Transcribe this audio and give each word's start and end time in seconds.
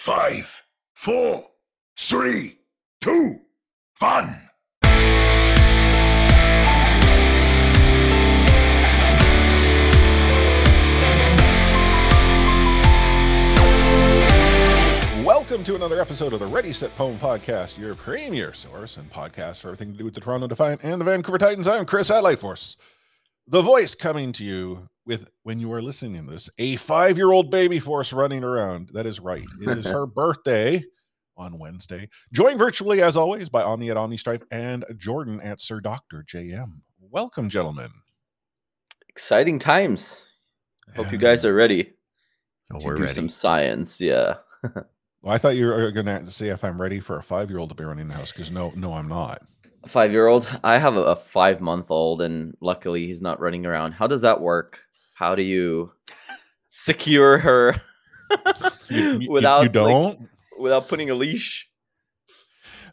five, 0.00 0.62
four, 0.94 1.44
three, 1.98 2.56
two, 3.02 3.34
one. 3.98 4.40
Welcome 15.22 15.62
to 15.64 15.74
another 15.74 16.00
episode 16.00 16.32
of 16.32 16.40
the 16.40 16.46
Ready 16.46 16.72
Set 16.72 16.96
Poem 16.96 17.18
Podcast, 17.18 17.76
your 17.78 17.94
premier 17.94 18.54
source 18.54 18.96
and 18.96 19.10
podcast 19.12 19.60
for 19.60 19.68
everything 19.68 19.92
to 19.92 19.98
do 19.98 20.06
with 20.06 20.14
the 20.14 20.20
Toronto 20.22 20.46
Defiant 20.46 20.82
and 20.82 20.98
the 20.98 21.04
Vancouver 21.04 21.36
Titans. 21.36 21.68
I'm 21.68 21.84
Chris 21.84 22.10
at 22.10 22.24
Lightforce, 22.24 22.76
the 23.46 23.60
voice 23.60 23.94
coming 23.94 24.32
to 24.32 24.44
you 24.46 24.88
with, 25.10 25.28
when 25.42 25.58
you 25.60 25.72
are 25.72 25.82
listening 25.82 26.24
to 26.24 26.30
this, 26.30 26.48
a 26.58 26.76
five 26.76 27.16
year 27.18 27.32
old 27.32 27.50
baby 27.50 27.78
force 27.78 28.12
running 28.12 28.44
around. 28.44 28.90
That 28.94 29.06
is 29.06 29.20
right. 29.20 29.44
It 29.60 29.78
is 29.78 29.86
her 29.86 30.06
birthday 30.06 30.82
on 31.36 31.58
Wednesday. 31.58 32.08
Joined 32.32 32.58
virtually, 32.58 33.02
as 33.02 33.16
always, 33.16 33.48
by 33.48 33.62
Omni 33.62 33.90
at 33.90 33.96
Omni 33.96 34.16
Stripe 34.16 34.44
and 34.50 34.84
Jordan 34.96 35.40
at 35.40 35.60
Sir 35.60 35.80
Doctor 35.80 36.24
JM. 36.26 36.70
Welcome, 37.00 37.48
gentlemen. 37.48 37.90
Exciting 39.08 39.58
times. 39.58 40.24
Hope 40.96 41.12
you 41.12 41.18
guys 41.18 41.44
are 41.44 41.54
ready 41.54 41.92
Oh, 42.72 42.78
to 42.78 42.86
we're 42.86 42.94
do 42.94 43.02
ready. 43.02 43.14
some 43.14 43.28
science. 43.28 44.00
Yeah. 44.00 44.36
Well, 45.22 45.34
I 45.34 45.36
thought 45.36 45.56
you 45.56 45.66
were 45.66 45.90
going 45.92 46.06
to 46.06 46.30
see 46.30 46.48
if 46.48 46.64
I'm 46.64 46.80
ready 46.80 46.98
for 46.98 47.18
a 47.18 47.22
five 47.22 47.50
year 47.50 47.58
old 47.58 47.68
to 47.68 47.74
be 47.74 47.84
running 47.84 48.08
the 48.08 48.14
house 48.14 48.32
because 48.32 48.50
no, 48.50 48.72
no, 48.74 48.94
I'm 48.94 49.06
not. 49.06 49.42
Five 49.86 50.12
year 50.12 50.26
old. 50.28 50.48
I 50.64 50.78
have 50.78 50.96
a, 50.96 51.02
a 51.02 51.16
five 51.16 51.60
month 51.60 51.90
old, 51.90 52.22
and 52.22 52.54
luckily 52.62 53.06
he's 53.06 53.20
not 53.20 53.38
running 53.38 53.66
around. 53.66 53.92
How 53.92 54.06
does 54.06 54.22
that 54.22 54.40
work? 54.40 54.78
How 55.20 55.34
do 55.34 55.42
you 55.42 55.92
secure 56.68 57.36
her 57.36 57.76
You, 58.88 59.18
you- 59.18 59.30
without 59.30 59.64
you 59.64 59.68
don't. 59.68 60.30
without 60.58 60.88
putting 60.88 61.10
a 61.10 61.14
leash? 61.14 61.68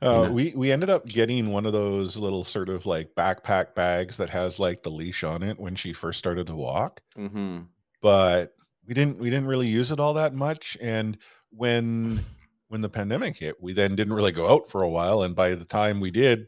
Uh, 0.02 0.24
Yeah. 0.24 0.30
we 0.30 0.54
we 0.54 0.72
ended 0.74 0.90
up 0.90 1.06
getting 1.08 1.52
one 1.54 1.66
of 1.66 1.72
those 1.72 2.18
little 2.18 2.44
sort 2.44 2.68
of 2.68 2.86
like 2.86 3.16
backpack 3.16 3.76
bags 3.76 4.18
that 4.18 4.30
has 4.30 4.60
like 4.60 4.84
the 4.84 4.92
leash 4.92 5.24
on 5.24 5.42
it 5.42 5.58
when 5.58 5.74
she 5.76 5.94
first 5.94 6.20
started 6.20 6.48
to 6.48 6.56
walk, 6.56 7.00
Mm-hmm. 7.18 7.60
but 8.02 8.54
we 8.86 8.94
didn't 8.94 9.20
we 9.20 9.30
didn't 9.30 9.48
really 9.48 9.68
use 9.70 9.94
it 9.94 10.00
all 10.02 10.14
that 10.16 10.34
much. 10.34 10.78
And 10.82 11.18
when 11.52 12.20
when 12.68 12.82
the 12.82 12.90
pandemic 12.90 13.38
hit, 13.38 13.56
we 13.62 13.72
then 13.72 13.96
didn't 13.96 14.14
really 14.14 14.34
go 14.34 14.50
out 14.54 14.70
for 14.70 14.82
a 14.84 14.90
while. 14.90 15.24
And 15.24 15.34
by 15.34 15.56
the 15.56 15.64
time 15.66 16.02
we 16.02 16.12
did, 16.12 16.48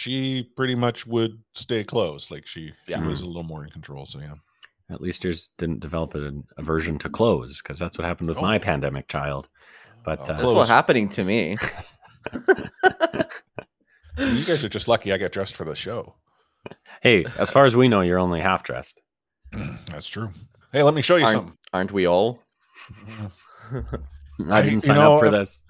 she 0.00 0.48
pretty 0.56 0.74
much 0.74 1.06
would 1.06 1.42
stay 1.52 1.84
closed. 1.84 2.30
Like 2.30 2.46
she 2.46 2.72
Yeah. 2.86 3.02
she 3.02 3.06
was 3.06 3.20
a 3.20 3.26
little 3.26 3.42
more 3.42 3.62
in 3.64 3.68
control. 3.70 4.06
So 4.06 4.18
yeah, 4.18 4.34
At 4.88 5.02
least 5.02 5.24
yours 5.24 5.50
didn't 5.58 5.80
develop 5.80 6.14
an 6.14 6.44
aversion 6.56 6.96
to 7.00 7.10
clothes 7.10 7.60
because 7.60 7.78
that's 7.78 7.98
what 7.98 8.06
happened 8.06 8.28
with 8.30 8.38
Oh. 8.38 8.42
my 8.42 8.58
pandemic 8.58 9.08
child. 9.08 9.48
But, 10.02 10.20
Oh, 10.20 10.22
uh, 10.22 10.26
That's 10.26 10.40
clothes. 10.40 10.54
what's 10.56 10.70
happening 10.70 11.08
to 11.10 11.22
me. 11.24 11.58
you 14.16 14.44
guys 14.44 14.64
are 14.64 14.68
just 14.70 14.88
lucky 14.88 15.12
I 15.12 15.18
get 15.18 15.32
dressed 15.32 15.54
for 15.54 15.64
the 15.64 15.74
show. 15.74 16.14
Hey, 17.02 17.24
as 17.38 17.50
far 17.50 17.64
as 17.66 17.76
we 17.76 17.88
know, 17.88 18.00
you're 18.00 18.18
only 18.18 18.40
half 18.40 18.62
dressed. 18.62 19.00
That's 19.52 20.08
true. 20.08 20.30
Hey, 20.72 20.82
let 20.82 20.94
me 20.94 21.02
show 21.02 21.16
you 21.16 21.24
Aren't, 21.24 21.36
something. 21.36 21.56
aren't 21.72 21.92
we 21.92 22.06
all? 22.06 22.42
I 23.70 23.82
I- 24.50 24.62
didn't 24.62 24.74
you 24.76 24.80
sign 24.80 24.96
know, 24.96 25.14
up 25.14 25.20
for 25.20 25.26
uh, 25.26 25.30
this. 25.30 25.62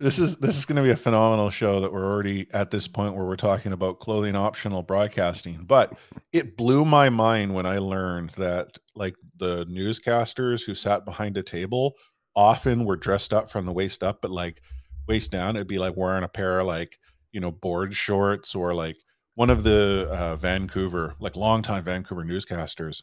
This 0.00 0.20
is 0.20 0.36
this 0.36 0.56
is 0.56 0.64
going 0.64 0.76
to 0.76 0.82
be 0.82 0.90
a 0.90 0.96
phenomenal 0.96 1.50
show 1.50 1.80
that 1.80 1.92
we're 1.92 2.04
already 2.04 2.46
at 2.52 2.70
this 2.70 2.86
point 2.86 3.16
where 3.16 3.24
we're 3.26 3.34
talking 3.34 3.72
about 3.72 3.98
clothing 3.98 4.36
optional 4.36 4.82
broadcasting. 4.82 5.64
But 5.66 5.92
it 6.32 6.56
blew 6.56 6.84
my 6.84 7.10
mind 7.10 7.52
when 7.52 7.66
I 7.66 7.78
learned 7.78 8.30
that 8.30 8.78
like 8.94 9.16
the 9.38 9.66
newscasters 9.66 10.64
who 10.64 10.76
sat 10.76 11.04
behind 11.04 11.36
a 11.36 11.42
table 11.42 11.94
often 12.36 12.84
were 12.84 12.96
dressed 12.96 13.32
up 13.32 13.50
from 13.50 13.66
the 13.66 13.72
waist 13.72 14.04
up, 14.04 14.22
but 14.22 14.30
like 14.30 14.60
waist 15.08 15.32
down, 15.32 15.56
it'd 15.56 15.66
be 15.66 15.80
like 15.80 15.96
wearing 15.96 16.22
a 16.22 16.28
pair 16.28 16.60
of 16.60 16.66
like 16.66 16.96
you 17.32 17.40
know 17.40 17.50
board 17.50 17.92
shorts 17.92 18.54
or 18.54 18.74
like 18.74 18.96
one 19.34 19.50
of 19.50 19.64
the 19.64 20.08
uh, 20.12 20.36
Vancouver 20.36 21.14
like 21.18 21.34
longtime 21.34 21.82
Vancouver 21.82 22.22
newscasters. 22.22 23.02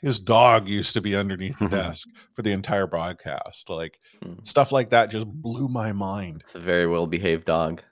His 0.00 0.18
dog 0.18 0.68
used 0.68 0.92
to 0.94 1.00
be 1.00 1.16
underneath 1.16 1.58
the 1.58 1.68
desk 1.68 2.08
for 2.32 2.42
the 2.42 2.52
entire 2.52 2.86
broadcast. 2.86 3.68
Like 3.68 3.98
Hmm. 4.22 4.34
stuff 4.42 4.72
like 4.72 4.90
that 4.90 5.10
just 5.10 5.26
blew 5.26 5.68
my 5.68 5.92
mind 5.92 6.40
It's 6.42 6.54
a 6.56 6.60
very 6.60 6.86
well 6.86 7.06
behaved 7.06 7.44
dog. 7.44 7.82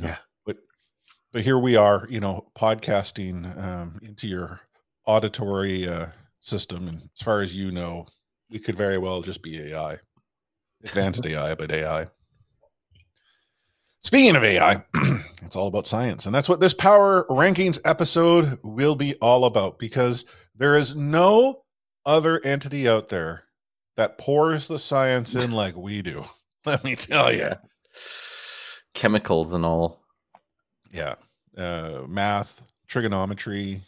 Yeah. 0.00 0.18
But 0.44 0.58
but 1.32 1.42
here 1.42 1.58
we 1.58 1.76
are 1.76 2.06
you 2.10 2.20
know 2.20 2.50
podcasting 2.56 3.44
um, 3.62 3.98
into 4.02 4.26
your 4.26 4.60
auditory 5.06 5.88
uh, 5.88 6.06
system 6.40 6.86
and 6.88 7.02
as 7.02 7.22
far 7.24 7.40
as 7.40 7.54
you 7.54 7.70
know 7.70 8.06
we 8.50 8.58
could 8.58 8.76
very 8.76 8.98
well 8.98 9.22
just 9.22 9.42
be 9.42 9.58
ai 9.58 9.98
advanced 10.84 11.24
ai 11.30 11.54
but 11.54 11.70
ai 11.72 12.06
speaking 14.00 14.36
of 14.36 14.44
ai 14.44 14.82
it's 15.42 15.56
all 15.56 15.66
about 15.66 15.86
science 15.86 16.26
and 16.26 16.34
that's 16.34 16.48
what 16.48 16.60
this 16.60 16.74
power 16.74 17.26
rankings 17.28 17.80
episode 17.84 18.58
will 18.62 18.94
be 18.94 19.14
all 19.16 19.44
about 19.46 19.78
because 19.78 20.24
there 20.58 20.74
is 20.76 20.94
no 20.94 21.62
other 22.04 22.40
entity 22.44 22.88
out 22.88 23.08
there 23.08 23.44
that 23.96 24.18
pours 24.18 24.68
the 24.68 24.78
science 24.78 25.34
in 25.34 25.50
like 25.50 25.76
we 25.76 26.02
do 26.02 26.24
let 26.66 26.84
me 26.84 26.94
tell 26.96 27.32
you 27.32 27.50
Chemicals 28.94 29.52
and 29.52 29.64
all. 29.64 30.00
yeah 30.92 31.14
uh 31.56 32.02
math 32.08 32.64
trigonometry 32.86 33.82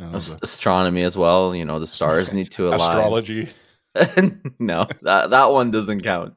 know, 0.00 0.14
Ast- 0.16 0.42
astronomy 0.42 1.02
as 1.04 1.16
well. 1.16 1.54
You 1.54 1.64
know, 1.64 1.78
the 1.78 1.86
stars 1.86 2.32
need 2.32 2.50
to 2.52 2.66
align. 2.68 2.80
astrology 2.80 3.48
no, 4.58 4.88
that 5.02 5.30
that 5.30 5.52
one 5.52 5.70
doesn't 5.70 6.00
count. 6.02 6.34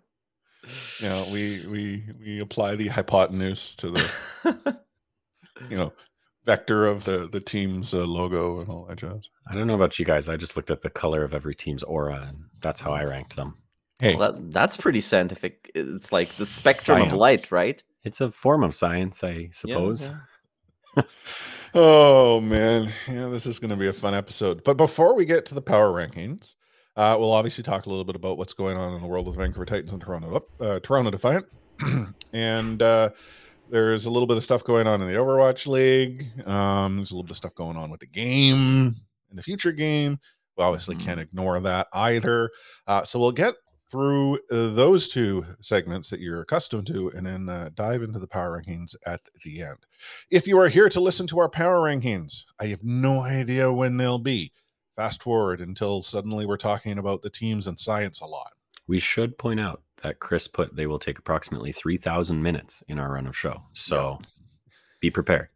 you 1.00 1.09
know 1.09 1.25
we 1.34 1.66
we 1.68 2.03
we 2.24 2.40
apply 2.40 2.75
the 2.75 2.88
hypotenuse 2.88 3.75
to 3.78 3.90
the 3.90 4.78
you 5.72 5.75
know 5.78 5.91
vector 6.47 6.88
of 6.88 7.03
the 7.03 7.28
the 7.30 7.41
team's 7.41 7.94
uh, 7.94 8.06
logo 8.06 8.59
and 8.59 8.69
all 8.69 8.85
that 8.85 8.97
jazz 8.97 9.30
I 9.47 9.53
don't 9.53 9.68
know 9.68 9.75
about 9.75 10.00
you 10.00 10.06
guys. 10.06 10.28
I 10.30 10.38
just 10.38 10.56
looked 10.56 10.72
at 10.72 10.81
the 10.81 10.90
color 10.90 11.24
of 11.24 11.34
every 11.34 11.53
team's 11.53 11.84
aura, 11.84 12.25
and 12.28 12.46
that's 12.62 12.81
how 12.81 12.94
I 12.94 13.03
ranked 13.03 13.35
them. 13.35 13.58
hey 14.00 14.16
Well, 14.16 14.31
that, 14.31 14.53
that's 14.53 14.78
pretty 14.78 15.02
scientific. 15.02 15.69
It's 15.75 16.12
like 16.12 16.28
the 16.28 16.46
spectrum 16.46 16.97
Science. 17.00 17.13
of 17.13 17.19
light, 17.19 17.52
right? 17.52 17.84
It's 18.03 18.22
a 18.22 18.31
form 18.31 18.63
of 18.63 18.74
science, 18.74 19.24
I 19.24 19.50
suppose. 19.52 20.09
yeah. 20.96 21.03
oh 21.75 22.41
man 22.41 22.90
yeah 23.07 23.28
this 23.28 23.46
is 23.46 23.59
going 23.59 23.69
to 23.69 23.75
be 23.75 23.88
a 23.88 23.94
fun 23.94 24.16
episode 24.16 24.63
but 24.63 24.78
before 24.78 25.13
we 25.13 25.25
get 25.25 25.46
to 25.46 25.53
the 25.53 25.62
power 25.62 25.91
rankings 25.91 26.56
uh, 26.96 27.16
we'll 27.19 27.31
obviously 27.34 27.63
talk 27.63 27.86
a 27.86 27.90
little 27.90 28.06
bit 28.06 28.16
about 28.16 28.40
what's 28.40 28.53
going 28.53 28.75
on 28.78 28.96
in 28.96 29.02
the 29.02 29.07
world 29.07 29.28
of 29.28 29.36
Vancouver 29.36 29.66
Titans 29.66 29.91
and 29.91 30.02
Toronto 30.02 30.44
uh, 30.59 30.80
Toronto 30.80 31.12
Defiant, 31.12 31.46
and 32.34 32.81
uh, 32.81 33.12
there's 33.69 34.05
a 34.05 34.09
little 34.09 34.28
bit 34.28 34.38
of 34.38 34.44
stuff 34.44 34.63
going 34.63 34.88
on 34.88 35.01
in 35.01 35.07
the 35.07 35.13
Overwatch 35.13 35.67
League. 35.67 36.28
Um, 36.47 36.97
there's 36.97 37.11
a 37.11 37.13
little 37.13 37.23
bit 37.23 37.31
of 37.31 37.38
stuff 37.38 37.55
going 37.55 37.78
on 37.78 37.89
with 37.89 38.00
the 38.00 38.07
game 38.07 38.95
and 39.29 39.38
the 39.38 39.44
future 39.44 39.72
game. 39.72 40.19
We 40.57 40.63
obviously 40.63 40.95
can't 40.95 41.19
ignore 41.19 41.59
that 41.59 41.88
either. 41.94 42.50
Uh, 42.88 43.03
so 43.03 43.19
we'll 43.19 43.31
get 43.31 43.56
through 43.89 44.35
uh, 44.51 44.69
those 44.69 45.09
two 45.09 45.45
segments 45.61 46.09
that 46.09 46.19
you're 46.19 46.41
accustomed 46.41 46.88
to, 46.88 47.09
and 47.09 47.25
then 47.25 47.47
uh, 47.47 47.69
dive 47.75 48.01
into 48.01 48.19
the 48.19 48.27
power 48.27 48.61
rankings 48.61 48.95
at 49.06 49.22
the 49.45 49.61
end. 49.61 49.77
If 50.29 50.47
you 50.47 50.59
are 50.59 50.67
here 50.67 50.89
to 50.89 51.00
listen 51.00 51.27
to 51.27 51.39
our 51.39 51.50
power 51.50 51.79
rankings, 51.79 52.44
I 52.59 52.67
have 52.67 52.83
no 52.83 53.22
idea 53.22 53.72
when 53.72 53.97
they'll 53.97 54.19
be. 54.19 54.51
Fast 54.95 55.22
forward 55.22 55.61
until 55.61 56.01
suddenly 56.01 56.45
we're 56.47 56.57
talking 56.57 56.97
about 56.97 57.22
the 57.22 57.29
teams 57.29 57.67
and 57.67 57.79
science 57.79 58.19
a 58.19 58.25
lot. 58.25 58.53
We 58.88 59.00
should 59.00 59.38
point 59.38 59.59
out 59.59 59.83
that 60.03 60.19
Chris 60.19 60.47
put 60.47 60.75
they 60.75 60.88
will 60.88 61.00
take 61.00 61.19
approximately 61.19 61.72
3,000 61.72 62.41
minutes 62.41 62.84
in 62.88 63.00
our 63.00 63.13
run 63.13 63.28
of 63.28 63.38
show. 63.38 63.63
So 63.74 64.19
be 65.02 65.09
prepared. 65.09 65.50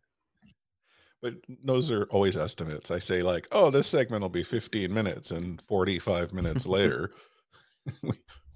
But 1.22 1.36
those 1.64 1.92
are 1.92 2.06
always 2.06 2.36
estimates. 2.36 2.90
I 2.90 2.98
say, 2.98 3.22
like, 3.22 3.48
oh, 3.52 3.70
this 3.70 3.86
segment 3.86 4.24
will 4.24 4.30
be 4.30 4.44
15 4.44 4.92
minutes, 4.92 5.30
and 5.30 5.62
45 5.68 6.34
minutes 6.34 6.66
later, 6.68 7.12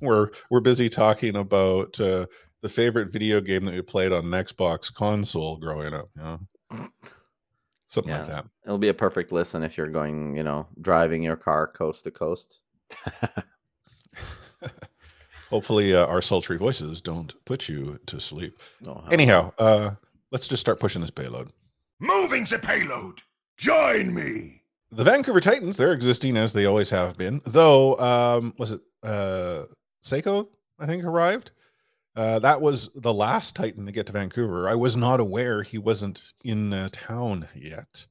we're 0.01 0.29
we're 0.49 0.61
busy 0.61 0.89
talking 0.89 1.35
about 1.35 1.99
uh, 1.99 2.25
the 2.61 2.69
favorite 2.69 3.11
video 3.11 3.39
game 3.39 3.65
that 3.65 3.75
we 3.75 3.81
played 3.83 4.11
on 4.11 4.25
an 4.25 4.31
Xbox 4.31 4.91
console 4.91 5.57
growing 5.57 5.93
up. 5.93 6.09
You 6.15 6.21
know? 6.23 6.39
Something 7.87 8.13
like 8.13 8.27
that. 8.27 8.45
It'll 8.65 8.79
be 8.79 8.89
a 8.89 8.93
perfect 8.93 9.31
listen 9.31 9.63
if 9.63 9.77
you're 9.77 9.87
going, 9.87 10.35
you 10.35 10.43
know, 10.43 10.67
driving 10.81 11.21
your 11.21 11.35
car 11.35 11.67
coast 11.67 12.03
to 12.05 12.11
coast. 12.11 12.61
Hopefully, 15.49 15.95
uh, 15.95 16.05
our 16.07 16.21
sultry 16.21 16.57
voices 16.57 17.01
don't 17.01 17.33
put 17.45 17.69
you 17.69 17.99
to 18.07 18.19
sleep. 18.19 18.59
Oh, 18.85 19.03
Anyhow, 19.11 19.51
uh, 19.59 19.91
let's 20.31 20.47
just 20.47 20.61
start 20.61 20.79
pushing 20.79 21.01
this 21.01 21.11
payload. 21.11 21.51
Moving 21.99 22.43
the 22.45 22.59
payload. 22.59 23.21
Join 23.57 24.13
me. 24.13 24.61
The 24.91 25.03
Vancouver 25.03 25.39
Titans, 25.39 25.77
they're 25.77 25.93
existing 25.93 26.37
as 26.37 26.53
they 26.53 26.65
always 26.65 26.89
have 26.89 27.17
been. 27.17 27.41
Though, 27.45 27.97
um, 27.99 28.53
was 28.57 28.71
it 28.71 28.81
uh, 29.03 29.63
Seiko, 30.03 30.47
I 30.79 30.85
think, 30.85 31.03
arrived? 31.03 31.51
Uh, 32.15 32.39
that 32.39 32.61
was 32.61 32.89
the 32.95 33.13
last 33.13 33.55
Titan 33.55 33.85
to 33.85 33.91
get 33.91 34.05
to 34.05 34.13
Vancouver. 34.13 34.69
I 34.69 34.75
was 34.75 34.95
not 34.95 35.19
aware 35.19 35.63
he 35.63 35.77
wasn't 35.77 36.21
in 36.43 36.71
uh, 36.71 36.89
town 36.91 37.47
yet. 37.53 38.05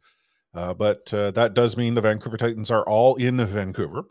Uh, 0.55 0.73
but 0.75 1.13
uh, 1.13 1.31
that 1.33 1.55
does 1.55 1.77
mean 1.77 1.95
the 1.95 2.01
Vancouver 2.01 2.37
Titans 2.37 2.71
are 2.71 2.87
all 2.87 3.17
in 3.17 3.39
Vancouver. 3.45 4.05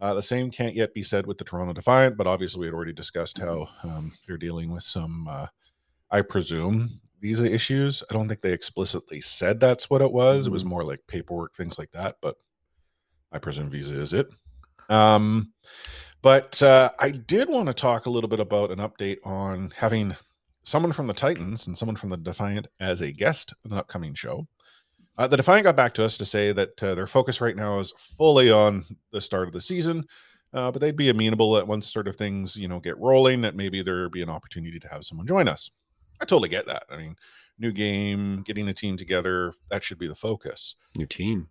Uh, 0.00 0.14
the 0.14 0.22
same 0.22 0.50
can't 0.50 0.76
yet 0.76 0.94
be 0.94 1.02
said 1.02 1.26
with 1.26 1.38
the 1.38 1.44
Toronto 1.44 1.72
Defiant, 1.72 2.16
but 2.16 2.26
obviously 2.26 2.60
we 2.60 2.66
had 2.66 2.74
already 2.74 2.92
discussed 2.92 3.38
how 3.38 3.68
um, 3.82 4.12
they're 4.26 4.36
dealing 4.36 4.72
with 4.72 4.84
some, 4.84 5.26
uh, 5.28 5.46
I 6.10 6.22
presume, 6.22 7.00
visa 7.20 7.52
issues. 7.52 8.02
I 8.08 8.14
don't 8.14 8.28
think 8.28 8.40
they 8.40 8.52
explicitly 8.52 9.20
said 9.20 9.58
that's 9.58 9.90
what 9.90 10.02
it 10.02 10.12
was. 10.12 10.46
It 10.46 10.52
was 10.52 10.64
more 10.64 10.84
like 10.84 11.00
paperwork, 11.08 11.54
things 11.54 11.78
like 11.78 11.90
that. 11.92 12.16
But 12.22 12.36
I 13.32 13.38
presume 13.38 13.70
visa 13.70 13.94
is 13.94 14.12
it. 14.12 14.28
Um, 14.88 15.52
but 16.22 16.62
uh, 16.62 16.90
I 16.98 17.10
did 17.10 17.48
want 17.48 17.68
to 17.68 17.74
talk 17.74 18.06
a 18.06 18.10
little 18.10 18.28
bit 18.28 18.40
about 18.40 18.70
an 18.70 18.78
update 18.78 19.18
on 19.24 19.72
having 19.76 20.14
someone 20.62 20.92
from 20.92 21.06
the 21.06 21.14
Titans 21.14 21.66
and 21.66 21.76
someone 21.76 21.96
from 21.96 22.10
the 22.10 22.16
Defiant 22.16 22.68
as 22.80 23.00
a 23.00 23.12
guest 23.12 23.54
in 23.64 23.72
an 23.72 23.78
upcoming 23.78 24.14
show. 24.14 24.46
Uh, 25.18 25.26
the 25.26 25.36
Defiant 25.36 25.64
got 25.64 25.74
back 25.76 25.94
to 25.94 26.04
us 26.04 26.16
to 26.16 26.24
say 26.24 26.52
that 26.52 26.80
uh, 26.80 26.94
their 26.94 27.08
focus 27.08 27.40
right 27.40 27.56
now 27.56 27.80
is 27.80 27.92
fully 28.16 28.52
on 28.52 28.84
the 29.10 29.20
start 29.20 29.48
of 29.48 29.52
the 29.52 29.60
season, 29.60 30.04
uh, 30.54 30.70
but 30.70 30.80
they'd 30.80 30.96
be 30.96 31.08
amenable 31.08 31.52
that 31.54 31.66
once 31.66 31.92
sort 31.92 32.06
of 32.06 32.14
things 32.14 32.56
you 32.56 32.68
know 32.68 32.78
get 32.78 32.96
rolling, 32.98 33.40
that 33.40 33.56
maybe 33.56 33.82
there 33.82 34.08
be 34.08 34.22
an 34.22 34.30
opportunity 34.30 34.78
to 34.78 34.88
have 34.88 35.04
someone 35.04 35.26
join 35.26 35.48
us. 35.48 35.70
I 36.20 36.24
totally 36.24 36.48
get 36.48 36.66
that. 36.66 36.84
I 36.88 36.96
mean, 36.96 37.16
new 37.58 37.72
game, 37.72 38.42
getting 38.42 38.66
the 38.66 38.72
team 38.72 38.96
together, 38.96 39.52
that 39.70 39.82
should 39.82 39.98
be 39.98 40.06
the 40.06 40.14
focus. 40.14 40.76
New 40.96 41.06
team. 41.06 41.48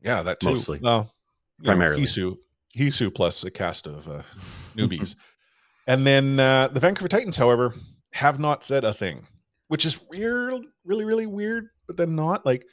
Yeah, 0.00 0.22
that 0.22 0.38
too. 0.38 0.50
Mostly. 0.50 0.78
Well, 0.80 1.12
you 1.58 1.64
know, 1.64 1.70
Primarily. 1.70 2.02
Hisu, 2.02 2.36
Hisu 2.76 3.12
plus 3.12 3.42
a 3.42 3.50
cast 3.50 3.86
of 3.88 4.08
uh, 4.08 4.22
newbies. 4.76 5.16
and 5.88 6.06
then 6.06 6.38
uh, 6.38 6.68
the 6.68 6.80
Vancouver 6.80 7.08
Titans, 7.08 7.36
however, 7.36 7.74
have 8.12 8.38
not 8.38 8.62
said 8.62 8.84
a 8.84 8.94
thing, 8.94 9.26
which 9.66 9.84
is 9.84 10.00
weird, 10.08 10.64
really, 10.84 11.04
really 11.04 11.26
weird, 11.26 11.68
but 11.86 11.96
then 11.96 12.14
not. 12.14 12.46
Like 12.46 12.66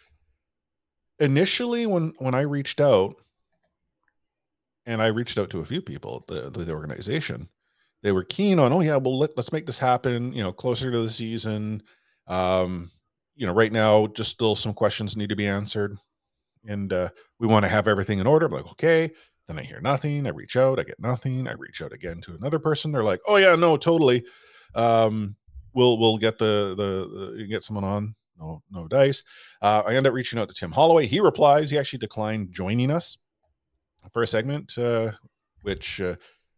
initially 1.21 1.85
when 1.85 2.13
when 2.17 2.35
I 2.35 2.41
reached 2.41 2.81
out, 2.81 3.15
and 4.85 5.01
I 5.01 5.07
reached 5.07 5.37
out 5.37 5.49
to 5.51 5.59
a 5.59 5.65
few 5.65 5.81
people 5.81 6.23
the, 6.27 6.49
the 6.49 6.73
organization, 6.73 7.47
they 8.03 8.11
were 8.11 8.23
keen 8.23 8.59
on, 8.59 8.73
oh 8.73 8.81
yeah, 8.81 8.97
well 8.97 9.19
let, 9.19 9.37
let's 9.37 9.53
make 9.53 9.65
this 9.65 9.79
happen, 9.79 10.33
you 10.33 10.43
know, 10.43 10.51
closer 10.51 10.91
to 10.91 11.01
the 11.01 11.09
season. 11.09 11.83
Um, 12.27 12.91
you 13.35 13.45
know, 13.45 13.53
right 13.53 13.71
now, 13.71 14.07
just 14.07 14.31
still 14.31 14.55
some 14.55 14.73
questions 14.73 15.15
need 15.15 15.29
to 15.29 15.35
be 15.35 15.47
answered. 15.47 15.95
And 16.67 16.91
uh, 16.91 17.09
we 17.39 17.47
want 17.47 17.63
to 17.63 17.69
have 17.69 17.87
everything 17.87 18.19
in 18.19 18.27
order. 18.27 18.47
I'm 18.47 18.51
like, 18.51 18.69
okay. 18.71 19.11
Then 19.47 19.57
I 19.57 19.63
hear 19.63 19.81
nothing. 19.81 20.27
I 20.27 20.29
reach 20.29 20.55
out, 20.55 20.79
I 20.79 20.83
get 20.83 20.99
nothing. 20.99 21.47
I 21.47 21.53
reach 21.53 21.81
out 21.81 21.93
again 21.93 22.21
to 22.21 22.35
another 22.35 22.59
person. 22.59 22.91
They're 22.91 23.03
like, 23.03 23.21
oh 23.27 23.37
yeah, 23.37 23.55
no, 23.55 23.77
totally. 23.77 24.23
Um, 24.75 25.35
we'll 25.73 25.97
we'll 25.97 26.17
get 26.17 26.37
the 26.37 26.75
the, 26.77 27.35
the 27.37 27.47
get 27.47 27.63
someone 27.63 27.83
on. 27.83 28.15
No, 28.39 28.63
no 28.71 28.87
dice. 28.87 29.23
Uh, 29.61 29.83
I 29.85 29.95
end 29.95 30.07
up 30.07 30.13
reaching 30.13 30.39
out 30.39 30.49
to 30.49 30.55
Tim 30.55 30.71
Holloway. 30.71 31.05
He 31.05 31.19
replies. 31.19 31.69
He 31.69 31.77
actually 31.77 31.99
declined 31.99 32.51
joining 32.51 32.89
us 32.89 33.17
for 34.13 34.23
a 34.23 34.27
segment, 34.27 34.77
uh, 34.77 35.11
which 35.61 36.01
uh, 36.01 36.15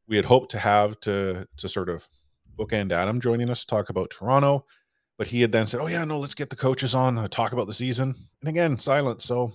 we 0.08 0.16
had 0.16 0.26
hoped 0.26 0.52
to 0.52 0.60
have 0.60 1.00
to 1.02 1.48
to 1.58 1.70
sort 1.70 1.90
of 1.90 2.08
bookend 2.58 2.92
Adam 2.92 3.20
joining 3.20 3.50
us 3.50 3.62
to 3.62 3.68
talk 3.68 3.90
about 3.90 4.10
Toronto. 4.10 4.66
But 5.18 5.28
he 5.28 5.42
had 5.42 5.52
then 5.52 5.66
said, 5.66 5.80
"Oh 5.80 5.88
yeah, 5.88 6.06
no, 6.06 6.20
let's 6.20 6.36
get 6.36 6.50
the 6.50 6.56
coaches 6.56 6.96
on 6.96 7.18
uh, 7.18 7.28
talk 7.28 7.52
about 7.54 7.68
the 7.68 7.74
season." 7.74 8.16
And 8.42 8.50
again, 8.50 8.78
silence. 8.78 9.26
So, 9.26 9.54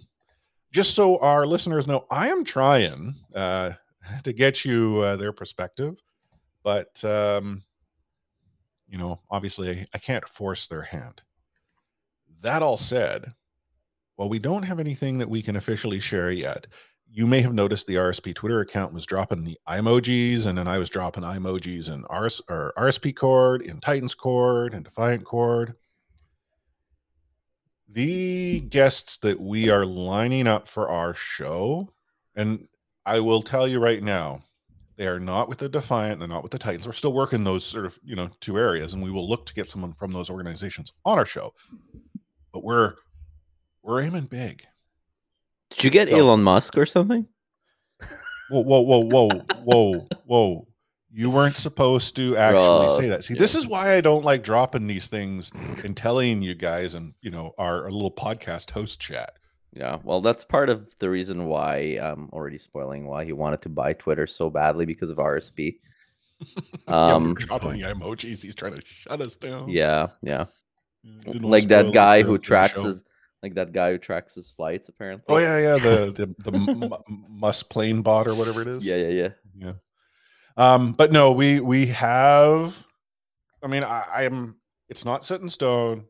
just 0.73 0.95
so 0.95 1.19
our 1.19 1.47
listeners 1.47 1.87
know, 1.87 2.07
I 2.11 2.29
am 2.29 2.45
trying 2.45 3.15
uh, 3.35 3.73
to 4.23 4.33
get 4.33 4.65
you 4.65 4.99
uh, 4.99 5.17
their 5.17 5.33
perspective, 5.33 6.01
but 6.63 7.03
um, 7.05 7.63
you 8.89 8.99
know, 8.99 9.21
obviously, 9.31 9.71
I, 9.71 9.87
I 9.95 9.99
can't 9.99 10.29
force 10.29 10.69
their 10.69 10.83
hand. 10.83 11.23
That 12.43 12.63
all 12.63 12.77
said, 12.77 13.33
while 14.17 14.29
we 14.29 14.39
don't 14.39 14.63
have 14.63 14.81
anything 14.81 15.19
that 15.19 15.31
we 15.31 15.43
can 15.43 15.57
officially 15.57 16.01
share 16.01 16.31
yet, 16.31 16.67
you 17.11 17.27
may 17.27 17.41
have 17.41 17.55
noticed 17.55 17.87
the 17.87 17.95
RSP 17.95 18.35
Twitter 18.35 18.61
account 18.61 18.93
was 18.93 19.07
dropping 19.07 19.45
the 19.45 19.59
emojis, 19.69 20.47
and 20.47 20.59
then 20.59 20.69
I 20.69 20.79
was 20.79 20.91
dropping 20.91 21.25
emojis 21.25 21.91
in 21.91 22.05
RS 22.15 22.43
or 22.49 22.73
RSP 22.77 23.17
Cord, 23.17 23.63
in 23.63 23.81
Titans 23.81 24.15
Cord, 24.15 24.75
and 24.75 24.85
Defiant 24.85 25.25
Cord. 25.25 25.75
The 27.89 28.61
guests 28.61 29.17
that 29.19 29.41
we 29.41 29.71
are 29.71 29.87
lining 29.87 30.47
up 30.47 30.69
for 30.69 30.91
our 30.91 31.15
show, 31.15 31.93
and 32.37 32.69
I 33.07 33.21
will 33.21 33.43
tell 33.43 33.67
you 33.67 33.81
right 33.81 34.03
now, 34.03 34.43
they 34.97 35.07
are 35.07 35.21
not 35.21 35.49
with 35.49 35.59
the 35.59 35.69
Defiant, 35.69 36.19
they're 36.19 36.29
not 36.29 36.43
with 36.43 36.53
the 36.53 36.59
Titans. 36.59 36.87
We're 36.87 36.93
still 36.93 37.13
working 37.13 37.45
those 37.45 37.65
sort 37.65 37.87
of 37.87 37.99
you 38.05 38.17
know 38.17 38.29
two 38.41 38.59
areas, 38.59 38.93
and 38.93 39.03
we 39.03 39.11
will 39.11 39.29
look 39.29 39.47
to 39.47 39.55
get 39.55 39.69
someone 39.69 39.95
from 39.95 40.11
those 40.13 40.29
organizations 40.29 40.93
on 41.05 41.19
our 41.19 41.25
show. 41.25 41.55
But 42.53 42.65
we're 42.65 42.95
we're 43.83 44.03
aiming 44.03 44.27
big. 44.27 44.65
Did 45.71 45.85
you 45.85 45.91
get 45.91 46.09
So- 46.09 46.17
Elon 46.17 46.43
Musk 46.43 46.77
or 46.77 46.87
something? 46.87 47.27
Whoa, 48.51 48.61
whoa, 48.63 48.81
whoa, 48.81 49.01
whoa, 49.01 49.29
whoa, 49.65 50.09
whoa. 50.25 50.69
You 51.13 51.31
weren't 51.31 51.55
supposed 51.55 52.17
to 52.17 52.37
actually 52.37 52.97
say 53.01 53.09
that. 53.09 53.25
See, 53.25 53.35
this 53.35 53.55
is 53.55 53.67
why 53.67 53.95
I 53.97 54.01
don't 54.01 54.25
like 54.25 54.43
dropping 54.43 54.87
these 54.87 55.09
things 55.09 55.51
and 55.85 55.97
telling 55.97 56.43
you 56.43 56.55
guys 56.55 56.95
and 56.95 57.13
you 57.21 57.31
know 57.31 57.55
our, 57.59 57.85
our 57.85 57.91
little 57.91 58.11
podcast 58.13 58.71
host 58.71 59.01
chat. 59.01 59.35
Yeah, 59.75 59.99
well, 60.03 60.21
that's 60.23 60.45
part 60.45 60.71
of 60.71 60.95
the 60.99 61.11
reason 61.11 61.45
why 61.47 61.99
I'm 62.01 62.31
already 62.33 62.57
spoiling 62.59 63.07
why 63.07 63.25
he 63.27 63.33
wanted 63.33 63.61
to 63.63 63.69
buy 63.69 63.93
Twitter 63.93 64.27
so 64.27 64.49
badly 64.49 64.87
because 64.87 65.11
of 65.11 65.19
RSP. 65.19 65.79
Um, 66.87 67.35
dropping 67.35 67.73
the 67.73 67.81
emojis. 67.83 68.43
He's 68.43 68.55
trying 68.55 68.75
to 68.77 68.83
shut 68.85 69.21
us 69.21 69.35
down. 69.37 69.69
yeah, 69.69 70.07
yeah, 70.23 70.45
like 71.27 71.69
that 71.69 71.93
guy 71.93 72.23
who 72.23 72.39
tracks 72.39 72.81
his, 72.81 73.05
like 73.43 73.55
that 73.55 73.73
guy 73.73 73.93
who 73.93 73.99
tracks 73.99 74.35
his 74.35 74.51
flights. 74.51 74.89
Apparently. 74.89 75.25
Oh 75.29 75.39
yeah, 75.39 75.59
yeah. 75.59 75.79
The 75.79 76.13
the 76.43 76.51
the 76.51 76.57
M- 76.57 77.43
M- 77.43 77.53
plane 77.69 78.03
bot 78.03 78.27
or 78.27 78.35
whatever 78.35 78.63
it 78.63 78.69
is. 78.69 78.87
yeah, 78.87 78.97
yeah, 78.97 79.09
yeah. 79.09 79.29
yeah. 79.57 79.73
Um, 80.57 80.93
but 80.93 81.13
no, 81.13 81.33
we 81.33 81.61
we 81.61 81.87
have. 81.87 82.85
I 83.63 83.67
mean, 83.69 83.85
I, 83.85 84.05
I 84.15 84.23
am. 84.25 84.57
It's 84.89 85.05
not 85.05 85.25
set 85.25 85.41
in 85.41 85.51
stone, 85.51 86.07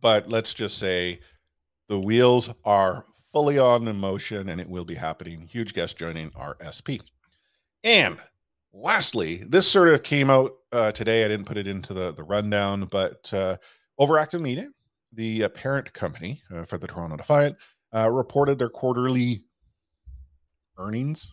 but 0.00 0.28
let's 0.28 0.54
just 0.54 0.78
say 0.78 1.20
the 1.88 1.98
wheels 1.98 2.50
are 2.64 3.04
fully 3.32 3.58
on 3.58 3.86
in 3.86 3.96
motion, 3.96 4.48
and 4.48 4.60
it 4.60 4.68
will 4.68 4.84
be 4.84 4.94
happening. 4.94 5.46
Huge 5.46 5.74
guest 5.74 5.98
joining 5.98 6.32
our 6.36 6.56
SP. 6.64 7.04
And 7.84 8.16
lastly, 8.72 9.42
this 9.46 9.70
sort 9.70 9.88
of 9.88 10.02
came 10.02 10.30
out 10.30 10.52
uh, 10.72 10.92
today. 10.92 11.24
I 11.24 11.28
didn't 11.28 11.46
put 11.46 11.58
it 11.58 11.66
into 11.66 11.92
the 11.92 12.12
the 12.12 12.22
rundown, 12.24 12.86
but 12.86 13.32
uh, 13.34 13.56
Overactive 14.00 14.40
Media, 14.40 14.68
the 15.12 15.44
uh, 15.44 15.48
parent 15.50 15.92
company 15.92 16.42
uh, 16.54 16.64
for 16.64 16.78
the 16.78 16.86
Toronto 16.86 17.16
Defiant, 17.16 17.56
uh, 17.94 18.10
reported 18.10 18.58
their 18.58 18.68
quarterly 18.68 19.44
earnings. 20.78 21.30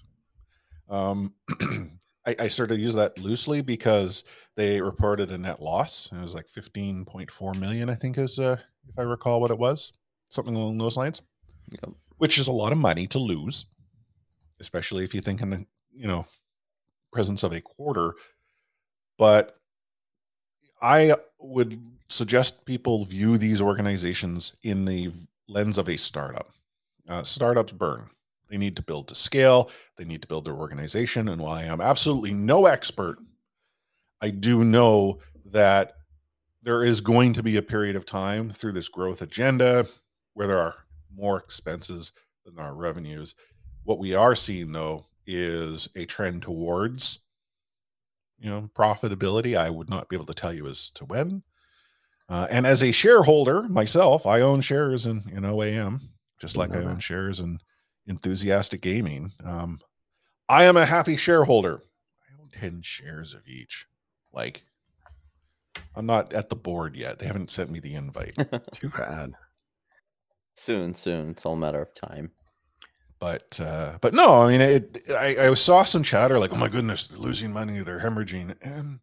Um, 0.90 1.34
I, 2.26 2.36
I 2.40 2.48
sort 2.48 2.72
of 2.72 2.80
use 2.80 2.94
that 2.94 3.20
loosely 3.20 3.62
because 3.62 4.24
they 4.56 4.82
reported 4.82 5.32
a 5.32 5.38
net 5.38 5.62
loss. 5.62 6.10
It 6.12 6.22
was 6.22 6.34
like 6.34 6.48
15.4 6.48 7.60
million, 7.60 7.90
I 7.90 7.96
think, 7.96 8.18
is 8.18 8.40
uh, 8.40 8.58
if 8.88 8.98
I 8.98 9.02
recall 9.04 9.42
what 9.42 9.52
it 9.52 9.58
was, 9.58 9.92
something 10.30 10.56
along 10.56 10.78
those 10.78 10.98
lines, 10.98 11.22
Yep. 11.72 11.94
which 12.18 12.38
is 12.38 12.48
a 12.48 12.52
lot 12.52 12.72
of 12.72 12.78
money 12.78 13.08
to 13.08 13.20
lose, 13.20 13.66
especially 14.60 15.04
if 15.04 15.14
you 15.14 15.22
think 15.22 15.42
in 15.42 15.50
the 15.50 15.66
you 15.94 16.08
know 16.08 16.26
presence 17.12 17.44
of 17.44 17.54
a 17.54 17.62
quarter. 17.62 18.14
But 19.18 19.58
I 20.82 21.16
would 21.40 21.80
suggest 22.10 22.66
people 22.66 23.06
view 23.06 23.38
these 23.38 23.62
organizations 23.62 24.54
in 24.64 24.86
the 24.86 25.12
lens 25.48 25.78
of 25.78 25.90
a 25.90 25.98
startup. 25.98 26.52
Uh, 27.08 27.24
startups 27.24 27.74
burn. 27.74 28.10
They 28.50 28.58
need 28.58 28.76
to 28.76 28.82
build 28.82 29.08
to 29.08 29.16
scale. 29.16 29.70
They 29.98 30.06
need 30.06 30.22
to 30.22 30.28
build 30.28 30.46
their 30.46 30.56
organization. 30.56 31.28
And 31.28 31.42
while 31.42 31.54
I 31.54 31.64
am 31.64 31.82
absolutely 31.82 32.34
no 32.34 32.66
expert, 32.66 33.18
I 34.22 34.30
do 34.30 34.64
know 34.64 35.20
that 35.46 35.96
there 36.62 36.84
is 36.84 37.02
going 37.02 37.34
to 37.34 37.44
be 37.44 37.58
a 37.58 37.62
period 37.62 37.96
of 37.96 38.06
time 38.06 38.50
through 38.50 38.72
this 38.74 38.88
growth 38.88 39.22
agenda 39.22 39.86
where 40.34 40.48
there 40.48 40.60
are 40.60 40.76
more 41.14 41.38
expenses 41.38 42.14
than 42.46 42.58
are 42.60 42.74
revenues. 42.74 43.36
What 43.84 44.00
we 44.00 44.14
are 44.14 44.36
seeing, 44.36 44.72
though, 44.72 45.06
is 45.26 45.90
a 45.96 46.06
trend 46.06 46.44
towards 46.44 47.20
you 48.40 48.50
know 48.50 48.70
profitability. 48.76 49.58
I 49.58 49.70
would 49.70 49.90
not 49.90 50.10
be 50.10 50.16
able 50.16 50.26
to 50.28 50.34
tell 50.34 50.54
you 50.54 50.68
as 50.68 50.90
to 50.92 51.06
when. 51.06 51.44
Uh, 52.30 52.48
and 52.50 52.66
as 52.66 52.82
a 52.84 52.92
shareholder 52.92 53.64
myself, 53.64 54.26
I 54.26 54.42
own 54.42 54.62
shares 54.62 55.06
in 55.06 55.24
in 55.32 55.44
OAM, 55.44 56.00
just 56.40 56.56
like 56.58 56.72
I 56.72 56.80
Know 56.80 56.88
own 56.90 56.94
that. 56.96 57.02
shares 57.02 57.40
in 57.40 57.60
Enthusiastic 58.08 58.82
Gaming. 58.82 59.32
Um, 59.44 59.80
I 60.50 60.64
am 60.66 60.78
a 60.78 60.86
happy 60.86 61.18
shareholder. 61.18 61.84
I 62.30 62.42
own 62.42 62.50
ten 62.52 62.82
shares 62.82 63.34
of 63.34 63.48
each. 63.48 63.86
Like, 64.34 64.64
I'm 65.96 66.06
not 66.06 66.34
at 66.34 66.50
the 66.50 66.56
board 66.56 66.96
yet. 66.96 67.20
They 67.20 67.28
haven't 67.28 67.52
sent 67.52 67.70
me 67.70 67.80
the 67.80 67.96
invite. 67.96 68.36
Too 68.74 68.90
bad. 68.90 69.34
Soon, 70.56 70.94
soon. 70.94 71.30
It's 71.32 71.46
all 71.46 71.54
a 71.54 71.58
matter 71.58 71.82
of 71.82 71.94
time. 71.94 72.32
but 73.20 73.60
uh 73.60 73.98
but 74.02 74.14
no 74.14 74.42
i 74.42 74.50
mean 74.52 74.60
it 74.62 74.98
I, 75.18 75.48
I 75.50 75.54
saw 75.54 75.84
some 75.86 76.04
chatter 76.04 76.40
like 76.40 76.52
oh 76.52 76.58
my 76.58 76.68
goodness 76.68 77.08
they're 77.08 77.18
losing 77.18 77.54
money 77.54 77.80
they're 77.80 78.00
hemorrhaging 78.02 78.56
and 78.62 79.00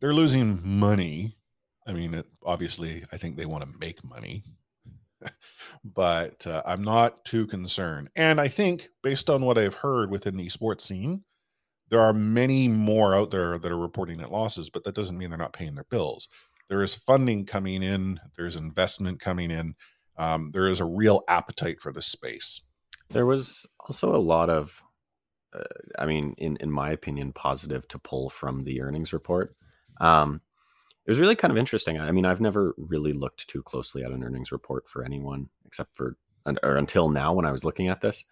they're 0.00 0.14
losing 0.14 0.60
money 0.62 1.36
i 1.86 1.92
mean 1.92 2.14
it, 2.14 2.26
obviously 2.44 3.02
i 3.12 3.16
think 3.16 3.36
they 3.36 3.46
want 3.46 3.64
to 3.64 3.78
make 3.78 4.04
money 4.04 4.44
but 5.84 6.46
uh, 6.46 6.62
I'm 6.64 6.82
not 6.82 7.24
too 7.24 7.46
concerned. 7.46 8.10
And 8.16 8.40
I 8.40 8.48
think, 8.48 8.88
based 9.02 9.28
on 9.30 9.44
what 9.44 9.58
I've 9.58 9.74
heard 9.74 10.10
within 10.10 10.36
the 10.36 10.48
sports 10.48 10.84
scene, 10.84 11.24
there 11.90 12.00
are 12.00 12.12
many 12.12 12.68
more 12.68 13.14
out 13.14 13.30
there 13.30 13.58
that 13.58 13.72
are 13.72 13.78
reporting 13.78 14.18
net 14.18 14.30
losses, 14.30 14.70
but 14.70 14.84
that 14.84 14.94
doesn't 14.94 15.18
mean 15.18 15.30
they're 15.30 15.38
not 15.38 15.52
paying 15.52 15.74
their 15.74 15.84
bills. 15.84 16.28
There 16.68 16.82
is 16.82 16.94
funding 16.94 17.46
coming 17.46 17.82
in, 17.82 18.20
there's 18.36 18.56
investment 18.56 19.20
coming 19.20 19.50
in, 19.50 19.74
um, 20.16 20.50
there 20.52 20.68
is 20.68 20.80
a 20.80 20.84
real 20.84 21.22
appetite 21.28 21.80
for 21.80 21.92
this 21.92 22.06
space. 22.06 22.60
There 23.08 23.26
was 23.26 23.68
also 23.80 24.14
a 24.14 24.18
lot 24.18 24.48
of, 24.48 24.82
uh, 25.52 25.64
I 25.98 26.06
mean, 26.06 26.34
in 26.38 26.56
in 26.58 26.70
my 26.70 26.90
opinion, 26.90 27.32
positive 27.32 27.88
to 27.88 27.98
pull 27.98 28.30
from 28.30 28.62
the 28.62 28.82
earnings 28.82 29.12
report. 29.12 29.56
Um, 30.00 30.42
it 31.10 31.12
was 31.12 31.18
really 31.18 31.34
kind 31.34 31.50
of 31.50 31.58
interesting. 31.58 31.98
I 31.98 32.12
mean, 32.12 32.24
I've 32.24 32.40
never 32.40 32.72
really 32.78 33.12
looked 33.12 33.48
too 33.48 33.64
closely 33.64 34.04
at 34.04 34.12
an 34.12 34.22
earnings 34.22 34.52
report 34.52 34.86
for 34.86 35.04
anyone 35.04 35.48
except 35.66 35.96
for 35.96 36.16
or 36.62 36.76
until 36.76 37.08
now 37.08 37.32
when 37.32 37.44
I 37.44 37.50
was 37.50 37.64
looking 37.64 37.88
at 37.88 38.00
this. 38.00 38.24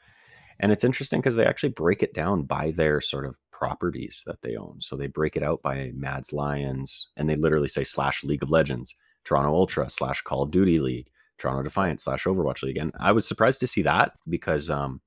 And 0.61 0.71
it's 0.71 0.85
interesting 0.85 1.19
because 1.21 1.35
they 1.35 1.45
actually 1.45 1.71
break 1.71 2.05
it 2.05 2.15
down 2.15 2.45
by 2.45 2.71
their 2.71 3.01
sort 3.01 3.27
of 3.27 3.41
properties 3.51 4.23
that 4.27 4.43
they 4.43 4.55
own. 4.55 4.81
So 4.81 4.95
they 4.95 5.09
break 5.09 5.35
it 5.35 5.43
out 5.43 5.61
by 5.61 5.91
MAD 5.93 6.33
Lions, 6.33 7.09
and 7.17 7.29
they 7.29 7.35
literally 7.35 7.67
say 7.67 7.83
slash 7.83 8.23
League 8.23 8.45
of 8.45 8.51
Legends, 8.53 8.95
Toronto 9.25 9.53
Ultra 9.53 9.91
slash 9.91 10.23
Call 10.23 10.45
of 10.45 10.53
Duty 10.53 10.79
League, 10.79 11.11
Toronto 11.37 11.65
Defiant 11.65 12.01
slash 12.01 12.27
Overwatch 12.27 12.63
League. 12.63 12.77
And 12.77 12.93
I 13.01 13.11
was 13.11 13.27
surprised 13.27 13.59
to 13.59 13.67
see 13.67 13.83
that 13.83 14.13
because 14.29 14.71
um, 14.71 15.01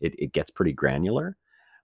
it, 0.00 0.14
it 0.20 0.32
gets 0.32 0.52
pretty 0.52 0.72
granular. 0.72 1.36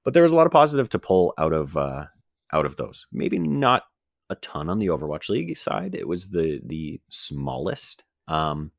But 0.04 0.14
there 0.14 0.22
was 0.22 0.32
a 0.32 0.36
lot 0.36 0.46
of 0.46 0.52
positive 0.52 0.90
to 0.90 1.00
pull 1.00 1.34
out 1.38 1.52
of 1.52 1.76
uh, 1.76 2.04
out 2.52 2.66
of 2.66 2.76
those. 2.76 3.08
Maybe 3.10 3.40
not 3.40 3.82
a 4.31 4.35
ton 4.37 4.69
on 4.69 4.78
the 4.78 4.88
Overwatch 4.88 5.28
League 5.28 5.57
side. 5.57 5.95
It 5.95 6.09
was 6.09 6.31
the 6.31 6.61
the 6.64 7.00
smallest, 7.09 8.04
um, 8.28 8.71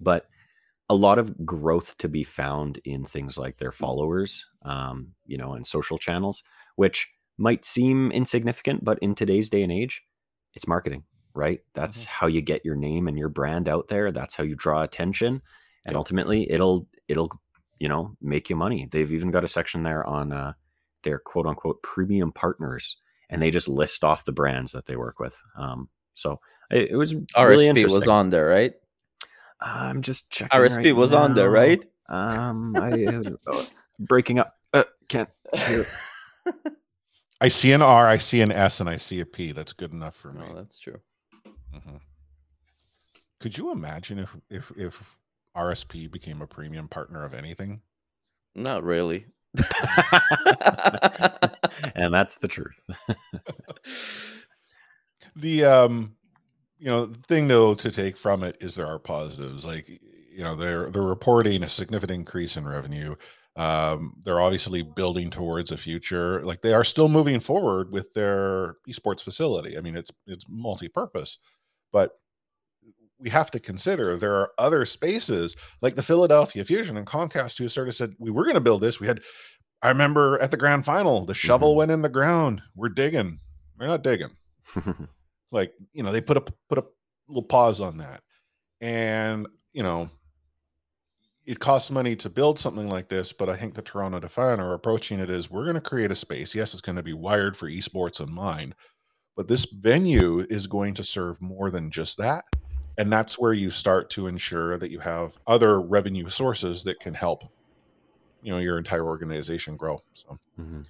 but 0.00 0.26
a 0.88 0.94
lot 0.94 1.18
of 1.18 1.46
growth 1.46 1.96
to 1.98 2.08
be 2.08 2.24
found 2.24 2.80
in 2.84 3.04
things 3.04 3.38
like 3.38 3.58
their 3.58 3.70
followers, 3.70 4.46
um, 4.64 5.12
you 5.24 5.38
know, 5.38 5.52
and 5.52 5.66
social 5.66 5.98
channels, 5.98 6.42
which 6.76 7.08
might 7.38 7.64
seem 7.64 8.10
insignificant, 8.10 8.84
but 8.84 8.98
in 8.98 9.14
today's 9.14 9.48
day 9.48 9.62
and 9.62 9.72
age, 9.72 10.02
it's 10.54 10.66
marketing, 10.66 11.04
right? 11.32 11.60
That's 11.74 12.02
mm-hmm. 12.02 12.10
how 12.10 12.26
you 12.26 12.40
get 12.40 12.64
your 12.64 12.76
name 12.76 13.06
and 13.06 13.16
your 13.16 13.28
brand 13.28 13.68
out 13.68 13.88
there. 13.88 14.10
That's 14.10 14.34
how 14.34 14.44
you 14.44 14.56
draw 14.56 14.82
attention, 14.82 15.42
and 15.84 15.96
ultimately, 15.96 16.50
it'll 16.50 16.88
it'll 17.08 17.30
you 17.78 17.88
know 17.88 18.16
make 18.20 18.50
you 18.50 18.56
money. 18.56 18.88
They've 18.90 19.12
even 19.12 19.30
got 19.30 19.44
a 19.44 19.48
section 19.48 19.82
there 19.82 20.06
on 20.06 20.32
uh, 20.32 20.52
their 21.02 21.18
quote 21.18 21.46
unquote 21.46 21.82
premium 21.82 22.32
partners 22.32 22.96
and 23.30 23.40
they 23.40 23.50
just 23.50 23.68
list 23.68 24.04
off 24.04 24.24
the 24.24 24.32
brands 24.32 24.72
that 24.72 24.86
they 24.86 24.96
work 24.96 25.18
with. 25.18 25.40
Um, 25.56 25.88
so 26.14 26.40
it, 26.70 26.90
it 26.90 26.96
was 26.96 27.14
really 27.14 27.68
RSP 27.68 27.90
was 27.90 28.08
on 28.08 28.30
there, 28.30 28.46
right? 28.46 28.74
I'm 29.60 30.02
just 30.02 30.30
checking. 30.32 30.58
RSP 30.58 30.84
right 30.84 30.96
was 30.96 31.12
now. 31.12 31.18
on 31.18 31.34
there, 31.34 31.50
right? 31.50 31.84
Um, 32.08 32.74
I 32.76 33.22
oh, 33.46 33.66
breaking 33.98 34.40
up. 34.40 34.56
Uh, 34.74 34.84
can't 35.08 35.28
hear. 35.54 35.84
I 37.40 37.48
see 37.48 37.72
an 37.72 37.80
R, 37.80 38.06
I 38.06 38.18
see 38.18 38.42
an 38.42 38.52
S, 38.52 38.80
and 38.80 38.88
I 38.88 38.96
see 38.96 39.20
a 39.20 39.26
P. 39.26 39.52
That's 39.52 39.72
good 39.72 39.92
enough 39.92 40.14
for 40.14 40.30
me. 40.32 40.44
No, 40.46 40.54
that's 40.56 40.78
true. 40.78 41.00
Mm-hmm. 41.74 41.96
Could 43.40 43.56
you 43.56 43.72
imagine 43.72 44.18
if 44.18 44.36
if 44.50 44.72
if 44.76 45.16
RSP 45.56 46.10
became 46.10 46.42
a 46.42 46.46
premium 46.46 46.88
partner 46.88 47.24
of 47.24 47.32
anything? 47.32 47.80
Not 48.54 48.82
really. 48.82 49.26
and 51.94 52.14
that's 52.14 52.36
the 52.36 52.48
truth. 52.48 52.88
the 55.36 55.64
um 55.64 56.16
you 56.78 56.86
know 56.86 57.06
thing 57.28 57.48
though 57.48 57.74
to 57.74 57.90
take 57.90 58.16
from 58.16 58.42
it 58.42 58.56
is 58.60 58.74
there 58.74 58.86
are 58.86 58.98
positives 58.98 59.64
like 59.64 59.88
you 59.88 60.42
know 60.42 60.54
they're 60.54 60.90
they're 60.90 61.02
reporting 61.02 61.62
a 61.62 61.68
significant 61.68 62.18
increase 62.18 62.56
in 62.56 62.66
revenue 62.66 63.14
um 63.56 64.14
they're 64.24 64.40
obviously 64.40 64.82
building 64.82 65.30
towards 65.30 65.70
a 65.70 65.76
future 65.76 66.42
like 66.44 66.62
they 66.62 66.72
are 66.72 66.84
still 66.84 67.08
moving 67.08 67.40
forward 67.40 67.92
with 67.92 68.12
their 68.14 68.76
esports 68.88 69.22
facility 69.22 69.76
i 69.76 69.80
mean 69.80 69.96
it's 69.96 70.10
it's 70.26 70.44
multi-purpose 70.48 71.38
but 71.92 72.12
we 73.20 73.30
have 73.30 73.50
to 73.50 73.60
consider 73.60 74.16
there 74.16 74.34
are 74.34 74.52
other 74.58 74.84
spaces 74.86 75.56
like 75.82 75.94
the 75.94 76.02
Philadelphia 76.02 76.64
Fusion 76.64 76.96
and 76.96 77.06
Comcast 77.06 77.58
who 77.58 77.68
sort 77.68 77.88
of 77.88 77.94
said 77.94 78.14
we 78.18 78.30
were 78.30 78.44
going 78.44 78.54
to 78.54 78.60
build 78.60 78.80
this. 78.80 78.98
We 78.98 79.06
had, 79.06 79.20
I 79.82 79.88
remember 79.88 80.38
at 80.40 80.50
the 80.50 80.56
grand 80.56 80.84
final, 80.84 81.24
the 81.24 81.34
shovel 81.34 81.70
mm-hmm. 81.70 81.78
went 81.78 81.90
in 81.90 82.02
the 82.02 82.08
ground. 82.08 82.62
We're 82.74 82.88
digging. 82.88 83.40
We're 83.78 83.88
not 83.88 84.02
digging. 84.02 84.30
like 85.52 85.72
you 85.92 86.02
know, 86.02 86.12
they 86.12 86.20
put 86.20 86.36
a 86.36 86.44
put 86.68 86.78
a 86.78 86.84
little 87.28 87.42
pause 87.42 87.80
on 87.80 87.98
that, 87.98 88.22
and 88.80 89.46
you 89.72 89.82
know, 89.82 90.10
it 91.46 91.60
costs 91.60 91.90
money 91.90 92.14
to 92.16 92.30
build 92.30 92.58
something 92.58 92.88
like 92.88 93.08
this. 93.08 93.32
But 93.32 93.48
I 93.48 93.56
think 93.56 93.74
the 93.74 93.82
Toronto 93.82 94.20
Defiant 94.20 94.60
are 94.60 94.74
approaching 94.74 95.18
it 95.18 95.30
as 95.30 95.50
we're 95.50 95.64
going 95.64 95.74
to 95.74 95.80
create 95.80 96.10
a 96.10 96.16
space. 96.16 96.54
Yes, 96.54 96.72
it's 96.72 96.82
going 96.82 96.96
to 96.96 97.02
be 97.02 97.14
wired 97.14 97.56
for 97.56 97.68
esports 97.68 98.20
in 98.20 98.32
mind, 98.32 98.74
but 99.36 99.48
this 99.48 99.64
venue 99.64 100.46
is 100.50 100.66
going 100.66 100.94
to 100.94 101.04
serve 101.04 101.40
more 101.40 101.70
than 101.70 101.90
just 101.90 102.18
that 102.18 102.44
and 102.98 103.12
that's 103.12 103.38
where 103.38 103.52
you 103.52 103.70
start 103.70 104.10
to 104.10 104.26
ensure 104.26 104.78
that 104.78 104.90
you 104.90 104.98
have 104.98 105.38
other 105.46 105.80
revenue 105.80 106.28
sources 106.28 106.82
that 106.84 107.00
can 107.00 107.14
help 107.14 107.44
you 108.42 108.52
know 108.52 108.58
your 108.58 108.78
entire 108.78 109.06
organization 109.06 109.76
grow 109.76 110.02
so. 110.12 110.38
Mm-hmm. 110.58 110.82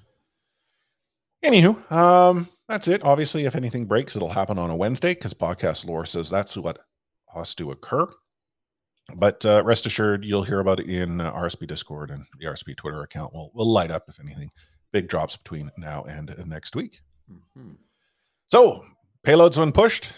anywho 1.44 1.92
um 1.92 2.48
that's 2.68 2.86
it. 2.86 3.02
Obviously 3.02 3.46
if 3.46 3.56
anything 3.56 3.84
breaks 3.84 4.14
it'll 4.14 4.28
happen 4.28 4.58
on 4.58 4.70
a 4.70 4.76
wednesday 4.76 5.14
because 5.14 5.34
podcast 5.34 5.84
lore 5.86 6.06
says 6.06 6.30
that's 6.30 6.56
what 6.56 6.78
has 7.34 7.54
to 7.56 7.72
occur. 7.72 8.06
But 9.16 9.44
uh, 9.44 9.62
rest 9.64 9.86
assured 9.86 10.24
you'll 10.24 10.44
hear 10.44 10.60
about 10.60 10.78
it 10.78 10.88
in 10.88 11.20
uh, 11.20 11.32
rsp 11.32 11.66
discord 11.66 12.10
and 12.10 12.24
the 12.38 12.46
rsp 12.46 12.76
twitter 12.76 13.02
account 13.02 13.34
will 13.34 13.50
will 13.54 13.66
light 13.66 13.90
up 13.90 14.04
if 14.08 14.20
anything 14.20 14.50
big 14.92 15.08
drops 15.08 15.36
between 15.36 15.70
now 15.76 16.04
and 16.04 16.30
uh, 16.30 16.44
next 16.46 16.76
week. 16.76 17.00
Mm-hmm. 17.30 17.72
so 18.48 18.84
payloads 19.24 19.56
when 19.56 19.70
pushed 19.70 20.08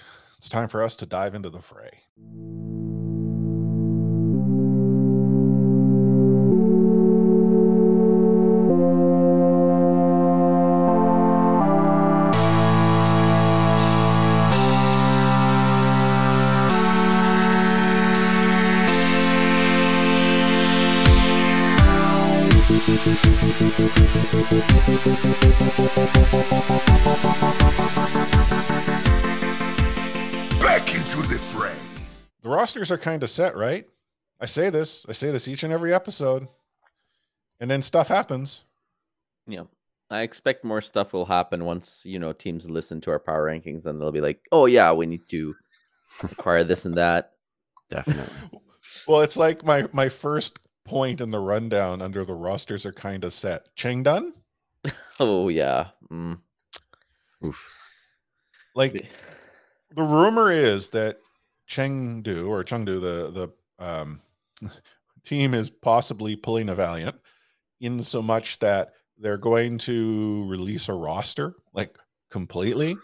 it's 0.43 0.49
time 0.49 0.67
for 0.67 0.83
us 0.83 0.97
to 0.97 1.07
dive 1.07 1.37
into 1.37 1.51
the 1.51 1.61
fray. 1.61 2.01
Rosters 32.63 32.93
are 32.93 32.99
kind 32.99 33.25
of 33.25 33.29
set, 33.29 33.57
right? 33.57 33.87
I 34.41 34.47
say 34.47 34.71
this, 34.71 35.05
I 35.09 35.13
say 35.15 35.33
this 35.33 35.49
each 35.49 35.65
and 35.65 35.73
every 35.73 35.93
episode, 35.93 36.47
and 37.59 37.69
then 37.69 37.83
stuff 37.83 38.07
happens. 38.07 38.63
Yeah. 39.49 39.65
I 40.11 40.23
expect 40.23 40.65
more 40.65 40.81
stuff 40.81 41.13
will 41.13 41.25
happen 41.25 41.65
once, 41.65 42.05
you 42.07 42.21
know, 42.21 42.33
teams 42.33 42.71
listen 42.71 43.01
to 43.01 43.11
our 43.11 43.19
power 43.19 43.49
rankings 43.49 43.87
and 43.87 44.01
they'll 44.01 44.13
be 44.13 44.21
like, 44.21 44.39
oh, 44.53 44.67
yeah, 44.67 44.93
we 44.93 45.07
need 45.07 45.23
to 45.31 45.55
acquire 46.23 46.63
this 46.63 46.85
and 46.85 46.97
that. 46.99 47.33
Definitely. 47.91 48.61
well, 49.09 49.23
it's 49.23 49.37
like 49.37 49.65
my 49.65 49.89
my 49.93 50.09
first 50.09 50.61
point 50.85 51.21
in 51.21 51.31
the 51.31 51.41
rundown 51.41 52.01
under 52.01 52.25
the 52.25 52.35
rosters 52.35 52.87
are 52.87 52.93
kind 52.93 53.25
of 53.25 53.33
set. 53.33 53.75
Cheng 53.75 54.05
done? 54.05 54.35
oh, 55.19 55.49
yeah. 55.49 55.89
Mm. 56.13 56.39
Oof. 57.45 57.73
Like, 58.77 59.09
the 59.97 60.05
rumor 60.05 60.53
is 60.53 60.91
that 60.91 61.19
Chengdu 61.73 62.49
or 62.49 62.63
Chengdu, 62.63 63.01
the 63.01 63.49
the 63.79 63.85
um, 63.85 64.21
team 65.25 65.55
is 65.55 65.71
possibly 65.71 66.37
pulling 66.37 66.69
a 66.69 66.75
Valiant 66.75 67.17
in 67.81 68.03
so 68.03 68.21
much 68.21 68.59
that 68.59 68.93
they're 69.19 69.39
going 69.39 69.79
to 69.79 70.45
release 70.49 70.89
a 70.89 70.93
roster 70.93 71.55
like 71.73 71.97
completely. 72.31 72.97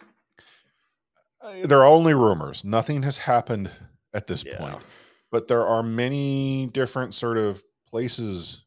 Uh, 1.40 1.54
there 1.64 1.80
are 1.80 1.86
only 1.86 2.14
rumors. 2.14 2.64
Nothing 2.64 3.02
has 3.02 3.16
happened 3.16 3.70
at 4.12 4.26
this 4.26 4.44
yeah. 4.44 4.58
point, 4.58 4.82
but 5.30 5.48
there 5.48 5.66
are 5.66 5.82
many 5.82 6.68
different 6.72 7.14
sort 7.14 7.38
of 7.38 7.62
places 7.88 8.64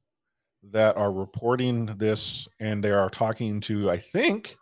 that 0.64 0.96
are 0.98 1.12
reporting 1.12 1.86
this, 1.98 2.48
and 2.60 2.84
they 2.84 2.92
are 2.92 3.10
talking 3.10 3.60
to, 3.62 3.90
I 3.90 3.98
think, 3.98 4.58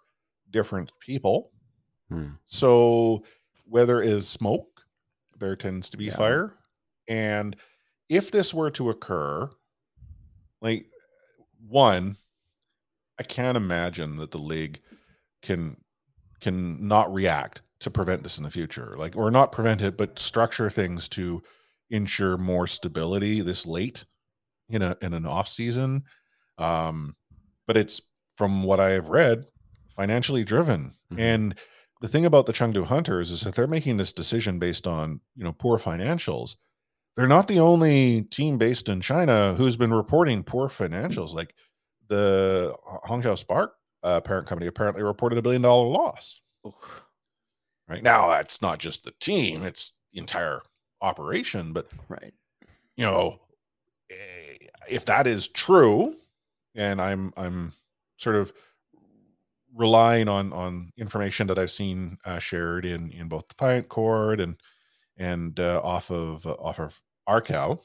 different 0.51 0.91
people. 1.00 1.51
Hmm. 2.10 2.31
So 2.46 3.24
whether 3.69 4.01
is 4.01 4.27
smoke 4.27 4.69
there 5.39 5.55
tends 5.55 5.89
to 5.89 5.98
be 5.98 6.05
yeah. 6.05 6.15
fire. 6.15 6.53
And 7.08 7.55
if 8.08 8.31
this 8.31 8.53
were 8.53 8.72
to 8.72 8.89
occur, 8.89 9.50
like 10.62 10.86
one, 11.67 12.17
I 13.19 13.24
can't 13.24 13.58
imagine 13.58 14.17
that 14.17 14.31
the 14.31 14.38
league 14.38 14.79
can 15.41 15.77
can 16.39 16.88
not 16.88 17.13
react 17.13 17.62
to 17.81 17.91
prevent 17.91 18.24
this 18.24 18.38
in 18.38 18.43
the 18.43 18.51
future. 18.51 18.96
Like 18.98 19.15
or 19.15 19.31
not 19.31 19.51
prevent 19.51 19.81
it, 19.81 19.98
but 19.98 20.19
structure 20.19 20.69
things 20.69 21.08
to 21.10 21.41
ensure 21.89 22.38
more 22.38 22.67
stability 22.67 23.41
this 23.41 23.65
late 23.65 24.05
in 24.69 24.81
a 24.81 24.98
in 25.01 25.13
an 25.13 25.25
off 25.25 25.48
season. 25.48 26.03
Um, 26.58 27.15
but 27.67 27.77
it's 27.77 28.01
from 28.38 28.63
what 28.63 28.79
I 28.79 28.91
have 28.91 29.10
read, 29.10 29.46
financially 29.89 30.43
driven. 30.43 30.96
Mhm. 31.12 31.19
And 31.19 31.55
the 32.01 32.08
thing 32.08 32.25
about 32.25 32.46
the 32.46 32.53
Chengdu 32.53 32.86
Hunters 32.86 33.32
is 33.32 33.41
that 33.41 33.56
they're 33.56 33.68
making 33.68 33.98
this 33.98 34.13
decision 34.13 34.60
based 34.60 34.88
on 34.88 35.20
you 35.36 35.44
know 35.44 35.53
poor 35.53 35.77
financials. 35.77 36.56
They're 37.15 37.27
not 37.27 37.48
the 37.48 37.60
only 37.60 38.24
team 38.24 38.58
based 38.58 38.88
in 38.88 39.01
China 39.01 39.53
who's 39.56 39.75
been 39.75 39.94
reporting 39.94 40.44
poor 40.44 40.70
financials. 40.70 41.34
Like 41.34 41.53
the 42.08 42.75
Hangzhou 43.06 43.38
Spark 43.38 43.74
uh, 44.03 44.22
parent 44.22 44.48
company 44.48 44.68
apparently 44.68 45.03
reported 45.03 45.38
a 45.38 45.41
billion 45.41 45.62
dollar 45.62 45.88
loss. 45.88 46.39
Right 47.88 48.03
now, 48.03 48.29
that's 48.29 48.62
not 48.62 48.77
just 48.79 49.03
the 49.03 49.13
team; 49.20 49.63
it's 49.63 49.94
the 50.13 50.20
entire 50.20 50.62
operation. 51.01 51.74
But 51.74 51.88
Right. 52.08 52.34
you 52.96 53.06
know, 53.06 53.39
eh, 54.12 54.58
if 54.89 55.06
that 55.06 55.25
is 55.27 55.48
true, 55.48 56.15
and 56.75 57.01
I'm 57.01 57.34
I'm 57.36 57.74
sort 58.18 58.36
of 58.36 58.53
relying 59.76 60.28
on 60.28 60.54
on 60.54 60.92
information 60.98 61.48
that 61.48 61.60
I've 61.60 61.72
seen 61.72 62.18
uh, 62.26 62.40
shared 62.40 62.86
in 62.86 63.12
in 63.12 63.28
both 63.30 63.48
Defiant 63.50 63.90
Cord 63.90 64.40
and 64.40 64.60
and 65.18 65.60
uh, 65.60 65.82
off 65.84 66.12
of 66.12 66.46
uh, 66.46 66.54
off 66.54 66.80
of 66.80 67.02
Arcal. 67.28 67.84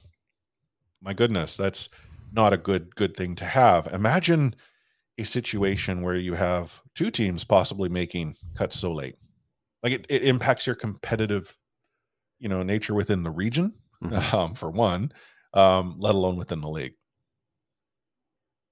My 1.00 1.12
goodness, 1.14 1.56
that's 1.56 1.88
not 2.32 2.52
a 2.52 2.56
good 2.56 2.94
good 2.96 3.16
thing 3.16 3.34
to 3.36 3.44
have. 3.44 3.86
Imagine 3.88 4.54
a 5.18 5.24
situation 5.24 6.02
where 6.02 6.16
you 6.16 6.34
have 6.34 6.80
two 6.94 7.10
teams 7.10 7.44
possibly 7.44 7.88
making 7.88 8.36
cuts 8.56 8.78
so 8.78 8.92
late. 8.92 9.16
Like 9.82 9.92
it, 9.94 10.06
it 10.10 10.24
impacts 10.24 10.66
your 10.66 10.76
competitive, 10.76 11.58
you 12.40 12.48
know, 12.48 12.62
nature 12.62 12.94
within 12.94 13.22
the 13.24 13.30
region 13.32 13.74
Mhm. 14.02 14.22
um, 14.34 14.54
for 14.54 14.70
one, 14.70 15.12
um, 15.54 15.96
let 15.98 16.14
alone 16.14 16.36
within 16.36 16.60
the 16.60 16.68
league. 16.70 16.94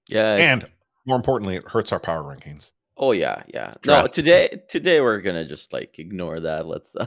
Yeah. 0.08 0.36
And 0.36 0.66
more 1.06 1.16
importantly, 1.16 1.56
it 1.56 1.68
hurts 1.68 1.92
our 1.92 2.00
power 2.00 2.22
rankings. 2.22 2.70
Oh 2.96 3.12
yeah, 3.12 3.42
yeah. 3.48 3.70
No, 3.86 4.04
today 4.04 4.62
today 4.68 5.00
we're 5.00 5.20
gonna 5.20 5.46
just 5.46 5.72
like 5.72 5.98
ignore 5.98 6.40
that. 6.40 6.66
Let's 6.66 6.96
uh, 6.96 7.06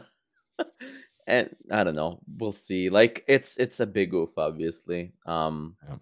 and 1.27 1.55
I 1.71 1.83
don't 1.83 1.95
know. 1.95 2.19
We'll 2.37 2.51
see. 2.51 2.89
Like 2.89 3.23
it's 3.27 3.57
it's 3.57 3.79
a 3.79 3.85
big 3.87 4.13
oof, 4.13 4.37
obviously. 4.37 5.13
Um 5.25 5.75
Yeah. 5.87 5.97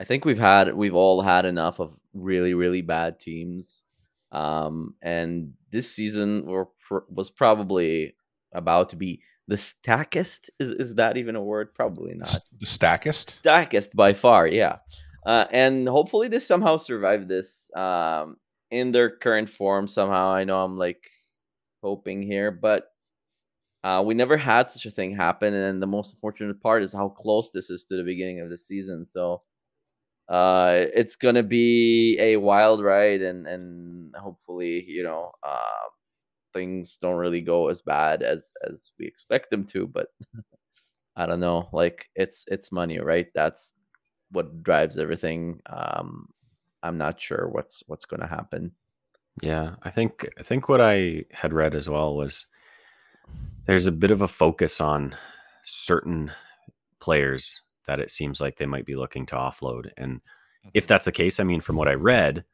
I 0.00 0.04
think 0.04 0.24
we've 0.24 0.38
had 0.38 0.74
we've 0.74 0.94
all 0.94 1.20
had 1.20 1.44
enough 1.44 1.80
of 1.80 1.98
really 2.14 2.54
really 2.54 2.82
bad 2.82 3.20
teams. 3.20 3.84
Um 4.32 4.94
and 5.02 5.54
this 5.70 5.90
season 5.90 6.46
were 6.46 6.66
pr- 6.66 7.08
was 7.08 7.30
probably 7.30 8.16
about 8.52 8.90
to 8.90 8.96
be 8.96 9.22
the 9.48 9.56
stackest 9.56 10.50
is 10.58 10.70
is 10.70 10.94
that 10.96 11.16
even 11.16 11.36
a 11.36 11.42
word? 11.42 11.74
Probably 11.74 12.14
not. 12.14 12.40
The 12.58 12.66
stackest. 12.66 13.42
stackest 13.42 13.94
by 13.94 14.12
far 14.12 14.46
yeah 14.46 14.78
uh, 15.26 15.44
and 15.50 15.86
hopefully 15.88 16.28
they 16.28 16.38
somehow 16.38 16.76
survive 16.76 17.28
this 17.28 17.70
um, 17.76 18.36
in 18.70 18.92
their 18.92 19.10
current 19.10 19.48
form 19.48 19.88
somehow 19.88 20.30
i 20.30 20.44
know 20.44 20.62
i'm 20.64 20.78
like 20.78 21.02
hoping 21.82 22.22
here 22.22 22.50
but 22.50 22.88
uh, 23.82 24.02
we 24.04 24.14
never 24.14 24.36
had 24.36 24.68
such 24.70 24.84
a 24.86 24.90
thing 24.90 25.14
happen 25.16 25.54
and 25.54 25.82
the 25.82 25.86
most 25.86 26.12
unfortunate 26.14 26.60
part 26.60 26.82
is 26.82 26.92
how 26.92 27.08
close 27.08 27.50
this 27.50 27.70
is 27.70 27.84
to 27.84 27.96
the 27.96 28.04
beginning 28.04 28.40
of 28.40 28.50
the 28.50 28.56
season 28.56 29.06
so 29.06 29.42
uh, 30.28 30.86
it's 30.94 31.16
gonna 31.16 31.42
be 31.42 32.18
a 32.20 32.36
wild 32.36 32.82
ride 32.82 33.22
and 33.22 33.46
and 33.48 34.14
hopefully 34.16 34.84
you 34.86 35.02
know 35.02 35.32
uh, 35.42 35.88
things 36.54 36.98
don't 36.98 37.16
really 37.18 37.40
go 37.40 37.68
as 37.68 37.82
bad 37.82 38.22
as 38.22 38.52
as 38.70 38.92
we 38.98 39.06
expect 39.06 39.50
them 39.50 39.64
to 39.66 39.86
but 39.86 40.08
I 41.16 41.26
don't 41.26 41.40
know. 41.40 41.68
Like 41.72 42.08
it's 42.14 42.44
it's 42.48 42.72
money, 42.72 42.98
right? 43.00 43.26
That's 43.34 43.74
what 44.30 44.62
drives 44.62 44.98
everything. 44.98 45.60
Um, 45.66 46.28
I'm 46.82 46.98
not 46.98 47.20
sure 47.20 47.48
what's 47.50 47.82
what's 47.86 48.04
going 48.04 48.20
to 48.20 48.26
happen. 48.26 48.72
Yeah, 49.42 49.76
I 49.82 49.90
think 49.90 50.28
I 50.38 50.42
think 50.42 50.68
what 50.68 50.80
I 50.80 51.24
had 51.32 51.52
read 51.52 51.74
as 51.74 51.88
well 51.88 52.16
was 52.16 52.46
there's 53.66 53.86
a 53.86 53.92
bit 53.92 54.10
of 54.10 54.22
a 54.22 54.28
focus 54.28 54.80
on 54.80 55.16
certain 55.64 56.32
players 57.00 57.62
that 57.86 58.00
it 58.00 58.10
seems 58.10 58.40
like 58.40 58.56
they 58.56 58.66
might 58.66 58.86
be 58.86 58.94
looking 58.96 59.26
to 59.26 59.36
offload. 59.36 59.90
And 59.96 60.20
if 60.74 60.86
that's 60.86 61.06
the 61.06 61.12
case, 61.12 61.40
I 61.40 61.44
mean, 61.44 61.60
from 61.60 61.76
what 61.76 61.88
I 61.88 61.94
read, 61.94 62.44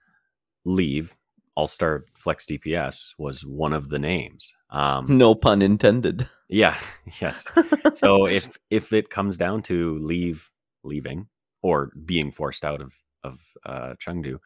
Leave 0.64 1.16
All 1.54 1.66
Star 1.66 2.04
Flex 2.14 2.46
DPS 2.46 3.14
was 3.18 3.44
one 3.44 3.72
of 3.72 3.88
the 3.88 3.98
names. 3.98 4.54
Um, 4.70 5.06
No 5.18 5.34
pun 5.34 5.62
intended. 5.62 6.26
yeah, 6.48 6.76
yes. 7.20 7.48
So 7.94 8.26
if 8.26 8.56
if 8.70 8.92
it 8.92 9.10
comes 9.10 9.36
down 9.36 9.62
to 9.62 9.98
leave 9.98 10.50
leaving 10.84 11.28
or 11.62 11.90
being 12.04 12.30
forced 12.30 12.64
out 12.64 12.80
of 12.80 12.94
of 13.26 13.40
uh, 13.64 13.94
Chengdu, 13.98 14.38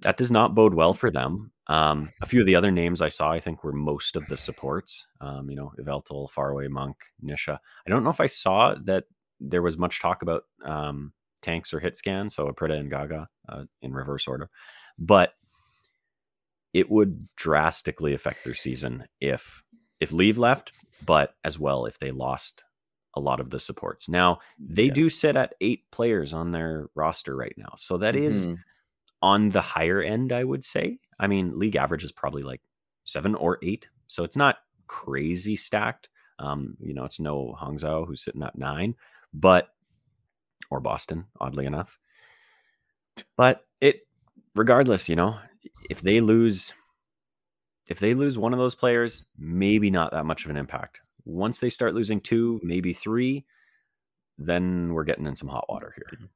that 0.00 0.16
does 0.16 0.30
not 0.30 0.54
bode 0.54 0.74
well 0.74 0.94
for 0.94 1.10
them. 1.10 1.52
Um, 1.66 2.10
a 2.22 2.26
few 2.26 2.40
of 2.40 2.46
the 2.46 2.54
other 2.54 2.70
names 2.70 3.02
I 3.02 3.08
saw, 3.08 3.30
I 3.30 3.40
think, 3.40 3.62
were 3.62 3.72
most 3.72 4.16
of 4.16 4.26
the 4.26 4.36
supports. 4.36 5.06
Um, 5.20 5.50
you 5.50 5.56
know, 5.56 5.72
Yveltal, 5.78 6.30
Faraway 6.30 6.68
Monk, 6.68 6.96
Nisha. 7.22 7.58
I 7.86 7.90
don't 7.90 8.04
know 8.04 8.10
if 8.10 8.20
I 8.20 8.26
saw 8.26 8.74
that 8.84 9.04
there 9.40 9.62
was 9.62 9.76
much 9.76 10.00
talk 10.00 10.22
about 10.22 10.44
um, 10.64 11.12
tanks 11.42 11.74
or 11.74 11.80
hit 11.80 11.96
scan, 11.96 12.30
so 12.30 12.46
Aprita 12.46 12.78
and 12.78 12.90
Gaga 12.90 13.28
uh, 13.48 13.64
in 13.82 13.92
reverse 13.92 14.26
order, 14.26 14.50
but 14.98 15.34
it 16.72 16.90
would 16.90 17.28
drastically 17.36 18.14
affect 18.14 18.44
their 18.44 18.54
season 18.54 19.06
if 19.20 19.62
if 20.00 20.12
Leave 20.12 20.38
left, 20.38 20.72
but 21.04 21.34
as 21.42 21.58
well 21.58 21.86
if 21.86 21.98
they 21.98 22.12
lost 22.12 22.62
a 23.14 23.20
lot 23.20 23.40
of 23.40 23.50
the 23.50 23.58
supports. 23.58 24.08
Now 24.08 24.40
they 24.58 24.84
Yeah. 24.84 24.92
do 24.94 25.10
sit 25.10 25.36
at 25.36 25.54
eight 25.60 25.90
players 25.90 26.32
on 26.32 26.50
their 26.50 26.88
roster 26.94 27.34
right 27.36 27.54
now, 27.56 27.72
so 27.76 27.98
that 27.98 28.14
is 28.14 28.46
Mhm. 28.46 28.58
on 29.22 29.48
the 29.50 29.60
higher 29.60 30.00
end, 30.00 30.32
I 30.32 30.44
would 30.44 30.64
say. 30.64 31.00
I 31.18 31.26
mean, 31.26 31.58
league 31.58 31.76
average 31.76 32.04
is 32.04 32.12
probably 32.12 32.42
like 32.42 32.62
seven 33.04 33.34
or 33.34 33.58
eight, 33.62 33.88
so 34.06 34.24
it's 34.24 34.36
not 34.36 34.58
crazy 34.86 35.56
stacked. 35.56 36.08
Um, 36.38 36.76
you 36.80 36.94
know, 36.94 37.04
it's 37.04 37.18
no 37.18 37.56
Hangzhou 37.60 38.06
who's 38.06 38.22
sitting 38.22 38.42
at 38.42 38.56
nine, 38.56 38.94
but 39.32 39.74
or 40.70 40.80
Boston, 40.80 41.26
oddly 41.40 41.66
enough. 41.66 41.98
But 43.36 43.66
it, 43.80 44.06
regardless, 44.54 45.08
you 45.08 45.16
know, 45.16 45.40
if 45.90 46.00
they 46.02 46.20
lose, 46.20 46.72
if 47.88 47.98
they 47.98 48.14
lose 48.14 48.38
one 48.38 48.52
of 48.52 48.58
those 48.58 48.74
players, 48.74 49.28
maybe 49.36 49.90
not 49.90 50.12
that 50.12 50.26
much 50.26 50.44
of 50.44 50.50
an 50.50 50.56
impact. 50.56 51.00
Once 51.28 51.58
they 51.58 51.68
start 51.68 51.94
losing 51.94 52.20
two, 52.20 52.58
maybe 52.62 52.94
three, 52.94 53.44
then 54.38 54.94
we're 54.94 55.04
getting 55.04 55.26
in 55.26 55.34
some 55.34 55.48
hot 55.48 55.66
water 55.68 55.92
here. 55.94 56.28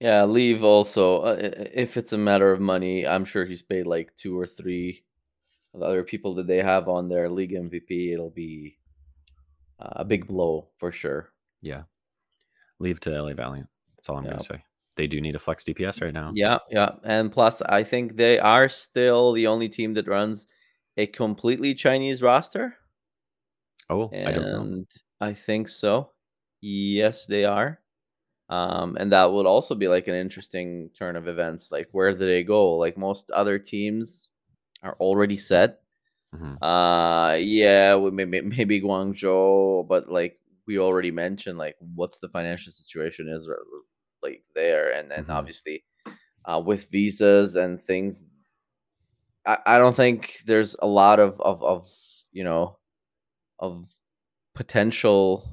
Yeah, 0.00 0.24
leave 0.24 0.64
also. 0.64 1.20
Uh, 1.20 1.36
if 1.40 1.96
it's 1.96 2.12
a 2.12 2.18
matter 2.18 2.50
of 2.50 2.60
money, 2.60 3.06
I'm 3.06 3.24
sure 3.24 3.44
he's 3.44 3.62
paid 3.62 3.86
like 3.86 4.16
two 4.16 4.38
or 4.38 4.46
three 4.46 5.04
of 5.74 5.80
the 5.80 5.86
other 5.86 6.02
people 6.02 6.34
that 6.36 6.46
they 6.46 6.62
have 6.62 6.88
on 6.88 7.08
their 7.08 7.28
league 7.28 7.52
MVP. 7.52 8.12
It'll 8.12 8.30
be 8.30 8.78
uh, 9.78 9.90
a 9.92 10.04
big 10.04 10.26
blow 10.26 10.68
for 10.78 10.90
sure. 10.90 11.30
Yeah. 11.60 11.82
Leave 12.78 13.00
to 13.00 13.10
LA 13.10 13.34
Valiant. 13.34 13.68
That's 13.96 14.08
all 14.08 14.16
I'm 14.16 14.24
going 14.24 14.38
to 14.38 14.44
say. 14.44 14.64
They 14.96 15.06
do 15.06 15.20
need 15.20 15.34
a 15.34 15.38
flex 15.38 15.64
DPS 15.64 16.02
right 16.02 16.14
now. 16.14 16.30
Yeah, 16.34 16.58
yeah. 16.70 16.92
And 17.02 17.30
plus, 17.30 17.60
I 17.62 17.82
think 17.82 18.16
they 18.16 18.38
are 18.38 18.68
still 18.68 19.32
the 19.32 19.46
only 19.46 19.68
team 19.68 19.94
that 19.94 20.06
runs 20.06 20.46
a 20.96 21.06
completely 21.06 21.74
Chinese 21.74 22.22
roster. 22.22 22.76
Oh, 23.88 24.18
I 24.24 24.32
don't 24.32 24.50
know. 24.50 24.70
And 24.70 24.86
I 25.20 25.34
think 25.34 25.68
so. 25.68 26.12
Yes, 26.60 27.26
they 27.26 27.44
are. 27.44 27.80
Um, 28.50 28.96
and 29.00 29.12
that 29.12 29.32
would 29.32 29.46
also 29.46 29.74
be 29.74 29.88
like 29.88 30.08
an 30.08 30.14
interesting 30.16 30.90
turn 30.98 31.16
of 31.16 31.28
events. 31.28 31.72
Like, 31.72 31.88
where 31.92 32.12
do 32.12 32.18
they 32.26 32.44
go? 32.44 32.74
Like 32.76 32.98
most 32.98 33.30
other 33.32 33.58
teams 33.58 34.30
are 34.82 34.96
already 35.00 35.36
set. 35.38 35.82
Mhm. 36.32 36.62
Uh, 36.62 37.36
yeah, 37.40 37.96
we 37.96 38.10
maybe 38.10 38.40
maybe 38.42 38.80
Guangzhou, 38.80 39.86
but 39.88 40.10
like 40.10 40.40
we 40.66 40.78
already 40.78 41.10
mentioned, 41.10 41.58
like 41.58 41.76
what's 41.94 42.18
the 42.20 42.28
financial 42.30 42.72
situation 42.72 43.28
is 43.28 43.48
r- 43.48 43.58
like 44.22 44.44
there, 44.54 44.92
and 44.92 45.10
then 45.10 45.24
Mhm. 45.24 45.30
obviously, 45.30 45.84
uh, 46.46 46.62
with 46.64 46.90
visas 46.90 47.56
and 47.56 47.80
things, 47.82 48.28
I, 49.46 49.58
I 49.66 49.78
don't 49.78 49.96
think 49.96 50.40
there's 50.46 50.76
a 50.80 50.86
lot 50.86 51.20
of 51.20 51.40
of 51.40 51.62
of 51.62 51.88
you 52.32 52.44
know 52.44 52.78
of 53.64 53.94
potential 54.54 55.48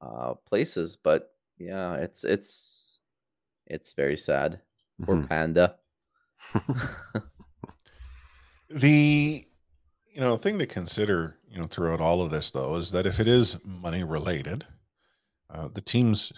uh 0.00 0.34
places, 0.48 0.96
but 0.96 1.32
yeah, 1.58 1.94
it's 1.96 2.24
it's 2.24 3.00
it's 3.66 3.92
very 3.94 4.16
sad. 4.16 4.60
Poor 5.04 5.16
Mhm. 5.16 5.28
panda. 5.28 5.76
The 8.70 9.46
you 10.12 10.20
know 10.20 10.36
thing 10.36 10.58
to 10.58 10.66
consider 10.66 11.36
you 11.48 11.58
know 11.58 11.66
throughout 11.66 12.00
all 12.00 12.22
of 12.22 12.30
this 12.30 12.50
though 12.50 12.74
is 12.76 12.90
that 12.92 13.06
if 13.06 13.20
it 13.20 13.28
is 13.28 13.58
money 13.64 14.04
related, 14.04 14.64
uh, 15.50 15.68
the 15.68 15.80
teams 15.80 16.32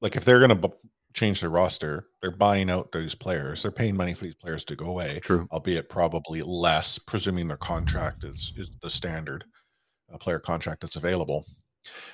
like 0.00 0.16
if 0.16 0.24
they're 0.24 0.38
going 0.38 0.48
to 0.60 0.68
b- 0.68 0.74
change 1.14 1.40
their 1.40 1.50
roster, 1.50 2.06
they're 2.20 2.30
buying 2.30 2.70
out 2.70 2.90
those 2.90 3.14
players. 3.14 3.62
They're 3.62 3.70
paying 3.70 3.96
money 3.96 4.14
for 4.14 4.24
these 4.24 4.34
players 4.34 4.64
to 4.64 4.76
go 4.76 4.86
away, 4.86 5.20
True. 5.22 5.46
albeit 5.52 5.88
probably 5.90 6.40
less, 6.42 6.98
presuming 6.98 7.48
their 7.48 7.58
contract 7.58 8.24
is 8.24 8.52
is 8.56 8.70
the 8.82 8.90
standard 8.90 9.44
uh, 10.12 10.18
player 10.18 10.38
contract 10.38 10.80
that's 10.80 10.96
available. 10.96 11.46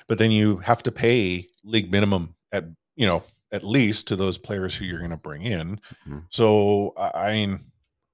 but 0.07 0.17
then 0.17 0.31
you 0.31 0.57
have 0.57 0.81
to 0.83 0.91
pay 0.91 1.47
league 1.63 1.91
minimum 1.91 2.35
at 2.51 2.65
you 2.95 3.05
know 3.05 3.23
at 3.51 3.63
least 3.63 4.07
to 4.07 4.15
those 4.15 4.37
players 4.37 4.75
who 4.75 4.85
you're 4.85 4.99
going 4.99 5.09
to 5.11 5.17
bring 5.17 5.43
in. 5.43 5.79
Mhm. 6.07 6.25
So 6.29 6.93
I 6.97 7.29
I 7.29 7.31
mean, 7.33 7.59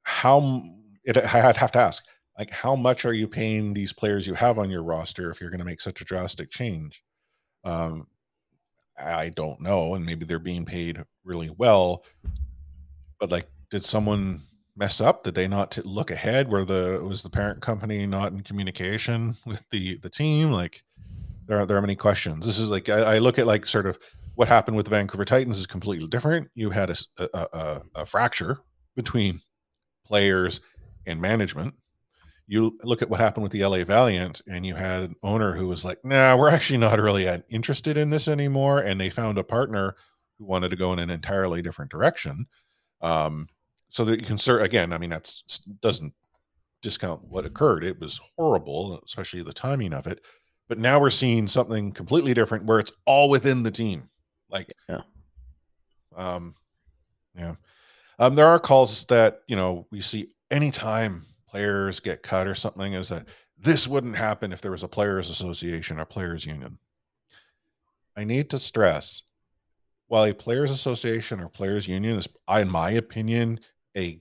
how 0.03 0.63
it, 1.03 1.17
I'd 1.17 1.57
have 1.57 1.71
to 1.73 1.79
ask, 1.79 2.03
like, 2.37 2.49
how 2.49 2.75
much 2.75 3.05
are 3.05 3.13
you 3.13 3.27
paying 3.27 3.73
these 3.73 3.93
players 3.93 4.25
you 4.27 4.33
have 4.33 4.57
on 4.59 4.69
your 4.69 4.83
roster 4.83 5.29
if 5.31 5.39
you're 5.39 5.49
going 5.49 5.59
to 5.59 5.65
make 5.65 5.81
such 5.81 6.01
a 6.01 6.05
drastic 6.05 6.49
change? 6.51 7.03
Um, 7.63 8.07
I 8.97 9.29
don't 9.29 9.59
know, 9.61 9.95
and 9.95 10.05
maybe 10.05 10.25
they're 10.25 10.39
being 10.39 10.65
paid 10.65 11.03
really 11.23 11.49
well, 11.57 12.05
but 13.19 13.29
like, 13.29 13.47
did 13.69 13.83
someone 13.83 14.43
mess 14.75 15.01
up? 15.01 15.23
Did 15.23 15.35
they 15.35 15.47
not 15.47 15.77
look 15.85 16.11
ahead? 16.11 16.49
Were 16.49 16.65
the 16.65 17.01
was 17.03 17.23
the 17.23 17.29
parent 17.29 17.61
company 17.61 18.05
not 18.05 18.31
in 18.31 18.41
communication 18.41 19.37
with 19.45 19.67
the 19.69 19.97
the 19.99 20.09
team? 20.09 20.51
Like, 20.51 20.83
there 21.47 21.59
are 21.59 21.65
there 21.65 21.77
are 21.77 21.81
many 21.81 21.95
questions. 21.95 22.45
This 22.45 22.59
is 22.59 22.69
like 22.69 22.89
I, 22.89 23.15
I 23.15 23.17
look 23.19 23.39
at 23.39 23.47
like 23.47 23.65
sort 23.65 23.85
of 23.85 23.97
what 24.35 24.47
happened 24.47 24.75
with 24.77 24.85
the 24.85 24.89
Vancouver 24.89 25.25
Titans 25.25 25.57
is 25.57 25.67
completely 25.67 26.07
different. 26.07 26.49
You 26.55 26.69
had 26.69 26.89
a 27.17 27.81
a 27.95 28.05
fracture 28.05 28.59
between 28.95 29.41
players 30.05 30.61
and 31.05 31.21
management. 31.21 31.73
You 32.47 32.77
look 32.83 33.01
at 33.01 33.09
what 33.09 33.19
happened 33.19 33.43
with 33.43 33.51
the 33.51 33.65
LA 33.65 33.83
Valiant, 33.83 34.41
and 34.47 34.65
you 34.65 34.75
had 34.75 35.01
an 35.01 35.15
owner 35.23 35.53
who 35.53 35.67
was 35.67 35.83
like, 35.83 36.03
"Nah, 36.03 36.35
we're 36.35 36.49
actually 36.49 36.77
not 36.77 36.99
really 36.99 37.27
interested 37.49 37.97
in 37.97 38.11
this 38.11 38.27
anymore," 38.27 38.79
and 38.79 38.99
they 38.99 39.09
found 39.09 39.37
a 39.37 39.43
partner 39.43 39.95
who 40.37 40.45
wanted 40.45 40.69
to 40.69 40.75
go 40.75 40.93
in 40.93 40.99
an 40.99 41.09
entirely 41.09 41.61
different 41.61 41.89
direction. 41.89 42.45
Um, 43.01 43.47
so 43.95 44.03
that 44.03 44.19
you 44.19 44.25
can 44.27 44.37
cer- 44.37 44.59
again, 44.59 44.91
I 44.91 44.97
mean, 44.97 45.09
that's 45.09 45.41
doesn't 45.81 46.13
discount 46.81 47.23
what 47.23 47.45
occurred. 47.45 47.85
It 47.85 47.97
was 47.97 48.19
horrible, 48.35 48.99
especially 49.05 49.41
the 49.41 49.53
timing 49.53 49.93
of 49.93 50.05
it. 50.05 50.19
But 50.67 50.79
now 50.79 50.99
we're 50.99 51.09
seeing 51.11 51.47
something 51.47 51.93
completely 51.93 52.33
different 52.33 52.65
where 52.65 52.79
it's 52.79 52.91
all 53.05 53.29
within 53.29 53.63
the 53.63 53.71
team. 53.71 54.09
Like, 54.49 54.73
Yeah. 54.89 55.03
um, 56.13 56.55
yeah. 57.37 57.55
Um, 58.19 58.35
there 58.35 58.47
are 58.47 58.59
calls 58.59 59.05
that 59.05 59.43
you 59.47 59.55
know 59.55 59.87
we 59.91 60.01
see 60.01 60.33
anytime 60.51 61.25
players 61.47 62.01
get 62.01 62.21
cut 62.21 62.47
or 62.47 62.55
something 62.55 62.91
is 62.95 63.07
that 63.07 63.25
this 63.57 63.87
wouldn't 63.87 64.17
happen 64.17 64.51
if 64.51 64.59
there 64.59 64.71
was 64.71 64.83
a 64.83 64.89
players 64.89 65.29
association 65.29 66.01
or 66.01 66.05
players 66.05 66.45
union. 66.45 66.79
I 68.17 68.25
need 68.25 68.49
to 68.49 68.59
stress 68.59 69.23
while 70.07 70.25
a 70.25 70.33
players 70.33 70.69
association 70.69 71.39
or 71.39 71.47
players 71.47 71.87
union 71.87 72.17
is 72.17 72.27
in 72.49 72.69
my 72.69 72.91
opinion 72.91 73.61
a 73.95 74.19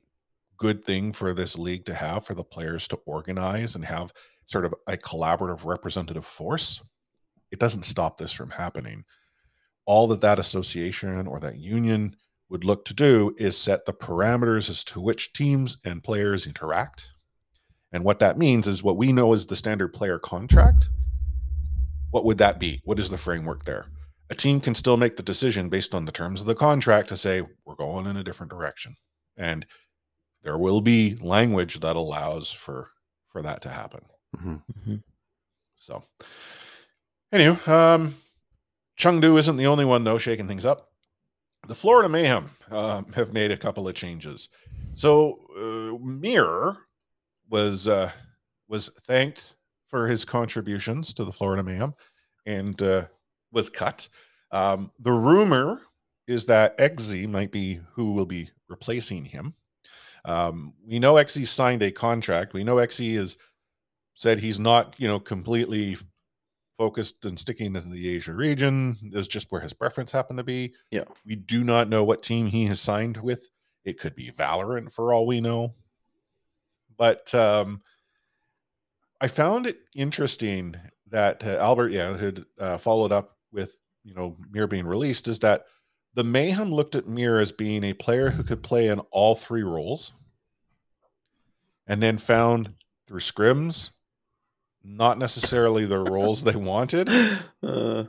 good 0.57 0.85
thing 0.85 1.13
for 1.13 1.35
this 1.35 1.59
league 1.59 1.85
to 1.87 1.95
have 1.95 2.25
for 2.25 2.35
the 2.35 2.45
players 2.45 2.87
to 2.89 2.97
organize 3.07 3.75
and 3.75 3.85
have 3.85 4.13
sort 4.47 4.65
of 4.65 4.75
a 4.87 4.97
collaborative 4.97 5.65
representative 5.65 6.25
force 6.25 6.81
it 7.55 7.61
doesn't 7.61 7.85
stop 7.85 8.19
this 8.19 8.33
from 8.33 8.51
happening. 8.51 9.05
All 9.87 10.09
that 10.09 10.21
that 10.23 10.41
association 10.41 11.29
or 11.29 11.39
that 11.39 11.57
union 11.57 12.17
would 12.49 12.65
look 12.65 12.85
to 12.87 12.95
do 12.95 13.33
is 13.39 13.57
set 13.57 13.87
the 13.87 13.93
parameters 13.93 14.69
as 14.69 14.83
to 14.87 15.01
which 15.01 15.33
teams 15.33 15.77
and 15.85 16.03
players 16.03 16.49
interact. 16.49 17.13
And 17.93 18.03
what 18.03 18.19
that 18.19 18.39
means 18.39 18.67
is 18.67 18.83
what 18.83 18.97
we 18.97 19.13
know 19.13 19.33
as 19.35 19.47
the 19.47 19.55
standard 19.55 19.95
player 19.95 20.19
contract. 20.19 20.89
What 22.11 22.25
would 22.25 22.39
that 22.39 22.59
be? 22.59 22.81
What 22.83 22.99
is 22.99 23.09
the 23.09 23.19
framework 23.19 23.65
there? 23.65 23.87
A 24.31 24.35
team 24.35 24.61
can 24.61 24.75
still 24.75 24.97
make 24.97 25.15
the 25.15 25.23
decision 25.23 25.69
based 25.69 25.95
on 25.95 26.07
the 26.07 26.13
terms 26.13 26.41
of 26.41 26.49
the 26.49 26.57
contract 26.57 27.09
to 27.11 27.17
say 27.17 27.43
we're 27.65 27.77
going 27.77 28.07
in 28.07 28.17
a 28.17 28.25
different 28.25 28.51
direction 28.51 28.97
and 29.37 29.67
there 30.43 30.59
will 30.59 30.81
be 30.81 31.17
language 31.21 31.81
that 31.81 31.97
allows 31.97 32.51
for 32.53 32.91
for 33.29 33.43
that 33.43 33.63
to 33.63 33.69
happen. 33.69 34.01
Mhm. 34.37 35.03
so 35.77 36.03
anyway 37.33 37.59
um 37.67 38.17
chengdu 38.99 39.39
isn't 39.39 39.57
the 39.57 39.67
only 39.67 39.85
one 39.85 40.05
though 40.05 40.19
shaking 40.19 40.49
things 40.49 40.65
up. 40.65 40.91
The 41.67 41.75
florida 41.75 42.09
mayhem 42.09 42.51
um, 42.71 43.07
have 43.13 43.33
made 43.33 43.51
a 43.51 43.57
couple 43.57 43.89
of 43.89 43.95
changes. 43.95 44.49
So 44.95 45.41
uh, 45.57 45.99
mirror 46.05 46.79
was 47.49 47.87
uh 47.89 48.11
was 48.69 48.89
thanked 49.07 49.55
for 49.89 50.07
his 50.09 50.25
contributions 50.25 51.13
to 51.15 51.25
the 51.25 51.33
florida 51.33 51.63
mayhem 51.63 51.95
and 52.47 52.81
uh 52.83 53.07
was 53.53 53.71
cut. 53.71 54.09
Um 54.51 54.91
the 54.99 55.13
rumor 55.13 55.81
is 56.27 56.47
that 56.47 56.77
XZ 56.79 57.29
might 57.29 57.53
be 57.53 57.81
who 57.93 58.13
will 58.13 58.27
be 58.27 58.51
replacing 58.69 59.25
him. 59.25 59.55
Um, 60.25 60.75
we 60.87 60.99
know 60.99 61.15
XZ 61.15 61.47
signed 61.47 61.83
a 61.83 61.91
contract. 61.91 62.55
We 62.55 62.65
know 62.65 62.77
XZ 62.77 63.17
has 63.17 63.37
said 64.15 64.39
he's 64.39 64.59
not, 64.59 64.95
you 64.99 65.07
know, 65.07 65.21
completely 65.21 65.97
focused 66.79 67.25
and 67.25 67.39
sticking 67.39 67.75
to 67.75 67.81
the 67.81 68.09
Asia 68.09 68.33
region. 68.33 68.97
Is 69.13 69.29
just 69.29 69.53
where 69.53 69.61
his 69.61 69.73
preference 69.73 70.11
happened 70.11 70.39
to 70.39 70.45
be. 70.45 70.75
Yeah. 70.91 71.05
We 71.27 71.37
do 71.37 71.63
not 71.65 71.89
know 71.89 72.05
what 72.05 72.23
team 72.23 72.47
he 72.47 72.67
has 72.67 72.81
signed 72.81 73.17
with. 73.19 73.51
It 73.85 74.01
could 74.01 74.15
be 74.15 74.31
Valorant 74.31 74.93
for 74.93 75.13
all 75.13 75.27
we 75.27 75.41
know. 75.41 75.75
But 76.97 77.35
um, 77.35 77.83
I 79.21 79.29
found 79.29 79.67
it 79.67 79.79
interesting 79.95 80.75
that 81.09 81.45
uh, 81.47 81.59
Albert, 81.61 81.93
yeah, 81.93 82.17
had 82.17 82.45
uh, 82.59 82.79
followed 82.79 83.13
up 83.13 83.33
with 83.53 83.81
you 84.05 84.15
know 84.15 84.37
Mir 84.51 84.67
being 84.67 84.87
released. 84.87 85.29
Is 85.29 85.39
that 85.41 85.67
the 86.15 86.25
Mayhem 86.25 86.73
looked 86.73 86.95
at 86.95 87.07
Mir 87.09 87.39
as 87.41 87.53
being 87.53 87.85
a 87.85 87.93
player 87.93 88.31
who 88.31 88.43
could 88.43 88.63
play 88.63 88.89
in 88.89 89.01
all 89.11 89.35
three 89.35 89.63
roles, 89.63 90.13
and 91.87 92.03
then 92.03 92.19
found 92.19 92.75
through 93.07 93.21
scrims 93.21 93.91
not 94.87 95.19
necessarily 95.19 95.87
the 95.87 95.99
roles 95.99 96.43
they 96.43 96.57
wanted. 96.57 97.09
Uh, 97.63 98.05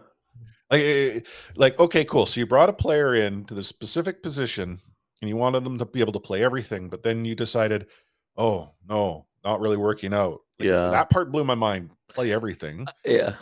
Like, 0.71 0.81
eh, 0.81 1.19
like 1.55 1.79
okay, 1.79 2.03
cool. 2.05 2.25
So 2.25 2.39
you 2.41 2.45
brought 2.47 2.69
a 2.69 2.73
player 2.73 3.13
in 3.15 3.45
to 3.45 3.53
the 3.53 3.63
specific 3.63 4.21
position, 4.23 4.81
and 5.21 5.29
you 5.29 5.37
wanted 5.37 5.63
them 5.63 5.77
to 5.77 5.85
be 5.85 6.01
able 6.01 6.11
to 6.13 6.19
play 6.19 6.43
everything, 6.43 6.89
but 6.89 7.03
then 7.03 7.23
you 7.23 7.35
decided, 7.35 7.87
oh 8.35 8.71
no, 8.89 9.27
not 9.45 9.61
really 9.61 9.77
working 9.77 10.13
out. 10.13 10.41
Like, 10.59 10.67
Yeah. 10.67 10.89
that 10.89 11.09
part 11.09 11.31
blew 11.31 11.43
my 11.45 11.55
mind. 11.55 11.91
Play 12.09 12.33
everything. 12.33 12.85
yeah. 13.05 13.35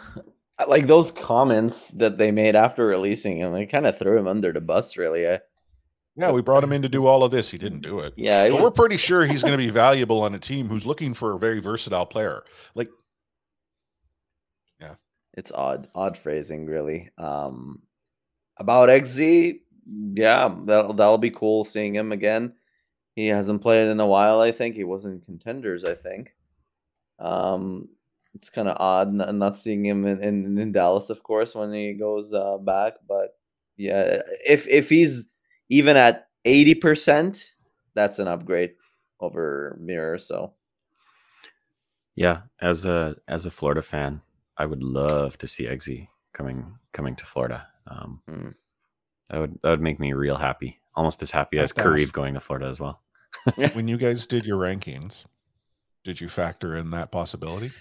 Like 0.68 0.88
those 0.88 1.12
comments 1.12 1.90
that 1.92 2.18
they 2.18 2.32
made 2.32 2.56
after 2.56 2.86
releasing 2.86 3.38
him, 3.38 3.54
they 3.54 3.66
kind 3.66 3.88
of 3.88 3.98
threw 3.98 4.18
him 4.18 4.28
under 4.28 4.52
the 4.52 4.62
bus, 4.62 4.98
really. 4.98 5.28
I, 5.28 5.40
Yeah, 6.16 6.32
we 6.32 6.42
brought 6.42 6.64
him 6.64 6.72
in 6.74 6.82
to 6.84 6.90
do 6.90 7.06
all 7.06 7.24
of 7.24 7.32
this. 7.32 7.52
He 7.52 7.58
didn't 7.58 7.82
do 7.82 8.00
it. 8.00 8.14
yeah, 8.16 8.44
it 8.44 8.52
But 8.52 8.56
was, 8.56 8.64
we're 8.64 8.72
pretty 8.72 8.98
sure 8.98 9.26
he's 9.26 9.44
going 9.44 9.54
to 9.54 9.58
be 9.58 9.70
valuable 9.70 10.22
on 10.22 10.34
a 10.36 10.40
team 10.40 10.68
who's 10.68 10.86
looking 10.86 11.14
for 11.14 11.34
a 11.34 11.40
very 11.40 11.60
versatile 11.60 12.06
player. 12.06 12.44
Like, 12.76 12.90
yeah, 14.80 14.96
it's 15.34 15.52
odd 15.52 15.88
odd 15.96 16.18
phrasing 16.18 16.66
really 16.66 17.10
um 17.18 17.82
about 18.58 18.90
xz 18.90 19.60
yeah 20.16 20.56
that'll, 20.66 20.94
that'll 20.94 21.18
be 21.18 21.32
cool 21.32 21.64
seeing 21.64 21.96
him 21.96 22.12
again 22.12 22.54
he 23.16 23.28
hasn't 23.28 23.62
played 23.62 23.88
in 23.90 24.00
a 24.00 24.08
while 24.08 24.40
i 24.40 24.52
think 24.52 24.76
he 24.76 24.84
was 24.84 25.06
in 25.06 25.20
contenders 25.22 25.84
i 25.84 25.94
think 25.96 26.36
um 27.20 27.88
it's 28.36 28.50
kind 28.50 28.68
of 28.68 28.78
odd 28.80 29.14
not, 29.14 29.34
not 29.36 29.60
seeing 29.60 29.86
him 29.86 30.06
in, 30.06 30.24
in, 30.24 30.58
in 30.58 30.72
dallas 30.72 31.10
of 31.10 31.24
course 31.24 31.56
when 31.56 31.74
he 31.74 31.94
goes 31.94 32.34
uh, 32.34 32.58
back 32.58 32.94
but 33.08 33.38
yeah 33.78 34.22
if 34.48 34.68
if 34.68 34.90
he's 34.90 35.30
even 35.70 35.98
at 35.98 36.28
80% 36.46 37.44
that's 37.94 38.20
an 38.20 38.28
upgrade 38.28 38.74
over 39.20 39.78
mirror 39.80 40.18
so 40.18 40.54
Yeah, 42.16 42.42
as 42.62 42.86
a 42.86 43.16
as 43.28 43.46
a 43.46 43.52
Florida 43.52 43.82
fan, 43.82 44.22
I 44.58 44.66
would 44.66 44.84
love 44.84 45.38
to 45.40 45.48
see 45.48 45.66
Eggsy 45.66 46.10
coming 46.34 46.78
coming 46.92 47.16
to 47.16 47.26
Florida. 47.26 47.68
Um, 47.88 48.22
Hmm. 48.28 48.50
That 49.30 49.40
would 49.40 49.60
that 49.64 49.70
would 49.70 49.82
make 49.82 50.00
me 50.00 50.14
real 50.14 50.36
happy, 50.36 50.80
almost 50.96 51.22
as 51.22 51.32
happy 51.32 51.58
as 51.58 51.74
That's 51.74 51.88
Kareev 51.88 52.12
going 52.12 52.36
to 52.36 52.40
Florida 52.40 52.68
as 52.68 52.80
well. 52.80 53.02
when 53.74 53.88
you 53.88 53.98
guys 53.98 54.28
did 54.28 54.46
your 54.46 54.60
rankings, 54.60 55.26
did 56.04 56.22
you 56.22 56.30
factor 56.30 56.76
in 56.76 56.92
that 56.92 57.12
possibility? 57.12 57.72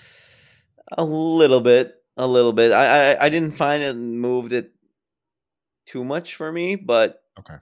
A 0.98 1.04
little 1.04 1.60
bit, 1.60 1.94
a 2.16 2.26
little 2.26 2.52
bit. 2.52 2.72
I, 2.72 3.12
I 3.14 3.26
I 3.26 3.28
didn't 3.28 3.52
find 3.52 3.82
it 3.82 3.94
moved 3.94 4.52
it 4.52 4.72
too 5.86 6.04
much 6.04 6.34
for 6.36 6.50
me, 6.52 6.76
but 6.76 7.22
Okay. 7.38 7.56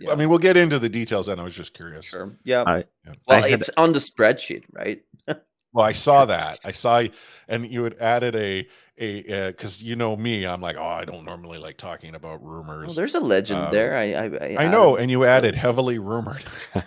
yeah, 0.00 0.10
I 0.12 0.16
mean, 0.16 0.28
we'll 0.28 0.38
get 0.38 0.56
into 0.56 0.78
the 0.78 0.88
details, 0.88 1.28
and 1.28 1.40
I 1.40 1.44
was 1.44 1.54
just 1.54 1.72
curious. 1.74 2.06
sure, 2.06 2.36
yeah. 2.44 2.64
I- 2.66 2.84
Yeah. 3.06 3.12
well, 3.26 3.44
I 3.44 3.48
it's 3.48 3.70
on 3.76 3.92
the 3.92 4.00
spreadsheet, 4.00 4.64
right? 4.72 5.02
Well, 5.74 5.84
I 5.84 5.92
saw 5.92 6.24
that. 6.24 6.60
I 6.64 6.72
saw, 6.72 7.02
and 7.46 7.70
you 7.70 7.84
had 7.84 7.94
added 8.00 8.34
a 8.34 8.66
a 8.96 9.48
because 9.52 9.82
you 9.82 9.96
know 9.96 10.16
me, 10.16 10.46
I'm 10.46 10.62
like, 10.62 10.76
oh, 10.78 10.82
I 11.02 11.04
don't 11.04 11.26
normally 11.26 11.58
like 11.58 11.76
talking 11.76 12.14
about 12.14 12.42
rumors. 12.42 12.86
Well, 12.86 12.94
there's 12.94 13.14
a 13.14 13.20
legend 13.20 13.60
Um, 13.66 13.72
there. 13.72 13.94
I 13.96 14.14
I, 14.14 14.64
I 14.64 14.68
know, 14.70 14.94
added- 14.96 15.02
and 15.02 15.10
you 15.10 15.24
added 15.26 15.54
heavily 15.54 15.98
rumored. 15.98 16.42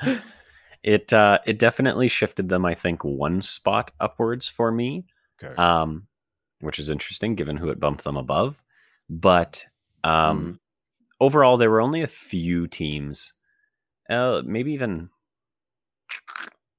it 0.84 1.12
uh, 1.12 1.38
it 1.46 1.58
definitely 1.58 2.08
shifted 2.08 2.48
them. 2.50 2.64
I 2.64 2.74
think 2.74 3.02
one 3.02 3.42
spot 3.42 3.90
upwards 3.98 4.46
for 4.48 4.70
me, 4.70 5.06
Okay. 5.42 5.54
um, 5.60 6.06
which 6.60 6.78
is 6.78 6.90
interesting 6.90 7.34
given 7.34 7.56
who 7.56 7.70
it 7.70 7.80
bumped 7.80 8.04
them 8.04 8.16
above. 8.18 8.62
But 9.08 9.66
um, 10.04 10.44
Mm. 10.44 10.58
overall, 11.20 11.56
there 11.56 11.70
were 11.70 11.80
only 11.80 12.02
a 12.02 12.06
few 12.06 12.66
teams, 12.68 13.32
uh, 14.10 14.42
maybe 14.44 14.72
even. 14.72 15.08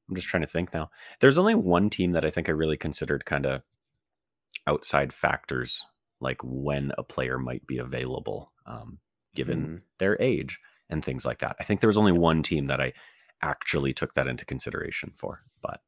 I'm 0.08 0.16
just 0.16 0.28
trying 0.28 0.44
to 0.44 0.48
think 0.48 0.72
now. 0.72 0.92
There's 1.20 1.40
only 1.40 1.56
one 1.56 1.90
team 1.90 2.12
that 2.12 2.24
I 2.24 2.30
think 2.30 2.48
I 2.48 2.52
really 2.52 2.78
considered 2.78 3.26
kind 3.26 3.48
of 3.48 3.64
outside 4.68 5.12
factors 5.12 5.84
like 6.20 6.40
when 6.44 6.92
a 6.98 7.04
player 7.04 7.40
might 7.40 7.66
be 7.66 7.80
available, 7.80 8.54
um, 8.68 9.00
given 9.34 9.68
Mhm. 9.68 9.82
their 9.98 10.16
age 10.22 10.60
and 10.90 11.04
things 11.04 11.26
like 11.26 11.40
that. 11.40 11.56
I 11.60 11.64
think 11.64 11.80
there 11.80 11.88
was 11.88 11.98
only 11.98 12.12
one 12.12 12.44
team 12.44 12.68
that 12.68 12.80
I 12.80 12.94
actually 13.42 13.94
took 13.94 14.14
that 14.16 14.28
into 14.28 14.46
consideration 14.46 15.12
for, 15.16 15.42
but 15.62 15.82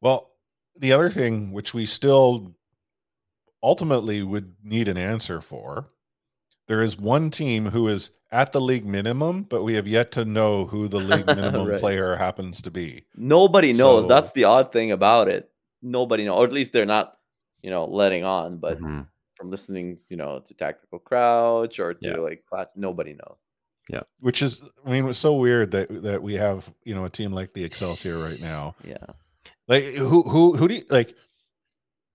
Well, 0.00 0.30
the 0.76 0.92
other 0.92 1.10
thing 1.10 1.52
which 1.52 1.74
we 1.74 1.84
still 1.86 2.54
ultimately 3.62 4.22
would 4.22 4.54
need 4.62 4.88
an 4.88 4.96
answer 4.96 5.40
for, 5.40 5.90
there 6.68 6.82
is 6.82 6.96
one 6.96 7.30
team 7.30 7.66
who 7.66 7.88
is 7.88 8.10
at 8.30 8.52
the 8.52 8.60
league 8.60 8.86
minimum, 8.86 9.42
but 9.42 9.64
we 9.64 9.74
have 9.74 9.88
yet 9.88 10.12
to 10.12 10.24
know 10.24 10.66
who 10.66 10.86
the 10.86 11.00
league 11.00 11.26
minimum 11.34 11.68
Right. 11.70 11.80
player 11.80 12.14
happens 12.14 12.62
to 12.62 12.70
be. 12.70 13.04
Nobody 13.16 13.72
knows. 13.72 14.06
That's 14.06 14.32
the 14.32 14.44
odd 14.44 14.70
thing 14.70 14.92
about 14.92 15.28
it. 15.28 15.50
Nobody 15.82 16.24
knows, 16.24 16.38
or 16.38 16.44
at 16.44 16.52
least 16.52 16.72
they're 16.72 16.86
not, 16.86 17.18
you 17.62 17.70
know, 17.70 17.86
letting 17.86 18.24
on. 18.24 18.58
But 18.58 18.78
Mhm. 18.78 19.08
from 19.36 19.50
listening, 19.50 19.98
you 20.08 20.16
know, 20.16 20.40
to 20.40 20.54
Tactical 20.54 20.98
Crouch 20.98 21.80
or 21.80 21.94
to 21.94 22.08
Yeah. 22.08 22.16
like, 22.16 22.44
nobody 22.76 23.14
knows. 23.14 23.47
Which 24.20 24.42
is, 24.42 24.60
I 24.86 24.90
mean, 24.90 25.08
it's 25.08 25.18
so 25.18 25.34
weird 25.34 25.70
that 25.72 26.02
that 26.02 26.22
we 26.22 26.34
have 26.34 26.70
you 26.84 26.94
know 26.94 27.04
a 27.04 27.10
team 27.10 27.32
like 27.32 27.52
the 27.54 27.64
Excelsior 27.64 28.18
right 28.18 28.40
now. 28.40 28.74
Yeah. 28.84 28.96
Like 29.66 29.84
who 29.84 30.22
who 30.22 30.56
who 30.56 30.68
do 30.68 30.74
you 30.76 30.82
like? 30.90 31.14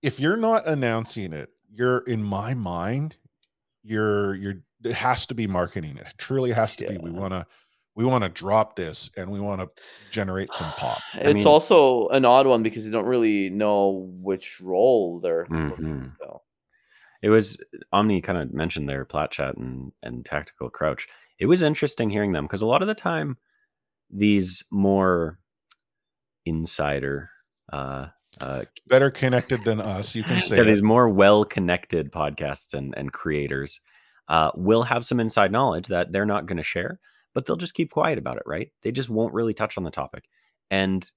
If 0.02 0.18
you're 0.20 0.36
not 0.36 0.66
announcing 0.66 1.32
it, 1.32 1.50
you're 1.72 1.98
in 2.00 2.22
my 2.22 2.52
mind, 2.54 3.16
you're 3.82 4.34
you're 4.34 4.54
it 4.84 4.92
has 4.94 5.26
to 5.26 5.34
be 5.34 5.46
marketing. 5.46 5.96
It 5.96 6.06
truly 6.18 6.50
has 6.52 6.76
to 6.76 6.86
be. 6.88 6.98
We 6.98 7.10
want 7.10 7.32
to 7.32 7.46
we 7.96 8.04
want 8.04 8.24
to 8.24 8.30
drop 8.30 8.74
this 8.76 9.08
and 9.16 9.30
we 9.30 9.38
want 9.40 9.60
to 9.60 9.70
generate 10.10 10.52
some 10.52 10.70
pop. 10.72 11.00
It's 11.14 11.34
mean- 11.34 11.46
also 11.46 12.08
an 12.08 12.24
odd 12.24 12.46
one 12.48 12.62
because 12.64 12.84
you 12.84 12.90
don't 12.92 13.06
really 13.06 13.50
know 13.50 14.10
which 14.20 14.60
role 14.60 15.20
they're 15.20 15.46
looking 15.48 15.84
Mhm. 15.84 16.10
to 16.10 16.16
fill. 16.18 16.42
It 17.22 17.28
was 17.30 17.62
Omni 17.92 18.20
kind 18.20 18.36
of 18.36 18.52
mentioned 18.52 18.88
their 18.88 19.04
plat 19.04 19.30
chat 19.30 19.56
and 19.56 19.92
and 20.02 20.24
tactical 20.24 20.70
crouch. 20.70 21.06
It 21.38 21.46
was 21.46 21.62
interesting 21.62 22.10
hearing 22.10 22.32
them 22.32 22.44
because 22.44 22.62
a 22.62 22.66
lot 22.66 22.82
of 22.82 22.88
the 22.88 22.94
time 22.94 23.38
these 24.10 24.64
more 24.70 25.38
insider 26.46 27.30
uh 27.72 28.06
uh 28.40 28.64
Better 28.86 29.10
connected 29.10 29.62
than 29.64 29.80
us, 29.80 30.14
you 30.14 30.22
can 30.22 30.40
say. 30.40 30.58
yeah, 30.58 30.64
these 30.64 30.82
more 30.82 31.08
well 31.08 31.44
connected 31.44 32.12
podcasts 32.12 32.74
and 32.74 32.94
and 32.96 33.12
creators 33.12 33.80
uh 34.28 34.50
will 34.54 34.82
have 34.82 35.04
some 35.04 35.20
inside 35.20 35.50
knowledge 35.52 35.86
that 35.88 36.12
they're 36.12 36.26
not 36.26 36.46
going 36.46 36.56
to 36.58 36.62
share, 36.62 37.00
but 37.32 37.46
they'll 37.46 37.56
just 37.56 37.74
keep 37.74 37.90
quiet 37.90 38.18
about 38.18 38.36
it, 38.36 38.42
right? 38.46 38.70
They 38.82 38.92
just 38.92 39.08
won't 39.08 39.34
really 39.34 39.54
touch 39.54 39.78
on 39.78 39.84
the 39.84 39.90
topic. 39.90 40.24
And 40.70 41.10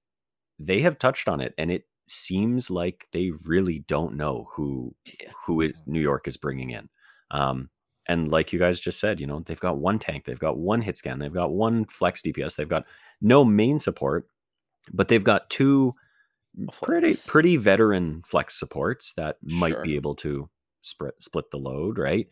they 0.58 0.80
have 0.80 0.98
touched 0.98 1.28
on 1.28 1.40
it 1.40 1.54
and 1.58 1.70
it 1.70 1.84
seems 2.06 2.70
like 2.70 3.06
they 3.12 3.32
really 3.46 3.80
don't 3.80 4.16
know 4.16 4.48
who 4.52 4.94
Yeah. 5.20 5.30
who 5.46 5.70
New 5.86 6.00
York 6.00 6.26
is 6.26 6.36
bringing 6.38 6.70
in. 6.70 6.88
Um, 7.30 7.68
and 8.08 8.30
like 8.32 8.52
you 8.52 8.58
guys 8.58 8.80
just 8.80 8.98
said, 9.00 9.20
you 9.20 9.26
know, 9.26 9.40
they've 9.40 9.60
got 9.60 9.78
one 9.78 9.98
tank, 9.98 10.24
they've 10.24 10.38
got 10.38 10.56
one 10.58 10.80
hit 10.80 10.96
scan, 10.96 11.18
they've 11.18 11.32
got 11.32 11.52
one 11.52 11.84
flex 11.84 12.22
DPS, 12.22 12.56
they've 12.56 12.68
got 12.68 12.86
no 13.20 13.44
main 13.44 13.78
support, 13.78 14.26
but 14.92 15.08
they've 15.08 15.24
got 15.24 15.50
two 15.50 15.94
pretty 16.82 17.14
pretty 17.26 17.56
veteran 17.56 18.22
flex 18.26 18.58
supports 18.58 19.12
that 19.16 19.36
might 19.42 19.72
Sure. 19.74 19.82
be 19.82 19.94
able 19.96 20.14
to 20.16 20.48
split 20.80 21.14
split 21.22 21.50
the 21.50 21.58
load, 21.58 21.98
right? 21.98 22.28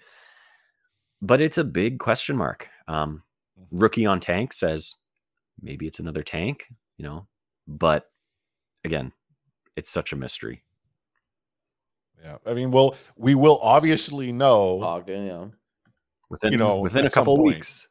But 1.23 1.41
it's 1.41 1.59
a 1.59 1.65
big 1.65 1.99
question 1.99 2.37
mark. 2.37 2.69
Um, 2.89 3.23
Mm-hmm. 3.59 3.79
rookie 3.79 4.05
on 4.05 4.21
tank 4.21 4.53
says 4.53 4.97
maybe 5.63 5.87
it's 5.87 5.99
another 5.99 6.23
tank, 6.23 6.67
you 6.99 7.05
know, 7.05 7.27
but 7.67 8.11
again, 8.85 9.13
it's 9.77 9.89
such 9.89 10.13
a 10.13 10.17
mystery. 10.17 10.63
yeah. 12.23 12.37
I 12.45 12.53
mean, 12.53 12.71
well, 12.71 12.97
we 13.17 13.35
will 13.35 13.59
obviously 13.63 14.31
know. 14.31 14.83
Ogden, 14.83 15.23
you 15.23 15.29
know. 15.31 15.53
Within 16.31 16.53
You 16.53 16.59
know, 16.59 16.81
within 16.81 17.07
a 17.07 17.11
couple 17.11 17.37
weeks. 17.43 17.87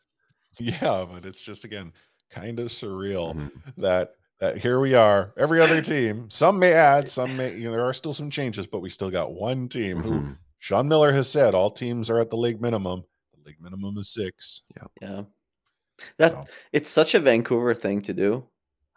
Yeah, 0.60 1.06
but 1.12 1.26
it's 1.26 1.42
just 1.42 1.64
again 1.64 1.94
kind 2.30 2.60
of 2.60 2.68
surreal 2.68 3.34
Mhm. 3.36 3.52
that 3.78 4.16
that 4.40 4.58
here 4.58 4.80
we 4.80 4.94
are. 4.94 5.34
Every 5.38 5.62
other 5.62 5.82
team, 5.82 6.30
some 6.30 6.60
may 6.60 6.74
add, 6.74 7.08
some 7.08 7.38
may. 7.38 7.56
You 7.56 7.66
know, 7.66 7.72
there 7.72 7.86
are 7.86 7.94
still 7.94 8.14
some 8.14 8.30
changes, 8.30 8.68
but 8.68 8.80
we 8.82 8.90
still 8.90 9.10
got 9.10 9.32
one 9.34 9.70
team 9.70 10.02
who 10.02 10.12
Mhm. 10.12 10.38
Sean 10.60 10.88
Miller 10.88 11.12
has 11.12 11.30
said 11.30 11.54
all 11.56 11.70
teams 11.70 12.10
are 12.10 12.20
at 12.20 12.30
the 12.30 12.38
league 12.38 12.60
minimum. 12.62 13.04
The 13.34 13.50
league 13.50 13.62
minimum 13.62 13.98
is 13.98 14.10
six. 14.14 14.62
Yeah. 14.76 14.88
Yeah. 15.02 15.22
That 16.18 16.32
So, 16.34 16.44
it's 16.74 16.90
such 16.90 17.16
a 17.16 17.20
Vancouver 17.22 17.74
thing 17.74 18.02
to 18.02 18.14
do. 18.14 18.48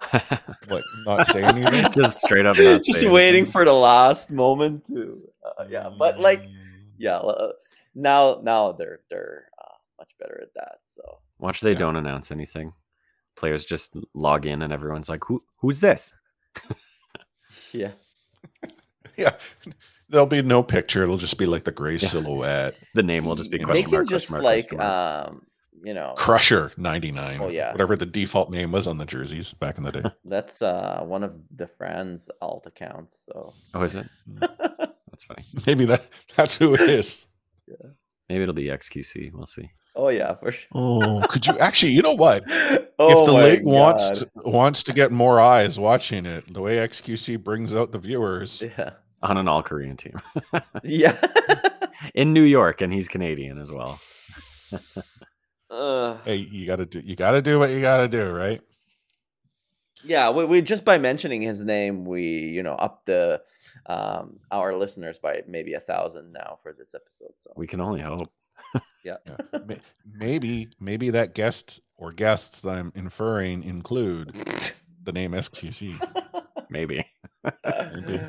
what? 0.69 0.83
Not 1.07 1.27
saying 1.27 1.45
anything. 1.47 1.93
just 1.93 2.21
straight 2.21 2.47
up 2.47 2.57
not 2.59 2.83
Just 2.85 3.09
waiting 3.09 3.41
anything. 3.43 3.53
for 3.53 3.65
the 3.65 3.73
last 3.73 4.31
moment 4.33 4.87
to 4.87 5.21
uh, 5.45 5.65
yeah, 5.69 5.91
but 5.97 6.19
like 6.19 6.43
yeah, 6.99 7.19
uh, 7.19 7.53
now 7.99 8.41
now 8.43 8.73
they're 8.73 9.01
they're 9.11 9.47
uh, 9.61 9.75
much 9.99 10.11
better 10.21 10.41
at 10.43 10.55
that. 10.55 10.79
So 10.85 11.03
Watch 11.39 11.61
they 11.61 11.73
Yeah. 11.73 11.79
don't 11.79 11.97
announce 11.97 12.31
anything. 12.31 12.73
Players 13.37 13.65
just 13.65 13.97
log 14.15 14.47
in 14.47 14.63
and 14.63 14.73
everyone's 14.73 15.09
like, 15.09 15.25
"Who? 15.27 15.43
Who's 15.61 15.81
this?" 15.81 16.15
yeah. 17.73 17.93
yeah, 19.17 19.37
there'll 20.09 20.27
be 20.27 20.43
no 20.43 20.63
picture. 20.63 21.03
It'll 21.03 21.17
just 21.19 21.39
be 21.39 21.47
like 21.47 21.65
the 21.65 21.73
gray 21.73 21.97
Yeah. 21.97 22.09
silhouette. 22.09 22.75
The 22.95 23.03
name 23.03 23.25
will 23.25 23.37
just 23.37 23.51
be 23.51 23.59
They 23.59 23.65
They 23.65 23.83
can 23.83 23.91
mark, 23.93 24.09
just 24.09 24.31
mark, 24.31 24.43
like 24.43 24.73
um 24.81 25.43
you 25.85 25.95
know 25.95 26.15
Crusher 26.17 26.73
ninety 26.77 27.13
nine. 27.13 27.39
Oh, 27.41 27.49
yeah. 27.49 27.71
whatever 27.71 27.95
the 27.97 28.07
default 28.07 28.51
name 28.51 28.73
was 28.73 28.89
on 28.89 28.99
the 28.99 29.07
jerseys 29.07 29.53
back 29.55 29.79
in 29.79 29.85
the 29.85 29.93
day. 29.93 30.03
that's 30.25 30.61
uh 30.63 31.01
one 31.05 31.23
of 31.23 31.35
the 31.55 31.69
friends 31.69 32.31
alt 32.41 32.67
accounts. 32.67 33.27
So 33.27 33.55
oh, 33.75 33.83
is 33.85 33.95
it? 33.95 34.07
That's 34.41 35.25
funny. 35.25 35.45
Maybe 35.67 35.85
that 35.85 36.05
that's 36.37 36.57
who 36.57 36.75
it 36.75 36.81
is. 36.81 37.28
Maybe 38.29 38.43
it'll 38.43 38.55
be 38.55 38.65
XQC. 38.67 39.31
We'll 39.33 39.47
see. 39.47 39.71
oh 39.97 40.09
yeah, 40.11 40.35
for 40.35 40.53
sure. 40.53 40.69
Oh, 40.75 41.23
could 41.29 41.47
you 41.47 41.59
actually? 41.59 41.93
You 41.93 42.03
know 42.03 42.15
what? 42.15 42.45
oh 42.99 43.21
if 43.23 43.27
the 43.27 43.33
my 43.33 43.43
league 43.45 43.65
wants 43.65 44.11
to, 44.21 44.31
wants 44.45 44.83
to 44.85 44.93
get 44.93 45.11
more 45.13 45.41
eyes 45.41 45.79
watching 45.79 46.27
it, 46.27 46.53
the 46.53 46.61
way 46.61 46.77
XQC 46.77 47.43
brings 47.43 47.75
out 47.75 47.93
the 47.93 47.99
viewers, 47.99 48.63
yeah. 48.63 48.91
On 49.23 49.37
an 49.37 49.49
all 49.49 49.63
Korean 49.63 49.97
team 49.97 50.21
Yeah. 50.85 51.17
in 52.15 52.33
New 52.33 52.43
York, 52.45 52.81
and 52.83 52.93
he's 52.93 53.09
Canadian 53.09 53.59
as 53.59 53.73
well. 53.73 53.99
uh, 55.71 56.17
hey, 56.25 56.37
you 56.37 56.67
got 56.67 56.77
to 56.77 56.87
do 56.87 57.01
you 57.01 57.17
got 57.17 57.33
to 57.33 57.43
do 57.43 57.59
what 57.59 57.71
you 57.71 57.81
got 57.81 57.99
to 57.99 58.09
do, 58.09 58.31
right? 58.33 58.61
Yeah, 60.05 60.31
we, 60.31 60.45
we 60.45 60.63
just 60.63 60.85
by 60.85 60.99
mentioning 60.99 61.43
his 61.43 61.65
name, 61.65 62.05
we 62.05 62.23
you 62.23 62.63
know 62.63 62.75
up 62.75 63.05
the 63.05 63.43
um 63.87 64.39
our 64.51 64.75
listeners 64.75 65.19
by 65.19 65.43
maybe 65.47 65.75
a 65.75 65.81
thousand 65.81 66.33
now 66.33 66.59
for 66.63 66.73
this 66.73 66.95
episode. 66.95 67.33
So 67.37 67.53
We 67.57 67.67
can 67.67 67.81
only 67.81 68.01
hope. 68.01 68.33
Yeah. 69.05 69.17
Ma- 69.53 69.75
maybe 70.15 70.69
maybe 70.81 71.11
that 71.11 71.35
guest 71.35 71.81
or 71.97 72.13
guests 72.13 72.63
that 72.63 72.71
I'm 72.71 72.93
inferring 72.95 73.65
include 73.65 74.35
the 75.03 75.13
name 75.13 75.33
XQC. 75.33 75.99
Maybe. 76.71 77.03
Maybe. 77.95 78.21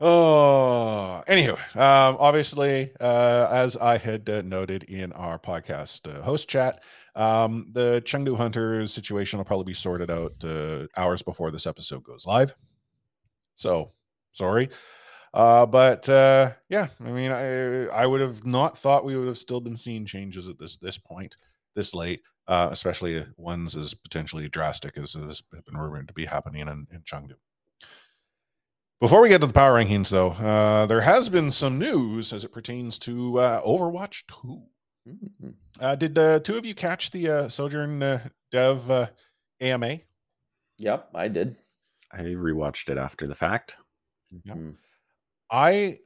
Oh, 0.00 1.22
anywho, 1.28 1.52
um, 1.76 2.16
obviously, 2.18 2.90
uh, 3.00 3.46
as 3.48 3.76
I 3.76 3.96
had 3.96 4.28
uh, 4.28 4.42
noted 4.42 4.82
in 4.82 5.12
our 5.12 5.38
podcast 5.38 6.12
uh, 6.12 6.20
host 6.20 6.48
chat, 6.48 6.82
um, 7.14 7.70
the 7.72 8.02
Chengdu 8.04 8.36
Hunters 8.36 8.92
situation 8.92 9.38
will 9.38 9.44
probably 9.44 9.64
be 9.64 9.74
sorted 9.74 10.10
out 10.10 10.32
uh, 10.42 10.86
hours 10.96 11.22
before 11.22 11.50
this 11.50 11.66
episode 11.66 12.02
goes 12.02 12.26
live. 12.26 12.54
So, 13.56 13.92
sorry. 14.32 14.70
Uh, 15.32 15.66
but 15.66 16.08
uh, 16.08 16.52
yeah, 16.68 16.86
I 17.04 17.10
mean, 17.10 17.32
I 17.32 17.86
I 17.86 18.06
would 18.06 18.20
have 18.20 18.44
not 18.46 18.78
thought 18.78 19.04
we 19.04 19.16
would 19.16 19.26
have 19.26 19.38
still 19.38 19.60
been 19.60 19.76
seeing 19.76 20.06
changes 20.06 20.46
at 20.48 20.58
this 20.58 20.76
this 20.76 20.96
point, 20.96 21.36
this 21.74 21.92
late, 21.92 22.22
uh, 22.46 22.68
especially 22.70 23.24
ones 23.36 23.74
as 23.74 23.94
potentially 23.94 24.48
drastic 24.48 24.96
as 24.96 25.14
has 25.14 25.40
been 25.40 25.76
rumored 25.76 26.08
to 26.08 26.14
be 26.14 26.24
happening 26.24 26.62
in, 26.62 26.68
in 26.92 27.02
Chengdu. 27.02 27.34
Before 29.00 29.20
we 29.20 29.28
get 29.28 29.40
to 29.40 29.46
the 29.46 29.52
power 29.52 29.74
rankings, 29.74 30.08
though, 30.08 30.30
uh, 30.30 30.86
there 30.86 31.00
has 31.00 31.28
been 31.28 31.50
some 31.50 31.78
news 31.78 32.32
as 32.32 32.44
it 32.44 32.52
pertains 32.52 32.98
to 33.00 33.38
uh, 33.38 33.60
Overwatch 33.62 34.22
2. 34.42 34.62
Mhm. 35.08 35.54
Uh, 35.80 35.94
did 35.96 36.14
the 36.14 36.40
two 36.44 36.56
of 36.56 36.64
you 36.64 36.74
catch 36.74 37.10
the 37.10 37.28
uh, 37.28 37.48
Sojourn 37.48 38.02
uh, 38.02 38.28
Dev 38.50 38.90
uh, 38.90 39.06
AMA? 39.60 40.00
Yep, 40.78 41.10
I 41.14 41.28
did. 41.28 41.56
I 42.12 42.18
rewatched 42.22 42.88
it 42.90 42.96
after 42.98 43.26
the 43.26 43.34
fact. 43.34 43.76
Yeah. 44.44 44.54
Mm. 44.54 44.76
I, 45.50 45.98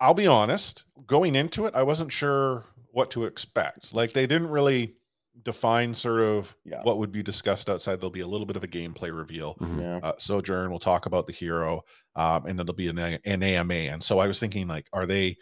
I'll 0.00 0.14
be 0.14 0.26
honest, 0.26 0.84
going 1.06 1.34
into 1.34 1.66
it, 1.66 1.74
I 1.74 1.82
wasn't 1.82 2.12
sure 2.12 2.66
what 2.92 3.10
to 3.12 3.24
expect. 3.24 3.92
Like 3.94 4.12
they 4.12 4.26
didn't 4.26 4.48
really 4.50 4.96
define 5.44 5.94
sort 5.94 6.20
of 6.20 6.54
Yeah. 6.64 6.82
what 6.82 6.98
would 6.98 7.12
be 7.12 7.22
discussed 7.22 7.70
outside. 7.70 7.96
There'll 7.96 8.10
be 8.10 8.20
a 8.20 8.26
little 8.26 8.46
bit 8.46 8.56
of 8.56 8.64
a 8.64 8.68
gameplay 8.68 9.16
reveal. 9.16 9.54
Mhm. 9.56 9.80
Yeah. 9.80 10.08
uh, 10.08 10.14
Sojourn. 10.18 10.70
We'll 10.70 10.78
talk 10.78 11.06
about 11.06 11.26
the 11.26 11.32
hero, 11.32 11.82
um, 12.16 12.46
and 12.46 12.58
then 12.58 12.66
there'll 12.66 12.74
be 12.76 12.88
an, 12.88 12.98
an 12.98 13.42
AMA. 13.42 13.74
And 13.74 14.02
so 14.02 14.18
I 14.18 14.26
was 14.26 14.38
thinking, 14.40 14.66
like, 14.66 14.88
are 14.92 15.06
they 15.06 15.36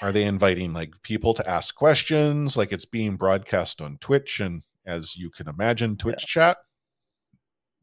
are 0.00 0.12
they 0.12 0.24
inviting 0.24 0.72
like 0.72 0.94
people 1.02 1.34
to 1.34 1.48
ask 1.48 1.74
questions? 1.74 2.56
Like 2.56 2.72
it's 2.72 2.84
being 2.84 3.16
broadcast 3.16 3.80
on 3.80 3.98
Twitch, 3.98 4.40
and 4.40 4.62
as 4.86 5.16
you 5.16 5.30
can 5.30 5.48
imagine, 5.48 5.96
Twitch 5.96 6.24
chat 6.26 6.58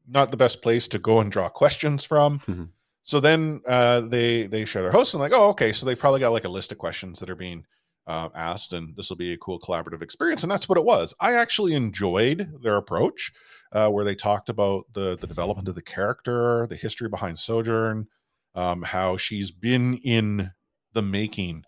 not 0.08 0.32
the 0.32 0.38
best 0.38 0.62
place 0.62 0.88
to 0.88 1.00
go 1.00 1.20
and 1.20 1.32
draw 1.32 1.50
questions 1.50 2.04
from. 2.04 2.40
Mhm. 2.40 2.70
so 3.04 3.20
then 3.20 3.62
uh, 3.68 4.02
they 4.02 4.48
they 4.48 4.66
share 4.66 4.82
their 4.82 4.92
hosts 4.92 5.14
and 5.14 5.22
like, 5.22 5.32
oh, 5.34 5.50
okay, 5.50 5.72
so 5.72 5.86
they 5.86 5.96
probably 5.96 6.20
got 6.20 6.32
like 6.32 6.46
a 6.46 6.50
list 6.50 6.72
of 6.72 6.78
questions 6.78 7.20
that 7.20 7.30
are 7.30 7.36
being 7.36 7.66
uh, 8.08 8.30
asked, 8.36 8.74
and 8.74 8.96
this 8.96 9.10
will 9.10 9.18
be 9.18 9.34
a 9.34 9.38
cool 9.38 9.60
collaborative 9.60 10.02
experience, 10.02 10.42
and 10.44 10.52
that's 10.52 10.68
what 10.68 10.78
it 10.78 10.84
was. 10.86 11.14
I 11.20 11.34
actually 11.34 11.74
enjoyed 11.76 12.52
their 12.62 12.78
approach, 12.78 13.32
uh, 13.72 13.90
where 13.90 14.04
they 14.04 14.16
talked 14.16 14.50
about 14.50 14.86
the 14.94 15.16
the 15.16 15.28
development 15.28 15.68
of 15.68 15.76
the 15.76 15.82
character, 15.84 16.66
the 16.68 16.76
history 16.76 17.08
behind 17.10 17.38
Sojourn, 17.38 18.08
um, 18.56 18.82
how 18.82 19.16
she's 19.18 19.52
been 19.52 19.96
in 19.98 20.52
the 20.94 21.04
making 21.04 21.64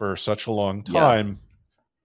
for 0.00 0.16
such 0.16 0.46
a 0.46 0.50
long 0.50 0.82
Yeah. 0.86 1.00
time, 1.00 1.38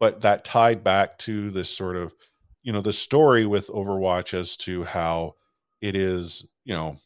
but 0.02 0.20
that 0.20 0.44
tied 0.44 0.84
back 0.84 1.18
to 1.20 1.50
this 1.50 1.70
sort 1.70 1.96
of, 1.96 2.14
you 2.62 2.74
know, 2.74 2.82
the 2.82 2.92
story 2.92 3.46
with 3.46 3.70
Overwatch 3.70 4.34
as 4.34 4.58
to 4.58 4.84
how 4.84 5.36
it 5.80 5.96
is, 5.96 6.46
you 6.66 6.76
know, 6.76 7.00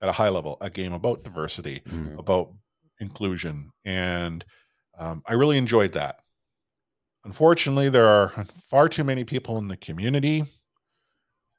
at 0.00 0.08
a 0.08 0.12
high 0.12 0.28
level, 0.28 0.58
a 0.60 0.70
game 0.70 0.92
about 0.92 1.24
diversity, 1.24 1.80
Mm. 1.80 2.20
about 2.20 2.54
inclusion, 3.00 3.72
and 3.84 4.44
um, 4.96 5.24
I 5.26 5.32
really 5.32 5.58
enjoyed 5.58 5.94
that. 5.94 6.20
Unfortunately, 7.24 7.88
there 7.88 8.06
are 8.06 8.46
far 8.68 8.88
too 8.88 9.02
many 9.02 9.24
people 9.24 9.58
in 9.58 9.66
the 9.66 9.76
community 9.76 10.44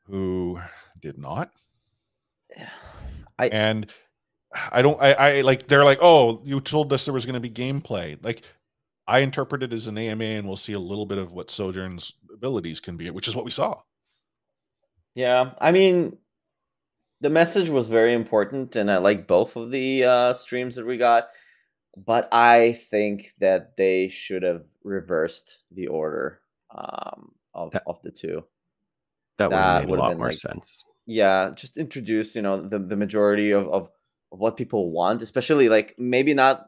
who 0.06 0.62
did 1.02 1.18
not 1.18 1.52
I 3.38 3.48
and 3.48 3.92
I 4.72 4.82
don't 4.82 5.02
I, 5.02 5.14
I 5.14 5.42
like 5.42 5.68
they're 5.68 5.86
like, 5.86 6.00
oh, 6.02 6.42
you 6.44 6.60
told 6.60 6.92
us 6.94 7.06
there 7.06 7.14
was 7.14 7.26
gonna 7.26 7.40
be 7.40 7.50
gameplay. 7.50 8.18
Like 8.24 8.44
I 9.08 9.20
interpret 9.20 9.64
it 9.64 9.74
as 9.74 9.88
an 9.88 9.98
AMA 9.98 10.24
and 10.24 10.48
we'll 10.48 10.56
see 10.58 10.74
a 10.74 10.80
little 10.80 11.06
bit 11.06 11.18
of 11.18 11.32
what 11.32 11.50
Sojourn's 11.52 12.14
abilities 12.34 12.80
can 12.80 12.98
be, 12.98 13.10
which 13.10 13.28
is 13.28 13.36
what 13.36 13.46
we 13.46 13.52
saw. 13.52 13.82
Yeah, 15.16 15.52
I 15.60 15.72
mean, 15.72 16.18
the 17.20 17.30
message 17.30 17.70
was 17.70 17.90
very 17.90 18.14
important, 18.14 18.76
and 18.78 18.90
I 18.90 18.98
like 18.98 19.28
both 19.28 19.56
of 19.58 19.70
the 19.70 20.06
uh, 20.06 20.34
streams 20.34 20.76
that 20.76 20.86
we 20.86 20.98
got. 20.98 21.30
But 21.98 22.30
I 22.32 22.72
think 22.90 23.32
that 23.40 23.76
they 23.76 24.08
should 24.08 24.44
have 24.44 24.66
reversed 24.86 25.60
the 25.72 25.88
order 25.88 26.40
um, 26.74 27.34
of 27.54 27.72
That- 27.72 27.84
of 27.86 28.02
the 28.04 28.12
two. 28.12 28.46
That 29.38 29.50
would 29.50 29.58
That 29.58 29.82
have 29.82 29.90
made 29.90 29.98
a 29.98 30.02
lot 30.02 30.18
more 30.18 30.28
like, 30.28 30.36
sense. 30.36 30.86
Yeah, 31.06 31.52
just 31.56 31.78
introduce 31.78 32.36
you 32.36 32.42
know 32.44 32.62
the 32.62 32.80
the 32.80 32.96
majority 32.96 33.52
of 33.52 33.68
of, 33.68 33.90
of 34.32 34.40
what 34.40 34.58
people 34.58 34.92
want, 34.92 35.22
especially 35.22 35.70
like 35.70 35.96
maybe 35.98 36.34
not. 36.34 36.68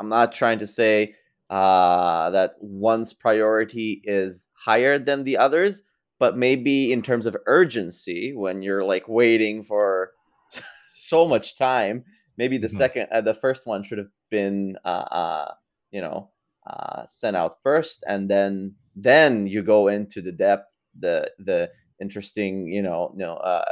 I'm 0.00 0.08
not 0.08 0.32
trying 0.32 0.60
to 0.60 0.66
say 0.66 1.14
uh, 1.50 2.30
that 2.30 2.54
one's 2.60 3.12
priority 3.12 4.00
is 4.04 4.48
higher 4.56 4.98
than 4.98 5.24
the 5.24 5.36
others, 5.36 5.82
but 6.20 6.36
maybe 6.36 6.92
in 6.92 7.02
terms 7.02 7.26
of 7.26 7.36
urgency, 7.46 8.32
when 8.34 8.62
you're 8.62 8.84
like 8.84 9.08
waiting 9.08 9.64
for 9.64 10.12
so 10.94 11.26
much 11.28 11.56
time, 11.56 12.04
maybe 12.36 12.58
the 12.58 12.68
Mhm. 12.68 12.76
second, 12.76 13.08
uh, 13.12 13.20
the 13.20 13.34
first 13.34 13.66
one 13.66 13.82
should 13.82 13.98
have 13.98 14.10
been, 14.30 14.76
uh, 14.84 14.88
uh, 15.10 15.54
you 15.90 16.00
know, 16.00 16.30
uh, 16.66 17.04
sent 17.06 17.36
out 17.36 17.56
first, 17.62 18.04
and 18.06 18.28
then 18.30 18.74
then 18.94 19.46
you 19.46 19.62
go 19.62 19.88
into 19.88 20.20
the 20.20 20.32
depth, 20.32 20.70
the 20.98 21.30
the 21.38 21.70
interesting, 22.00 22.68
you 22.72 22.82
know, 22.82 23.12
you 23.16 23.24
know, 23.24 23.34
uh, 23.36 23.64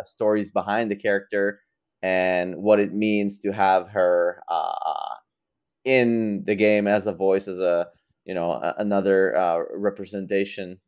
uh, 0.00 0.04
stories 0.04 0.50
behind 0.50 0.90
the 0.90 0.96
character 0.96 1.60
and 2.02 2.56
what 2.56 2.80
it 2.80 2.92
means 2.92 3.38
to 3.40 3.52
have 3.52 3.88
her 3.90 4.42
uh, 4.48 4.74
uh, 4.86 5.14
in 5.84 6.44
the 6.44 6.54
game 6.54 6.86
as 6.86 7.06
a 7.06 7.12
voice, 7.12 7.48
as 7.48 7.58
a 7.60 7.88
you 8.24 8.34
know 8.34 8.52
a- 8.52 8.74
another 8.78 9.36
uh, 9.36 9.60
representation. 9.74 10.80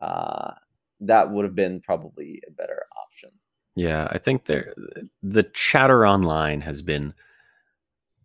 Uh, 0.00 0.52
that 1.00 1.30
would 1.30 1.44
have 1.44 1.54
been 1.54 1.80
probably 1.80 2.42
a 2.46 2.50
better 2.50 2.82
option. 3.02 3.30
Yeah, 3.74 4.08
I 4.10 4.18
think 4.18 4.44
there 4.46 4.74
the 5.22 5.42
chatter 5.42 6.06
online 6.06 6.60
has 6.62 6.82
been, 6.82 7.14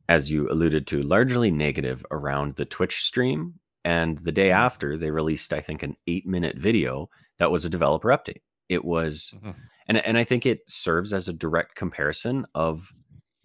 as 0.08 0.30
you 0.32 0.50
alluded 0.50 0.88
to, 0.88 1.02
largely 1.02 1.52
negative 1.52 2.06
around 2.12 2.56
the 2.56 2.66
Twitch 2.66 3.04
stream. 3.04 3.56
And 3.84 4.18
the 4.20 4.32
day 4.32 4.52
after, 4.52 4.98
they 4.98 5.12
released, 5.12 5.54
I 5.54 5.62
think, 5.62 5.84
an 5.84 5.96
eight 6.08 6.26
minute 6.26 6.58
video 6.58 7.10
that 7.38 7.52
was 7.52 7.66
a 7.66 7.70
developer 7.70 8.10
update. 8.10 8.42
It 8.68 8.84
was, 8.84 9.34
Mhm. 9.36 9.56
And 9.88 9.98
and 9.98 10.18
I 10.18 10.24
think 10.24 10.46
it 10.46 10.62
serves 10.70 11.14
as 11.14 11.28
a 11.28 11.34
direct 11.34 11.76
comparison 11.76 12.46
of 12.56 12.92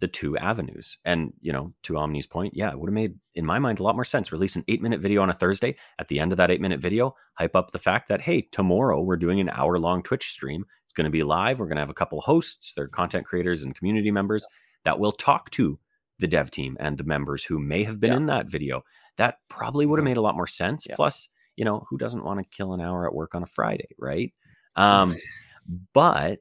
the 0.00 0.08
two 0.08 0.36
avenues. 0.38 0.96
And 1.04 1.32
you 1.40 1.52
know, 1.52 1.74
to 1.82 1.92
Omni's 1.98 2.26
point, 2.26 2.54
yeah, 2.56 2.70
it 2.70 2.78
would 2.78 2.88
have 2.88 2.94
made, 2.94 3.16
in 3.34 3.44
my 3.44 3.58
mind, 3.58 3.80
a 3.80 3.82
lot 3.82 3.94
more 3.94 4.04
sense. 4.04 4.32
Release 4.32 4.56
an 4.56 4.64
eight 4.68 4.80
minute 4.80 5.00
video 5.00 5.20
on 5.22 5.28
a 5.30 5.34
Thursday. 5.34 5.76
At 5.98 6.08
the 6.08 6.18
end 6.18 6.32
of 6.32 6.38
that 6.38 6.50
eight 6.50 6.60
minute 6.60 6.80
video, 6.80 7.14
hype 7.34 7.54
up 7.54 7.70
the 7.70 7.78
fact 7.78 8.08
that 8.08 8.22
hey, 8.22 8.42
tomorrow 8.50 9.00
we're 9.02 9.16
doing 9.16 9.40
an 9.40 9.50
hour 9.50 9.78
long 9.78 10.02
Twitch 10.02 10.30
stream. 10.30 10.64
It's 10.84 10.94
going 10.94 11.04
to 11.04 11.10
be 11.10 11.22
live. 11.22 11.60
We're 11.60 11.66
going 11.66 11.76
to 11.76 11.82
have 11.82 11.90
a 11.90 11.94
couple 11.94 12.20
hosts, 12.22 12.72
they're 12.74 12.88
content 12.88 13.26
creators 13.26 13.62
and 13.62 13.74
community 13.74 14.10
members 14.10 14.46
that 14.84 14.98
will 14.98 15.12
talk 15.12 15.50
to 15.50 15.78
the 16.18 16.26
dev 16.26 16.50
team 16.50 16.76
and 16.80 16.96
the 16.98 17.04
members 17.04 17.44
who 17.44 17.58
may 17.58 17.84
have 17.84 18.00
been 18.00 18.10
Yeah. 18.12 18.16
in 18.16 18.26
that 18.26 18.46
video. 18.46 18.82
That 19.18 19.36
probably 19.48 19.86
would 19.86 19.98
have 19.98 20.04
made 20.04 20.16
a 20.16 20.22
lot 20.22 20.34
more 20.34 20.46
sense. 20.46 20.86
Yeah. 20.88 20.96
Plus, 20.96 21.28
you 21.56 21.64
know, 21.64 21.84
who 21.90 21.98
doesn't 21.98 22.24
want 22.24 22.42
to 22.42 22.48
kill 22.56 22.72
an 22.72 22.80
hour 22.80 23.06
at 23.06 23.14
work 23.14 23.34
on 23.34 23.42
a 23.42 23.46
Friday, 23.46 23.88
right? 23.98 24.32
Um, 24.76 25.14
but 25.92 26.40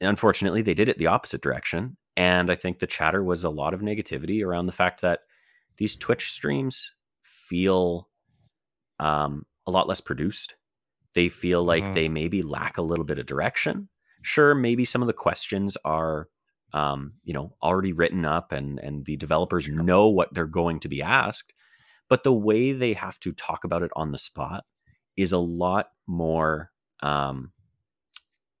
unfortunately, 0.00 0.62
they 0.62 0.74
did 0.74 0.88
it 0.88 0.98
the 0.98 1.06
opposite 1.06 1.42
direction. 1.42 1.96
And 2.16 2.50
I 2.50 2.54
think 2.54 2.78
the 2.78 2.86
chatter 2.86 3.22
was 3.24 3.44
a 3.44 3.50
lot 3.50 3.74
of 3.74 3.80
negativity 3.80 4.44
around 4.44 4.66
the 4.66 4.72
fact 4.72 5.00
that 5.00 5.20
these 5.78 5.96
Twitch 5.96 6.30
streams 6.30 6.92
feel 7.22 8.08
um, 9.00 9.44
a 9.66 9.70
lot 9.72 9.88
less 9.88 10.00
produced. 10.00 10.54
They 11.14 11.28
feel 11.28 11.64
like 11.64 11.82
Mhm. 11.82 11.94
they 11.94 12.08
maybe 12.08 12.42
lack 12.42 12.78
a 12.78 12.82
little 12.82 13.04
bit 13.04 13.18
of 13.18 13.26
direction. 13.26 13.88
Sure, 14.22 14.54
maybe 14.54 14.84
some 14.84 15.02
of 15.02 15.08
the 15.08 15.12
questions 15.12 15.76
are, 15.84 16.28
um, 16.72 17.14
you 17.24 17.34
know, 17.34 17.56
already 17.62 17.92
written 17.92 18.24
up, 18.24 18.52
and 18.52 18.78
and 18.78 19.04
the 19.04 19.16
developers 19.16 19.68
know 19.68 20.08
what 20.08 20.32
they're 20.32 20.46
going 20.46 20.78
to 20.80 20.88
be 20.88 21.02
asked. 21.02 21.52
But 22.08 22.22
the 22.22 22.32
way 22.32 22.72
they 22.72 22.92
have 22.92 23.18
to 23.20 23.32
talk 23.32 23.64
about 23.64 23.82
it 23.82 23.90
on 23.96 24.12
the 24.12 24.18
spot 24.18 24.64
is 25.16 25.32
a 25.32 25.38
lot 25.38 25.88
more. 26.06 26.70
Um, 27.02 27.52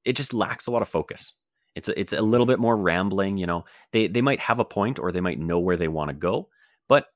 it 0.04 0.14
just 0.16 0.34
lacks 0.34 0.66
a 0.66 0.70
lot 0.70 0.82
of 0.82 0.88
focus. 0.88 1.34
It's 1.74 1.88
a, 1.88 1.98
it's 1.98 2.12
a 2.12 2.22
little 2.22 2.46
bit 2.46 2.58
more 2.60 2.76
rambling. 2.76 3.36
You 3.36 3.46
know, 3.46 3.64
they 3.92 4.06
they 4.06 4.22
might 4.22 4.40
have 4.40 4.60
a 4.60 4.64
point 4.64 4.98
or 4.98 5.10
they 5.12 5.20
might 5.20 5.38
know 5.40 5.58
where 5.58 5.76
they 5.76 5.88
want 5.88 6.08
to 6.10 6.14
go, 6.14 6.48
but 6.88 7.06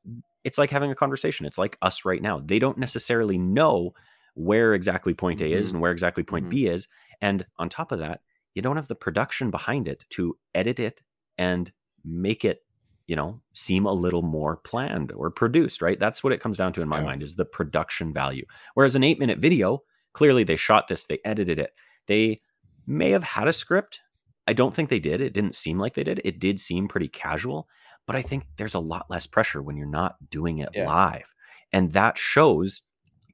it's 0.44 0.58
like 0.58 0.70
having 0.70 0.90
a 0.90 0.94
conversation. 0.96 1.46
It's 1.46 1.58
like 1.58 1.76
us 1.82 2.04
right 2.04 2.22
now. 2.22 2.40
They 2.44 2.58
don't 2.58 2.78
necessarily 2.78 3.38
know 3.38 3.92
where 4.34 4.72
exactly 4.74 5.14
point 5.14 5.40
A 5.40 5.52
is 5.52 5.68
Mhm. 5.68 5.72
and 5.74 5.80
where 5.82 5.90
exactly 5.92 6.22
point 6.22 6.46
Mhm. 6.46 6.50
B 6.50 6.66
is. 6.66 6.88
And 7.20 7.44
on 7.58 7.68
top 7.68 7.90
of 7.92 7.98
that, 7.98 8.20
you 8.54 8.62
don't 8.62 8.76
have 8.76 8.88
the 8.88 8.94
production 8.94 9.50
behind 9.50 9.88
it 9.88 10.04
to 10.10 10.38
edit 10.54 10.78
it 10.80 11.02
and 11.36 11.72
make 12.04 12.44
it, 12.44 12.64
you 13.08 13.16
know, 13.16 13.40
seem 13.52 13.84
a 13.84 13.92
little 13.92 14.22
more 14.22 14.56
planned 14.56 15.12
or 15.12 15.30
produced, 15.30 15.82
right? 15.82 15.98
That's 15.98 16.22
what 16.24 16.32
it 16.32 16.40
comes 16.40 16.56
down 16.56 16.72
to 16.74 16.82
in 16.82 16.88
my 16.88 16.98
Yeah. 17.00 17.06
mind 17.06 17.22
is 17.22 17.34
the 17.34 17.44
production 17.44 18.12
value. 18.12 18.44
Whereas 18.74 18.94
an 18.96 19.02
eight 19.04 19.18
minute 19.18 19.38
video, 19.40 19.82
clearly 20.12 20.44
they 20.44 20.56
shot 20.56 20.86
this, 20.88 21.06
they 21.06 21.18
edited 21.24 21.58
it. 21.58 21.74
They 22.06 22.40
may 22.88 23.10
have 23.10 23.22
had 23.22 23.46
a 23.48 23.52
script. 23.52 24.00
I 24.46 24.54
don't 24.54 24.74
think 24.74 24.88
they 24.88 24.98
did. 24.98 25.20
It 25.20 25.34
didn't 25.34 25.54
seem 25.54 25.78
like 25.78 25.94
they 25.94 26.04
did. 26.04 26.20
It 26.24 26.40
did 26.40 26.58
seem 26.58 26.88
pretty 26.88 27.08
casual, 27.08 27.68
but 28.06 28.16
I 28.16 28.22
think 28.22 28.44
there's 28.56 28.74
a 28.74 28.80
lot 28.80 29.10
less 29.10 29.26
pressure 29.26 29.62
when 29.62 29.76
you're 29.76 29.86
not 29.86 30.16
doing 30.30 30.58
it 30.58 30.70
Yeah. 30.74 30.86
live. 30.86 31.34
And 31.72 31.92
that 31.92 32.16
shows 32.16 32.82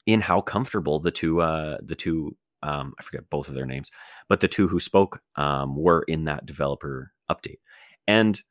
in 0.06 0.20
how 0.20 0.40
comfortable 0.40 0.98
the 0.98 1.12
two 1.12 1.40
uh 1.40 1.78
the 1.82 1.94
two 1.94 2.36
um 2.62 2.94
I 2.98 3.02
forget 3.02 3.30
both 3.30 3.48
of 3.48 3.54
their 3.54 3.64
names, 3.66 3.90
but 4.28 4.40
the 4.40 4.48
two 4.48 4.66
who 4.68 4.80
spoke 4.80 5.22
um 5.36 5.76
were 5.76 6.02
in 6.08 6.24
that 6.24 6.46
developer 6.46 7.12
update. 7.30 7.60
And 8.08 8.42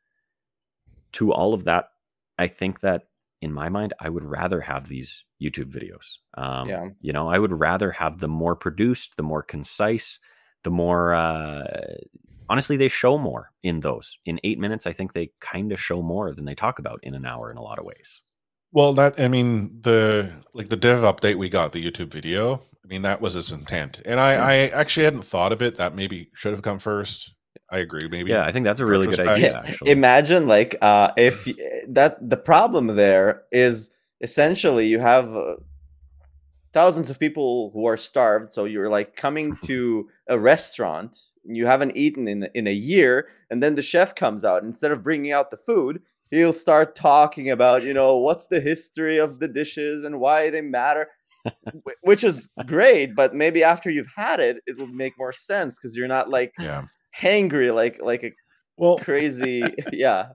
to 1.14 1.32
all 1.32 1.54
of 1.54 1.66
that, 1.66 1.90
I 2.40 2.48
think 2.48 2.80
that 2.80 3.04
in 3.42 3.52
my 3.52 3.68
mind, 3.70 3.94
I 4.00 4.10
would 4.10 4.24
rather 4.24 4.62
have 4.62 4.88
these 4.88 5.26
YouTube 5.42 5.72
videos. 5.72 6.18
Um, 6.42 6.70
Yeah. 6.70 6.90
You 7.02 7.12
know, 7.14 7.28
I 7.28 7.38
would 7.38 7.60
rather 7.60 7.92
have 7.92 8.20
them 8.20 8.32
more 8.32 8.56
produced, 8.56 9.18
the 9.18 9.24
more 9.24 9.44
concise, 9.44 10.20
the 10.64 10.72
more, 10.72 11.14
uh, 11.14 11.96
honestly, 12.50 12.78
they 12.78 12.88
show 12.88 13.18
more 13.18 13.52
in 13.64 13.82
those. 13.82 14.18
In 14.26 14.40
eight 14.44 14.60
minutes, 14.60 14.86
I 14.86 14.94
think 14.94 15.14
they 15.14 15.32
kind 15.40 15.72
of 15.72 15.80
show 15.80 16.02
more 16.02 16.34
than 16.34 16.46
they 16.46 16.56
talk 16.56 16.80
about 16.80 17.00
in 17.04 17.14
an 17.14 17.26
hour 17.26 17.52
in 17.52 17.58
a 17.58 17.62
lot 17.62 17.80
of 17.80 17.86
ways. 17.86 18.22
Well, 18.72 18.94
that 18.96 19.20
I 19.20 19.28
mean 19.28 19.82
the 19.84 20.32
like 20.54 20.70
the 20.70 20.76
dev 20.76 21.02
update 21.02 21.36
we 21.36 21.48
got 21.48 21.74
the 21.74 21.92
YouTube 21.92 22.12
video. 22.12 22.56
I 22.84 22.88
mean 22.88 23.04
that 23.04 23.22
was 23.22 23.36
its 23.36 23.52
intent, 23.52 24.02
and 24.06 24.20
I 24.20 24.34
I 24.34 24.54
actually 24.70 25.04
hadn't 25.04 25.22
thought 25.22 25.54
of 25.54 25.62
it. 25.62 25.76
That 25.76 25.96
maybe 25.96 26.30
should 26.34 26.54
have 26.54 26.64
come 26.64 26.80
first. 26.80 27.34
I 27.70 27.80
agree. 27.80 28.08
Maybe 28.08 28.32
Yeah, 28.32 28.46
I 28.46 28.52
think 28.52 28.66
that's 28.66 28.80
a 28.80 28.86
really 28.86 29.08
good 29.08 29.20
idea, 29.20 29.56
actually. 29.56 29.92
Imagine 29.92 30.48
like 30.48 30.76
uh, 30.82 31.12
if 31.18 31.48
that 31.88 32.18
the 32.28 32.38
problem 32.38 32.88
there 32.88 33.44
is 33.52 33.92
essentially 34.22 34.88
you 34.88 35.00
have 35.00 35.36
uh, 35.36 35.56
thousands 36.74 37.10
of 37.10 37.20
people 37.20 37.72
who 37.74 37.86
are 37.86 37.98
starved, 37.98 38.52
so 38.52 38.66
you're 38.66 38.90
like 38.90 39.16
coming 39.16 39.56
to 39.66 40.10
a 40.28 40.40
restaurant 40.40 41.18
you 41.46 41.66
haven't 41.66 41.96
eaten 41.98 42.28
in 42.28 42.48
in 42.54 42.68
a 42.68 42.74
year, 42.74 43.30
and 43.50 43.62
then 43.62 43.76
the 43.76 43.82
chef 43.82 44.16
comes 44.16 44.46
out 44.46 44.64
instead 44.64 44.92
of 44.92 45.04
bringing 45.04 45.32
out 45.32 45.52
the 45.52 45.58
food. 45.58 46.02
He'll 46.32 46.54
start 46.54 46.96
talking 46.96 47.52
about, 47.52 47.84
you 47.84 47.94
know, 47.94 48.18
what's 48.18 48.48
the 48.48 48.60
history 48.60 49.20
of 49.20 49.40
the 49.40 49.48
dishes 49.48 50.04
and 50.04 50.20
why 50.20 50.50
they 50.50 50.62
matter, 50.62 51.10
which 52.02 52.24
is 52.24 52.50
great. 52.66 53.16
But 53.16 53.36
maybe 53.36 53.64
after 53.64 53.92
you've 53.92 54.12
had 54.16 54.40
it, 54.40 54.58
it 54.66 54.78
will 54.78 54.88
make 54.88 55.14
more 55.18 55.34
sense 55.34 55.78
because 55.78 55.96
you're 55.96 56.08
not 56.08 56.30
like 56.30 56.54
yeah. 56.60 56.86
hangry 57.20 57.74
like 57.74 58.02
like 58.02 58.24
a 58.24 58.32
Well, 58.78 58.98
crazy. 58.98 59.64
yeah, 59.94 60.30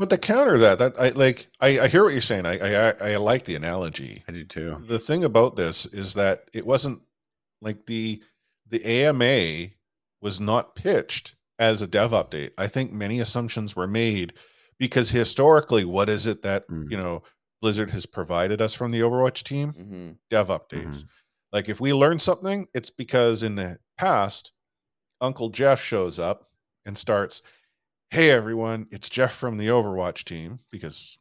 but 0.00 0.10
to 0.10 0.18
counter 0.18 0.58
that, 0.58 0.78
that 0.78 0.98
I 0.98 1.10
like, 1.10 1.46
I, 1.60 1.78
I 1.80 1.88
hear 1.88 2.02
what 2.02 2.12
you're 2.12 2.20
saying. 2.22 2.46
I, 2.46 2.88
I, 2.90 3.12
I 3.12 3.16
like 3.16 3.44
the 3.44 3.54
analogy. 3.54 4.24
I 4.26 4.32
do 4.32 4.42
too. 4.44 4.82
The 4.88 4.98
thing 4.98 5.22
about 5.24 5.54
this 5.54 5.86
is 5.86 6.14
that 6.14 6.48
it 6.52 6.66
wasn't 6.66 7.02
like 7.60 7.86
the 7.86 8.20
the 8.68 8.84
AMA 8.84 9.68
was 10.22 10.40
not 10.40 10.74
pitched 10.74 11.34
as 11.58 11.82
a 11.82 11.86
dev 11.86 12.12
update. 12.12 12.52
I 12.56 12.66
think 12.66 12.92
many 12.92 13.20
assumptions 13.20 13.76
were 13.76 13.86
made 13.86 14.32
because 14.78 15.10
historically, 15.10 15.84
what 15.84 16.08
is 16.08 16.26
it 16.26 16.42
that 16.42 16.66
Mm. 16.68 16.90
you 16.90 16.96
know 16.96 17.22
Blizzard 17.60 17.90
has 17.90 18.06
provided 18.06 18.62
us 18.62 18.72
from 18.72 18.90
the 18.90 19.00
Overwatch 19.00 19.42
team? 19.44 19.72
hmm 19.72 20.10
Dev 20.30 20.48
updates. 20.48 21.04
Like 21.52 21.68
if 21.68 21.78
we 21.80 21.92
learn 21.92 22.18
something, 22.18 22.66
it's 22.74 22.90
because 22.90 23.42
in 23.42 23.54
the 23.56 23.78
past, 23.98 24.52
Uncle 25.20 25.50
Jeff 25.50 25.82
shows 25.82 26.18
up 26.18 26.48
and 26.86 26.96
starts, 26.96 27.42
"Hey 28.10 28.30
everyone, 28.30 28.86
it's 28.90 29.08
Jeff 29.08 29.32
from 29.34 29.56
the 29.56 29.68
Overwatch 29.68 30.24
team," 30.24 30.60
because 30.70 31.18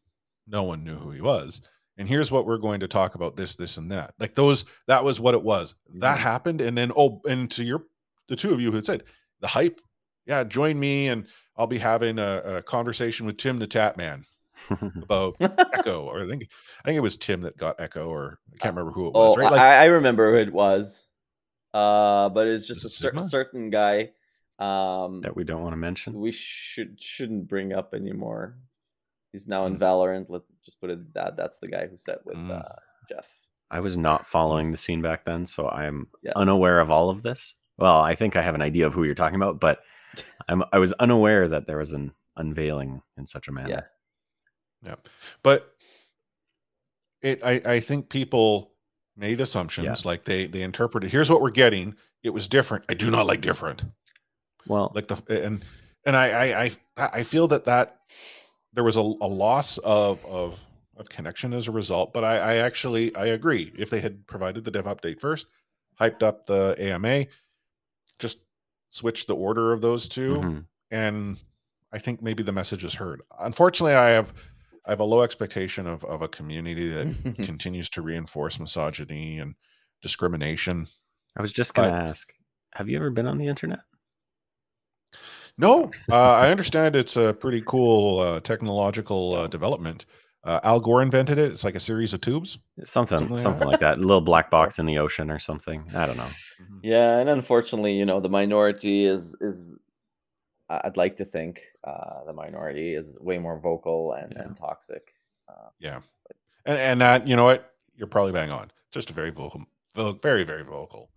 no 0.48 0.64
one 0.64 0.84
knew 0.84 0.96
who 0.98 1.12
he 1.12 1.22
was. 1.22 1.62
And 1.98 2.08
here's 2.08 2.32
what 2.32 2.46
we're 2.46 2.58
going 2.58 2.80
to 2.80 2.88
talk 2.88 3.16
about 3.16 3.36
this, 3.36 3.56
this, 3.56 3.76
and 3.78 3.92
that. 3.92 4.14
Like 4.20 4.34
those, 4.34 4.64
that 4.88 5.04
was 5.04 5.20
what 5.20 5.34
it 5.36 5.44
was. 5.44 5.76
That 5.96 6.18
Mhm. 6.18 6.22
happened, 6.22 6.62
and 6.62 6.78
then 6.78 6.92
oh, 6.96 7.22
and 7.28 7.52
to 7.52 7.64
your, 7.64 7.84
the 8.30 8.36
two 8.36 8.54
of 8.54 8.62
you 8.62 8.70
who 8.70 8.78
had 8.78 8.86
said 8.86 9.04
the 9.42 9.48
hype, 9.48 9.82
yeah, 10.26 10.44
join 10.44 10.80
me, 10.80 11.10
and 11.10 11.28
I'll 11.58 11.68
be 11.68 11.78
having 11.78 12.18
a, 12.20 12.42
a 12.46 12.62
conversation 12.64 13.26
with 13.26 13.38
Tim 13.38 13.60
the 13.60 13.68
Tap 13.68 13.98
Man 13.98 14.26
about 15.04 15.36
Echo, 15.74 16.06
or 16.06 16.22
I 16.22 16.28
think 16.28 16.48
I 16.84 16.88
think 16.88 16.98
it 16.98 17.02
was 17.02 17.18
Tim 17.18 17.42
that 17.42 17.58
got 17.58 17.80
Echo, 17.82 18.08
or 18.08 18.40
I 18.54 18.58
can't 18.58 18.76
remember 18.76 18.94
who 18.94 19.08
it 19.08 19.14
was. 19.14 19.36
Oh, 19.36 19.40
right? 19.40 19.52
Like 19.52 19.62
I, 19.62 19.84
I 19.84 19.86
remember 19.88 20.32
who 20.32 20.38
it 20.40 20.54
was. 20.54 21.04
Uh, 21.74 22.30
but 22.30 22.48
it's 22.48 22.66
just 22.68 22.84
a 22.86 22.90
cer- 22.90 23.20
certain 23.20 23.70
guy. 23.70 24.10
Um, 24.60 25.22
that 25.22 25.36
we 25.36 25.44
don't 25.46 25.62
want 25.64 25.74
to 25.74 25.78
mention. 25.78 26.14
we 26.20 26.32
should 26.34 27.02
shouldn't 27.02 27.48
bring 27.48 27.72
up 27.74 27.94
anymore. 27.94 28.58
He's 29.32 29.48
now 29.48 29.66
in 29.68 29.78
Mm. 29.78 29.80
Valorant. 29.80 30.26
Let's 30.28 30.46
just 30.66 30.82
put 30.82 30.90
it 30.90 31.14
that 31.14 31.38
that's 31.38 31.60
the 31.60 31.68
guy 31.70 31.88
who 31.88 31.96
set 31.98 32.26
with 32.26 32.36
Mm. 32.38 32.52
uh, 32.52 32.76
Jeff. 33.10 33.28
I 33.72 33.80
was 33.80 33.96
not 33.96 34.26
following 34.26 34.72
the 34.72 34.78
scene 34.78 35.02
back 35.02 35.24
then, 35.26 35.46
so 35.46 35.70
I'm 35.70 36.08
Yeah. 36.24 36.34
unaware 36.36 36.80
of 36.80 36.90
all 36.92 37.10
of 37.10 37.22
this. 37.22 37.56
Well, 37.78 38.02
I 38.02 38.16
think 38.16 38.36
I 38.36 38.42
have 38.42 38.56
an 38.56 38.62
idea 38.62 38.86
of 38.88 38.94
who 38.94 39.04
you're 39.06 39.16
talking 39.16 39.36
about, 39.38 39.60
but 39.62 39.82
I'm 40.50 40.64
I 40.74 40.80
was 40.80 40.92
unaware 40.94 41.48
that 41.48 41.66
there 41.68 41.78
was 41.78 41.94
an 41.94 42.14
unveiling 42.36 43.02
in 43.18 43.28
such 43.28 43.48
a 43.48 43.52
manner. 43.54 43.70
Yeah. 43.70 43.82
Yeah, 44.82 44.96
but 45.44 45.74
it. 47.22 47.44
I 47.44 47.62
I 47.66 47.80
think 47.82 48.10
people 48.10 48.74
made 49.16 49.42
assumptions 49.42 50.06
like 50.06 50.24
they 50.26 50.48
they 50.48 50.62
interpreted. 50.64 51.12
Here's 51.12 51.30
what 51.30 51.42
we're 51.42 51.50
getting. 51.52 51.96
It 52.24 52.30
was 52.32 52.48
different. 52.48 52.86
I 52.90 52.94
do 52.94 53.12
not 53.12 53.26
like 53.26 53.42
different. 53.42 53.84
Well, 54.70 54.92
Like 54.96 55.08
the 55.08 55.44
and 55.44 55.62
and 56.06 56.16
I 56.16 56.66
I 56.66 56.72
I, 56.96 57.24
feel 57.24 57.48
that 57.50 57.66
that 57.66 58.00
there 58.72 58.84
was 58.84 58.96
a, 58.96 59.02
a 59.02 59.28
loss 59.28 59.78
of 59.80 60.24
of 60.26 60.64
of 60.96 61.10
connection 61.10 61.54
as 61.54 61.68
a 61.68 61.72
result. 61.72 62.14
But 62.14 62.24
I 62.24 62.38
I 62.38 62.56
actually 62.58 63.14
I 63.16 63.28
agree. 63.28 63.74
If 63.78 63.90
they 63.90 64.00
had 64.00 64.26
provided 64.28 64.64
the 64.64 64.72
dev 64.72 64.86
update 64.86 65.20
first, 65.20 65.48
hyped 66.00 66.24
up 66.24 66.46
the 66.46 66.76
AMA, 66.78 67.26
just 68.20 68.38
switch 68.90 69.26
the 69.26 69.36
order 69.36 69.74
of 69.74 69.82
those 69.82 70.08
2 70.08 70.36
mhm. 70.36 70.66
and 70.90 71.38
I 71.92 72.00
think 72.00 72.22
maybe 72.22 72.44
the 72.44 72.52
message 72.52 72.84
is 72.84 72.94
heard. 72.94 73.22
Unfortunately, 73.40 73.96
I 73.96 74.10
have 74.10 74.34
I 74.86 74.92
have 74.92 75.00
a 75.00 75.04
low 75.04 75.24
expectation 75.24 75.88
of 75.88 76.04
of 76.06 76.22
a 76.22 76.28
community 76.28 76.88
that 76.90 77.38
continues 77.44 77.90
to 77.92 78.02
reinforce 78.02 78.60
misogyny 78.60 79.40
and 79.40 79.56
discrimination. 80.02 80.88
I 81.36 81.42
was 81.42 81.54
just 81.54 81.74
going 81.74 81.90
to 81.90 81.96
ask, 81.96 82.34
have 82.74 82.90
you 82.90 82.98
ever 82.98 83.10
been 83.10 83.28
on 83.28 83.38
the 83.38 83.48
internet? 83.48 83.80
No, 85.60 85.92
uh, 86.10 86.16
I 86.34 86.52
understand 86.52 86.96
it's 86.96 87.18
a 87.18 87.34
pretty 87.34 87.62
cool 87.66 88.20
uh, 88.20 88.40
technological 88.40 89.36
uh, 89.36 89.48
development. 89.48 90.06
Uh, 90.44 90.60
Al 90.64 90.80
Gore 90.80 91.02
invented 91.02 91.38
it. 91.38 91.52
It's 91.52 91.66
like 91.66 91.76
a 91.76 91.82
series 91.82 92.14
of 92.14 92.22
tubes. 92.22 92.58
Something, 92.86 93.18
Something 93.18 93.36
like 93.36 93.44
something 93.44 93.68
like 93.68 93.80
that. 93.82 93.98
A 93.98 94.02
little 94.02 94.22
black 94.22 94.50
box 94.58 94.80
in 94.80 94.86
the 94.86 94.98
ocean 95.00 95.30
or 95.30 95.38
something. 95.38 95.84
I 95.94 96.06
don't 96.06 96.16
know. 96.16 96.30
Yeah, 96.82 97.18
and 97.18 97.30
unfortunately, 97.30 97.94
you 97.98 98.06
know, 98.06 98.22
the 98.22 98.30
minority 98.30 99.04
is 99.04 99.36
is. 99.42 99.76
I- 100.70 100.82
I'd 100.86 100.98
like 100.98 101.18
to 101.18 101.26
think 101.26 101.60
uh, 101.84 102.24
the 102.26 102.34
minority 102.34 102.94
is 102.94 103.18
way 103.20 103.38
more 103.38 103.60
vocal 103.60 104.14
and, 104.14 104.34
toxic. 104.58 105.14
Yeah. 105.80 105.96
and 105.96 106.04
toxic. 106.04 106.38
And 106.66 106.78
and 106.78 107.02
that 107.02 107.28
you 107.28 107.36
know 107.36 107.44
what 107.46 107.74
you're 107.96 108.08
probably 108.08 108.32
bang 108.32 108.50
on. 108.52 108.72
Just 108.92 109.10
a 109.10 109.14
very 109.14 109.32
vocal, 109.32 109.66
very 109.96 110.46
very 110.46 110.64
vocal 110.64 111.10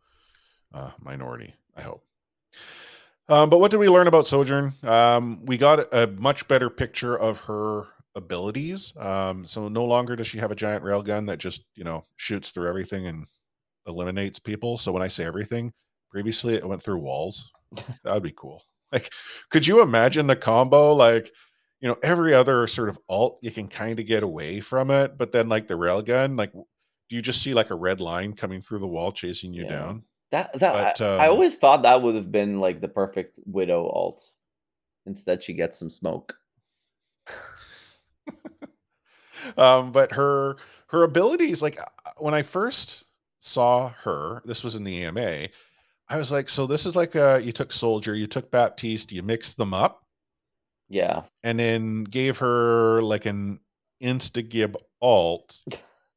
uh, 0.74 0.90
minority. 1.00 1.54
I 1.76 1.82
hope. 1.82 2.02
Um, 3.28 3.48
but 3.50 3.58
what 3.60 3.70
did 3.70 3.78
we 3.78 3.88
learn 3.88 4.08
about 4.08 4.26
Sojourn? 4.26 4.74
Um, 4.82 5.44
we 5.46 5.56
got 5.56 5.92
a 5.92 6.06
much 6.18 6.46
better 6.48 6.68
picture 6.68 7.16
of 7.18 7.38
her 7.40 7.84
abilities. 8.14 8.92
Um, 8.98 9.46
so 9.46 9.68
no 9.68 9.84
longer 9.84 10.16
does 10.16 10.26
she 10.26 10.38
have 10.38 10.50
a 10.50 10.56
giant 10.56 10.84
railgun 10.84 11.26
that 11.28 11.38
just 11.38 11.64
you 11.74 11.84
know 11.84 12.04
shoots 12.16 12.50
through 12.50 12.68
everything 12.68 13.06
and 13.06 13.26
eliminates 13.86 14.38
people. 14.38 14.76
So 14.76 14.92
when 14.92 15.02
I 15.02 15.08
say 15.08 15.24
everything, 15.24 15.72
previously 16.10 16.54
it 16.54 16.68
went 16.68 16.82
through 16.82 16.98
walls. 16.98 17.50
that 18.04 18.12
would 18.12 18.22
be 18.22 18.34
cool. 18.36 18.62
Like, 18.92 19.10
could 19.50 19.66
you 19.66 19.80
imagine 19.82 20.26
the 20.26 20.36
combo? 20.36 20.92
Like, 20.94 21.30
you 21.80 21.88
know, 21.88 21.96
every 22.02 22.34
other 22.34 22.66
sort 22.66 22.88
of 22.90 22.98
alt, 23.08 23.38
you 23.42 23.50
can 23.50 23.66
kind 23.68 23.98
of 23.98 24.06
get 24.06 24.22
away 24.22 24.60
from 24.60 24.90
it, 24.90 25.16
but 25.16 25.32
then 25.32 25.48
like 25.48 25.66
the 25.68 25.74
railgun, 25.74 26.36
like, 26.38 26.52
do 26.52 27.16
you 27.16 27.22
just 27.22 27.42
see 27.42 27.54
like 27.54 27.70
a 27.70 27.74
red 27.74 28.00
line 28.00 28.34
coming 28.34 28.60
through 28.60 28.78
the 28.80 28.86
wall 28.86 29.10
chasing 29.12 29.54
you 29.54 29.62
Yeah. 29.62 29.68
down? 29.68 30.04
That 30.32 30.58
that 30.60 30.98
But, 30.98 31.00
I, 31.00 31.16
I 31.16 31.26
um, 31.26 31.32
always 31.32 31.56
thought 31.56 31.82
that 31.82 32.02
would 32.02 32.14
have 32.14 32.32
been 32.32 32.58
like 32.58 32.80
the 32.80 32.88
perfect 32.88 33.38
widow 33.44 33.86
alt. 33.86 34.24
Instead, 35.04 35.42
she 35.42 35.52
gets 35.52 35.78
some 35.78 35.90
smoke. 35.90 36.34
um, 39.58 39.92
but 39.92 40.12
her 40.12 40.56
her 40.88 41.02
abilities, 41.02 41.60
like 41.60 41.78
uh, 41.78 41.84
when 42.18 42.32
I 42.32 42.40
first 42.40 43.04
saw 43.40 43.90
her, 44.04 44.40
this 44.46 44.64
was 44.64 44.74
in 44.74 44.84
the 44.84 45.04
AMA. 45.04 45.48
I 46.08 46.16
was 46.16 46.32
like, 46.32 46.48
so 46.48 46.66
this 46.66 46.86
is 46.86 46.96
like 46.96 47.14
uh 47.14 47.38
you 47.42 47.52
took 47.52 47.70
Soldier, 47.70 48.14
you 48.14 48.26
took 48.26 48.50
Baptiste, 48.50 49.12
you 49.12 49.22
mixed 49.22 49.58
them 49.58 49.74
up, 49.74 50.06
Yeah, 50.88 51.24
and 51.42 51.58
then 51.58 52.04
gave 52.04 52.38
her 52.38 53.02
like 53.02 53.26
an 53.26 53.60
insta 54.02 54.48
gib 54.48 54.76
alt. 55.00 55.60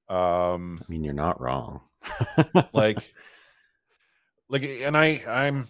Um, 0.08 0.80
I 0.88 0.92
mean, 0.92 1.04
you're 1.04 1.16
not 1.16 1.42
wrong. 1.42 1.82
like 2.74 3.12
like 4.50 4.64
and 4.64 4.96
i 4.96 5.22
i'm 5.28 5.68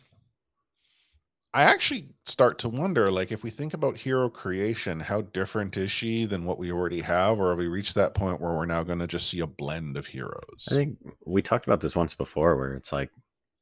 i 1.53 1.63
actually 1.63 2.09
start 2.25 2.59
to 2.59 2.69
wonder 2.69 3.11
like 3.11 3.31
if 3.31 3.43
we 3.43 3.49
think 3.49 3.73
about 3.73 3.97
hero 3.97 4.29
creation 4.29 4.99
how 4.99 5.21
different 5.21 5.77
is 5.77 5.91
she 5.91 6.25
than 6.25 6.45
what 6.45 6.59
we 6.59 6.71
already 6.71 7.01
have 7.01 7.39
or 7.39 7.49
have 7.49 7.57
we 7.57 7.67
reached 7.67 7.95
that 7.95 8.13
point 8.13 8.41
where 8.41 8.53
we're 8.53 8.65
now 8.65 8.83
going 8.83 8.99
to 8.99 9.07
just 9.07 9.29
see 9.29 9.39
a 9.39 9.47
blend 9.47 9.95
of 9.97 10.05
heroes 10.05 10.67
I 10.71 10.75
think 10.75 10.97
we 11.25 11.41
talked 11.41 11.65
about 11.65 11.81
this 11.81 11.95
once 11.95 12.13
before, 12.13 12.57
where 12.57 12.73
it's 12.73 12.91
like 12.91 13.11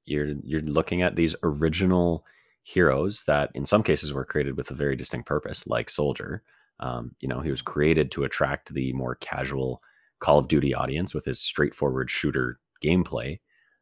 you're 0.05 0.33
you're 0.43 0.61
looking 0.61 1.01
at 1.01 1.15
these 1.15 1.35
original 1.43 2.25
heroes 2.63 3.23
that, 3.27 3.51
in 3.53 3.65
some 3.65 3.83
cases, 3.83 4.13
were 4.13 4.25
created 4.25 4.57
with 4.57 4.71
a 4.71 4.75
very 4.75 4.95
distinct 4.95 5.27
purpose, 5.27 5.67
like 5.67 5.89
Soldier. 5.89 6.43
Um, 6.79 7.15
you 7.19 7.27
know, 7.27 7.39
he 7.41 7.51
was 7.51 7.61
created 7.61 8.11
to 8.11 8.23
attract 8.23 8.73
the 8.73 8.93
more 8.93 9.15
casual 9.15 9.81
Call 10.19 10.39
of 10.39 10.47
Duty 10.47 10.73
audience 10.73 11.13
with 11.13 11.25
his 11.25 11.39
straightforward 11.39 12.09
shooter 12.09 12.59
gameplay. 12.83 13.39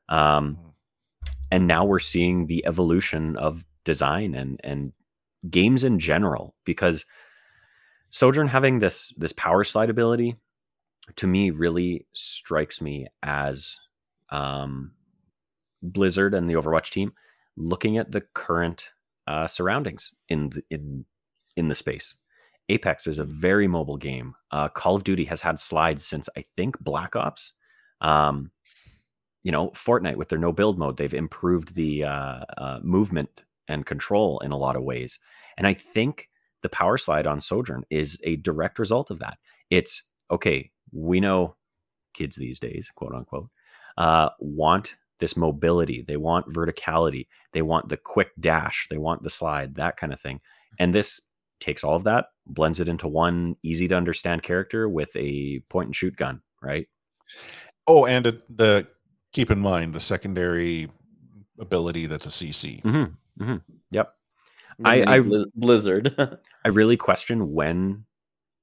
Um, 0.09 0.70
and 1.51 1.67
now 1.67 1.83
we're 1.83 1.99
seeing 1.99 2.47
the 2.47 2.65
evolution 2.65 3.35
of 3.37 3.65
design 3.83 4.33
and 4.33 4.59
and 4.63 4.93
games 5.49 5.83
in 5.83 5.99
general 5.99 6.55
because 6.65 7.05
Sojourn 8.09 8.47
having 8.47 8.79
this 8.79 9.13
this 9.17 9.33
power 9.33 9.63
slide 9.63 9.89
ability 9.89 10.35
to 11.17 11.27
me 11.27 11.49
really 11.49 12.07
strikes 12.13 12.81
me 12.81 13.07
as 13.21 13.77
um, 14.29 14.91
Blizzard 15.81 16.33
and 16.33 16.49
the 16.49 16.53
Overwatch 16.53 16.89
team 16.89 17.13
looking 17.57 17.97
at 17.97 18.11
the 18.11 18.21
current 18.33 18.89
uh, 19.27 19.47
surroundings 19.47 20.11
in 20.29 20.49
the, 20.49 20.63
in 20.69 21.05
in 21.57 21.67
the 21.67 21.75
space. 21.75 22.15
Apex 22.69 23.07
is 23.07 23.19
a 23.19 23.25
very 23.25 23.67
mobile 23.67 23.97
game. 23.97 24.35
Uh, 24.51 24.69
Call 24.69 24.95
of 24.95 25.03
Duty 25.03 25.25
has 25.25 25.41
had 25.41 25.59
slides 25.59 26.05
since 26.05 26.29
I 26.37 26.43
think 26.55 26.79
Black 26.79 27.15
Ops. 27.15 27.53
Um, 27.99 28.51
you 29.43 29.51
know, 29.51 29.69
Fortnite 29.69 30.17
with 30.17 30.29
their 30.29 30.39
no 30.39 30.51
build 30.51 30.77
mode, 30.77 30.97
they've 30.97 31.13
improved 31.13 31.75
the 31.75 32.03
uh, 32.03 32.45
uh, 32.57 32.79
movement 32.83 33.43
and 33.67 33.85
control 33.85 34.39
in 34.39 34.51
a 34.51 34.57
lot 34.57 34.75
of 34.75 34.83
ways. 34.83 35.19
And 35.57 35.67
I 35.67 35.73
think 35.73 36.29
the 36.61 36.69
power 36.69 36.97
slide 36.97 37.27
on 37.27 37.41
Sojourn 37.41 37.83
is 37.89 38.19
a 38.23 38.35
direct 38.37 38.79
result 38.79 39.09
of 39.09 39.19
that. 39.19 39.37
It's 39.69 40.03
okay, 40.29 40.71
we 40.91 41.19
know 41.19 41.55
kids 42.13 42.35
these 42.35 42.59
days, 42.59 42.91
quote 42.93 43.13
unquote, 43.13 43.49
uh, 43.97 44.29
want 44.39 44.95
this 45.19 45.37
mobility. 45.37 46.01
They 46.01 46.17
want 46.17 46.49
verticality. 46.49 47.27
They 47.53 47.61
want 47.61 47.89
the 47.89 47.97
quick 47.97 48.31
dash. 48.39 48.87
They 48.89 48.97
want 48.97 49.23
the 49.23 49.29
slide, 49.29 49.75
that 49.75 49.97
kind 49.97 50.13
of 50.13 50.19
thing. 50.19 50.41
And 50.79 50.95
this 50.95 51.21
takes 51.59 51.83
all 51.83 51.95
of 51.95 52.05
that, 52.05 52.27
blends 52.47 52.79
it 52.79 52.89
into 52.89 53.07
one 53.07 53.55
easy 53.61 53.87
to 53.87 53.95
understand 53.95 54.41
character 54.41 54.89
with 54.89 55.15
a 55.15 55.59
point 55.69 55.87
and 55.87 55.95
shoot 55.95 56.15
gun, 56.15 56.41
right? 56.61 56.87
oh 57.87 58.05
and 58.05 58.25
the 58.25 58.87
keep 59.31 59.49
in 59.51 59.59
mind 59.59 59.93
the 59.93 59.99
secondary 59.99 60.89
ability 61.59 62.05
that's 62.07 62.25
a 62.25 62.29
cc 62.29 62.81
Mm-hmm. 62.83 63.43
Mm-hmm. 63.43 63.57
Yep. 63.91 64.13
I- 64.85 65.03
I- 65.15 65.21
Blizzard. 65.55 66.15
I 66.65 66.67
really 66.69 66.97
question 66.97 67.51
when 67.53 68.05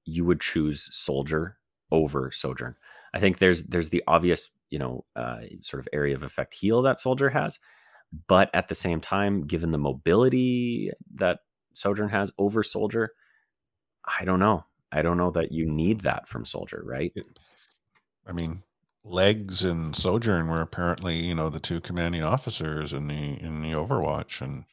you 0.04 0.24
would 0.24 0.40
choose 0.40 0.88
soldier 0.90 1.58
over 1.90 2.30
sojourn. 2.32 2.74
I 3.14 3.20
think 3.20 3.38
there's 3.38 3.64
there's 3.64 3.88
the 3.90 4.02
obvious, 4.06 4.50
you 4.70 4.78
know, 4.78 5.04
uh, 5.16 5.38
sort 5.60 5.80
of 5.80 5.88
area 5.92 6.14
of 6.14 6.22
effect 6.22 6.54
heal 6.54 6.82
that 6.82 6.98
soldier 6.98 7.30
has, 7.30 7.58
but 8.26 8.50
at 8.54 8.68
the 8.68 8.74
same 8.74 9.00
time, 9.00 9.46
given 9.46 9.70
the 9.70 9.78
mobility 9.78 10.90
that 11.14 11.40
sojourn 11.74 12.08
has 12.08 12.32
over 12.38 12.62
soldier, 12.62 13.12
I 14.04 14.24
don't 14.24 14.40
know. 14.40 14.64
I 14.92 15.02
don't 15.02 15.16
know 15.18 15.30
that 15.32 15.52
you 15.52 15.66
need 15.66 16.00
that 16.00 16.26
from 16.28 16.44
soldier, 16.44 16.82
right? 16.84 17.12
I 18.26 18.32
mean, 18.32 18.62
legs 19.08 19.64
and 19.64 19.94
Sojourn 19.96 20.48
were 20.48 20.60
apparently, 20.60 21.16
you 21.16 21.34
know, 21.34 21.48
the 21.50 21.60
two 21.60 21.80
commanding 21.80 22.22
officers 22.22 22.92
in 22.92 23.08
the 23.08 23.42
in 23.42 23.62
the 23.62 23.72
Overwatch, 23.72 24.40
and 24.40 24.64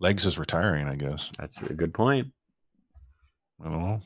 legs 0.00 0.26
is 0.26 0.38
retiring, 0.38 0.86
I 0.86 0.96
guess. 0.96 1.30
That's 1.38 1.62
a 1.62 1.72
good 1.72 1.94
point. 1.94 2.32
I 3.60 3.70
don't 3.70 3.80
know. 3.80 4.02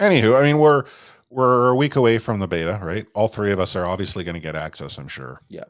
Anywho, 0.00 0.38
I 0.38 0.42
mean, 0.42 0.58
we're 0.58 0.84
we're 1.30 1.70
a 1.70 1.74
week 1.74 1.96
away 1.96 2.18
from 2.18 2.38
the 2.38 2.46
beta, 2.46 2.78
right? 2.82 3.06
All 3.14 3.28
three 3.28 3.52
of 3.52 3.58
us 3.60 3.74
are 3.74 3.86
obviously 3.86 4.24
going 4.24 4.34
to 4.34 4.40
get 4.40 4.54
access, 4.54 4.98
I'm 4.98 5.08
sure. 5.08 5.40
Yeah. 5.48 5.64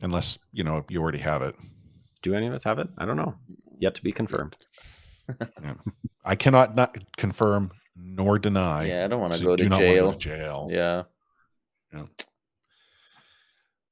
Unless 0.00 0.38
you 0.52 0.64
know 0.64 0.84
you 0.88 1.00
already 1.00 1.18
have 1.18 1.42
it. 1.42 1.56
Do 2.22 2.34
any 2.34 2.46
of 2.46 2.54
us 2.54 2.64
have 2.64 2.78
it? 2.78 2.88
I 2.98 3.06
don't 3.06 3.16
know. 3.16 3.34
Yet 3.80 3.94
to 3.96 4.02
be 4.02 4.12
confirmed. 4.12 4.56
I 6.24 6.34
cannot 6.34 6.74
not 6.74 6.96
confirm 7.16 7.70
nor 7.96 8.38
deny. 8.38 8.86
yeah, 8.86 9.04
I 9.04 9.08
don't 9.08 9.20
want 9.20 9.32
to 9.34 9.38
so 9.38 9.44
go 9.46 9.56
to 9.56 9.68
not 9.68 9.80
wanna 9.80 9.94
jail. 9.94 10.12
to 10.12 10.18
jail. 10.18 10.68
Yeah. 10.70 11.02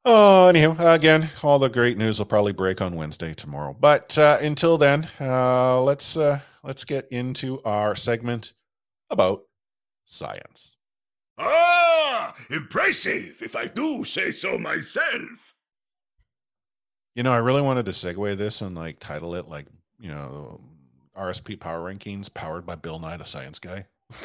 Oh, 0.09 0.47
anyhow, 0.47 0.76
again, 0.78 1.30
all 1.42 1.59
the 1.59 1.68
great 1.68 1.99
news 1.99 2.20
will 2.20 2.26
probably 2.26 2.53
break 2.53 2.80
on 2.80 2.94
Wednesday 2.94 3.34
tomorrow. 3.34 3.76
But 3.78 4.16
uh, 4.16 4.38
until 4.40 4.78
then, 4.78 5.09
uh, 5.20 5.82
let's 5.82 6.16
uh, 6.16 6.38
let's 6.62 6.84
get 6.84 7.09
into 7.11 7.61
our 7.64 7.97
segment 7.97 8.53
about 9.11 9.42
science. 10.05 10.76
Ah, 11.38 12.36
impressive, 12.51 13.42
if 13.42 13.57
I 13.57 13.66
do 13.66 14.05
say 14.05 14.30
so 14.30 14.57
myself. 14.57 15.55
You 17.16 17.24
know, 17.24 17.32
I 17.32 17.38
really 17.38 17.62
wanted 17.62 17.86
to 17.86 17.92
segue 17.92 18.36
this 18.36 18.61
and 18.61 18.76
like 18.76 19.01
title 19.01 19.34
it 19.34 19.49
like 19.49 19.66
you 19.99 20.11
know 20.11 20.61
RSP 21.18 21.59
Power 21.59 21.80
Rankings 21.92 22.32
powered 22.32 22.64
by 22.64 22.76
Bill 22.76 23.01
Nye 23.01 23.16
the 23.16 23.24
Science 23.24 23.59
Guy, 23.59 23.86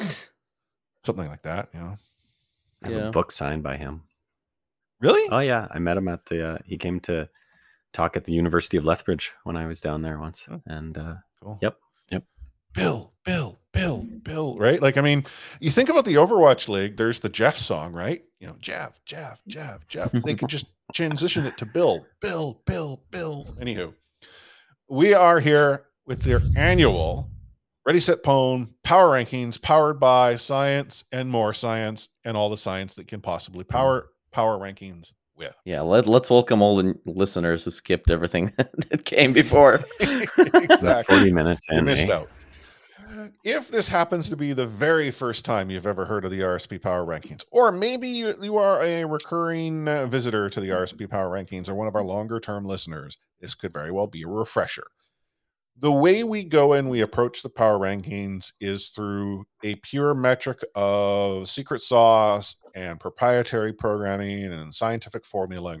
something 1.02 1.26
like 1.26 1.42
that. 1.42 1.70
You 1.74 1.80
know, 1.80 1.98
I 2.82 2.88
have 2.88 2.96
Yeah. 2.96 3.08
a 3.08 3.10
book 3.12 3.30
signed 3.32 3.62
by 3.62 3.76
him. 3.76 4.02
really? 5.00 5.28
Oh 5.30 5.40
yeah, 5.40 5.66
I 5.70 5.78
met 5.80 5.96
him 5.96 6.08
at 6.08 6.26
the. 6.26 6.48
Uh, 6.54 6.58
he 6.64 6.76
came 6.78 7.00
to 7.00 7.28
talk 7.92 8.16
at 8.16 8.24
the 8.24 8.32
University 8.32 8.76
of 8.76 8.84
Lethbridge 8.84 9.32
when 9.44 9.56
I 9.56 9.66
was 9.66 9.80
down 9.80 10.02
there 10.02 10.18
once, 10.18 10.46
Oh. 10.50 10.60
and 10.66 10.96
uh, 10.96 11.14
Cool. 11.42 11.58
Yep, 11.60 11.76
yep. 12.12 12.24
Bill, 12.74 13.12
Bill, 13.24 13.58
Bill, 13.72 14.06
Bill, 14.22 14.56
right? 14.58 14.80
Like, 14.80 14.96
I 14.96 15.00
mean, 15.00 15.24
you 15.60 15.70
think 15.72 15.88
about 15.88 16.04
the 16.04 16.14
Overwatch 16.14 16.68
League, 16.68 16.96
there's 16.96 17.18
the 17.20 17.28
Jeff 17.28 17.58
song, 17.58 17.92
right? 17.92 18.22
You 18.38 18.46
know, 18.46 18.54
Jeff, 18.60 18.92
Jeff, 19.04 19.42
Jeff, 19.48 19.86
Jeff. 19.88 20.12
They 20.12 20.34
could 20.36 20.48
just 20.48 20.66
transition 20.94 21.44
it 21.46 21.58
to 21.58 21.66
Bill, 21.66 22.06
Bill, 22.20 22.62
Bill, 22.64 23.02
Bill. 23.10 23.44
Anywho, 23.60 23.92
we 24.88 25.14
are 25.14 25.40
here 25.40 25.84
with 26.06 26.22
their 26.22 26.40
annual 26.56 27.28
Ready 27.84 27.98
Set 27.98 28.22
Pwn 28.22 28.68
Power 28.84 29.10
Rankings 29.10 29.60
powered 29.60 29.98
by 29.98 30.36
science 30.36 31.04
and 31.10 31.28
more 31.28 31.52
science 31.52 32.08
and 32.24 32.36
all 32.36 32.48
the 32.48 32.56
science 32.56 32.94
that 32.94 33.08
can 33.08 33.20
possibly 33.20 33.64
power 33.64 34.10
power 34.30 34.56
rankings 34.56 35.14
with. 35.36 35.52
Yeah, 35.64 35.80
let, 35.80 36.06
let's 36.06 36.30
welcome 36.30 36.62
all 36.62 36.76
the 36.76 36.94
listeners 37.06 37.64
who 37.64 37.72
skipped 37.72 38.08
everything 38.12 38.52
that 38.56 39.04
came 39.04 39.32
before. 39.32 39.80
exactly. 40.00 41.02
forty 41.16 41.32
minutes 41.32 41.66
You 41.72 41.82
missed 41.82 42.08
eh? 42.08 42.14
out. 42.14 42.28
If 43.42 43.68
this 43.68 43.88
happens 43.88 44.30
to 44.30 44.36
be 44.36 44.52
the 44.52 44.66
very 44.66 45.10
first 45.10 45.44
time 45.44 45.68
you've 45.68 45.86
ever 45.86 46.04
heard 46.04 46.24
of 46.24 46.30
the 46.30 46.40
RSP 46.40 46.80
Power 46.80 47.04
Rankings, 47.04 47.44
or 47.50 47.72
maybe 47.72 48.06
you, 48.06 48.32
you 48.40 48.58
are 48.58 48.80
a 48.80 49.04
recurring 49.04 49.88
uh, 49.88 50.06
visitor 50.06 50.48
to 50.48 50.60
the 50.60 50.68
RSP 50.68 51.10
Power 51.10 51.28
Rankings 51.28 51.68
or 51.68 51.74
one 51.74 51.88
of 51.88 51.96
our 51.96 52.04
longer 52.04 52.38
term 52.38 52.64
listeners, 52.64 53.18
this 53.40 53.56
could 53.56 53.72
very 53.72 53.90
well 53.90 54.06
be 54.06 54.22
a 54.22 54.28
refresher. 54.28 54.86
The 55.78 55.92
way 55.92 56.22
we 56.22 56.44
go 56.44 56.74
and 56.74 56.88
we 56.88 57.00
approach 57.00 57.42
the 57.42 57.48
power 57.48 57.78
rankings 57.78 58.52
is 58.60 58.88
through 58.88 59.44
a 59.64 59.74
pure 59.76 60.14
metric 60.14 60.60
of 60.74 61.48
secret 61.48 61.80
sauce 61.80 62.56
and 62.74 63.00
proprietary 63.00 63.72
programming 63.72 64.44
and 64.44 64.74
scientific 64.74 65.24
formula 65.24 65.78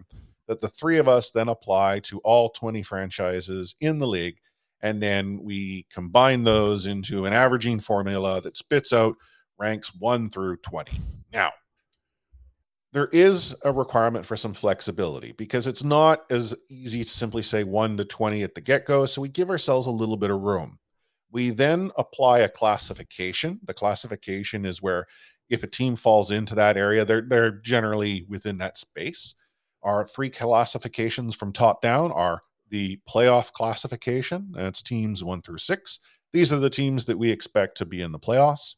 that 0.48 0.60
the 0.60 0.68
three 0.68 0.98
of 0.98 1.08
us 1.08 1.30
then 1.30 1.48
apply 1.48 2.00
to 2.00 2.18
all 2.20 2.50
20 2.50 2.82
franchises 2.82 3.76
in 3.80 3.98
the 3.98 4.06
league. 4.06 4.38
And 4.80 5.00
then 5.00 5.38
we 5.42 5.86
combine 5.92 6.42
those 6.42 6.86
into 6.86 7.24
an 7.26 7.32
averaging 7.32 7.78
formula 7.78 8.40
that 8.40 8.56
spits 8.56 8.92
out 8.92 9.14
ranks 9.58 9.92
1 9.98 10.30
through 10.30 10.56
20 10.56 10.98
now 11.32 11.50
there 12.92 13.08
is 13.08 13.54
a 13.64 13.72
requirement 13.72 14.26
for 14.26 14.36
some 14.36 14.52
flexibility 14.52 15.32
because 15.32 15.66
it's 15.66 15.82
not 15.82 16.24
as 16.30 16.54
easy 16.68 17.02
to 17.02 17.10
simply 17.10 17.42
say 17.42 17.64
1 17.64 17.96
to 17.96 18.04
20 18.04 18.42
at 18.42 18.54
the 18.54 18.60
get-go 18.60 19.06
so 19.06 19.22
we 19.22 19.28
give 19.28 19.50
ourselves 19.50 19.86
a 19.86 19.90
little 19.90 20.16
bit 20.16 20.30
of 20.30 20.40
room 20.40 20.78
we 21.30 21.50
then 21.50 21.90
apply 21.96 22.40
a 22.40 22.48
classification 22.48 23.58
the 23.64 23.74
classification 23.74 24.64
is 24.64 24.82
where 24.82 25.06
if 25.50 25.62
a 25.62 25.68
team 25.68 25.96
falls 25.96 26.30
into 26.30 26.54
that 26.54 26.76
area 26.76 27.04
they're 27.04 27.22
they're 27.22 27.50
generally 27.50 28.24
within 28.28 28.58
that 28.58 28.76
space 28.76 29.34
our 29.82 30.04
three 30.04 30.30
classifications 30.30 31.34
from 31.34 31.52
top 31.52 31.82
down 31.82 32.12
are 32.12 32.42
the 32.72 32.98
playoff 33.08 33.52
classification. 33.52 34.48
That's 34.52 34.82
teams 34.82 35.22
one 35.22 35.42
through 35.42 35.58
six. 35.58 36.00
These 36.32 36.52
are 36.52 36.58
the 36.58 36.70
teams 36.70 37.04
that 37.04 37.18
we 37.18 37.30
expect 37.30 37.76
to 37.78 37.86
be 37.86 38.00
in 38.00 38.12
the 38.12 38.18
playoffs. 38.18 38.76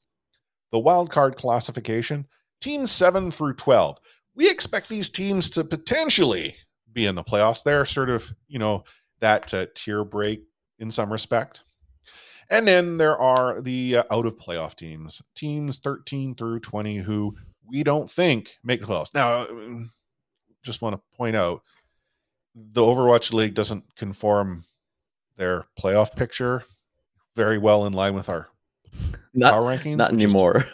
The 0.73 0.81
wild 0.81 1.11
card 1.11 1.37
classification, 1.37 2.27
teams 2.65 2.91
seven 2.91 3.31
through 3.31 3.55
12. 3.55 3.99
We 4.35 4.51
expect 4.51 4.89
these 4.89 5.11
teams 5.11 5.51
to 5.51 5.63
potentially 5.65 6.57
be 6.93 7.07
in 7.07 7.15
the 7.15 7.23
playoffs. 7.23 7.63
They're 7.63 7.85
sort 7.85 8.11
of, 8.11 8.33
you 8.49 8.59
know, 8.59 8.85
that 9.21 9.53
uh, 9.53 9.67
tier 9.75 10.05
break 10.05 10.43
in 10.79 10.91
some 10.91 11.13
respect. 11.13 11.63
And 12.51 12.67
then 12.67 12.97
there 12.97 13.17
are 13.19 13.61
the 13.61 13.99
uh, 13.99 14.05
out 14.11 14.27
of 14.27 14.39
playoff 14.39 14.75
teams, 14.75 15.23
teams 15.35 15.79
13 15.79 16.35
through 16.35 16.61
20, 16.61 16.97
who 16.99 17.35
we 17.67 17.83
don't 17.83 18.11
think 18.11 18.57
make 18.65 18.81
the 18.81 18.87
playoffs. 18.87 19.15
Now, 19.15 19.43
uh, 19.43 19.85
just 20.63 20.83
want 20.83 20.97
to 20.97 21.17
point 21.17 21.37
out 21.37 21.63
the 22.55 22.83
Overwatch 22.83 23.33
League 23.33 23.55
doesn't 23.55 23.85
conform 23.97 24.65
their 25.37 25.67
playoff 25.79 26.15
picture 26.17 26.65
very 27.37 27.59
well 27.59 27.87
in 27.87 27.93
line 27.93 28.15
with 28.15 28.29
our 28.29 28.49
not 29.33 29.53
power 29.53 29.63
rankings. 29.77 29.97
not 29.97 30.13
which 30.13 30.23
is- 30.23 30.25
anymore. 30.33 30.65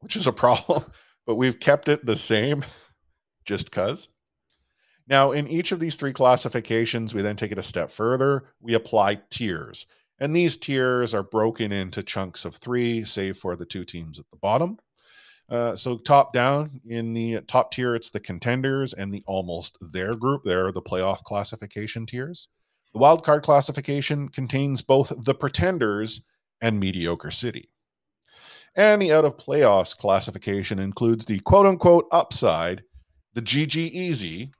which 0.00 0.16
is 0.16 0.26
a 0.26 0.32
problem, 0.32 0.84
but 1.26 1.34
we've 1.34 1.60
kept 1.60 1.88
it 1.88 2.06
the 2.06 2.16
same 2.16 2.64
just 3.44 3.66
because. 3.66 4.08
Now, 5.08 5.32
in 5.32 5.46
each 5.48 5.70
of 5.72 5.80
these 5.80 5.96
three 5.96 6.12
classifications, 6.12 7.14
we 7.14 7.22
then 7.22 7.36
take 7.36 7.52
it 7.52 7.58
a 7.58 7.62
step 7.62 7.90
further. 7.90 8.46
We 8.60 8.74
apply 8.74 9.20
tiers, 9.30 9.86
and 10.18 10.34
these 10.34 10.56
tiers 10.56 11.14
are 11.14 11.22
broken 11.22 11.72
into 11.72 12.02
chunks 12.02 12.44
of 12.44 12.56
three, 12.56 13.04
save 13.04 13.36
for 13.36 13.54
the 13.54 13.66
two 13.66 13.84
teams 13.84 14.18
at 14.18 14.24
the 14.30 14.38
bottom. 14.38 14.78
Uh, 15.48 15.76
so, 15.76 15.96
top 15.96 16.32
down 16.32 16.80
in 16.86 17.14
the 17.14 17.40
top 17.42 17.70
tier, 17.70 17.94
it's 17.94 18.10
the 18.10 18.18
contenders 18.18 18.94
and 18.94 19.14
the 19.14 19.22
almost 19.28 19.78
there 19.80 20.16
group. 20.16 20.42
They're 20.44 20.72
the 20.72 20.82
playoff 20.82 21.22
classification 21.22 22.04
tiers. 22.04 22.48
The 22.92 22.98
wild 22.98 23.24
card 23.24 23.44
classification 23.44 24.28
contains 24.28 24.82
both 24.82 25.12
the 25.24 25.34
pretenders 25.34 26.22
and 26.60 26.80
mediocre 26.80 27.30
city. 27.30 27.70
And 28.76 29.00
the 29.00 29.12
out 29.12 29.24
of 29.24 29.38
playoffs 29.38 29.96
classification 29.96 30.78
includes 30.78 31.24
the 31.24 31.38
quote 31.40 31.66
unquote 31.66 32.06
upside, 32.12 32.82
the 33.32 33.42
GG 33.42 33.76
easy, 33.76 34.52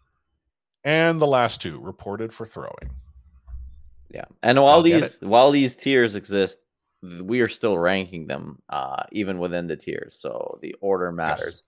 and 0.85 1.21
the 1.21 1.27
last 1.27 1.61
two 1.61 1.79
reported 1.81 2.33
for 2.33 2.47
throwing. 2.47 2.91
Yeah, 4.11 4.25
and 4.43 4.63
while 4.63 4.77
I'll 4.77 4.83
these 4.83 5.19
while 5.21 5.51
these 5.51 5.77
tiers 5.77 6.17
exist, 6.17 6.59
we 7.03 7.41
are 7.41 7.49
still 7.49 7.77
ranking 7.77 8.27
them 8.27 8.63
uh, 8.71 9.03
even 9.13 9.39
within 9.39 9.67
the 9.67 9.77
tiers. 9.77 10.19
So 10.19 10.59
the 10.63 10.75
order 10.81 11.13
matters. 11.13 11.63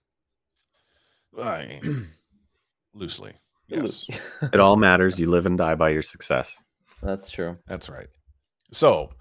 I, 1.39 1.79
loosely. 2.93 3.33
Yes, 3.67 4.05
It 4.41 4.59
all 4.59 4.77
matters. 4.77 5.19
You 5.19 5.29
live 5.29 5.45
and 5.45 5.57
die 5.57 5.75
by 5.75 5.89
your 5.89 6.01
success. 6.01 6.63
That's 7.03 7.29
true. 7.29 7.57
that's 7.67 7.87
right. 7.87 8.07
So, 8.71 9.11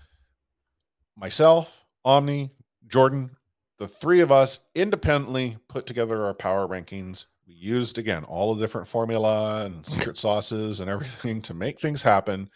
myself, 1.16 1.82
Omni, 2.04 2.50
Jordan, 2.89 3.30
the 3.78 3.89
three 3.89 4.20
of 4.20 4.32
us 4.32 4.61
independently 4.74 5.57
put 5.68 5.86
together 5.86 6.24
our 6.24 6.34
power 6.34 6.66
rankings. 6.66 7.26
We 7.47 7.55
used, 7.55 7.99
again, 7.99 8.24
all 8.24 8.55
the 8.55 8.61
different 8.61 8.89
formula 8.89 9.64
and 9.64 9.86
secret 9.86 10.16
sauces 10.16 10.80
and 10.80 10.91
everything 10.91 11.43
to 11.43 11.55
make 11.55 11.80
things 11.80 12.03
happen. 12.03 12.51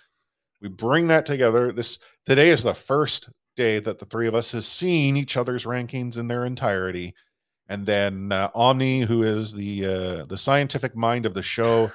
We 0.61 0.69
bring 0.69 1.09
that 1.09 1.27
together. 1.27 1.73
This 1.73 1.99
today 2.25 2.51
is 2.51 2.63
the 2.63 2.75
first 2.75 3.31
day 3.57 3.79
that 3.81 3.99
the 3.99 4.07
three 4.07 4.27
of 4.27 4.35
us 4.35 4.53
has 4.53 4.67
seen 4.67 5.17
each 5.17 5.37
other's 5.37 5.65
rankings 5.65 6.19
in 6.19 6.29
their 6.29 6.45
entirety. 6.45 7.15
And 7.69 7.87
then 7.87 8.33
uh, 8.33 8.51
Omni, 8.55 9.01
who 9.01 9.23
is 9.23 9.53
the 9.53 9.87
uh, 9.87 10.25
the 10.27 10.37
scientific 10.37 10.97
mind 10.97 11.27
of 11.27 11.35
the 11.35 11.43
show, 11.43 11.91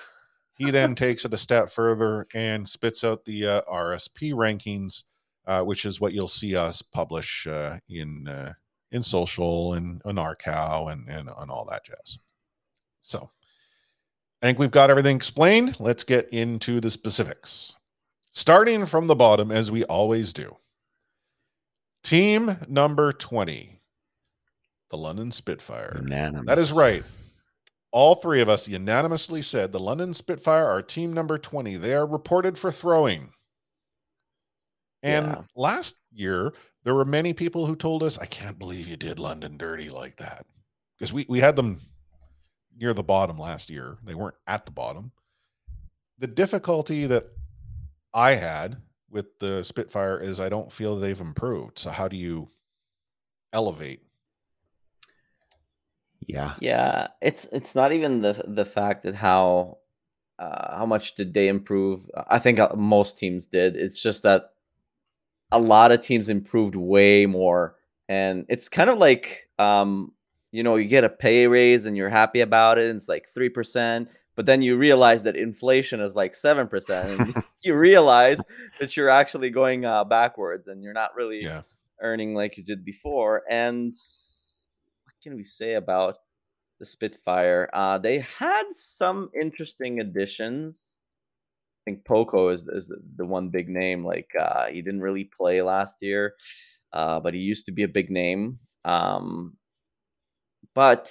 he 0.58 0.72
then 0.72 0.96
takes 0.96 1.26
it 1.26 1.34
a 1.34 1.38
step 1.38 1.70
further 1.70 2.26
and 2.34 2.68
spits 2.68 3.04
out 3.04 3.26
the 3.26 3.48
uh, 3.48 3.62
RSP 3.72 4.34
rankings, 4.34 5.04
uh, 5.48 5.64
which 5.64 5.86
is 5.86 6.00
what 6.00 6.14
you'll 6.14 6.28
see 6.28 6.56
us 6.56 6.82
publish 6.82 7.48
uh, 7.48 7.78
in 7.90 8.28
uh, 8.28 8.54
in 8.92 9.02
social 9.02 9.74
and 9.74 10.02
on 10.06 10.16
Arcow 10.16 10.92
and 10.92 11.08
and 11.10 11.30
on 11.30 11.50
all 11.50 11.66
that 11.70 11.86
jazz. 11.86 12.20
So, 13.02 13.30
I 14.42 14.48
think 14.48 14.60
we've 14.60 14.70
got 14.70 14.90
everything 14.90 15.16
explained. 15.16 15.80
Let's 15.80 16.04
get 16.04 16.30
into 16.30 16.80
the 16.82 16.92
specifics. 16.92 17.74
Starting 18.32 18.86
from 18.86 19.08
the 19.08 19.16
bottom, 19.16 19.52
as 19.52 19.72
we 19.72 19.84
always 19.86 20.34
do. 20.34 20.56
Team 22.04 22.58
number 22.68 23.12
20, 23.12 23.82
the 24.92 24.98
London 24.98 25.32
Spitfire. 25.32 25.98
Unanimous. 26.02 26.46
That 26.46 26.60
is 26.60 26.72
right. 26.72 27.04
All 27.92 28.16
three 28.16 28.42
of 28.42 28.50
us 28.50 28.68
unanimously 28.68 29.42
said 29.42 29.72
the 29.72 29.80
London 29.80 30.14
Spitfire 30.14 30.66
are 30.68 30.82
team 30.82 31.14
number 31.14 31.38
20. 31.38 31.78
They 31.78 31.94
are 31.94 32.06
reported 32.06 32.58
for 32.58 32.72
throwing. 32.72 33.32
And 35.04 35.28
Yeah. 35.28 35.42
last 35.56 35.96
year, 36.12 36.54
there 36.84 36.96
were 36.96 37.06
many 37.06 37.34
people 37.34 37.66
who 37.66 37.76
told 37.76 38.04
us, 38.04 38.18
I 38.18 38.26
can't 38.26 38.58
believe 38.58 38.88
you 38.88 38.98
did 38.98 39.20
London 39.20 39.58
dirty 39.58 39.90
like 39.90 40.18
that. 40.18 40.46
Because 40.98 41.14
we, 41.14 41.26
we 41.30 41.40
had 41.40 41.56
them 41.56 41.80
near 42.76 42.94
the 42.94 43.04
bottom 43.04 43.38
last 43.38 43.70
year. 43.70 43.98
They 44.04 44.16
weren't 44.16 44.36
at 44.48 44.66
the 44.66 44.72
bottom. 44.72 45.12
The 46.20 46.28
difficulty 46.28 47.06
that 47.06 47.28
I 48.14 48.32
had 48.32 48.78
with 49.10 49.38
the 49.40 49.64
Spitfire 49.64 50.20
is 50.20 50.40
I 50.40 50.50
don't 50.50 50.72
feel 50.72 50.96
they've 50.96 51.20
improved. 51.20 51.78
So, 51.80 51.92
how 51.92 52.08
do 52.08 52.18
you 52.18 52.50
elevate? 53.54 54.02
Yeah. 56.26 56.56
Yeah, 56.60 57.08
it's 57.22 57.46
it's 57.52 57.76
not 57.76 57.92
even 57.94 58.22
the 58.22 58.44
the 58.48 58.66
fact 58.66 59.04
that 59.04 59.16
how 59.16 59.78
uh, 60.40 60.78
how 60.78 60.86
much 60.86 61.16
did 61.16 61.34
they 61.34 61.48
improve. 61.48 62.10
I 62.28 62.40
think 62.40 62.60
uh, 62.60 62.70
most 62.76 63.18
teams 63.18 63.48
did. 63.48 63.76
It's 63.76 64.02
just 64.02 64.24
that 64.24 64.52
a 65.52 65.60
lot 65.60 65.92
of 65.92 66.02
teams 66.02 66.30
improved 66.30 66.76
way 66.76 67.26
more, 67.26 67.76
and 68.10 68.46
it's 68.50 68.70
kind 68.70 68.90
of 68.90 68.98
like 68.98 69.50
um, 69.60 70.12
you 70.52 70.64
know 70.64 70.76
you 70.76 70.88
get 70.88 71.04
a 71.04 71.10
pay 71.10 71.48
raise 71.48 71.86
and 71.86 71.96
you're 71.98 72.10
happy 72.10 72.42
about 72.42 72.78
it, 72.78 72.90
and 72.90 72.98
it's 72.98 73.10
like 73.10 73.28
three 73.34 73.50
percent. 73.50 74.10
But 74.36 74.46
then 74.46 74.62
you 74.62 74.78
realize 74.78 75.24
that 75.24 75.36
inflation 75.36 76.00
is 76.00 76.16
like 76.16 76.36
seven 76.36 76.68
percent, 76.68 77.10
and 77.10 77.36
you 77.62 77.76
realize 77.76 78.44
that 78.80 78.96
you're 78.96 79.10
actually 79.10 79.50
going 79.50 79.86
uh, 79.86 80.04
backwards, 80.04 80.68
and 80.68 80.84
you're 80.84 80.94
not 80.94 81.16
really 81.16 81.42
Yeah. 81.42 81.62
earning 82.02 82.36
like 82.36 82.58
you 82.58 82.64
did 82.64 82.86
before. 82.86 83.44
And 83.50 83.94
what 85.04 85.14
can 85.24 85.36
we 85.36 85.44
say 85.44 85.74
about 85.74 86.18
the 86.80 86.86
Spitfire? 86.86 87.70
Uh, 87.74 87.98
they 87.98 88.20
had 88.20 88.64
some 88.72 89.30
interesting 89.40 90.00
additions. 90.00 91.02
I 91.88 91.92
think 91.92 92.04
Poko 92.04 92.54
is, 92.54 92.64
is 92.68 92.92
the, 93.16 93.26
one 93.26 93.48
big 93.48 93.70
name. 93.70 94.04
Like 94.06 94.30
uh, 94.38 94.66
he 94.68 94.82
didn't 94.82 95.00
really 95.00 95.24
play 95.24 95.62
last 95.62 95.96
year, 96.02 96.34
uh, 96.92 97.22
but 97.22 97.34
he 97.34 97.40
used 97.40 97.66
to 97.68 97.72
be 97.72 97.84
a 97.84 97.88
big 97.88 98.10
name. 98.12 98.60
Um, 98.84 99.56
but 100.76 101.10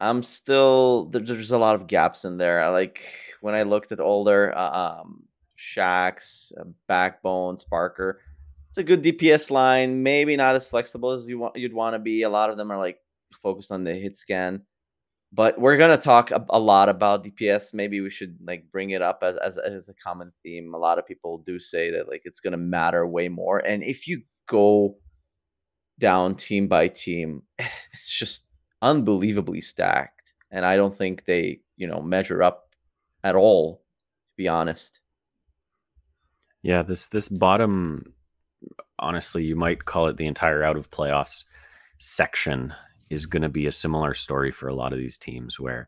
I'm 0.00 0.22
still 0.22 1.06
there- 1.06 1.22
there's 1.22 1.50
a 1.50 1.58
lot 1.58 1.74
of 1.76 1.86
gaps 1.86 2.24
in 2.24 2.36
there. 2.36 2.70
Like 2.70 3.02
when 3.40 3.54
I 3.54 3.62
looked 3.62 3.92
at 3.92 4.00
older 4.00 4.56
uh, 4.56 5.00
um, 5.00 5.24
Shacks, 5.56 6.52
uh, 6.60 6.64
Backbone, 6.88 7.56
Sparker. 7.56 8.14
It's 8.68 8.78
a 8.78 8.84
good 8.84 9.02
DPS 9.02 9.50
line. 9.50 10.02
Maybe 10.02 10.36
not 10.36 10.56
as 10.56 10.66
flexible 10.66 11.12
as 11.12 11.28
you 11.28 11.38
want. 11.38 11.56
You'd 11.56 11.72
want 11.72 11.94
to 11.94 12.00
be. 12.00 12.22
A 12.22 12.28
lot 12.30 12.50
of 12.50 12.56
them 12.56 12.70
are 12.72 12.78
like 12.78 12.98
focused 13.42 13.72
on 13.72 13.84
the 13.84 13.94
hit 13.94 14.16
scan. 14.16 14.62
But 15.34 15.60
we're 15.60 15.76
gonna 15.76 15.96
talk 15.96 16.30
a, 16.30 16.44
a 16.50 16.60
lot 16.60 16.88
about 16.88 17.24
DPS. 17.24 17.74
Maybe 17.74 18.00
we 18.00 18.08
should 18.08 18.38
like 18.46 18.70
bring 18.70 18.90
it 18.90 19.02
up 19.02 19.18
as, 19.22 19.36
as 19.38 19.58
as 19.58 19.88
a 19.88 19.94
common 19.94 20.32
theme. 20.44 20.72
A 20.74 20.78
lot 20.78 20.98
of 20.98 21.06
people 21.06 21.42
do 21.44 21.58
say 21.58 21.90
that 21.90 22.08
like 22.08 22.22
it's 22.24 22.38
gonna 22.38 22.56
matter 22.56 23.04
way 23.04 23.28
more. 23.28 23.58
And 23.58 23.82
if 23.82 24.06
you 24.06 24.22
go 24.46 24.96
down 25.98 26.36
team 26.36 26.68
by 26.68 26.86
team, 26.86 27.42
it's 27.58 28.16
just 28.16 28.46
unbelievably 28.80 29.60
stacked. 29.60 30.32
And 30.52 30.64
I 30.64 30.76
don't 30.76 30.96
think 30.96 31.24
they, 31.24 31.62
you 31.76 31.88
know, 31.88 32.00
measure 32.00 32.40
up 32.40 32.68
at 33.24 33.34
all, 33.34 33.82
to 34.30 34.36
be 34.36 34.46
honest. 34.46 35.00
Yeah, 36.62 36.82
this 36.82 37.08
this 37.08 37.28
bottom 37.28 38.14
honestly, 39.00 39.44
you 39.44 39.56
might 39.56 39.84
call 39.84 40.06
it 40.06 40.16
the 40.16 40.26
entire 40.26 40.62
out 40.62 40.76
of 40.76 40.92
playoffs 40.92 41.44
section 41.98 42.72
is 43.10 43.26
going 43.26 43.42
to 43.42 43.48
be 43.48 43.66
a 43.66 43.72
similar 43.72 44.14
story 44.14 44.50
for 44.50 44.68
a 44.68 44.74
lot 44.74 44.92
of 44.92 44.98
these 44.98 45.18
teams 45.18 45.58
where 45.60 45.86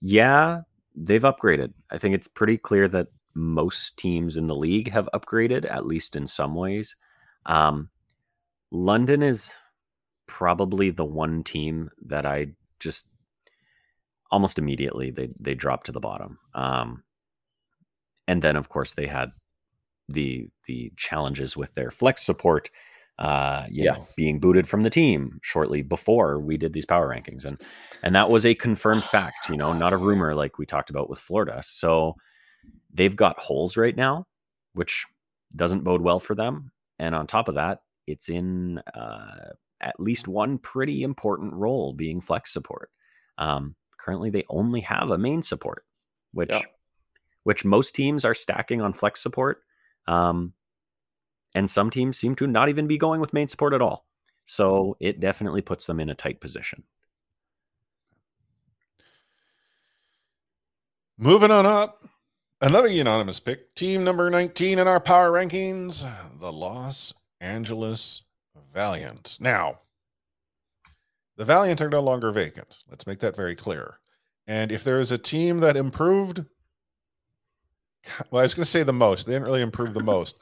yeah, 0.00 0.60
they've 0.94 1.22
upgraded. 1.22 1.72
I 1.90 1.98
think 1.98 2.14
it's 2.14 2.28
pretty 2.28 2.58
clear 2.58 2.88
that 2.88 3.08
most 3.34 3.96
teams 3.96 4.36
in 4.36 4.46
the 4.46 4.54
league 4.54 4.90
have 4.90 5.08
upgraded 5.14 5.68
at 5.68 5.86
least 5.86 6.14
in 6.14 6.26
some 6.26 6.54
ways. 6.54 6.96
Um, 7.46 7.90
London 8.70 9.22
is 9.22 9.52
probably 10.26 10.90
the 10.90 11.04
one 11.04 11.42
team 11.42 11.90
that 12.04 12.26
I 12.26 12.48
just 12.80 13.08
almost 14.30 14.58
immediately 14.58 15.10
they 15.10 15.30
they 15.38 15.54
dropped 15.54 15.86
to 15.86 15.92
the 15.92 16.00
bottom. 16.00 16.38
Um, 16.54 17.04
and 18.26 18.42
then 18.42 18.56
of 18.56 18.68
course 18.68 18.92
they 18.92 19.06
had 19.06 19.30
the 20.08 20.48
the 20.66 20.92
challenges 20.96 21.56
with 21.56 21.74
their 21.74 21.90
flex 21.90 22.22
support 22.22 22.70
uh 23.18 23.66
you 23.70 23.84
Yeah. 23.84 23.92
know 23.92 24.08
being 24.16 24.40
booted 24.40 24.66
from 24.66 24.82
the 24.82 24.90
team 24.90 25.38
shortly 25.42 25.82
before 25.82 26.40
we 26.40 26.56
did 26.56 26.72
these 26.72 26.86
power 26.86 27.08
rankings 27.08 27.44
and 27.44 27.60
and 28.02 28.14
that 28.14 28.28
was 28.30 28.44
a 28.44 28.54
confirmed 28.54 29.04
fact 29.04 29.48
you 29.48 29.56
know 29.56 29.72
not 29.72 29.92
a 29.92 29.96
rumor 29.96 30.34
like 30.34 30.58
we 30.58 30.66
talked 30.66 30.90
about 30.90 31.08
with 31.08 31.20
Florida 31.20 31.60
so 31.62 32.16
they've 32.92 33.14
got 33.16 33.38
holes 33.38 33.76
right 33.76 33.96
now 33.96 34.26
which 34.72 35.06
doesn't 35.54 35.84
bode 35.84 36.00
well 36.02 36.18
for 36.18 36.34
them 36.34 36.72
and 36.98 37.14
on 37.14 37.26
top 37.26 37.48
of 37.48 37.54
that 37.54 37.82
it's 38.08 38.28
in 38.28 38.78
uh 38.94 39.50
at 39.80 39.98
least 40.00 40.26
one 40.26 40.58
pretty 40.58 41.02
important 41.04 41.52
role 41.54 41.92
being 41.92 42.20
flex 42.20 42.52
support 42.52 42.90
um 43.38 43.76
currently 43.96 44.28
they 44.30 44.44
only 44.48 44.80
have 44.80 45.10
a 45.10 45.18
main 45.18 45.40
support 45.42 45.84
which 46.32 46.50
Yeah. 46.50 46.62
which 47.44 47.64
most 47.64 47.94
teams 47.94 48.24
are 48.24 48.34
stacking 48.34 48.80
on 48.80 48.92
flex 48.92 49.22
support 49.22 49.62
um, 50.08 50.52
and 51.54 51.70
some 51.70 51.90
teams 51.90 52.18
seem 52.18 52.34
to 52.36 52.46
not 52.46 52.68
even 52.68 52.86
be 52.86 52.98
going 52.98 53.20
with 53.20 53.32
main 53.32 53.48
support 53.48 53.72
at 53.72 53.82
all. 53.82 54.06
So 54.44 54.96
hmm. 54.98 55.04
it 55.06 55.20
definitely 55.20 55.62
puts 55.62 55.86
them 55.86 56.00
in 56.00 56.10
a 56.10 56.14
tight 56.14 56.40
position. 56.40 56.84
Moving 61.16 61.52
on 61.52 61.64
up, 61.64 62.04
another 62.60 62.88
unanimous 62.88 63.38
pick. 63.38 63.74
Team 63.76 64.02
number 64.02 64.28
19 64.30 64.80
in 64.80 64.88
our 64.88 64.98
power 64.98 65.30
rankings, 65.30 66.04
the 66.40 66.52
Los 66.52 67.14
Angeles 67.40 68.22
Valiant. 68.72 69.38
Now, 69.40 69.78
the 71.36 71.44
Valiant 71.44 71.80
are 71.80 71.88
no 71.88 72.00
longer 72.00 72.32
vacant. 72.32 72.78
Let's 72.88 73.06
make 73.06 73.20
that 73.20 73.36
very 73.36 73.54
clear. 73.54 73.98
And 74.46 74.72
if 74.72 74.82
there 74.82 75.00
is 75.00 75.12
a 75.12 75.18
team 75.18 75.60
that 75.60 75.76
improved, 75.76 76.38
well, 78.30 78.40
I 78.40 78.44
was 78.44 78.54
going 78.54 78.64
to 78.64 78.70
say 78.70 78.82
the 78.82 78.92
most. 78.92 79.26
They 79.26 79.32
didn't 79.32 79.46
really 79.46 79.62
improve 79.62 79.94
the 79.94 80.02
most, 80.04 80.36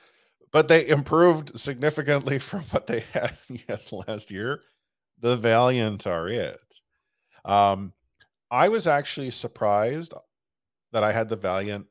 but 0.53 0.69
they 0.69 0.87
improved 0.87 1.59
significantly 1.59 2.39
from 2.39 2.63
what 2.71 2.87
they 2.87 3.01
had 3.13 3.37
last 4.07 4.31
year. 4.31 4.63
The 5.21 5.37
Valiant 5.37 6.07
are 6.07 6.29
it. 6.29 6.81
Um, 7.45 7.93
I 8.51 8.69
was 8.69 8.87
actually 8.87 9.31
surprised 9.31 10.15
that 10.93 11.03
I 11.03 11.13
had 11.13 11.29
the 11.29 11.37
Valiant 11.37 11.87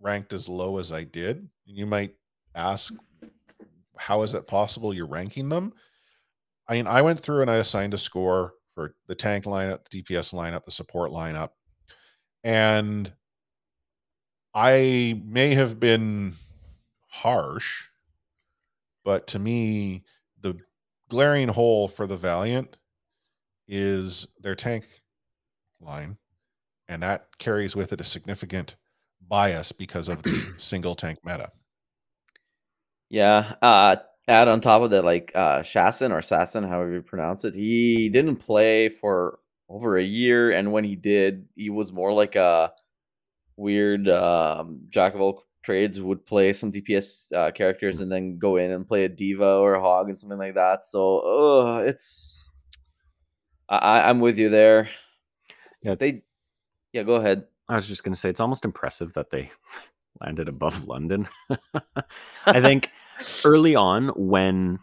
ranked 0.00 0.32
as 0.32 0.48
low 0.48 0.78
as 0.78 0.92
I 0.92 1.04
did. 1.04 1.48
You 1.66 1.86
might 1.86 2.14
ask, 2.54 2.92
how 3.96 4.22
is 4.22 4.34
it 4.34 4.46
possible 4.46 4.94
you're 4.94 5.06
ranking 5.06 5.48
them? 5.48 5.72
I 6.68 6.74
mean, 6.74 6.86
I 6.86 7.02
went 7.02 7.20
through 7.20 7.42
and 7.42 7.50
I 7.50 7.56
assigned 7.56 7.94
a 7.94 7.98
score 7.98 8.54
for 8.74 8.94
the 9.06 9.14
tank 9.14 9.44
lineup, 9.44 9.88
the 9.88 10.02
DPS 10.02 10.32
lineup, 10.34 10.64
the 10.64 10.70
support 10.70 11.10
lineup, 11.10 11.50
and 12.44 13.12
I 14.54 15.20
may 15.24 15.54
have 15.54 15.80
been 15.80 16.34
harsh, 17.22 17.88
but 19.04 19.26
to 19.28 19.38
me, 19.38 20.04
the 20.40 20.58
glaring 21.08 21.48
hole 21.48 21.88
for 21.88 22.06
the 22.06 22.16
Valiant 22.16 22.78
is 23.66 24.26
their 24.40 24.54
tank 24.54 24.84
line 25.80 26.18
and 26.88 27.02
that 27.02 27.26
carries 27.38 27.76
with 27.76 27.92
it 27.92 28.00
a 28.00 28.04
significant 28.04 28.76
bias 29.28 29.72
because 29.72 30.08
of 30.08 30.22
the 30.22 30.52
single 30.56 30.94
tank 30.94 31.18
meta. 31.24 31.50
Yeah. 33.10 33.54
Uh 33.62 33.96
add 34.26 34.48
on 34.48 34.60
top 34.60 34.82
of 34.82 34.90
that, 34.90 35.04
like 35.04 35.32
uh 35.34 35.60
Shasin 35.60 36.10
or 36.10 36.20
Sassin, 36.20 36.68
however 36.68 36.92
you 36.92 37.02
pronounce 37.02 37.44
it, 37.44 37.54
he 37.54 38.08
didn't 38.08 38.36
play 38.36 38.88
for 38.88 39.38
over 39.68 39.98
a 39.98 40.02
year, 40.02 40.50
and 40.52 40.72
when 40.72 40.84
he 40.84 40.96
did, 40.96 41.46
he 41.54 41.70
was 41.70 41.92
more 41.92 42.12
like 42.12 42.36
a 42.36 42.72
weird 43.56 44.08
um 44.08 44.80
jack 44.88 45.14
of 45.14 45.20
all 45.20 45.44
trades 45.62 46.00
would 46.00 46.24
play 46.26 46.52
some 46.52 46.70
DPS 46.70 47.32
uh, 47.34 47.50
characters 47.50 48.00
and 48.00 48.10
then 48.10 48.38
go 48.38 48.56
in 48.56 48.70
and 48.70 48.86
play 48.86 49.04
a 49.04 49.08
D.Va 49.08 49.56
or 49.58 49.74
a 49.74 49.80
hog 49.80 50.08
and 50.08 50.16
something 50.16 50.38
like 50.38 50.54
that. 50.54 50.84
So 50.84 51.18
uh 51.20 51.82
it's 51.86 52.50
I, 53.68 53.76
I- 53.76 54.08
I'm 54.08 54.20
with 54.20 54.38
you 54.38 54.48
there. 54.48 54.88
Yeah, 55.82 55.94
They 55.94 56.22
yeah, 56.92 57.02
go 57.04 57.16
ahead. 57.16 57.44
I 57.68 57.74
was 57.76 57.88
just 57.88 58.04
going 58.04 58.14
to 58.14 58.18
say 58.18 58.30
it's 58.30 58.40
almost 58.40 58.64
impressive 58.64 59.12
that 59.14 59.30
they 59.30 59.50
landed 60.20 60.48
above 60.48 60.84
London. 60.88 61.28
I 62.46 62.60
think 62.60 62.90
early 63.44 63.74
on 63.76 64.08
when 64.10 64.80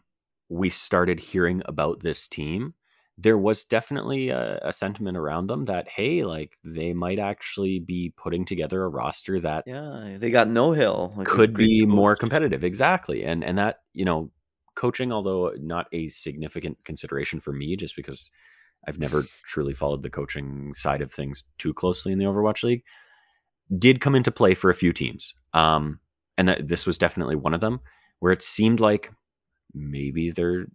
we 0.50 0.70
started 0.70 1.20
hearing 1.20 1.62
about 1.66 2.02
this 2.02 2.28
team, 2.28 2.76
there 3.18 3.38
was 3.38 3.64
definitely 3.64 4.30
a, 4.30 4.60
a, 4.62 4.74
sentiment 4.74 5.16
around 5.18 5.48
them 5.48 5.66
that 5.66 5.88
hey, 5.88 6.24
like 6.24 6.58
they 6.64 6.94
might 6.94 7.20
actually 7.20 7.80
be 7.80 8.14
putting 8.18 8.44
together 8.44 8.84
a 8.84 8.90
roster 8.90 9.40
that 9.40 9.64
yeah, 9.66 10.18
they 10.20 10.30
got 10.30 10.50
no 10.50 10.74
hill 10.74 11.14
like 11.16 11.28
could 11.28 11.54
be 11.54 11.82
coach. 11.82 11.90
more 11.90 12.16
competitive. 12.16 12.64
Exactly, 12.64 13.24
and 13.24 13.44
and 13.44 13.58
that 13.58 13.80
you 13.94 14.04
know, 14.04 14.32
coaching, 14.76 15.12
although 15.12 15.54
not 15.60 15.88
a 15.94 16.10
significant 16.10 16.84
consideration 16.84 17.40
for 17.40 17.54
me, 17.54 17.76
just 17.78 17.96
because 17.96 18.30
I've 18.88 19.00
never 19.00 19.26
truly 19.46 19.74
followed 19.74 20.04
the 20.04 20.10
coaching 20.10 20.74
side 20.74 21.02
of 21.02 21.12
things 21.12 21.44
too 21.58 21.74
closely 21.74 22.12
in 22.12 22.20
the 22.20 22.26
Overwatch 22.26 22.64
League, 22.64 22.84
did 23.78 24.02
come 24.02 24.16
into 24.16 24.32
play 24.32 24.54
for 24.54 24.70
a 24.70 24.76
few 24.76 24.94
teams. 24.94 25.34
Um, 25.54 26.00
and 26.38 26.50
that 26.50 26.68
this 26.68 26.86
was 26.86 26.98
definitely 26.98 27.36
one 27.36 27.54
of 27.54 27.62
them 27.62 27.80
where 28.20 28.34
it 28.34 28.42
seemed 28.42 28.80
like 28.80 29.12
maybe 29.74 30.32
they're 30.32 30.68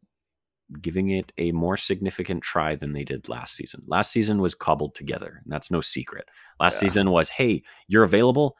giving 0.80 1.10
it 1.10 1.32
a 1.38 1.52
more 1.52 1.76
significant 1.76 2.42
try 2.42 2.76
than 2.76 2.92
they 2.92 3.04
did 3.04 3.28
last 3.28 3.54
season. 3.54 3.82
Last 3.86 4.12
season 4.12 4.40
was 4.40 4.54
cobbled 4.54 4.94
together, 4.94 5.40
and 5.42 5.52
that's 5.52 5.70
no 5.70 5.80
secret. 5.80 6.28
Last 6.58 6.74
yeah. 6.76 6.88
season 6.88 7.10
was, 7.10 7.30
hey, 7.30 7.62
you're 7.88 8.04
available, 8.04 8.56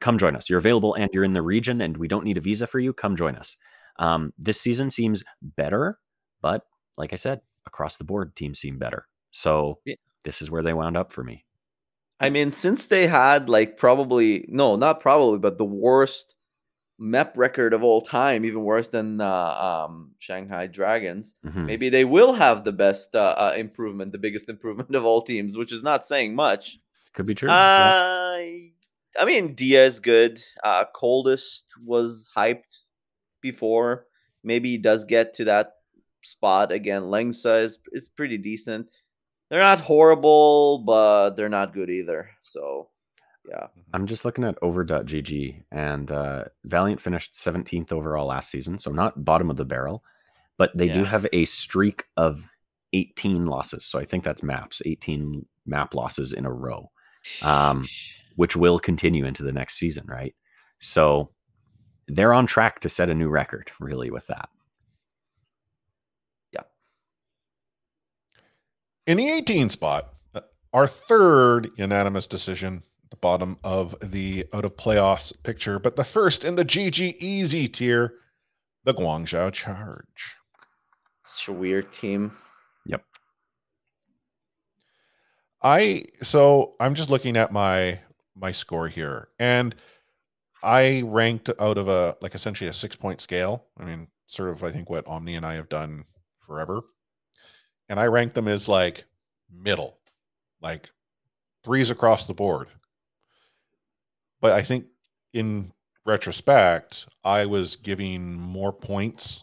come 0.00 0.18
join 0.18 0.36
us. 0.36 0.50
You're 0.50 0.58
available 0.58 0.94
and 0.94 1.10
you're 1.12 1.24
in 1.24 1.32
the 1.32 1.42
region, 1.42 1.80
and 1.80 1.96
we 1.96 2.08
don't 2.08 2.24
need 2.24 2.36
a 2.36 2.40
visa 2.40 2.66
for 2.66 2.78
you. 2.78 2.92
Come 2.92 3.16
join 3.16 3.36
us. 3.36 3.56
Um, 3.98 4.32
this 4.38 4.60
season 4.60 4.90
seems 4.90 5.22
better, 5.40 5.98
but 6.40 6.64
like 6.96 7.12
I 7.12 7.16
said, 7.16 7.40
across 7.66 7.96
the 7.96 8.04
board, 8.04 8.36
teams 8.36 8.58
seem 8.58 8.78
better. 8.78 9.06
So 9.30 9.78
yeah. 9.84 9.96
this 10.24 10.42
is 10.42 10.50
where 10.50 10.62
they 10.62 10.72
wound 10.72 10.96
up 10.96 11.12
for 11.12 11.24
me. 11.24 11.44
I 12.20 12.30
mean, 12.30 12.52
since 12.52 12.86
they 12.86 13.08
had 13.08 13.48
like 13.48 13.76
probably 13.76 14.44
no, 14.48 14.76
not 14.76 15.00
probably, 15.00 15.38
but 15.38 15.58
the 15.58 15.64
worst 15.64 16.36
MEP 17.02 17.36
record 17.36 17.74
of 17.74 17.82
all 17.82 18.00
time, 18.00 18.44
even 18.44 18.62
worse 18.62 18.88
than 18.88 19.20
uh, 19.20 19.86
um, 19.88 20.12
Shanghai 20.18 20.66
Dragons. 20.66 21.34
Mm-hmm. 21.44 21.66
Maybe 21.66 21.88
they 21.88 22.04
will 22.04 22.32
have 22.32 22.64
the 22.64 22.72
best 22.72 23.14
uh, 23.14 23.34
uh, 23.36 23.54
improvement, 23.56 24.12
the 24.12 24.18
biggest 24.18 24.48
improvement 24.48 24.94
of 24.94 25.04
all 25.04 25.22
teams, 25.22 25.56
which 25.56 25.72
is 25.72 25.82
not 25.82 26.06
saying 26.06 26.34
much. 26.34 26.78
Could 27.14 27.26
be 27.26 27.34
true. 27.34 27.50
Uh, 27.50 28.38
yeah. 28.38 28.56
I 29.18 29.24
mean, 29.26 29.54
Dia 29.54 29.84
is 29.84 30.00
good. 30.00 30.40
Uh, 30.64 30.84
Coldest 30.94 31.74
was 31.84 32.30
hyped 32.34 32.84
before. 33.42 34.06
Maybe 34.42 34.70
he 34.70 34.78
does 34.78 35.04
get 35.04 35.34
to 35.34 35.44
that 35.44 35.72
spot 36.22 36.72
again. 36.72 37.02
Lengsa 37.02 37.64
is 37.64 37.78
is 37.92 38.08
pretty 38.08 38.38
decent. 38.38 38.88
They're 39.50 39.60
not 39.60 39.80
horrible, 39.80 40.78
but 40.78 41.30
they're 41.36 41.50
not 41.50 41.74
good 41.74 41.90
either. 41.90 42.30
So 42.40 42.88
yeah. 43.48 43.56
Mm-hmm. 43.56 43.80
I'm 43.94 44.06
just 44.06 44.24
looking 44.24 44.44
at 44.44 44.58
over.gg 44.62 45.62
and 45.70 46.10
uh, 46.10 46.44
Valiant 46.64 47.00
finished 47.00 47.34
17th 47.34 47.92
overall 47.92 48.26
last 48.26 48.50
season, 48.50 48.78
so 48.78 48.90
not 48.90 49.24
bottom 49.24 49.50
of 49.50 49.56
the 49.56 49.64
barrel, 49.64 50.04
but 50.58 50.76
they 50.76 50.86
yeah. 50.86 50.94
do 50.94 51.04
have 51.04 51.26
a 51.32 51.44
streak 51.44 52.04
of 52.16 52.50
18 52.92 53.46
losses. 53.46 53.84
So 53.84 53.98
I 53.98 54.04
think 54.04 54.24
that's 54.24 54.42
maps, 54.42 54.82
18 54.84 55.46
map 55.66 55.94
losses 55.94 56.32
in 56.32 56.46
a 56.46 56.52
row, 56.52 56.90
um, 57.42 57.86
which 58.36 58.56
will 58.56 58.78
continue 58.78 59.24
into 59.24 59.42
the 59.42 59.52
next 59.52 59.74
season, 59.74 60.06
right? 60.06 60.34
So 60.78 61.30
they're 62.08 62.34
on 62.34 62.46
track 62.46 62.80
to 62.80 62.88
set 62.88 63.10
a 63.10 63.14
new 63.14 63.28
record, 63.28 63.72
really, 63.80 64.10
with 64.10 64.26
that. 64.28 64.48
Yeah. 66.52 66.62
In 69.06 69.16
the 69.16 69.28
18 69.28 69.68
spot, 69.68 70.12
uh, 70.34 70.40
our 70.72 70.86
third 70.86 71.70
unanimous 71.76 72.26
decision 72.26 72.82
the 73.12 73.16
bottom 73.16 73.58
of 73.62 73.94
the 74.02 74.46
out 74.54 74.64
of 74.64 74.74
playoffs 74.76 75.32
picture, 75.42 75.78
but 75.78 75.96
the 75.96 76.04
first 76.04 76.44
in 76.44 76.56
the 76.56 76.64
GG 76.64 77.16
easy 77.18 77.68
tier, 77.68 78.14
the 78.84 78.94
Guangzhou 78.94 79.52
Charge. 79.52 80.36
Such 81.22 81.48
a 81.48 81.52
weird 81.52 81.92
team. 81.92 82.32
Yep. 82.86 83.04
I 85.62 86.04
so 86.22 86.74
I'm 86.80 86.94
just 86.94 87.10
looking 87.10 87.36
at 87.36 87.52
my 87.52 88.00
my 88.34 88.50
score 88.50 88.88
here, 88.88 89.28
and 89.38 89.74
I 90.62 91.02
ranked 91.04 91.50
out 91.60 91.76
of 91.76 91.88
a 91.88 92.16
like 92.22 92.34
essentially 92.34 92.70
a 92.70 92.72
six 92.72 92.96
point 92.96 93.20
scale. 93.20 93.66
I 93.78 93.84
mean, 93.84 94.08
sort 94.26 94.48
of 94.48 94.64
I 94.64 94.72
think 94.72 94.88
what 94.88 95.06
Omni 95.06 95.36
and 95.36 95.44
I 95.44 95.54
have 95.54 95.68
done 95.68 96.06
forever, 96.46 96.80
and 97.90 98.00
I 98.00 98.06
ranked 98.06 98.34
them 98.34 98.48
as 98.48 98.68
like 98.68 99.04
middle, 99.50 99.98
like 100.62 100.88
threes 101.62 101.90
across 101.90 102.26
the 102.26 102.34
board. 102.34 102.68
But 104.42 104.52
I 104.52 104.60
think 104.60 104.84
in 105.32 105.72
retrospect, 106.04 107.08
I 107.24 107.46
was 107.46 107.76
giving 107.76 108.34
more 108.34 108.72
points 108.72 109.42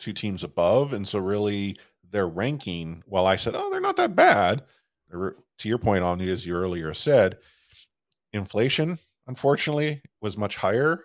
to 0.00 0.12
teams 0.12 0.42
above. 0.42 0.92
And 0.92 1.06
so, 1.06 1.20
really, 1.20 1.76
their 2.10 2.26
ranking, 2.26 3.04
while 3.06 3.26
I 3.26 3.36
said, 3.36 3.54
oh, 3.54 3.70
they're 3.70 3.80
not 3.80 3.96
that 3.96 4.16
bad, 4.16 4.64
to 5.12 5.68
your 5.68 5.78
point 5.78 6.02
on 6.02 6.20
as 6.20 6.44
you 6.44 6.56
earlier 6.56 6.92
said, 6.94 7.38
inflation, 8.32 8.98
unfortunately, 9.26 10.02
was 10.20 10.36
much 10.36 10.56
higher 10.56 11.04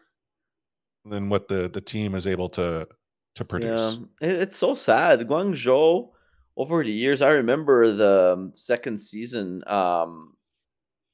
than 1.05 1.29
what 1.29 1.47
the, 1.47 1.69
the 1.69 1.81
team 1.81 2.15
is 2.15 2.25
able 2.25 2.49
to 2.49 2.87
to 3.35 3.45
produce. 3.45 3.97
Yeah, 4.19 4.29
it's 4.29 4.57
so 4.57 4.73
sad. 4.73 5.21
Guangzhou, 5.21 6.09
over 6.57 6.83
the 6.83 6.91
years, 6.91 7.21
I 7.21 7.29
remember 7.29 7.91
the 7.91 8.33
um, 8.33 8.51
second 8.53 8.99
season. 8.99 9.61
Um, 9.67 10.35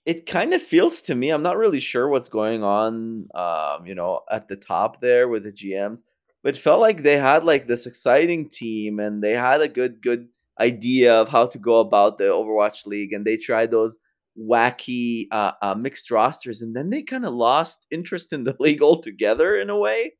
it 0.08 0.26
kind 0.26 0.54
of 0.54 0.62
feels 0.62 1.02
to 1.02 1.14
me 1.14 1.30
i'm 1.30 1.44
not 1.44 1.58
really 1.58 1.82
sure 1.82 2.08
what's 2.08 2.30
going 2.30 2.64
on 2.64 3.28
um, 3.36 3.86
you 3.86 3.94
know 3.94 4.22
at 4.32 4.48
the 4.48 4.56
top 4.56 5.02
there 5.02 5.28
with 5.28 5.44
the 5.44 5.52
gms 5.52 6.02
but 6.44 6.56
it 6.56 6.60
felt 6.60 6.80
like 6.80 7.04
they 7.04 7.18
had 7.18 7.44
like 7.44 7.68
this 7.68 7.86
exciting 7.86 8.50
team 8.50 9.00
and 9.00 9.22
they 9.22 9.34
had 9.34 9.62
a 9.62 9.68
good 9.68 10.02
good 10.02 10.28
idea 10.60 11.14
of 11.14 11.30
how 11.30 11.46
to 11.46 11.60
go 11.60 11.80
about 11.80 12.18
the 12.18 12.24
overwatch 12.24 12.88
league 12.88 13.14
and 13.14 13.26
they 13.26 13.38
tried 13.38 13.70
those 13.70 14.00
wacky 14.40 15.28
uh, 15.32 15.52
uh, 15.62 15.76
mixed 15.76 16.10
rosters 16.10 16.62
and 16.62 16.76
then 16.76 16.90
they 16.90 17.02
kind 17.02 17.26
of 17.26 17.34
lost 17.34 17.86
interest 17.92 18.32
in 18.32 18.44
the 18.46 18.56
league 18.60 18.82
altogether 18.82 19.56
in 19.56 19.70
a 19.70 19.78
way 19.78 20.14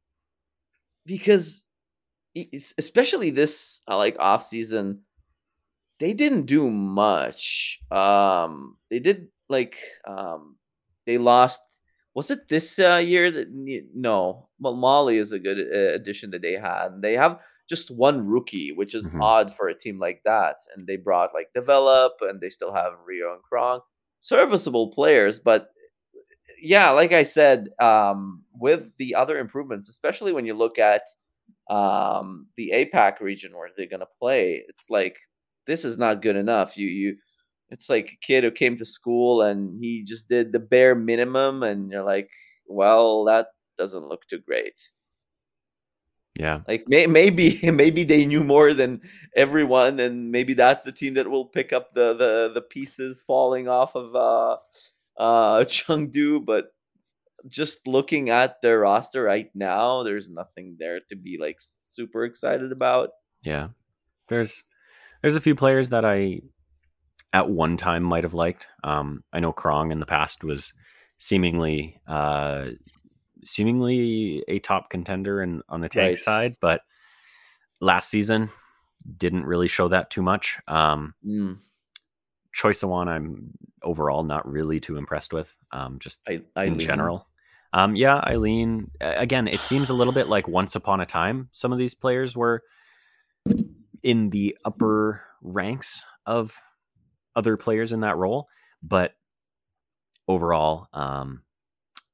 because 1.06 1.66
especially 2.78 3.30
this 3.30 3.82
uh, 3.88 3.98
like 3.98 4.16
off 4.20 4.44
season 4.44 5.00
they 6.00 6.14
didn't 6.14 6.46
do 6.46 6.70
much 6.70 7.80
um 7.90 8.76
they 8.92 9.00
did 9.00 9.28
like 9.50 9.78
um 10.08 10.58
they 11.06 11.18
lost 11.18 11.62
was 12.14 12.32
it 12.32 12.48
this 12.50 12.80
uh, 12.80 12.96
year 12.96 13.32
that 13.32 13.48
no 13.94 14.50
well 14.60 14.76
Mali 14.76 15.18
is 15.18 15.32
a 15.32 15.40
good 15.40 15.60
uh, 15.60 15.94
addition 15.94 16.32
that 16.32 16.42
they 16.42 16.54
had. 16.54 17.02
They 17.02 17.14
have 17.14 17.40
just 17.70 17.92
one 17.92 18.26
rookie 18.26 18.72
which 18.72 18.96
is 18.96 19.08
mm-hmm. 19.08 19.22
odd 19.22 19.54
for 19.54 19.68
a 19.68 19.78
team 19.78 20.00
like 20.00 20.22
that. 20.26 20.56
And 20.76 20.88
they 20.88 20.98
brought 20.98 21.34
like 21.34 21.50
develop 21.54 22.14
and 22.22 22.42
they 22.42 22.50
still 22.50 22.74
have 22.74 22.94
rio 23.06 23.34
and 23.34 23.42
krong 23.52 23.82
serviceable 24.20 24.92
players 24.92 25.38
but 25.38 25.68
yeah 26.60 26.90
like 26.90 27.14
i 27.14 27.22
said 27.22 27.68
um 27.80 28.44
with 28.52 28.98
the 28.98 29.14
other 29.14 29.38
improvements 29.38 29.90
especially 29.90 30.34
when 30.34 30.44
you 30.44 30.56
look 30.56 30.80
at 30.80 31.04
um 31.70 32.48
the 32.58 32.74
apac 32.74 33.20
region 33.20 33.56
where 33.56 33.70
they're 33.78 33.86
going 33.86 34.00
to 34.00 34.08
play 34.20 34.64
it's 34.68 34.90
like 34.90 35.18
this 35.68 35.86
is 35.86 35.98
not 35.98 36.22
good 36.24 36.36
enough. 36.36 36.78
You 36.78 36.88
you 36.88 37.18
it's 37.70 37.90
like 37.90 38.12
a 38.14 38.26
kid 38.26 38.44
who 38.44 38.52
came 38.52 38.78
to 38.78 38.86
school 38.86 39.42
and 39.42 39.84
he 39.84 40.04
just 40.04 40.30
did 40.30 40.52
the 40.52 40.60
bare 40.60 40.96
minimum 40.96 41.64
and 41.64 41.92
you're 41.92 42.04
like 42.04 42.30
well 42.68 43.26
that 43.26 43.48
doesn't 43.78 44.08
look 44.08 44.26
too 44.28 44.40
great. 44.40 44.90
Yeah. 46.38 46.62
Like 46.68 46.88
may- 46.88 47.08
maybe 47.08 47.60
maybe 47.72 48.04
they 48.04 48.26
knew 48.26 48.44
more 48.44 48.74
than 48.74 49.02
everyone 49.36 50.00
and 50.00 50.32
maybe 50.32 50.54
that's 50.54 50.84
the 50.84 50.92
team 50.92 51.16
that 51.16 51.30
will 51.30 51.46
pick 51.46 51.74
up 51.74 51.94
the 51.94 52.14
the 52.14 52.52
the 52.54 52.62
pieces 52.62 53.22
falling 53.22 53.68
off 53.68 53.96
of 53.96 54.16
uh 54.16 54.58
uh 55.18 55.64
Chengdu 55.66 56.46
but 56.46 56.74
just 57.48 57.88
looking 57.88 58.30
at 58.30 58.62
their 58.62 58.80
roster 58.80 59.24
right 59.24 59.50
now 59.56 60.04
there's 60.04 60.30
nothing 60.30 60.76
there 60.80 61.00
to 61.10 61.16
be 61.16 61.38
like 61.40 61.58
super 61.60 62.24
excited 62.24 62.72
about. 62.72 63.10
Yeah. 63.42 63.70
There's 64.30 64.64
there's 65.22 65.36
a 65.36 65.42
few 65.42 65.56
players 65.56 65.90
that 65.90 66.06
I 66.06 66.42
at 67.34 67.50
one 67.50 67.78
time 67.78 68.04
might 68.04 68.24
have 68.24 68.34
liked. 68.34 68.68
Um, 68.84 69.24
I 69.34 69.40
know 69.40 69.54
Krong 69.54 69.92
in 69.92 70.00
the 70.00 70.06
past 70.06 70.44
was 70.44 70.74
seemingly 71.18 72.00
uh, 72.08 72.70
seemingly 73.44 74.44
a 74.48 74.60
top 74.60 74.90
contender 74.90 75.42
and 75.42 75.62
on 75.70 75.82
the 75.82 75.90
tank 75.90 76.10
right. 76.10 76.18
side, 76.18 76.56
but 76.60 76.82
last 77.80 78.10
season 78.10 78.50
didn't 79.18 79.46
really 79.46 79.68
show 79.68 79.88
that 79.88 80.10
too 80.10 80.22
much. 80.22 80.58
Um, 80.68 81.14
mm. 81.26 81.60
Choi 82.54 82.72
Sawan, 82.72 83.08
I'm 83.08 83.52
overall 83.84 84.24
not 84.24 84.50
really 84.50 84.80
too 84.80 84.98
impressed 84.98 85.32
with, 85.32 85.56
um, 85.72 86.00
just 86.00 86.28
I, 86.28 86.64
in 86.64 86.80
general. 86.80 87.28
Um, 87.74 87.96
yeah, 87.96 88.18
Eileen. 88.26 88.90
Again, 89.00 89.48
it 89.48 89.62
seems 89.62 89.90
a 89.90 89.94
little 89.94 90.14
bit 90.14 90.28
like 90.28 90.48
once 90.48 90.76
upon 90.76 91.00
a 91.00 91.06
time. 91.06 91.50
Some 91.52 91.72
of 91.72 91.78
these 91.78 91.94
players 91.94 92.36
were 92.36 92.64
in 94.02 94.32
the 94.32 94.58
upper 94.66 95.22
ranks 95.42 96.02
of 96.26 96.60
other 97.38 97.56
players 97.56 97.94
in 97.94 98.02
that 98.02 98.18
role. 98.18 98.50
But 98.84 99.14
overall, 100.28 100.88
um, 100.94 101.44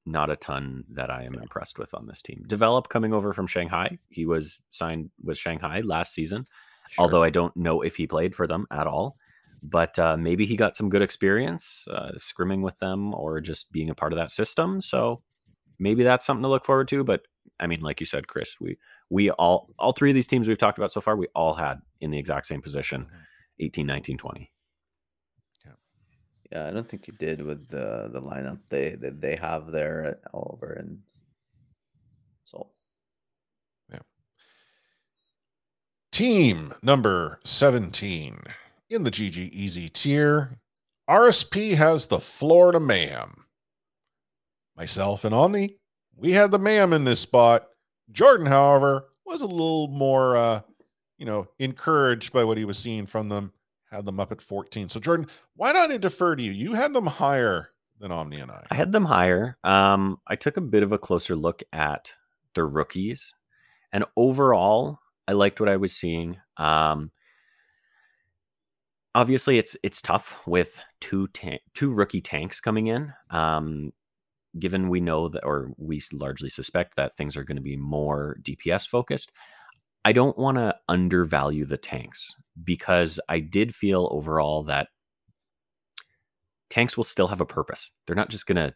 not 0.05 0.29
a 0.29 0.35
ton 0.35 0.83
that 0.91 1.09
I 1.09 1.23
am 1.23 1.35
impressed 1.35 1.79
with 1.79 1.93
on 1.93 2.05
this 2.07 2.21
team. 2.21 2.43
Develop 2.47 2.89
coming 2.89 3.13
over 3.13 3.33
from 3.33 3.47
Shanghai. 3.47 3.97
He 4.09 4.25
was 4.25 4.59
signed 4.71 5.09
with 5.23 5.37
Shanghai 5.37 5.79
last 5.81 6.13
season, 6.13 6.45
Sure. 6.91 7.03
although 7.03 7.23
I 7.23 7.29
don't 7.29 7.55
know 7.55 7.81
if 7.81 7.95
he 7.95 8.05
played 8.05 8.35
for 8.35 8.45
them 8.45 8.67
at 8.69 8.85
all. 8.85 9.17
But 9.65 9.97
uh, 9.97 10.17
maybe 10.17 10.45
he 10.45 10.57
got 10.57 10.75
some 10.75 10.89
good 10.89 11.01
experience 11.01 11.87
uh, 11.89 12.11
scrimming 12.17 12.61
with 12.61 12.77
them 12.79 13.13
or 13.13 13.39
just 13.39 13.71
being 13.71 13.89
a 13.89 13.95
part 13.95 14.11
of 14.11 14.17
that 14.19 14.29
system. 14.29 14.81
So 14.81 15.21
maybe 15.79 16.03
that's 16.03 16.25
something 16.25 16.43
to 16.43 16.49
look 16.49 16.65
forward 16.65 16.89
to. 16.89 17.05
But 17.05 17.21
I 17.61 17.67
mean, 17.67 17.79
like 17.79 18.01
you 18.01 18.05
said, 18.05 18.27
Chris, 18.27 18.57
we 18.59 18.77
we 19.09 19.31
all 19.31 19.69
all 19.79 19.93
three 19.93 20.09
of 20.11 20.15
these 20.15 20.27
teams 20.27 20.49
we've 20.49 20.57
talked 20.57 20.77
about 20.77 20.91
so 20.91 20.99
far, 20.99 21.15
we 21.15 21.27
all 21.33 21.53
had 21.53 21.79
in 22.01 22.11
the 22.11 22.17
exact 22.19 22.45
same 22.47 22.61
position, 22.61 23.03
Mhm. 23.05 23.65
18, 23.65 23.85
19, 23.87 24.17
20. 24.17 24.51
Yeah, 26.53 26.67
I 26.67 26.71
don't 26.71 26.87
think 26.87 27.07
you 27.07 27.13
did 27.13 27.41
with 27.41 27.67
the 27.69 28.11
the 28.13 28.21
lineup 28.21 28.59
they 28.69 28.91
that 29.01 29.19
they 29.19 29.35
have 29.37 29.71
there 29.71 30.19
over 30.35 30.73
and 30.73 30.99
so 32.43 32.67
yeah. 33.91 34.01
Team 36.11 36.71
number 36.83 37.39
17 37.43 38.37
in 38.91 39.03
the 39.03 39.09
GG 39.09 39.49
Easy 39.51 39.89
tier. 39.89 40.59
RSP 41.09 41.73
has 41.73 42.05
the 42.05 42.19
Florida 42.19 42.79
Mayhem. 42.79 43.45
Myself 44.77 45.25
and 45.25 45.33
Omni, 45.33 45.77
we 46.15 46.33
had 46.33 46.51
the 46.51 46.59
Mayhem 46.59 46.93
in 46.93 47.03
this 47.03 47.19
spot. 47.19 47.67
Jordan, 48.11 48.45
however, 48.45 49.09
was 49.25 49.41
a 49.41 49.47
little 49.47 49.87
more, 49.87 50.37
uh, 50.37 50.61
you 51.17 51.25
know, 51.25 51.47
encouraged 51.57 52.31
by 52.31 52.43
what 52.43 52.59
he 52.59 52.65
was 52.65 52.77
seeing 52.77 53.07
from 53.07 53.27
them. 53.27 53.51
Had 53.93 54.05
them 54.05 54.19
up 54.19 54.31
at 54.31 54.41
14. 54.41 54.89
So, 54.89 54.99
Jordan, 54.99 55.27
why 55.55 55.71
not 55.71 55.91
I 55.91 55.97
defer 55.97 56.35
to 56.35 56.41
you? 56.41 56.51
You 56.51 56.73
had 56.73 56.93
them 56.93 57.05
higher 57.05 57.69
than 57.99 58.11
Omni 58.11 58.39
and 58.39 58.49
I. 58.49 58.65
I 58.71 58.75
had 58.75 58.91
them 58.91 59.05
higher. 59.05 59.57
Um, 59.63 60.17
I 60.27 60.35
took 60.35 60.57
a 60.57 60.61
bit 60.61 60.81
of 60.81 60.91
a 60.91 60.97
closer 60.97 61.35
look 61.35 61.61
at 61.71 62.15
the 62.55 62.65
rookies, 62.65 63.33
and 63.91 64.03
overall, 64.17 64.99
I 65.27 65.33
liked 65.33 65.59
what 65.59 65.69
I 65.69 65.77
was 65.77 65.93
seeing. 65.93 66.37
Um, 66.57 67.11
obviously, 69.13 69.59
it's 69.59 69.77
it's 69.83 70.01
tough 70.01 70.41
with 70.47 70.81
two 70.99 71.27
ta- 71.27 71.59
two 71.75 71.93
rookie 71.93 72.21
tanks 72.21 72.59
coming 72.59 72.87
in. 72.87 73.13
Um, 73.29 73.93
given 74.57 74.89
we 74.89 74.99
know 75.01 75.29
that, 75.29 75.43
or 75.45 75.71
we 75.77 76.01
largely 76.11 76.49
suspect 76.49 76.95
that 76.95 77.15
things 77.15 77.37
are 77.37 77.43
going 77.43 77.57
to 77.57 77.61
be 77.61 77.77
more 77.77 78.37
DPS 78.41 78.87
focused. 78.87 79.31
I 80.05 80.11
don't 80.11 80.37
want 80.37 80.57
to 80.57 80.75
undervalue 80.89 81.65
the 81.65 81.77
tanks 81.77 82.33
because 82.61 83.19
I 83.29 83.39
did 83.39 83.73
feel 83.73 84.09
overall 84.11 84.63
that 84.63 84.89
tanks 86.69 86.97
will 86.97 87.03
still 87.03 87.27
have 87.27 87.41
a 87.41 87.45
purpose. 87.45 87.91
They're 88.05 88.15
not 88.15 88.29
just 88.29 88.45
going 88.45 88.57
to 88.57 88.73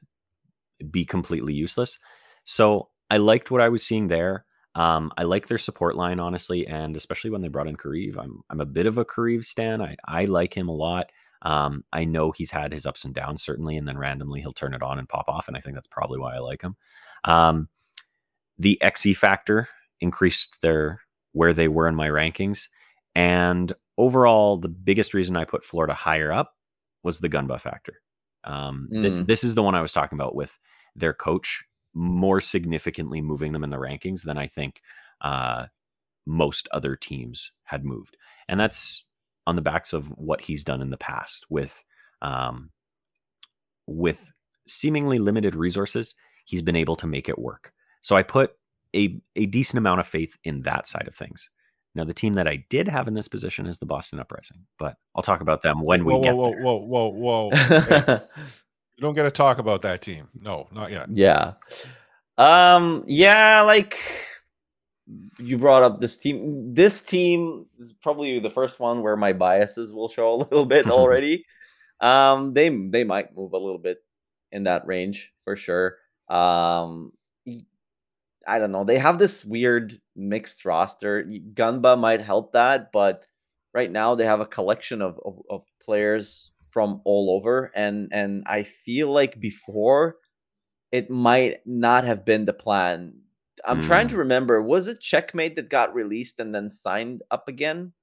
be 0.89 1.05
completely 1.05 1.53
useless. 1.53 1.99
So 2.43 2.89
I 3.09 3.17
liked 3.17 3.51
what 3.51 3.61
I 3.61 3.69
was 3.69 3.84
seeing 3.84 4.07
there. 4.07 4.45
Um, 4.75 5.11
I 5.17 5.23
like 5.23 5.47
their 5.47 5.57
support 5.57 5.95
line, 5.95 6.19
honestly, 6.19 6.67
and 6.67 6.95
especially 6.95 7.32
when 7.32 7.41
they 7.41 7.47
brought 7.47 7.67
in 7.67 7.75
Kareev. 7.75 8.15
I'm 8.17 8.41
I'm 8.49 8.61
a 8.61 8.65
bit 8.65 8.86
of 8.86 8.99
a 8.99 9.05
Kareev 9.05 9.43
stan. 9.43 9.82
I, 9.82 9.95
I 10.07 10.25
like 10.25 10.55
him 10.55 10.69
a 10.69 10.75
lot. 10.75 11.11
Um, 11.41 11.84
I 11.91 12.05
know 12.05 12.32
he's 12.32 12.51
had 12.51 12.71
his 12.71 12.86
ups 12.86 13.03
and 13.03 13.13
downs, 13.13 13.41
certainly, 13.41 13.75
and 13.75 13.88
then 13.88 13.97
randomly 13.97 14.39
he'll 14.41 14.51
turn 14.51 14.75
it 14.75 14.84
on 14.84 14.99
and 14.99 15.09
pop 15.09 15.28
off, 15.28 15.47
and 15.47 15.57
I 15.57 15.61
think 15.61 15.75
that's 15.75 15.88
probably 15.88 16.19
why 16.19 16.36
I 16.36 16.39
like 16.39 16.61
him. 16.61 16.75
Um, 17.23 17.69
the 18.59 18.78
XE 18.84 19.17
factor 19.17 19.67
increased 19.99 20.61
their 20.61 21.01
where 21.38 21.53
they 21.53 21.67
were 21.67 21.88
in 21.88 21.95
my 21.95 22.09
rankings, 22.09 22.67
and 23.15 23.73
overall, 23.97 24.57
the 24.57 24.69
biggest 24.69 25.13
reason 25.13 25.38
I 25.38 25.45
put 25.45 25.63
Florida 25.63 25.93
higher 25.93 26.31
up 26.31 26.55
was 27.03 27.19
the 27.19 27.29
Gunba 27.29 27.59
factor. 27.59 28.01
Um, 28.43 28.88
This 28.91 29.21
Mm. 29.21 29.27
this 29.27 29.43
is 29.43 29.55
the 29.55 29.63
one 29.63 29.75
I 29.75 29.81
was 29.81 29.93
talking 29.93 30.17
about 30.17 30.35
with 30.35 30.57
their 30.95 31.13
coach 31.13 31.63
more 31.93 32.41
significantly 32.41 33.21
moving 33.21 33.53
them 33.53 33.63
in 33.63 33.69
the 33.71 33.77
rankings 33.79 34.23
than 34.23 34.38
I 34.38 34.47
think 34.47 34.81
uh, 35.21 35.67
most 36.25 36.67
other 36.71 36.95
teams 36.95 37.51
had 37.63 37.83
moved, 37.85 38.17
and 38.47 38.59
that's 38.59 39.05
on 39.45 39.55
the 39.55 39.61
backs 39.61 39.93
of 39.93 40.09
what 40.17 40.41
he's 40.41 40.63
done 40.63 40.81
in 40.81 40.89
the 40.89 40.97
past 40.97 41.45
with 41.49 41.83
um, 42.21 42.71
with 43.85 44.31
seemingly 44.67 45.17
limited 45.19 45.55
resources. 45.55 46.15
He's 46.45 46.61
been 46.61 46.75
able 46.75 46.95
to 46.97 47.07
make 47.07 47.29
it 47.29 47.39
work. 47.39 47.73
So 48.01 48.15
I 48.15 48.23
put 48.23 48.57
a 48.98 49.22
a 49.36 49.45
decent 49.45 49.78
amount 49.78 50.00
of 50.00 50.08
faith 50.08 50.38
in 50.43 50.62
that 50.64 50.88
side 50.88 51.08
of 51.08 51.16
things. 51.16 51.50
Now, 51.95 52.04
the 52.04 52.14
team 52.14 52.34
that 52.34 52.48
I 52.48 52.64
did 52.70 52.88
have 52.88 53.08
in 53.08 53.14
this 53.16 53.28
position 53.28 53.66
is 53.66 53.78
the 53.80 53.86
Boston 53.86 54.20
Uprising, 54.20 54.66
but 54.78 54.98
I'll 55.16 55.24
talk 55.24 55.41
about 55.41 55.62
them 55.64 55.82
when 55.82 56.06
we 56.06 56.14
whoa, 56.14 56.22
get 56.22 56.36
whoa, 56.38 56.52
there. 56.52 56.62
whoa, 56.62 56.76
whoa, 56.78 57.08
whoa, 57.10 57.50
whoa. 57.50 58.20
You 58.98 59.04
don't 59.04 59.14
get 59.14 59.24
to 59.24 59.32
talk 59.32 59.60
about 59.60 59.84
that 59.84 60.02
team. 60.02 60.28
No, 60.41 60.68
not 60.72 60.89
yet. 60.91 61.08
yeah. 61.10 61.54
Um 62.39 63.04
yeah, 63.08 63.62
like 63.62 64.00
you 65.38 65.58
brought 65.60 65.84
up 65.84 66.02
this 66.02 66.18
team. 66.18 66.74
This 66.74 67.02
team 67.04 67.68
is 67.78 67.93
probably 68.02 68.39
the 68.39 68.50
first 68.50 68.80
one 68.80 69.04
where 69.04 69.16
my 69.16 69.34
biases 69.34 69.93
will 69.93 70.10
show 70.10 70.34
a 70.34 70.38
little 70.38 70.66
bit 70.66 70.89
already. 70.91 71.45
um 72.02 72.54
they 72.56 72.70
they 72.70 73.04
might 73.04 73.36
move 73.36 73.54
a 73.54 73.58
little 73.58 73.78
bit 73.78 74.00
in 74.52 74.64
that 74.64 74.86
range 74.88 75.32
for 75.43 75.56
sure. 75.56 75.98
Um 76.28 77.12
I 78.48 78.60
don't 78.60 78.72
know. 78.72 78.84
They 78.84 78.98
have 78.98 79.20
this 79.20 79.43
weird 79.43 80.00
mixed 80.16 80.66
roster. 80.66 81.24
Gunba 81.54 82.00
might 82.00 82.22
help 82.22 82.54
that, 82.54 82.91
but 82.91 83.26
right 83.74 83.91
now 83.91 84.16
they 84.16 84.26
have 84.26 84.39
a 84.39 84.45
collection 84.45 85.02
of, 85.02 85.20
of, 85.26 85.39
of 85.50 85.64
players 85.82 86.52
from 86.72 87.02
all 87.06 87.36
over 87.36 87.72
and 87.76 88.10
and 88.12 88.43
I 88.45 88.64
feel 88.64 89.12
like 89.12 89.39
before 89.39 90.18
it 90.91 91.10
might 91.10 91.60
not 91.66 92.04
have 92.06 92.24
been 92.24 92.45
the 92.45 92.54
plan. 92.54 93.14
I'm 93.66 93.82
trying 93.82 94.08
to 94.10 94.18
remember. 94.18 94.62
Was 94.62 94.88
it 94.88 95.02
Checkmate 95.02 95.56
that 95.56 95.70
got 95.70 95.93
released 95.93 96.39
and 96.39 96.54
then 96.54 96.70
signed 96.70 97.24
up 97.32 97.48
again? 97.48 97.93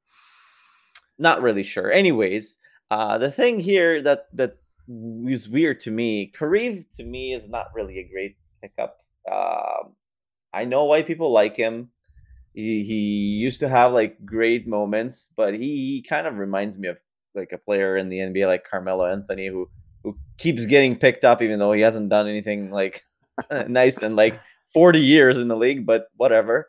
Not 1.19 1.41
really 1.41 1.63
sure. 1.63 1.93
Anyways, 1.93 2.59
uh, 2.91 3.17
the 3.19 3.31
thing 3.31 3.61
here 3.61 4.03
that 4.03 4.27
that 4.33 4.59
was 4.87 5.49
weird 5.49 5.81
to 5.81 5.91
me, 5.91 6.33
Kareev 6.37 6.95
to 6.97 7.05
me 7.05 7.33
is 7.33 7.49
not 7.49 7.67
really 7.75 7.99
a 7.99 8.09
great 8.09 8.37
pickup. 8.61 8.99
Um 9.31 9.95
I 10.55 10.65
know 10.65 10.85
why 10.85 11.03
people 11.03 11.33
like 11.33 11.57
him. 11.57 11.91
He, 12.55 12.85
he 12.85 12.95
used 12.95 13.61
to 13.61 13.69
have 13.69 13.93
like 13.93 14.25
great 14.25 14.69
moments, 14.69 15.31
but 15.37 15.55
he, 15.55 15.59
he 15.59 16.03
kind 16.09 16.27
of 16.27 16.39
reminds 16.39 16.79
me 16.79 16.89
of 16.89 17.01
like 17.35 17.51
a 17.53 17.59
player 17.59 17.97
in 17.97 18.09
the 18.09 18.19
NBA 18.21 18.47
like 18.47 18.65
Carmelo 18.65 19.07
Anthony 19.07 19.49
who 19.49 19.69
who 20.05 20.17
keeps 20.39 20.67
getting 20.67 20.97
picked 20.97 21.25
up 21.25 21.43
even 21.43 21.59
though 21.59 21.73
he 21.73 21.81
hasn't 21.81 22.11
done 22.11 22.29
anything 22.29 22.71
like 22.71 23.03
nice 23.69 24.03
in 24.03 24.15
like 24.15 24.39
40 24.73 25.01
years 25.01 25.37
in 25.37 25.49
the 25.49 25.57
league, 25.57 25.85
but 25.85 26.07
whatever. 26.17 26.69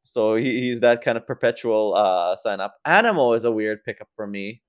So 0.00 0.36
he, 0.36 0.60
he's 0.60 0.80
that 0.80 1.02
kind 1.02 1.18
of 1.18 1.26
perpetual 1.26 1.94
uh 1.94 2.36
sign 2.36 2.60
up. 2.60 2.76
Animo 2.86 3.32
is 3.34 3.44
a 3.44 3.52
weird 3.52 3.84
pickup 3.84 4.08
for 4.16 4.26
me. 4.26 4.62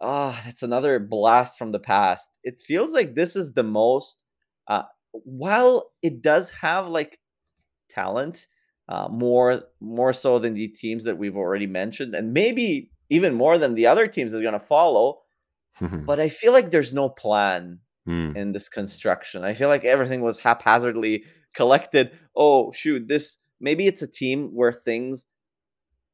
Ah, 0.00 0.40
that's 0.44 0.62
another 0.62 0.98
blast 0.98 1.58
from 1.58 1.72
the 1.72 1.78
past. 1.78 2.30
It 2.42 2.58
feels 2.58 2.92
like 2.92 3.14
this 3.14 3.36
is 3.36 3.52
the 3.52 3.62
most 3.62 4.24
uh 4.66 4.82
while 5.12 5.92
it 6.02 6.22
does 6.22 6.50
have 6.50 6.88
like 6.88 7.18
talent, 7.90 8.46
uh 8.88 9.08
more 9.08 9.62
more 9.80 10.12
so 10.12 10.38
than 10.38 10.54
the 10.54 10.68
teams 10.68 11.04
that 11.04 11.18
we've 11.18 11.36
already 11.36 11.66
mentioned, 11.66 12.14
and 12.14 12.32
maybe 12.32 12.90
even 13.10 13.34
more 13.34 13.58
than 13.58 13.74
the 13.74 13.86
other 13.86 14.06
teams 14.06 14.32
that 14.32 14.38
are 14.40 14.44
gonna 14.50 14.60
follow 14.60 15.20
but 16.08 16.18
I 16.20 16.28
feel 16.28 16.52
like 16.52 16.70
there's 16.70 16.92
no 16.92 17.08
plan 17.08 17.80
Hmm. 18.06 18.32
in 18.34 18.52
this 18.52 18.68
construction. 18.70 19.44
I 19.44 19.52
feel 19.52 19.68
like 19.68 19.84
everything 19.84 20.22
was 20.22 20.38
haphazardly 20.38 21.24
collected. 21.54 22.10
Oh 22.34 22.72
shoot, 22.72 23.06
this 23.06 23.38
maybe 23.60 23.86
it's 23.86 24.00
a 24.02 24.06
team 24.08 24.48
where 24.54 24.72
things 24.72 25.26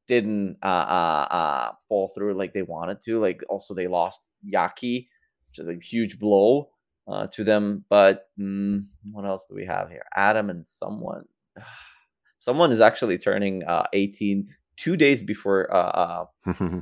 didn't 0.07 0.57
uh, 0.63 0.65
uh, 0.99 1.27
uh, 1.31 1.71
fall 1.87 2.07
through 2.09 2.33
like 2.37 2.53
they 2.53 2.61
wanted 2.61 3.01
to. 3.05 3.19
Like 3.19 3.41
also 3.49 3.73
they 3.73 3.87
lost 3.87 4.21
Yaki, 4.45 5.07
which 5.49 5.59
is 5.59 5.67
a 5.67 5.75
huge 5.81 6.19
blow 6.19 6.69
uh, 7.07 7.27
to 7.27 7.43
them. 7.43 7.85
But 7.89 8.29
mm, 8.39 8.85
what 9.11 9.25
else 9.25 9.45
do 9.45 9.55
we 9.55 9.65
have 9.65 9.89
here? 9.89 10.03
Adam 10.15 10.49
and 10.49 10.65
someone. 10.65 11.25
Someone 12.39 12.71
is 12.71 12.81
actually 12.81 13.17
turning 13.17 13.63
uh, 13.63 13.87
18 13.93 14.47
two 14.77 14.95
days 14.95 15.21
before 15.23 15.73
uh, 15.73 16.25
uh, 16.45 16.81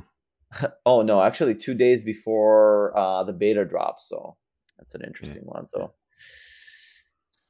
oh 0.86 1.02
no, 1.02 1.22
actually 1.22 1.54
two 1.54 1.74
days 1.74 2.02
before 2.02 2.96
uh, 2.96 3.24
the 3.24 3.32
beta 3.32 3.64
drops. 3.64 4.08
So 4.08 4.36
that's 4.78 4.94
an 4.94 5.02
interesting 5.06 5.42
one. 5.44 5.66
So 5.66 5.92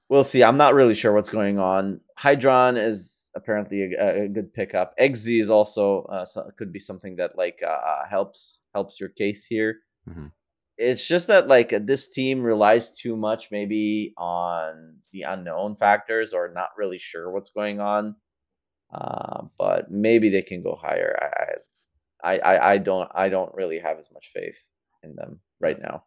we'll 0.08 0.24
see. 0.24 0.42
I'm 0.42 0.56
not 0.56 0.74
really 0.74 0.94
sure 0.94 1.12
what's 1.12 1.28
going 1.28 1.58
on. 1.58 2.00
Hydron 2.18 2.82
is 2.82 3.30
apparently 3.34 3.94
a, 3.94 4.24
a 4.24 4.28
good 4.28 4.52
pickup. 4.54 4.96
XZ 4.98 5.40
is 5.40 5.50
also 5.50 6.02
uh, 6.04 6.24
so, 6.24 6.50
could 6.56 6.72
be 6.72 6.80
something 6.80 7.16
that 7.16 7.36
like 7.36 7.60
uh, 7.66 8.06
helps 8.08 8.62
helps 8.72 9.00
your 9.00 9.10
case 9.10 9.44
here. 9.44 9.80
Mhm. 10.08 10.32
It's 10.78 11.06
just 11.06 11.28
that 11.28 11.48
like 11.48 11.72
this 11.86 12.08
team 12.08 12.42
relies 12.42 12.92
too 12.92 13.16
much 13.16 13.50
maybe 13.50 14.12
on 14.18 14.96
the 15.12 15.22
unknown 15.22 15.76
factors 15.76 16.32
or 16.34 16.52
not 16.54 16.70
really 16.76 16.98
sure 16.98 17.30
what's 17.30 17.50
going 17.50 17.80
on. 17.80 18.16
Uh, 18.92 19.44
but 19.58 19.90
maybe 19.90 20.28
they 20.28 20.42
can 20.42 20.62
go 20.62 20.74
higher. 20.74 21.18
I, 21.20 21.26
I 21.26 21.46
I, 22.22 22.38
I 22.38 22.72
I 22.72 22.78
don't 22.78 23.10
I 23.14 23.28
don't 23.28 23.54
really 23.54 23.78
have 23.78 23.98
as 23.98 24.10
much 24.12 24.30
faith 24.32 24.56
in 25.02 25.14
them 25.16 25.40
right 25.60 25.80
now. 25.80 26.04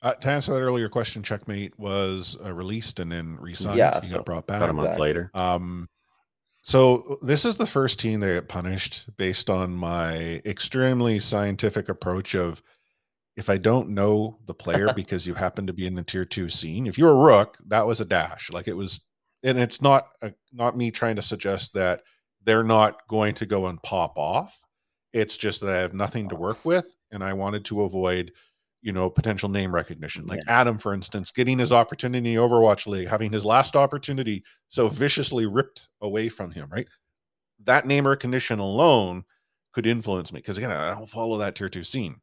Uh, 0.00 0.14
to 0.14 0.28
answer 0.28 0.52
that 0.52 0.60
earlier 0.60 0.88
question, 0.88 1.22
Checkmate 1.22 1.78
was 1.78 2.36
uh, 2.44 2.52
released 2.52 2.98
and 2.98 3.12
then 3.12 3.36
re-signed. 3.40 3.78
Yeah, 3.78 4.00
he 4.00 4.08
so 4.08 4.16
got 4.16 4.24
brought 4.24 4.46
back. 4.48 4.56
About 4.56 4.70
a 4.70 4.72
month 4.72 4.86
Exactly. 4.88 5.08
later. 5.08 5.30
Um, 5.32 5.88
so 6.62 7.18
this 7.22 7.44
is 7.44 7.56
the 7.56 7.66
first 7.66 8.00
team 8.00 8.20
that 8.20 8.32
get 8.32 8.48
punished 8.48 9.16
based 9.16 9.48
on 9.48 9.74
my 9.74 10.42
extremely 10.44 11.20
scientific 11.20 11.88
approach 11.88 12.34
of 12.34 12.62
if 13.36 13.48
I 13.48 13.56
don't 13.56 13.90
know 13.90 14.38
the 14.46 14.54
player 14.54 14.92
because 14.96 15.26
you 15.26 15.34
happen 15.34 15.66
to 15.66 15.72
be 15.72 15.86
in 15.86 15.94
the 15.94 16.02
tier 16.02 16.24
two 16.24 16.48
scene. 16.48 16.86
If 16.86 16.98
you're 16.98 17.10
a 17.10 17.14
rook, 17.14 17.58
that 17.66 17.86
was 17.86 18.00
a 18.00 18.04
dash. 18.04 18.50
Like 18.50 18.68
it 18.68 18.76
was, 18.76 19.00
and 19.42 19.58
it's 19.58 19.82
not 19.82 20.08
a, 20.22 20.32
not 20.52 20.76
me 20.76 20.90
trying 20.90 21.16
to 21.16 21.22
suggest 21.22 21.74
that 21.74 22.02
they're 22.44 22.64
not 22.64 23.06
going 23.08 23.34
to 23.34 23.46
go 23.46 23.66
and 23.66 23.82
pop 23.82 24.16
off. 24.16 24.58
It's 25.12 25.36
just 25.36 25.60
that 25.60 25.70
I 25.70 25.80
have 25.80 25.94
nothing 25.94 26.28
to 26.30 26.36
work 26.36 26.64
with, 26.64 26.96
and 27.10 27.22
I 27.22 27.34
wanted 27.34 27.66
to 27.66 27.82
avoid, 27.82 28.32
you 28.80 28.92
know, 28.92 29.10
potential 29.10 29.50
name 29.50 29.74
recognition. 29.74 30.26
Like 30.26 30.40
Adam, 30.48 30.78
for 30.78 30.94
instance, 30.94 31.30
getting 31.30 31.58
his 31.58 31.70
opportunity 31.70 32.18
in 32.18 32.36
the 32.36 32.40
Overwatch 32.40 32.86
League, 32.86 33.08
having 33.08 33.30
his 33.30 33.44
last 33.44 33.76
opportunity 33.76 34.42
so 34.68 34.88
viciously 34.88 35.46
ripped 35.46 35.88
away 36.00 36.30
from 36.30 36.50
him, 36.50 36.68
right? 36.72 36.88
That 37.64 37.86
name 37.86 38.06
recognition 38.06 38.58
alone 38.58 39.24
could 39.74 39.86
influence 39.86 40.32
me 40.32 40.38
because 40.38 40.56
again, 40.56 40.70
I 40.70 40.94
don't 40.94 41.08
follow 41.08 41.36
that 41.38 41.54
tier 41.54 41.68
two 41.68 41.84
scene. 41.84 42.21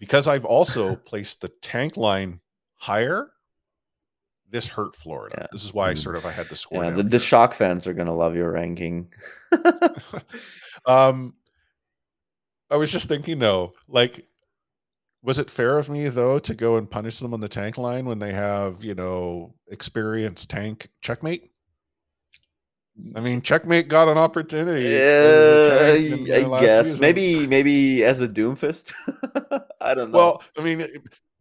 Because 0.00 0.26
I've 0.26 0.44
also 0.44 0.96
placed 0.96 1.40
the 1.40 1.48
tank 1.48 1.96
line 1.96 2.40
higher. 2.76 3.30
This 4.48 4.66
hurt 4.66 4.94
Florida. 4.96 5.36
Yeah. 5.40 5.46
This 5.52 5.64
is 5.64 5.74
why 5.74 5.90
I 5.90 5.94
Mm. 5.94 5.98
sort 5.98 6.16
of 6.16 6.24
I 6.24 6.30
had 6.30 6.46
to 6.46 6.56
score. 6.56 6.84
Yeah, 6.84 6.90
the, 6.90 7.02
the 7.02 7.18
shock 7.18 7.52
fans 7.52 7.86
are 7.86 7.92
gonna 7.92 8.14
love 8.14 8.36
your 8.36 8.52
ranking. 8.52 9.12
um, 10.86 11.34
I 12.70 12.76
was 12.76 12.90
just 12.92 13.08
thinking 13.08 13.38
though, 13.38 13.72
like, 13.88 14.26
was 15.22 15.38
it 15.38 15.50
fair 15.50 15.78
of 15.78 15.88
me 15.88 16.08
though 16.08 16.38
to 16.38 16.54
go 16.54 16.76
and 16.76 16.90
punish 16.90 17.18
them 17.18 17.34
on 17.34 17.40
the 17.40 17.48
tank 17.48 17.76
line 17.76 18.06
when 18.06 18.18
they 18.20 18.32
have 18.32 18.84
you 18.84 18.94
know 18.94 19.54
experienced 19.68 20.48
tank 20.48 20.88
checkmate? 21.00 21.50
I 23.14 23.20
mean, 23.20 23.42
checkmate 23.42 23.88
got 23.88 24.08
an 24.08 24.16
opportunity. 24.18 24.86
as 24.86 24.92
a 24.92 25.74
Uh, 25.74 25.78
tank 25.96 26.10
in 26.12 26.24
their 26.24 26.52
I 26.54 26.60
guess 26.60 26.86
season. 26.86 27.00
maybe 27.00 27.46
maybe 27.46 28.04
as 28.04 28.20
a 28.22 28.28
Doomfist. 28.28 28.92
I 29.80 29.94
don't 29.94 30.10
know. 30.12 30.16
Well, 30.18 30.42
I 30.58 30.62
mean, 30.62 30.80
it- 30.80 30.90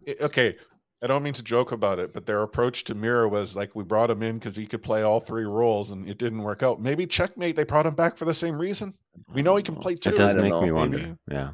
it- 0.05 0.21
okay. 0.21 0.57
I 1.03 1.07
don't 1.07 1.23
mean 1.23 1.33
to 1.33 1.43
joke 1.43 1.71
about 1.71 1.99
it, 1.99 2.13
but 2.13 2.25
their 2.25 2.41
approach 2.41 2.83
to 2.85 2.95
Mira 2.95 3.27
was 3.29 3.55
like 3.55 3.75
we 3.75 3.83
brought 3.83 4.09
him 4.09 4.23
in 4.23 4.35
because 4.39 4.55
he 4.55 4.65
could 4.65 4.81
play 4.81 5.03
all 5.03 5.19
three 5.19 5.43
roles, 5.43 5.91
and 5.91 6.07
it 6.09 6.17
didn't 6.17 6.41
work 6.41 6.63
out. 6.63 6.81
Maybe 6.81 7.05
checkmate. 7.05 7.55
They 7.55 7.63
brought 7.63 7.85
him 7.85 7.93
back 7.95 8.17
for 8.17 8.25
the 8.25 8.33
same 8.33 8.57
reason. 8.57 8.93
We 9.33 9.43
know 9.43 9.55
he 9.55 9.61
can 9.63 9.75
play 9.75 9.93
two. 9.95 10.09
It 10.09 10.17
does 10.17 10.33
make 10.35 10.49
know, 10.49 10.61
me 10.61 10.67
maybe. 10.71 10.71
wonder. 10.71 11.17
Yeah. 11.29 11.51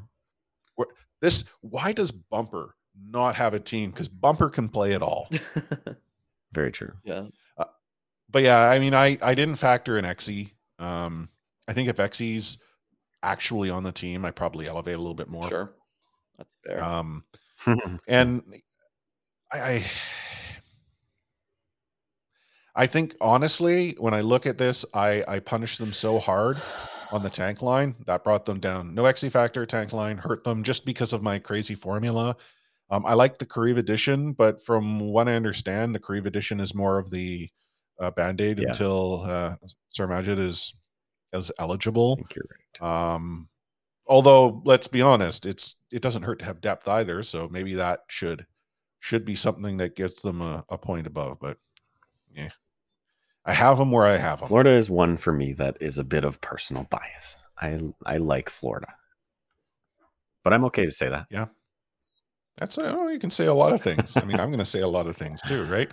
This 1.22 1.44
why 1.62 1.92
does 1.92 2.12
Bumper 2.12 2.74
not 3.00 3.36
have 3.36 3.54
a 3.54 3.60
team? 3.60 3.92
Because 3.92 4.08
Bumper 4.10 4.50
can 4.50 4.68
play 4.70 4.94
it 4.94 5.02
all. 5.04 5.30
Very 6.54 6.72
true. 6.72 6.94
yeah, 7.04 7.26
but 8.32 8.44
yeah, 8.44 8.70
I 8.70 8.80
mean, 8.80 8.94
I 8.94 9.18
I 9.22 9.36
didn't 9.36 9.56
factor 9.56 9.98
in 9.98 10.06
Xe. 10.06 10.52
Um, 10.80 11.30
I 11.68 11.74
think 11.74 11.90
if 11.90 11.98
Xe's 11.98 12.58
actually 13.24 13.70
on 13.70 13.84
the 13.84 13.92
team, 13.92 14.26
I 14.26 14.32
probably 14.32 14.68
elevate 14.68 14.96
a 14.96 15.00
little 15.00 15.14
bit 15.14 15.30
more. 15.30 15.48
sure, 15.48 15.74
that's 16.38 16.56
fair. 16.66 16.84
Um, 16.84 17.24
and 18.08 18.44
I, 19.52 19.60
I 19.60 19.86
I 22.76 22.88
think 22.88 23.16
honestly, 23.20 23.96
when 24.00 24.14
I 24.14 24.22
look 24.22 24.46
at 24.46 24.58
this, 24.58 24.86
I 24.94 25.24
I 25.28 25.40
punish 25.40 25.78
them 25.78 25.94
so 25.94 26.20
hard 26.20 26.58
on 27.12 27.24
the 27.24 27.30
tank 27.30 27.62
line 27.62 27.96
that 28.06 28.24
brought 28.24 28.46
them 28.46 28.60
down. 28.60 28.96
No 28.96 29.04
XE 29.04 29.32
factor 29.32 29.66
tank 29.66 29.92
line 29.92 30.18
hurt 30.18 30.44
them 30.44 30.64
just 30.64 30.86
because 30.86 31.12
of 31.12 31.22
my 31.22 31.40
crazy 31.40 31.76
formula. 31.76 32.36
Um, 32.90 33.06
I 33.06 33.14
like 33.14 33.38
the 33.38 33.46
Kariv 33.46 33.78
edition, 33.78 34.34
but 34.34 34.64
from 34.64 35.00
what 35.00 35.28
I 35.28 35.36
understand, 35.36 35.94
the 35.94 36.00
Kariv 36.00 36.26
edition 36.26 36.60
is 36.60 36.74
more 36.74 36.98
of 36.98 37.10
the 37.10 37.50
uh, 38.00 38.12
band 38.12 38.42
aid 38.42 38.60
Yeah. 38.60 38.70
until 38.70 39.22
uh, 39.24 39.56
Sir 39.90 40.08
Majid 40.08 40.40
is 40.40 40.74
is 41.34 41.52
I 41.58 41.64
eligible. 41.64 42.20
right. 42.82 43.14
Um, 43.14 43.48
although 44.08 44.62
let's 44.66 44.88
be 44.88 45.02
honest, 45.02 45.46
it's 45.46 45.76
it 45.92 46.02
doesn't 46.02 46.24
hurt 46.24 46.40
to 46.40 46.46
have 46.46 46.62
depth 46.62 46.88
either. 46.88 47.24
So 47.24 47.48
maybe 47.50 47.74
that 47.76 48.02
should 48.08 48.46
should 49.00 49.26
be 49.26 49.36
something 49.36 49.78
that 49.78 49.96
gets 49.96 50.22
them 50.22 50.42
a, 50.42 50.64
a 50.70 50.78
point 50.78 51.08
above. 51.08 51.40
But 51.40 51.58
yeah, 52.34 52.50
I 53.46 53.54
have 53.54 53.78
them 53.78 53.92
where 53.92 54.06
I 54.06 54.18
have 54.18 54.40
them. 54.40 54.48
Florida 54.48 54.72
is 54.72 54.90
one 54.90 55.18
for 55.18 55.34
me 55.34 55.54
that 55.54 55.78
is 55.82 55.98
a 55.98 56.04
bit 56.04 56.24
of 56.26 56.42
personal 56.42 56.84
bias. 56.90 57.44
I 57.62 57.80
I 58.06 58.18
like 58.18 58.50
Florida, 58.50 58.94
but 60.44 60.54
I'm 60.54 60.66
okay 60.66 60.86
to 60.86 60.92
say 60.92 61.10
that. 61.10 61.28
That's 62.62 62.78
oh, 62.78 63.08
you 63.08 63.18
can 63.18 63.32
say 63.32 63.48
a 63.48 63.54
lot 63.56 63.74
of 63.74 63.82
things. 63.82 64.16
I 64.16 64.24
mean, 64.24 64.40
I'm 64.40 64.50
going 64.50 64.60
to 64.60 64.66
say 64.66 64.82
a 64.82 64.88
lot 64.88 65.08
of 65.08 65.18
things 65.18 65.42
too, 65.48 65.64
right? 65.66 65.90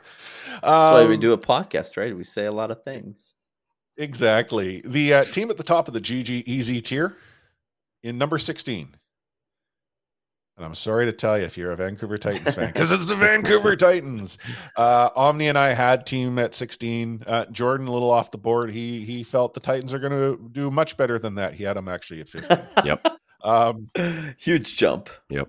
That's 0.50 0.62
why 0.62 1.06
we 1.08 1.14
Um, 1.14 1.20
do 1.20 1.32
a 1.32 1.38
podcast, 1.38 1.96
right? 1.96 2.14
We 2.14 2.24
say 2.24 2.44
a 2.44 2.52
lot 2.52 2.70
of 2.70 2.84
things. 2.84 3.34
Exactly. 3.96 4.82
The 4.84 5.14
uh, 5.14 5.24
team 5.24 5.50
at 5.50 5.56
the 5.56 5.62
top 5.62 5.88
of 5.88 5.94
the 5.94 6.00
GG 6.00 6.42
Easy 6.46 6.82
tier 6.82 7.16
in 8.02 8.18
number 8.18 8.36
16. 8.36 8.94
And 10.58 10.64
I'm 10.66 10.74
sorry 10.74 11.06
to 11.06 11.12
tell 11.12 11.38
you 11.38 11.46
if 11.46 11.56
you're 11.56 11.72
a 11.72 11.76
Vancouver 11.76 12.18
Titans 12.18 12.54
fan, 12.54 12.66
because 12.66 12.92
it's 12.92 13.06
the 13.06 13.16
Vancouver 13.16 13.74
Titans. 13.74 14.36
Uh, 14.76 15.08
Omni 15.16 15.48
and 15.48 15.56
I 15.56 15.68
had 15.72 16.04
team 16.04 16.38
at 16.38 16.52
16. 16.52 17.22
Uh, 17.26 17.46
Jordan, 17.46 17.86
a 17.86 17.92
little 17.92 18.10
off 18.10 18.30
the 18.30 18.36
board. 18.36 18.70
He 18.70 19.06
he 19.06 19.22
felt 19.22 19.54
the 19.54 19.60
Titans 19.60 19.94
are 19.94 19.98
going 20.00 20.12
to 20.12 20.50
do 20.52 20.70
much 20.70 20.98
better 20.98 21.18
than 21.18 21.36
that. 21.36 21.54
He 21.54 21.64
had 21.64 21.78
them 21.78 21.88
actually 21.88 22.20
at 22.20 22.28
15. 22.28 22.58
Yep. 22.84 23.06
um, 23.42 23.88
Huge 24.36 24.76
jump. 24.76 25.08
Yep. 25.30 25.48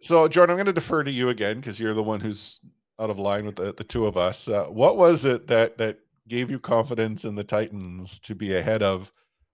So, 0.00 0.28
Jordan, 0.28 0.54
I'm 0.54 0.56
going 0.56 0.66
to 0.66 0.72
defer 0.72 1.02
to 1.04 1.10
you 1.10 1.28
again 1.28 1.56
because 1.56 1.80
you're 1.80 1.94
the 1.94 2.02
one 2.02 2.20
who's 2.20 2.60
out 3.00 3.10
of 3.10 3.18
line 3.18 3.46
with 3.46 3.56
the, 3.56 3.72
the 3.72 3.84
two 3.84 4.06
of 4.06 4.16
us. 4.16 4.48
Uh, 4.48 4.64
what 4.66 4.96
was 4.96 5.24
it 5.24 5.46
that 5.48 5.78
that 5.78 5.98
gave 6.26 6.50
you 6.50 6.58
confidence 6.58 7.24
in 7.24 7.34
the 7.34 7.44
Titans 7.44 8.18
to 8.20 8.34
be 8.34 8.54
ahead 8.54 8.82
of, 8.82 9.12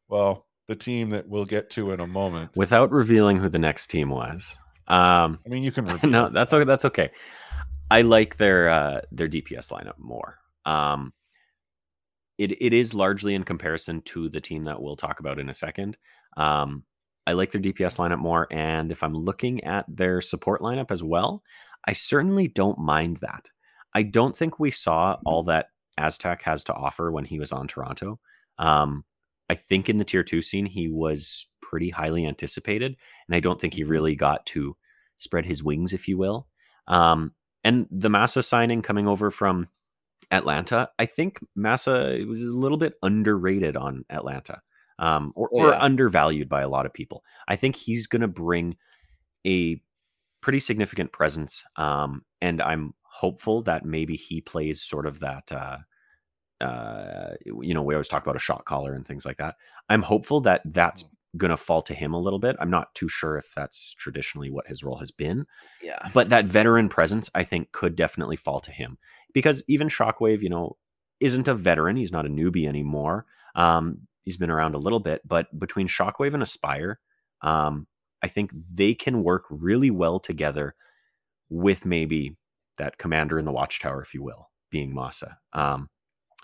well, 0.09 0.47
the 0.67 0.75
team 0.75 1.11
that 1.11 1.29
we'll 1.29 1.45
get 1.45 1.71
to 1.71 1.93
in 1.93 2.01
a 2.01 2.07
moment? 2.07 2.51
Without 2.57 2.91
revealing 2.91 3.39
who 3.39 3.49
the 3.49 3.59
next 3.59 3.89
team 3.89 4.11
was. 4.11 4.57
Um, 4.89 5.39
I 5.47 5.49
mean, 5.49 5.63
you 5.63 5.73
can 5.73 5.85
reveal 5.87 6.11
no, 6.11 6.29
that's 6.29 6.53
okay. 6.53 6.65
That's 6.65 6.85
okay. 6.85 7.11
I 7.91 8.03
like 8.03 8.37
their 8.37 8.69
uh, 8.69 9.01
their 9.13 9.29
DPS 9.29 9.73
lineup 9.73 9.99
more. 9.99 10.39
Um, 10.65 11.13
it 12.39 12.53
it 12.63 12.73
is 12.73 12.95
largely 12.95 13.35
in 13.35 13.45
comparison 13.45 14.03
to 14.03 14.29
the 14.29 14.41
team 14.41 14.65
that 14.65 14.83
we'll 14.83 14.97
talk 14.97 15.21
about 15.21 15.39
in 15.39 15.49
a 15.49 15.55
second. 15.55 15.97
Um, 16.37 16.85
I 17.27 17.33
like 17.33 17.53
their 17.53 17.61
DPS 17.61 17.99
lineup 17.99 18.19
more, 18.19 18.47
and 18.51 18.93
if 18.93 19.03
I'm 19.03 19.15
looking 19.15 19.65
at 19.65 19.85
their 19.89 20.21
support 20.21 20.61
lineup 20.61 20.91
as 20.91 21.03
well, 21.03 21.43
I 21.87 21.93
certainly 21.93 22.49
don't 22.49 22.79
mind 22.79 23.19
that. 23.19 23.51
I 23.95 24.03
don't 24.03 24.37
think 24.37 24.59
we 24.59 24.71
saw 24.71 25.19
all 25.25 25.43
that 25.45 25.69
Aztac 25.99 26.43
has 26.43 26.65
to 26.65 26.75
offer 26.75 27.11
when 27.11 27.25
he 27.25 27.39
was 27.39 27.53
on 27.53 27.67
Toronto. 27.67 28.19
Um, 28.59 29.05
I 29.49 29.55
think 29.55 29.89
in 29.89 29.99
the 29.99 30.05
tier 30.05 30.23
two 30.23 30.43
scene 30.43 30.67
he 30.67 30.89
was 30.89 31.47
pretty 31.61 31.91
highly 31.91 32.27
anticipated, 32.27 32.97
and 33.29 33.37
I 33.37 33.41
don't 33.41 33.61
think 33.61 33.75
he 33.75 33.85
really 33.85 34.17
got 34.17 34.47
to 34.47 34.77
spread 35.17 35.47
his 35.47 35.63
wings, 35.63 35.93
if 35.93 36.09
you 36.09 36.19
will. 36.19 36.49
Um, 36.89 37.33
and 37.63 37.87
the 37.91 38.11
Masaa 38.11 38.45
signing 38.45 38.83
coming 38.83 39.09
over 39.09 39.31
from 39.31 39.69
Atlanta, 40.31 40.91
I 40.99 41.07
think 41.07 41.39
Masaa 41.57 42.27
was 42.27 42.41
a 42.41 42.45
little 42.45 42.79
bit 42.79 42.95
underrated 43.03 43.77
on 43.77 44.05
Atlanta, 44.11 44.63
um, 44.99 45.33
or, 45.35 45.49
Oh, 45.53 45.59
or 45.59 45.71
yeah. 45.71 45.79
undervalued 45.81 46.49
by 46.49 46.63
a 46.63 46.69
lot 46.69 46.87
of 46.87 46.93
people. 46.93 47.25
I 47.49 47.57
think 47.57 47.77
he's 47.77 48.07
going 48.07 48.23
to 48.23 48.29
bring 48.29 48.77
a 49.47 49.81
pretty 50.41 50.59
significant 50.61 51.13
presence, 51.13 51.65
um, 51.77 52.25
and 52.41 52.61
I'm 52.63 52.95
hopeful 53.03 53.63
that 53.63 53.85
maybe 53.85 54.17
he 54.17 54.41
plays 54.41 54.83
sort 54.83 55.07
of 55.07 55.21
that. 55.21 55.51
Uh, 55.53 55.79
uh, 56.61 57.35
you 57.45 57.75
know, 57.75 57.83
we 57.83 57.95
always 57.95 58.09
talk 58.09 58.23
about 58.23 58.37
a 58.37 58.41
shot 58.41 58.65
caller 58.65 58.95
and 58.95 59.07
things 59.07 59.27
like 59.27 59.37
that. 59.39 59.57
I'm 59.89 60.03
hopeful 60.03 60.41
that 60.43 60.63
that's 60.65 61.05
going 61.37 61.51
to 61.51 61.57
fall 61.57 61.83
to 61.83 61.95
him 61.95 62.15
a 62.15 62.21
little 62.21 62.39
bit. 62.39 62.55
I'm 62.61 62.71
not 62.71 62.95
too 62.95 63.09
sure 63.09 63.37
if 63.37 63.53
that's 63.57 63.93
traditionally 63.95 64.51
what 64.51 64.69
his 64.69 64.85
role 64.85 64.99
has 64.99 65.11
been, 65.11 65.47
Yeah. 65.83 65.99
but 66.15 66.29
that 66.29 66.45
veteran 66.45 66.89
presence, 66.89 67.29
I 67.35 67.43
think, 67.43 67.73
could 67.73 67.97
definitely 67.97 68.37
fall 68.37 68.61
to 68.61 68.71
him 68.71 68.99
because 69.33 69.65
even 69.67 69.89
Shockwave, 69.89 70.43
you 70.43 70.49
know, 70.49 70.77
isn't 71.21 71.49
a 71.49 71.55
veteran. 71.55 71.97
He's 71.97 72.13
not 72.13 72.25
a 72.25 72.29
newbie 72.31 72.69
anymore. 72.69 73.27
Um, 73.57 74.07
he's 74.25 74.37
been 74.37 74.51
around 74.51 74.75
a 74.75 74.79
little 74.79 75.01
bit, 75.01 75.23
but 75.27 75.57
between 75.59 75.89
Shockwave 75.89 76.35
and 76.35 76.43
Aspire, 76.43 76.99
um, 77.43 77.87
I 78.23 78.29
think 78.29 78.53
they 78.73 78.95
can 78.95 79.23
work 79.23 79.45
really 79.51 79.91
well 79.91 80.19
together 80.19 80.75
with 81.51 81.85
maybe 81.85 82.37
that 82.79 82.99
commander 82.99 83.39
in 83.39 83.45
the 83.45 83.53
watchtower, 83.53 84.03
if 84.03 84.15
you 84.15 84.23
will, 84.23 84.51
being 84.71 84.95
Masaa. 84.95 85.37
Um, 85.53 85.89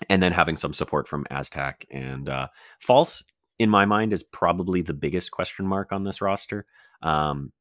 and 0.09 0.21
then 0.21 0.31
having 0.31 0.55
some 0.55 0.73
support 0.73 1.07
from 1.07 1.25
Aztac 1.25 1.85
and 1.91 2.29
uh, 2.29 2.47
False, 2.79 3.23
in 3.59 3.69
my 3.69 3.85
mind, 3.85 4.13
is 4.13 4.23
probably 4.23 4.81
the 4.81 4.93
biggest 4.93 5.31
question 5.31 5.67
mark 5.67 5.91
on 5.91 6.03
this 6.03 6.21
roster. 6.21 6.65
Um, 7.01 7.51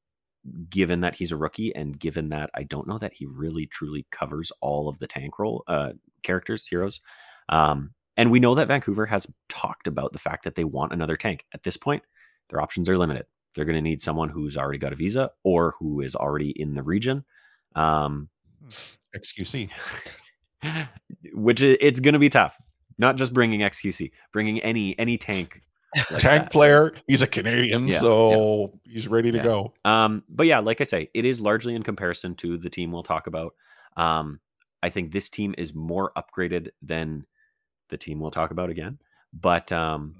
given 0.70 1.00
that 1.00 1.16
he's 1.16 1.32
a 1.32 1.36
rookie 1.36 1.74
and 1.74 1.98
given 1.98 2.30
that 2.30 2.50
I 2.54 2.62
don't 2.62 2.88
know 2.88 2.98
that 2.98 3.12
he 3.14 3.26
really 3.26 3.66
truly 3.66 4.06
covers 4.10 4.50
all 4.62 4.88
of 4.88 4.98
the 4.98 5.06
tank 5.06 5.38
role 5.38 5.64
uh, 5.66 5.92
characters, 6.22 6.66
heroes. 6.66 7.00
Um, 7.50 7.92
and 8.20 8.30
we 8.30 8.38
know 8.40 8.54
that 8.54 8.68
Vancouver 8.68 9.06
has 9.06 9.26
talked 9.48 9.86
about 9.86 10.12
the 10.12 10.18
fact 10.18 10.44
that 10.44 10.54
they 10.54 10.64
want 10.64 10.92
another 10.92 11.16
tank. 11.16 11.44
At 11.54 11.62
this 11.62 11.76
point, 11.76 12.02
their 12.50 12.60
options 12.60 12.88
are 12.88 12.98
limited. 12.98 13.26
they're 13.54 13.64
going 13.64 13.76
to 13.76 13.82
need 13.82 14.00
someone 14.00 14.28
who's 14.28 14.56
already 14.56 14.78
got 14.78 14.92
a 14.92 14.96
visa 14.96 15.30
or 15.42 15.74
who 15.78 16.00
is 16.00 16.14
already 16.14 16.50
in 16.50 16.74
the 16.74 16.82
region. 16.82 17.24
Um, 17.74 18.28
XQC. 19.16 19.70
which 21.34 21.62
it's 21.62 22.00
going 22.00 22.12
to 22.12 22.18
be 22.18 22.28
tough. 22.28 22.58
Not 22.98 23.16
just 23.16 23.32
bringing 23.32 23.60
XQC, 23.60 24.10
bringing 24.32 24.60
any 24.60 24.96
any 24.98 25.16
tank. 25.16 25.62
like 26.10 26.20
Tank 26.22 26.42
that. 26.44 26.52
player. 26.52 26.92
He's 27.08 27.22
a 27.22 27.26
Canadian, 27.26 27.88
Yeah, 27.88 27.98
so 27.98 28.78
he's 28.84 29.08
ready 29.08 29.32
to 29.32 29.38
Yeah. 29.38 29.42
go. 29.42 29.74
Um, 29.84 30.22
but 30.28 30.46
yeah, 30.46 30.60
like 30.60 30.80
I 30.80 30.84
say, 30.84 31.08
it 31.14 31.24
is 31.24 31.40
largely 31.40 31.74
in 31.74 31.82
comparison 31.82 32.34
to 32.36 32.56
the 32.58 32.70
team 32.70 32.92
we'll 32.92 33.02
talk 33.02 33.26
about. 33.26 33.54
Um, 33.96 34.38
I 34.84 34.88
think 34.90 35.10
this 35.10 35.28
team 35.28 35.54
is 35.58 35.74
more 35.74 36.12
upgraded 36.16 36.68
than 36.82 37.26
the 37.90 37.98
team 37.98 38.20
we'll 38.20 38.30
talk 38.30 38.50
about 38.50 38.70
again. 38.70 38.98
But 39.32 39.70
um, 39.72 40.16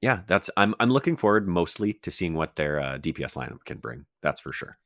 yeah, 0.00 0.20
that's 0.26 0.50
I'm 0.56 0.74
I'm 0.78 0.90
looking 0.90 1.16
forward 1.16 1.48
mostly 1.48 1.92
to 1.94 2.10
seeing 2.10 2.34
what 2.34 2.56
their 2.56 2.78
uh, 2.80 2.98
DPS 2.98 3.36
lineup 3.36 3.64
can 3.64 3.78
bring. 3.78 4.06
That's 4.22 4.40
for 4.40 4.52
sure. 4.52 4.78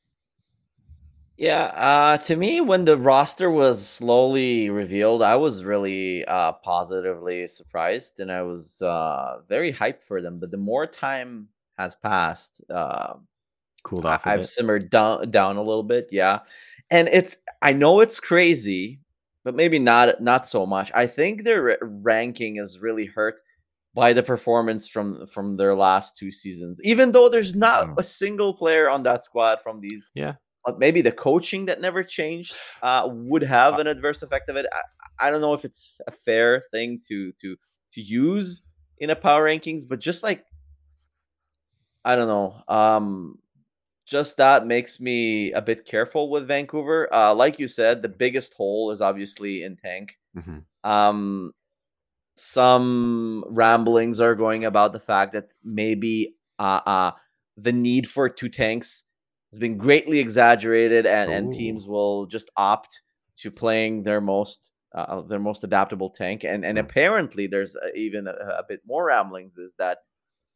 Yeah, 1.36 1.66
uh, 1.66 2.16
to 2.18 2.34
me, 2.34 2.60
when 2.60 2.84
the 2.84 2.96
roster 2.98 3.48
was 3.48 3.86
slowly 3.86 4.70
revealed, 4.70 5.22
I 5.22 5.36
was 5.36 5.62
really 5.62 6.24
uh, 6.24 6.52
positively 6.52 7.46
surprised, 7.46 8.18
and 8.18 8.32
I 8.32 8.42
was 8.42 8.82
uh, 8.82 9.38
very 9.48 9.72
hyped 9.72 10.02
for 10.02 10.20
them. 10.20 10.40
But 10.40 10.50
the 10.50 10.56
more 10.56 10.84
time 10.86 11.48
has 11.78 11.94
passed, 11.94 12.60
uh, 12.68 13.14
Cooled 13.84 14.04
off. 14.06 14.26
a 14.26 14.30
I've 14.30 14.40
bit. 14.40 14.48
simmered 14.48 14.90
down 14.90 15.30
down 15.30 15.56
a 15.56 15.62
little 15.62 15.84
bit. 15.84 16.08
Yeah, 16.10 16.40
and 16.90 17.08
it's 17.08 17.36
I 17.62 17.72
know 17.72 18.00
it's 18.00 18.18
crazy, 18.18 19.00
but 19.48 19.54
maybe 19.56 19.78
not 19.78 20.20
not 20.20 20.44
so 20.44 20.66
much. 20.66 20.92
I 20.94 21.06
think 21.06 21.42
their 21.44 21.78
ranking 21.80 22.56
is 22.58 22.80
really 22.80 23.06
hurt 23.06 23.40
by 23.94 24.12
the 24.12 24.22
performance 24.22 24.86
from 24.86 25.26
from 25.26 25.54
their 25.54 25.74
last 25.74 26.18
two 26.18 26.30
seasons. 26.30 26.78
Even 26.84 27.12
though 27.12 27.30
there's 27.30 27.54
not 27.54 27.86
Mm. 27.86 27.98
a 27.98 28.02
single 28.02 28.52
player 28.52 28.90
on 28.90 29.04
that 29.04 29.24
squad 29.24 29.56
from 29.62 29.80
these 29.80 30.04
Yeah. 30.14 30.34
but 30.66 30.78
maybe 30.78 31.00
the 31.02 31.12
coaching 31.28 31.64
that 31.68 31.80
never 31.80 32.02
changed 32.04 32.54
uh, 32.82 33.08
would 33.30 33.42
have 33.42 33.78
an 33.78 33.86
adverse 33.86 34.20
effect 34.22 34.50
of 34.50 34.56
it. 34.60 34.66
I, 34.78 34.82
I 35.24 35.30
don't 35.30 35.40
know 35.40 35.54
if 35.54 35.64
it's 35.64 35.98
a 36.06 36.10
fair 36.26 36.50
thing 36.74 37.00
to 37.08 37.32
to 37.40 37.56
to 37.94 38.00
use 38.02 38.48
in 38.98 39.08
a 39.08 39.16
power 39.16 39.44
rankings, 39.48 39.84
but 39.88 39.98
just 40.08 40.22
like 40.28 40.44
I 42.04 42.16
don't 42.16 42.28
know, 42.28 42.50
um, 42.68 43.38
just 44.08 44.38
that 44.38 44.66
makes 44.66 45.00
me 45.00 45.52
a 45.52 45.60
bit 45.62 45.84
careful 45.84 46.30
with 46.30 46.48
Vancouver. 46.48 47.08
Uh, 47.14 47.34
like 47.34 47.58
you 47.60 47.68
said, 47.68 48.02
the 48.02 48.08
biggest 48.08 48.54
hole 48.54 48.90
is 48.90 49.00
obviously 49.02 49.62
in 49.62 49.76
tank. 49.76 50.16
Mhm. 50.36 50.64
Um, 50.84 51.52
some 52.36 53.44
ramblings 53.48 54.20
are 54.20 54.34
going 54.34 54.64
about 54.64 54.92
the 54.92 55.00
fact 55.00 55.32
that 55.32 55.52
maybe 55.64 56.36
uh, 56.58 56.80
uh, 56.86 57.10
the 57.56 57.72
need 57.72 58.08
for 58.08 58.28
two 58.28 58.48
tanks 58.48 59.04
has 59.52 59.58
been 59.58 59.76
greatly 59.76 60.18
exaggerated, 60.20 61.06
and, 61.06 61.30
and 61.30 61.52
teams 61.52 61.86
will 61.86 62.26
just 62.26 62.50
opt 62.56 63.02
to 63.36 63.50
playing 63.50 64.02
their 64.04 64.20
most 64.20 64.72
uh, 64.94 65.20
their 65.22 65.38
most 65.40 65.64
adaptable 65.64 66.10
tank. 66.10 66.44
And 66.44 66.64
and 66.64 66.78
Mm. 66.78 66.82
apparently, 66.82 67.46
there's 67.46 67.76
uh, 67.76 67.88
even 67.94 68.26
a, 68.28 68.32
a 68.32 68.64
bit 68.68 68.80
more 68.86 69.06
ramblings 69.06 69.58
is 69.58 69.74
that 69.78 69.98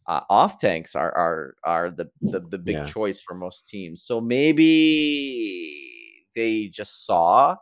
uh, 0.06 0.20
off 0.28 0.58
tanks 0.58 0.94
are 0.94 1.12
are 1.12 1.54
are 1.64 1.90
the 1.90 2.10
the, 2.20 2.40
the 2.40 2.58
big 2.58 2.76
Yeah. 2.76 2.84
choice 2.84 3.20
for 3.20 3.34
most 3.34 3.68
teams. 3.68 4.02
So 4.02 4.20
maybe 4.20 6.26
they 6.34 6.68
just 6.68 7.06
saw 7.06 7.56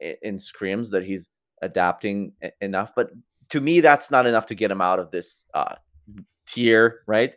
in 0.00 0.36
scrims 0.38 0.90
that 0.90 1.04
he's 1.04 1.30
adapting 1.62 2.32
enough, 2.60 2.92
but 2.94 3.10
to 3.48 3.60
me, 3.60 3.80
that's 3.80 4.10
not 4.10 4.26
enough 4.26 4.46
to 4.46 4.54
get 4.54 4.70
him 4.70 4.80
out 4.80 4.98
of 4.98 5.10
this 5.10 5.46
uh, 5.54 5.76
tier, 6.46 7.02
right? 7.06 7.34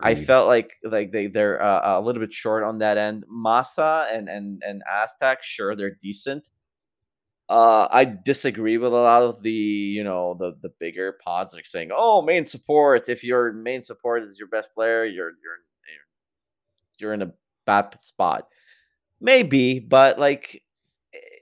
I 0.00 0.14
felt 0.16 0.48
like 0.48 0.74
like 0.82 1.12
they 1.12 1.28
they're 1.28 1.62
uh, 1.62 1.98
a 1.98 2.00
little 2.00 2.20
bit 2.20 2.32
short 2.32 2.64
on 2.64 2.78
that 2.78 2.98
end. 2.98 3.24
Masaa 3.32 4.06
and 4.12 4.28
and 4.28 4.62
and 4.66 4.82
Aztac, 4.90 5.36
sure 5.42 5.76
they're 5.76 5.96
decent. 6.02 6.48
Uh, 7.48 7.86
I 7.90 8.04
disagree 8.04 8.76
with 8.76 8.92
a 8.92 8.96
lot 8.96 9.22
of 9.22 9.42
the 9.42 9.52
you 9.52 10.02
know 10.02 10.36
the 10.38 10.56
the 10.62 10.70
bigger 10.80 11.16
pods 11.24 11.54
like 11.54 11.66
saying, 11.66 11.90
"Oh, 11.94 12.22
main 12.22 12.44
support. 12.44 13.08
If 13.08 13.22
your 13.22 13.52
main 13.52 13.82
support 13.82 14.24
is 14.24 14.38
your 14.38 14.48
best 14.48 14.70
player, 14.74 15.04
you're 15.04 15.30
you're 15.30 15.58
you're, 16.98 17.14
in 17.14 17.22
a 17.22 17.32
bad 17.64 17.96
spot." 18.02 18.48
Maybe, 19.20 19.78
but 19.78 20.18
like 20.18 20.62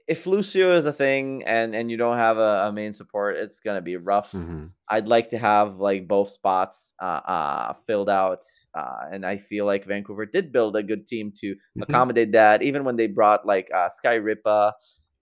if 0.07 0.27
Lucio 0.27 0.75
is 0.77 0.85
a 0.85 0.93
thing 0.93 1.43
and 1.45 1.75
and 1.75 1.89
you 1.89 1.97
don't 1.97 2.17
have 2.17 2.37
a, 2.37 2.67
a 2.67 2.71
main 2.71 2.93
support, 2.93 3.37
it's 3.37 3.59
gonna 3.59 3.81
be 3.81 3.97
rough. 3.97 4.31
Mhm. 4.31 4.71
I'd 4.87 5.07
like 5.07 5.29
to 5.29 5.39
have 5.39 5.77
like 5.77 6.07
both 6.07 6.29
spots 6.29 6.93
uh, 7.01 7.21
uh 7.25 7.73
filled 7.87 8.09
out, 8.09 8.43
uh, 8.75 9.09
and 9.11 9.25
I 9.25 9.37
feel 9.37 9.65
like 9.65 9.85
Vancouver 9.85 10.27
did 10.27 10.51
build 10.51 10.75
a 10.75 10.83
good 10.83 11.07
team 11.07 11.31
to 11.37 11.55
Mhm. 11.55 11.81
accommodate 11.81 12.31
that. 12.33 12.61
Even 12.61 12.83
when 12.83 12.95
they 12.95 13.07
brought 13.07 13.47
like 13.47 13.69
uh, 13.73 13.89
Skairipa 13.89 14.73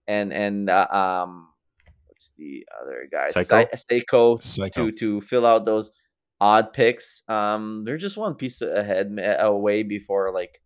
and 0.06 0.32
and 0.32 0.70
uh, 0.70 0.86
um, 0.90 1.48
what's 2.06 2.30
the 2.36 2.66
other 2.80 3.08
guy? 3.10 3.28
Psycho? 3.28 3.44
Psy- 3.76 4.00
Seiko 4.00 4.42
Psycho. 4.42 4.90
to 4.90 4.92
to 4.92 5.20
fill 5.20 5.46
out 5.46 5.64
those 5.64 5.92
odd 6.40 6.72
picks. 6.72 7.22
Um, 7.28 7.84
they're 7.84 7.96
just 7.96 8.16
one 8.16 8.34
piece 8.34 8.62
ahead 8.62 9.18
away 9.38 9.82
before 9.82 10.32
like 10.32 10.60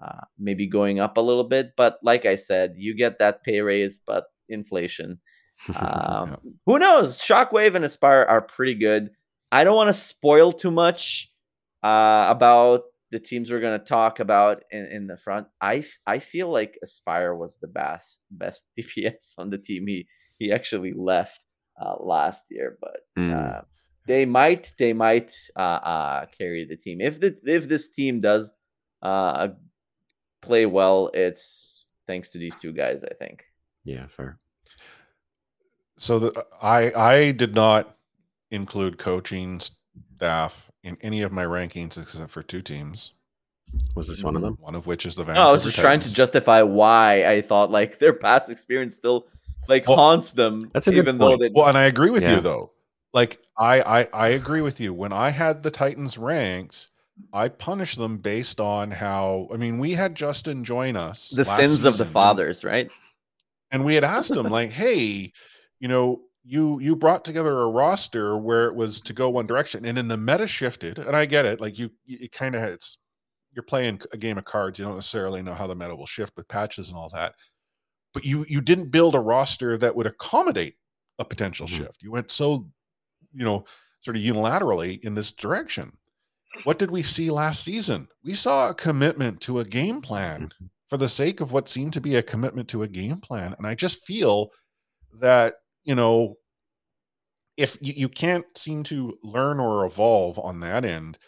uh, 0.00 0.24
maybe 0.38 0.66
going 0.66 1.00
up 1.00 1.16
a 1.16 1.20
little 1.20 1.44
bit. 1.44 1.72
But 1.76 1.98
like 2.02 2.26
I 2.26 2.36
said, 2.36 2.74
you 2.76 2.94
get 2.94 3.18
that 3.18 3.44
pay 3.44 3.60
raise, 3.60 3.98
but 3.98 4.26
inflation. 4.48 5.20
Um, 5.76 6.36
Who 6.66 6.80
knows? 6.80 7.20
Shockwave 7.20 7.76
and 7.76 7.84
Aspire 7.84 8.26
are 8.28 8.42
pretty 8.42 8.74
good. 8.74 9.10
I 9.52 9.62
don't 9.62 9.76
want 9.76 9.88
to 9.88 9.94
spoil 9.94 10.50
too 10.52 10.72
much 10.72 11.32
uh, 11.82 12.26
about 12.28 12.82
the 13.14 13.20
teams 13.30 13.46
we're 13.50 13.60
going 13.66 13.78
to 13.78 13.84
talk 13.98 14.18
about 14.20 14.56
in, 14.76 14.84
in 14.96 15.06
the 15.06 15.16
front. 15.16 15.46
I 15.60 15.76
I 16.14 16.18
feel 16.32 16.48
like 16.58 16.72
Aspire 16.82 17.34
was 17.42 17.52
the 17.58 17.68
best 17.82 18.20
best 18.44 18.60
DPS 18.76 19.38
on 19.38 19.50
the 19.50 19.58
team. 19.68 19.86
He 19.86 19.98
he 20.40 20.46
actually 20.58 20.92
left 21.12 21.40
uh, 21.80 21.96
last 22.14 22.42
year, 22.50 22.76
but 22.84 22.98
Mm. 23.16 23.32
uh, 23.38 23.60
they 24.06 24.26
might 24.26 24.64
they 24.76 24.92
might 24.92 25.30
uh, 25.56 25.80
uh, 25.94 26.20
carry 26.38 26.62
the 26.66 26.76
team 26.84 27.00
if 27.00 27.14
the 27.22 27.30
if 27.56 27.68
this 27.68 27.88
team 27.98 28.20
does 28.20 28.52
uh, 29.02 29.48
play 30.42 30.66
well. 30.66 31.10
It's 31.14 31.86
thanks 32.08 32.30
to 32.32 32.38
these 32.38 32.56
two 32.62 32.72
guys. 32.72 33.04
I 33.04 33.14
think. 33.22 33.36
yeah, 33.84 34.06
fair. 34.16 34.38
So 35.98 36.18
the, 36.18 36.30
I 36.60 36.80
I 37.14 37.32
did 37.32 37.54
not 37.54 37.96
include 38.50 38.98
coaching 38.98 39.60
staff 40.16 40.70
in 40.84 40.96
any 41.00 41.22
of 41.22 41.32
my 41.32 41.44
rankings 41.44 42.00
except 42.00 42.30
for 42.30 42.42
two 42.42 42.62
teams. 42.62 43.12
Was 43.96 44.06
this 44.06 44.22
one 44.22 44.36
of 44.36 44.42
them? 44.42 44.56
One 44.60 44.74
of 44.74 44.86
which 44.86 45.06
is 45.06 45.14
the 45.16 45.24
No, 45.24 45.48
I 45.48 45.50
was 45.52 45.64
just 45.64 45.78
trying 45.78 45.98
to 46.00 46.12
justify 46.14 46.62
why 46.62 47.26
I 47.26 47.40
thought 47.40 47.70
like 47.70 47.98
their 47.98 48.12
past 48.12 48.50
experience 48.50 48.94
still 48.94 49.26
like 49.66 49.88
Well, 49.88 49.96
haunts 49.96 50.32
them. 50.32 50.70
that's 50.72 50.86
a 50.86 50.90
good 50.92 50.98
even 50.98 51.18
though 51.18 51.28
point. 51.30 51.40
they 51.40 51.50
Well, 51.52 51.66
and 51.66 51.76
I 51.76 51.84
agree 51.84 52.10
with 52.10 52.22
Yeah. 52.22 52.36
you 52.36 52.40
though. 52.40 52.72
Like 53.14 53.40
I, 53.58 53.80
I 54.02 54.08
I 54.12 54.28
agree 54.28 54.60
with 54.60 54.80
you. 54.80 54.92
When 54.92 55.12
I 55.12 55.30
had 55.30 55.62
the 55.62 55.70
Titans 55.70 56.18
ranked, 56.18 56.88
I 57.32 57.48
punished 57.48 57.96
them 57.96 58.18
based 58.18 58.60
on 58.60 58.90
how. 58.90 59.48
I 59.52 59.56
mean, 59.56 59.78
we 59.78 59.92
had 59.92 60.14
Justin 60.16 60.64
join 60.64 60.96
us. 60.96 61.30
the 61.30 61.38
last 61.38 61.56
sins 61.56 61.84
of 61.84 61.96
the 61.96 62.04
fathers, 62.04 62.64
right? 62.64 62.90
and 63.72 63.84
we 63.84 63.94
had 63.94 64.04
asked 64.04 64.36
him 64.36 64.46
like, 64.46 64.70
"Hey, 64.70 65.32
you 65.80 65.88
know, 65.88 66.20
you 66.44 66.78
you 66.80 66.94
brought 66.96 67.24
together 67.24 67.60
a 67.62 67.68
roster 67.70 68.36
where 68.38 68.66
it 68.68 68.74
was 68.74 69.00
to 69.02 69.12
go 69.12 69.30
one 69.30 69.46
direction, 69.46 69.84
and 69.86 69.96
then 69.96 70.08
the 70.08 70.16
meta 70.16 70.46
shifted, 70.46 70.98
and 70.98 71.16
I 71.16 71.26
get 71.26 71.46
it. 71.46 71.60
Like 71.60 71.78
you, 71.78 71.90
you 72.04 72.28
kind 72.30 72.54
of 72.54 72.62
it's 72.62 72.98
you're 73.52 73.62
playing 73.64 74.00
a 74.12 74.16
game 74.18 74.38
of 74.38 74.44
cards. 74.44 74.78
You 74.78 74.84
don't 74.84 74.96
necessarily 74.96 75.42
know 75.42 75.54
how 75.54 75.66
the 75.66 75.76
meta 75.76 75.96
will 75.96 76.06
shift 76.06 76.36
with 76.36 76.48
patches 76.48 76.88
and 76.88 76.98
all 76.98 77.10
that, 77.14 77.34
but 78.12 78.24
you 78.24 78.44
you 78.48 78.60
didn't 78.60 78.90
build 78.90 79.14
a 79.14 79.20
roster 79.20 79.76
that 79.78 79.94
would 79.96 80.06
accommodate 80.06 80.76
a 81.18 81.24
potential 81.24 81.66
Mhm. 81.66 81.76
shift. 81.78 82.02
You 82.02 82.10
went 82.12 82.30
so, 82.30 82.70
you 83.32 83.44
know, 83.44 83.66
sort 84.00 84.16
of 84.16 84.22
unilaterally 84.22 85.00
in 85.04 85.14
this 85.14 85.32
direction. 85.32 85.96
What 86.64 86.78
did 86.78 86.90
we 86.90 87.02
see 87.02 87.30
last 87.30 87.64
season? 87.64 88.08
We 88.22 88.34
saw 88.34 88.70
a 88.70 88.74
commitment 88.74 89.40
to 89.42 89.60
a 89.60 89.64
game 89.64 90.00
plan 90.02 90.50
for 90.88 90.96
the 90.96 91.08
sake 91.08 91.40
of 91.40 91.52
what 91.52 91.68
seemed 91.68 91.92
to 91.94 92.00
be 92.00 92.16
a 92.16 92.22
commitment 92.22 92.68
to 92.70 92.82
a 92.82 92.88
game 92.88 93.20
plan. 93.20 93.54
And 93.58 93.66
I 93.66 93.74
just 93.74 94.04
feel 94.04 94.50
that, 95.20 95.56
you 95.84 95.94
know, 95.94 96.36
if 97.56 97.78
you, 97.80 97.92
you 97.96 98.08
can't 98.08 98.46
seem 98.56 98.82
to 98.84 99.16
learn 99.22 99.60
or 99.60 99.84
evolve 99.86 100.38
on 100.38 100.60
that 100.60 100.84
end, 100.84 101.18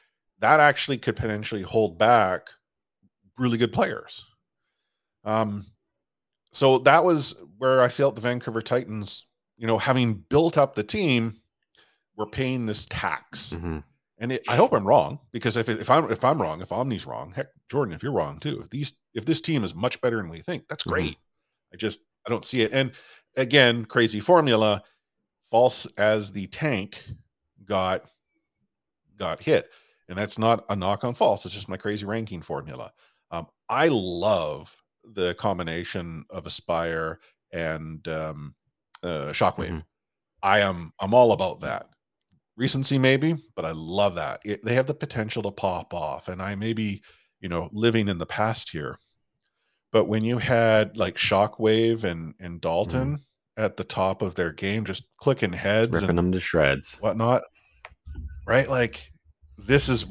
that 0.41 0.61
actually 0.61 0.99
could 0.99 1.17
potentially 1.17 1.63
hold 1.63 1.99
back 1.99 2.49
really 3.39 3.59
good 3.59 3.73
players. 3.73 4.25
Um, 5.25 5.67
so 6.53 6.79
that 6.79 7.05
was 7.05 7.35
where 7.59 7.81
I 7.81 7.89
felt 7.89 8.15
the 8.15 8.21
Vancouver 8.21 8.63
Titans, 8.63 9.27
you 9.57 9.67
know, 9.67 9.79
having 9.79 10.15
built 10.15 10.57
up 10.59 10.75
the 10.75 10.83
team, 10.83 11.41
were 12.17 12.27
paying 12.27 12.65
this 12.67 12.87
tax. 12.87 13.53
Mhm. 13.53 13.85
And 14.19 14.33
it, 14.33 14.43
I 14.49 14.57
hope 14.57 14.73
I'm 14.73 14.87
wrong 14.87 15.21
because 15.33 15.59
if 15.59 15.69
if 15.69 15.91
I'm 15.91 16.11
if 16.11 16.25
I'm 16.25 16.41
wrong, 16.41 16.63
if 16.63 16.71
Omni's 16.73 17.05
wrong, 17.05 17.33
heck, 17.33 17.49
Jordan, 17.71 17.95
if 17.95 18.03
you're 18.03 18.13
wrong 18.13 18.39
too, 18.41 18.63
if 18.63 18.71
these 18.71 18.95
if 19.13 19.27
this 19.27 19.43
team 19.43 19.63
is 19.65 19.75
much 19.75 20.01
better 20.01 20.17
than 20.17 20.31
we 20.31 20.41
think, 20.41 20.67
that's 20.69 20.85
Mhm. 20.85 20.91
great. 20.93 21.19
I 21.75 21.77
just 21.77 22.01
I 22.27 22.31
don't 22.31 22.45
see 22.45 22.63
it. 22.63 22.73
And 22.73 22.93
again, 23.37 23.85
crazy 23.85 24.21
formula, 24.21 24.83
false 25.51 25.87
as 25.99 26.33
the 26.33 26.47
tank 26.49 27.05
got 27.65 28.07
got 29.17 29.43
hit. 29.43 29.71
and 30.09 30.17
that's 30.17 30.39
not 30.39 30.65
a 30.69 30.77
knock 30.77 31.03
on 31.03 31.15
false. 31.15 31.45
It's 31.45 31.55
just 31.55 31.69
my 31.69 31.77
crazy 31.77 32.07
ranking 32.07 32.41
formula. 32.41 32.93
Um, 33.33 33.49
I 33.69 33.89
love 33.89 34.77
the 35.03 35.35
combination 35.35 36.25
of 36.31 36.47
Aspire 36.47 37.19
and 37.53 38.07
um, 38.07 38.55
uh, 39.03 39.33
Shockwave. 39.33 39.71
Mhm. 39.71 39.85
I 40.43 40.61
am 40.61 40.93
I'm 41.01 41.15
all 41.15 41.33
about 41.33 41.61
that. 41.63 41.89
Recency 42.57 42.99
maybe, 42.99 43.37
but 43.57 43.65
I 43.67 43.73
love 43.73 44.17
that. 44.17 44.41
It, 44.45 44.65
they 44.65 44.75
have 44.75 44.87
the 44.87 44.95
potential 44.95 45.43
to 45.45 45.51
pop 45.53 45.95
off, 45.95 46.29
and 46.29 46.43
I 46.43 46.55
may 46.57 46.73
be, 46.75 47.03
you 47.41 47.49
know, 47.49 47.71
living 47.73 48.09
in 48.09 48.19
the 48.19 48.27
past 48.27 48.71
here. 48.71 48.99
But 49.97 50.09
when 50.09 50.25
you 50.25 50.37
had 50.37 50.99
like 50.99 51.15
Shockwave 51.15 52.05
and 52.05 52.35
and 52.39 52.61
Dalton 52.61 53.25
at 53.57 53.79
the 53.79 53.85
top 53.85 54.21
of 54.21 54.35
their 54.35 54.53
game, 54.53 54.85
just 54.85 55.05
clicking 55.17 55.55
heads 55.55 55.91
ripping 55.91 56.11
and 56.11 56.19
them 56.19 56.33
to 56.33 56.39
shreds. 56.39 56.99
whatnot, 57.01 57.41
right? 58.47 58.69
Like 58.69 59.11
this 59.57 59.89
is 59.89 60.05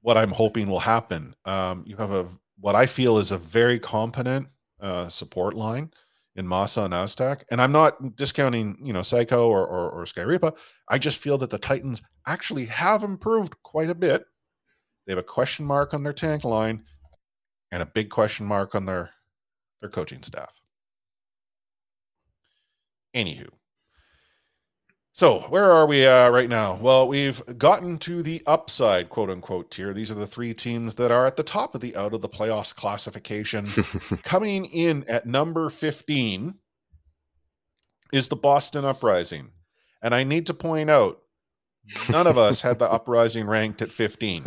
what 0.00 0.16
I'm 0.16 0.30
hoping 0.30 0.70
will 0.70 0.80
happen. 0.80 1.34
Um, 1.44 1.84
you 1.86 1.98
have 1.98 2.12
a 2.12 2.28
what 2.60 2.74
I 2.74 2.86
feel 2.86 3.18
is 3.18 3.30
a 3.30 3.36
very 3.36 3.78
competent 3.78 4.48
uh, 4.80 5.10
support 5.10 5.52
line 5.52 5.90
in 6.36 6.46
Masaa 6.46 6.86
and 6.86 6.94
Aztac, 6.94 7.42
and 7.50 7.60
I'm 7.60 7.72
not 7.72 8.16
discounting 8.16 8.78
you 8.80 8.94
know 8.94 9.02
Psycho 9.02 9.50
or 9.50 9.66
or, 9.66 9.90
or 9.90 10.04
Skairipa. 10.04 10.56
I 10.88 10.96
just 10.96 11.20
feel 11.20 11.36
that 11.36 11.50
the 11.50 11.58
Titans 11.58 12.00
actually 12.26 12.64
have 12.64 13.04
improved 13.04 13.54
quite 13.62 13.90
a 13.90 13.94
bit. 13.94 14.24
They 15.06 15.12
have 15.12 15.18
a 15.18 15.22
question 15.22 15.66
mark 15.66 15.92
on 15.92 16.04
their 16.04 16.14
tank 16.14 16.42
line 16.42 16.84
and 17.70 17.82
a 17.82 17.86
big 17.86 18.08
question 18.08 18.46
mark 18.46 18.74
on 18.74 18.86
their 18.86 19.10
their 19.80 19.90
coaching 19.90 20.22
staff. 20.22 20.60
Anywho, 23.14 23.48
so 25.16 25.38
where 25.48 25.72
are 25.72 25.86
we 25.86 26.06
uh, 26.06 26.28
right 26.28 26.48
now? 26.48 26.78
Well, 26.78 27.08
we've 27.08 27.42
gotten 27.56 27.96
to 28.00 28.22
the 28.22 28.42
upside, 28.46 29.08
quote 29.08 29.30
unquote, 29.30 29.70
tier. 29.70 29.94
These 29.94 30.10
are 30.10 30.14
the 30.14 30.26
three 30.26 30.52
teams 30.52 30.94
that 30.96 31.10
are 31.10 31.24
at 31.24 31.36
the 31.36 31.42
top 31.42 31.74
of 31.74 31.80
the 31.80 31.96
out 31.96 32.12
of 32.12 32.20
the 32.20 32.28
playoffs 32.28 32.74
classification. 32.74 33.66
Coming 34.24 34.66
in 34.66 35.06
at 35.08 35.24
number 35.24 35.70
15 35.70 36.54
is 38.12 38.28
the 38.28 38.36
Boston 38.36 38.84
Uprising. 38.84 39.52
And 40.02 40.14
I 40.14 40.22
need 40.22 40.44
to 40.48 40.54
point 40.54 40.90
out, 40.90 41.22
none 42.10 42.26
of 42.26 42.36
us 42.36 42.60
had 42.60 42.78
the 42.78 42.84
Uprising 42.92 43.46
ranked 43.46 43.80
at 43.80 43.90
15. 43.90 44.44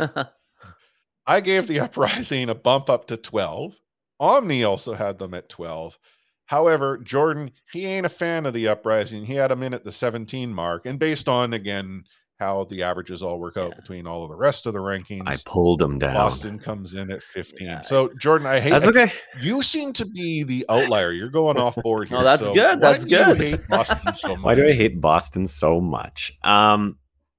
I 1.26 1.40
gave 1.40 1.66
the 1.66 1.80
Uprising 1.80 2.48
a 2.48 2.54
bump 2.54 2.88
up 2.88 3.08
to 3.08 3.16
12. 3.16 3.74
Omni 4.20 4.62
also 4.62 4.94
had 4.94 5.18
them 5.18 5.34
at 5.34 5.48
12. 5.48 5.98
However, 6.46 6.98
Jordan, 6.98 7.50
he 7.72 7.86
ain't 7.86 8.06
a 8.06 8.10
fan 8.10 8.44
of 8.46 8.52
the 8.54 8.68
Uprising. 8.68 9.24
He 9.24 9.34
had 9.34 9.50
them 9.50 9.62
in 9.62 9.72
at 9.74 9.82
the 9.84 9.92
17 9.92 10.52
mark. 10.52 10.84
And 10.86 10.98
based 10.98 11.28
on, 11.28 11.52
again, 11.54 12.04
how 12.40 12.64
the 12.64 12.82
averages 12.82 13.22
all 13.22 13.38
work 13.38 13.56
out 13.56 13.70
Yeah. 13.70 13.76
between 13.76 14.06
all 14.06 14.24
of 14.24 14.30
the 14.30 14.36
rest 14.36 14.66
of 14.66 14.72
the 14.72 14.78
rankings, 14.80 15.22
I 15.26 15.36
pulled 15.44 15.78
them 15.78 15.98
down. 15.98 16.14
Boston 16.14 16.58
comes 16.58 16.94
in 16.94 17.10
at 17.10 17.22
15. 17.22 17.66
Yeah. 17.66 17.80
So, 17.82 18.10
Jordan, 18.18 18.46
I 18.46 18.58
hate 18.60 18.70
That's 18.70 18.86
okay. 18.86 19.12
you 19.40 19.62
seem 19.62 19.92
to 19.94 20.06
be 20.06 20.42
the 20.42 20.64
outlier. 20.68 21.12
You're 21.12 21.28
going 21.30 21.56
off 21.58 21.76
board 21.82 22.08
here. 22.08 22.18
No, 22.18 22.24
that's 22.24 22.46
So 22.46 22.54
good. 22.54 22.80
why 22.80 22.92
That's 22.92 23.04
do 23.04 23.10
you 23.16 23.24
good. 23.24 23.36
hate 23.40 23.68
Boston 23.68 24.12
so 24.14 24.28
much? 24.36 24.42
Why 24.44 24.54
do 24.54 24.66
I 24.66 24.72
hate 24.72 25.00
Boston 25.00 25.46
so 25.46 25.80
much? 25.80 26.32
Um, 26.42 26.96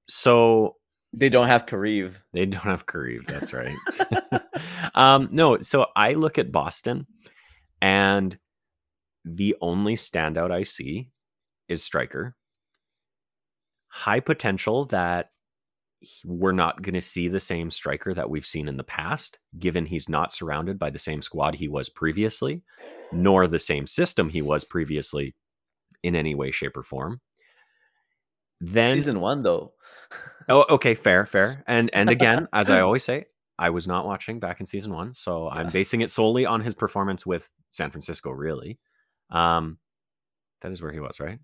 so 0.08 0.76
they 1.12 1.28
don't 1.28 1.48
have 1.48 1.66
Kariv. 1.66 2.14
They 2.32 2.46
don't 2.46 2.62
have 2.62 2.86
Kariv. 2.86 3.26
That's 3.26 3.52
right. 3.52 3.76
um, 4.94 5.28
no, 5.30 5.60
so 5.62 5.86
I 5.94 6.14
look 6.14 6.38
at 6.38 6.52
Boston, 6.52 7.06
and 7.80 8.38
the 9.24 9.56
only 9.60 9.94
standout 9.94 10.50
I 10.50 10.62
see 10.62 11.08
is 11.68 11.82
Striker. 11.82 12.34
High 13.88 14.20
potential 14.20 14.86
that 14.86 15.30
we're 16.24 16.52
not 16.52 16.82
going 16.82 16.94
to 16.94 17.00
see 17.00 17.28
the 17.28 17.40
same 17.40 17.70
striker 17.70 18.14
that 18.14 18.30
we've 18.30 18.46
seen 18.46 18.68
in 18.68 18.76
the 18.76 18.84
past, 18.84 19.38
given 19.58 19.86
he's 19.86 20.08
not 20.08 20.32
surrounded 20.32 20.78
by 20.78 20.90
the 20.90 20.98
same 20.98 21.22
squad 21.22 21.56
he 21.56 21.68
was 21.68 21.88
previously, 21.88 22.62
nor 23.12 23.46
the 23.46 23.58
same 23.58 23.86
system 23.86 24.30
he 24.30 24.42
was 24.42 24.64
previously 24.64 25.34
in 26.02 26.16
any 26.16 26.34
way, 26.34 26.50
shape, 26.50 26.76
or 26.76 26.82
form. 26.82 27.20
Then 28.60 28.94
Season 28.94 29.20
one 29.20 29.42
though. 29.42 29.72
Oh, 30.48 30.64
okay, 30.70 30.94
fair, 30.94 31.26
fair. 31.26 31.62
And 31.66 31.90
and 31.92 32.10
again, 32.16 32.48
as 32.52 32.70
I 32.70 32.80
always 32.80 33.04
say, 33.04 33.26
I 33.58 33.70
was 33.70 33.86
not 33.86 34.06
watching 34.06 34.40
back 34.40 34.60
in 34.60 34.66
season 34.66 34.92
one, 34.92 35.12
so 35.12 35.48
I'm 35.48 35.70
basing 35.70 36.00
it 36.00 36.10
solely 36.10 36.46
on 36.46 36.60
his 36.60 36.74
performance 36.74 37.24
with 37.24 37.48
San 37.70 37.90
Francisco. 37.90 38.30
Really, 38.30 38.78
um, 39.30 39.78
that 40.62 40.72
is 40.72 40.82
where 40.82 40.92
he 40.92 41.00
was, 41.00 41.20
right? 41.20 41.38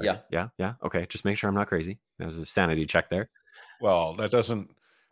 Yeah. 0.00 0.18
yeah, 0.30 0.48
yeah. 0.56 0.74
Okay, 0.82 1.04
just 1.06 1.26
make 1.26 1.36
sure 1.36 1.48
I'm 1.48 1.54
not 1.54 1.68
crazy. 1.68 1.98
That 2.18 2.24
was 2.24 2.38
a 2.38 2.46
sanity 2.46 2.86
check 2.86 3.10
there. 3.10 3.28
Well, 3.80 4.14
that 4.14 4.30
doesn't 4.30 4.70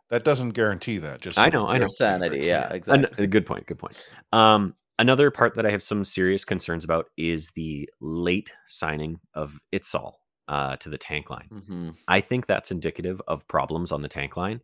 that 0.09 0.23
doesn't 0.23 0.49
guarantee 0.49 0.97
that. 0.97 1.21
Just 1.21 1.37
I 1.37 1.49
know, 1.49 1.67
I 1.67 1.77
know. 1.77 1.87
Sanity, 1.87 2.39
yeah, 2.39 2.69
exactly. 2.73 3.23
a 3.23 3.27
good 3.27 3.45
point. 3.45 3.67
Good 3.67 3.77
point. 3.79 4.03
Um, 4.33 4.75
another 4.97 5.29
part 5.29 5.55
that 5.55 5.65
I 5.65 5.71
have 5.71 5.83
some 5.83 6.03
serious 6.03 6.45
concerns 6.45 6.83
about 6.83 7.07
is 7.15 7.51
the 7.51 7.87
late 7.99 8.53
signing 8.65 9.19
of 9.35 9.59
Itzal 9.71 10.13
uh, 10.47 10.75
to 10.77 10.89
the 10.89 10.97
tank 10.97 11.29
line. 11.29 11.47
hmm 11.67 11.89
I 12.07 12.21
think 12.21 12.45
that's 12.45 12.71
indicative 12.71 13.21
of 13.27 13.47
problems 13.47 13.91
on 13.91 14.01
the 14.01 14.07
tank 14.07 14.35
line. 14.37 14.61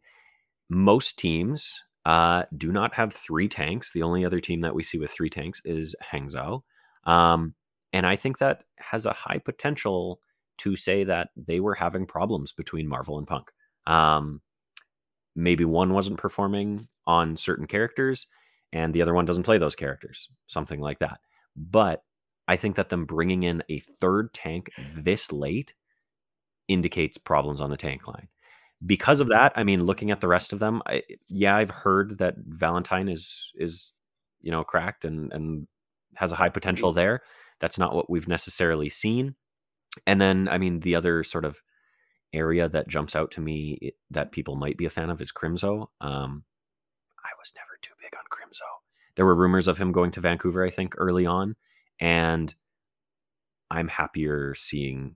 Most 0.69 1.17
teams 1.17 1.83
uh, 2.05 2.43
do 2.55 2.71
not 2.71 2.93
have 2.93 3.13
three 3.13 3.47
tanks. 3.47 3.91
The 3.91 4.03
only 4.03 4.25
other 4.25 4.39
team 4.39 4.61
that 4.61 4.75
we 4.75 4.83
see 4.83 4.97
with 4.97 5.11
three 5.11 5.29
tanks 5.29 5.61
is 5.65 5.95
Hangzhou. 6.11 6.61
Um, 7.03 7.53
and 7.93 8.05
I 8.05 8.15
think 8.15 8.37
that 8.37 8.63
has 8.77 9.05
a 9.05 9.13
high 9.13 9.39
potential 9.39 10.19
to 10.59 10.75
say 10.75 11.03
that 11.03 11.29
they 11.35 11.59
were 11.59 11.75
having 11.75 12.05
problems 12.05 12.51
between 12.51 12.87
Marvel 12.87 13.17
and 13.17 13.27
Punk. 13.27 13.51
Um, 13.85 14.41
maybe 15.35 15.65
one 15.65 15.93
wasn't 15.93 16.17
performing 16.17 16.87
on 17.05 17.37
certain 17.37 17.67
characters 17.67 18.27
and 18.73 18.93
the 18.93 19.01
other 19.01 19.13
one 19.13 19.25
doesn't 19.25 19.43
play 19.43 19.57
those 19.57 19.75
characters, 19.75 20.29
something 20.47 20.79
like 20.79 20.99
that. 20.99 21.19
But 21.55 22.03
I 22.47 22.55
think 22.55 22.75
that 22.75 22.89
them 22.89 23.05
bringing 23.05 23.43
in 23.43 23.63
a 23.69 23.79
third 23.79 24.33
tank 24.33 24.69
this 24.93 25.31
late 25.31 25.73
indicates 26.67 27.17
problems 27.17 27.61
on 27.61 27.69
the 27.69 27.77
tank 27.77 28.07
line. 28.07 28.27
Because 28.85 29.19
of 29.19 29.27
that, 29.29 29.53
I 29.55 29.63
mean, 29.63 29.83
looking 29.83 30.11
at 30.11 30.21
the 30.21 30.27
rest 30.27 30.53
of 30.53 30.59
them, 30.59 30.81
I, 30.85 31.03
yeah, 31.27 31.55
I've 31.55 31.71
heard 31.71 32.19
that 32.19 32.35
Valentine 32.37 33.09
is 33.09 33.51
is 33.55 33.93
you 34.41 34.51
know 34.51 34.63
cracked 34.63 35.03
and 35.03 35.33
and 35.33 35.67
has 36.15 36.31
a 36.31 36.35
high 36.35 36.49
potential 36.49 36.93
there. 36.93 37.21
That's 37.59 37.79
not 37.79 37.95
what 37.95 38.09
we've 38.09 38.27
necessarily 38.27 38.89
seen. 38.89 39.35
And 40.05 40.21
then, 40.21 40.47
I 40.47 40.57
mean, 40.57 40.81
the 40.81 40.95
other 40.95 41.23
sort 41.23 41.45
of 41.45 41.61
area 42.33 42.67
that 42.69 42.87
jumps 42.87 43.15
out 43.15 43.31
to 43.31 43.41
me 43.41 43.93
that 44.11 44.31
people 44.31 44.55
might 44.55 44.77
be 44.77 44.85
a 44.85 44.89
fan 44.89 45.09
of 45.09 45.21
is 45.21 45.31
Crimzo. 45.31 45.87
Um, 46.01 46.43
I 47.23 47.29
was 47.39 47.53
never 47.55 47.79
too 47.81 47.93
big 48.01 48.13
on 48.15 48.25
Crimzo. 48.29 48.81
There 49.15 49.25
were 49.25 49.35
rumors 49.35 49.67
of 49.67 49.77
him 49.77 49.91
going 49.91 50.11
to 50.11 50.21
Vancouver, 50.21 50.63
I 50.63 50.69
think, 50.69 50.93
early 50.97 51.25
on, 51.25 51.55
and 51.99 52.53
I'm 53.69 53.87
happier 53.87 54.53
seeing 54.55 55.15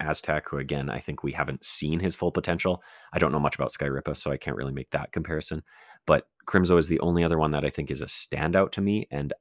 Aztac, 0.00 0.42
who 0.48 0.58
again, 0.58 0.88
I 0.88 1.00
think 1.00 1.22
we 1.24 1.32
haven't 1.32 1.64
seen 1.64 1.98
his 2.00 2.14
full 2.14 2.30
potential. 2.30 2.82
I 3.12 3.18
don't 3.18 3.32
know 3.32 3.40
much 3.40 3.56
about 3.56 3.72
Skairipa, 3.72 4.16
so 4.16 4.30
I 4.30 4.36
can't 4.36 4.56
really 4.56 4.72
make 4.72 4.90
that 4.90 5.10
comparison. 5.12 5.62
But 6.06 6.28
Crimzo 6.46 6.78
is 6.78 6.88
the 6.88 7.00
only 7.00 7.24
other 7.24 7.38
one 7.38 7.50
that 7.50 7.64
I 7.64 7.70
think 7.70 7.90
is 7.90 8.00
a 8.00 8.06
standout 8.06 8.70
to 8.72 8.80
me, 8.80 9.06
and 9.10 9.32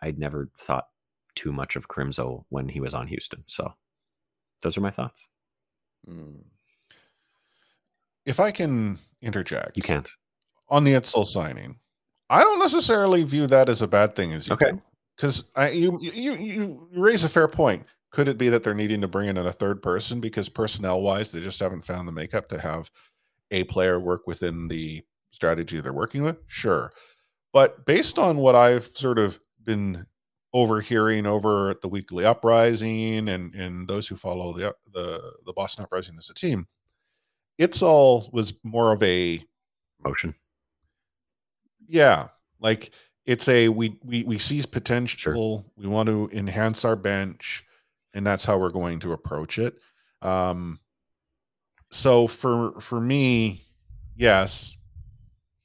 I'd 0.00 0.18
never 0.18 0.48
thought 0.58 0.86
too 1.34 1.52
much 1.52 1.74
of 1.76 1.88
Crimzo 1.88 2.44
when 2.48 2.68
he 2.68 2.80
was 2.80 2.94
on 2.94 3.08
Houston. 3.08 3.42
So 3.46 3.74
those 4.62 4.78
are 4.78 4.80
my 4.80 4.90
thoughts. 4.90 5.28
Mm. 6.08 6.44
If 8.24 8.38
I 8.38 8.50
can 8.52 8.98
interject, 9.20 9.76
You 9.76 9.82
can't. 9.82 10.08
on 10.68 10.84
the 10.84 10.92
Itzel 10.92 11.24
signing. 11.26 11.78
I 12.28 12.44
don't 12.44 12.60
necessarily 12.60 13.24
view 13.24 13.46
that 13.48 13.68
as 13.68 13.82
a 13.82 13.88
bad 13.88 14.14
thing 14.14 14.32
as 14.32 14.46
you 14.46 14.54
Okay. 14.54 14.72
Because 15.20 15.44
I 15.54 15.68
you, 15.70 15.98
you 16.00 16.12
you 16.12 16.32
you 16.36 16.88
raise 16.94 17.24
a 17.24 17.28
fair 17.28 17.46
point. 17.46 17.84
Could 18.10 18.26
it 18.26 18.38
be 18.38 18.48
that 18.48 18.64
they're 18.64 18.72
needing 18.72 19.02
to 19.02 19.08
bring 19.08 19.28
in 19.28 19.36
a 19.36 19.52
third 19.52 19.82
person 19.82 20.18
because 20.18 20.48
personnel 20.48 21.02
wise 21.02 21.30
they 21.30 21.40
just 21.40 21.60
haven't 21.60 21.84
found 21.84 22.08
the 22.08 22.12
makeup 22.12 22.48
to 22.48 22.58
have 22.60 22.90
a 23.50 23.64
player 23.64 24.00
work 24.00 24.26
within 24.26 24.66
the 24.68 25.02
strategy 25.30 25.78
they're 25.80 25.92
working 25.92 26.22
with? 26.22 26.38
Sure. 26.46 26.90
But 27.52 27.84
based 27.84 28.18
on 28.18 28.38
what 28.38 28.54
I've 28.54 28.86
sort 28.96 29.18
of 29.18 29.38
been 29.62 30.06
overhearing 30.54 31.26
over 31.26 31.68
at 31.68 31.82
the 31.82 31.88
weekly 31.88 32.24
uprising 32.24 33.28
and 33.28 33.54
and 33.54 33.86
those 33.86 34.08
who 34.08 34.16
follow 34.16 34.54
the 34.54 34.74
the 34.94 35.34
the 35.44 35.52
Boston 35.52 35.84
uprising 35.84 36.16
as 36.18 36.30
a 36.30 36.34
team, 36.34 36.66
it's 37.58 37.82
all 37.82 38.30
was 38.32 38.54
more 38.64 38.92
of 38.92 39.02
a 39.02 39.44
Motion. 40.02 40.34
yeah 41.86 42.28
like 42.58 42.92
it's 43.30 43.48
a 43.48 43.68
we 43.68 43.96
we 44.02 44.24
we 44.24 44.38
seize 44.38 44.66
potential 44.66 45.64
we 45.76 45.86
want 45.86 46.08
to 46.08 46.28
enhance 46.32 46.84
our 46.84 46.96
bench 46.96 47.64
and 48.14 48.26
that's 48.26 48.44
how 48.44 48.58
we're 48.58 48.70
going 48.80 48.98
to 48.98 49.12
approach 49.12 49.58
it 49.58 49.74
um 50.22 50.80
so 51.90 52.26
for 52.26 52.80
for 52.80 53.00
me 53.00 53.62
yes 54.16 54.76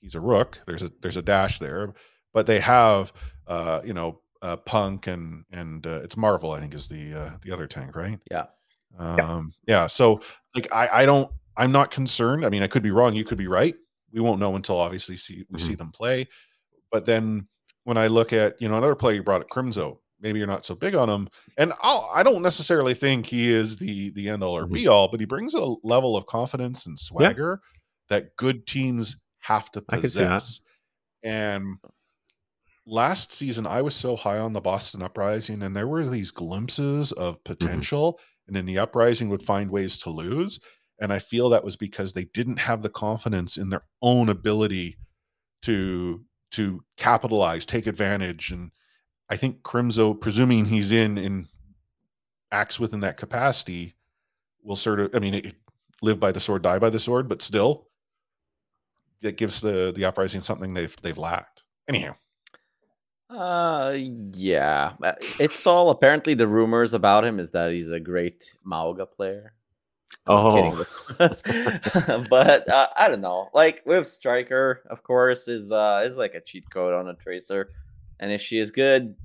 he's 0.01 0.15
a 0.15 0.19
rook 0.19 0.59
there's 0.67 0.83
a 0.83 0.91
there's 1.01 1.17
a 1.17 1.21
dash 1.21 1.57
there 1.59 1.93
but 2.33 2.45
they 2.45 2.59
have 2.59 3.11
uh 3.47 3.81
you 3.83 3.93
know 3.93 4.21
uh 4.41 4.57
punk 4.57 5.07
and 5.07 5.43
and 5.51 5.87
uh, 5.87 6.01
it's 6.03 6.17
marvel 6.17 6.51
i 6.51 6.59
think 6.59 6.73
is 6.73 6.87
the 6.87 7.13
uh 7.13 7.31
the 7.41 7.51
other 7.51 7.67
tank 7.67 7.95
right 7.95 8.19
Yeah. 8.31 8.45
um 8.99 9.53
yeah 9.67 9.87
so 9.87 10.21
like 10.53 10.67
i 10.71 10.87
i 11.01 11.05
don't 11.05 11.31
I'm 11.57 11.71
not 11.71 11.89
concerned. 11.89 12.45
I 12.45 12.49
mean, 12.49 12.63
I 12.63 12.67
could 12.67 12.83
be 12.83 12.91
wrong. 12.91 13.13
You 13.13 13.23
could 13.23 13.37
be 13.37 13.47
right. 13.47 13.73
We 14.11 14.19
won't 14.19 14.41
know 14.41 14.57
until 14.57 14.77
obviously 14.77 15.15
see 15.15 15.45
we 15.49 15.57
see 15.61 15.71
Mhm. 15.73 15.77
them 15.77 15.91
play. 15.93 16.27
But 16.91 17.05
then 17.05 17.47
when 17.85 17.97
I 17.97 18.07
look 18.07 18.33
at 18.33 18.61
you 18.61 18.67
know 18.67 18.77
another 18.77 18.95
player 18.95 19.15
you 19.15 19.23
brought 19.23 19.41
up, 19.41 19.49
Crimzo, 19.49 19.99
maybe 20.19 20.39
you're 20.39 20.47
not 20.47 20.65
so 20.65 20.75
big 20.75 20.93
on 20.95 21.09
him, 21.09 21.27
and 21.57 21.71
I'll, 21.81 22.09
I 22.13 22.21
don't 22.23 22.41
necessarily 22.41 22.93
think 22.93 23.25
he 23.25 23.51
is 23.51 23.77
the 23.77 24.09
the 24.11 24.27
end 24.29 24.43
all 24.43 24.57
or 24.57 24.67
Mhm. 24.67 24.73
be 24.73 24.87
all, 24.87 25.07
but 25.07 25.19
he 25.19 25.25
brings 25.25 25.53
a 25.53 25.63
level 25.83 26.17
of 26.17 26.25
confidence 26.25 26.85
and 26.85 26.99
swagger 26.99 27.61
that 28.09 28.35
good 28.35 28.67
teams 28.67 29.15
have 29.39 29.71
to 29.71 29.83
I 29.89 29.97
can 29.99 30.09
see 30.09 30.19
that. 30.19 30.29
possess. 30.33 30.61
And 31.23 31.77
last 32.85 33.33
season, 33.33 33.65
I 33.65 33.81
was 33.81 33.95
so 33.95 34.15
high 34.15 34.37
on 34.37 34.53
the 34.53 34.61
Boston 34.61 35.01
Uprising, 35.01 35.61
and 35.61 35.75
there 35.75 35.87
were 35.87 36.07
these 36.07 36.31
glimpses 36.31 37.11
of 37.13 37.43
potential, 37.43 38.19
and 38.47 38.55
then 38.55 38.65
the 38.65 38.77
Uprising 38.79 39.29
would 39.29 39.41
find 39.41 39.71
ways 39.71 39.97
to 39.99 40.09
lose. 40.09 40.59
And 41.01 41.11
I 41.11 41.19
feel 41.19 41.49
that 41.49 41.63
was 41.63 41.75
because 41.75 42.13
they 42.13 42.25
didn't 42.25 42.57
have 42.57 42.81
the 42.81 42.89
confidence 42.89 43.57
in 43.57 43.69
their 43.69 43.83
own 44.01 44.29
ability 44.29 44.97
to 45.63 46.23
to 46.55 46.83
capitalize, 46.97 47.65
take 47.65 47.87
advantage. 47.87 48.51
And 48.51 48.71
I 49.29 49.37
think 49.37 49.61
Crimzo, 49.63 50.19
presuming 50.19 50.65
he's 50.65 50.91
in 50.91 51.17
and 51.17 51.47
acts 52.51 52.79
within 52.79 53.01
that 53.01 53.17
capacity, 53.17 53.95
will 54.63 54.75
sort 54.75 54.99
of 54.99 55.15
I 55.15 55.19
mean 55.19 55.33
it, 55.35 55.55
live 56.01 56.19
by 56.19 56.31
the 56.31 56.39
sword, 56.39 56.61
die 56.61 56.79
by 56.79 56.89
the 56.89 56.99
sword, 56.99 57.27
but 57.27 57.41
still 57.41 57.87
it 59.21 59.37
gives 59.37 59.61
the 59.61 59.91
the 59.95 60.05
uprising 60.05 60.41
something 60.41 60.73
they've 60.73 60.95
they've 61.01 61.17
lacked. 61.17 61.63
Anyhow. 61.87 62.15
Uh, 63.29 63.97
yeah. 63.97 64.93
Uh, 65.03 65.13
It's 65.39 65.65
all 65.65 65.89
apparently 65.89 66.35
the 66.35 66.47
rumors 66.47 66.93
about 66.93 67.25
him 67.25 67.39
is 67.39 67.49
that 67.51 67.71
he's 67.71 67.91
a 67.91 67.99
great 67.99 68.55
Mauga 68.63 69.05
player. 69.09 69.54
Oh, 70.27 70.85
but 71.17 72.69
uh, 72.69 72.87
I 72.95 73.07
don't 73.07 73.21
know. 73.21 73.49
Like 73.53 73.81
with 73.85 74.07
Striker, 74.07 74.83
of 74.89 75.03
course, 75.03 75.47
is 75.47 75.71
uh 75.71 76.03
is 76.05 76.17
like 76.17 76.33
a 76.33 76.41
cheat 76.41 76.69
code 76.69 76.93
on 76.93 77.07
a 77.07 77.13
tracer, 77.15 77.71
and 78.19 78.31
if 78.31 78.41
she 78.41 78.57
is 78.57 78.71
good, 78.71 79.15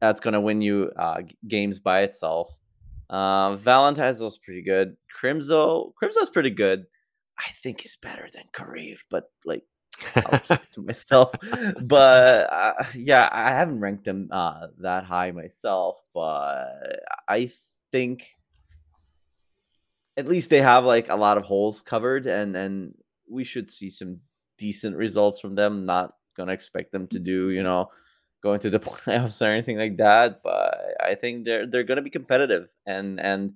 that's 0.00 0.20
gonna 0.20 0.40
win 0.40 0.62
you 0.62 0.90
uh 0.98 1.22
games 1.46 1.78
by 1.78 2.02
itself. 2.02 2.56
Uh, 3.08 3.56
Valentine's 3.56 4.20
was 4.20 4.38
pretty 4.38 4.62
good. 4.62 4.96
Crimzo, 5.14 5.92
Crimzo's 6.02 6.30
pretty 6.30 6.50
good. 6.50 6.86
I 7.38 7.50
think 7.62 7.84
is 7.84 7.96
better 7.96 8.28
than 8.32 8.44
Kariv, 8.52 8.98
but 9.10 9.30
like 9.44 9.64
I'll 10.16 10.38
keep 10.38 10.50
it 10.62 10.72
to 10.72 10.82
myself. 10.82 11.32
But 11.82 12.52
uh, 12.52 12.84
yeah, 12.94 13.28
I 13.30 13.50
haven't 13.50 13.80
ranked 13.80 14.04
them 14.04 14.28
uh, 14.30 14.68
that 14.78 15.04
high 15.04 15.30
myself, 15.30 16.00
but 16.14 17.00
I 17.28 17.50
think 17.92 18.30
at 20.16 20.28
least 20.28 20.50
they 20.50 20.62
have 20.62 20.84
like 20.84 21.08
a 21.10 21.16
lot 21.16 21.38
of 21.38 21.44
holes 21.44 21.82
covered, 21.82 22.26
and 22.26 22.56
and 22.56 22.94
we 23.30 23.44
should 23.44 23.68
see 23.70 23.90
some 23.90 24.20
decent 24.58 24.96
results 24.96 25.40
from 25.40 25.54
them. 25.54 25.84
Not 25.84 26.12
gonna 26.36 26.52
expect 26.52 26.92
them 26.92 27.06
to 27.08 27.18
do 27.18 27.50
you 27.50 27.62
know 27.62 27.90
go 28.42 28.52
into 28.54 28.70
the 28.70 28.80
playoffs 28.88 29.40
or 29.42 29.46
anything 29.50 29.78
like 29.78 29.96
that, 29.98 30.42
but 30.42 30.78
I 31.00 31.14
think 31.14 31.44
they're 31.44 31.66
they're 31.66 31.84
gonna 31.84 32.02
be 32.02 32.10
competitive 32.10 32.68
and 32.86 33.20
and 33.20 33.54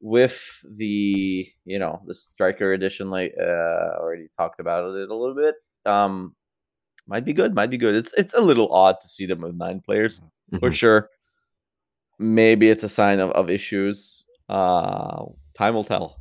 with 0.00 0.60
the 0.76 1.46
you 1.64 1.78
know 1.78 2.02
the 2.06 2.14
striker 2.14 2.72
edition 2.74 3.10
like 3.10 3.32
uh 3.40 3.96
already 3.98 4.28
talked 4.36 4.60
about 4.60 4.84
it 4.94 5.08
a 5.08 5.14
little 5.14 5.34
bit 5.34 5.54
um 5.86 6.34
might 7.06 7.24
be 7.24 7.32
good 7.32 7.54
might 7.54 7.70
be 7.70 7.78
good 7.78 7.94
it's 7.94 8.12
it's 8.14 8.34
a 8.34 8.40
little 8.40 8.70
odd 8.72 8.96
to 9.00 9.08
see 9.08 9.24
them 9.24 9.40
with 9.40 9.54
nine 9.56 9.80
players 9.80 10.20
for 10.60 10.70
Mhm. 10.70 10.74
sure 10.74 11.10
maybe 12.18 12.68
it's 12.70 12.84
a 12.84 12.88
sign 12.88 13.20
of, 13.20 13.30
of 13.30 13.50
issues 13.50 14.26
uh 14.48 15.24
time 15.56 15.74
will 15.74 15.84
tell 15.84 16.20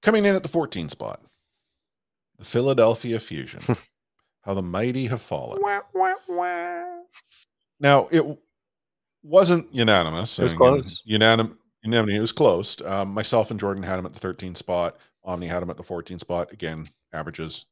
Coming 0.00 0.24
in 0.24 0.34
at 0.36 0.42
the 0.44 0.48
14 0.48 0.88
spot, 0.88 1.20
the 2.38 2.44
Philadelphia 2.44 3.18
Fusion. 3.18 3.60
How 4.42 4.54
the 4.54 4.62
mighty 4.62 5.06
have 5.06 5.20
fallen. 5.20 5.60
Now, 7.80 8.06
it 8.10 8.24
wasn't 9.22 9.72
unanimous. 9.74 10.38
It 10.38 10.44
was 10.44 10.52
I 10.52 10.56
mean, 10.56 10.58
close. 10.58 11.02
Unanim- 11.10 11.58
unanimity. 11.82 12.16
It 12.16 12.20
was 12.20 12.32
close. 12.32 12.80
Um, 12.82 13.12
myself 13.12 13.50
and 13.50 13.58
Jordan 13.60 13.82
had 13.82 13.98
him 13.98 14.06
at 14.06 14.12
the 14.14 14.20
13 14.20 14.54
spot. 14.54 14.96
Omni 15.24 15.48
had 15.48 15.62
him 15.62 15.70
at 15.70 15.76
the 15.76 15.82
14 15.82 16.18
spot. 16.20 16.52
Again, 16.52 16.84
averages 17.12 17.66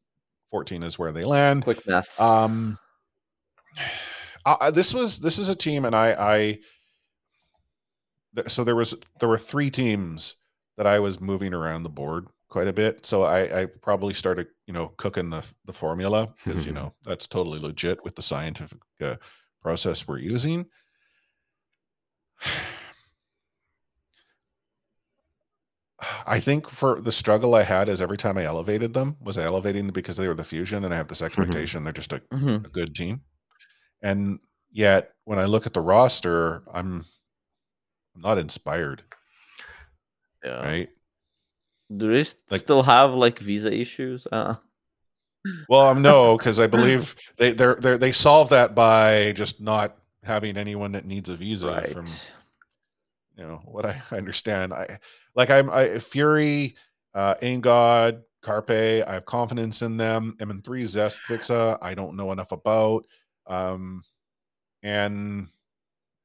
14 0.50 0.82
is 0.82 0.98
where 0.98 1.12
they 1.12 1.24
land. 1.24 1.62
quick 1.64 1.86
maths 1.86 2.20
Um, 2.20 2.76
I, 4.44 4.56
I- 4.62 4.70
this 4.72 4.92
was 4.92 5.18
this 5.20 5.38
is 5.38 5.48
a 5.48 5.54
team, 5.56 5.84
and 5.84 5.94
I, 5.94 6.10
I 6.18 6.42
th- 6.52 6.60
so 8.46 8.64
there 8.64 8.76
was 8.76 8.94
there 9.20 9.28
were 9.28 9.38
three 9.38 9.70
teams 9.70 10.36
that 10.76 10.86
I 10.86 10.98
was 10.98 11.20
moving 11.20 11.54
around 11.54 11.82
the 11.82 11.88
board 11.88 12.28
quite 12.48 12.68
a 12.68 12.72
bit. 12.72 13.04
So 13.06 13.22
I, 13.22 13.62
I 13.62 13.66
probably 13.66 14.14
started, 14.14 14.48
you 14.66 14.72
know, 14.74 14.88
cooking 14.96 15.30
the 15.30 15.44
the 15.64 15.72
formula 15.72 16.32
because 16.44 16.66
you 16.66 16.72
know 16.78 16.94
that's 17.04 17.26
totally 17.26 17.58
legit 17.58 18.04
with 18.04 18.14
the 18.16 18.22
scientific 18.22 18.78
uh, 19.00 19.16
process 19.62 20.06
we're 20.06 20.18
using. 20.18 20.66
I 26.26 26.40
think 26.40 26.68
for 26.68 27.00
the 27.00 27.12
struggle 27.12 27.54
I 27.54 27.62
had 27.62 27.88
is 27.88 28.02
every 28.02 28.18
time 28.18 28.36
I 28.36 28.44
elevated 28.44 28.92
them 28.92 29.16
was 29.20 29.38
I 29.38 29.44
elevating 29.44 29.86
them 29.86 29.94
because 29.94 30.18
they 30.18 30.28
were 30.28 30.34
the 30.34 30.44
fusion, 30.44 30.84
and 30.84 30.92
I 30.92 30.96
have 30.98 31.08
this 31.08 31.22
expectation 31.22 31.84
they're 31.84 31.92
just 31.92 32.12
a 32.12 32.20
Mhm. 32.32 32.66
a 32.66 32.68
good 32.68 32.94
team. 32.94 33.22
And 34.02 34.40
yet, 34.70 35.12
when 35.24 35.38
I 35.38 35.46
look 35.46 35.66
at 35.66 35.72
the 35.72 35.80
roster, 35.80 36.62
I'm 36.72 37.06
I'm 38.16 38.22
not 38.22 38.38
inspired, 38.38 39.02
yeah 40.44 40.60
right? 40.62 40.88
do 41.94 42.08
they 42.10 42.28
Like- 42.50 42.60
still 42.60 42.82
have 42.82 43.12
like 43.14 43.38
visa 43.38 43.72
issues 43.72 44.26
uh 44.32 44.56
Well, 45.68 45.82
I'm 45.86 46.02
no, 46.02 46.36
because 46.36 46.58
I 46.58 46.66
believe 46.76 47.14
they 47.36 47.52
they're, 47.52 47.76
they're 47.76 47.98
they 47.98 48.10
solve 48.12 48.48
that 48.50 48.74
by 48.74 49.32
just 49.32 49.60
not 49.60 49.96
having 50.24 50.56
anyone 50.56 50.92
that 50.92 51.04
needs 51.04 51.28
a 51.28 51.36
visa 51.36 51.68
right 51.68 51.88
from 51.92 52.04
you 53.36 53.46
know 53.46 53.62
what 53.66 53.86
I 53.86 54.00
understand. 54.12 54.72
I 54.72 54.98
like 55.36 55.50
I'm 55.50 55.70
I 55.70 55.98
Fury, 55.98 56.74
uh 57.14 57.34
God, 57.60 58.22
Carpe, 58.42 58.70
I 59.06 59.12
have 59.14 59.26
confidence 59.26 59.82
in 59.82 59.96
them. 59.96 60.36
MN3 60.40 60.86
Zest 60.86 61.20
Vixa, 61.28 61.78
I 61.82 61.94
don't 61.94 62.16
know 62.16 62.32
enough 62.32 62.50
about. 62.52 63.04
Um 63.46 64.02
and 64.82 65.48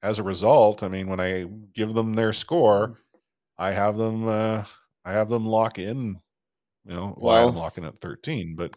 as 0.04 0.20
a 0.20 0.24
result, 0.24 0.84
I 0.84 0.88
mean 0.88 1.08
when 1.08 1.20
I 1.20 1.46
give 1.74 1.94
them 1.94 2.14
their 2.16 2.34
score, 2.34 3.00
I 3.58 3.72
have 3.72 3.98
them 3.98 4.28
uh 4.28 4.64
I 5.06 5.12
have 5.14 5.30
them 5.30 5.46
lock 5.46 5.80
in, 5.80 6.20
you 6.86 6.94
know, 6.94 7.16
well, 7.18 7.50
I'm 7.50 7.56
locking 7.56 7.86
at 7.86 8.00
13, 8.00 8.56
but 8.56 8.76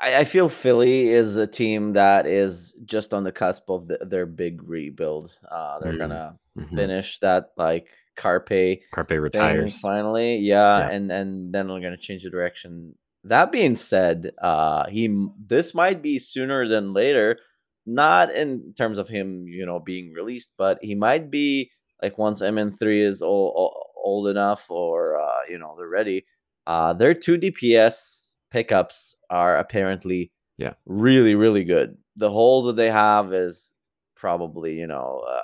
I, 0.00 0.18
I 0.20 0.24
feel 0.24 0.48
Philly 0.48 1.08
is 1.08 1.36
a 1.36 1.46
team 1.46 1.94
that 1.94 2.26
is 2.26 2.76
just 2.84 3.12
on 3.14 3.24
the 3.24 3.32
cusp 3.32 3.68
of 3.70 3.88
the, 3.88 3.98
their 4.06 4.26
big 4.26 4.62
rebuild. 4.62 5.36
Uh, 5.50 5.78
they're 5.80 5.92
Mm. 5.94 5.98
gonna 5.98 6.38
Mhm. 6.58 6.74
finish 6.74 7.18
that 7.20 7.52
like 7.56 7.88
Carpe 8.16 8.82
Carpe 8.92 9.08
thing 9.08 9.20
retires. 9.22 9.78
finally, 9.80 10.36
yeah, 10.38 10.78
Yeah. 10.80 10.88
and 10.90 11.10
and 11.12 11.52
then 11.54 11.68
we're 11.68 11.80
gonna 11.80 11.96
change 11.96 12.22
the 12.22 12.30
direction. 12.30 12.96
That 13.24 13.50
being 13.52 13.76
said, 13.76 14.30
uh, 14.40 14.86
he 14.88 15.08
this 15.38 15.74
might 15.74 16.00
be 16.00 16.18
sooner 16.18 16.68
than 16.68 16.92
later. 16.94 17.38
Not 17.86 18.32
in 18.34 18.74
terms 18.76 18.98
of 18.98 19.08
him, 19.08 19.46
you 19.46 19.64
know, 19.64 19.78
being 19.78 20.12
released, 20.12 20.52
but 20.58 20.78
he 20.82 20.94
might 20.94 21.30
be 21.30 21.70
like 22.02 22.18
once 22.18 22.42
MN3 22.42 23.00
is 23.02 23.22
old, 23.22 23.72
old 24.04 24.28
enough, 24.28 24.70
or 24.70 25.20
uh, 25.20 25.40
you 25.48 25.58
know, 25.58 25.74
they're 25.78 25.88
ready. 25.88 26.26
Uh, 26.66 26.92
their 26.92 27.14
two 27.14 27.38
DPS 27.38 28.36
pickups 28.50 29.16
are 29.30 29.56
apparently 29.56 30.32
Yeah. 30.58 30.74
really 30.86 31.34
really 31.36 31.64
good. 31.64 31.96
The 32.16 32.30
holes 32.30 32.64
that 32.66 32.76
they 32.76 32.90
have 32.90 33.32
is 33.32 33.74
probably 34.16 34.74
you 34.74 34.86
know 34.88 35.22
uh, 35.28 35.42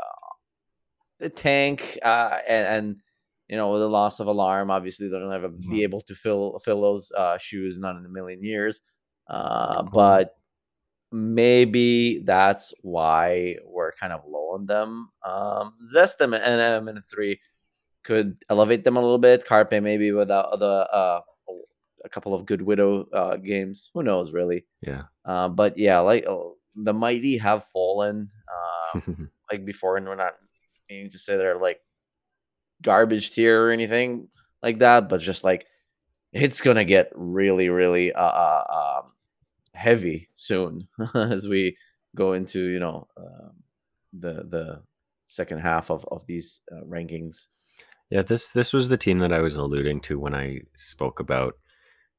the 1.21 1.29
tank 1.29 1.99
uh, 2.03 2.39
and, 2.49 2.67
and 2.87 2.97
you 3.49 3.57
know 3.57 3.71
with 3.71 3.81
the 3.81 3.89
loss 3.89 4.21
of 4.21 4.27
alarm, 4.27 4.71
obviously 4.71 5.09
they'll 5.09 5.29
never 5.29 5.49
Mhm. 5.51 5.71
be 5.71 5.83
able 5.83 6.01
to 6.03 6.15
fill 6.15 6.59
fill 6.65 6.81
those 6.83 7.13
uh, 7.17 7.39
shoes, 7.39 7.79
not 7.79 7.97
in 7.97 8.05
a 8.05 8.09
million 8.09 8.43
years. 8.43 8.81
Uh, 9.29 9.83
Mhm. 9.83 9.93
but 9.93 10.37
maybe 11.13 12.23
that's 12.25 12.73
why 12.83 13.57
we're 13.65 13.93
kind 13.93 14.13
of 14.13 14.23
low 14.27 14.55
on 14.55 14.67
them. 14.67 15.11
Um, 15.25 15.75
Zestim 15.95 16.35
and 16.35 16.87
MN3 16.87 17.39
could 18.03 18.37
elevate 18.49 18.85
them 18.85 18.97
a 18.97 19.01
little 19.01 19.19
bit. 19.19 19.47
Carpe 19.47 19.73
maybe 19.83 20.13
without 20.13 20.59
the 20.59 20.67
uh, 20.67 21.21
a 22.05 22.09
couple 22.09 22.35
of 22.35 22.47
good 22.47 22.63
widow 22.63 23.07
uh, 23.13 23.37
games. 23.37 23.91
Who 23.95 24.03
knows 24.03 24.33
really? 24.33 24.67
Yeah. 24.81 25.03
Uh, 25.25 25.49
but 25.49 25.79
yeah, 25.79 26.01
like 26.01 26.27
oh, 26.27 26.57
the 26.75 26.95
mighty 26.95 27.37
have 27.39 27.65
fallen 27.67 28.31
uh, 28.49 29.01
like 29.51 29.65
before, 29.65 29.97
and 29.97 30.07
we're 30.07 30.17
not 30.17 30.35
meaning 30.91 31.11
to 31.11 31.19
say 31.19 31.37
they're 31.37 31.61
like 31.61 31.81
garbage 32.83 33.33
tier 33.33 33.67
or 33.67 33.71
anything 33.71 34.29
like 34.63 34.81
that, 34.81 35.09
but 35.09 35.21
just 35.21 35.45
like 35.45 35.67
it's 36.33 36.61
gonna 36.61 36.85
get 36.85 37.13
really, 37.15 37.69
really 37.69 38.13
uh, 38.13 38.21
uh 38.23 39.03
um, 39.05 39.13
heavy 39.75 40.29
soon 40.35 40.89
as 41.15 41.49
we 41.49 41.77
go 42.17 42.33
into 42.33 42.69
you 42.69 42.79
know 42.79 43.07
um, 43.17 43.53
the 44.13 44.45
the 44.49 44.83
second 45.27 45.61
half 45.61 45.91
of 45.91 46.05
of 46.11 46.27
these 46.27 46.61
uh, 46.71 46.85
rankings. 46.85 47.47
Yeah, 48.11 48.23
this 48.23 48.51
this 48.51 48.73
was 48.73 48.89
the 48.89 48.99
team 48.99 49.19
that 49.21 49.33
I 49.33 49.41
was 49.41 49.57
alluding 49.57 50.01
to 50.03 50.19
when 50.19 50.35
I 50.35 50.61
spoke 50.77 51.21
about 51.21 51.55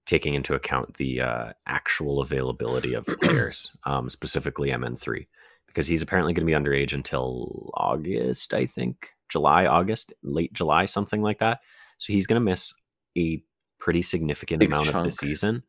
taking 0.05 0.33
into 0.33 0.53
account 0.53 0.95
the 0.95 1.21
uh, 1.21 1.53
actual 1.65 2.21
availability 2.21 2.93
of 2.93 3.05
players, 3.21 3.71
um, 3.85 4.09
specifically 4.09 4.69
MN3, 4.69 5.27
because 5.67 5.87
he's 5.87 6.01
apparently 6.01 6.33
going 6.33 6.45
to 6.45 6.51
be 6.51 6.57
underage 6.57 6.93
until 6.93 7.71
August, 7.75 8.53
I 8.53 8.65
think, 8.65 9.09
July, 9.29 9.65
August, 9.65 10.13
late 10.21 10.51
July, 10.51 10.85
something 10.85 11.21
like 11.21 11.39
that. 11.39 11.59
So 11.99 12.11
he's 12.11 12.27
going 12.27 12.41
to 12.41 12.45
miss 12.45 12.73
a 13.17 13.41
pretty 13.79 14.01
significant 14.01 14.59
Big 14.59 14.69
amount 14.69 14.89
of 14.89 15.03
the 15.03 15.11
season. 15.11 15.63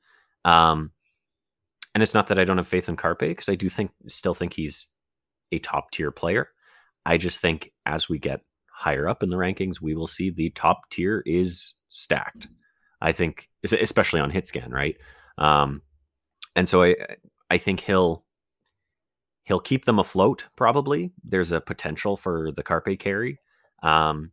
Um, 0.44 0.90
and 1.95 2.03
it's 2.03 2.15
not 2.15 2.27
that 2.27 2.39
I 2.39 2.45
don't 2.45 2.57
have 2.57 2.66
faith 2.66 2.89
in 2.89 2.97
Carpe 2.97 3.21
because 3.21 3.49
I 3.49 3.55
do 3.55 3.69
think 3.69 3.93
still 4.09 4.35
think 4.35 4.55
he's 4.55 4.89
a 5.53 5.59
top 5.59 5.91
tier 5.93 6.11
player. 6.11 6.49
I 7.07 7.16
just 7.19 7.41
think 7.41 7.73
as 7.87 8.09
we 8.09 8.19
get 8.19 8.41
higher 8.71 9.09
up 9.09 9.23
in 9.23 9.29
the 9.29 9.37
rankings, 9.37 9.81
we 9.81 9.95
will 9.95 10.07
see 10.07 10.31
the 10.31 10.51
top 10.51 10.91
tier 10.91 11.23
is 11.27 11.75
stacked. 11.89 12.49
I 13.01 13.12
think, 13.12 13.51
especially 13.62 14.21
on 14.21 14.31
hit 14.31 14.47
scan, 14.47 14.71
right? 14.71 14.97
Um, 15.37 15.83
and 16.57 16.69
so 16.69 16.83
I, 16.83 16.97
I 17.51 17.59
think 17.59 17.81
he'll 17.81 18.25
he'll 19.45 19.61
keep 19.61 19.85
them 19.85 19.99
afloat. 19.99 20.47
Probably 20.57 21.12
there's 21.23 21.53
a 21.53 21.61
potential 21.61 22.16
for 22.16 22.51
the 22.51 22.62
Carpe 22.62 22.99
carry 22.99 23.39
um, 23.83 24.33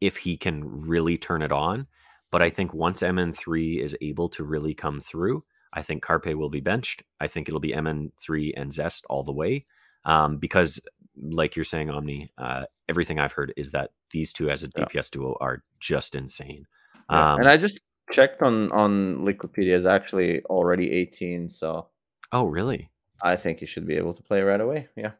if 0.00 0.16
he 0.16 0.36
can 0.36 0.64
really 0.64 1.18
turn 1.18 1.42
it 1.42 1.52
on. 1.52 1.86
But 2.32 2.42
I 2.42 2.50
think 2.50 2.74
once 2.74 3.02
MN3 3.02 3.78
is 3.80 3.96
able 4.00 4.28
to 4.30 4.42
really 4.42 4.74
come 4.74 5.00
through, 5.00 5.44
I 5.72 5.82
think 5.82 6.02
Carpe 6.02 6.34
will 6.34 6.50
be 6.50 6.60
benched. 6.60 7.02
I 7.20 7.26
think 7.28 7.48
it'll 7.48 7.60
be 7.60 7.72
MN3 7.72 8.52
and 8.56 8.72
Zest 8.72 9.04
all 9.10 9.22
the 9.22 9.32
way. 9.32 9.66
Um, 10.04 10.38
because, 10.38 10.80
like 11.20 11.56
you're 11.56 11.64
saying, 11.64 11.90
Omni, 11.90 12.30
uh, 12.38 12.66
everything 12.88 13.18
I've 13.18 13.32
heard 13.32 13.52
is 13.56 13.72
that 13.72 13.90
these 14.10 14.32
two 14.32 14.50
as 14.50 14.62
a 14.62 14.68
Yeah. 14.76 14.84
DPS 14.84 15.10
duo 15.10 15.36
are 15.40 15.64
just 15.80 16.14
insane. 16.14 16.66
Yeah, 17.10 17.32
Um, 17.34 17.40
and 17.40 17.48
I 17.48 17.56
just 17.56 17.80
checked 18.10 18.42
on 18.42 18.70
on 18.72 19.18
Liquipedia 19.24 19.74
is 19.74 19.86
actually 19.86 20.42
already 20.44 20.92
18, 20.92 21.48
so 21.48 21.88
oh, 22.32 22.44
really? 22.44 22.90
I 23.22 23.36
think 23.36 23.60
you 23.60 23.66
should 23.66 23.86
be 23.86 23.96
able 23.96 24.14
to 24.14 24.22
play 24.22 24.42
right 24.42 24.60
away. 24.60 24.88
Yeah. 24.96 25.12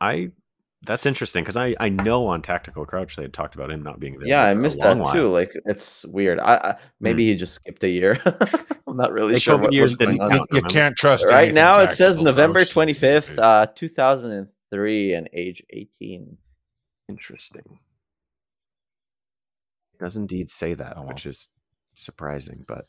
I 0.00 0.32
that's 0.82 1.06
interesting 1.06 1.42
because 1.42 1.56
I 1.56 1.74
I 1.80 1.88
know 1.88 2.26
on 2.26 2.42
Tactical 2.42 2.84
Crouch 2.86 3.16
they 3.16 3.22
had 3.22 3.32
talked 3.32 3.54
about 3.54 3.70
him 3.70 3.82
not 3.82 3.98
being 3.98 4.18
there. 4.18 4.28
Yeah, 4.28 4.44
I 4.44 4.52
for 4.52 4.58
a 4.58 4.62
missed 4.62 4.78
long 4.78 4.98
that 4.98 5.04
while. 5.04 5.12
too. 5.14 5.30
Like 5.32 5.52
it's 5.64 6.04
weird. 6.04 6.38
I, 6.38 6.54
I 6.56 6.74
maybe 7.00 7.26
he 7.26 7.34
just 7.36 7.54
skipped 7.54 7.82
a 7.84 7.88
year. 7.88 8.18
I'm 8.86 8.96
not 8.96 9.12
really 9.12 9.34
Like, 9.34 9.42
sure 9.42 9.58
COVID 9.58 9.62
what, 9.62 9.72
years 9.72 9.96
didn't 9.96 10.20
on. 10.20 10.30
You, 10.32 10.38
count. 10.38 10.50
you 10.52 10.62
can't 10.62 10.96
trust 10.96 11.24
Right 11.26 11.52
now 11.52 11.80
it 11.80 11.92
says 11.92 12.20
November 12.20 12.60
25th, 12.60 13.38
uh 13.38 13.66
2003 13.74 15.14
and 15.14 15.28
age 15.32 15.62
18. 15.70 16.38
Interesting. 17.08 17.78
It 19.94 19.98
does 20.04 20.16
indeed 20.16 20.50
say 20.50 20.74
that, 20.74 20.94
Oh, 20.96 21.00
well. 21.00 21.08
which 21.08 21.26
is 21.26 21.48
surprising, 21.94 22.64
but 22.68 22.86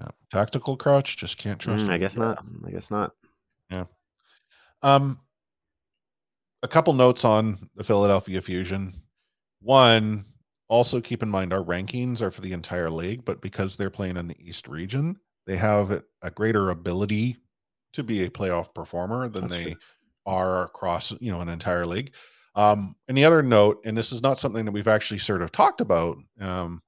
Yeah. 0.00 0.08
Tactical 0.30 0.76
crouch, 0.76 1.16
just 1.16 1.38
can't 1.38 1.58
trust. 1.60 1.86
mm, 1.86 1.90
I 1.90 1.98
guess 1.98 2.16
not. 2.16 2.44
I 2.66 2.70
guess 2.70 2.90
not. 2.90 3.12
Yeah. 3.70 3.84
Um, 4.82 5.20
a 6.62 6.68
couple 6.68 6.92
notes 6.92 7.24
on 7.24 7.68
the 7.76 7.84
Philadelphia 7.84 8.40
Fusion. 8.42 9.00
One, 9.60 10.24
also 10.68 11.00
keep 11.00 11.22
in 11.22 11.28
mind 11.28 11.52
our 11.52 11.62
rankings 11.64 12.20
are 12.20 12.30
for 12.30 12.40
the 12.40 12.52
entire 12.52 12.90
league, 12.90 13.24
but 13.24 13.40
because 13.40 13.76
they're 13.76 13.90
playing 13.90 14.16
in 14.16 14.26
the 14.28 14.36
East 14.38 14.68
region, 14.68 15.18
they 15.46 15.56
have 15.56 15.90
a- 15.90 16.04
a 16.22 16.30
greater 16.30 16.70
ability 16.70 17.36
to 17.94 18.02
be 18.04 18.24
a 18.24 18.30
playoff 18.30 18.74
performer 18.74 19.28
than 19.28 19.48
That's 19.48 19.56
they 19.56 19.70
true. 19.72 19.80
are 20.26 20.64
across, 20.64 21.12
you 21.20 21.32
know, 21.32 21.40
an 21.40 21.48
entire 21.48 21.86
league. 21.86 22.12
Um, 22.54 22.94
and 23.08 23.16
the 23.16 23.24
other 23.24 23.42
note, 23.42 23.80
and 23.84 23.96
this 23.96 24.12
is 24.12 24.20
not 24.20 24.38
something 24.38 24.64
that 24.64 24.72
we've 24.72 24.88
actually 24.88 25.18
sort 25.18 25.42
of 25.42 25.52
talked 25.52 25.80
about. 25.80 26.18
Um, 26.40 26.82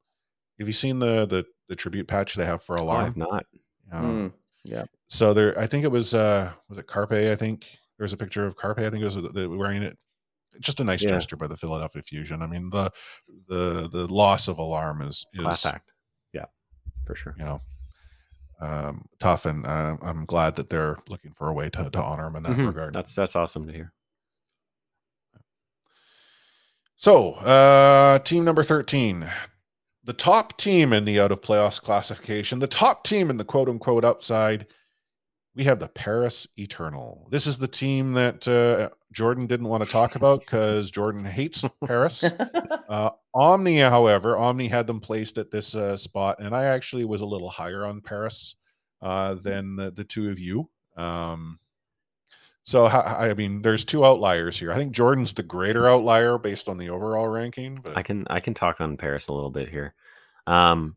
have 0.58 0.66
you 0.68 0.74
seen 0.74 0.98
the 0.98 1.26
the 1.26 1.46
the 1.68 1.76
tribute 1.76 2.08
patch 2.08 2.34
they 2.34 2.44
have 2.44 2.62
for 2.64 2.78
Oh, 2.78 2.82
Alarm? 2.82 3.06
I've 3.06 3.16
not. 3.16 3.46
Um, 3.92 4.34
Mm, 4.68 4.88
so 5.08 5.32
there 5.32 5.58
i 5.58 5.66
think 5.66 5.84
it 5.84 5.90
was 5.90 6.12
uh 6.12 6.52
was 6.68 6.76
it 6.78 6.86
carpe 6.86 7.12
i 7.12 7.34
think 7.34 7.66
there 8.00 8.04
was 8.06 8.14
a 8.14 8.16
picture 8.16 8.46
of 8.46 8.56
carpe 8.56 8.78
i 8.78 8.88
think 8.88 9.02
it 9.02 9.14
was 9.14 9.48
wearing 9.48 9.82
it 9.82 9.94
just 10.58 10.80
a 10.80 10.84
nice 10.84 11.02
Yeah. 11.02 11.10
gesture 11.10 11.36
by 11.36 11.46
the 11.46 11.56
philadelphia 11.56 12.00
fusion 12.02 12.40
i 12.40 12.46
mean 12.46 12.70
the 12.70 12.90
the 13.46 13.90
the 13.92 14.06
loss 14.12 14.48
of 14.48 14.56
alarm 14.58 15.02
is 15.02 15.26
is 15.34 15.42
Class 15.42 15.66
act. 15.66 15.92
Yeah, 16.32 16.46
for 17.04 17.14
sure. 17.14 17.34
you 17.38 17.44
know 17.44 17.60
um 18.62 19.04
tough 19.18 19.44
and 19.44 19.66
uh, 19.66 19.98
i'm 20.02 20.24
glad 20.24 20.56
that 20.56 20.70
they're 20.70 20.96
looking 21.08 21.32
for 21.32 21.48
a 21.48 21.52
way 21.52 21.68
to, 21.68 21.90
to 21.90 22.02
honor 22.02 22.26
him 22.28 22.36
in 22.36 22.42
that 22.44 22.56
Mhm. 22.56 22.68
regard 22.68 22.94
That's 22.94 23.14
that's 23.14 23.36
awesome 23.36 23.66
to 23.66 23.72
hear. 23.74 23.92
so 26.96 27.32
uh 27.34 28.18
team 28.20 28.44
number 28.44 28.62
13 28.62 29.28
the 30.04 30.12
top 30.14 30.56
team 30.56 30.94
in 30.94 31.04
the 31.04 31.20
out 31.20 31.32
of 31.32 31.42
playoffs 31.42 31.80
classification 31.80 32.58
the 32.60 32.66
top 32.66 33.04
team 33.04 33.28
in 33.30 33.36
the 33.36 33.44
quote 33.44 33.68
unquote 33.68 34.04
upside 34.06 34.66
we 35.54 35.64
have 35.64 35.80
the 35.80 35.88
Paris 35.88 36.46
Eternal. 36.56 37.26
This 37.30 37.46
is 37.46 37.58
the 37.58 37.68
team 37.68 38.12
that 38.12 38.46
uh, 38.46 38.90
Jordan 39.12 39.46
didn't 39.46 39.68
want 39.68 39.84
to 39.84 39.90
talk 39.90 40.14
about 40.14 40.40
because 40.40 40.90
Jordan 40.90 41.24
hates 41.24 41.64
Paris. 41.86 42.24
Uh, 42.90 43.10
Omni, 43.32 43.78
however, 43.78 44.36
Omni 44.36 44.66
had 44.66 44.88
them 44.88 44.98
placed 44.98 45.38
at 45.38 45.52
this 45.52 45.76
uh, 45.76 45.96
spot, 45.96 46.40
and 46.40 46.52
I 46.52 46.64
actually 46.64 47.04
was 47.04 47.20
a 47.20 47.24
little 47.24 47.48
higher 47.48 47.86
on 47.86 48.00
Paris 48.00 48.56
uh, 49.00 49.34
than 49.34 49.76
the, 49.76 49.92
the 49.92 50.02
two 50.02 50.28
of 50.28 50.40
you. 50.40 50.68
Um, 50.96 51.60
so, 52.64 52.86
I 52.86 53.32
mean, 53.34 53.62
there's 53.62 53.84
two 53.84 54.04
outliers 54.04 54.58
here. 54.58 54.72
I 54.72 54.76
think 54.76 54.92
Jordan's 54.92 55.34
the 55.34 55.44
greater 55.44 55.88
outlier 55.88 56.36
based 56.36 56.68
on 56.68 56.78
the 56.78 56.90
overall 56.90 57.28
ranking. 57.28 57.80
But 57.80 57.96
I 57.96 58.02
can 58.02 58.26
I 58.28 58.40
can 58.40 58.54
talk 58.54 58.80
on 58.80 58.96
Paris 58.96 59.28
a 59.28 59.32
little 59.32 59.50
bit 59.50 59.68
here. 59.68 59.94
Um, 60.46 60.96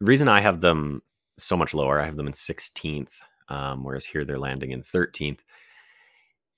reason 0.00 0.28
I 0.28 0.40
have 0.40 0.60
them 0.60 1.02
so 1.38 1.56
much 1.56 1.74
lower, 1.74 2.00
I 2.00 2.06
have 2.06 2.16
them 2.16 2.28
in 2.28 2.32
16th, 2.32 3.14
um, 3.48 3.84
whereas 3.84 4.04
here 4.06 4.24
they're 4.24 4.38
landing 4.38 4.70
in 4.72 4.82
13th, 4.82 5.44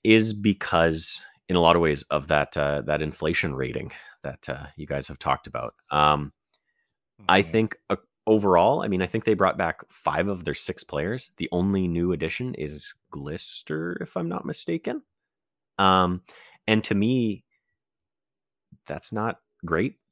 is 0.04 0.32
because 0.32 1.24
in 1.48 1.56
a 1.56 1.60
lot 1.60 1.76
of 1.76 1.82
ways 1.82 2.02
of 2.04 2.28
that 2.28 2.56
uh, 2.56 2.82
that 2.82 3.02
inflation 3.02 3.54
rating 3.54 3.92
that 4.22 4.48
uh, 4.48 4.66
you 4.76 4.86
guys 4.86 5.08
have 5.08 5.18
talked 5.18 5.46
about. 5.46 5.74
Um, 5.90 6.32
I 7.28 7.42
Mhm. 7.42 7.42
think 7.42 7.76
uh, 7.90 7.96
overall, 8.26 8.82
I 8.82 8.88
mean, 8.88 9.02
I 9.02 9.06
think 9.06 9.24
they 9.24 9.34
brought 9.34 9.58
back 9.58 9.82
five 9.90 10.28
of 10.28 10.44
their 10.44 10.54
six 10.54 10.84
players. 10.84 11.32
The 11.38 11.48
only 11.52 11.88
new 11.88 12.12
addition 12.12 12.54
is 12.54 12.94
Glister, 13.10 13.98
if 14.00 14.16
I'm 14.16 14.28
not 14.28 14.44
mistaken. 14.46 15.02
Um, 15.78 16.22
and 16.68 16.84
to 16.84 16.94
me, 16.94 17.44
that's 18.86 19.12
not 19.12 19.40
great. 19.64 19.96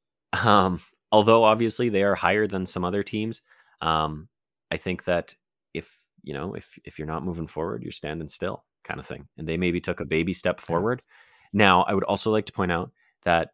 Um, 0.44 0.80
although 1.12 1.44
obviously 1.44 1.90
they 1.90 2.02
are 2.02 2.16
higher 2.16 2.48
than 2.48 2.66
some 2.66 2.84
other 2.84 3.05
teams. 3.05 3.40
Um, 3.80 4.28
I 4.72 4.76
think 4.76 5.05
that 5.05 5.36
if 5.72 6.03
you 6.24 6.34
know 6.34 6.55
if 6.55 6.78
if 6.84 6.98
you're 6.98 7.06
not 7.06 7.24
moving 7.24 7.46
forward, 7.46 7.82
you're 7.82 7.92
standing 7.92 8.28
still, 8.28 8.64
kind 8.82 9.01
of 9.01 9.06
thing. 9.06 9.28
And 9.38 9.48
they 9.48 9.56
maybe 9.56 9.80
took 9.80 10.01
a 10.01 10.05
baby 10.05 10.32
step 10.32 10.60
forward. 10.60 11.02
Now, 11.52 11.82
I 11.84 11.94
would 11.94 12.05
also 12.05 12.30
like 12.32 12.46
to 12.46 12.52
point 12.52 12.72
out 12.72 12.90
that 13.22 13.51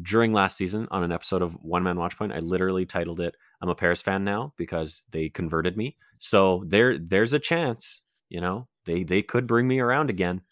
during 0.00 0.32
last 0.32 0.56
season 0.56 0.88
on 0.90 1.02
an 1.02 1.12
episode 1.12 1.42
of 1.42 1.54
One 1.62 1.82
Man 1.82 1.96
Watchpoint, 1.96 2.34
I 2.34 2.38
literally 2.38 2.86
titled 2.86 3.20
it 3.20 3.36
"I'm 3.60 3.68
a 3.68 3.74
Paris 3.74 4.00
fan 4.02 4.24
now" 4.24 4.54
because 4.56 5.04
they 5.10 5.28
converted 5.28 5.76
me. 5.76 5.96
So 6.18 6.64
there, 6.66 6.98
there's 6.98 7.32
a 7.32 7.38
chance, 7.38 8.02
you 8.28 8.40
know, 8.40 8.68
they 8.84 9.02
they 9.04 9.22
could 9.22 9.46
bring 9.46 9.68
me 9.68 9.80
around 9.80 10.10
again. 10.10 10.42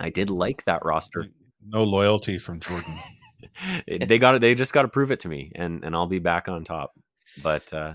I 0.00 0.10
did 0.10 0.30
like 0.30 0.64
that 0.64 0.84
roster. 0.84 1.26
no 1.66 1.84
loyalty 1.84 2.38
from 2.38 2.60
Jordan. 2.60 2.98
they 3.86 4.18
got 4.18 4.34
it. 4.34 4.40
They 4.40 4.54
just 4.54 4.72
got 4.72 4.82
to 4.82 4.88
prove 4.88 5.10
it 5.10 5.20
to 5.20 5.28
me, 5.28 5.52
and 5.54 5.84
and 5.84 5.94
I'll 5.94 6.06
be 6.06 6.18
back 6.18 6.48
on 6.48 6.64
top. 6.64 6.92
But 7.42 7.72
uh, 7.72 7.94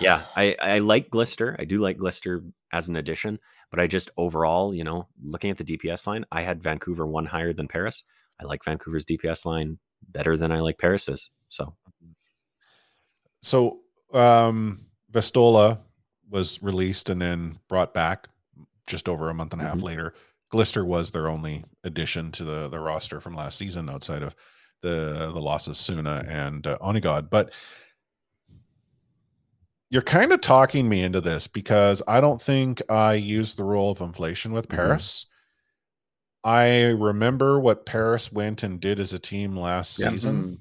yeah, 0.00 0.24
I 0.36 0.56
I 0.60 0.78
like 0.78 1.10
Glister. 1.10 1.56
I 1.58 1.64
do 1.64 1.78
like 1.78 1.98
Glister 1.98 2.42
as 2.72 2.88
an 2.88 2.96
addition, 2.96 3.38
but 3.70 3.80
I 3.80 3.86
just 3.86 4.10
overall, 4.16 4.74
you 4.74 4.84
know, 4.84 5.08
looking 5.22 5.50
at 5.50 5.56
the 5.58 5.64
DPS 5.64 6.06
line, 6.06 6.24
I 6.32 6.42
had 6.42 6.62
Vancouver 6.62 7.06
one 7.06 7.26
higher 7.26 7.52
than 7.52 7.68
Paris. 7.68 8.04
I 8.40 8.44
like 8.44 8.64
Vancouver's 8.64 9.04
DPS 9.04 9.46
line 9.46 9.78
better 10.08 10.36
than 10.36 10.52
I 10.52 10.60
like 10.60 10.78
Paris's. 10.78 11.30
So 11.48 11.74
So 13.42 13.80
um 14.12 14.86
Vestola 15.12 15.78
was 16.28 16.62
released 16.62 17.08
and 17.08 17.20
then 17.20 17.58
brought 17.68 17.94
back 17.94 18.28
just 18.86 19.08
over 19.08 19.30
a 19.30 19.34
month 19.34 19.52
and 19.52 19.62
a 19.62 19.64
half 19.64 19.78
Mhm. 19.78 19.82
later. 19.82 20.14
Glister 20.50 20.84
was 20.84 21.10
their 21.10 21.28
only 21.28 21.64
addition 21.84 22.30
to 22.32 22.44
the 22.44 22.68
the 22.68 22.80
roster 22.80 23.20
from 23.20 23.34
last 23.34 23.58
season 23.58 23.88
outside 23.88 24.22
of 24.22 24.34
the 24.82 25.30
the 25.32 25.40
loss 25.40 25.66
of 25.66 25.76
Suna 25.76 26.24
and 26.28 26.66
uh, 26.66 26.78
Onigod. 26.80 27.30
But 27.30 27.52
you're 29.90 30.02
kind 30.02 30.32
of 30.32 30.40
talking 30.40 30.88
me 30.88 31.02
into 31.02 31.20
this 31.20 31.46
because 31.46 32.02
I 32.08 32.20
don't 32.20 32.40
think 32.42 32.82
I 32.90 33.14
used 33.14 33.56
the 33.56 33.64
rule 33.64 33.90
of 33.90 34.00
inflation 34.00 34.52
with 34.52 34.68
Mhm. 34.68 34.76
Paris. 34.76 35.26
I 36.44 36.84
remember 36.90 37.58
what 37.58 37.86
Paris 37.86 38.30
went 38.30 38.62
and 38.62 38.80
did 38.80 39.00
as 39.00 39.12
a 39.12 39.18
team 39.18 39.56
last 39.56 39.98
Yeah. 39.98 40.10
season 40.10 40.42
Mhm. 40.44 40.58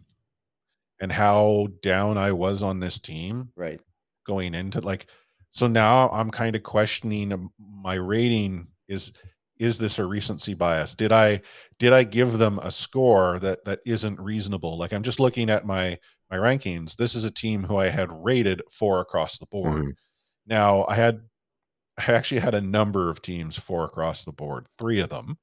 and 1.01 1.11
how 1.11 1.67
down 1.81 2.17
I 2.17 2.31
was 2.31 2.63
on 2.63 2.79
this 2.79 2.99
team 2.99 3.51
Right. 3.55 3.79
going 4.25 4.53
into 4.55 4.81
like 4.81 5.07
so 5.51 5.67
now 5.67 6.09
I'm 6.09 6.31
kind 6.31 6.55
of 6.55 6.63
questioning 6.63 7.49
my 7.59 7.93
rating 7.95 8.67
is 8.87 9.11
is 9.57 9.77
this 9.77 9.99
a 9.99 10.05
recency 10.05 10.53
bias? 10.53 10.95
Did 10.95 11.13
I 11.13 11.41
did 11.79 11.93
I 11.93 12.03
give 12.03 12.37
them 12.39 12.59
a 12.59 12.69
score 12.71 13.39
that 13.39 13.63
that 13.65 13.79
isn't 13.85 14.19
reasonable? 14.19 14.77
Like 14.77 14.91
I'm 14.91 15.03
just 15.03 15.19
looking 15.19 15.49
at 15.49 15.65
my 15.65 15.97
my 16.31 16.37
rankings. 16.37 16.95
This 16.95 17.15
is 17.15 17.23
a 17.23 17.31
team 17.31 17.63
who 17.63 17.77
I 17.77 17.89
had 17.89 18.09
rated 18.11 18.61
four 18.71 18.99
across 18.99 19.37
the 19.39 19.45
board. 19.45 19.83
Mhm. 19.83 19.91
Now 20.47 20.85
I 20.87 20.95
had 20.95 21.21
I 21.97 22.11
actually 22.11 22.41
had 22.41 22.53
a 22.55 22.61
number 22.61 23.09
of 23.09 23.21
teams 23.21 23.57
four 23.57 23.85
across 23.85 24.25
the 24.25 24.33
board, 24.33 24.67
three 24.77 24.99
of 24.99 25.09
them, 25.09 25.37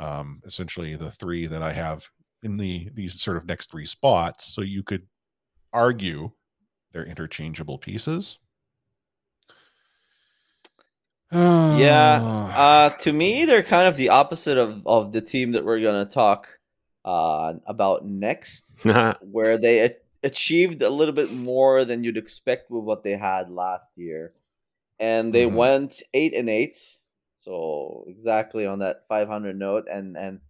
um, 0.00 0.40
essentially 0.44 0.96
the 0.96 1.12
three 1.12 1.46
that 1.46 1.62
I 1.62 1.72
have 1.72 2.08
in 2.42 2.56
the 2.56 2.88
these 2.92 3.20
sort 3.20 3.36
of 3.36 3.46
next 3.46 3.70
three 3.70 3.86
spots. 3.86 4.46
So 4.52 4.62
you 4.62 4.82
could 4.82 5.06
argue 5.72 6.32
they're 6.90 7.06
interchangeable 7.06 7.78
pieces. 7.78 8.38
Yeah, 11.32 12.20
Uh, 12.54 12.90
to 12.98 13.12
me, 13.12 13.44
they're 13.46 13.62
kind 13.62 13.88
of 13.88 13.96
the 13.96 14.10
opposite 14.10 14.58
of, 14.58 14.86
of 14.86 15.12
the 15.12 15.20
team 15.20 15.52
that 15.52 15.64
we're 15.64 15.80
gonna 15.80 16.04
talk 16.04 16.46
uh, 17.04 17.54
about 17.66 18.04
next, 18.04 18.76
where 19.22 19.56
they 19.58 19.84
a- 19.86 19.96
achieved 20.24 20.82
a 20.82 20.90
little 20.90 21.14
bit 21.14 21.32
more 21.32 21.84
than 21.84 22.04
you'd 22.04 22.16
expect 22.16 22.70
with 22.70 22.84
what 22.84 23.02
they 23.04 23.16
had 23.16 23.50
last 23.50 23.98
year, 23.98 24.34
and 25.00 25.34
they 25.34 25.46
Mhm. 25.46 25.54
went 25.54 26.02
eight 26.14 26.34
and 26.34 26.48
eight, 26.50 26.78
so 27.38 28.04
exactly 28.08 28.66
on 28.66 28.80
that 28.80 29.06
500 29.08 29.58
note, 29.58 29.86
and 29.90 30.16
and 30.16 30.40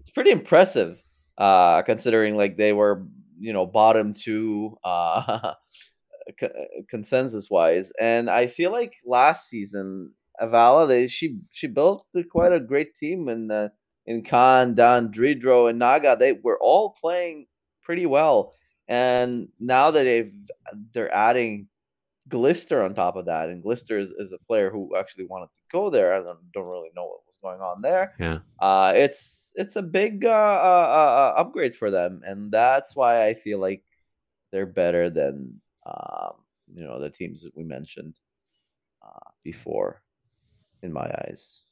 it's 0.00 0.10
pretty 0.10 0.30
impressive, 0.30 1.02
uh, 1.38 1.82
considering 1.82 2.36
like 2.36 2.56
they 2.56 2.72
were 2.72 3.06
you 3.38 3.52
know 3.52 3.66
bottom 3.66 4.14
two, 4.14 4.76
uh, 4.84 5.54
consensus 6.88 7.50
wise, 7.50 7.92
and 8.00 8.30
I 8.30 8.46
feel 8.46 8.72
like 8.72 8.94
last 9.06 9.48
season 9.48 10.12
Avala, 10.40 10.88
they 10.88 11.06
she 11.06 11.38
she 11.50 11.66
built 11.66 12.06
quite 12.30 12.52
a 12.52 12.60
great 12.60 12.94
team 12.96 13.28
in 13.28 13.48
the 13.48 13.72
in 14.06 14.24
Khan, 14.24 14.74
Dan, 14.74 15.08
Dridro, 15.12 15.70
and 15.70 15.78
Naga. 15.78 16.16
They 16.18 16.32
were 16.32 16.58
all 16.60 16.94
playing 17.00 17.46
pretty 17.82 18.06
well, 18.06 18.54
and 18.88 19.48
now 19.58 19.90
that 19.90 20.04
they've 20.04 20.32
they're 20.92 21.14
adding 21.14 21.68
Glister 22.28 22.82
on 22.82 22.94
top 22.94 23.16
of 23.16 23.26
that, 23.26 23.48
and 23.48 23.62
Glister 23.62 23.98
is, 23.98 24.10
is 24.18 24.32
a 24.32 24.38
player 24.38 24.70
who 24.70 24.96
actually 24.96 25.26
wanted 25.28 25.46
to 25.54 25.60
go 25.70 25.90
there. 25.90 26.14
I 26.14 26.20
don't, 26.20 26.52
don't 26.52 26.70
really 26.70 26.90
know 26.96 27.04
what 27.04 27.26
was 27.26 27.38
going 27.42 27.60
on 27.60 27.82
there. 27.82 28.14
yeah. 28.18 28.38
Uh, 28.60 28.92
it's 28.96 29.52
it's 29.56 29.76
a 29.76 29.82
big 29.82 30.24
uh, 30.24 30.30
uh, 30.30 31.32
uh, 31.36 31.40
upgrade 31.40 31.76
for 31.76 31.90
them, 31.90 32.22
and 32.24 32.50
that's 32.50 32.96
why 32.96 33.26
I 33.26 33.34
feel 33.34 33.58
like 33.58 33.82
they're 34.52 34.66
better 34.66 35.10
than 35.10 35.60
um, 35.84 36.32
you 36.74 36.84
know 36.84 36.98
the 36.98 37.10
teams 37.10 37.42
that 37.42 37.56
we 37.56 37.64
mentioned 37.64 38.18
uh, 39.04 39.30
before, 39.42 40.02
in 40.82 40.92
my 40.92 41.10
eyes. 41.26 41.62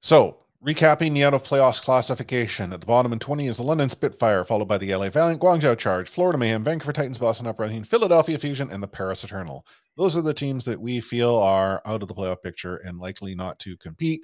So, 0.00 0.45
recapping 0.66 1.14
the 1.14 1.22
out 1.22 1.32
of 1.32 1.44
playoffs 1.44 1.80
classification 1.80 2.72
at 2.72 2.80
the 2.80 2.86
bottom 2.86 3.12
in 3.12 3.20
20 3.20 3.46
is 3.46 3.58
the 3.58 3.62
London 3.62 3.88
Spitfire, 3.88 4.44
followed 4.44 4.66
by 4.66 4.76
the 4.76 4.92
LA 4.92 5.08
Valiant, 5.08 5.40
Guangzhou 5.40 5.78
Charge, 5.78 6.08
Florida 6.08 6.36
Mayhem, 6.36 6.64
Vancouver 6.64 6.92
Titans, 6.92 7.18
Boston 7.18 7.46
Uprising, 7.46 7.84
Philadelphia 7.84 8.36
Fusion, 8.36 8.70
and 8.72 8.82
the 8.82 8.88
Paris 8.88 9.22
Eternal. 9.22 9.64
Those 9.96 10.16
are 10.16 10.22
the 10.22 10.34
teams 10.34 10.64
that 10.64 10.80
we 10.80 11.00
feel 11.00 11.36
are 11.36 11.80
out 11.86 12.02
of 12.02 12.08
the 12.08 12.14
playoff 12.14 12.42
picture 12.42 12.78
and 12.78 12.98
likely 12.98 13.36
not 13.36 13.60
to 13.60 13.76
compete. 13.76 14.22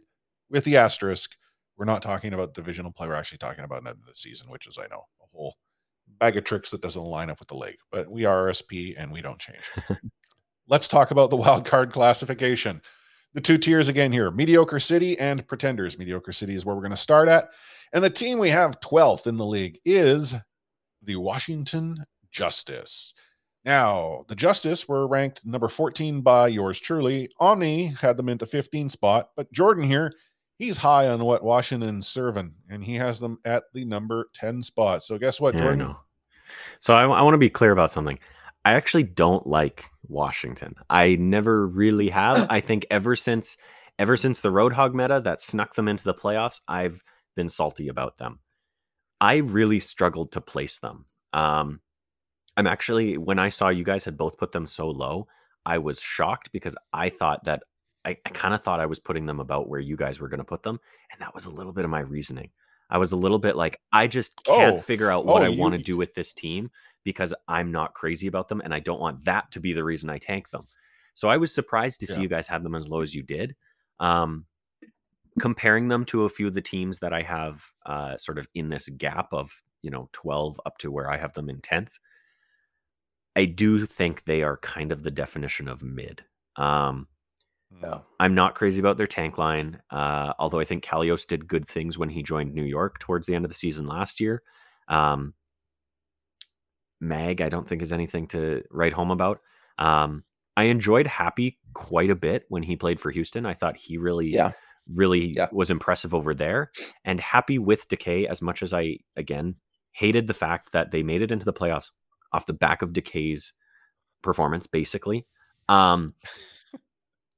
With 0.51 0.65
the 0.65 0.77
asterisk, 0.77 1.37
we're 1.77 1.85
not 1.85 2.03
talking 2.03 2.35
about 2.35 2.55
divisional 2.55 2.93
play. 2.93 3.07
We're 3.07 3.15
actually 3.15 3.39
talking 3.39 3.65
about 3.65 3.87
end 3.87 3.99
of 4.01 4.07
the 4.07 4.13
season, 4.17 4.51
which 4.51 4.67
is, 4.67 4.79
I 4.79 4.89
know, 4.89 5.05
a 5.23 5.27
whole 5.33 5.55
bag 6.19 6.37
of 6.37 6.45
tricks 6.45 6.71
that 6.71 6.83
doesn't 6.83 7.01
line 7.01 7.31
up 7.31 7.39
with 7.39 7.49
the 7.49 7.57
league. 7.57 7.79
But 7.93 8.11
we 8.11 8.25
are 8.25 8.49
RSP 8.49 8.95
and 8.99 9.13
we 9.13 9.23
don't 9.23 9.39
change. 9.39 9.63
Let's 10.69 10.89
talk 10.89 11.13
about 11.13 11.31
the 11.31 11.37
wild 11.37 11.65
card 11.65 11.93
classification 11.93 12.83
the 13.35 13.41
two 13.41 13.59
tiers 13.59 13.89
again 13.89 14.13
here 14.13 14.31
mediocre 14.31 14.81
city 14.81 15.19
and 15.19 15.47
pretenders. 15.47 15.99
Mediocre 15.99 16.33
city 16.33 16.55
is 16.55 16.65
where 16.65 16.75
we're 16.75 16.83
going 16.83 16.91
to 16.91 16.97
start 16.97 17.29
at. 17.29 17.49
And 17.93 18.03
the 18.03 18.11
team 18.11 18.39
we 18.39 18.51
have 18.51 18.81
12th 18.81 19.27
in 19.27 19.37
the 19.37 19.45
league 19.45 19.79
is 19.85 20.35
the 21.03 21.17
washington 21.17 22.05
justice. 22.31 23.15
Now 23.65 24.25
the 24.29 24.35
justice 24.35 24.89
were 24.89 25.07
ranked 25.07 25.45
number 25.45 25.69
14 25.69 26.21
by 26.21 26.49
yours 26.49 26.81
truly. 26.81 27.29
Omni 27.41 27.87
had 27.87 28.17
them 28.17 28.29
into 28.29 28.47
15 28.47 28.89
spot 28.89 29.31
but 29.37 29.51
jordan 29.53 29.85
here 29.85 30.11
he's 30.59 30.77
high 30.77 31.09
on 31.09 31.25
what 31.25 31.43
washington's 31.43 32.07
serving 32.07 32.55
and 32.71 32.85
he 32.85 32.95
has 32.95 33.19
them 33.19 33.39
at 33.45 33.65
the 33.75 33.85
number 33.85 34.29
10 34.35 34.63
spot. 34.63 35.03
So 35.03 35.19
guess 35.19 35.41
what 35.41 35.55
Yeah, 35.55 35.61
I 35.61 35.65
jordan. 35.65 35.97
So 36.79 36.95
I, 36.95 37.07
want 37.07 37.35
to 37.35 37.39
be 37.39 37.51
clear 37.51 37.73
about 37.73 37.91
something. 37.91 38.19
I 38.65 38.73
actually 38.73 39.05
don't 39.05 39.47
like 39.47 39.87
Washington. 40.09 40.75
I 40.91 41.17
never 41.17 41.67
really 41.67 42.09
have. 42.11 42.47
I 42.51 42.61
think 42.61 42.87
ever 42.91 43.17
since 43.17 43.57
ever 43.99 44.17
since 44.17 44.41
the 44.41 44.51
Roadhog 44.51 44.95
meta 44.95 45.21
that 45.21 45.41
snuck 45.41 45.75
them 45.75 45.89
into 45.89 46.05
the 46.05 46.15
playoffs, 46.15 46.61
I've 46.67 47.03
been 47.37 47.49
salty 47.49 47.89
about 47.89 48.17
them. 48.19 48.41
I 49.21 49.37
really 49.37 49.79
struggled 49.81 50.33
to 50.33 50.41
place 50.41 50.79
them. 50.79 51.07
Um, 51.33 51.81
I'm 52.57 52.67
actually 52.67 53.17
when 53.19 53.39
I 53.39 53.49
saw 53.49 53.69
you 53.69 53.85
guys 53.85 54.05
had 54.05 54.17
both 54.17 54.39
put 54.39 54.53
them 54.53 54.67
so 54.67 54.91
low, 54.91 55.27
I 55.65 55.79
was 55.79 56.01
shocked 56.01 56.51
because 56.53 56.77
I 56.93 57.09
thought 57.09 57.45
that 57.45 57.63
I, 58.05 58.17
I 58.27 58.31
kind 58.31 58.53
of 58.53 58.63
thought 58.63 58.81
I 58.81 58.87
was 58.87 58.99
putting 58.99 59.27
them 59.27 59.39
about 59.41 59.69
where 59.69 59.79
you 59.81 59.97
guys 59.97 60.19
were 60.21 60.29
going 60.29 60.39
to 60.39 60.45
put 60.45 60.63
them, 60.65 60.81
and 61.13 61.21
that 61.21 61.35
was 61.35 61.45
a 61.45 61.51
little 61.51 61.73
bit 61.73 61.85
of 61.85 61.91
my 61.91 62.01
reasoning. 62.01 62.51
I 62.91 62.99
was 62.99 63.13
a 63.13 63.17
little 63.17 63.39
bit 63.39 63.57
like 63.57 63.79
I 63.93 64.07
just 64.07 64.43
can't 64.45 64.75
Oh. 64.75 64.79
figure 64.79 65.11
out 65.11 65.25
what 65.25 65.43
Oh, 65.43 65.45
I 65.47 65.49
want 65.51 65.73
to 65.75 65.79
do 65.83 65.97
with 65.97 66.15
this 66.15 66.33
team 66.35 66.71
because 67.05 67.35
I'm 67.49 67.73
not 67.73 67.95
crazy 67.95 68.27
about 68.27 68.49
them 68.49 68.61
and 68.61 68.73
I 68.75 68.81
don't 68.81 69.01
want 69.01 69.25
that 69.25 69.51
to 69.53 69.61
be 69.61 69.73
the 69.73 69.85
reason 69.85 70.11
I 70.11 70.19
tank 70.19 70.51
them. 70.51 70.67
So 71.15 71.29
I 71.29 71.37
was 71.37 71.55
surprised 71.55 72.01
to 72.01 72.07
see 72.07 72.23
you 72.23 72.29
guys 72.29 72.47
have 72.47 72.63
them 72.63 72.75
as 72.75 72.89
low 72.89 73.03
as 73.03 73.15
you 73.15 73.23
did. 73.23 73.55
Um, 74.01 74.47
comparing 75.39 75.89
them 75.89 76.05
to 76.07 76.25
a 76.25 76.29
few 76.29 76.47
of 76.47 76.55
the 76.55 76.61
teams 76.61 76.99
that 76.99 77.13
I 77.13 77.23
have 77.23 77.65
uh, 77.87 78.17
sort 78.17 78.39
of 78.39 78.47
in 78.55 78.69
this 78.69 78.89
gap 78.89 79.33
of, 79.33 79.51
you 79.83 79.91
know, 79.91 80.09
12 80.13 80.61
up 80.67 80.79
to 80.79 80.91
where 80.91 81.11
I 81.11 81.17
have 81.17 81.33
them 81.33 81.49
in 81.49 81.61
10th, 81.61 81.93
I 83.35 83.47
do 83.47 83.87
think 83.87 84.25
they 84.25 84.43
are 84.43 84.59
kind 84.59 84.93
of 84.93 85.03
the 85.03 85.11
definition 85.11 85.69
of 85.69 85.83
mid. 85.83 86.25
Um, 86.57 87.09
Yeah. 87.83 88.01
I'm 88.21 88.35
not 88.35 88.55
crazy 88.55 88.81
about 88.81 88.99
their 88.99 89.07
tank 89.07 89.39
line, 89.39 89.81
uh, 89.91 90.35
although 90.39 90.61
I 90.61 90.65
think 90.65 90.85
Kalios 90.85 91.27
did 91.27 91.49
good 91.49 91.67
things 91.67 91.97
when 91.97 92.11
he 92.11 92.23
joined 92.23 92.55
New 92.55 92.65
York 92.65 92.99
towards 92.99 93.27
the 93.27 93.35
end 93.35 93.47
of 93.47 93.51
the 93.51 93.57
season 93.57 93.87
last 93.87 94.21
year. 94.21 94.43
Um, 94.89 95.33
Mag, 97.03 97.41
I 97.41 97.49
don't 97.49 97.69
think 97.69 97.83
is 97.83 97.93
anything 97.93 98.29
to 98.29 98.63
write 98.71 98.93
home 98.93 99.11
about. 99.11 99.41
Um, 99.79 100.25
I 100.57 100.65
enjoyed 100.65 101.07
Happy 101.07 101.59
quite 101.75 102.11
a 102.11 102.15
bit 102.15 102.45
when 102.49 102.63
he 102.63 102.77
played 102.77 103.01
for 103.01 103.11
Houston. 103.11 103.45
I 103.45 103.55
thought 103.55 103.77
he 103.77 103.97
really, 103.99 104.29
Yeah. 104.29 104.53
really 104.95 105.33
Yeah. 105.35 105.49
was 105.51 105.71
impressive 105.71 106.15
over 106.15 106.33
there. 106.35 106.71
And 107.05 107.19
Happy 107.21 107.59
with 107.59 107.89
Decay, 107.89 108.27
as 108.27 108.41
much 108.41 108.63
as 108.63 108.73
I 108.73 108.99
again 109.17 109.57
hated 109.93 110.27
the 110.27 110.35
fact 110.35 110.73
that 110.73 110.91
they 110.91 111.03
made 111.03 111.23
it 111.23 111.33
into 111.33 111.45
the 111.45 111.53
playoffs 111.53 111.91
off 112.33 112.47
the 112.47 112.53
back 112.55 112.81
of 112.83 112.93
Decay's 112.93 113.53
performance, 114.23 114.67
basically. 114.67 115.27
Um, 115.69 116.15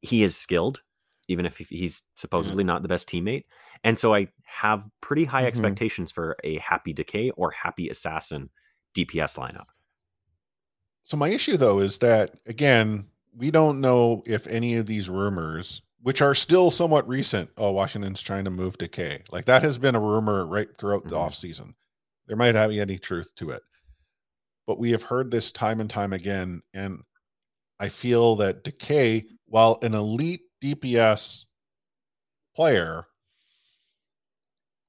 he 0.02 0.22
is 0.22 0.36
skilled, 0.36 0.82
even 1.28 1.46
if 1.46 1.56
he's 1.56 2.02
supposedly 2.14 2.64
not 2.64 2.82
the 2.82 2.88
best 2.88 3.08
teammate. 3.08 3.44
And 3.82 3.98
so 3.98 4.14
I 4.14 4.28
have 4.44 4.86
pretty 5.00 5.24
high 5.24 5.44
Mhm. 5.44 5.46
expectations 5.46 6.12
for 6.12 6.36
a 6.44 6.58
happy 6.58 6.92
decay 6.92 7.30
or 7.30 7.50
happy 7.50 7.88
assassin 7.88 8.50
DPS 8.94 9.38
lineup. 9.38 9.66
So 11.02 11.16
my 11.16 11.28
issue 11.28 11.56
though 11.56 11.80
is 11.80 11.98
that 11.98 12.36
again, 12.46 13.06
we 13.36 13.50
don't 13.50 13.80
know 13.80 14.22
if 14.26 14.46
any 14.46 14.76
of 14.76 14.86
these 14.86 15.08
rumors, 15.08 15.82
which 16.02 16.22
are 16.22 16.34
still 16.34 16.70
somewhat 16.70 17.06
recent, 17.08 17.50
oh 17.56 17.72
Washington's 17.72 18.22
trying 18.22 18.44
to 18.44 18.50
move 18.50 18.78
Decay. 18.78 19.22
Like 19.30 19.44
that 19.46 19.62
has 19.62 19.76
been 19.78 19.94
a 19.94 20.00
rumor 20.00 20.46
right 20.46 20.74
throughout 20.76 21.04
the 21.04 21.14
Mhm. 21.16 21.18
off 21.20 21.34
season. 21.34 21.74
There 22.26 22.36
might 22.36 22.54
have 22.54 22.70
any 22.70 22.98
truth 22.98 23.34
to 23.36 23.50
it. 23.50 23.62
But 24.66 24.78
we 24.78 24.92
have 24.92 25.02
heard 25.02 25.30
this 25.30 25.52
time 25.52 25.80
and 25.80 25.90
time 25.90 26.12
again 26.12 26.62
and 26.72 27.02
I 27.80 27.88
feel 27.88 28.36
that 28.36 28.62
Decay, 28.64 29.26
while 29.46 29.78
an 29.82 29.94
elite 29.94 30.42
DPS 30.60 31.44
player, 32.54 33.06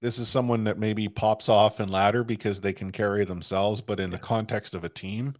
this 0.05 0.19
is 0.19 0.27
someone 0.27 0.63
that 0.65 0.77
maybe 0.77 1.07
pops 1.07 1.49
off 1.49 1.79
in 1.79 1.89
ladder 1.89 2.23
because 2.23 2.61
they 2.61 2.71
can 2.71 2.91
carry 2.91 3.25
themselves, 3.25 3.81
but 3.81 3.99
in 3.99 4.11
the 4.11 4.19
context 4.19 4.75
of 4.75 4.83
a 4.83 4.89
team, 4.89 5.33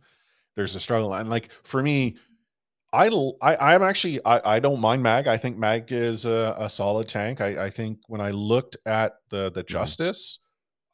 there's 0.56 0.76
a 0.76 0.80
struggle. 0.80 1.14
And 1.14 1.30
like 1.30 1.52
for 1.62 1.84
me, 1.84 2.18
I 2.92 3.10
I 3.42 3.76
am 3.76 3.84
actually 3.84 4.20
I, 4.26 4.56
I 4.56 4.60
don't 4.60 4.80
mind 4.80 5.04
Mag. 5.04 5.28
I 5.28 5.38
think 5.38 5.60
Mag 5.60 5.92
is 5.92 6.26
a, 6.26 6.56
a 6.58 6.68
solid 6.68 7.08
tank. 7.08 7.42
I, 7.42 7.66
I 7.66 7.70
think 7.70 8.00
when 8.08 8.22
I 8.22 8.32
looked 8.32 8.76
at 8.88 9.14
the 9.30 9.52
the 9.52 9.62
justice, 9.62 10.40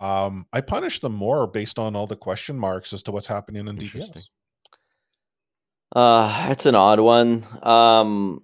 um, 0.02 0.45
I 0.52 0.60
punished 0.60 1.02
them 1.02 1.14
more 1.14 1.48
based 1.48 1.80
on 1.80 1.95
all 1.95 2.07
the 2.07 2.18
question 2.18 2.60
marks 2.60 2.91
as 2.91 3.02
to 3.03 3.14
what's 3.14 3.27
happening 3.27 3.69
in 3.69 3.77
DPS. 3.77 4.26
Uh, 5.95 6.48
it's 6.52 6.65
an 6.65 6.76
odd 6.76 6.99
one. 6.99 7.45
Um, 7.64 8.43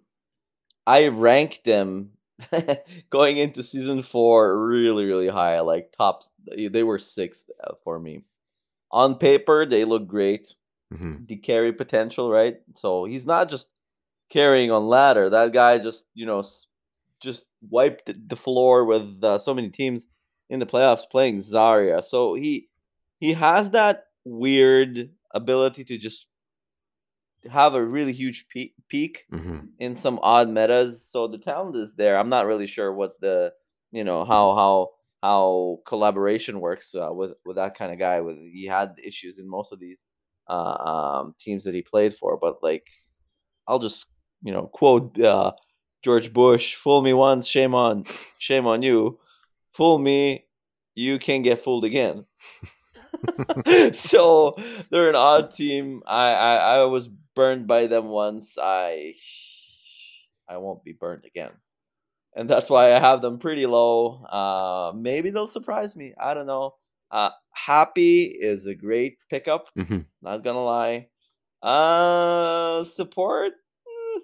I 0.85 1.09
ranked 1.09 1.65
them 1.65 2.11
going 3.09 3.37
into 3.37 3.63
season 3.63 4.03
four 4.03 4.65
really, 4.67 5.05
really 5.05 5.27
high, 5.27 5.59
like 5.61 5.91
top. 5.97 6.23
They 6.55 6.83
were 6.83 6.99
sixth 6.99 7.49
uh, 7.63 7.73
for 7.83 7.99
me. 7.99 8.23
On 8.91 9.15
paper, 9.15 9.65
they 9.65 9.85
look 9.85 10.07
great. 10.07 10.53
Mhm. 10.93 11.27
The 11.27 11.37
carry 11.37 11.73
potential, 11.73 12.31
right? 12.31 12.57
So 12.75 13.05
he's 13.05 13.25
not 13.25 13.49
just 13.49 13.69
carrying 14.29 14.71
on 14.71 14.87
ladder. 14.87 15.29
That 15.29 15.53
guy 15.53 15.79
just 15.79 16.05
you 16.13 16.25
know 16.25 16.43
just 17.19 17.45
wiped 17.69 18.11
the 18.29 18.35
floor 18.35 18.85
with 18.85 19.23
uh, 19.23 19.39
so 19.39 19.53
many 19.53 19.69
teams 19.69 20.05
in 20.49 20.59
the 20.59 20.65
playoffs 20.65 21.09
playing 21.09 21.39
Zarya. 21.39 22.05
So 22.05 22.35
he 22.35 22.69
he 23.19 23.33
has 23.33 23.71
that 23.71 24.05
weird 24.25 25.09
ability 25.31 25.83
to 25.85 25.97
just 25.97 26.25
have 27.49 27.75
a 27.75 27.83
really 27.83 28.13
huge 28.13 28.47
peak, 28.49 28.73
peak 28.89 29.25
hmm 29.31 29.59
in 29.79 29.95
some 29.95 30.19
odd 30.23 30.49
metas. 30.49 31.05
So 31.05 31.27
the 31.27 31.37
talent 31.37 31.75
is 31.75 31.93
there. 31.95 32.17
I'm 32.17 32.29
not 32.29 32.47
really 32.47 32.67
sure 32.67 32.91
what 32.93 33.19
the 33.21 33.53
you 33.91 34.03
know 34.03 34.25
how 34.25 34.55
how 34.55 34.89
how 35.21 35.79
collaboration 35.85 36.59
works 36.61 36.95
uh, 36.95 37.09
with 37.11 37.31
with 37.45 37.57
that 37.57 37.75
kind 37.77 37.91
of 37.93 37.99
guy. 37.99 38.21
With 38.21 38.37
he 38.37 38.65
had 38.65 38.95
issues 39.03 39.39
in 39.39 39.49
most 39.49 39.71
of 39.71 39.79
these 39.79 40.03
uh, 40.49 40.53
um, 41.23 41.35
teams 41.39 41.63
that 41.65 41.75
he 41.75 41.81
played 41.81 42.15
for, 42.15 42.37
but 42.37 42.63
like 42.63 42.85
I'll 43.67 43.79
just 43.79 44.05
you 44.43 44.51
know 44.53 44.67
quote 44.67 45.19
uh, 45.19 45.51
George 46.03 46.33
Bush: 46.33 46.75
"Fool 46.75 47.01
me 47.01 47.13
once, 47.13 47.47
shame 47.47 47.75
on 47.75 48.05
shame 48.39 48.67
on 48.67 48.81
you. 48.81 49.19
Fool 49.73 49.99
me, 49.99 50.45
you 50.95 51.19
can 51.19 51.41
get 51.43 51.63
fooled 51.63 51.85
again." 51.85 52.25
so 53.93 54.55
they're 54.89 55.09
an 55.09 55.15
odd 55.15 55.51
team. 55.51 56.03
I, 56.05 56.31
I 56.33 56.55
I 56.55 56.83
was 56.83 57.07
burned 57.35 57.67
by 57.67 57.87
them 57.87 58.07
once. 58.07 58.57
I 58.61 59.13
I 60.47 60.57
won't 60.57 60.83
be 60.83 60.93
burned 60.93 61.25
again, 61.25 61.51
and 62.35 62.49
that's 62.49 62.69
why 62.69 62.93
I 62.95 62.99
have 62.99 63.21
them 63.21 63.39
pretty 63.39 63.65
low. 63.65 64.23
Uh, 64.23 64.93
maybe 64.95 65.29
they'll 65.29 65.47
surprise 65.47 65.95
me. 65.95 66.13
I 66.19 66.33
don't 66.33 66.47
know. 66.47 66.75
Uh, 67.11 67.31
Happy 67.51 68.23
is 68.25 68.65
a 68.67 68.75
great 68.75 69.17
pickup. 69.29 69.67
hmm 69.75 69.99
Not 70.21 70.43
gonna 70.43 70.63
lie. 70.63 71.07
Uh, 71.61 72.83
support, 72.83 73.53
mm, 73.53 74.19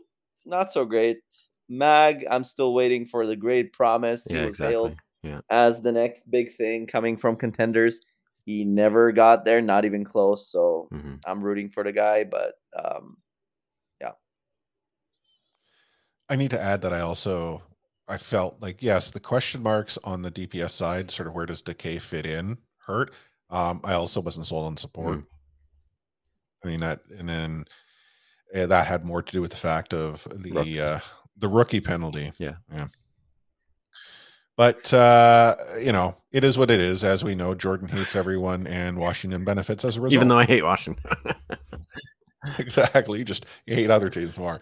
not 0.45 0.71
so 0.71 0.85
great. 0.85 1.17
Mag, 1.69 2.25
I'm 2.29 2.43
still 2.43 2.73
waiting 2.73 3.05
for 3.05 3.25
the 3.25 3.35
great 3.35 3.73
promise. 3.73 4.25
He 4.25 4.35
Yeah, 4.35 4.41
hailed 4.41 4.49
exactly. 4.49 4.95
Yeah. 5.23 5.39
as 5.49 5.81
the 5.81 5.91
next 5.91 6.29
big 6.29 6.55
thing 6.55 6.85
coming 6.87 7.17
from 7.17 7.35
contenders. 7.37 8.01
He 8.45 8.63
never 8.65 9.11
got 9.11 9.45
there, 9.45 9.61
not 9.61 9.85
even 9.85 10.03
close. 10.03 10.47
So 10.49 10.87
hmm 10.91 11.15
I'm 11.25 11.41
rooting 11.41 11.69
for 11.69 11.83
the 11.83 11.93
guy, 11.93 12.25
but 12.25 12.55
um, 12.77 13.17
yeah. 14.01 14.11
I 16.29 16.35
need 16.35 16.51
to 16.51 16.61
add 16.61 16.81
that 16.81 16.93
I 16.93 16.99
also 16.99 17.61
I 18.07 18.17
felt 18.17 18.61
like 18.61 18.81
yes, 18.81 19.11
the 19.11 19.19
question 19.19 19.63
marks 19.63 19.97
on 20.03 20.21
the 20.21 20.31
DPS 20.31 20.71
side, 20.71 21.09
sort 21.09 21.27
of 21.27 21.33
where 21.33 21.45
does 21.45 21.61
decay 21.61 21.99
fit 21.99 22.25
in, 22.25 22.57
hurt. 22.85 23.13
Um, 23.49 23.81
I 23.83 23.93
also 23.93 24.19
wasn't 24.19 24.47
sold 24.47 24.65
on 24.65 24.77
support. 24.77 25.19
Mm. 25.19 25.25
I 26.63 26.67
mean 26.67 26.79
that, 26.81 27.01
and 27.17 27.27
then 27.27 27.65
eh, 28.53 28.65
that 28.65 28.87
had 28.87 29.03
more 29.03 29.21
to 29.21 29.31
do 29.31 29.41
with 29.41 29.51
the 29.51 29.57
fact 29.57 29.93
of 29.93 30.27
the 30.35 30.51
Rook. 30.51 30.77
uh, 30.77 30.99
the 31.37 31.47
rookie 31.47 31.81
penalty. 31.81 32.31
Yeah. 32.37 32.55
yeah. 32.71 32.87
But 34.55 34.93
uh, 34.93 35.55
you 35.79 35.91
know, 35.91 36.15
it 36.33 36.43
is 36.43 36.57
what 36.57 36.71
it 36.71 36.81
is. 36.81 37.03
As 37.03 37.23
we 37.23 37.35
know, 37.35 37.55
Jordan 37.55 37.87
hates 37.87 38.15
everyone, 38.15 38.67
and 38.67 38.97
Washington 38.97 39.45
benefits 39.45 39.85
as 39.85 39.97
a 39.97 40.01
result. 40.01 40.13
Even 40.13 40.27
though 40.27 40.39
I 40.39 40.45
hate 40.45 40.63
Washington. 40.63 41.05
exactly. 42.57 43.19
You 43.19 43.25
just 43.25 43.45
you 43.65 43.75
hate 43.75 43.89
other 43.91 44.09
teams 44.09 44.37
more. 44.37 44.59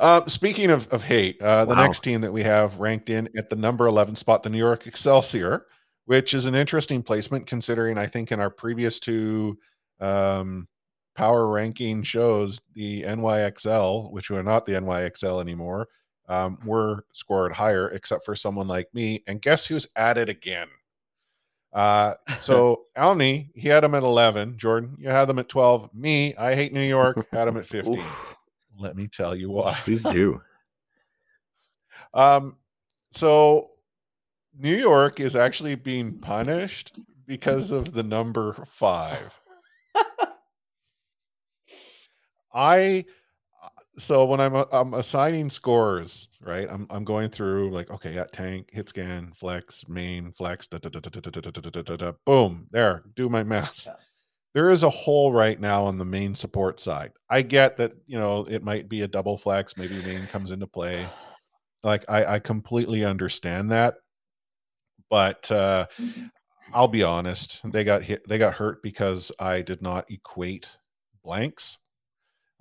Um, 0.00 0.28
speaking 0.28 0.70
of, 0.70 0.88
of 0.88 1.04
hate, 1.04 1.40
uh, 1.42 1.66
the 1.66 1.74
Wow. 1.74 1.82
next 1.82 2.00
team 2.00 2.22
that 2.22 2.32
we 2.32 2.42
have 2.42 2.78
ranked 2.78 3.10
in 3.10 3.28
at 3.36 3.50
the 3.50 3.56
number 3.56 3.86
11 3.86 4.16
spot, 4.16 4.42
the 4.42 4.50
New 4.50 4.58
York 4.58 4.86
Excelsior, 4.86 5.66
which 6.06 6.32
is 6.32 6.46
an 6.46 6.54
interesting 6.54 7.02
placement 7.02 7.46
considering 7.46 7.98
I 7.98 8.06
think 8.06 8.32
in 8.32 8.40
our 8.40 8.50
previous 8.50 8.98
two 8.98 9.58
um, 10.00 10.66
power 11.14 11.48
ranking 11.48 12.02
shows, 12.02 12.60
the 12.74 13.02
NYXL, 13.02 14.10
which 14.10 14.30
are 14.30 14.42
not 14.42 14.64
the 14.64 14.72
NYXL 14.72 15.42
anymore, 15.42 15.86
um, 16.28 16.56
were 16.64 17.04
scored 17.12 17.52
higher, 17.52 17.88
except 17.90 18.24
for 18.24 18.34
someone 18.34 18.66
like 18.68 18.88
me. 18.94 19.22
And 19.26 19.42
guess 19.42 19.66
who's 19.66 19.86
at 19.96 20.16
it 20.16 20.30
again? 20.30 20.68
Uh, 21.72 22.14
so 22.40 22.86
Alney, 22.96 23.50
he 23.54 23.68
had 23.68 23.84
him 23.84 23.94
at 23.94 24.02
11. 24.02 24.58
Jordan, 24.58 24.96
you 24.98 25.08
had 25.08 25.26
them 25.26 25.38
at 25.38 25.48
12. 25.48 25.94
Me, 25.94 26.34
I 26.36 26.54
hate 26.54 26.72
New 26.72 26.82
York, 26.82 27.26
had 27.32 27.48
him 27.48 27.56
at 27.56 27.66
15. 27.66 28.02
Let 28.78 28.96
me 28.96 29.08
tell 29.08 29.34
you 29.36 29.50
why. 29.50 29.74
Please 29.74 30.02
do. 30.10 30.40
Um, 32.14 32.56
so 33.10 33.68
New 34.58 34.74
York 34.74 35.20
is 35.20 35.36
actually 35.36 35.74
being 35.74 36.18
punished 36.18 36.98
because 37.26 37.70
of 37.70 37.92
the 37.92 38.02
number 38.02 38.54
five. 38.66 39.36
I 42.52 43.04
so 44.00 44.24
when 44.24 44.40
I'm 44.40 44.54
I'm 44.72 44.94
assigning 44.94 45.50
scores, 45.50 46.28
right? 46.40 46.66
I'm 46.70 46.86
I'm 46.90 47.04
going 47.04 47.28
through 47.28 47.70
like 47.70 47.90
okay, 47.90 48.18
at 48.18 48.32
tank, 48.32 48.68
hit 48.72 48.88
scan, 48.88 49.32
flex, 49.38 49.84
main, 49.88 50.32
flex, 50.32 50.66
da, 50.66 50.78
da, 50.78 50.88
da, 50.88 51.00
da, 51.00 51.10
da, 51.10 51.20
da, 51.20 51.40
da, 51.40 51.50
da, 51.50 51.70
da, 51.70 51.82
da, 51.82 51.96
da, 51.96 52.12
boom, 52.24 52.66
there, 52.70 53.04
do 53.14 53.28
my 53.28 53.42
math. 53.42 53.86
Yeah. 53.86 53.94
There 54.52 54.70
is 54.70 54.82
a 54.82 54.90
hole 54.90 55.32
right 55.32 55.60
now 55.60 55.84
on 55.84 55.96
the 55.96 56.04
main 56.04 56.34
support 56.34 56.80
side. 56.80 57.12
I 57.28 57.42
get 57.42 57.76
that, 57.76 57.92
you 58.06 58.18
know, 58.18 58.44
it 58.50 58.64
might 58.64 58.88
be 58.88 59.02
a 59.02 59.08
double 59.08 59.38
flex, 59.38 59.76
maybe 59.76 60.02
main 60.02 60.26
comes 60.26 60.50
into 60.50 60.66
play. 60.66 61.06
Like 61.84 62.04
I, 62.08 62.24
I 62.24 62.38
completely 62.40 63.04
understand 63.04 63.70
that. 63.70 63.94
But 65.08 65.50
uh 65.50 65.86
I'll 66.72 66.88
be 66.88 67.02
honest, 67.02 67.60
they 67.72 67.84
got 67.84 68.02
hit 68.02 68.26
they 68.28 68.38
got 68.38 68.54
hurt 68.54 68.82
because 68.82 69.32
I 69.38 69.62
did 69.62 69.82
not 69.82 70.10
equate 70.10 70.76
blanks. 71.24 71.78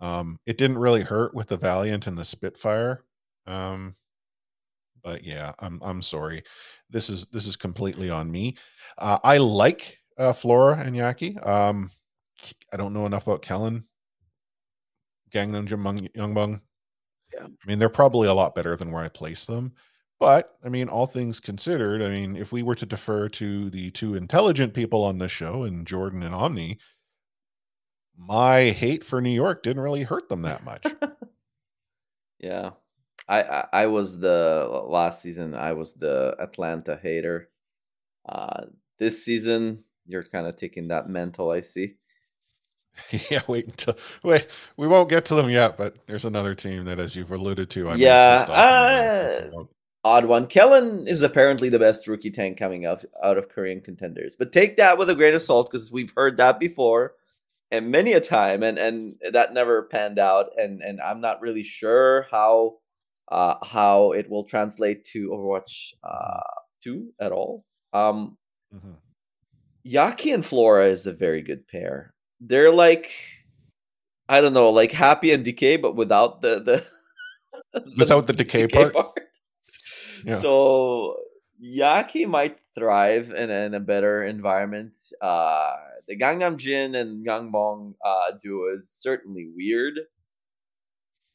Um, 0.02 0.40
it 0.46 0.58
didn't 0.58 0.78
really 0.78 1.02
hurt 1.02 1.34
with 1.34 1.48
the 1.48 1.58
Valiant 1.58 2.08
and 2.08 2.18
the 2.18 2.26
Spitfire. 2.26 3.04
Um, 3.48 3.96
but 5.04 5.24
yeah, 5.24 5.54
I'm 5.60 5.80
I'm 5.84 6.02
sorry. 6.02 6.44
This 6.90 7.10
is 7.10 7.28
this 7.28 7.46
is 7.46 7.56
completely 7.56 8.10
on 8.10 8.32
me. 8.32 8.58
Uh, 8.98 9.20
I 9.24 9.38
like 9.38 9.98
uh, 10.18 10.34
Flora 10.34 10.78
and 10.80 10.96
Yaki. 10.96 11.46
Um, 11.46 11.92
I 12.74 12.78
don't 12.78 12.94
know 12.94 13.06
enough 13.06 13.28
about 13.28 13.42
Kellen, 13.42 13.86
Gangnam 15.34 15.70
Jung 15.70 16.08
Youngbung. 16.16 16.62
Yeah. 17.34 17.46
I 17.46 17.68
mean, 17.68 17.80
they're 17.80 17.90
probably 17.90 18.28
a 18.28 18.34
lot 18.34 18.56
better 18.56 18.76
than 18.76 18.92
where 18.92 19.04
I 19.04 19.10
place 19.10 19.46
them. 19.46 19.74
But 20.20 20.58
I 20.66 20.70
mean, 20.70 20.90
all 20.90 21.06
things 21.06 21.40
considered, 21.40 22.02
I 22.02 22.10
mean, 22.10 22.36
if 22.36 22.52
we 22.52 22.62
were 22.62 22.76
to 22.76 22.86
defer 22.86 23.30
to 23.30 23.70
the 23.70 23.90
two 23.92 24.16
intelligent 24.16 24.74
people 24.74 25.04
on 25.04 25.18
this 25.18 25.32
show, 25.32 25.64
and 25.64 25.88
Jordan 25.88 26.24
and 26.24 26.36
Omni, 26.36 26.78
my 28.28 28.70
hate 28.70 29.04
for 29.04 29.22
New 29.22 29.30
York 29.30 29.64
didn't 29.64 29.82
really 29.82 30.04
hurt 30.04 30.30
them 30.30 30.44
that 30.44 30.64
much. 30.64 30.86
yeah. 32.40 32.72
I, 33.28 33.42
I 33.44 33.68
I 33.74 33.86
was 33.86 34.20
the 34.20 34.68
last 34.88 35.22
season. 35.22 35.54
I 35.54 35.74
was 35.74 35.94
the 35.94 36.36
Atlanta 36.40 37.00
hater. 37.02 37.50
Uh, 38.28 38.66
this 38.98 39.24
season, 39.24 39.84
you're 40.08 40.24
kind 40.24 40.48
of 40.48 40.56
taking 40.56 40.88
that 40.90 41.10
mental. 41.10 41.52
I 41.52 41.62
see. 41.62 41.96
yeah, 43.30 43.42
wait 43.48 43.68
until 43.68 43.96
wait. 44.24 44.48
We 44.78 44.88
won't 44.88 45.10
get 45.10 45.26
to 45.26 45.36
them 45.36 45.50
yet, 45.50 45.78
but 45.78 45.96
there's 46.08 46.26
another 46.26 46.56
team 46.56 46.84
that, 46.86 47.00
as 47.00 47.16
you've 47.16 47.32
alluded 47.32 47.70
to, 47.72 47.90
I'm 47.90 48.00
Yeah, 48.00 48.46
uh. 48.48 49.64
Odd 50.06 50.26
one. 50.26 50.48
Kellen 50.48 51.08
is 51.08 51.22
apparently 51.22 51.68
the 51.68 51.78
best 51.78 52.08
rookie 52.08 52.32
tank 52.32 52.58
coming 52.58 52.86
out 52.86 53.04
out 53.22 53.38
of 53.38 53.50
Korean 53.50 53.82
contenders, 53.82 54.36
but 54.38 54.54
take 54.54 54.78
that 54.78 54.98
with 54.98 55.10
a 55.10 55.16
grain 55.16 55.36
of 55.36 55.42
salt 55.42 55.70
because 55.70 55.92
we've 55.92 56.14
heard 56.16 56.38
that 56.38 56.60
before, 56.60 57.16
and 57.72 57.92
many 57.92 58.14
a 58.14 58.22
time, 58.22 58.64
and 58.64 58.78
and 58.78 59.16
that 59.32 59.54
never 59.54 59.84
panned 59.84 60.20
out, 60.20 60.48
and 60.58 60.82
and 60.82 61.00
I'm 61.02 61.22
not 61.22 61.42
really 61.42 61.64
sure 61.64 62.26
how 62.32 62.78
uh 63.32 63.56
how 63.64 64.12
it 64.14 64.30
will 64.30 64.44
translate 64.46 65.04
to 65.06 65.30
Overwatch 65.30 65.94
uh 66.04 66.42
two 66.82 67.14
at 67.20 67.32
all. 67.32 67.66
Um, 67.94 68.38
Mhm. 68.74 68.98
Yaki 69.86 70.34
and 70.34 70.46
Flora 70.46 70.88
is 70.88 71.08
a 71.08 71.14
very 71.14 71.42
good 71.42 71.68
pair. 71.68 72.14
They're 72.40 72.72
like, 72.72 73.12
I 74.28 74.42
don't 74.42 74.54
know, 74.54 74.70
like 74.70 74.92
Happy 74.92 75.32
and 75.32 75.44
Decay, 75.44 75.78
but 75.78 75.96
without 75.96 76.42
the 76.42 76.60
the, 76.60 76.86
Without 77.98 78.28
the 78.28 78.34
decay 78.34 78.68
part? 78.68 78.96
Yeah. 80.26 80.36
So 80.36 81.18
Yaki 81.64 82.28
might 82.28 82.58
thrive 82.80 83.32
in, 83.32 83.50
in 83.50 83.74
a 83.74 83.80
better 83.80 84.24
environment. 84.24 84.94
Uh, 85.22 85.76
the 86.08 86.18
Gangnam 86.18 86.58
Jin 86.58 86.96
and 86.96 87.26
Gangbong 87.26 87.94
uh, 88.04 88.32
duo 88.42 88.74
is 88.74 88.90
certainly 88.90 89.52
weird. 89.56 90.00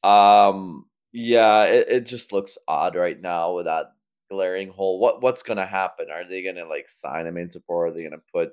Um, 0.02 0.86
yeah, 1.12 1.64
it, 1.64 1.88
it 1.88 2.06
just 2.06 2.32
looks 2.32 2.58
odd 2.66 2.96
right 2.96 3.20
now 3.20 3.54
with 3.54 3.66
that 3.66 3.92
glaring 4.30 4.70
hole. 4.70 4.98
What 4.98 5.22
what's 5.22 5.42
gonna 5.42 5.66
happen? 5.66 6.06
Are 6.10 6.26
they 6.26 6.42
gonna 6.42 6.66
like 6.66 6.88
sign 6.88 7.26
a 7.26 7.32
main 7.32 7.50
support? 7.50 7.88
Are 7.88 7.96
they 7.96 8.02
gonna 8.02 8.22
put? 8.32 8.50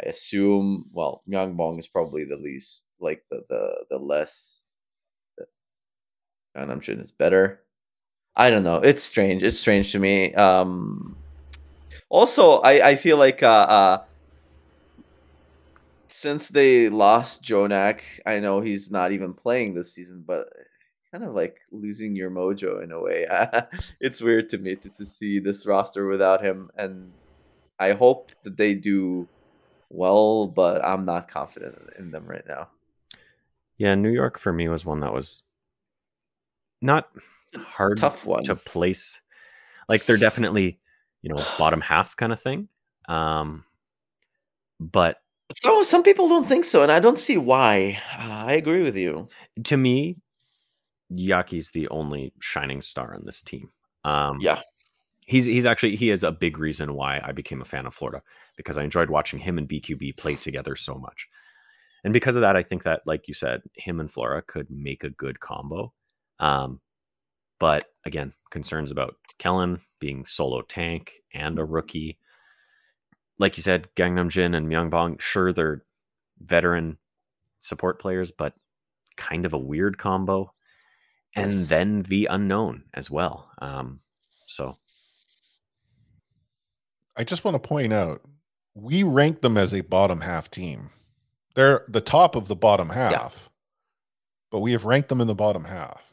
I 0.00 0.08
assume. 0.08 0.86
Well, 0.92 1.22
Gangbong 1.28 1.78
is 1.78 1.88
probably 1.88 2.24
the 2.24 2.36
least 2.36 2.86
like 3.00 3.22
the 3.30 3.42
the 3.48 3.84
the 3.90 3.98
less. 3.98 4.62
Gangnam 6.56 6.80
Jin 6.80 7.00
is 7.00 7.12
better. 7.12 7.60
I 8.34 8.50
don't 8.50 8.62
know. 8.62 8.76
It's 8.76 9.02
strange. 9.02 9.42
It's 9.42 9.58
strange 9.60 9.92
to 9.92 9.98
me. 9.98 10.32
Um, 10.34 11.16
also, 12.10 12.60
I 12.60 12.90
I 12.90 12.96
feel 12.96 13.16
like 13.16 13.42
uh, 13.42 13.46
uh 13.46 14.04
since 16.08 16.48
they 16.48 16.88
lost 16.90 17.42
JJoNak, 17.42 18.00
I 18.26 18.40
know 18.40 18.60
he's 18.60 18.90
not 18.90 19.12
even 19.12 19.32
playing 19.32 19.74
this 19.74 19.92
season, 19.92 20.24
but 20.26 20.48
kind 21.12 21.24
of 21.24 21.34
like 21.34 21.60
losing 21.70 22.14
your 22.14 22.30
mojo 22.30 22.82
in 22.82 22.92
a 22.92 23.00
way. 23.00 23.26
it's 24.00 24.20
weird 24.20 24.48
to 24.50 24.58
me 24.58 24.74
to, 24.76 24.90
to 24.90 25.06
see 25.06 25.38
this 25.38 25.64
roster 25.66 26.06
without 26.06 26.44
him, 26.44 26.70
and 26.76 27.12
I 27.78 27.92
hope 27.92 28.30
that 28.42 28.56
they 28.56 28.74
do 28.74 29.28
well, 29.88 30.46
but 30.46 30.84
I'm 30.84 31.04
not 31.04 31.28
confident 31.28 31.76
in 31.98 32.10
them 32.10 32.26
right 32.26 32.46
now. 32.46 32.68
Yeah, 33.76 33.94
New 33.94 34.10
York 34.10 34.38
for 34.38 34.52
me 34.52 34.68
was 34.68 34.84
one 34.84 35.00
that 35.00 35.12
was 35.12 35.44
not 36.82 37.08
hard 37.56 37.98
Tough 37.98 38.26
one. 38.26 38.44
to 38.44 38.54
place. 38.54 39.20
Like 39.88 40.04
they're 40.04 40.16
definitely, 40.16 40.78
you 41.22 41.32
know, 41.34 41.42
bottom 41.58 41.80
half 41.80 42.16
kind 42.16 42.32
of 42.32 42.40
thing. 42.40 42.68
Um 43.08 43.64
but 44.78 45.18
So 45.62 45.82
some 45.82 46.02
people 46.02 46.28
don't 46.28 46.46
think 46.46 46.64
so, 46.64 46.82
and 46.82 46.92
I 46.92 47.00
don't 47.00 47.18
see 47.18 47.36
why. 47.36 48.00
Uh, 48.16 48.44
I 48.48 48.52
agree 48.54 48.82
with 48.82 48.96
you. 48.96 49.28
to 49.64 49.76
me, 49.76 50.16
Yaki's 51.12 51.70
the 51.70 51.88
only 51.88 52.32
shining 52.40 52.80
star 52.80 53.14
on 53.14 53.24
this 53.24 53.42
team. 53.42 53.70
Um 54.04 54.40
Yeah. 54.40 54.60
he's 55.26 55.44
he's 55.46 55.66
actually 55.66 55.96
he 55.96 56.10
is 56.10 56.24
a 56.24 56.32
big 56.32 56.58
reason 56.58 56.94
why 56.94 57.20
I 57.24 57.32
became 57.32 57.60
a 57.60 57.64
fan 57.64 57.86
of 57.86 57.94
Florida 57.94 58.22
because 58.56 58.78
I 58.78 58.82
enjoyed 58.84 59.10
watching 59.10 59.38
him 59.40 59.58
and 59.58 59.68
BQB 59.68 60.16
play 60.16 60.36
together 60.36 60.76
so 60.76 60.94
much. 60.96 61.28
And 62.04 62.12
because 62.14 62.36
of 62.36 62.42
that, 62.42 62.56
I 62.56 62.62
think 62.62 62.84
that, 62.84 63.02
like 63.06 63.28
you 63.28 63.34
said, 63.34 63.62
him 63.74 64.00
and 64.00 64.10
Flora 64.10 64.42
could 64.42 64.70
make 64.70 65.04
a 65.04 65.10
good 65.10 65.40
combo. 65.40 65.92
Um, 66.38 66.80
but 67.60 67.92
again, 68.04 68.32
concerns 68.50 68.90
about 68.90 69.16
Kellen 69.38 69.80
being 70.00 70.24
solo 70.24 70.62
tank 70.62 71.22
and 71.32 71.58
a 71.60 71.64
rookie. 71.64 72.18
Like 73.38 73.56
you 73.56 73.62
said, 73.62 73.88
Gangnam 73.94 74.28
Jin 74.28 74.54
and 74.54 74.66
Myungbong, 74.66 75.20
sure 75.20 75.52
they're 75.52 75.84
veteran 76.40 76.98
support 77.60 78.00
players, 78.00 78.32
but 78.32 78.54
kind 79.16 79.46
of 79.46 79.52
a 79.52 79.58
weird 79.58 79.98
combo. 79.98 80.52
And 81.36 81.50
then 81.68 82.00
the 82.02 82.26
unknown 82.28 82.84
as 82.92 83.08
well. 83.08 83.50
Um, 83.60 84.00
so 84.46 84.78
I 87.16 87.22
just 87.22 87.44
want 87.44 87.54
to 87.54 87.68
point 87.68 87.92
out 87.92 88.22
we 88.74 89.02
rank 89.04 89.42
them 89.42 89.56
as 89.56 89.72
a 89.72 89.82
bottom 89.82 90.22
half 90.22 90.50
team. 90.50 90.90
They're 91.54 91.84
the 91.88 92.00
top 92.00 92.34
of 92.34 92.48
the 92.48 92.56
bottom 92.56 92.88
half, 92.90 93.50
but 94.50 94.60
we 94.60 94.72
have 94.72 94.84
ranked 94.86 95.08
them 95.08 95.20
in 95.20 95.26
the 95.26 95.34
bottom 95.34 95.64
half. 95.64 96.09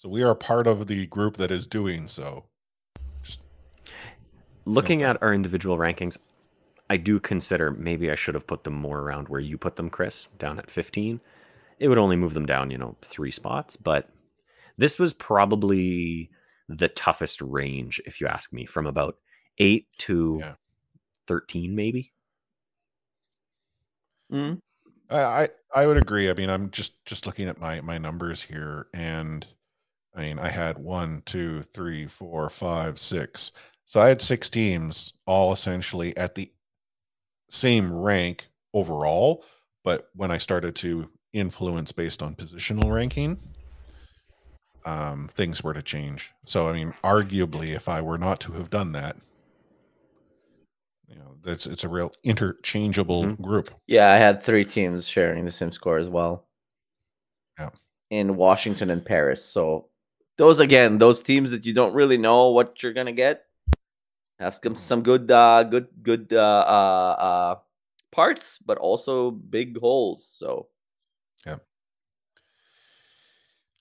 So 0.00 0.08
we 0.08 0.22
are 0.22 0.34
part 0.34 0.66
of 0.66 0.86
the 0.86 1.06
group 1.08 1.36
that 1.36 1.50
is 1.50 1.66
doing 1.66 2.08
so. 2.08 2.46
Just 3.22 3.42
looking 4.64 5.02
at 5.02 5.22
our 5.22 5.34
individual 5.34 5.76
rankings, 5.76 6.16
I 6.88 6.96
do 6.96 7.20
consider 7.20 7.70
maybe 7.70 8.10
I 8.10 8.14
should 8.14 8.32
have 8.32 8.46
put 8.46 8.64
them 8.64 8.72
more 8.72 9.00
around 9.00 9.28
where 9.28 9.42
you 9.42 9.58
put 9.58 9.76
them, 9.76 9.90
Chris, 9.90 10.28
down 10.38 10.58
at 10.58 10.70
15. 10.70 11.20
It 11.78 11.88
would 11.88 11.98
only 11.98 12.16
move 12.16 12.32
them 12.32 12.46
down, 12.46 12.70
you 12.70 12.78
know, 12.78 12.96
three 13.02 13.30
spots, 13.30 13.76
but 13.76 14.08
this 14.78 14.98
was 14.98 15.12
probably 15.12 16.30
the 16.66 16.88
toughest 16.88 17.42
range, 17.42 18.00
if 18.06 18.22
you 18.22 18.26
ask 18.26 18.54
me, 18.54 18.64
from 18.64 18.86
about 18.86 19.18
eight 19.58 19.86
to 19.98 20.38
Yeah. 20.40 20.54
13, 21.26 21.74
maybe. 21.74 22.14
Mm. 24.32 24.60
I, 25.10 25.20
I 25.20 25.48
I 25.74 25.86
would 25.86 25.98
agree. 25.98 26.30
I 26.30 26.32
mean, 26.32 26.48
I'm 26.48 26.70
just 26.70 27.04
just 27.04 27.26
looking 27.26 27.48
at 27.48 27.60
my 27.60 27.82
my 27.82 27.98
numbers 27.98 28.42
here, 28.42 28.86
and 28.94 29.46
I 30.14 30.22
mean, 30.22 30.38
I 30.38 30.48
had 30.48 30.78
one, 30.78 31.22
two, 31.24 31.62
three, 31.62 32.06
four, 32.06 32.48
five, 32.50 32.98
six. 32.98 33.52
So 33.86 34.00
I 34.00 34.08
had 34.08 34.20
six 34.22 34.48
teams, 34.50 35.12
all 35.26 35.52
essentially 35.52 36.16
at 36.16 36.34
the 36.34 36.50
same 37.48 37.92
rank 37.92 38.46
overall. 38.74 39.44
But 39.84 40.08
when 40.14 40.30
I 40.30 40.38
started 40.38 40.74
to 40.76 41.08
influence 41.32 41.92
based 41.92 42.22
on 42.22 42.34
positional 42.34 42.92
ranking, 42.92 43.38
um, 44.84 45.28
things 45.34 45.62
were 45.62 45.74
to 45.74 45.82
change. 45.82 46.30
So 46.44 46.68
I 46.68 46.72
mean, 46.72 46.94
arguably, 47.04 47.74
if 47.74 47.88
I 47.88 48.00
were 48.00 48.18
not 48.18 48.40
to 48.40 48.52
have 48.52 48.70
done 48.70 48.92
that, 48.92 49.16
you 51.06 51.16
know, 51.16 51.36
that's 51.44 51.66
it's 51.66 51.84
a 51.84 51.88
real 51.88 52.12
interchangeable 52.24 53.24
Mhm. 53.24 53.40
group. 53.42 53.70
Yeah, 53.86 54.10
I 54.12 54.18
had 54.18 54.40
three 54.42 54.64
teams 54.64 55.06
sharing 55.06 55.44
the 55.44 55.52
same 55.52 55.72
score 55.72 55.98
as 55.98 56.08
well. 56.08 56.46
Yeah. 57.58 57.70
In 58.10 58.36
Washington 58.36 58.90
and 58.90 59.04
Paris. 59.04 59.44
So 59.44 59.89
those 60.40 60.58
again, 60.58 60.96
those 60.96 61.20
teams 61.20 61.50
that 61.50 61.66
you 61.66 61.74
don't 61.74 61.92
really 61.92 62.16
know 62.16 62.50
what 62.50 62.82
you're 62.82 62.94
gonna 62.94 63.12
get 63.12 63.44
have 64.38 64.54
some 64.54 64.74
some 64.74 65.02
good 65.02 65.30
uh 65.30 65.62
good 65.64 65.86
good 66.02 66.32
uh 66.32 66.64
uh, 66.66 67.16
uh 67.18 67.54
parts, 68.10 68.58
but 68.64 68.78
also 68.78 69.30
big 69.30 69.78
holes. 69.78 70.26
So 70.26 70.68
yeah. 71.44 71.56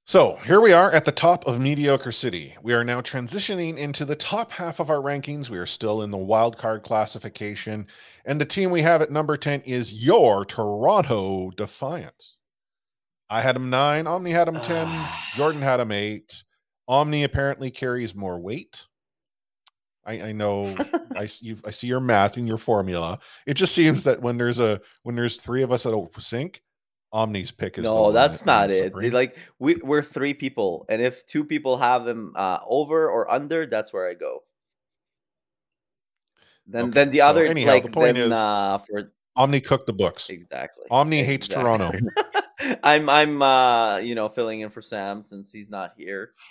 So 0.06 0.36
here 0.44 0.60
we 0.60 0.74
are 0.74 0.92
at 0.92 1.06
the 1.06 1.14
top 1.14 1.48
of 1.48 1.62
Mediocre 1.62 2.12
City. 2.12 2.58
We 2.62 2.74
are 2.74 2.84
now 2.84 3.00
transitioning 3.00 3.78
into 3.78 4.04
the 4.04 4.18
top 4.18 4.52
half 4.52 4.82
of 4.82 4.90
our 4.90 5.00
rankings. 5.00 5.50
We 5.50 5.60
are 5.60 5.66
still 5.66 6.02
in 6.02 6.12
the 6.12 6.18
wild 6.18 6.58
card 6.58 6.84
classification. 6.84 7.88
And 8.26 8.42
the 8.42 8.46
team 8.46 8.70
we 8.70 8.82
have 8.82 9.02
at 9.02 9.12
number 9.12 9.38
10 9.38 9.62
is 9.62 9.94
your 9.94 10.44
Toronto 10.44 11.52
Defiance. 11.52 12.36
I 13.30 13.40
had 13.40 13.56
him 13.56 13.70
nine. 13.70 14.08
Omni 14.08 14.32
had 14.32 14.50
him 14.50 14.60
10. 14.60 15.08
Jordan 15.36 15.62
had 15.62 15.80
him 15.80 15.92
eight. 15.92 16.44
Omni 16.90 17.24
apparently 17.24 17.70
carries 17.70 18.16
more 18.16 18.40
weight. 18.40 18.86
I, 20.06 20.22
I 20.30 20.32
know 20.32 20.76
I, 21.16 21.30
you, 21.40 21.56
I 21.64 21.70
see 21.70 21.86
your 21.88 22.00
math 22.00 22.36
and 22.38 22.48
your 22.48 22.58
formula. 22.58 23.20
It 23.46 23.54
just 23.54 23.76
seems 23.76 24.04
that 24.06 24.22
when 24.22 24.38
there's 24.38 24.58
a 24.60 24.82
when 25.04 25.16
there's 25.16 25.40
three 25.40 25.62
of 25.62 25.72
us 25.72 25.86
at 25.86 25.94
a 25.94 26.08
sync, 26.18 26.62
Omni's 27.14 27.52
pick 27.52 27.78
is 27.78 27.84
no, 27.84 28.12
that's 28.12 28.44
not 28.44 28.72
it. 28.72 28.96
Like 29.14 29.38
we 29.60 29.76
we're 29.76 30.02
three 30.02 30.34
people, 30.34 30.88
and 30.90 31.00
if 31.02 31.26
two 31.28 31.46
people 31.46 31.78
have 31.78 32.06
them 32.06 32.34
uh 32.36 32.60
over 32.68 33.08
or 33.10 33.32
under, 33.32 33.68
that's 33.68 33.94
where 33.94 34.10
I 34.10 34.16
go. 34.16 34.40
Then 36.66 36.86
Okay, 36.86 36.92
then 36.92 37.10
the 37.12 37.20
so 37.20 37.28
other 37.28 37.46
anyhow, 37.46 37.74
like 37.74 37.84
the 37.84 37.92
point 37.92 38.16
then, 38.16 38.28
is- 38.28 38.34
uh 38.34 38.80
for 38.80 39.14
Omni 39.36 39.62
cooked 39.62 39.86
the 39.86 39.94
books. 39.94 40.30
exactly. 40.32 40.86
Omni 40.90 41.24
hates 41.24 41.48
Toronto. 41.48 41.92
I'm 42.84 43.10
I'm 43.10 43.42
uh 43.42 43.98
you 43.98 44.16
know 44.16 44.30
filling 44.30 44.62
in 44.62 44.70
for 44.70 44.82
Sam 44.82 45.22
since 45.22 45.52
he's 45.52 45.70
not 45.70 45.94
here. 45.98 46.32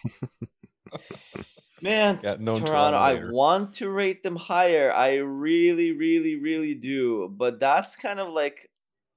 Man, 1.80 2.18
Toronto, 2.18 2.58
Toronto 2.58 2.98
I 2.98 3.30
want 3.30 3.74
to 3.74 3.88
rate 3.88 4.24
them 4.24 4.34
higher. 4.34 4.92
I 4.92 5.16
really, 5.16 5.92
really, 5.92 6.34
really 6.36 6.74
do. 6.74 7.32
But 7.36 7.60
that's 7.60 7.94
kind 7.94 8.18
of 8.18 8.32
like 8.32 8.68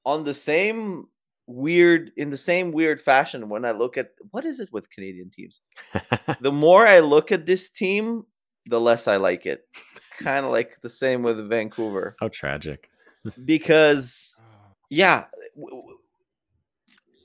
on 0.05 0.23
the 0.23 0.34
same 0.34 1.07
weird 1.47 2.11
in 2.18 2.30
the 2.30 2.38
same 2.38 2.72
weird 2.72 2.99
fashion 3.01 3.49
when 3.49 3.65
I 3.65 3.72
look 3.72 3.97
at 3.97 4.11
what 4.31 4.45
is 4.45 4.59
it 4.59 4.72
with 4.72 4.89
Canadian 4.89 5.30
teams? 5.30 5.61
The 6.39 6.51
more 6.51 6.88
I 6.88 6.99
look 6.99 7.31
at 7.31 7.45
this 7.45 7.69
team, 7.69 8.26
the 8.65 8.80
less 8.80 9.07
I 9.07 9.18
like 9.18 9.45
it. 9.45 9.65
kind 10.19 10.45
of 10.45 10.51
like 10.51 10.81
the 10.81 10.89
same 10.89 11.23
with 11.23 11.49
Vancouver 11.49 12.15
How 12.19 12.27
tragic. 12.30 12.89
because 13.45 14.41
yeah, 14.89 15.26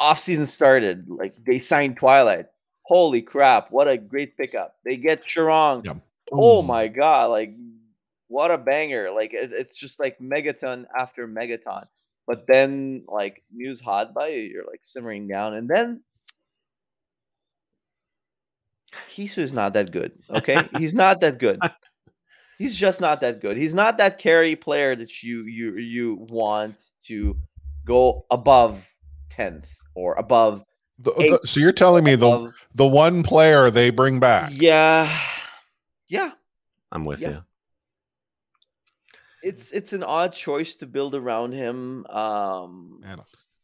off 0.00 0.18
season 0.18 0.46
started. 0.46 1.08
Like 1.08 1.34
they 1.44 1.58
signed 1.58 1.96
Twilight. 1.96 2.46
Holy 2.82 3.22
crap! 3.22 3.70
What 3.70 3.88
a 3.88 3.96
great 3.96 4.36
pickup. 4.36 4.76
They 4.84 4.96
get 4.96 5.26
Chorong. 5.26 5.84
Yeah. 5.84 5.94
Oh, 6.32 6.60
oh 6.60 6.62
my 6.62 6.88
god! 6.88 7.30
Like 7.30 7.54
what 8.28 8.50
a 8.50 8.58
banger! 8.58 9.10
Like 9.10 9.34
it, 9.34 9.52
it's 9.52 9.76
just 9.76 9.98
like 9.98 10.18
megaton 10.18 10.86
after 10.96 11.26
megaton. 11.26 11.86
But 12.26 12.46
then 12.46 13.04
like 13.08 13.42
Muse 13.54 13.80
hot 13.80 14.14
by 14.14 14.28
you, 14.28 14.40
you're 14.40 14.66
like 14.66 14.80
simmering 14.82 15.28
down, 15.28 15.54
and 15.54 15.68
then 15.68 16.02
Heesu 19.10 19.38
is 19.38 19.52
not 19.52 19.74
that 19.74 19.92
good. 19.92 20.12
Okay, 20.30 20.60
he's 20.78 20.94
not 20.94 21.20
that 21.20 21.38
good. 21.38 21.60
He's 22.58 22.74
just 22.74 23.00
not 23.00 23.20
that 23.20 23.40
good. 23.40 23.56
He's 23.56 23.74
not 23.74 23.98
that 23.98 24.18
carry 24.18 24.56
player 24.56 24.96
that 24.96 25.22
you 25.22 25.44
you 25.44 25.76
you 25.76 26.26
want 26.30 26.82
to 27.04 27.36
go 27.84 28.26
above 28.30 28.88
tenth 29.28 29.75
or 29.96 30.14
above. 30.14 30.62
The- 30.98 31.12
the- 31.42 31.46
so 31.46 31.58
you're 31.60 31.72
telling 31.72 32.04
me 32.04 32.14
the 32.14 32.26
above- 32.28 32.54
the 32.74 32.86
one 32.86 33.22
player 33.22 33.70
they 33.70 33.90
bring 33.90 34.20
back. 34.20 34.50
yeah, 34.54 35.10
yeah. 36.08 36.30
I'm 36.92 37.04
with 37.04 37.20
Yeah. 37.20 37.28
you. 37.30 37.42
It's 39.42 39.70
it's 39.72 39.92
an 39.92 40.02
odd 40.02 40.32
choice 40.32 40.76
to 40.76 40.86
build 40.86 41.14
around 41.14 41.52
him. 41.52 42.06
Um, 42.06 42.98
Man, 43.02 43.20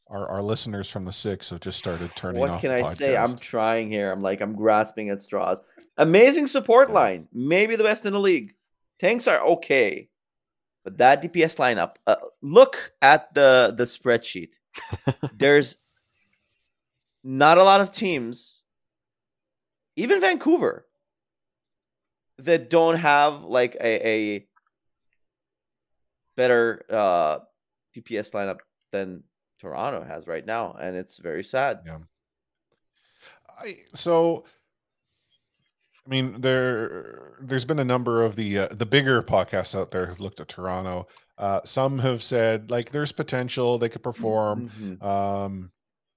our, 0.08 0.26
our 0.28 0.42
listeners 0.42 0.90
from 0.90 1.04
the 1.04 1.12
six 1.12 1.50
have 1.50 1.60
just 1.60 1.78
started 1.78 2.10
turning 2.14 2.40
what 2.40 2.50
off. 2.50 2.60
can 2.60 2.70
the 2.70 2.76
I 2.76 2.82
say? 2.92 3.16
I'm 3.16 3.36
trying 3.36 3.90
here. 3.90 4.10
I'm 4.12 4.20
like 4.20 4.40
I'm 4.40 4.54
grasping 4.54 5.10
at 5.10 5.22
straws. 5.22 5.60
Amazing 5.96 6.46
support 6.46 6.88
Yeah. 6.88 6.94
line, 6.94 7.28
maybe 7.32 7.76
the 7.76 7.84
best 7.84 8.06
in 8.06 8.12
the 8.12 8.20
league. 8.20 8.54
Tanks 9.00 9.26
are 9.26 9.40
okay, 9.40 10.08
but 10.84 10.98
that 10.98 11.22
DPS 11.22 11.56
lineup. 11.56 11.94
Uh, 12.06 12.16
look 12.42 12.92
at 13.02 13.34
the 13.34 13.74
the 13.76 13.84
spreadsheet. 13.84 14.54
There's 15.36 15.76
not 17.24 17.58
a 17.58 17.62
lot 17.64 17.80
of 17.80 17.92
teams, 17.92 18.62
even 19.96 20.20
Vancouver, 20.20 20.86
that 22.38 22.70
don't 22.70 22.96
have 22.96 23.42
like 23.44 23.76
a, 23.80 24.08
a 24.08 24.48
better 26.36 26.84
uh, 26.90 27.38
DPS 27.96 28.32
lineup 28.32 28.58
than 28.90 29.22
Toronto 29.60 30.02
has 30.02 30.26
right 30.26 30.44
now, 30.44 30.76
and 30.80 30.96
it's 30.96 31.18
very 31.18 31.44
sad. 31.44 31.80
I 33.58 33.76
so 33.94 34.44
I 36.04 36.10
mean 36.10 36.40
there 36.40 37.36
there's 37.40 37.64
been 37.64 37.78
a 37.78 37.84
number 37.84 38.22
of 38.22 38.34
the 38.34 38.60
uh, 38.60 38.68
the 38.70 38.86
bigger 38.86 39.22
podcasts 39.22 39.78
out 39.78 39.90
there 39.90 40.06
who've 40.06 40.20
looked 40.20 40.40
at 40.40 40.48
Toronto. 40.48 41.06
Uh, 41.38 41.60
some 41.64 41.98
have 42.00 42.22
said 42.22 42.70
like 42.70 42.90
there's 42.90 43.12
potential 43.12 43.78
they 43.78 43.88
could 43.88 44.02
perform. 44.02 44.70
Mhm. 44.70 45.02
Um, 45.02 45.70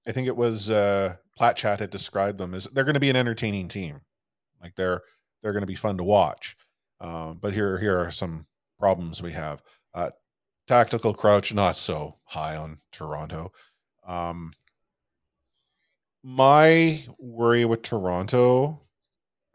I 0.06 0.12
think 0.12 0.28
it 0.28 0.36
was 0.36 0.70
uh, 0.70 1.16
Plat 1.36 1.56
Chat 1.56 1.80
had 1.80 1.90
described 1.90 2.38
them 2.38 2.54
as 2.54 2.64
they're 2.66 2.84
going 2.84 2.94
to 2.94 3.00
be 3.00 3.10
an 3.10 3.16
entertaining 3.16 3.68
team. 3.68 4.00
Like 4.62 4.74
they're 4.76 5.02
they're 5.42 5.52
going 5.52 5.62
to 5.62 5.66
be 5.66 5.74
fun 5.74 5.96
to 5.98 6.04
watch. 6.04 6.56
Um, 7.00 7.38
but 7.40 7.52
here 7.52 7.78
here 7.78 7.98
are 7.98 8.10
some 8.10 8.46
problems 8.78 9.22
we 9.22 9.32
have. 9.32 9.62
Uh, 9.94 10.10
tactical 10.66 11.14
crouch 11.14 11.52
not 11.52 11.76
so 11.76 12.16
high 12.24 12.56
on 12.56 12.78
Toronto. 12.92 13.52
Um, 14.06 14.52
my 16.22 17.04
worry 17.18 17.64
with 17.64 17.82
Toronto 17.82 18.80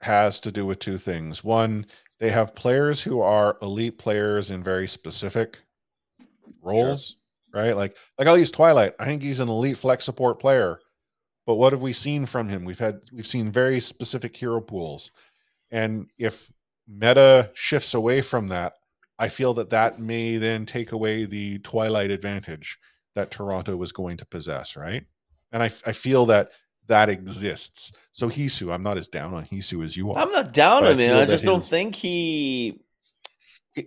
has 0.01 0.39
to 0.41 0.51
do 0.51 0.65
with 0.65 0.79
two 0.79 0.97
things. 0.97 1.43
One, 1.43 1.85
they 2.19 2.29
have 2.29 2.55
players 2.55 3.01
who 3.01 3.21
are 3.21 3.57
elite 3.61 3.97
players 3.97 4.51
in 4.51 4.63
very 4.63 4.87
specific 4.87 5.59
roles, 6.61 7.17
right? 7.53 7.75
Like 7.75 7.95
like 8.17 8.27
I'll 8.27 8.37
use 8.37 8.51
Twilight. 8.51 8.95
I 8.99 9.05
think 9.05 9.21
he's 9.21 9.39
an 9.39 9.49
elite 9.49 9.77
flex 9.77 10.03
support 10.05 10.39
player. 10.39 10.79
But 11.45 11.55
what 11.55 11.73
have 11.73 11.81
we 11.81 11.93
seen 11.93 12.25
from 12.25 12.49
him? 12.49 12.65
We've 12.65 12.79
had 12.79 13.01
we've 13.11 13.27
seen 13.27 13.51
very 13.51 13.79
specific 13.79 14.35
hero 14.35 14.61
pools. 14.61 15.11
And 15.71 16.07
if 16.17 16.51
meta 16.87 17.51
shifts 17.53 17.93
away 17.93 18.21
from 18.21 18.49
that, 18.49 18.73
I 19.17 19.29
feel 19.29 19.53
that 19.55 19.69
that 19.69 19.99
may 19.99 20.37
then 20.37 20.65
take 20.65 20.91
away 20.91 21.25
the 21.25 21.59
Twilight 21.59 22.11
advantage 22.11 22.77
that 23.15 23.31
Toronto 23.31 23.75
was 23.75 23.91
going 23.91 24.17
to 24.17 24.25
possess, 24.25 24.75
right? 24.75 25.05
And 25.51 25.61
I, 25.61 25.71
I 25.85 25.91
feel 25.91 26.25
that 26.27 26.51
that 26.87 27.09
exists. 27.09 27.91
So 28.11 28.29
Heesu, 28.29 28.73
I'm 28.73 28.83
not 28.83 28.97
as 28.97 29.07
down 29.07 29.33
on 29.33 29.45
Heesu 29.45 29.83
as 29.83 29.95
you 29.95 30.11
are. 30.11 30.17
I'm 30.17 30.31
not 30.31 30.53
down 30.53 30.85
on 30.85 30.99
him. 30.99 31.15
I 31.15 31.19
that 31.19 31.29
just 31.29 31.45
don't 31.45 31.63
think 31.63 31.95
he. 31.95 32.81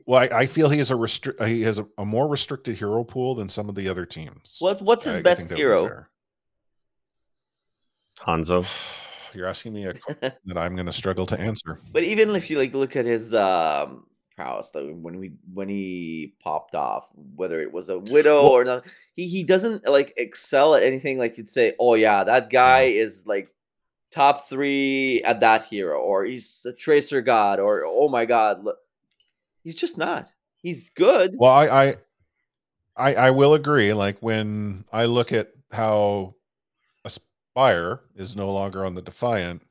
Well, 0.06 0.20
I, 0.20 0.40
I 0.40 0.46
feel 0.46 0.68
he 0.68 0.78
has 0.78 0.90
a 0.90 0.94
restri- 0.94 1.46
he 1.46 1.62
has 1.62 1.78
a, 1.78 1.86
a 1.98 2.04
more 2.04 2.26
restricted 2.28 2.76
hero 2.76 3.04
pool 3.04 3.34
than 3.34 3.48
some 3.48 3.68
of 3.68 3.74
the 3.74 3.88
other 3.88 4.06
teams. 4.06 4.56
What 4.60 4.80
What's 4.82 5.04
his 5.04 5.16
I- 5.16 5.18
I 5.18 5.22
best 5.22 5.42
that 5.42 5.48
would 5.50 5.54
be 5.56 5.60
hero? 5.60 5.86
fair. 5.86 6.10
Hanzo. 8.20 8.66
You're 9.34 9.46
asking 9.48 9.74
me 9.74 9.86
a 9.86 9.94
question 9.94 10.32
that 10.46 10.56
I'm 10.58 10.76
going 10.76 10.86
to 10.86 10.92
struggle 10.92 11.26
to 11.26 11.40
answer. 11.40 11.80
But 11.92 12.04
even 12.04 12.30
if 12.36 12.50
you 12.50 12.58
like 12.58 12.72
look 12.72 12.94
at 12.94 13.04
his 13.04 13.34
um 13.34 14.06
prowess, 14.36 14.70
though, 14.70 14.86
when 14.92 15.18
we 15.18 15.32
when 15.52 15.68
he 15.68 16.34
popped 16.40 16.76
off, 16.76 17.08
whether 17.34 17.60
it 17.60 17.72
was 17.72 17.88
a 17.88 17.98
widow 17.98 18.42
Well- 18.44 18.52
or 18.52 18.64
not, 18.64 18.84
he 19.14 19.26
he 19.26 19.42
doesn't 19.42 19.88
like 19.88 20.12
excel 20.16 20.76
at 20.76 20.84
anything. 20.84 21.18
Like 21.18 21.36
you'd 21.36 21.50
say, 21.50 21.74
oh 21.80 21.94
yeah, 21.94 22.22
that 22.22 22.48
guy 22.50 22.82
is 22.82 23.26
like 23.26 23.48
top 24.12 24.48
three 24.48 25.20
at 25.24 25.40
that 25.40 25.64
hero, 25.64 25.98
or 26.00 26.24
he's 26.24 26.64
a 26.68 26.72
tracer 26.72 27.20
god, 27.20 27.58
or 27.58 27.82
oh 27.84 28.08
my 28.08 28.26
god, 28.26 28.62
look, 28.62 28.76
he's 29.64 29.74
just 29.74 29.98
not. 29.98 30.30
He's 30.58 30.90
good. 30.90 31.34
Well, 31.36 31.52
I, 31.52 31.66
I 31.66 31.96
I 32.96 33.14
I 33.14 33.30
will 33.30 33.54
agree. 33.54 33.92
Like 33.92 34.18
when 34.20 34.84
I 34.92 35.06
look 35.06 35.32
at 35.32 35.50
how 35.72 36.34
Aspire 37.04 38.00
is 38.14 38.36
no 38.36 38.50
longer 38.52 38.84
on 38.84 38.94
the 38.94 39.02
Defiant, 39.02 39.62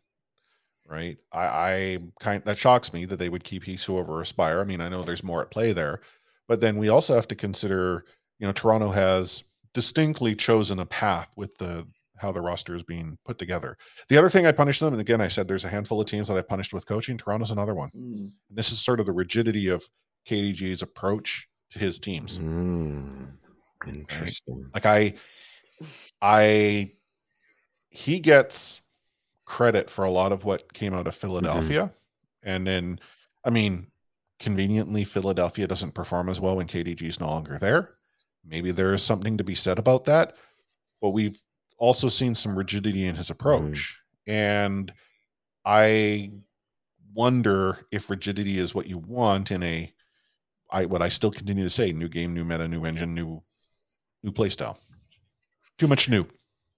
right? 0.87 1.17
I, 1.31 1.45
I 1.45 1.97
kind 2.19 2.43
that 2.45 2.57
shocks 2.57 2.93
me 2.93 3.05
that 3.05 3.17
they 3.17 3.29
would 3.29 3.43
keep 3.43 3.63
Heesu 3.63 3.97
over 3.97 4.21
Aspire. 4.21 4.59
I 4.59 4.65
mean, 4.65 4.81
I 4.81 4.89
know 4.89 5.03
there's 5.03 5.23
more 5.23 5.41
at 5.41 5.51
play 5.51 5.73
there, 5.73 6.01
but 6.47 6.59
then 6.59 6.77
we 6.77 6.89
also 6.89 7.15
have 7.15 7.27
to 7.29 7.35
consider, 7.35 8.05
you 8.39 8.45
know, 8.45 8.53
Toronto 8.53 8.91
has 8.91 9.43
distinctly 9.73 10.35
chosen 10.35 10.79
a 10.79 10.85
path 10.85 11.29
with 11.35 11.57
the 11.57 11.87
how 12.23 12.31
the 12.31 12.41
roster 12.41 12.73
is 12.73 12.81
being 12.81 13.17
put 13.25 13.37
together. 13.37 13.77
The 14.09 14.17
other 14.17 14.29
thing 14.29 14.47
I 14.47 14.51
punished 14.51 14.79
them, 14.79 14.93
and 14.93 15.01
again, 15.01 15.21
I 15.21 15.27
said 15.27 15.47
there's 15.47 15.65
a 15.65 15.69
handful 15.69 16.01
of 16.01 16.07
teams 16.07 16.27
that 16.29 16.37
I 16.37 16.41
punished 16.41 16.73
with 16.73 16.87
coaching. 16.87 17.17
Toronto's 17.17 17.51
another 17.51 17.75
one. 17.75 17.91
Mm. 17.95 18.31
This 18.49 18.71
is 18.71 18.79
sort 18.79 18.99
of 18.99 19.05
the 19.05 19.11
rigidity 19.11 19.67
of 19.67 19.83
KDG's 20.27 20.81
approach 20.81 21.47
to 21.71 21.79
his 21.79 21.99
teams. 21.99 22.39
Mm, 22.39 23.33
interesting. 23.85 24.65
Like 24.73 24.85
I, 24.85 25.13
I, 26.21 26.93
he 27.89 28.19
gets 28.19 28.81
credit 29.45 29.89
for 29.89 30.05
a 30.05 30.11
lot 30.11 30.31
of 30.31 30.45
what 30.45 30.73
came 30.73 30.93
out 30.93 31.05
of 31.05 31.13
Philadelphia, 31.13 31.93
and 32.41 32.65
then, 32.65 32.99
I 33.45 33.49
mean, 33.49 33.87
conveniently, 34.39 35.03
Philadelphia 35.03 35.67
doesn't 35.67 35.93
perform 35.93 36.29
as 36.29 36.39
well 36.39 36.55
when 36.55 36.67
KDG 36.67 37.03
is 37.03 37.19
no 37.19 37.27
longer 37.27 37.57
there. 37.59 37.91
Maybe 38.45 38.71
there 38.71 38.93
is 38.93 39.03
something 39.03 39.37
to 39.37 39.43
be 39.43 39.55
said 39.55 39.79
about 39.79 40.05
that, 40.05 40.35
but 41.01 41.11
we've 41.11 41.37
also 41.83 42.07
seen 42.07 42.33
some 42.33 42.57
rigidity 42.57 43.05
in 43.07 43.15
his 43.15 43.29
approach, 43.29 43.99
and 44.25 44.93
I 45.65 46.31
wonder 47.13 47.85
if 47.91 48.09
rigidity 48.09 48.57
is 48.57 48.73
what 48.73 48.87
you 48.87 48.99
want 48.99 49.51
in 49.51 49.61
a 49.63 49.93
I 50.71 50.85
what 50.85 51.01
I 51.01 51.09
still 51.09 51.29
continue 51.29 51.63
to 51.65 51.69
say 51.69 51.91
new 51.91 52.07
game, 52.07 52.33
new 52.33 52.45
meta, 52.45 52.69
new 52.69 52.85
engine, 52.85 53.13
new 53.13 53.43
new 54.23 54.31
playstyle. 54.31 54.77
Too 55.77 55.87
much 55.89 56.07
new. 56.07 56.25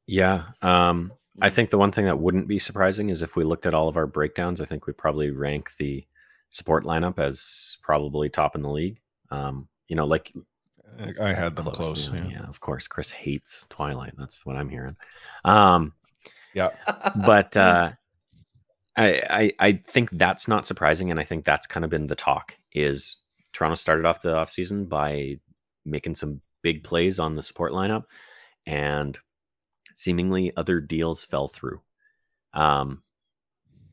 Yeah. 0.08 0.46
Um, 0.64 1.14
I 1.40 1.50
Mm. 1.50 1.54
think 1.54 1.70
the 1.70 1.78
one 1.78 1.92
thing 1.92 2.06
that 2.06 2.18
wouldn't 2.20 2.48
be 2.48 2.58
surprising 2.58 3.10
is 3.10 3.22
if 3.22 3.36
we 3.36 3.44
looked 3.44 3.68
at 3.68 3.76
all 3.76 3.88
of 3.88 3.98
our 3.98 4.08
breakdowns, 4.08 4.60
I 4.60 4.66
think 4.66 4.88
we 4.88 4.94
probably 4.94 5.30
rank 5.30 5.76
the 5.78 6.04
support 6.50 6.84
lineup 6.84 7.20
as 7.20 7.78
probably 7.84 8.30
top 8.30 8.56
in 8.56 8.64
the 8.64 8.72
league. 8.72 9.00
Um, 9.30 9.68
you 9.88 9.96
know, 9.96 10.06
like 10.06 10.34
I- 11.00 11.30
I 11.30 11.34
had 11.34 11.56
them 11.56 11.66
close. 11.66 12.10
yeah, 12.10 12.16
yeah. 12.24 12.30
yeah, 12.30 12.44
of 12.48 12.60
course. 12.60 12.88
Chris 12.88 13.12
hates 13.12 13.66
Twilight. 13.70 14.14
That's 14.18 14.46
what 14.46 14.56
I'm 14.56 14.70
hearing. 14.70 14.96
Um, 15.44 15.94
Yeah. 16.54 16.70
but 17.26 17.56
uh, 17.58 17.92
I, 18.98 19.22
I 19.30 19.52
I 19.60 19.72
think 19.86 20.12
that's 20.12 20.48
not 20.48 20.66
surprising, 20.66 21.12
and 21.12 21.20
I 21.20 21.24
think 21.24 21.44
that's 21.46 21.68
kind 21.68 21.84
of 21.84 21.90
been 21.90 22.08
the 22.08 22.16
talk. 22.16 22.58
Is 22.74 23.18
Toronto 23.54 23.76
started 23.76 24.06
off 24.06 24.22
the 24.22 24.36
offseason 24.36 24.88
by 24.88 25.40
making 25.86 26.16
some 26.16 26.42
big 26.62 26.84
plays 26.84 27.20
on 27.20 27.36
the 27.36 27.44
support 27.44 27.72
lineup, 27.74 28.04
and 28.66 29.20
seemingly 29.96 30.56
other 30.58 30.80
deals 30.80 31.26
fell 31.26 31.48
through. 31.48 31.82
Um, 32.54 33.04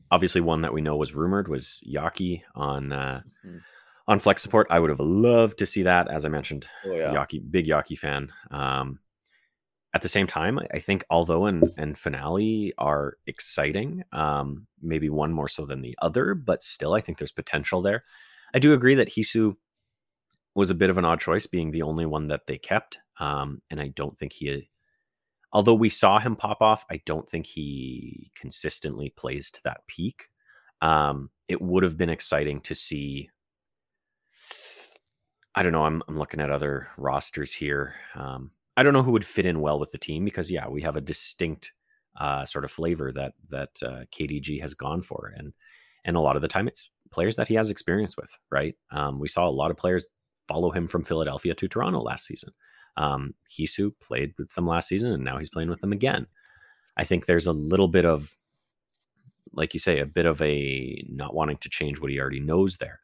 obviously, 0.09 0.41
one 0.41 0.61
that 0.61 0.73
we 0.73 0.81
know 0.81 0.95
was 0.95 1.15
rumored 1.15 1.47
was 1.49 1.81
Yaki 1.87 2.43
on 2.55 2.91
uh, 2.93 3.21
Mhm. 3.45 3.61
On 4.07 4.19
flex 4.19 4.41
support. 4.43 4.67
I 4.69 4.79
would 4.79 4.89
have 4.89 4.99
loved 4.99 5.59
to 5.59 5.65
see 5.65 5.83
that, 5.83 6.09
as 6.09 6.25
I 6.25 6.29
mentioned. 6.29 6.67
oh 6.85 6.93
yeah. 6.93 7.13
Yaki, 7.13 7.39
big 7.49 7.67
Yaki 7.67 7.97
fan. 7.97 8.31
Um, 8.51 8.99
at 9.93 10.01
the 10.01 10.09
same 10.09 10.27
time, 10.27 10.59
I- 10.73 10.79
think 10.79 11.05
although 11.09 11.45
and 11.45 11.71
and 11.77 11.97
finale 11.97 12.73
are 12.77 13.17
exciting, 13.27 14.03
um, 14.11 14.67
maybe 14.81 15.09
one 15.09 15.31
more 15.31 15.47
so 15.47 15.65
than 15.65 15.81
the 15.81 15.95
other, 16.01 16.33
but 16.35 16.63
still, 16.63 16.93
I 16.93 17.01
think 17.01 17.17
there's 17.17 17.31
potential 17.31 17.81
there. 17.81 18.03
I 18.53 18.59
do 18.59 18.73
agree 18.73 18.95
that 18.95 19.09
Heesu 19.09 19.55
was 20.55 20.69
a 20.69 20.75
bit 20.75 20.89
of 20.89 20.97
an 20.97 21.05
odd 21.05 21.19
choice, 21.19 21.47
being 21.47 21.71
the 21.71 21.81
only 21.83 22.05
one 22.05 22.27
that 22.27 22.45
they 22.47 22.57
kept, 22.57 22.99
um, 23.19 23.61
and 23.69 23.79
I 23.79 23.87
don't 23.87 24.17
think 24.17 24.33
he. 24.33 24.69
Although 25.53 25.75
we 25.75 25.89
saw 25.89 26.19
him 26.19 26.35
pop 26.35 26.61
off, 26.61 26.83
I 26.89 26.99
don't 27.05 27.29
think 27.29 27.45
he 27.45 28.31
consistently 28.35 29.11
plays 29.15 29.49
to 29.51 29.61
that 29.63 29.81
peak. 29.87 30.29
Um, 30.81 31.29
it 31.47 31.61
would 31.61 31.83
have 31.83 31.97
been 31.97 32.09
exciting 32.09 32.59
to 32.61 32.75
see 32.75 33.29
I 35.55 35.63
don't 35.63 35.71
know. 35.71 35.85
I'm 35.85 36.01
I'm 36.07 36.17
looking 36.17 36.39
at 36.39 36.49
other 36.49 36.87
rosters 36.97 37.53
here. 37.53 37.95
Um, 38.15 38.51
I 38.75 38.83
don't 38.83 38.93
know 38.93 39.03
who 39.03 39.11
would 39.11 39.25
fit 39.25 39.45
in 39.45 39.61
well 39.61 39.79
with 39.79 39.91
the 39.91 39.97
team 39.97 40.25
because 40.25 40.49
yeah, 40.49 40.67
we 40.67 40.81
have 40.81 40.95
a 40.95 41.01
distinct 41.01 41.73
uh, 42.19 42.45
sort 42.45 42.65
of 42.65 42.71
flavor 42.71 43.11
that 43.11 43.33
that 43.49 43.69
uh, 43.83 44.05
KDG 44.11 44.61
has 44.61 44.73
gone 44.73 45.01
for, 45.01 45.31
and 45.35 45.53
and 46.05 46.15
a 46.15 46.21
lot 46.21 46.35
of 46.35 46.41
the 46.41 46.47
time 46.47 46.67
it's 46.67 46.89
players 47.11 47.35
that 47.35 47.47
he 47.47 47.55
has 47.55 47.69
experience 47.69 48.17
with. 48.17 48.37
Right? 48.51 48.75
Um, 48.91 49.19
we 49.19 49.27
saw 49.27 49.47
a 49.47 49.51
lot 49.51 49.71
of 49.71 49.77
players 49.77 50.07
follow 50.47 50.71
him 50.71 50.87
from 50.87 51.03
Philadelphia 51.03 51.53
to 51.53 51.67
Toronto 51.67 52.01
last 52.01 52.25
season. 52.25 52.51
Um, 52.97 53.33
Heesu 53.49 53.91
played 54.01 54.33
with 54.37 54.53
them 54.55 54.67
last 54.67 54.87
season, 54.87 55.11
and 55.11 55.23
now 55.23 55.37
he's 55.37 55.49
playing 55.49 55.69
with 55.69 55.81
them 55.81 55.93
again. 55.93 56.27
I 56.97 57.03
think 57.03 57.25
there's 57.25 57.47
a 57.47 57.51
little 57.51 57.87
bit 57.87 58.05
of, 58.05 58.37
like 59.53 59.73
you 59.73 59.79
say, 59.79 59.99
a 59.99 60.05
bit 60.05 60.25
of 60.25 60.41
a 60.41 61.03
not 61.09 61.33
wanting 61.33 61.57
to 61.57 61.69
change 61.69 61.99
what 61.99 62.11
he 62.11 62.19
already 62.19 62.39
knows 62.39 62.77
there. 62.77 62.99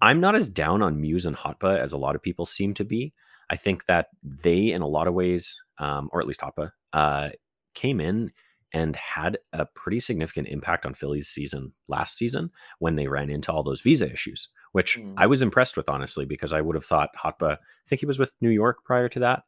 I'm 0.00 0.20
not 0.20 0.34
as 0.34 0.48
down 0.48 0.82
on 0.82 1.00
Muse 1.00 1.26
and 1.26 1.36
Hotba 1.36 1.78
as 1.78 1.92
a 1.92 1.98
lot 1.98 2.14
of 2.14 2.22
people 2.22 2.46
seem 2.46 2.74
to 2.74 2.84
be. 2.84 3.12
I 3.50 3.56
think 3.56 3.86
that 3.86 4.08
they, 4.22 4.70
in 4.72 4.82
a 4.82 4.86
lot 4.86 5.08
of 5.08 5.14
ways, 5.14 5.56
um, 5.78 6.08
or 6.12 6.20
at 6.20 6.26
least 6.26 6.40
Hotba, 6.40 6.72
uh, 6.92 7.30
came 7.74 8.00
in 8.00 8.32
and 8.72 8.94
had 8.96 9.38
a 9.54 9.64
pretty 9.64 9.98
significant 9.98 10.48
impact 10.48 10.84
on 10.84 10.92
Philly's 10.92 11.28
season 11.28 11.72
last 11.88 12.16
season 12.16 12.50
when 12.78 12.96
they 12.96 13.08
ran 13.08 13.30
into 13.30 13.50
all 13.50 13.62
those 13.62 13.80
visa 13.80 14.10
issues, 14.12 14.48
which 14.72 14.98
Mm. 14.98 15.14
I 15.16 15.26
was 15.26 15.40
impressed 15.40 15.76
with, 15.76 15.88
honestly, 15.88 16.26
because 16.26 16.52
I 16.52 16.60
would 16.60 16.76
have 16.76 16.84
thought 16.84 17.16
Hotba, 17.16 17.52
I 17.52 17.58
think 17.86 18.00
he 18.00 18.06
was 18.06 18.18
with 18.18 18.34
New 18.42 18.50
York 18.50 18.84
prior 18.84 19.08
to 19.08 19.20
that. 19.20 19.44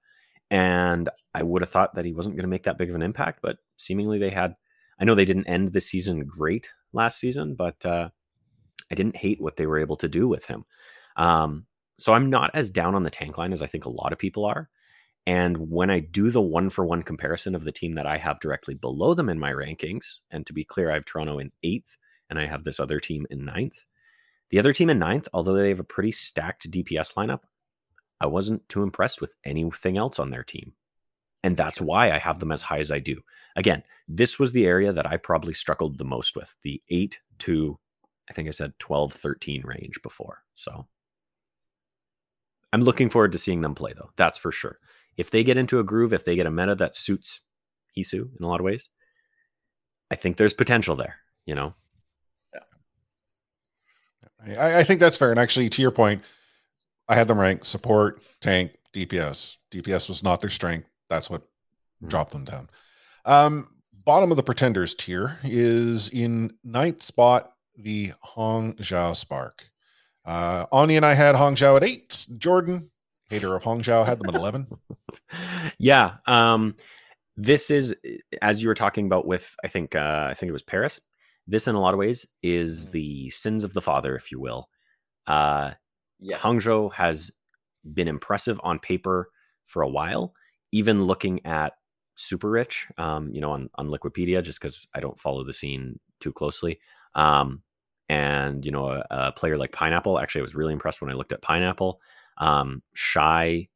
And 0.50 1.10
I 1.34 1.42
would 1.42 1.62
have 1.62 1.68
thought 1.68 1.94
that 1.94 2.06
he 2.06 2.12
wasn't 2.12 2.36
going 2.36 2.44
to 2.44 2.48
make 2.48 2.62
that 2.62 2.78
big 2.78 2.88
of 2.88 2.96
an 2.96 3.02
impact, 3.02 3.40
but 3.42 3.58
seemingly 3.76 4.18
they 4.18 4.30
had. 4.30 4.56
I 4.98 5.04
know 5.04 5.14
they 5.14 5.24
didn't 5.24 5.46
end 5.46 5.72
the 5.72 5.80
season 5.80 6.24
great 6.24 6.70
last 6.92 7.18
season, 7.18 7.54
but 7.54 7.84
uh, 7.86 8.10
I 8.90 8.94
didn't 8.94 9.16
hate 9.16 9.40
what 9.40 9.56
they 9.56 9.66
were 9.66 9.78
able 9.78 9.96
to 9.96 10.08
do 10.08 10.28
with 10.28 10.46
him. 10.46 10.64
Um, 11.16 11.66
so 11.98 12.14
I'm 12.14 12.30
not 12.30 12.50
as 12.54 12.70
down 12.70 12.94
on 12.94 13.02
the 13.02 13.10
tank 13.10 13.38
line 13.38 13.52
as 13.52 13.62
I 13.62 13.66
think 13.66 13.84
a 13.84 13.90
lot 13.90 14.12
of 14.12 14.18
people 14.18 14.44
are. 14.44 14.68
And 15.26 15.70
when 15.70 15.90
I 15.90 16.00
do 16.00 16.30
the 16.30 16.40
one 16.40 16.70
for 16.70 16.84
one 16.84 17.02
comparison 17.02 17.54
of 17.54 17.64
the 17.64 17.72
team 17.72 17.92
that 17.92 18.06
I 18.06 18.16
have 18.16 18.40
directly 18.40 18.74
below 18.74 19.14
them 19.14 19.28
in 19.28 19.38
my 19.38 19.52
rankings, 19.52 20.16
and 20.30 20.46
to 20.46 20.52
be 20.52 20.64
clear, 20.64 20.90
I 20.90 20.94
have 20.94 21.04
Toronto 21.04 21.38
in 21.38 21.52
eighth 21.62 21.96
and 22.30 22.38
I 22.38 22.46
have 22.46 22.64
this 22.64 22.80
other 22.80 22.98
team 22.98 23.26
in 23.30 23.44
ninth. 23.44 23.84
The 24.48 24.58
other 24.58 24.72
team 24.72 24.90
in 24.90 24.98
ninth, 24.98 25.28
although 25.32 25.54
they 25.54 25.68
have 25.68 25.80
a 25.80 25.84
pretty 25.84 26.10
stacked 26.10 26.70
DPS 26.70 27.14
lineup, 27.14 27.40
I 28.20 28.26
wasn't 28.26 28.68
too 28.68 28.82
impressed 28.82 29.20
with 29.20 29.34
anything 29.44 29.96
else 29.96 30.18
on 30.18 30.30
their 30.30 30.42
team. 30.42 30.72
And 31.42 31.56
that's 31.56 31.80
why 31.80 32.10
I 32.10 32.18
have 32.18 32.38
them 32.38 32.52
as 32.52 32.62
high 32.62 32.78
as 32.78 32.90
I 32.90 32.98
do. 32.98 33.20
Again, 33.56 33.82
this 34.08 34.38
was 34.38 34.52
the 34.52 34.66
area 34.66 34.92
that 34.92 35.06
I 35.06 35.16
probably 35.16 35.54
struggled 35.54 35.96
the 35.96 36.04
most 36.04 36.36
with 36.36 36.56
the 36.62 36.82
8 36.90 37.18
to, 37.40 37.78
I 38.30 38.32
think 38.32 38.48
I 38.48 38.52
said 38.52 38.78
12, 38.78 39.12
13 39.12 39.62
range 39.64 40.00
before. 40.02 40.44
So 40.54 40.86
I'm 42.72 42.82
looking 42.82 43.10
forward 43.10 43.32
to 43.32 43.38
seeing 43.38 43.60
them 43.60 43.74
play, 43.74 43.92
though. 43.92 44.10
That's 44.16 44.38
for 44.38 44.52
sure 44.52 44.78
if 45.20 45.30
they 45.30 45.44
get 45.44 45.58
into 45.58 45.78
a 45.78 45.84
groove, 45.84 46.14
if 46.14 46.24
they 46.24 46.34
get 46.34 46.46
a 46.46 46.50
meta 46.50 46.74
that 46.76 46.94
suits 46.94 47.40
Heesu 47.96 48.30
in 48.38 48.42
a 48.42 48.48
lot 48.48 48.60
of 48.60 48.64
ways, 48.64 48.88
I 50.10 50.14
think 50.14 50.36
there's 50.36 50.54
potential 50.54 50.96
there, 50.96 51.16
you 51.44 51.54
know? 51.54 51.74
Yeah. 54.46 54.58
I, 54.58 54.78
I 54.78 54.82
think 54.82 54.98
that's 54.98 55.18
fair. 55.18 55.30
And 55.30 55.38
actually, 55.38 55.68
to 55.68 55.82
your 55.82 55.90
point, 55.90 56.22
I 57.06 57.14
had 57.14 57.28
them 57.28 57.38
rank 57.38 57.66
support, 57.66 58.22
tank, 58.40 58.72
DPS. 58.94 59.56
DPS 59.70 60.08
was 60.08 60.22
not 60.22 60.40
their 60.40 60.50
strength. 60.50 60.88
That's 61.10 61.28
what 61.28 61.42
mm. 62.02 62.08
dropped 62.08 62.32
them 62.32 62.44
down. 62.44 62.70
Um, 63.26 63.68
bottom 64.06 64.30
of 64.30 64.38
the 64.38 64.42
pretenders 64.42 64.94
tier 64.94 65.38
is 65.44 66.08
in 66.08 66.56
ninth 66.64 67.02
spot, 67.02 67.52
the 67.76 68.12
Hangzhou 68.36 69.16
Spark. 69.16 69.66
Uh, 70.24 70.66
Ani 70.72 70.96
and 70.96 71.06
I 71.06 71.14
had 71.14 71.34
Hangzhou 71.34 71.76
at 71.76 71.84
eight. 71.84 72.26
Jordan, 72.36 72.90
hater 73.28 73.54
of 73.54 73.62
Hangzhou 73.62 74.04
had 74.04 74.18
them 74.18 74.28
at 74.28 74.34
11. 74.34 74.66
yeah. 75.78 76.16
Um, 76.26 76.76
this 77.36 77.70
is, 77.70 77.94
as 78.42 78.62
you 78.62 78.68
were 78.68 78.74
talking 78.74 79.06
about 79.06 79.26
with, 79.26 79.54
I 79.64 79.68
think, 79.68 79.94
uh, 79.94 80.28
I 80.30 80.34
think 80.34 80.50
it 80.50 80.54
was 80.54 80.62
Paris. 80.62 81.00
This, 81.46 81.66
in 81.66 81.74
a 81.74 81.80
lot 81.80 81.94
of 81.94 81.98
ways, 81.98 82.26
is 82.42 82.86
mm. 82.86 82.90
the 82.92 83.30
sins 83.30 83.64
of 83.64 83.72
the 83.72 83.80
father, 83.80 84.14
if 84.14 84.30
you 84.30 84.40
will. 84.40 84.68
Uh, 85.26 85.72
yeah. 86.20 86.38
Hangzhou 86.38 86.92
has 86.92 87.30
been 87.94 88.08
impressive 88.08 88.60
on 88.62 88.78
paper 88.78 89.30
for 89.64 89.82
a 89.82 89.88
while, 89.88 90.34
even 90.72 91.04
looking 91.04 91.44
at 91.46 91.72
Super 92.14 92.50
Rich, 92.50 92.88
um, 92.98 93.32
you 93.32 93.40
know, 93.40 93.52
on, 93.52 93.70
on 93.76 93.88
Liquipedia, 93.88 94.42
just 94.42 94.60
because 94.60 94.86
I 94.94 95.00
don't 95.00 95.18
follow 95.18 95.44
the 95.44 95.54
scene 95.54 95.98
too 96.20 96.32
closely. 96.32 96.78
Um, 97.14 97.62
and, 98.08 98.64
you 98.66 98.72
know, 98.72 98.88
a, 98.88 99.04
a, 99.10 99.32
player 99.32 99.56
like 99.56 99.72
Pineapple, 99.72 100.18
actually, 100.18 100.40
I 100.40 100.42
was 100.42 100.54
really 100.54 100.72
impressed 100.72 101.00
when 101.00 101.10
I 101.10 101.14
looked 101.14 101.32
at 101.32 101.42
Pineapple. 101.42 102.00
Um, 102.38 102.82
Shy 102.94 103.68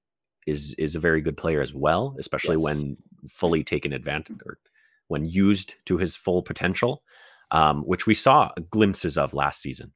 is 0.47 0.75
is 0.75 0.95
a 0.95 1.01
very 1.01 1.21
good 1.21 1.37
player 1.37 1.61
as 1.61 1.73
well, 1.73 2.17
especially 2.19 2.57
yes. 2.57 2.65
when 2.65 2.97
fully 3.29 3.65
taken 3.65 3.93
advantage 3.93 4.39
or 4.45 4.59
when 5.09 5.25
used 5.25 5.75
to 5.87 5.99
his 5.99 6.17
full 6.17 6.43
potential, 6.43 7.03
um, 7.51 7.83
which 7.83 8.07
we 8.07 8.15
saw 8.15 8.51
glimpses 8.71 9.17
of 9.17 9.35
last 9.35 9.61
season. 9.61 9.93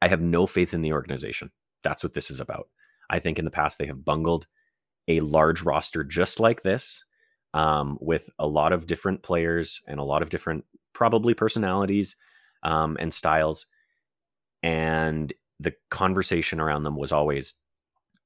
I 0.00 0.08
have 0.08 0.20
no 0.20 0.46
faith 0.46 0.74
in 0.74 0.82
the 0.82 0.92
organization. 0.92 1.50
That's 1.82 2.02
what 2.02 2.14
this 2.14 2.30
is 2.30 2.40
about. 2.40 2.68
I 3.10 3.18
think 3.18 3.38
in 3.38 3.44
the 3.44 3.50
past 3.50 3.78
they 3.78 3.86
have 3.86 4.04
bungled 4.04 4.46
a 5.08 5.20
large 5.20 5.62
roster 5.62 6.04
just 6.04 6.40
like 6.40 6.62
this, 6.62 7.04
um, 7.54 7.98
with 8.00 8.28
a 8.38 8.46
lot 8.46 8.72
of 8.72 8.86
different 8.86 9.22
players 9.22 9.80
and 9.86 10.00
a 10.00 10.04
lot 10.04 10.22
of 10.22 10.30
different 10.30 10.64
probably 10.92 11.34
personalities 11.34 12.16
um, 12.64 12.96
and 13.00 13.12
styles, 13.12 13.66
and 14.62 15.32
the 15.60 15.74
conversation 15.90 16.60
around 16.60 16.82
them 16.82 16.96
was 16.96 17.12
always 17.12 17.54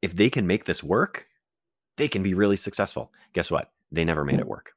if 0.03 0.15
they 0.15 0.31
can 0.31 0.47
make 0.47 0.65
this 0.65 0.83
work, 0.83 1.27
they 1.97 2.09
can 2.09 2.23
be 2.23 2.35
really 2.35 2.57
successful. 2.57 3.13
Guess 3.33 3.51
what? 3.51 3.73
They 3.91 4.05
never 4.05 4.25
made 4.25 4.41
it 4.41 4.47
work. 4.47 4.73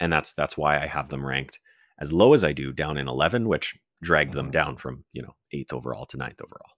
And 0.00 0.12
that's 0.12 0.34
that's 0.34 0.56
why 0.58 0.76
I 0.76 0.86
have 0.86 1.08
them 1.08 1.24
ranked 1.24 1.60
as 1.98 2.12
low 2.12 2.34
as 2.34 2.44
I 2.44 2.52
do, 2.52 2.72
down 2.72 2.98
in 2.98 3.08
11, 3.08 3.48
which 3.48 3.78
dragged 4.02 4.34
them 4.34 4.50
down 4.50 4.76
from, 4.76 5.04
you 5.12 5.22
know, 5.22 5.34
8th 5.54 5.72
overall 5.72 6.04
to 6.06 6.18
ninth 6.18 6.42
overall. 6.42 6.76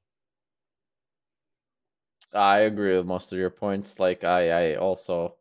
I 2.32 2.60
agree 2.60 2.96
with 2.96 3.06
most 3.06 3.32
of 3.32 3.38
your 3.38 3.50
points. 3.50 3.98
Like 3.98 4.24
I 4.24 4.72
I 4.72 4.74
also 4.76 5.38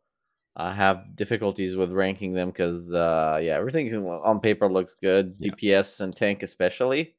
uh, 0.58 0.72
have 0.72 1.16
difficulties 1.16 1.76
with 1.76 1.92
ranking 1.92 2.32
them 2.34 2.48
because 2.48 2.92
uh 2.92 3.38
yeah, 3.42 3.56
everything 3.56 3.94
on 3.94 4.40
paper 4.40 4.68
looks 4.70 4.96
good, 5.00 5.36
yeah. 5.38 5.52
DPS 5.52 6.00
and 6.00 6.14
tank 6.14 6.42
especially. 6.42 7.14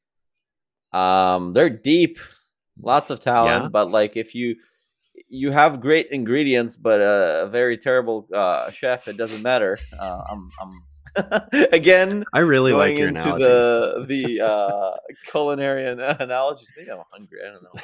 Um 0.92 1.52
they're 1.52 1.70
deep, 1.70 2.18
lots 2.80 3.10
of 3.10 3.20
talent, 3.20 3.64
yeah. 3.64 3.68
but 3.68 3.90
like 3.90 4.16
if 4.16 4.34
you 4.34 4.56
you 5.28 5.50
have 5.52 5.80
great 5.80 6.08
ingredients, 6.10 6.76
but 6.76 7.00
a, 7.00 7.44
a 7.44 7.48
very 7.48 7.78
terrible 7.78 8.26
uh, 8.34 8.70
chef. 8.70 9.06
It 9.06 9.16
doesn't 9.16 9.42
matter. 9.42 9.78
Uh, 9.98 10.22
I'm, 10.28 10.48
I'm 10.60 10.82
again. 11.72 12.24
I 12.32 12.40
really 12.40 12.72
like 12.72 12.96
your 12.96 13.08
into 13.08 13.22
the 13.22 14.04
the 14.06 14.40
uh, 14.40 14.90
culinary 15.30 15.88
analogies. 15.88 16.70
Maybe 16.76 16.90
I'm 16.90 17.02
hungry. 17.10 17.40
I 17.46 17.52
don't 17.52 17.62
know. 17.62 17.70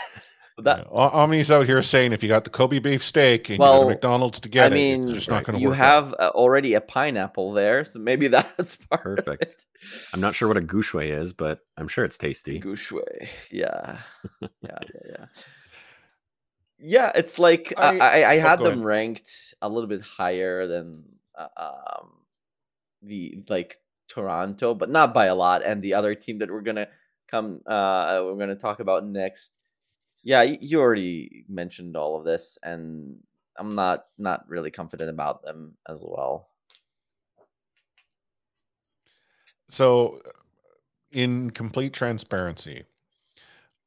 But 0.56 0.64
that 0.64 0.78
yeah. 0.78 1.08
Omni's 1.08 1.50
out 1.50 1.66
here 1.66 1.82
saying 1.82 2.14
if 2.14 2.22
you 2.22 2.30
got 2.30 2.44
the 2.44 2.50
Kobe 2.50 2.78
beef 2.78 3.04
steak 3.04 3.50
and 3.50 3.58
well, 3.58 3.74
you 3.74 3.78
go 3.78 3.84
to 3.84 3.94
McDonald's 3.94 4.40
to 4.40 4.48
get 4.48 4.72
I 4.72 4.74
mean, 4.74 5.02
it, 5.02 5.04
it's 5.04 5.12
just 5.12 5.30
not 5.30 5.44
going 5.44 5.58
to 5.58 5.64
work. 5.64 5.70
You 5.70 5.72
have 5.72 6.14
out. 6.18 6.34
already 6.34 6.72
a 6.72 6.80
pineapple 6.80 7.52
there, 7.52 7.84
so 7.84 7.98
maybe 7.98 8.28
that's 8.56 8.76
perfect. 8.90 9.66
I'm 10.14 10.20
not 10.20 10.34
sure 10.34 10.48
what 10.48 10.56
a 10.56 10.62
gouche 10.62 10.94
is, 10.94 11.34
but 11.34 11.60
I'm 11.76 11.88
sure 11.88 12.06
it's 12.06 12.16
tasty. 12.16 12.58
Gouche, 12.58 12.92
yeah, 13.50 13.98
yeah, 14.30 14.38
yeah, 14.62 14.78
yeah. 15.08 15.26
Yeah, 16.78 17.12
it's 17.14 17.38
like 17.38 17.72
I 17.76 17.98
I, 17.98 18.20
I 18.20 18.36
oh, 18.36 18.40
had 18.40 18.58
them 18.58 18.66
ahead. 18.66 18.84
ranked 18.84 19.54
a 19.62 19.68
little 19.68 19.88
bit 19.88 20.02
higher 20.02 20.66
than 20.66 21.04
uh, 21.36 21.48
um 21.56 22.10
the 23.02 23.42
like 23.48 23.78
Toronto, 24.08 24.74
but 24.74 24.90
not 24.90 25.14
by 25.14 25.26
a 25.26 25.34
lot. 25.34 25.62
And 25.64 25.82
the 25.82 25.94
other 25.94 26.14
team 26.14 26.38
that 26.38 26.50
we're 26.50 26.60
gonna 26.62 26.88
come 27.28 27.60
uh 27.66 28.22
we're 28.24 28.36
gonna 28.36 28.56
talk 28.56 28.80
about 28.80 29.06
next. 29.06 29.56
Yeah, 30.26 30.42
you 30.42 30.80
already 30.80 31.44
mentioned 31.48 31.96
all 31.96 32.18
of 32.18 32.24
this, 32.24 32.58
and 32.64 33.18
I'm 33.56 33.68
not 33.68 34.06
not 34.18 34.42
really 34.48 34.72
confident 34.72 35.08
about 35.08 35.44
them 35.44 35.76
as 35.88 36.02
well. 36.04 36.48
So, 39.68 40.18
in 41.12 41.50
complete 41.50 41.92
transparency, 41.92 42.86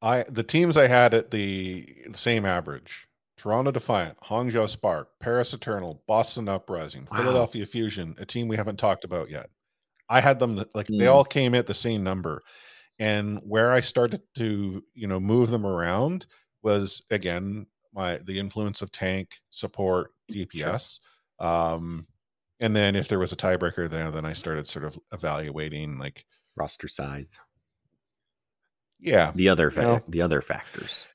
I 0.00 0.24
the 0.30 0.42
teams 0.42 0.78
I 0.78 0.86
had 0.86 1.12
at 1.12 1.30
the, 1.30 1.86
the 2.08 2.16
same 2.16 2.46
average: 2.46 3.06
Toronto 3.36 3.70
Defiant, 3.70 4.16
Hangzhou 4.22 4.66
Spark, 4.66 5.10
Paris 5.20 5.52
Eternal, 5.52 6.02
Boston 6.06 6.48
Uprising, 6.48 7.06
wow. 7.12 7.18
Philadelphia 7.18 7.66
Fusion, 7.66 8.14
a 8.16 8.24
team 8.24 8.48
we 8.48 8.56
haven't 8.56 8.78
talked 8.78 9.04
about 9.04 9.28
yet. 9.28 9.50
I 10.08 10.22
had 10.22 10.38
them 10.38 10.64
like 10.74 10.86
mm. 10.86 11.00
they 11.00 11.06
all 11.06 11.26
came 11.26 11.54
at 11.54 11.66
the 11.66 11.74
same 11.74 12.02
number, 12.02 12.40
and 13.00 13.40
where 13.44 13.72
I 13.72 13.80
started 13.80 14.22
to 14.36 14.84
you 14.94 15.08
know 15.08 15.18
move 15.18 15.50
them 15.50 15.66
around 15.66 16.26
was 16.62 17.02
again 17.10 17.66
my 17.92 18.18
the 18.18 18.38
influence 18.38 18.82
of 18.82 18.92
tank 18.92 19.30
support 19.50 20.12
DPS. 20.30 21.00
Um, 21.40 22.06
and 22.60 22.76
then 22.76 22.94
if 22.94 23.08
there 23.08 23.18
was 23.18 23.32
a 23.32 23.36
tiebreaker 23.36 23.90
there, 23.90 24.12
then 24.12 24.24
I 24.24 24.34
started 24.34 24.68
sort 24.68 24.84
of 24.84 24.96
evaluating 25.12 25.98
like 25.98 26.24
roster 26.56 26.86
size 26.86 27.38
yeah 29.00 29.32
the 29.34 29.48
other 29.48 29.70
fa- 29.70 29.80
you 29.80 29.86
know? 29.86 30.02
the 30.08 30.22
other 30.22 30.42
factors 30.42 31.06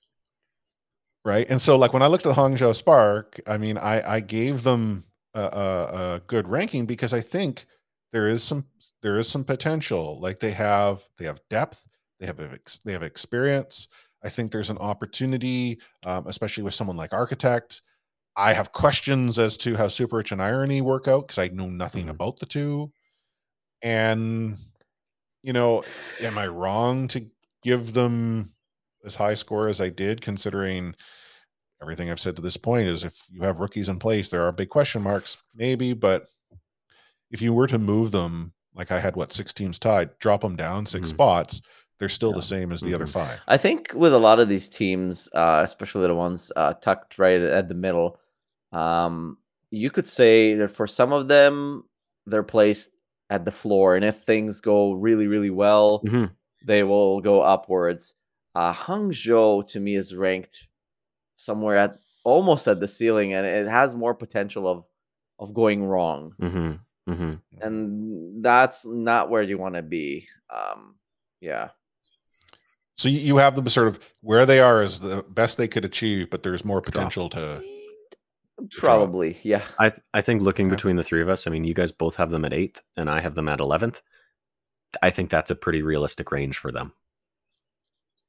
right 1.24 1.48
and 1.49 1.62
so 1.62 1.78
like 1.78 1.94
when 1.94 2.02
i 2.02 2.07
looked 2.07 2.26
at 2.26 2.36
hangzhou 2.36 2.76
spark 2.76 3.40
i 3.48 3.57
mean 3.57 3.78
i 3.78 4.16
i 4.16 4.20
gave 4.20 4.64
them 4.64 5.03
a, 5.34 5.41
a, 5.41 6.16
a, 6.16 6.22
good 6.28 6.48
ranking 6.48 6.86
because 6.86 7.14
i 7.14 7.22
think 7.22 7.66
there 8.16 8.30
is 8.30 8.42
some 8.42 8.66
there 9.02 9.20
is 9.20 9.28
some 9.28 9.44
potential. 9.44 10.18
Like 10.22 10.40
they 10.40 10.52
have 10.52 11.04
they 11.18 11.26
have 11.26 11.42
depth 11.50 11.86
they 12.22 12.26
have 12.26 12.40
they 12.86 12.94
have 12.94 13.04
experience. 13.04 13.90
I 14.24 14.30
think 14.30 14.52
there's 14.52 14.70
an 14.70 14.78
opportunity 14.78 15.80
um, 16.06 16.26
especially 16.28 16.64
with 16.64 16.74
someone 16.74 16.96
like 16.96 17.12
architect. 17.12 17.82
I 18.38 18.54
have 18.54 18.72
questions 18.72 19.38
as 19.38 19.58
to 19.58 19.76
how 19.76 19.90
super 19.90 20.16
rich 20.16 20.32
and 20.32 20.42
irony 20.42 20.80
work 20.80 21.10
out 21.10 21.28
because 21.28 21.40
i 21.40 21.50
know 21.50 21.68
nothing 21.68 22.04
mm-hmm. 22.04 22.12
about 22.12 22.40
the 22.40 22.46
two. 22.46 22.90
And 23.82 24.58
you 25.44 25.52
know 25.52 25.84
am 26.22 26.38
i 26.38 26.48
wrong 26.48 27.10
to 27.10 27.28
give 27.64 27.92
them 27.92 28.54
as 29.04 29.16
high 29.16 29.34
score 29.34 29.68
as 29.68 29.82
I 29.82 29.90
did, 29.90 30.22
considering 30.22 30.96
everything 31.82 32.10
I've 32.10 32.20
said 32.22 32.38
to 32.38 32.42
this 32.42 32.58
point 32.58 32.88
is 32.88 33.04
if 33.04 33.22
you 33.30 33.42
have 33.42 33.60
rookies 33.60 33.90
in 33.90 34.00
place, 34.00 34.30
there 34.30 34.44
are 34.44 34.54
big 34.54 34.70
question 34.70 35.02
marks, 35.02 35.44
maybe, 35.54 35.92
but 35.92 36.28
if 37.36 37.41
you 37.41 37.53
were 37.53 37.68
to 37.68 37.78
move 37.78 38.12
them, 38.12 38.53
like 38.74 38.91
I 38.91 38.99
had 38.99 39.16
what 39.16 39.32
six 39.32 39.53
teams 39.53 39.78
tied, 39.78 40.18
drop 40.20 40.41
them 40.41 40.56
down 40.56 40.86
6 40.86 40.99
mm-hmm. 40.99 41.16
spots, 41.16 41.62
they're 41.99 42.10
still 42.10 42.32
yeah. 42.32 42.38
the 42.38 42.41
same 42.41 42.72
as 42.72 42.82
the 42.82 42.88
mm-hmm. 42.88 42.95
other 42.95 43.07
five. 43.07 43.40
I 43.48 43.57
think 43.57 43.91
with 43.94 44.14
a 44.14 44.20
lot 44.20 44.40
of 44.40 44.49
these 44.49 44.70
teams, 44.70 45.30
uh, 45.34 45.62
especially 45.64 46.07
the 46.07 46.16
ones 46.16 46.52
uh, 46.56 46.74
tucked 46.74 47.20
right 47.20 47.41
at 47.41 47.70
the 47.70 47.76
middle, 47.76 48.20
um, 48.72 49.38
you 49.70 49.91
could 49.91 50.07
say 50.07 50.56
that 50.56 50.72
for 50.72 50.88
some 50.88 51.14
of 51.14 51.28
them, 51.28 51.84
they're 52.26 52.44
placed 52.44 52.91
at 53.30 53.45
the 53.45 53.52
floor, 53.52 53.95
and 53.95 54.03
if 54.03 54.24
things 54.24 54.62
go 54.62 54.94
really, 54.94 55.28
really 55.28 55.49
well, 55.49 56.02
mm-hmm 56.02 56.26
they 56.66 56.84
will 56.84 57.22
go 57.22 57.41
upwards. 57.41 58.16
Uh, 58.53 58.74
Hangzhou 58.74 59.68
to 59.70 59.80
me 59.80 59.95
is 59.95 60.16
ranked 60.16 60.68
somewhere 61.36 61.78
at 61.78 61.99
almost 62.24 62.68
at 62.68 62.80
the 62.80 62.88
ceiling, 62.88 63.34
and 63.34 63.45
it 63.45 63.68
has 63.68 63.95
more 63.95 64.16
potential 64.16 64.68
of 64.68 64.86
of 65.38 65.53
going 65.53 65.84
wrong, 65.84 66.34
Mm-hmm. 66.41 66.72
Mm-hmm. 67.07 67.34
and 67.61 68.44
that's 68.44 68.86
not 68.86 69.30
where 69.30 69.44
you 69.44 69.57
want 69.57 69.76
to 69.76 69.82
be. 69.84 70.27
Um, 70.49 70.95
yeah, 71.41 71.69
So 72.95 73.10
you, 73.10 73.19
you 73.19 73.38
have 73.38 73.56
them 73.56 73.69
sort 73.69 73.88
of 73.88 73.99
where 74.22 74.45
they 74.48 74.60
are 74.60 74.82
is 74.82 74.99
the 74.99 75.23
best 75.30 75.57
they 75.57 75.68
could 75.68 75.86
achieve, 75.86 76.30
but 76.32 76.41
there's 76.44 76.65
more 76.65 76.82
potential 76.82 77.30
to. 77.30 77.64
probably. 78.77 79.38
Yeah, 79.44 79.61
I 79.77 79.90
th- 79.90 80.02
I 80.14 80.22
think 80.22 80.41
looking 80.41 80.68
Yeah. 80.68 80.76
between 80.76 80.95
the 80.95 81.03
three 81.03 81.22
of 81.22 81.30
us, 81.30 81.45
I 81.45 81.52
mean, 81.52 81.64
you 81.65 81.73
guys 81.76 81.91
both 81.91 82.15
have 82.15 82.32
them 82.32 82.45
at 82.45 82.53
eighth, 82.53 82.82
and 82.98 83.10
I 83.10 83.19
have 83.19 83.36
them 83.36 83.49
at 83.49 83.60
eleventh. 83.60 84.02
I 85.03 85.10
think 85.11 85.30
that's 85.30 85.52
a 85.52 85.56
pretty 85.56 85.82
realistic 85.84 86.32
range 86.32 86.57
for 86.57 86.72
them. 86.72 86.94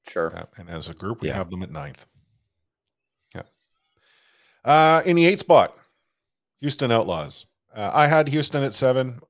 sure. 0.08 0.32
Yeah, 0.34 0.44
and 0.58 0.68
as 0.68 0.88
a 0.88 0.94
group, 0.94 1.20
we 1.22 1.28
Yeah. 1.28 1.34
have 1.34 1.50
them 1.50 1.62
at 1.62 1.70
ninth. 1.70 2.04
Yeah. 3.34 3.42
Uh, 4.64 5.02
in 5.06 5.16
the 5.16 5.26
eight 5.26 5.38
spot, 5.40 5.76
Houston 6.60 6.90
Outlaws. 6.92 7.46
Uh, 7.76 7.90
I 7.94 8.06
had 8.06 8.28
Houston 8.28 8.64
at 8.64 8.72
seven. 8.72 9.20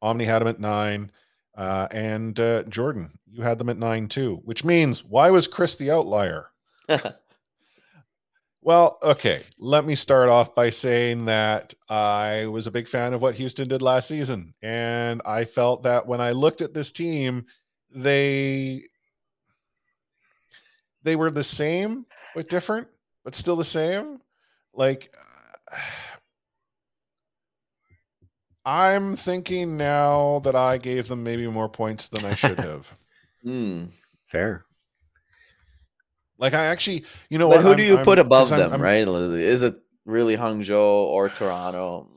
Omni 0.00 0.24
had 0.24 0.38
them 0.38 0.48
at 0.48 0.60
nine. 0.60 1.10
Uh, 1.54 1.88
and 1.90 2.38
uh, 2.40 2.62
Jordan, 2.64 3.18
you 3.30 3.42
had 3.42 3.58
them 3.58 3.68
at 3.68 3.78
nine 3.78 4.08
too, 4.08 4.40
which 4.44 4.64
means 4.64 5.04
why 5.04 5.30
was 5.30 5.48
Chris 5.48 5.76
the 5.76 5.90
outlier? 5.90 6.50
Well, 8.66 8.98
okay. 9.00 9.42
Let 9.60 9.84
me 9.84 9.94
start 9.94 10.28
off 10.28 10.52
by 10.56 10.70
saying 10.70 11.26
that 11.26 11.72
I 11.88 12.46
was 12.46 12.66
a 12.66 12.72
big 12.72 12.88
fan 12.88 13.14
of 13.14 13.22
what 13.22 13.36
Houston 13.36 13.68
did 13.68 13.80
last 13.80 14.08
season. 14.08 14.54
And 14.60 15.22
I 15.24 15.44
felt 15.44 15.84
that 15.84 16.04
when 16.04 16.20
I 16.20 16.32
looked 16.32 16.62
at 16.62 16.74
this 16.74 16.90
team, 16.90 17.46
they 17.94 18.82
they 21.04 21.14
were 21.14 21.30
the 21.30 21.44
same 21.44 22.06
but 22.34 22.48
different, 22.48 22.88
but 23.22 23.36
still 23.36 23.54
the 23.54 23.64
same. 23.64 24.18
Like 24.74 25.14
I'm 28.66 29.14
thinking 29.16 29.76
now 29.76 30.40
that 30.44 30.56
I 30.56 30.76
gave 30.78 31.06
them 31.06 31.22
maybe 31.22 31.46
more 31.46 31.68
points 31.68 32.08
than 32.08 32.24
I 32.24 32.34
should 32.34 32.58
have. 32.68 32.92
Hmm. 33.42 33.84
Fair. 34.24 34.64
like 36.38 36.52
I 36.52 36.66
actually, 36.66 37.04
you 37.30 37.38
know 37.38 37.48
But 37.48 37.58
what? 37.58 37.62
who 37.62 37.68
I'm- 37.68 37.76
do 37.78 37.82
you 37.84 37.94
I'm- 37.96 38.04
put 38.04 38.16
'cause 38.18 38.26
above 38.26 38.48
them? 38.50 38.72
I'm- 38.72 38.82
right? 38.82 39.06
Is 39.08 39.62
it 39.62 39.76
really 40.04 40.36
Hangzhou 40.36 40.76
or 40.80 41.28
Toronto? 41.28 42.08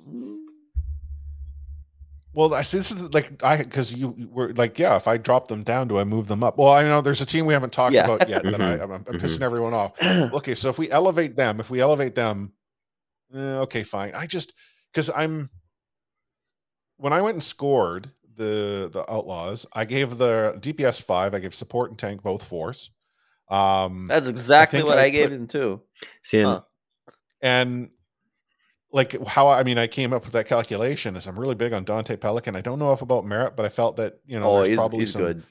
Well, 2.34 2.54
I 2.54 2.62
see 2.64 2.78
this 2.80 2.92
is 2.92 3.14
like 3.14 3.44
I 3.44 3.58
because 3.58 3.94
you 3.94 4.16
were 4.32 4.54
like, 4.54 4.78
yeah, 4.80 4.96
if 4.96 5.08
I 5.08 5.18
drop 5.18 5.48
them 5.48 5.64
down, 5.64 5.88
do 5.88 5.98
I 6.00 6.04
move 6.04 6.28
them 6.28 6.44
up? 6.44 6.58
Well, 6.58 6.70
I 6.70 6.84
know 6.84 7.02
there's 7.02 7.22
a 7.22 7.26
team 7.26 7.46
we 7.46 7.54
haven't 7.54 7.74
talked 7.74 7.94
Yeah. 7.94 8.06
about 8.06 8.28
yet 8.30 8.44
that 8.44 8.62
I. 8.62 8.74
I'm, 8.76 8.92
I'm 8.92 9.04
Mhm. 9.04 9.20
pissing 9.20 9.42
everyone 9.42 9.74
off. 9.74 9.94
Okay, 10.34 10.54
so 10.56 10.70
if 10.70 10.78
we 10.78 10.90
elevate 10.92 11.36
them, 11.36 11.60
if 11.60 11.70
we 11.70 11.80
elevate 11.82 12.16
them, 12.16 12.54
eh, 13.36 13.38
okay, 13.66 13.84
fine. 13.84 14.14
I 14.16 14.26
just 14.28 14.54
because 14.94 15.10
I'm 15.16 15.50
when 17.00 17.14
I 17.14 17.22
went 17.22 17.36
and 17.36 17.44
scored 17.44 18.12
the 18.36 18.90
the 18.92 19.04
Outlaws, 19.12 19.66
I 19.74 19.86
gave 19.86 20.18
the 20.18 20.58
DPS 20.60 21.02
five, 21.02 21.34
I 21.34 21.40
gave 21.40 21.54
support 21.56 21.90
and 21.90 22.00
tank 22.00 22.22
both 22.24 22.44
fours. 22.44 22.92
Um, 23.50 24.08
That's 24.08 24.28
exactly 24.28 24.80
think 24.80 24.88
what 24.90 25.00
I 25.00 25.06
I, 25.06 25.10
gave 25.10 25.30
put- 25.30 25.36
them 25.36 25.48
too. 25.48 25.82
See, 26.24 26.40
and 26.40 26.48
Huh. 26.48 26.62
and 27.42 27.90
like 28.92 29.22
how 29.26 29.48
I 29.50 29.64
mean, 29.64 29.78
I 29.78 29.88
came 29.88 30.14
up 30.14 30.24
with 30.24 30.34
that 30.34 30.48
calculation 30.48 31.16
is 31.16 31.26
I'm 31.28 31.40
really 31.40 31.56
big 31.56 31.74
on 31.74 31.86
Danteh 31.86 32.20
Pelican. 32.20 32.56
I 32.56 32.62
don't 32.62 32.80
know 32.80 32.92
if 32.94 33.02
about 33.02 33.26
merit, 33.26 33.56
but 33.56 33.66
I 33.66 33.70
felt 33.70 33.96
that 33.98 34.20
you 34.26 34.40
know 34.40 34.50
oh, 34.50 34.56
there's 34.58 34.68
he's, 34.70 34.78
probably 34.78 35.00
he's 35.00 35.12
some 35.14 35.22
good. 35.22 35.44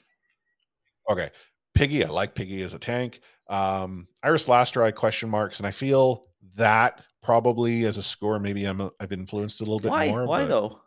Okay. 1.09 1.29
Piggy, 1.73 2.03
I 2.03 2.09
like 2.09 2.35
Piggy 2.35 2.61
as 2.63 2.73
a 2.73 2.79
tank. 2.79 3.21
Um, 3.49 4.07
Iris 4.23 4.47
Laster, 4.47 4.83
I 4.83 4.91
question 4.91 5.29
marks, 5.29 5.59
and 5.59 5.67
I 5.67 5.71
feel 5.71 6.25
that 6.55 7.01
probably 7.23 7.85
as 7.85 7.97
a 7.97 8.03
score, 8.03 8.39
maybe 8.39 8.65
I'm 8.65 8.89
I've 8.99 9.11
influenced 9.11 9.61
a 9.61 9.63
little 9.63 9.79
bit 9.79 9.91
Why? 9.91 10.07
more. 10.07 10.25
Why 10.25 10.41
but- 10.41 10.47
though? 10.49 10.81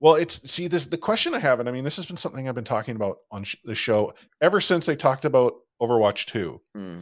Well, 0.00 0.14
it's 0.14 0.48
see 0.50 0.68
this 0.68 0.86
the 0.86 0.98
question 0.98 1.34
I 1.34 1.38
have, 1.38 1.58
and 1.60 1.68
I 1.68 1.72
mean 1.72 1.84
this 1.84 1.96
has 1.96 2.06
been 2.06 2.16
something 2.16 2.48
I've 2.48 2.54
been 2.54 2.64
talking 2.64 2.96
about 2.96 3.18
on 3.30 3.44
sh- 3.44 3.56
the 3.64 3.74
show 3.74 4.12
ever 4.40 4.60
since 4.60 4.84
they 4.86 4.96
talked 4.96 5.24
about 5.24 5.54
Overwatch 5.80 6.26
Two. 6.26 6.60
Hmm. 6.74 6.98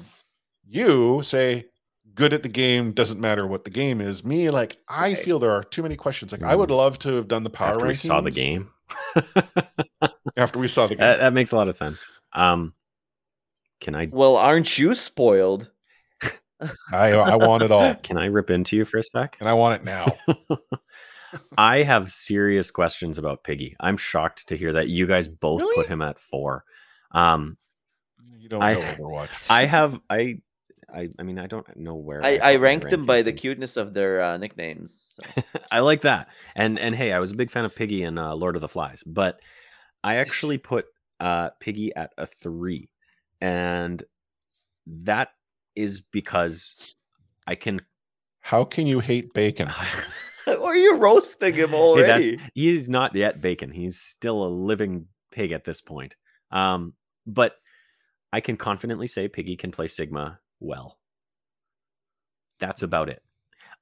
You 0.66 1.20
say 1.22 1.66
good 2.14 2.32
at 2.32 2.42
the 2.44 2.48
game 2.48 2.92
doesn't 2.92 3.20
matter 3.20 3.46
what 3.46 3.64
the 3.64 3.70
game 3.70 4.00
is. 4.00 4.24
Me, 4.24 4.48
like 4.50 4.78
I 4.88 5.12
Okay. 5.12 5.22
feel 5.24 5.38
there 5.40 5.50
are 5.52 5.64
too 5.64 5.82
many 5.82 5.96
questions. 5.96 6.30
Like 6.32 6.44
I 6.44 6.54
would 6.54 6.70
love 6.70 6.98
to 7.00 7.14
have 7.14 7.26
done 7.28 7.42
the 7.42 7.50
power 7.50 7.70
after 7.74 7.86
we 7.86 7.94
saw 7.94 8.20
the 8.20 8.30
game, 8.30 8.70
after 10.36 10.58
we 10.60 10.68
saw 10.68 10.86
the 10.86 10.94
game. 10.94 11.00
that, 11.00 11.18
that 11.18 11.32
makes 11.32 11.50
a 11.52 11.56
lot 11.56 11.68
of 11.68 11.74
sense. 11.74 12.06
Um, 12.32 12.74
can 13.80 13.94
I 13.96 14.08
Well, 14.10 14.36
aren't 14.36 14.78
you 14.78 14.94
spoiled? 14.94 15.70
I 16.92 17.10
I 17.12 17.36
want 17.36 17.62
it 17.64 17.70
all, 17.72 17.94
can 18.02 18.16
I 18.16 18.26
rip 18.26 18.50
into 18.50 18.76
you 18.76 18.84
for 18.84 18.98
a 18.98 19.02
sec? 19.02 19.36
and 19.40 19.48
I 19.48 19.54
want 19.54 19.80
it 19.80 19.84
now. 19.84 20.06
I 21.58 21.82
have 21.82 22.10
serious 22.10 22.70
questions 22.70 23.18
about 23.18 23.44
Piggy. 23.44 23.76
I'm 23.80 23.96
shocked 23.96 24.48
to 24.48 24.56
hear 24.56 24.72
that 24.74 24.88
you 24.88 25.06
guys 25.06 25.28
both 25.28 25.60
Really? 25.62 25.74
put 25.76 25.86
him 25.86 26.02
at 26.02 26.18
four. 26.18 26.64
Um, 27.12 27.56
You 28.38 28.48
don't 28.48 28.62
I- 28.62 28.74
know 28.74 28.80
Overwatch. 28.98 29.50
I 29.50 29.64
have 29.66 30.00
I, 30.10 30.38
I 30.92 31.10
I 31.18 31.22
mean 31.22 31.38
I 31.38 31.46
don't 31.46 31.66
know 31.76 31.94
where 31.94 32.22
I, 32.24 32.36
put 32.38 32.44
I 32.44 32.56
ranked 32.56 32.90
them 32.90 33.06
by 33.06 33.22
the 33.22 33.32
cuteness 33.32 33.76
of 33.76 33.94
their 33.94 34.22
uh, 34.22 34.36
nicknames. 34.36 35.18
so. 35.34 35.42
I 35.70 35.80
like 35.80 36.02
that. 36.02 36.28
And 36.54 36.78
and 36.78 36.94
hey, 36.94 37.12
I 37.12 37.18
was 37.18 37.32
a 37.32 37.36
big 37.36 37.50
fan 37.50 37.64
of 37.64 37.74
Piggy 37.74 38.02
and 38.02 38.18
uh, 38.18 38.34
Lord 38.34 38.54
of 38.56 38.60
the 38.60 38.68
Flies, 38.68 39.02
but 39.04 39.40
I 40.02 40.16
actually 40.16 40.58
put 40.58 40.86
uh, 41.20 41.50
Piggy 41.60 41.94
at 41.96 42.12
a 42.18 42.26
three, 42.26 42.90
and 43.40 44.02
that 44.86 45.30
is 45.74 46.00
because 46.02 46.94
I 47.46 47.54
can. 47.54 47.80
How 48.40 48.64
can 48.64 48.86
you 48.86 49.00
hate 49.00 49.32
bacon? 49.32 49.70
or 50.74 50.78
you 50.78 50.96
roasting 50.96 51.54
him 51.54 51.70
Hey, 51.70 51.76
already? 51.76 52.36
that's, 52.36 52.42
he's 52.54 52.88
not 52.88 53.14
yet 53.14 53.40
bacon. 53.40 53.70
He's 53.70 53.98
still 54.00 54.44
a 54.44 54.48
living 54.48 55.06
pig 55.30 55.52
at 55.52 55.64
this 55.64 55.80
point. 55.80 56.16
Um, 56.50 56.94
but 57.26 57.56
I 58.32 58.40
can 58.40 58.56
confidently 58.56 59.06
say 59.06 59.28
Piggy 59.28 59.56
can 59.56 59.70
play 59.70 59.86
Sigma 59.88 60.40
well. 60.60 60.98
That's 62.58 62.82
about 62.82 63.08
it. 63.08 63.22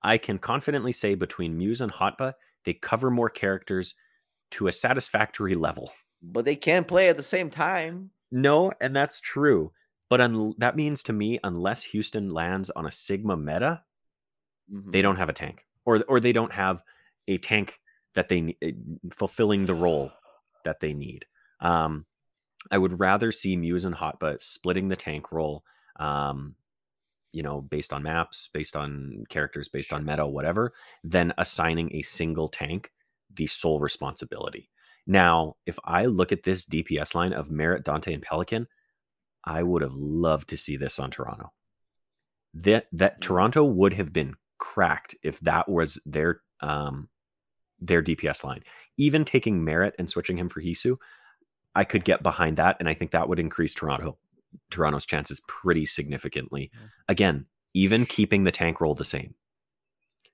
I 0.02 0.18
can 0.18 0.38
confidently 0.38 0.92
say 0.92 1.14
between 1.14 1.56
Muse 1.56 1.80
and 1.80 1.92
Hotba, 1.92 2.34
they 2.64 2.74
cover 2.74 3.10
more 3.10 3.28
characters 3.28 3.94
to 4.52 4.66
a 4.66 4.72
satisfactory 4.72 5.54
level. 5.54 5.92
but 6.24 6.44
they 6.44 6.54
can't 6.54 6.86
play 6.86 7.08
at 7.08 7.16
the 7.16 7.22
same 7.22 7.50
time. 7.50 8.10
No, 8.30 8.72
and 8.80 8.94
that's 8.94 9.18
true. 9.20 9.72
But 10.08 10.20
un- 10.20 10.54
that 10.58 10.76
means 10.76 11.02
to 11.04 11.12
me, 11.12 11.40
unless 11.42 11.82
Houston 11.82 12.30
lands 12.30 12.70
on 12.70 12.86
a 12.86 12.90
Sigma 12.92 13.36
meta, 13.36 13.82
Mhm. 14.72 14.92
they 14.92 15.02
don't 15.02 15.16
have 15.16 15.28
a 15.28 15.32
tank, 15.32 15.66
or 15.84 16.02
or 16.08 16.20
they 16.20 16.32
don't 16.32 16.52
have 16.52 16.82
a 17.28 17.38
tank 17.38 17.80
that 18.14 18.28
they 18.28 18.56
fulfilling 19.10 19.66
the 19.66 19.74
role 19.74 20.12
that 20.64 20.80
they 20.80 20.94
need. 20.94 21.26
Um, 21.60 22.06
I 22.70 22.78
would 22.78 23.00
rather 23.00 23.32
see 23.32 23.56
Muse 23.56 23.84
and 23.84 23.96
Hotba 23.96 24.40
splitting 24.40 24.88
the 24.88 24.96
tank 24.96 25.32
role, 25.32 25.64
um, 25.98 26.54
you 27.32 27.42
know, 27.42 27.60
based 27.60 27.92
on 27.92 28.04
maps, 28.04 28.48
based 28.52 28.76
on 28.76 29.24
characters, 29.28 29.68
based 29.68 29.92
on 29.92 30.04
meta, 30.04 30.26
whatever, 30.26 30.72
than 31.02 31.32
assigning 31.38 31.94
a 31.94 32.02
single 32.02 32.48
tank 32.48 32.92
the 33.34 33.46
sole 33.46 33.80
responsibility. 33.80 34.68
Now, 35.06 35.56
if 35.66 35.78
I 35.84 36.04
look 36.06 36.30
at 36.30 36.44
this 36.44 36.64
DPS 36.64 37.14
line 37.14 37.32
of 37.32 37.50
Merit, 37.50 37.84
Danteh, 37.84 38.14
and 38.14 38.22
Pelican, 38.22 38.68
I 39.44 39.62
would 39.62 39.82
have 39.82 39.94
loved 39.94 40.48
to 40.50 40.56
see 40.56 40.76
this 40.76 40.98
on 40.98 41.10
Toronto. 41.10 41.52
That 42.54 42.86
that 42.92 43.20
Toronto 43.20 43.64
would 43.64 43.94
have 43.94 44.12
been 44.12 44.36
cracked 44.62 45.16
if 45.24 45.40
that 45.40 45.68
was 45.68 46.00
their 46.06 46.40
um 46.60 47.08
their 47.80 48.00
DPS 48.00 48.44
line. 48.44 48.62
Even 48.96 49.24
taking 49.24 49.64
Merit 49.64 49.96
and 49.98 50.08
switching 50.08 50.38
him 50.38 50.48
for 50.48 50.62
Heesu, 50.62 50.98
I 51.74 51.82
could 51.82 52.04
get 52.04 52.22
behind 52.22 52.58
that, 52.58 52.76
and 52.78 52.88
I 52.88 52.94
think 52.94 53.10
that 53.10 53.28
would 53.28 53.40
increase 53.40 53.74
Toronto 53.74 54.18
Toronto's 54.70 55.04
chances 55.04 55.40
pretty 55.48 55.84
significantly. 55.84 56.70
Again, 57.08 57.46
even 57.74 58.06
keeping 58.06 58.44
the 58.44 58.52
tank 58.52 58.80
roll 58.80 58.94
the 58.94 59.04
same. 59.04 59.34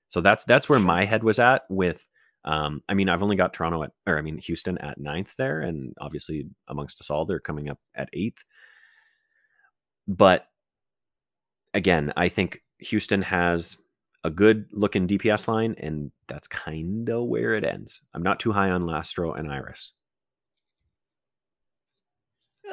So 0.09 0.21
that's 0.21 0.43
that's 0.43 0.69
where 0.69 0.79
my 0.79 1.05
head 1.05 1.23
was 1.23 1.39
at 1.39 1.63
with 1.67 2.07
um, 2.45 2.83
I 2.87 2.93
mean, 2.93 3.09
I've 3.09 3.23
only 3.23 3.35
got 3.35 3.53
Toronto 3.53 3.83
at, 3.83 3.91
or 4.07 4.17
I 4.17 4.21
mean, 4.21 4.37
Houston 4.37 4.77
at 4.77 4.99
ninth 4.99 5.35
there, 5.37 5.59
and 5.59 5.93
obviously 5.99 6.45
amongst 6.67 7.01
us 7.01 7.09
all, 7.09 7.25
they're 7.25 7.39
coming 7.39 7.67
up 7.67 7.79
at 7.95 8.09
eighth. 8.13 8.43
But 10.07 10.45
again, 11.73 12.13
I 12.15 12.29
think 12.29 12.61
Houston 12.77 13.23
has 13.23 13.77
a 14.23 14.29
good 14.29 14.65
looking 14.71 15.07
DPS 15.07 15.47
line, 15.47 15.75
and 15.77 16.11
that's 16.27 16.47
kind 16.47 17.09
of 17.09 17.25
where 17.25 17.53
it 17.53 17.65
ends. 17.65 18.01
I'm 18.13 18.23
not 18.23 18.39
too 18.39 18.51
high 18.51 18.69
on 18.69 18.83
Lastro 18.83 19.37
and 19.37 19.51
Iris. 19.51 19.93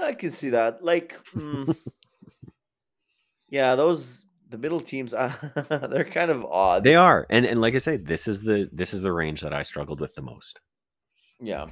I 0.01 0.13
can 0.13 0.31
see 0.31 0.51
that. 0.51 0.85
Like, 0.85 1.17
mm, 1.35 1.77
yeah, 3.49 3.75
those 3.77 4.25
the 4.49 4.59
middle 4.59 4.81
teams, 4.81 5.15
uh, 5.15 5.33
they're 5.91 6.05
kind 6.05 6.31
of 6.31 6.45
odd. 6.45 6.85
They 6.85 6.97
are, 6.97 7.27
and 7.31 7.47
and 7.47 7.61
like 7.61 7.75
I 7.75 7.79
say, 7.79 7.97
this 7.97 8.29
is 8.29 8.43
the 8.43 8.69
this 8.73 8.93
is 8.93 9.03
the 9.03 9.13
range 9.13 9.41
that 9.41 9.53
I 9.53 9.63
struggled 9.63 10.01
with 10.01 10.15
the 10.15 10.23
most. 10.23 10.61
yeah. 11.41 11.67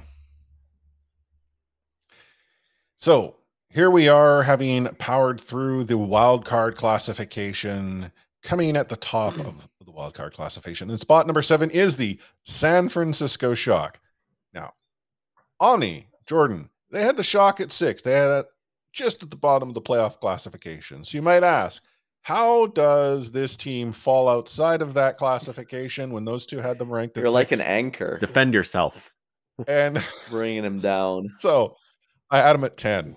So 2.97 3.35
here 3.69 3.91
we 3.91 4.07
are 4.07 4.43
having 4.43 4.85
powered 4.95 5.39
through 5.39 5.83
the 5.83 5.97
wild 5.97 6.45
card 6.45 6.77
classification, 6.77 8.11
coming 8.45 8.69
in 8.69 8.77
at 8.77 8.87
the 8.87 8.95
top 8.95 9.37
of 9.39 9.67
the 9.85 9.91
wildcard 9.91 10.31
classification. 10.33 10.89
And 10.89 10.99
spot 10.99 11.27
number 11.27 11.41
seven 11.41 11.69
is 11.71 11.97
the 11.97 12.17
San 12.43 12.87
Francisco 12.87 13.53
Shock. 13.53 13.99
Now, 14.53 14.71
Ani, 15.61 16.07
Jordan, 16.25 16.69
they 16.91 17.01
had 17.01 17.17
the 17.17 17.23
Shock 17.23 17.59
at 17.59 17.71
six. 17.71 18.01
They 18.01 18.13
had 18.13 18.31
it 18.31 18.45
just 18.93 19.21
at 19.23 19.29
the 19.29 19.35
bottom 19.35 19.67
of 19.67 19.75
the 19.75 19.81
playoff 19.81 20.19
classification. 20.19 21.03
So 21.03 21.17
you 21.17 21.21
might 21.21 21.43
ask, 21.43 21.83
how 22.21 22.67
does 22.67 23.31
this 23.31 23.57
team 23.57 23.91
fall 23.91 24.29
outside 24.29 24.81
of 24.81 24.93
that 24.93 25.17
classification 25.17 26.11
when 26.11 26.23
those 26.25 26.45
two 26.45 26.59
had 26.59 26.79
them 26.79 26.91
ranked? 26.91 27.17
At 27.17 27.23
You're 27.23 27.31
like 27.31 27.51
an 27.51 27.61
anchor, 27.61 28.17
Defend 28.19 28.53
yourself. 28.53 29.11
and 29.67 30.03
bringing 30.29 30.63
him 30.63 30.79
down. 30.79 31.29
so 31.39 31.75
I 32.31 32.37
had 32.39 32.53
them 32.53 32.63
at 32.63 32.77
ten, 32.77 33.15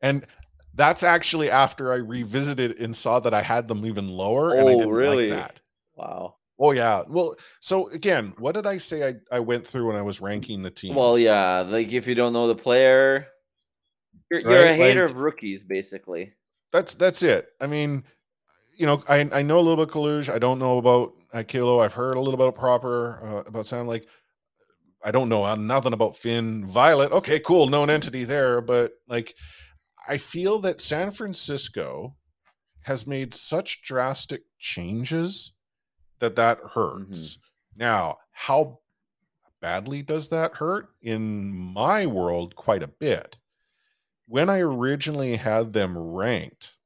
and 0.00 0.26
that's 0.74 1.02
actually 1.02 1.50
after 1.50 1.92
I 1.92 1.96
revisited 1.96 2.80
and 2.80 2.94
saw 2.96 3.20
that 3.20 3.32
I 3.34 3.42
had 3.42 3.68
them 3.68 3.86
even 3.86 4.08
lower. 4.08 4.52
and 4.54 4.68
I 4.68 4.72
Oh, 4.72 4.78
didn't 4.78 4.94
really? 4.94 5.30
Like 5.30 5.38
that. 5.40 5.60
Wow. 5.96 6.36
Oh 6.58 6.72
yeah. 6.72 7.02
Well, 7.08 7.36
so 7.60 7.88
again, 7.88 8.32
what 8.38 8.54
did 8.54 8.66
I 8.66 8.78
say 8.78 9.08
I, 9.08 9.14
I 9.36 9.40
went 9.40 9.66
through 9.66 9.88
when 9.88 9.96
I 9.96 10.02
was 10.02 10.20
ranking 10.20 10.62
the 10.62 10.70
teams? 10.70 10.96
Well, 10.96 11.18
yeah. 11.18 11.64
Like 11.66 11.92
if 11.92 12.06
you 12.06 12.14
don't 12.14 12.32
know 12.32 12.46
the 12.48 12.54
player, 12.54 13.26
you're, 14.30 14.40
you're 14.40 14.64
a 14.66 14.74
hater 14.74 15.02
like- 15.02 15.10
of 15.10 15.16
rookies, 15.16 15.64
basically. 15.64 16.32
That's 16.72 16.94
that's 16.96 17.22
it. 17.22 17.48
I 17.60 17.66
mean, 17.68 18.02
you 18.76 18.86
know, 18.86 19.02
I 19.08 19.28
I 19.32 19.42
know 19.42 19.58
a 19.58 19.60
little 19.60 19.84
bit 19.84 19.92
Coluge. 19.92 20.28
I 20.28 20.38
don't 20.40 20.58
know 20.58 20.78
about 20.78 21.12
Akilo. 21.32 21.80
I've 21.84 21.92
heard 21.92 22.16
a 22.16 22.20
little 22.20 22.38
bit 22.38 22.52
proper 22.58 23.20
uh, 23.22 23.48
about 23.48 23.66
sound 23.66 23.86
like 23.88 24.08
I 25.04 25.12
don't 25.12 25.28
know 25.28 25.44
uh, 25.44 25.54
nothing 25.54 25.92
about 25.92 26.16
Finn 26.16 26.66
Violet. 26.66 27.12
Okay, 27.12 27.38
cool, 27.38 27.68
known 27.68 27.90
entity 27.90 28.24
there, 28.24 28.60
but 28.60 28.92
like 29.06 29.34
I 30.08 30.18
feel 30.18 30.58
that 30.60 30.80
San 30.80 31.10
Francisco 31.10 32.16
has 32.82 33.06
made 33.06 33.32
such 33.32 33.82
drastic 33.82 34.42
changes 34.58 35.52
that 36.18 36.36
that 36.36 36.58
hurts. 36.74 37.38
Now, 37.76 38.18
how 38.32 38.80
badly 39.60 40.02
does 40.02 40.28
that 40.28 40.54
hurt? 40.54 40.88
In 41.00 41.50
my 41.50 42.06
world, 42.06 42.54
quite 42.54 42.82
a 42.82 42.88
bit. 42.88 43.36
When 44.26 44.50
I 44.50 44.60
originally 44.60 45.36
had 45.36 45.72
them 45.72 45.96
ranked, 45.96 46.76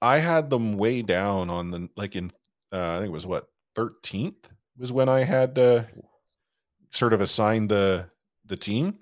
I 0.00 0.18
had 0.18 0.50
them 0.50 0.76
way 0.76 1.02
down 1.02 1.50
on 1.50 1.70
the 1.70 1.88
like 1.96 2.16
in 2.16 2.30
uh, 2.72 2.96
I 2.96 2.98
think 2.98 3.08
it 3.08 3.12
was 3.12 3.26
what 3.26 3.48
13th 3.74 4.44
was 4.76 4.92
when 4.92 5.08
I 5.08 5.20
had 5.20 5.58
uh, 5.58 5.84
sort 6.90 7.12
of 7.12 7.20
assigned 7.20 7.70
the 7.70 8.10
the 8.44 8.56
team. 8.56 8.98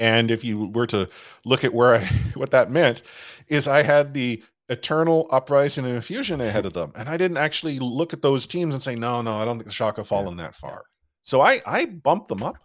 And 0.00 0.30
if 0.30 0.42
you 0.42 0.66
were 0.66 0.88
to 0.88 1.08
look 1.44 1.62
at 1.62 1.72
where 1.72 1.94
I 1.94 2.04
what 2.34 2.50
that 2.50 2.70
meant 2.70 3.02
is 3.48 3.68
I 3.68 3.82
had 3.82 4.14
the 4.14 4.42
Eternal 4.68 5.28
Uprising 5.30 5.84
and 5.84 5.96
Infusion 5.96 6.40
ahead 6.40 6.64
of 6.64 6.72
them. 6.72 6.92
And 6.96 7.08
I 7.08 7.16
didn't 7.16 7.38
actually 7.38 7.78
look 7.80 8.12
at 8.12 8.22
those 8.22 8.46
teams 8.46 8.72
and 8.72 8.82
say, 8.82 8.94
no, 8.94 9.20
no, 9.20 9.36
I 9.36 9.44
don't 9.44 9.58
think 9.58 9.66
the 9.66 9.74
Shock 9.74 9.96
have 9.96 10.06
fallen 10.06 10.36
that 10.36 10.54
far. 10.54 10.84
So 11.22 11.40
I 11.40 11.60
I 11.66 11.84
bumped 11.86 12.28
them 12.28 12.42
up. 12.42 12.56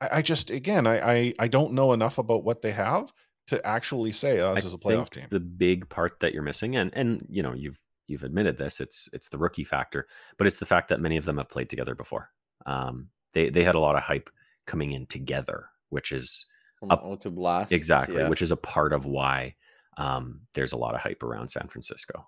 I, 0.00 0.08
I 0.18 0.22
just 0.22 0.50
again 0.50 0.86
I, 0.86 1.12
I 1.12 1.34
I 1.38 1.48
don't 1.48 1.72
know 1.74 1.92
enough 1.92 2.18
about 2.18 2.44
what 2.44 2.62
they 2.62 2.72
have 2.72 3.12
to 3.48 3.64
actually 3.66 4.12
say 4.12 4.40
oh, 4.40 4.54
this 4.54 4.64
I 4.64 4.68
is 4.68 4.74
a 4.74 4.78
playoff 4.78 5.10
team. 5.10 5.26
The 5.28 5.40
big 5.40 5.88
part 5.88 6.20
that 6.20 6.32
you're 6.32 6.42
missing, 6.42 6.76
and 6.76 6.90
and 6.94 7.26
you 7.28 7.42
know 7.42 7.52
you've 7.52 7.80
you've 8.06 8.22
admitted 8.22 8.58
this, 8.58 8.80
it's 8.80 9.08
it's 9.12 9.28
the 9.28 9.38
rookie 9.38 9.64
factor, 9.64 10.06
but 10.38 10.46
it's 10.46 10.58
the 10.58 10.66
fact 10.66 10.88
that 10.88 11.00
many 11.00 11.16
of 11.16 11.24
them 11.24 11.38
have 11.38 11.48
played 11.48 11.68
together 11.68 11.94
before. 11.94 12.30
Um, 12.66 13.10
they 13.32 13.50
they 13.50 13.64
had 13.64 13.74
a 13.74 13.80
lot 13.80 13.96
of 13.96 14.02
hype 14.02 14.30
coming 14.66 14.92
in 14.92 15.06
together, 15.06 15.68
which 15.94 16.12
is 16.12 16.44
From 16.78 16.90
Up- 16.90 17.02
O2 17.04 17.34
Blast. 17.34 17.72
exactly 17.72 18.16
yeah. 18.16 18.28
which 18.28 18.42
is 18.42 18.50
a 18.50 18.56
part 18.56 18.92
of 18.92 19.06
why 19.06 19.54
um, 19.96 20.40
there's 20.54 20.72
a 20.72 20.76
lot 20.76 20.94
of 20.94 21.00
hype 21.00 21.22
around 21.22 21.48
San 21.48 21.68
Francisco. 21.68 22.26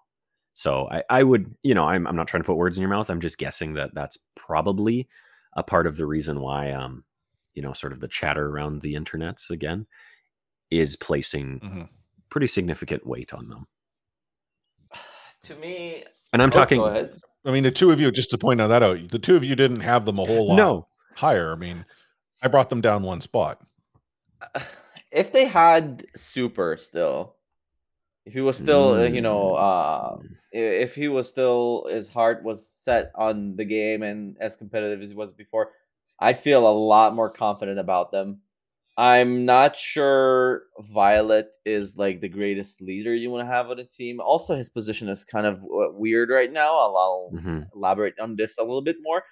So 0.55 0.89
I, 0.91 1.03
I 1.11 1.23
would, 1.23 1.55
you 1.63 1.75
know, 1.75 1.85
I'm, 1.85 2.07
I'm 2.07 2.17
not 2.17 2.29
trying 2.29 2.43
to 2.43 2.47
put 2.47 2.57
words 2.57 2.79
in 2.79 2.83
your 2.83 2.89
mouth. 2.89 3.11
I'm 3.11 3.21
just 3.21 3.37
guessing 3.39 3.75
that 3.75 3.91
that's 3.95 4.17
probably 4.37 5.09
a 5.55 5.63
part 5.63 5.87
of 5.87 5.97
the 5.97 6.07
reason 6.07 6.41
why, 6.41 6.71
um, 6.71 7.05
you 7.55 7.61
know, 7.63 7.73
sort 7.75 7.93
of 7.93 8.01
the 8.01 8.09
chatter 8.09 8.47
around 8.49 8.81
the 8.81 8.95
internets 8.95 9.51
again 9.51 9.87
is 10.71 10.97
placing 10.97 11.61
Mhm. 11.61 11.89
pretty 12.31 12.47
significant 12.47 13.07
weight 13.07 13.35
on 13.35 13.49
them. 13.49 13.67
to 15.45 15.55
me, 15.57 16.05
And 16.33 16.41
I'm 16.41 16.49
oh, 16.49 16.53
talking, 16.53 16.79
Go 16.79 16.87
ahead. 16.87 17.21
I 17.45 17.53
mean, 17.53 17.63
the 17.63 17.71
two 17.71 17.91
of 17.91 18.01
you, 18.01 18.11
just 18.11 18.31
to 18.31 18.39
point 18.39 18.61
out 18.61 18.69
that 18.69 18.83
out, 18.83 19.09
the 19.11 19.19
two 19.19 19.37
of 19.37 19.45
you 19.45 19.55
didn't 19.57 19.81
have 19.81 20.05
them 20.05 20.19
a 20.19 20.25
whole 20.25 20.49
lot 20.49 20.57
no, 20.57 20.89
higher. 21.15 21.53
I 21.53 21.57
mean, 21.57 21.85
I 22.43 22.49
brought 22.49 22.71
them 22.71 22.81
down 22.81 23.03
one 23.03 23.21
spot. 23.21 23.61
If 25.13 25.33
they 25.33 25.47
had 25.47 26.05
Super 26.15 26.77
still, 26.77 27.37
if 28.27 28.35
he 28.35 28.41
was 28.43 28.57
still, 28.59 28.95
uh, 28.95 29.05
you 29.05 29.23
know, 29.23 29.55
uh, 29.55 30.17
Mm. 30.19 30.37
if 30.53 30.95
he 30.95 31.09
was 31.09 31.29
still 31.29 31.87
his 31.89 32.09
heart 32.09 32.43
was 32.43 32.69
set 32.69 33.13
on 33.15 33.57
the 33.57 33.65
game 33.65 34.03
and 34.03 34.37
as 34.41 34.57
competitive 34.57 35.01
as 35.01 35.11
he 35.11 35.17
was 35.17 35.33
before, 35.33 35.71
I'd 36.19 36.39
feel 36.39 36.67
a 36.69 36.75
lot 36.93 37.15
more 37.15 37.31
confident 37.31 37.79
about 37.79 38.11
them. 38.11 38.41
I'm 38.99 39.45
not 39.47 39.77
sure 39.77 40.65
Violet 40.81 41.49
is 41.65 41.97
like 41.97 42.21
the 42.21 42.29
greatest 42.29 42.83
leader 42.83 43.15
you 43.15 43.31
want 43.31 43.47
to 43.47 43.53
have 43.55 43.71
on 43.71 43.79
a 43.79 43.85
team. 43.85 44.21
Also, 44.21 44.57
his 44.57 44.69
position 44.69 45.09
is 45.09 45.25
kind 45.25 45.47
of 45.47 45.63
uh, 45.63 45.93
weird 45.93 46.29
right 46.31 46.53
now. 46.53 46.77
I'll, 46.77 46.97
I'll 46.97 47.31
Mhm. 47.35 47.69
elaborate 47.75 48.19
on 48.19 48.37
this 48.37 48.59
a 48.59 48.63
little 48.63 48.83
bit 48.83 48.97
more. 49.03 49.23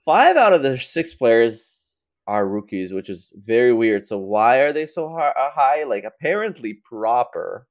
Five 0.00 0.36
out 0.36 0.52
of 0.52 0.62
the 0.62 0.76
six 0.76 1.14
players 1.14 1.85
are 2.26 2.46
rookies, 2.46 2.92
which 2.92 3.08
is 3.08 3.32
very 3.36 3.72
weird. 3.72 4.04
So 4.04 4.18
why 4.18 4.58
are 4.58 4.72
they 4.72 4.86
so 4.86 5.14
uh, 5.16 5.32
high? 5.50 5.84
Like 5.84 6.04
apparently, 6.04 6.74
proper 6.74 7.66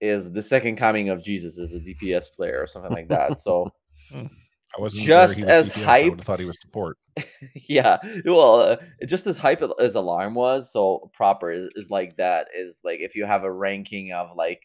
is 0.00 0.32
the 0.32 0.42
second 0.42 0.76
coming 0.76 1.08
of 1.08 1.22
Jesus 1.22 1.58
as 1.58 1.74
a 1.74 1.80
DPS 1.80 2.32
player 2.34 2.60
or 2.60 2.66
something 2.66 2.92
like 2.92 3.08
that. 3.08 3.40
So 3.40 3.70
I 4.14 4.80
wasn't 4.80 5.02
Just 5.02 5.38
was 5.38 5.46
as 5.46 5.72
DPS. 5.72 5.86
I 5.86 6.10
thought 6.22 6.38
he 6.38 6.46
was 6.46 6.60
support. 6.60 6.96
yeah, 7.54 7.98
well, 8.24 8.60
uh, 8.60 8.76
just 9.06 9.26
as 9.26 9.36
hype 9.36 9.62
as 9.78 9.94
alarm 9.94 10.34
was, 10.34 10.72
so 10.72 11.10
proper 11.12 11.50
is, 11.50 11.68
is 11.74 11.90
like 11.90 12.16
that. 12.16 12.48
Is 12.56 12.80
like 12.84 13.00
if 13.00 13.16
you 13.16 13.26
have 13.26 13.44
a 13.44 13.52
ranking 13.52 14.12
of 14.12 14.36
like 14.36 14.62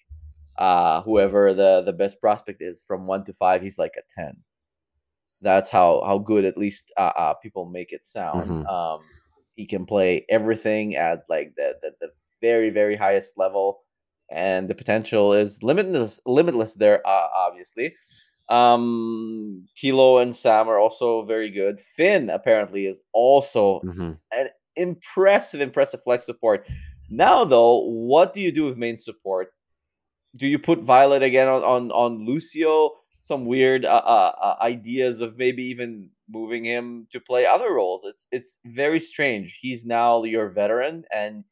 uh 0.57 1.01
whoever 1.01 1.53
the 1.53 1.81
the 1.85 1.91
best 1.91 2.21
prospect 2.21 2.61
is 2.61 2.83
from 2.83 3.07
one 3.07 3.23
to 3.25 3.33
five, 3.33 3.61
he's 3.61 3.79
like 3.79 3.93
a 3.97 4.03
ten. 4.07 4.37
That's 5.41 5.69
how 5.69 6.01
how 6.05 6.17
good 6.17 6.45
at 6.45 6.57
least 6.57 6.91
uh, 6.97 7.11
uh 7.15 7.33
people 7.35 7.65
make 7.65 7.91
it 7.91 8.05
sound. 8.05 8.49
Mhm. 8.49 8.67
Um, 8.67 9.01
he 9.55 9.65
can 9.65 9.85
play 9.85 10.25
everything 10.29 10.95
at 10.95 11.23
like 11.29 11.53
the, 11.55 11.75
the 11.81 11.91
the 12.01 12.07
very 12.41 12.69
very 12.69 12.95
highest 12.95 13.37
level, 13.37 13.81
and 14.29 14.67
the 14.69 14.75
potential 14.75 15.33
is 15.33 15.61
limitless 15.63 16.19
limitless 16.25 16.75
there. 16.75 17.05
Uh, 17.05 17.27
obviously. 17.35 17.95
Um, 18.47 19.65
Kilo 19.75 20.19
and 20.19 20.35
Sam 20.35 20.69
are 20.69 20.77
also 20.77 21.25
very 21.25 21.49
good. 21.49 21.79
Finn 21.79 22.29
apparently 22.29 22.85
is 22.85 23.03
also 23.11 23.81
Mhm. 23.81 24.19
impressive, 24.75 25.61
impressive 25.61 26.03
flex 26.03 26.25
support. 26.27 26.67
Now, 27.09 27.43
though, 27.43 27.79
what 27.79 28.33
do 28.33 28.41
you 28.41 28.51
do 28.51 28.65
with 28.65 28.77
main 28.77 28.97
support? 28.97 29.51
Do 30.37 30.45
you 30.47 30.59
put 30.59 30.81
Violet 30.81 31.23
again 31.23 31.47
on 31.47 31.63
on, 31.63 31.91
on 31.91 32.25
Lucio? 32.25 32.91
Some 33.25 33.47
weird 33.47 33.85
uh, 33.85 34.03
uh, 34.05 34.31
uh, 34.39 34.55
ideas 34.61 35.19
of 35.19 35.35
maybe 35.35 35.63
even 35.63 36.11
moving 36.29 36.63
him 36.63 37.07
to 37.09 37.19
play 37.19 37.47
other 37.47 37.73
roles. 37.73 38.05
It's 38.05 38.27
it's 38.31 38.59
very 38.63 38.99
strange. 38.99 39.57
He's 39.59 39.83
now 39.83 40.23
your 40.25 40.49
veteran, 40.49 41.05
and 41.11 41.43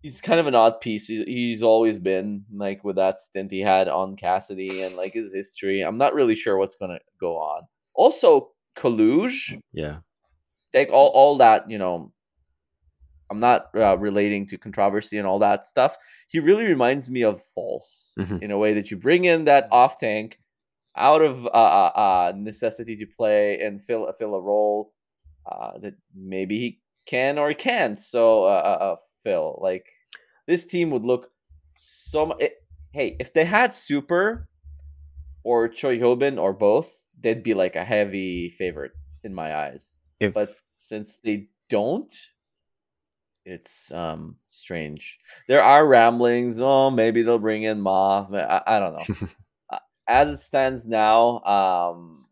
he's 0.00 0.22
kind 0.22 0.40
of 0.40 0.46
an 0.46 0.54
odd 0.54 0.80
piece. 0.80 1.06
He's, 1.06 1.22
he's 1.26 1.62
always 1.62 1.98
been 1.98 2.46
like 2.50 2.82
with 2.82 2.96
that 2.96 3.20
stint 3.20 3.50
he 3.50 3.60
had 3.60 3.88
on 3.88 4.16
Cassidy 4.16 4.80
and 4.80 4.96
like 4.96 5.12
his 5.12 5.34
history. 5.34 5.82
I'm 5.82 5.98
not 5.98 6.14
really 6.14 6.34
sure 6.34 6.56
what's 6.56 6.76
gonna 6.76 7.00
go 7.20 7.36
on. 7.36 7.66
Also, 7.94 8.52
Coluge 8.74 9.58
yeah. 9.74 9.98
take 10.72 10.88
all 10.88 11.08
all 11.08 11.36
that 11.36 11.68
you 11.68 11.76
know 11.76 12.10
i'm 13.30 13.40
not 13.40 13.68
uh, 13.74 13.96
relating 13.98 14.46
to 14.46 14.56
controversy 14.58 15.18
and 15.18 15.26
all 15.26 15.38
that 15.38 15.64
stuff. 15.64 15.96
He 16.28 16.40
really 16.40 16.66
reminds 16.66 17.08
me 17.10 17.22
of 17.24 17.40
false 17.54 18.14
Mhm. 18.18 18.42
in 18.42 18.50
a 18.50 18.58
way 18.58 18.74
that 18.74 18.90
you 18.90 18.96
bring 18.96 19.24
in 19.24 19.44
that 19.44 19.68
off 19.70 19.98
tank 19.98 20.38
out 20.96 21.22
of 21.22 21.46
uh, 21.46 21.50
uh, 21.50 21.92
uh, 21.94 22.32
necessity 22.36 22.96
to 22.96 23.06
play 23.06 23.60
and 23.60 23.82
fill 23.84 24.10
fill 24.18 24.34
a 24.34 24.40
role 24.42 24.92
uh, 25.46 25.78
that 25.78 25.94
maybe 26.14 26.58
he 26.58 26.80
can 27.06 27.38
or 27.38 27.54
can't. 27.54 27.98
So 27.98 28.44
uh, 28.44 28.62
uh, 28.72 28.84
uh, 28.84 28.96
fill 29.22 29.58
like 29.62 29.86
this 30.46 30.64
team 30.66 30.90
would 30.90 31.04
look 31.04 31.30
so 31.76 32.26
mu- 32.26 32.34
it, 32.40 32.54
hey 32.92 33.16
if 33.20 33.32
they 33.32 33.44
had 33.44 33.74
super 33.74 34.48
or 35.44 35.68
choi 35.68 35.98
Hyobin 35.98 36.38
or 36.38 36.52
both 36.52 37.06
they'd 37.20 37.42
be 37.42 37.54
like 37.54 37.76
a 37.76 37.84
heavy 37.84 38.50
favorite 38.50 38.92
in 39.24 39.34
my 39.34 39.54
eyes. 39.54 39.98
If 40.20 40.34
but 40.34 40.50
since 40.74 41.20
they 41.20 41.48
don't 41.70 42.12
it's 43.48 43.92
um 43.92 44.36
strange. 44.50 45.18
There 45.48 45.62
are 45.62 45.86
ramblings 45.86 46.60
oh 46.60 46.90
maybe 46.90 47.22
they'll 47.22 47.38
bring 47.38 47.62
in 47.62 47.80
ma 47.80 48.26
i, 48.32 48.62
I 48.66 48.78
don't 48.78 48.94
know. 48.94 49.28
As 50.08 50.28
it 50.28 50.38
stands 50.38 50.86
now 50.86 51.40
um 51.44 52.26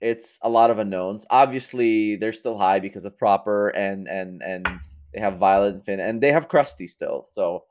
it's 0.00 0.40
a 0.42 0.48
lot 0.48 0.70
of 0.70 0.78
unknowns. 0.78 1.26
Obviously 1.30 2.16
they're 2.16 2.32
still 2.32 2.58
high 2.58 2.80
because 2.80 3.04
of 3.04 3.18
proper 3.18 3.68
and 3.68 4.08
and 4.08 4.42
and 4.42 4.66
they 5.12 5.20
have 5.20 5.36
violet 5.38 5.74
and 5.74 5.84
Finn, 5.84 6.00
and 6.00 6.20
they 6.22 6.32
have 6.32 6.48
crusty 6.48 6.88
still. 6.88 7.24
So 7.28 7.64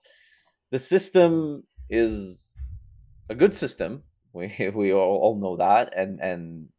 the 0.69 0.79
system 0.79 1.63
is 1.89 2.53
a 3.29 3.35
good 3.35 3.53
system. 3.53 4.03
We 4.33 4.47
we 4.73 4.93
all, 4.93 5.17
all 5.17 5.35
know 5.35 5.57
that, 5.57 5.91
and 5.93 6.21
and 6.21 6.69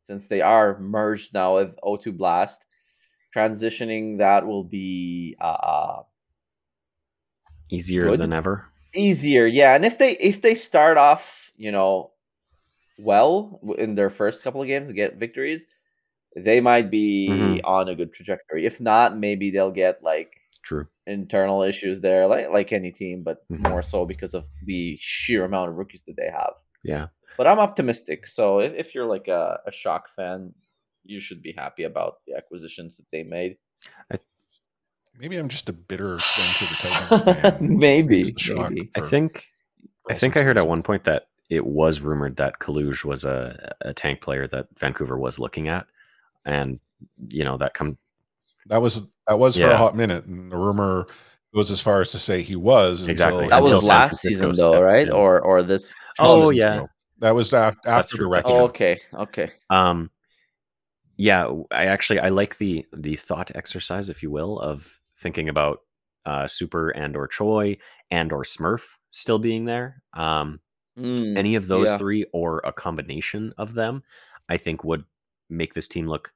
since 0.00 0.28
they 0.28 0.40
are 0.40 0.78
merged 0.78 1.34
now 1.34 1.56
with 1.56 1.76
O2 1.84 2.16
Blast, 2.16 2.64
transitioning 3.34 4.18
that 4.18 4.46
will 4.46 4.64
be 4.64 5.34
uh, 5.40 5.44
uh 5.44 6.02
Easier 7.70 8.02
Good. 8.08 8.20
than 8.20 8.32
ever. 8.32 8.66
easier. 8.94 9.46
Yeah, 9.46 9.74
and 9.74 9.84
if 9.84 9.98
they 9.98 10.12
if 10.18 10.40
they 10.42 10.54
start 10.54 10.96
off, 10.96 11.50
you 11.56 11.72
know, 11.72 12.12
well 12.98 13.58
in 13.78 13.94
their 13.96 14.10
first 14.10 14.44
couple 14.44 14.60
of 14.62 14.68
games 14.68 14.86
to 14.88 14.94
get 14.94 15.16
victories, 15.16 15.66
they 16.36 16.60
might 16.60 16.90
be 16.90 17.28
Mhm. 17.32 17.60
on 17.64 17.88
a 17.88 17.94
good 17.96 18.12
trajectory. 18.12 18.66
If 18.66 18.80
not, 18.80 19.16
maybe 19.18 19.50
they'll 19.50 19.72
get 19.72 20.02
like 20.02 20.36
True. 20.62 20.86
internal 21.06 21.62
issues 21.62 22.00
there, 22.00 22.26
like 22.28 22.50
like 22.50 22.72
any 22.72 22.92
team, 22.92 23.24
but 23.24 23.38
Mhm. 23.50 23.68
more 23.70 23.82
so 23.82 24.06
because 24.06 24.34
of 24.34 24.44
the 24.64 24.96
sheer 25.00 25.44
amount 25.44 25.70
of 25.70 25.76
rookies 25.76 26.04
that 26.04 26.16
they 26.16 26.30
have. 26.30 26.54
Yeah. 26.84 27.08
But 27.36 27.48
I'm 27.48 27.58
optimistic. 27.58 28.26
So 28.28 28.60
if, 28.60 28.74
if 28.74 28.94
you're 28.94 29.06
like 29.06 29.26
a, 29.26 29.58
a 29.66 29.72
shock 29.72 30.08
fan, 30.08 30.54
you 31.04 31.20
should 31.20 31.42
be 31.42 31.52
happy 31.52 31.84
about 31.84 32.16
the 32.26 32.34
acquisitions 32.36 32.96
that 32.96 33.06
they 33.12 33.22
made. 33.24 33.56
Maybe 35.18 35.36
I'm 35.36 35.48
just 35.48 35.68
a 35.68 35.72
bitter 35.72 36.18
Vancouver 36.36 36.74
Titans 36.74 37.40
fan. 37.40 37.78
maybe, 37.78 38.20
It's 38.20 38.32
the 38.32 38.38
shock. 38.40 38.70
maybe. 38.70 38.90
I 38.96 39.00
think 39.00 39.46
I 40.10 40.14
think 40.14 40.36
I 40.36 40.40
of 40.40 40.46
heard 40.46 40.58
at 40.58 40.66
one 40.66 40.82
point 40.82 41.04
that 41.04 41.28
it 41.50 41.64
was 41.64 42.00
rumored 42.00 42.36
that 42.36 42.58
Coluge 42.58 43.04
was 43.04 43.24
a, 43.24 43.74
a 43.82 43.94
tank 43.94 44.20
player 44.20 44.48
that 44.48 44.66
Vancouver 44.76 45.16
was 45.16 45.38
looking 45.38 45.68
at, 45.68 45.86
and 46.44 46.80
you 47.28 47.44
know 47.44 47.56
that 47.58 47.74
come 47.74 47.96
That 48.66 48.82
was 48.82 49.06
that 49.28 49.38
was 49.38 49.56
for 49.56 49.70
a 49.70 49.76
hot 49.76 49.94
minute, 49.96 50.24
and 50.24 50.50
the 50.50 50.56
rumor 50.56 51.06
goes 51.54 51.70
as 51.70 51.80
far 51.80 52.00
as 52.00 52.10
to 52.10 52.18
say 52.18 52.42
he 52.42 52.56
was 52.56 53.06
Exactly. 53.06 53.44
until- 53.44 53.50
That 53.50 53.62
Until 53.62 53.76
was 53.76 53.88
last 53.88 54.20
Francisco 54.20 54.50
season, 54.52 54.64
though, 54.64 54.72
stepped 54.72 54.84
right? 54.84 55.06
in. 55.06 55.12
Or 55.12 55.40
or 55.42 55.62
this? 55.62 55.94
Oh 56.18 56.50
yeah. 56.50 56.74
ago. 56.74 56.88
that 57.20 57.34
was 57.36 57.54
after, 57.54 57.88
after 57.88 58.16
the 58.16 58.22
true, 58.24 58.32
wreck. 58.32 58.44
that's 58.46 58.56
Oh, 58.56 58.64
okay, 58.64 58.98
okay. 59.14 59.52
Um, 59.70 60.10
yeah, 61.16 61.48
I 61.70 61.86
actually 61.86 62.20
I 62.20 62.28
like 62.28 62.58
the 62.58 62.86
the 62.92 63.16
thought 63.16 63.52
exercise, 63.54 64.08
if 64.08 64.22
you 64.22 64.30
will, 64.30 64.58
of 64.60 65.00
thinking 65.16 65.48
about 65.48 65.80
uh, 66.26 66.46
Super 66.46 66.90
and 66.90 67.16
or 67.16 67.28
Choi 67.28 67.76
and 68.10 68.32
or 68.32 68.42
Smurf 68.44 68.82
still 69.10 69.38
being 69.38 69.64
there. 69.64 70.02
Um, 70.14 70.60
Mm, 70.98 71.36
any 71.36 71.56
of 71.56 71.66
those 71.66 71.88
yeah. 71.88 71.96
three 71.96 72.24
or 72.32 72.60
a 72.64 72.72
combination 72.72 73.52
of 73.58 73.74
them, 73.74 74.02
I 74.48 74.56
think 74.56 74.84
would 74.84 75.04
make 75.50 75.74
this 75.74 75.88
team 75.88 76.06
look 76.06 76.32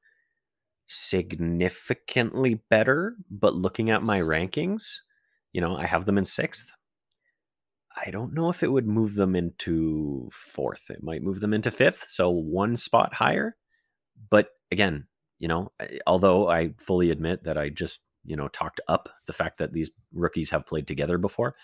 significantly 0.86 2.54
better. 2.70 3.16
But 3.30 3.54
looking 3.54 3.90
at 3.90 4.02
my 4.02 4.20
rankings, 4.20 4.98
you 5.52 5.60
know, 5.60 5.76
I 5.76 5.86
have 5.86 6.06
them 6.06 6.18
in 6.18 6.24
sixth. 6.24 6.72
I 8.04 8.10
don't 8.10 8.32
know 8.32 8.48
if 8.48 8.62
it 8.62 8.70
would 8.72 8.86
move 8.86 9.14
them 9.14 9.34
into 9.34 10.28
fourth. 10.30 10.90
It 10.90 11.02
might 11.02 11.22
move 11.22 11.40
them 11.40 11.52
into 11.54 11.70
fifth, 11.70 12.06
so 12.08 12.30
one 12.30 12.76
spot 12.76 13.14
higher. 13.14 13.56
But 14.30 14.48
again, 14.70 15.06
you 15.38 15.48
know, 15.48 15.72
although 16.06 16.48
I 16.48 16.74
fully 16.78 17.10
admit 17.10 17.44
that 17.44 17.56
I 17.58 17.68
just, 17.68 18.02
you 18.24 18.36
know, 18.36 18.48
talked 18.48 18.80
up 18.88 19.08
the 19.26 19.32
fact 19.32 19.58
that 19.58 19.72
these 19.72 19.90
rookies 20.12 20.50
have 20.50 20.66
played 20.66 20.86
together 20.86 21.18
before, 21.18 21.54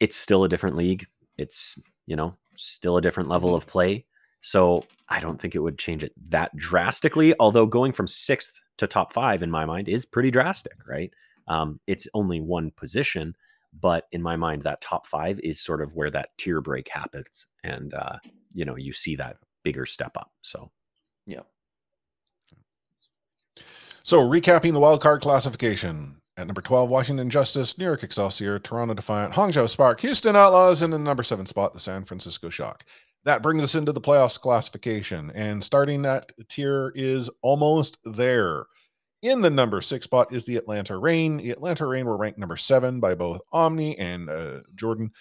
it's 0.00 0.16
still 0.16 0.44
a 0.44 0.48
different 0.48 0.76
league. 0.76 1.06
It's, 1.38 1.78
you 2.06 2.16
know, 2.16 2.36
still 2.54 2.96
a 2.96 3.02
different 3.02 3.28
level 3.28 3.54
of 3.54 3.66
play. 3.66 4.04
So 4.40 4.84
I 5.08 5.20
don't 5.20 5.40
think 5.40 5.54
it 5.54 5.60
would 5.60 5.78
change 5.78 6.02
it 6.02 6.12
that 6.30 6.54
drastically. 6.56 7.34
Although 7.38 7.66
going 7.66 7.92
from 7.92 8.06
sixth 8.06 8.60
to 8.78 8.86
top 8.86 9.12
five 9.12 9.42
in 9.42 9.50
my 9.50 9.64
mind 9.64 9.88
is 9.88 10.04
pretty 10.04 10.30
drastic, 10.30 10.76
right? 10.86 11.12
Um, 11.46 11.80
it's 11.86 12.08
only 12.14 12.40
one 12.40 12.72
position, 12.72 13.36
but 13.72 14.06
in 14.12 14.22
my 14.22 14.36
mind, 14.36 14.62
that 14.62 14.80
top 14.80 15.06
five 15.06 15.40
is 15.40 15.60
sort 15.60 15.80
of 15.80 15.94
where 15.94 16.10
that 16.10 16.30
tier 16.38 16.60
break 16.60 16.88
happens, 16.88 17.46
and 17.64 17.94
uh, 17.94 18.18
you 18.54 18.64
know, 18.64 18.76
you 18.76 18.92
see 18.92 19.16
that 19.16 19.36
bigger 19.62 19.86
step 19.86 20.16
up. 20.16 20.32
So 20.42 20.70
Yeah. 21.26 21.40
So, 24.02 24.20
recapping 24.20 24.72
the 24.72 24.80
wild 24.80 25.00
card 25.00 25.20
classification 25.20 26.16
at 26.36 26.46
number 26.46 26.60
12, 26.60 26.88
Washington 26.88 27.30
Justice, 27.30 27.78
New 27.78 27.84
York 27.84 28.02
Excelsior, 28.02 28.58
Toronto 28.58 28.94
Defiant, 28.94 29.34
Hangzhou 29.34 29.68
Spark, 29.68 30.00
Houston 30.00 30.34
Outlaws, 30.34 30.82
and 30.82 30.92
in 30.92 31.00
the 31.00 31.04
number 31.04 31.22
seven 31.22 31.46
spot, 31.46 31.74
the 31.74 31.80
San 31.80 32.04
Francisco 32.04 32.48
Shock. 32.48 32.84
That 33.24 33.42
brings 33.42 33.62
us 33.62 33.74
into 33.74 33.92
the 33.92 34.00
playoffs 34.00 34.40
classification. 34.40 35.30
And 35.34 35.62
starting 35.62 36.02
that 36.02 36.32
tier 36.48 36.92
is 36.94 37.30
almost 37.42 37.98
there. 38.04 38.66
In 39.22 39.40
the 39.40 39.50
number 39.50 39.80
six 39.80 40.04
spot 40.04 40.32
is 40.32 40.44
the 40.44 40.56
Atlanta 40.56 40.98
Reign. 40.98 41.36
The 41.36 41.52
Atlanta 41.52 41.86
Reign 41.86 42.06
were 42.06 42.16
ranked 42.16 42.40
number 42.40 42.56
seven 42.56 42.98
by 42.98 43.14
both 43.14 43.40
Omni 43.52 43.96
and 43.98 44.28
uh, 44.28 44.60
Jordan. 44.74 45.12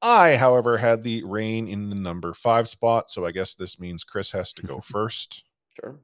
I, 0.00 0.36
however, 0.36 0.78
had 0.78 1.02
the 1.02 1.22
Reign 1.24 1.68
in 1.68 1.90
the 1.90 1.96
number 1.96 2.32
five 2.32 2.68
spot. 2.68 3.10
So 3.10 3.26
I 3.26 3.32
guess 3.32 3.54
this 3.54 3.78
means 3.78 4.02
Chris 4.02 4.30
has 4.30 4.54
to 4.54 4.62
go 4.62 4.80
first. 4.84 5.44
Sure. 5.80 6.00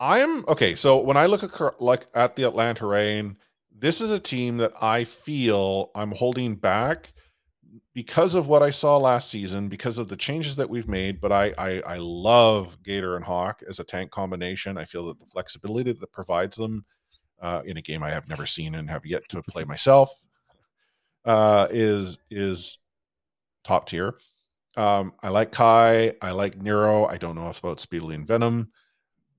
I 0.00 0.20
am 0.20 0.44
okay. 0.48 0.74
So 0.74 0.98
when 0.98 1.16
I 1.16 1.26
look 1.26 1.42
at 1.42 1.80
like 1.80 2.06
at 2.14 2.36
the 2.36 2.44
Atlanta 2.44 2.86
Reign, 2.86 3.36
this 3.76 4.00
is 4.00 4.10
a 4.10 4.20
team 4.20 4.56
that 4.58 4.72
I 4.80 5.04
feel 5.04 5.90
I'm 5.94 6.12
holding 6.12 6.54
back 6.54 7.12
because 7.94 8.34
of 8.34 8.46
what 8.48 8.62
I 8.62 8.70
saw 8.70 8.96
last 8.96 9.30
season, 9.30 9.68
because 9.68 9.98
of 9.98 10.08
the 10.08 10.16
changes 10.16 10.56
that 10.56 10.70
we've 10.70 10.88
made. 10.88 11.20
But 11.20 11.32
I 11.32 11.52
I, 11.58 11.80
I 11.86 11.98
love 11.98 12.82
Gator 12.84 13.16
and 13.16 13.24
Hawk 13.24 13.62
as 13.68 13.80
a 13.80 13.84
tank 13.84 14.10
combination. 14.12 14.78
I 14.78 14.84
feel 14.84 15.06
that 15.06 15.18
the 15.18 15.26
flexibility 15.26 15.92
that 15.92 16.12
provides 16.12 16.56
them 16.56 16.84
uh, 17.42 17.62
in 17.64 17.76
a 17.76 17.82
game 17.82 18.02
I 18.02 18.10
have 18.10 18.28
never 18.28 18.46
seen 18.46 18.74
and 18.76 18.90
have 18.90 19.06
yet 19.06 19.28
to 19.30 19.42
play 19.42 19.64
myself 19.64 20.10
uh, 21.24 21.68
is 21.70 22.18
is 22.30 22.78
top 23.64 23.88
tier. 23.88 24.14
Um, 24.76 25.12
I 25.22 25.28
like 25.28 25.50
Kai. 25.52 26.12
I 26.22 26.30
like 26.30 26.60
Nero. 26.60 27.06
I 27.06 27.16
don't 27.16 27.34
know 27.34 27.42
enough 27.42 27.58
about 27.58 27.80
Speedily 27.80 28.14
and 28.14 28.26
Venom 28.26 28.70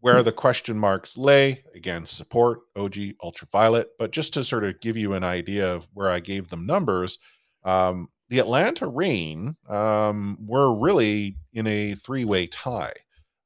where 0.02 0.24
the 0.24 0.32
question 0.32 0.78
marks 0.80 1.18
lay 1.18 1.62
again 1.76 2.06
support 2.06 2.60
og 2.78 2.96
ultraviolet 3.22 3.90
but 4.00 4.12
just 4.12 4.34
to 4.34 4.46
sort 4.46 4.64
of 4.64 4.80
give 4.80 4.96
you 4.96 5.14
an 5.14 5.26
idea 5.26 5.68
of 5.76 5.90
where 5.94 6.10
i 6.10 6.22
gave 6.22 6.48
them 6.48 6.66
numbers 6.66 7.20
um, 7.66 8.08
the 8.30 8.40
atlanta 8.40 8.88
reign 8.88 9.58
um, 9.68 10.38
were 10.48 10.74
really 10.74 11.36
in 11.52 11.68
a 11.68 11.94
three-way 11.96 12.48
tie 12.48 12.94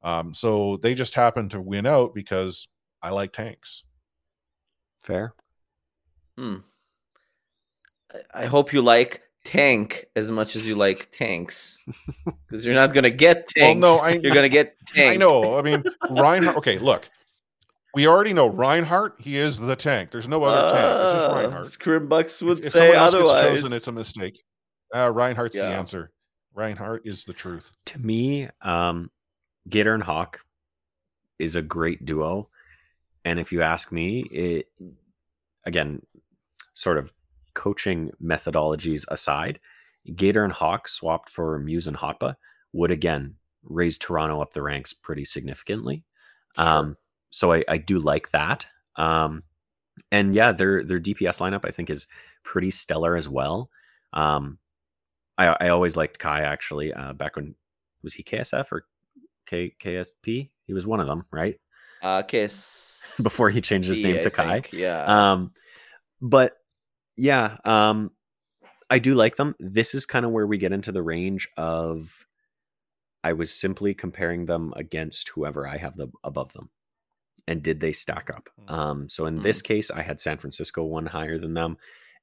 um, 0.04 0.32
so 0.32 0.78
they 0.78 0.94
just 0.94 1.16
happened 1.16 1.50
to 1.50 1.60
win 1.60 1.88
out 1.88 2.14
because 2.14 2.68
i 3.02 3.10
like 3.10 3.32
tanks 3.32 3.84
fair. 5.02 5.34
Hmm. 6.38 6.58
I- 8.14 8.44
I 8.44 8.46
hope 8.46 8.72
you 8.74 8.84
like 8.84 9.23
tank 9.44 10.06
as 10.16 10.32
much 10.32 10.56
as 10.56 10.66
you 10.68 10.76
like 10.76 11.10
tanks, 11.12 11.80
because 12.48 12.66
you're 12.66 12.76
not 12.76 12.94
gonna 12.94 13.10
get 13.10 13.50
Well, 13.58 13.68
tanks. 13.74 13.82
no, 13.82 13.98
I- 13.98 14.14
you're 14.22 14.34
gonna 14.34 14.50
get 14.50 14.76
tank. 14.88 15.14
i 15.14 15.18
know 15.18 15.58
i 15.58 15.62
mean 15.62 15.84
reinhardt 16.10 16.58
okay 16.58 16.80
look 16.80 17.10
we 17.94 18.08
already 18.08 18.32
know 18.34 18.48
reinhardt 18.48 19.20
he 19.20 19.38
is 19.38 19.60
the 19.60 19.76
tank 19.76 20.12
there's 20.12 20.28
no 20.28 20.44
other 20.44 20.72
tank 20.74 21.04
it's 21.04 21.14
just 21.14 21.28
Ah, 21.28 21.36
reinhardt 21.36 21.66
Scrimbucks 21.68 22.42
would 22.42 22.60
if, 22.60 22.66
if 22.68 22.72
say 22.72 22.80
someone 22.80 22.96
else 22.98 23.12
gets 23.14 23.24
otherwise. 23.24 23.42
chosen 23.62 23.74
it's 23.74 23.88
a 23.88 23.92
mistake 23.92 24.44
uh, 24.96 25.12
reinhardt's 25.12 25.56
the 25.58 25.64
Yeah. 25.64 25.78
answer 25.80 26.12
reinhardt 26.54 27.06
is 27.06 27.26
the 27.26 27.34
truth 27.34 27.72
to 27.88 28.00
me, 28.00 28.48
um, 28.62 29.10
Gator 29.70 29.94
and 29.94 30.04
Hawk 30.04 30.40
is 31.40 31.56
a 31.56 31.62
great 31.62 32.06
duo. 32.06 32.50
And 33.26 33.40
if 33.40 33.52
you 33.52 33.62
ask 33.64 33.92
me, 33.92 34.20
it 34.32 34.68
again, 35.66 36.02
sort 36.74 36.98
of 36.98 37.12
coaching 37.54 38.12
methodologies 38.22 39.06
aside, 39.08 39.60
Gator 40.16 40.44
and 40.44 40.54
Hawk 40.54 40.88
swapped 40.88 41.30
for 41.30 41.58
Muse 41.60 41.88
and 41.88 41.98
Hotba 41.98 42.36
would 42.74 42.92
again 42.92 43.36
raise 43.64 43.98
Toronto 43.98 44.42
up 44.42 44.54
the 44.54 44.62
ranks 44.62 44.94
pretty 44.94 45.26
significantly. 45.26 46.04
Um, 46.58 46.98
so 47.30 47.54
I, 47.54 47.64
I 47.68 47.78
do 47.78 48.00
like 48.00 48.32
that. 48.32 48.68
Um, 48.96 49.44
and 50.12 50.36
yeah, 50.36 50.52
their 50.52 50.84
their 50.84 51.00
DPS 51.00 51.40
lineup 51.40 51.66
I 51.66 51.72
think 51.72 51.90
is 51.90 52.08
pretty 52.44 52.72
stellar 52.72 53.16
as 53.16 53.30
well. 53.30 53.70
Um, 54.12 54.60
I 55.38 55.48
I 55.60 55.70
always 55.70 55.96
liked 55.96 56.20
Kai 56.20 56.42
actually. 56.42 56.94
Uh, 56.94 57.14
back 57.14 57.36
when 57.36 57.56
was 58.04 58.14
he 58.14 58.24
KSF 58.24 58.72
or 58.72 58.86
K 59.46 59.74
KSP? 59.80 60.50
He 60.66 60.74
was 60.74 60.86
one 60.86 61.00
of 61.00 61.08
them, 61.08 61.26
right? 61.32 61.60
Uh, 62.02 62.22
kiss 62.22 63.20
Before 63.24 63.50
he 63.50 63.62
changed 63.62 63.88
his 63.88 64.02
name 64.02 64.18
I 64.18 64.20
to 64.20 64.30
Kai. 64.30 64.64
Yeah. 64.72 65.04
Um, 65.32 65.52
but 66.22 66.58
yeah, 67.18 67.58
um, 67.66 68.12
I 68.90 69.00
do 69.00 69.16
like 69.16 69.36
them. 69.36 69.56
This 69.60 69.94
is 69.94 70.06
kind 70.06 70.26
of 70.26 70.32
where 70.32 70.48
we 70.48 70.58
get 70.58 70.72
into 70.72 70.92
the 70.92 71.04
range 71.04 71.48
of 71.58 72.26
I 73.24 73.34
was 73.34 73.54
simply 73.54 73.94
comparing 73.94 74.46
them 74.46 74.74
against 74.76 75.30
whoever 75.30 75.68
I 75.68 75.78
have 75.78 75.96
the 75.96 76.10
above 76.24 76.54
them. 76.54 76.70
And 77.48 77.62
did 77.62 77.80
they 77.80 77.92
stack 77.92 78.30
up? 78.30 78.50
Mm. 78.62 78.72
Um, 78.72 79.10
so 79.10 79.26
in 79.26 79.42
this 79.42 79.62
case, 79.62 79.92
I 79.92 80.02
had 80.02 80.22
San 80.22 80.38
Francisco 80.38 80.84
one 80.84 81.08
higher 81.08 81.38
than 81.38 81.54
them, 81.54 81.78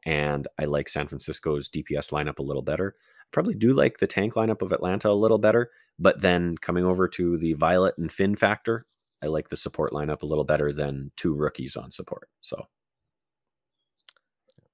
and 0.05 0.47
I 0.59 0.65
like 0.65 0.89
San 0.89 1.09
Francisco's 1.09 1.69
DPS 1.69 2.11
lineup 2.11 2.39
a 2.39 2.43
little 2.43 2.63
better. 2.63 2.95
I 2.99 3.29
probably 3.33 3.55
do 3.55 3.73
like 3.73 3.99
the 3.99 4.07
tank 4.07 4.35
lineup 4.35 4.63
of 4.63 4.73
Atlanta 4.73 5.11
a 5.11 5.13
little 5.13 5.39
better, 5.39 5.71
but 5.99 6.21
then 6.21 6.57
coming 6.57 6.85
over 6.85 7.07
to 7.09 7.37
the 7.37 7.53
Violet 7.55 7.97
and 7.99 8.11
Finn 8.11 8.35
factor, 8.35 8.87
I 9.23 9.27
like 9.27 9.49
the 9.49 9.57
support 9.57 9.93
lineup 9.93 10.23
a 10.23 10.27
little 10.27 10.45
better 10.45 10.73
than 10.73 11.13
two 11.17 11.35
rookies 11.35 11.77
on 11.77 11.91
support. 11.91 12.29
So 12.41 12.67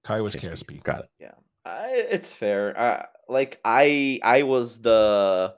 kai 0.07 0.20
was 0.20 0.37
KSP. 0.37 0.81
ksp 0.81 0.83
Got 0.85 1.01
it. 1.01 1.35
I, 1.66 2.07
it's 2.11 2.33
fair. 2.33 2.78
Uh, 2.78 3.07
like 3.28 3.61
I, 3.65 4.20
I 4.23 4.45
was 4.45 4.81
the 4.81 5.55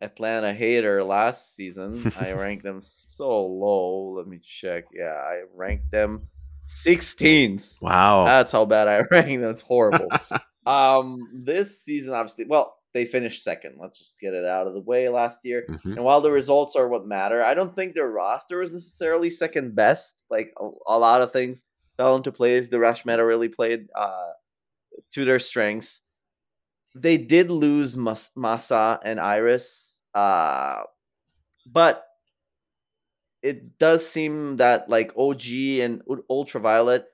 Atlanta 0.00 0.54
hater 0.54 1.04
last 1.04 1.54
season. 1.54 2.10
I 2.20 2.32
ranked 2.32 2.64
them 2.64 2.80
so 2.80 3.44
low. 3.44 4.14
Let 4.16 4.26
me 4.26 4.40
check. 4.42 4.84
Yeah, 4.94 5.12
I 5.12 5.42
ranked 5.54 5.90
them 5.90 6.26
16th. 6.68 7.82
Wow. 7.82 8.24
That's 8.24 8.50
how 8.50 8.64
bad 8.64 8.88
I 8.88 9.02
ranked 9.10 9.42
them. 9.42 9.50
It's 9.50 9.62
horrible. 9.62 10.08
um, 10.66 11.28
this 11.34 11.82
season, 11.82 12.14
obviously, 12.14 12.46
well, 12.46 12.78
they 12.94 13.04
finished 13.04 13.44
second. 13.44 13.76
Let's 13.78 13.98
just 13.98 14.18
get 14.18 14.32
it 14.32 14.46
out 14.46 14.66
of 14.66 14.72
the 14.72 14.80
way 14.80 15.08
last 15.08 15.40
year. 15.44 15.66
Mhm. 15.68 15.96
And 15.96 16.00
while 16.00 16.22
the 16.22 16.30
results 16.30 16.76
are 16.76 16.88
what 16.88 17.06
matter, 17.06 17.44
I 17.44 17.52
don't 17.52 17.76
think 17.76 17.92
their 17.92 18.08
roster 18.08 18.62
is 18.62 18.72
necessarily 18.72 19.28
second 19.28 19.74
best. 19.74 20.22
Like 20.30 20.54
a, 20.58 20.70
a 20.86 20.98
lot 20.98 21.20
of 21.20 21.30
things 21.30 21.66
fell 21.96 22.16
into 22.16 22.32
place. 22.32 22.68
The 22.68 22.78
Rush 22.78 23.04
Meta 23.04 23.24
really 23.24 23.48
played 23.48 23.88
uh, 23.96 24.30
to 25.12 25.24
their 25.24 25.38
strengths. 25.38 26.00
They 26.94 27.18
did 27.18 27.50
lose 27.50 27.96
Mas- 27.96 28.30
Masaa 28.36 28.98
and 29.04 29.20
Iris, 29.20 30.02
uh, 30.14 30.82
but 31.66 32.04
it 33.42 33.78
does 33.78 34.06
seem 34.06 34.56
that 34.56 34.88
like 34.88 35.12
OG 35.16 35.46
and 35.80 36.02
Ultraviolet 36.30 37.06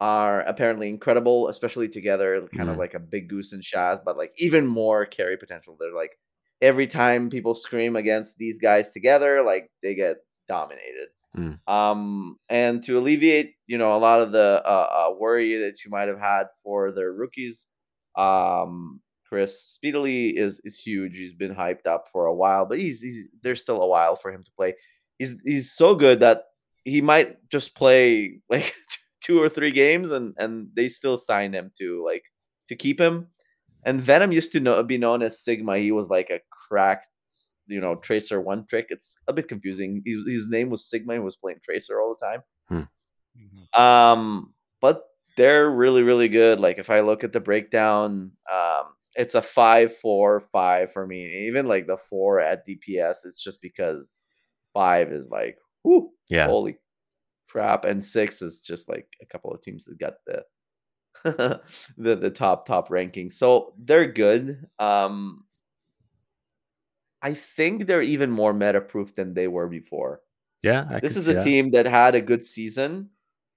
are 0.00 0.40
apparently 0.42 0.88
incredible, 0.88 1.48
especially 1.48 1.88
together, 1.88 2.48
kind 2.54 2.68
of 2.68 2.76
like 2.76 2.94
a 2.94 2.98
BigGoose 2.98 3.52
and 3.52 3.62
Shaz, 3.62 4.00
but 4.04 4.16
like 4.16 4.32
even 4.38 4.66
more 4.66 5.06
carry 5.06 5.36
potential. 5.36 5.76
They're 5.78 5.94
like 5.94 6.18
every 6.60 6.86
time 6.86 7.30
people 7.30 7.54
scream 7.54 7.96
against 7.96 8.36
these 8.38 8.58
guys 8.58 8.90
together, 8.90 9.42
like 9.42 9.70
they 9.82 9.94
get 9.94 10.16
dominated. 10.48 11.08
Mm. 11.36 11.58
Um, 11.68 12.36
and 12.48 12.82
to 12.84 12.98
alleviate, 12.98 13.54
you 13.66 13.76
know, 13.76 13.96
a 13.96 13.98
lot 13.98 14.20
of 14.20 14.32
the 14.32 14.62
uh, 14.64 15.08
uh, 15.10 15.14
worry 15.18 15.56
that 15.58 15.84
you 15.84 15.90
might 15.90 16.08
have 16.08 16.18
had 16.18 16.46
for 16.62 16.90
their 16.90 17.12
rookies, 17.12 17.66
um, 18.16 19.00
Chris 19.28 19.62
Speedily 19.62 20.28
is 20.36 20.60
is 20.64 20.80
huge. 20.80 21.16
He's 21.18 21.34
been 21.34 21.54
hyped 21.54 21.86
up 21.86 22.06
for 22.12 22.26
a 22.26 22.34
while, 22.34 22.64
but 22.64 22.78
he's 22.78 23.02
he's 23.02 23.28
there's 23.42 23.60
still 23.60 23.82
a 23.82 23.86
while 23.86 24.16
for 24.16 24.32
him 24.32 24.42
to 24.44 24.50
play. 24.56 24.74
He's 25.18 25.34
he's 25.44 25.72
so 25.72 25.94
good 25.94 26.20
that 26.20 26.44
he 26.84 27.00
might 27.02 27.36
just 27.50 27.74
play 27.74 28.40
like 28.50 28.74
two 29.22 29.40
or 29.40 29.48
three 29.48 29.72
games 29.72 30.10
and 30.10 30.34
and 30.38 30.68
they 30.74 30.88
still 30.88 31.18
sign 31.18 31.52
him 31.52 31.72
to 31.78 32.04
like 32.04 32.24
to 32.68 32.76
keep 32.76 33.00
him. 33.00 33.28
And 33.84 34.00
Venom 34.00 34.32
used 34.32 34.52
to 34.52 34.60
know, 34.60 34.82
be 34.82 34.98
known 34.98 35.22
as 35.22 35.44
Sigma. 35.44 35.78
He 35.78 35.92
was 35.92 36.10
like 36.10 36.28
a 36.30 36.40
cracked, 36.50 37.06
you 37.66 37.80
know, 37.80 37.94
Tracer 37.96 38.40
one 38.40 38.66
trick. 38.66 38.86
It's 38.90 39.16
a 39.28 39.32
bit 39.32 39.48
confusing. 39.48 40.02
He, 40.04 40.22
his 40.32 40.48
name 40.48 40.70
was 40.70 40.88
Sigma. 40.88 41.14
He 41.14 41.18
was 41.20 41.36
playing 41.36 41.58
Tracer 41.62 42.00
all 42.00 42.16
the 42.18 42.26
time. 42.26 42.42
Um, 43.74 44.54
but 44.80 45.02
they're 45.36 45.70
really, 45.70 46.02
really 46.02 46.28
good. 46.28 46.60
Like 46.60 46.78
if 46.78 46.90
I 46.90 47.00
look 47.00 47.24
at 47.24 47.32
the 47.32 47.40
breakdown, 47.40 48.32
um, 48.52 48.84
it's 49.14 49.34
a 49.34 49.42
five, 49.42 49.96
four, 49.96 50.40
five 50.40 50.92
for 50.92 51.06
me. 51.06 51.46
Even 51.46 51.66
like 51.66 51.86
the 51.86 51.96
four 51.96 52.40
at 52.40 52.66
DPS, 52.66 53.24
it's 53.24 53.42
just 53.42 53.60
because 53.62 54.20
five 54.74 55.12
is 55.12 55.28
like, 55.30 55.58
whoo, 55.84 56.10
Yeah. 56.30 56.46
holy 56.46 56.78
crap, 57.48 57.84
and 57.84 58.04
six 58.04 58.42
is 58.42 58.60
just 58.60 58.88
like 58.88 59.08
a 59.22 59.26
couple 59.26 59.52
of 59.52 59.62
teams 59.62 59.84
that 59.86 59.98
got 59.98 60.14
the 60.26 60.44
the 61.96 62.16
the 62.16 62.30
top 62.30 62.66
top 62.66 62.90
ranking. 62.90 63.30
So 63.30 63.72
they're 63.78 64.12
good. 64.12 64.66
Um, 64.78 65.44
I 67.28 67.34
think 67.34 67.86
they're 67.86 68.02
even 68.14 68.30
more 68.30 68.54
meta 68.54 68.80
proof 68.80 69.08
than 69.18 69.34
they 69.34 69.48
were 69.48 69.68
before 69.68 70.20
Yeah. 70.62 70.82
I 70.94 71.00
this 71.00 71.16
is 71.16 71.26
a 71.28 71.34
that. 71.34 71.44
team 71.48 71.70
that 71.74 71.86
had 71.86 72.14
a 72.14 72.20
good 72.30 72.42
season 72.44 73.10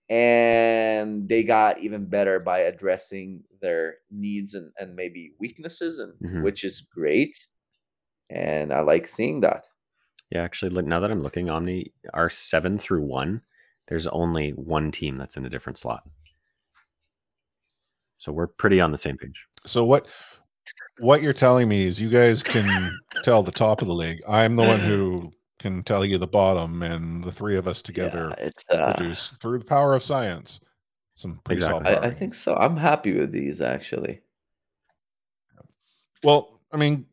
and 0.10 1.30
they 1.30 1.44
got 1.44 1.80
even 1.86 2.06
better 2.10 2.40
by 2.40 2.60
addressing 2.72 3.44
their 3.62 3.84
needs 4.10 4.56
and, 4.58 4.72
and 4.80 4.96
maybe 4.96 5.24
weaknesses 5.40 6.00
and 6.00 6.12
Mhm. 6.20 6.42
which 6.46 6.64
is 6.70 6.82
great 6.82 7.36
and 8.32 8.74
i 8.74 8.80
like 8.94 9.08
seeing 9.08 9.42
that 9.42 9.62
Yeah, 10.32 10.44
actually, 10.44 10.70
look 10.76 10.86
now 10.86 11.00
that 11.02 11.10
I'm 11.12 11.24
looking, 11.26 11.50
Omni, 11.50 11.92
our 12.14 12.30
seven 12.30 12.78
through 12.78 13.02
one, 13.22 13.42
there's 13.88 14.06
only 14.22 14.52
one 14.52 14.92
team 14.92 15.18
that's 15.18 15.38
in 15.38 15.46
a 15.46 15.50
different 15.50 15.78
slot. 15.80 16.04
So 18.18 18.32
we're 18.32 18.48
pretty 18.62 18.80
on 18.82 18.92
the 18.92 18.98
same 19.06 19.18
page. 19.18 19.46
So 19.66 19.84
what 19.86 20.08
what 21.00 21.22
you're 21.22 21.34
telling 21.34 21.68
me 21.68 21.86
is 21.86 22.02
you 22.02 22.10
guys 22.10 22.44
can 22.44 22.92
tell 23.24 23.44
the 23.44 23.52
top 23.52 23.82
of 23.82 23.88
the 23.88 23.94
league. 23.94 24.20
I'm 24.28 24.56
the 24.56 24.64
one 24.64 24.80
who 24.80 25.32
can 25.60 25.84
tell 25.84 26.06
you 26.06 26.18
the 26.18 26.28
bottom, 26.28 26.82
and 26.82 27.24
the 27.24 27.32
three 27.32 27.58
of 27.58 27.68
us 27.68 27.82
together 27.82 28.34
yeah, 28.38 28.46
it's 28.46 28.70
uh, 28.70 28.94
produce 28.94 29.30
through 29.42 29.60
the 29.60 29.66
power 29.66 29.94
of 29.94 30.04
science 30.04 30.60
some 31.20 31.38
pretty 31.44 31.62
Exactly. 31.62 31.84
solid. 31.84 32.06
I, 32.06 32.08
I 32.08 32.12
think 32.12 32.34
so 32.34 32.56
i'm 32.56 32.78
happy 32.78 33.14
with 33.14 33.34
these 33.34 33.60
actually 33.60 34.22
Well, 36.24 36.50
I 36.72 36.78
mean, 36.78 37.06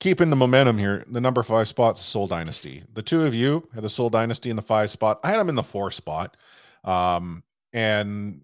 keeping 0.00 0.30
the 0.30 0.36
momentum 0.36 0.78
here, 0.78 1.04
the 1.08 1.20
number 1.20 1.42
five 1.42 1.68
spot's 1.68 2.02
Seoul 2.02 2.26
Dynasty. 2.26 2.82
The 2.94 3.02
two 3.02 3.24
of 3.24 3.34
you 3.34 3.68
had 3.74 3.82
the 3.82 3.90
Seoul 3.90 4.10
Dynasty 4.10 4.50
in 4.50 4.56
the 4.56 4.62
five 4.62 4.90
spot. 4.90 5.20
I 5.24 5.30
had 5.30 5.38
them 5.38 5.48
in 5.48 5.54
the 5.54 5.62
four 5.62 5.90
spot. 5.90 6.36
Um, 6.84 7.42
and 7.72 8.42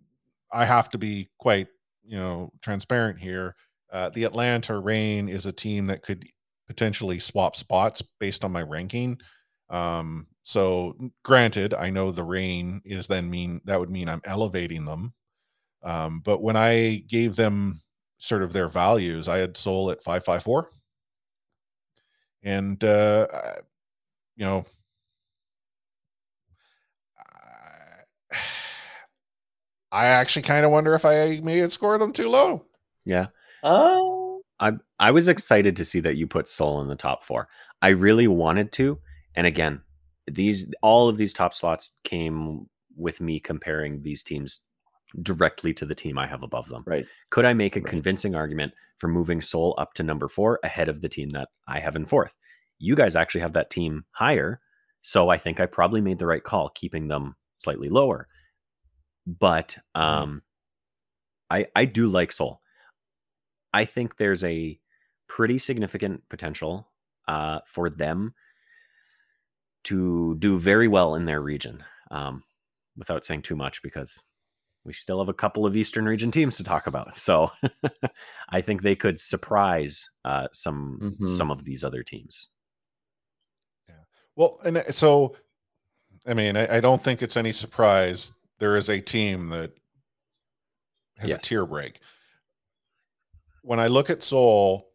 I 0.53 0.65
have 0.65 0.91
to 0.91 0.99
be 0.99 1.29
quite, 1.39 1.69
you 2.05 2.19
know, 2.19 2.53
transparent 2.61 3.19
here. 3.19 3.55
Uh, 3.93 4.09
the 4.11 4.25
Atlanta 4.25 4.79
Reign 4.79 5.29
is 5.29 5.47
a 5.47 5.53
team 5.53 5.87
that 5.87 6.03
could 6.03 6.25
potentially 6.67 7.19
swap 7.19 7.55
spots 7.57 8.03
based 8.19 8.45
on 8.45 8.53
my 8.53 8.63
ranking. 8.63 9.21
Um, 9.71 10.27
so 10.43 10.97
granted, 11.23 11.75
I 11.75 11.91
know 11.91 12.11
the 12.11 12.25
reign 12.25 12.81
is 12.85 13.07
then 13.07 13.31
mean 13.31 13.61
that 13.67 13.79
would 13.79 13.91
mean 13.91 14.09
I'm 14.09 14.23
elevating 14.25 14.85
them. 14.85 15.13
Um, 15.83 16.21
but 16.21 16.43
when 16.43 16.57
I 16.57 17.05
gave 17.09 17.37
them 17.37 17.83
sort 18.19 18.43
of 18.43 18.53
their 18.53 18.69
values, 18.69 19.29
I 19.29 19.39
had 19.39 19.57
Seoul 19.57 19.91
at 19.91 20.03
554. 20.03 20.71
And, 22.43 22.83
uh, 22.83 23.27
I- 23.33 23.61
you 24.37 24.45
know, 24.47 24.65
I- 27.19 28.05
I 29.93 30.07
actually 30.07 30.43
kind 30.43 30.65
of 30.65 30.71
wonder 30.71 30.95
if 30.95 31.05
I 31.05 31.41
may 31.43 31.59
have 31.59 31.73
scored 31.73 32.01
them 32.01 32.13
too 32.13 32.29
low. 32.29 32.65
Yeah. 33.05 33.27
Oh 33.63 34.43
I 34.61 34.73
I 34.99 35.11
was 35.11 35.29
excited 35.29 35.77
to 35.77 35.85
see 35.85 36.01
that 36.01 36.17
you 36.17 36.27
put 36.27 36.49
Seoul 36.49 36.81
in 36.83 36.89
the 36.89 36.97
top 36.97 37.25
four. 37.25 37.49
I 37.81 37.89
really 37.89 38.29
wanted 38.29 38.73
to, 38.73 38.99
and 39.35 39.47
again, 39.47 39.83
these 40.31 40.73
all 40.83 41.09
of 41.09 41.17
these 41.17 41.33
top 41.33 41.55
slots 41.55 41.93
came 42.05 42.67
with 42.97 43.21
me 43.21 43.41
comparing 43.41 44.03
these 44.03 44.23
teams 44.23 44.61
directly 45.23 45.75
to 45.75 45.87
the 45.87 45.95
team 45.95 46.19
I 46.19 46.27
have 46.27 46.43
above 46.43 46.69
them. 46.69 46.87
right 46.87 47.07
Could 47.31 47.45
I 47.47 47.55
make 47.55 47.77
a 47.77 47.81
Right. 47.81 47.89
convincing 47.91 48.35
argument 48.35 48.75
for 48.99 49.09
moving 49.09 49.41
Seoul 49.41 49.75
up 49.79 49.95
to 49.95 50.03
number 50.03 50.29
four 50.29 50.61
ahead 50.65 50.89
of 50.89 51.01
the 51.03 51.09
team 51.09 51.31
that 51.31 51.49
I 51.69 51.81
have 51.81 51.97
in 51.97 52.07
fourth? 52.07 52.37
You 52.79 52.97
guys 52.97 53.17
actually 53.17 53.43
have 53.43 53.53
that 53.55 53.71
team 53.71 54.05
higher, 54.13 54.61
so 55.03 55.29
I 55.31 55.39
think 55.39 55.61
I 55.61 55.67
probably 55.67 56.01
made 56.03 56.19
the 56.19 56.27
right 56.27 56.45
call 56.45 56.71
keeping 56.71 57.09
them 57.09 57.37
slightly 57.59 57.89
lower. 57.91 58.29
But 59.27 59.79
um, 59.95 60.43
I 61.51 61.67
I 61.77 61.85
do 61.85 62.09
like 62.09 62.33
Seoul. 62.33 62.62
I 63.73 63.85
think 63.85 64.17
there's 64.17 64.45
a 64.45 64.79
pretty 65.29 65.59
significant 65.59 66.29
potential 66.29 66.89
uh, 67.29 67.61
for 67.67 67.89
them 67.89 68.35
to 69.85 70.37
do 70.39 70.59
very 70.59 70.89
well 70.89 71.15
in 71.15 71.25
their 71.27 71.41
region. 71.41 71.83
Um, 72.11 72.43
without 72.97 73.25
saying 73.25 73.41
too 73.41 73.57
much, 73.57 73.83
because 73.83 74.23
we 74.85 74.93
still 74.93 75.19
have 75.19 75.31
a 75.31 75.35
couple 75.35 75.65
of 75.65 75.77
Eastern 75.77 76.05
region 76.05 76.31
teams 76.31 76.57
to 76.59 76.65
talk 76.65 76.87
about. 76.87 77.17
So 77.17 77.51
I 78.51 78.61
think 78.61 78.83
they 78.83 78.95
could 78.97 79.19
surprise 79.19 80.11
uh, 80.25 80.49
some 80.53 81.17
Mhm. 81.19 81.29
some 81.29 81.51
of 81.51 81.65
these 81.65 81.83
other 81.85 82.03
teams. 82.03 82.49
Yeah. 83.89 83.95
Well, 84.37 84.61
and 84.65 84.77
uh, 84.77 84.91
so, 84.93 85.37
I 86.27 86.35
mean, 86.35 86.57
I, 86.57 86.77
I 86.77 86.81
don't 86.81 87.03
think 87.03 87.23
it's 87.23 87.37
any 87.39 87.53
surprise 87.53 88.33
there 88.59 88.77
is 88.77 88.91
a 88.91 89.01
team 89.01 89.49
that 89.49 89.73
has 91.19 91.31
Yes. 91.31 91.39
a 91.39 91.47
tier 91.47 91.65
break. 91.67 92.01
When 93.63 93.81
I 93.81 93.87
look 93.87 94.11
at 94.11 94.23
Seoul, 94.23 94.89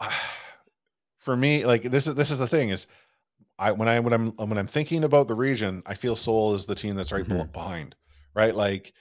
for 1.18 1.36
me, 1.36 1.64
like 1.64 1.82
this 1.82 2.06
is 2.06 2.14
this 2.14 2.30
is 2.30 2.38
the 2.38 2.46
thing 2.46 2.70
is, 2.70 2.86
I 3.58 3.72
when 3.72 3.88
I 3.88 4.00
when 4.00 4.12
I'm 4.12 4.32
when 4.32 4.58
I'm 4.58 4.66
thinking 4.66 5.04
about 5.04 5.28
the 5.28 5.34
region, 5.34 5.82
I 5.86 5.94
feel 5.94 6.16
Seoul 6.16 6.54
is 6.54 6.66
the 6.66 6.74
team 6.74 6.96
that's 6.96 7.12
right 7.12 7.24
Mhm. 7.26 7.52
behind, 7.52 7.94
right? 8.34 8.54
Like 8.54 8.92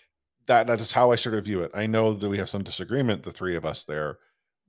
that 0.48 0.68
that 0.68 0.80
is 0.82 0.92
how 0.92 1.12
I 1.12 1.16
sort 1.16 1.36
of 1.36 1.46
view 1.46 1.62
it. 1.62 1.72
I 1.74 1.88
know 1.88 2.14
that 2.14 2.30
we 2.30 2.38
have 2.38 2.50
some 2.50 2.64
disagreement, 2.64 3.24
the 3.24 3.32
three 3.32 3.56
of 3.56 3.66
us 3.66 3.86
there, 3.86 4.18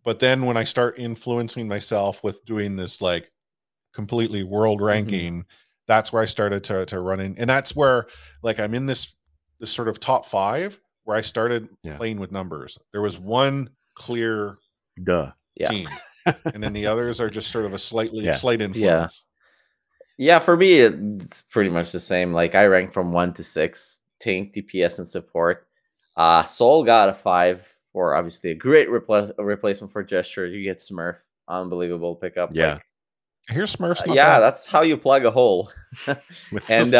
but 0.05 0.20
then 0.20 0.44
when 0.44 0.56
I 0.56 0.64
start 0.64 0.98
influencing 0.98 1.66
myself 1.68 2.22
with 2.22 2.44
doing 2.44 2.77
this 2.77 3.01
like 3.01 3.31
completely 3.93 4.44
world 4.44 4.81
ranking, 4.81 5.44
that's 5.89 6.12
where 6.12 6.22
I 6.22 6.27
started 6.27 6.62
to 6.64 6.86
to 6.86 7.01
run 7.01 7.18
in, 7.20 7.36
and 7.39 7.51
that's 7.51 7.74
where 7.74 8.06
like 8.43 8.60
I'm 8.60 8.74
in 8.74 8.86
this 8.86 9.16
this 9.59 9.70
sort 9.72 9.89
of 9.89 9.98
top 9.98 10.24
five 10.27 10.81
where 11.11 11.19
I 11.19 11.23
started 11.23 11.69
Yeah. 11.82 11.97
playing 11.97 12.20
with 12.20 12.31
numbers. 12.31 12.78
There 12.93 13.03
was 13.03 13.19
one 13.19 13.69
clear 13.95 14.59
Duh. 15.03 15.32
Yeah. 15.57 15.69
team, 15.70 15.89
and 16.55 16.62
then 16.62 16.73
the 16.73 16.87
others 16.87 17.20
are 17.20 17.28
just 17.28 17.51
sort 17.51 17.65
of 17.65 17.74
a 17.74 17.78
slightly 17.78 18.24
Yeah. 18.24 18.32
slight 18.35 18.61
influence. 18.62 19.24
Yeah, 20.19 20.39
for 20.39 20.57
me, 20.57 20.74
it's 20.78 21.43
pretty 21.43 21.70
much 21.70 21.91
the 21.91 21.99
same. 21.99 22.32
Like 22.32 22.55
I 22.55 22.66
rank 22.66 22.93
from 22.93 23.11
one 23.11 23.32
to 23.35 23.43
six, 23.45 24.03
tank, 24.20 24.55
DPS, 24.55 24.99
and 24.99 25.09
support. 25.09 25.66
Uh 26.16 26.45
Seoul 26.45 26.85
got 26.85 27.09
a 27.09 27.15
five 27.15 27.66
for 27.93 28.15
obviously 28.15 28.51
a 28.53 28.55
great 28.55 28.89
repla- 28.89 29.32
a 29.37 29.45
replacement 29.45 29.93
for 29.93 30.05
Gesture. 30.05 30.47
You 30.47 30.62
get 30.62 30.78
Smurf, 30.78 31.16
unbelievable 31.49 32.15
pickup. 32.15 32.51
Yeah. 32.53 32.74
Like, 32.74 32.85
Here's 33.51 33.74
Smurfs. 33.77 34.09
uh, 34.09 34.12
yeah, 34.12 34.36
bad. 34.36 34.40
that's 34.40 34.66
how 34.70 34.82
you 34.82 34.97
plug 34.97 35.24
a 35.24 35.31
hole, 35.31 35.70
With 36.06 36.18
and 36.70 36.86
Smurf. 36.86 36.94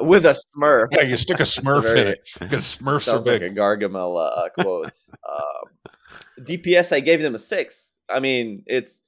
uh, 0.00 0.04
with 0.04 0.24
a 0.26 0.34
Smurf. 0.56 0.88
yeah. 0.92 1.02
You 1.02 1.16
stick 1.16 1.40
a 1.40 1.42
Smurf 1.56 1.94
in 1.94 2.06
it 2.08 2.28
because 2.40 2.76
Smurfs 2.76 2.96
are 2.96 3.00
Sounds 3.00 3.26
like 3.26 3.40
big. 3.40 3.52
a 3.52 3.60
Gargamel 3.60 4.16
uh, 4.16 4.28
uh, 4.28 4.48
quote. 4.50 4.92
um, 5.28 5.92
DPS, 6.44 6.92
I 6.92 7.00
gave 7.00 7.20
them 7.20 7.34
a 7.34 7.38
six. 7.38 7.98
I 8.08 8.20
mean, 8.20 8.62
it's 8.66 9.02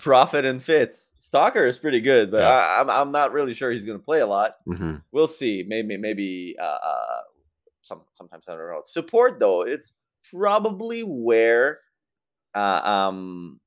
profit 0.00 0.44
and 0.44 0.62
fits. 0.62 1.14
Stalker 1.18 1.66
is 1.66 1.78
pretty 1.78 2.00
good, 2.00 2.30
but 2.30 2.40
Yeah. 2.40 2.48
I, 2.48 2.80
I'm 2.80 2.90
I'm 2.90 3.12
not 3.12 3.32
really 3.32 3.54
sure 3.54 3.70
he's 3.70 3.84
going 3.84 3.98
to 3.98 4.04
play 4.04 4.20
a 4.20 4.26
lot. 4.26 4.56
Mhm. 4.66 5.02
We'll 5.12 5.28
see. 5.28 5.64
Maybe 5.66 5.96
maybe 5.96 6.56
uh, 6.60 6.64
uh, 6.64 7.20
some 7.82 8.02
sometimes 8.12 8.48
I 8.48 8.56
don't 8.56 8.68
know. 8.68 8.80
Support 8.82 9.38
though, 9.38 9.62
it's 9.62 9.92
probably 10.34 11.02
where 11.02 11.78
uh, 12.54 12.80
um 12.84 13.60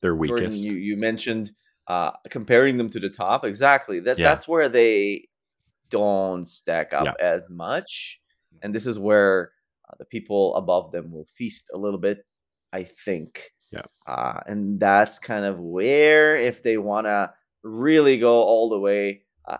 Their 0.00 0.14
Jordan, 0.14 0.46
weakest. 0.46 0.58
you, 0.64 0.72
you 0.74 0.96
mentioned 0.96 1.52
uh, 1.88 2.10
comparing 2.30 2.76
them 2.76 2.90
to 2.90 3.00
the 3.00 3.08
top. 3.10 3.44
Exactly. 3.44 4.00
That 4.00 4.18
Yeah. 4.18 4.28
that's 4.28 4.46
where 4.46 4.68
they 4.68 5.28
don't 5.90 6.46
stack 6.46 6.92
up 6.92 7.04
Yeah. 7.06 7.14
as 7.18 7.48
much, 7.50 8.20
and 8.62 8.74
this 8.74 8.86
is 8.86 8.98
where 8.98 9.52
uh, 9.88 9.94
the 9.98 10.04
people 10.04 10.54
above 10.56 10.92
them 10.92 11.10
will 11.10 11.26
feast 11.32 11.70
a 11.72 11.78
little 11.78 11.98
bit. 11.98 12.24
I 12.72 12.82
think. 12.84 13.52
Yeah. 13.70 13.82
Uh, 14.06 14.40
and 14.46 14.78
that's 14.78 15.18
kind 15.18 15.44
of 15.46 15.58
where, 15.58 16.36
if 16.38 16.62
they 16.62 16.76
want 16.78 17.06
to 17.06 17.32
really 17.62 18.18
go 18.18 18.42
all 18.42 18.68
the 18.68 18.78
way. 18.78 19.22
Uh, 19.46 19.56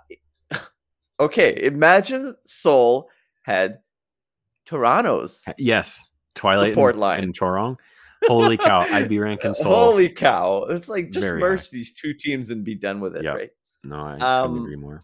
okay, 1.20 1.58
imagine 1.64 2.34
Seoul 2.44 3.08
had 3.42 3.78
Toronto's 4.66 5.44
Yes. 5.56 6.06
Twilight 6.34 6.76
line. 6.96 7.24
and 7.24 7.34
Chorong. 7.38 7.76
Holy 8.28 8.56
cow. 8.56 8.80
I'd 8.92 9.08
be 9.08 9.18
ranking 9.18 9.54
Seoul. 9.54 9.72
Holy 9.74 10.08
cow! 10.08 10.64
It's 10.68 10.88
like 10.88 11.10
just 11.10 11.26
Very 11.26 11.40
merge 11.40 11.60
high. 11.62 11.68
these 11.72 11.92
two 11.92 12.14
teams 12.14 12.50
and 12.50 12.64
be 12.64 12.74
done 12.74 13.00
with 13.00 13.16
it, 13.16 13.24
Yeah. 13.24 13.30
right? 13.34 13.50
no, 13.84 13.96
I 13.96 14.12
Um, 14.18 14.50
couldn't 14.52 14.64
agree 14.66 14.76
more. 14.76 15.00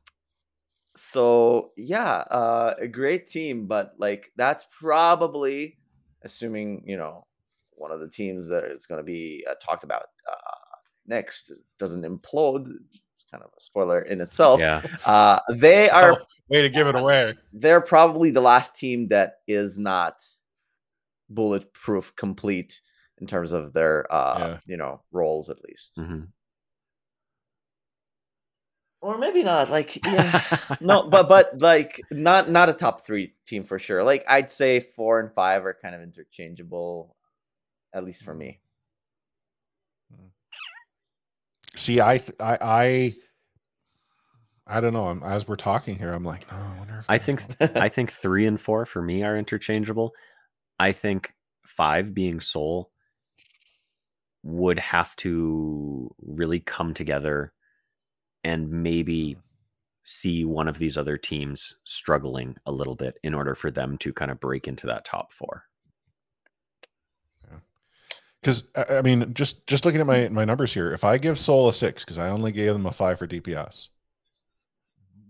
So 0.96 1.72
yeah, 1.76 2.18
uh, 2.30 2.74
a 2.78 2.86
great 2.86 3.28
team, 3.28 3.66
but 3.66 3.94
like 3.98 4.30
that's 4.36 4.64
probably 4.78 5.78
assuming 6.22 6.84
you 6.86 6.96
know 6.96 7.26
one 7.72 7.90
of 7.90 7.98
the 8.01 8.09
teams 8.09 8.48
that 8.48 8.64
is 8.64 8.86
going 8.86 8.98
to 9.01 9.05
be 9.05 9.44
uh, 9.51 9.55
talked 9.60 9.82
about 9.84 10.05
uh, 10.30 10.76
next 11.06 11.52
doesn't 11.78 12.02
implode. 12.05 12.68
It's 13.10 13.24
kind 13.24 13.42
of 13.42 13.51
a 13.56 13.60
spoiler 13.60 14.02
in 14.02 14.20
itself. 14.20 14.60
Yeah. 14.60 14.82
Uh, 15.05 15.40
they 15.51 15.90
are 15.98 16.12
Oh, 16.12 16.24
way 16.48 16.62
to 16.62 16.68
give 16.68 16.86
it 16.86 16.94
away. 16.94 17.34
they're 17.52 17.80
probably 17.80 18.30
the 18.30 18.40
last 18.40 18.76
team 18.76 19.09
that 19.09 19.38
is 19.48 19.76
not 19.78 20.22
bulletproof 21.28 22.14
complete 22.16 22.80
in 23.20 23.27
terms 23.27 23.53
of 23.53 23.73
their 23.73 24.07
uh, 24.12 24.39
Yeah. 24.39 24.59
you 24.66 24.77
know 24.77 25.01
roles 25.12 25.49
at 25.51 25.62
least, 25.62 25.99
Mhm. 25.99 26.28
or 29.01 29.19
maybe 29.19 29.43
not. 29.43 29.70
Like 29.70 30.05
yeah. 30.05 30.43
no, 30.81 31.09
but 31.09 31.28
but 31.28 31.61
like 31.61 32.01
not 32.11 32.49
not 32.51 32.69
a 32.69 32.73
top 32.73 33.03
three 33.05 33.35
team 33.47 33.65
for 33.65 33.78
sure. 33.78 34.03
Like 34.03 34.24
I'd 34.28 34.51
say 34.51 34.81
four 34.81 35.20
and 35.20 35.32
five 35.32 35.65
are 35.66 35.74
kind 35.81 35.95
of 35.95 36.01
interchangeable, 36.03 37.16
at 37.93 38.05
least 38.05 38.24
for 38.24 38.35
me. 38.35 38.61
See, 41.77 42.01
I, 42.01 42.19
th- 42.19 42.36
I, 42.39 42.59
I, 42.62 43.15
I 44.66 44.81
don't 44.81 44.93
know. 44.93 45.07
I'm, 45.07 45.23
as 45.24 45.47
we're 45.49 45.57
talking 45.57 45.97
here, 45.99 46.12
I'm 46.12 46.23
like, 46.23 46.51
no, 46.51 46.57
I 46.57 46.78
wonder. 46.78 46.99
If 47.01 47.05
I 47.09 47.19
think 47.19 47.43
I 47.77 47.89
think 47.91 48.12
three 48.12 48.47
and 48.47 48.61
four 48.61 48.86
for 48.86 49.03
me 49.03 49.24
are 49.24 49.36
interchangeable. 49.36 50.12
I 50.78 50.93
think 50.93 51.35
five 51.66 52.15
being 52.15 52.41
Seoul 52.41 52.91
would 54.45 54.79
have 54.79 55.16
to 55.16 56.15
really 56.21 56.61
come 56.61 56.95
together 56.95 57.53
and 58.45 58.71
maybe 58.71 59.31
mm-hmm. 59.31 59.41
see 60.05 60.45
one 60.45 60.69
of 60.69 60.79
these 60.79 60.97
other 60.97 61.16
teams 61.16 61.75
struggling 61.85 62.57
a 62.66 62.73
little 62.73 62.95
bit 62.95 63.19
in 63.23 63.35
order 63.35 63.55
for 63.55 63.71
them 63.71 63.97
to 63.99 64.12
kind 64.12 64.31
of 64.31 64.39
break 64.39 64.69
into 64.69 64.87
that 64.87 65.05
top 65.05 65.33
four. 65.33 65.65
because 68.45 68.65
I 68.77 68.99
I 68.99 69.03
mean, 69.03 69.33
just 69.33 69.66
just 69.66 69.85
looking 69.85 70.01
at 70.01 70.07
my 70.07 70.29
my 70.29 70.45
numbers 70.45 70.73
here, 70.75 70.93
if 70.93 71.03
I 71.03 71.16
give 71.19 71.39
Seoul 71.39 71.69
a 71.69 71.73
six, 71.73 72.05
because 72.05 72.19
I 72.19 72.29
only 72.29 72.53
gave 72.53 72.75
them 72.75 72.87
a 72.87 72.93
five 72.93 73.19
for 73.19 73.27
DPS, 73.27 73.89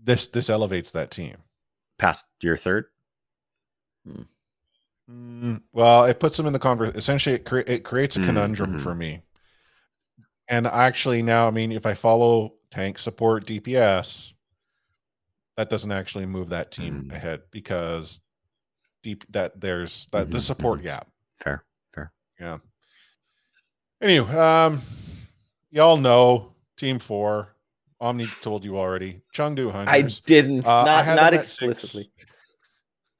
this 0.03 0.27
this 0.27 0.49
elevates 0.49 0.91
that 0.91 1.11
team. 1.11 1.37
Past 1.97 2.31
your 2.41 2.57
third? 2.57 2.85
Hmm. 4.05 4.23
Mm, 5.09 5.61
well, 5.71 6.05
it 6.05 6.19
puts 6.19 6.37
them 6.37 6.47
in 6.47 6.53
the 6.53 6.59
conversation. 6.59 6.97
Essentially, 6.97 7.35
it, 7.35 7.45
cre- 7.45 7.59
it 7.67 7.83
creates 7.83 8.15
a 8.15 8.19
Mm, 8.19 8.25
conundrum 8.25 8.73
mhm. 8.73 8.79
for 8.79 8.95
me. 8.95 9.21
And 10.47 10.67
actually, 10.67 11.21
now, 11.21 11.47
I 11.47 11.51
mean, 11.51 11.71
if 11.71 11.85
I 11.85 11.93
follow 11.93 12.53
tank 12.71 12.97
support 12.99 13.45
DPS, 13.45 14.33
that 15.57 15.69
doesn't 15.69 15.91
actually 15.91 16.25
move 16.25 16.49
that 16.49 16.71
team 16.71 17.07
Mm. 17.09 17.15
ahead 17.15 17.41
because 17.51 18.19
deep 19.03 19.23
that 19.31 19.59
there's 19.61 20.07
that 20.11 20.31
the 20.31 20.37
Mhm, 20.37 20.41
support 20.41 20.81
gap. 20.83 21.07
Fair, 21.37 21.63
fair. 21.93 22.11
Yeah. 22.39 22.57
Anyway, 24.01 24.29
um, 24.35 24.81
y'all 25.71 25.97
know 25.97 26.53
Team 26.77 26.99
Four. 26.99 27.49
Omni 28.01 28.27
told 28.41 28.65
you 28.65 28.77
already. 28.77 29.21
Chengdu 29.33 29.71
I 29.87 30.01
didn't, 30.01 30.65
Uh, 30.65 30.83
not 30.83 31.05
had 31.05 31.15
not 31.15 31.33
explicitly. 31.33 32.03
six. 32.03 32.34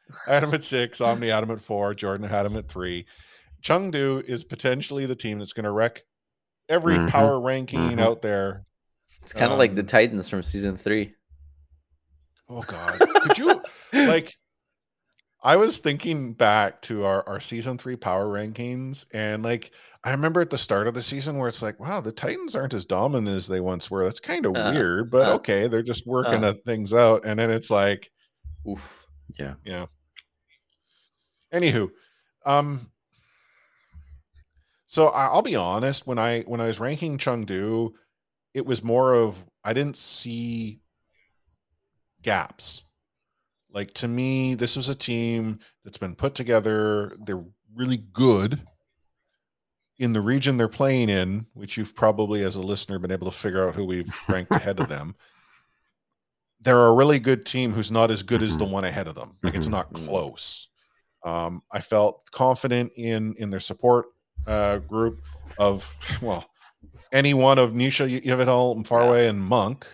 Explicitly. 0.08 0.32
I 0.32 0.34
had 0.36 0.44
him 0.44 0.54
at 0.54 0.64
six. 0.64 1.02
Omni 1.02 1.32
Adam 1.32 1.52
at 1.52 1.62
four. 1.62 1.94
Jordan 1.94 2.28
had 2.28 2.46
him 2.46 2.56
at 2.56 2.68
three. 2.68 3.06
Chengdu 3.62 4.24
is 4.24 4.44
potentially 4.44 5.06
the 5.06 5.16
team 5.16 5.40
that's 5.40 5.54
going 5.54 5.64
to 5.66 5.72
wreck 5.72 6.04
every 6.70 6.96
Mhm, 6.96 7.08
power 7.08 7.40
ranking 7.40 7.98
mhm. 7.98 8.02
out 8.02 8.22
there. 8.22 8.64
It's 9.24 9.34
kind 9.34 9.52
of 9.52 9.58
like 9.58 9.76
the 9.76 9.82
Um, 9.82 9.88
Titans 9.88 10.30
from 10.30 10.44
season 10.44 10.78
three. 10.78 11.16
Oh 12.48 12.62
God, 12.62 13.00
could 13.00 13.38
you 13.38 13.62
like? 13.94 14.36
I 15.44 15.58
was 15.58 15.78
thinking 15.80 16.34
back 16.34 16.82
to 16.84 17.06
our 17.06 17.28
our 17.28 17.40
season 17.40 17.78
three 17.78 17.96
power 17.96 18.26
rankings, 18.28 19.06
and 19.14 19.44
like 19.44 19.72
I 20.04 20.12
remember 20.12 20.42
at 20.42 20.52
the 20.52 20.58
start 20.58 20.88
of 20.88 20.94
the 20.94 21.02
season 21.02 21.38
where 21.38 21.48
it's 21.48 21.62
like, 21.64 21.80
wow, 21.80 22.02
the 22.02 22.12
Titans 22.12 22.56
aren't 22.56 22.74
as 22.76 22.86
dominant 22.86 23.36
as 23.36 23.48
they 23.48 23.60
once 23.60 23.90
were. 23.90 24.04
That's 24.04 24.20
kind 24.20 24.46
of 24.46 24.56
Uh, 24.56 24.72
weird, 24.74 25.10
but 25.10 25.28
uh, 25.28 25.34
okay, 25.36 25.68
they're 25.68 25.82
just 25.82 26.06
working 26.06 26.44
uh, 26.44 26.54
things 26.66 26.94
out, 26.94 27.26
and 27.26 27.40
then 27.40 27.50
it's 27.50 27.72
like, 27.72 28.12
Oof. 28.70 29.06
Yeah. 29.40 29.56
Yeah. 29.64 29.88
Anywho, 31.56 31.90
um, 32.46 32.92
so 34.86 35.08
I'll 35.08 35.42
be 35.42 35.56
honest. 35.56 36.06
When 36.06 36.20
I 36.20 36.42
when 36.42 36.60
I 36.60 36.68
was 36.68 36.80
ranking 36.82 37.18
Chengdu, 37.18 37.92
it 38.54 38.66
was 38.66 38.84
more 38.84 39.14
of 39.14 39.36
I 39.64 39.72
didn't 39.74 39.98
see 39.98 40.82
gaps. 42.22 42.84
Like 43.72 43.94
to 43.96 44.08
me, 44.08 44.56
this 44.56 44.76
was 44.76 44.90
a 44.90 44.96
team 44.96 45.60
that's 45.84 45.98
been 45.98 46.16
put 46.16 46.36
together. 46.36 47.12
They're 47.26 47.44
really 47.74 47.98
good 48.14 48.62
in 49.98 50.12
the 50.12 50.22
region 50.22 50.58
they're 50.58 50.68
playing 50.68 51.08
in, 51.10 51.46
which 51.54 51.78
you've 51.78 51.96
probably, 51.96 52.44
as 52.44 52.56
a 52.58 52.62
listener, 52.62 53.00
been 53.00 53.12
able 53.12 53.32
to 53.32 53.38
figure 53.38 53.66
out 53.68 53.76
who 53.76 53.86
we've 53.86 54.14
ranked 54.30 54.52
ahead 54.52 54.80
of 54.82 54.90
them. 54.90 55.16
They're 56.62 56.88
a 56.88 56.94
really 56.94 57.20
good 57.20 57.46
team 57.46 57.72
who's 57.72 57.92
not 57.92 58.12
as 58.12 58.24
good 58.24 58.42
as 58.44 58.58
the 58.58 58.66
Mhm. 58.66 58.72
one 58.72 58.84
ahead 58.86 59.08
of 59.08 59.16
them. 59.16 59.38
Like 59.44 59.56
it's 59.56 59.68
Mhm. 59.68 59.72
not 59.72 59.94
Mhm. 59.94 60.06
close. 60.06 60.68
Um, 61.26 61.64
I 61.72 61.82
felt 61.82 62.30
confident 62.32 62.92
in 62.96 63.36
in 63.40 63.50
their 63.50 63.60
support 63.60 64.06
uh, 64.48 64.78
group 64.78 65.22
of 65.58 65.84
well, 66.22 66.46
any 67.12 67.34
one 67.34 67.58
of 67.58 67.72
Nisha 67.72 68.22
Yveltal, 68.22 68.86
Farway, 68.88 69.28
and 69.28 69.42
Monk, 69.42 69.88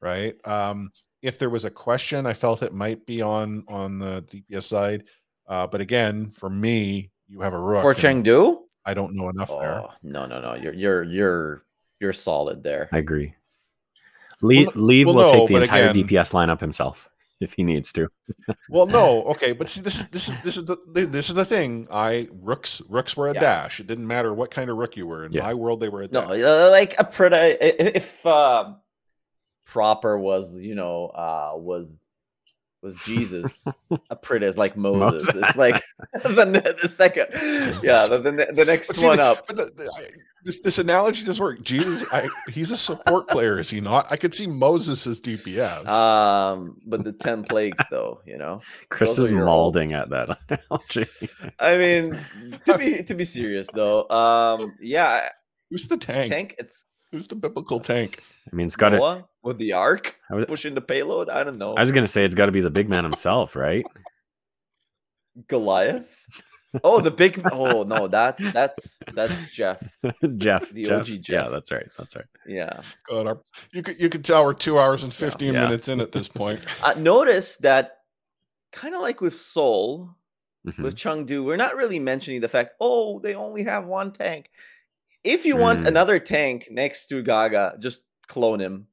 right? 0.00 0.34
Um, 0.46 0.90
if 1.22 1.38
there 1.38 1.50
was 1.50 1.64
a 1.64 1.70
question, 1.70 2.24
I 2.24 2.32
felt 2.34 2.62
it 2.62 2.72
might 2.72 3.04
be 3.04 3.20
on 3.20 3.64
on 3.66 3.98
the 3.98 4.22
DPS 4.30 4.62
side, 4.62 5.04
uh, 5.48 5.66
but 5.66 5.80
again, 5.80 6.30
for 6.30 6.48
me, 6.48 7.10
you 7.28 7.40
have 7.40 7.52
a 7.52 7.58
rook. 7.58 7.82
For 7.82 7.90
and 7.90 8.24
Chengdu? 8.24 8.58
I 8.86 8.94
don't 8.94 9.14
know 9.14 9.28
enough 9.30 9.48
there. 9.48 9.80
Oh 9.80 9.88
no 10.02 10.26
no 10.26 10.40
no! 10.40 10.54
You're 10.54 10.74
you're 10.74 11.02
you're 11.02 11.64
you're 11.98 12.12
solid 12.12 12.62
there. 12.62 12.88
I 12.92 12.98
agree. 12.98 13.34
Lee, 14.42 14.66
Well, 14.66 14.72
Lee 14.76 15.04
well, 15.04 15.14
will 15.14 15.22
no, 15.22 15.32
take 15.32 15.48
the 15.48 15.56
entire 15.56 15.88
again- 15.88 16.06
DPS 16.06 16.32
lineup 16.34 16.60
himself 16.60 17.08
if 17.40 17.52
he 17.54 17.62
needs 17.62 17.92
to. 17.92 18.08
Well, 18.68 18.86
no, 18.86 19.22
okay, 19.32 19.52
but 19.52 19.68
see, 19.68 19.80
this 19.80 20.00
is 20.00 20.06
this 20.06 20.28
is 20.28 20.34
this 20.42 20.56
is 20.56 20.64
the 20.64 20.76
this 21.10 21.28
is 21.28 21.34
the 21.34 21.44
thing. 21.44 21.86
I 21.92 22.28
rooks 22.32 22.80
rooks 22.88 23.16
were 23.16 23.28
a 23.28 23.34
Yeah. 23.34 23.40
dash. 23.40 23.80
It 23.80 23.86
didn't 23.86 24.06
matter 24.06 24.32
what 24.32 24.50
kind 24.50 24.70
of 24.70 24.76
rook 24.76 24.96
you 24.96 25.06
were. 25.06 25.24
In 25.24 25.32
Yeah. 25.32 25.42
my 25.42 25.54
world, 25.54 25.80
they 25.80 25.88
were 25.88 26.02
a 26.02 26.08
No, 26.08 26.22
dash. 26.22 26.40
uh, 26.42 26.70
like 26.70 26.94
a 26.98 27.04
pretty. 27.04 27.36
If 27.36 28.24
uh, 28.26 28.74
proper 29.66 30.18
was 30.18 30.60
you 30.60 30.74
know 30.74 31.06
uh 31.06 31.52
was 31.56 32.06
was 32.82 32.96
Jesus, 33.06 33.66
a 34.10 34.16
pretty 34.16 34.44
is 34.44 34.58
like 34.58 34.76
Moses. 34.76 35.26
Moses. 35.34 35.48
It's 35.48 35.56
like 35.56 35.82
the, 36.22 36.76
the 36.82 36.88
second, 36.88 37.28
yeah, 37.82 38.06
the, 38.08 38.18
the, 38.22 38.46
the 38.52 38.64
next 38.66 38.94
see, 38.94 39.06
one 39.06 39.16
the- 39.16 39.22
up. 39.22 39.46
But 39.46 39.56
the, 39.56 39.64
the, 39.74 39.84
I, 39.84 40.02
this 40.44 40.60
this 40.60 40.78
analogy 40.78 41.24
does 41.24 41.40
work. 41.40 41.62
Jesus, 41.62 42.04
I, 42.12 42.28
he's 42.50 42.70
a 42.70 42.76
support 42.76 43.28
player, 43.28 43.58
is 43.58 43.70
he 43.70 43.80
not? 43.80 44.06
I 44.10 44.16
could 44.16 44.34
see 44.34 44.46
Moses 44.46 45.06
as 45.06 45.20
DPS. 45.20 45.86
Um, 45.88 46.76
but 46.86 47.04
the 47.04 47.12
ten 47.12 47.44
plagues, 47.44 47.84
though, 47.90 48.20
you 48.26 48.36
know. 48.36 48.60
Chris 48.90 49.16
Those 49.16 49.26
is 49.26 49.32
are 49.32 49.44
mauling 49.44 49.92
at 49.92 50.10
that 50.10 50.38
analogy. 50.48 51.06
I 51.58 51.78
mean, 51.78 52.24
to 52.66 52.78
be 52.78 53.02
to 53.02 53.14
be 53.14 53.24
serious 53.24 53.68
though, 53.72 54.08
um, 54.10 54.74
yeah, 54.80 55.28
Who's 55.70 55.88
the 55.88 55.96
tank? 55.96 56.30
tank. 56.30 56.54
It's 56.58 56.84
Who's 57.10 57.26
the 57.28 57.36
biblical 57.36 57.80
tank? 57.80 58.20
I 58.52 58.56
mean, 58.56 58.66
it's 58.66 58.76
got 58.76 58.90
to. 58.90 58.96
Noah 58.98 59.24
with 59.42 59.58
the 59.58 59.72
ark 59.72 60.16
I 60.30 60.34
was, 60.34 60.44
pushing 60.46 60.74
the 60.74 60.80
payload. 60.80 61.28
I 61.28 61.44
don't 61.44 61.58
know. 61.58 61.74
I 61.74 61.80
was 61.80 61.92
gonna 61.92 62.08
say 62.08 62.24
it's 62.24 62.34
got 62.34 62.46
to 62.46 62.52
be 62.52 62.60
the 62.60 62.70
big 62.70 62.88
man 62.88 63.04
himself, 63.04 63.56
right? 63.56 63.84
Goliath. 65.48 66.26
Oh, 66.82 67.00
the 67.00 67.10
big. 67.10 67.40
Oh 67.52 67.82
no, 67.84 68.08
that's 68.08 68.52
that's 68.52 68.98
that's 69.12 69.32
Jeff. 69.52 69.78
Jeff, 70.36 70.70
The 70.70 70.84
Jeff. 70.84 71.00
OG 71.00 71.28
Yeah, 71.28 71.48
that's 71.48 71.70
right. 71.70 71.86
That's 71.96 72.16
right. 72.16 72.24
Yeah. 72.46 72.80
God, 73.08 73.26
our, 73.26 73.40
you 73.72 73.82
could 73.82 74.00
you 74.00 74.08
could 74.08 74.24
tell 74.24 74.44
we're 74.44 74.54
two 74.54 74.78
hours 74.78 75.02
and 75.04 75.12
fifteen 75.14 75.54
Yeah. 75.54 75.64
minutes 75.64 75.88
in 75.88 76.00
at 76.00 76.12
this 76.12 76.28
point. 76.28 76.60
Uh, 76.82 76.94
notice 76.96 77.56
that, 77.58 77.98
kind 78.72 78.94
of 78.94 79.00
like 79.02 79.20
with 79.20 79.36
Seoul, 79.36 80.16
Mhm. 80.66 80.82
with 80.82 80.96
Chengdu, 80.96 81.44
we're 81.44 81.56
not 81.56 81.76
really 81.76 81.98
mentioning 81.98 82.40
the 82.40 82.48
fact. 82.48 82.74
Oh, 82.80 83.20
they 83.20 83.34
only 83.34 83.62
have 83.64 83.84
one 83.86 84.12
tank. 84.12 84.50
If 85.22 85.44
you 85.46 85.56
want 85.56 85.80
Mm. 85.82 85.86
another 85.86 86.18
tank 86.18 86.68
next 86.70 87.06
to 87.08 87.22
Gaga, 87.22 87.76
just 87.80 88.04
clone 88.26 88.60
him. 88.60 88.86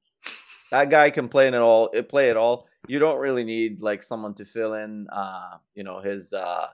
That 0.71 0.89
guy 0.89 1.09
can 1.09 1.27
play 1.29 1.47
it 1.47 1.55
all. 1.55 1.89
It 1.93 2.07
play 2.09 2.29
it 2.29 2.37
all. 2.37 2.67
You 2.87 2.99
don't 2.99 3.19
really 3.19 3.43
need 3.43 3.81
like 3.81 4.03
someone 4.03 4.33
to 4.35 4.45
fill 4.45 4.73
in. 4.73 5.07
Uh, 5.11 5.57
you 5.75 5.83
know 5.83 5.99
his 5.99 6.31
uh 6.33 6.67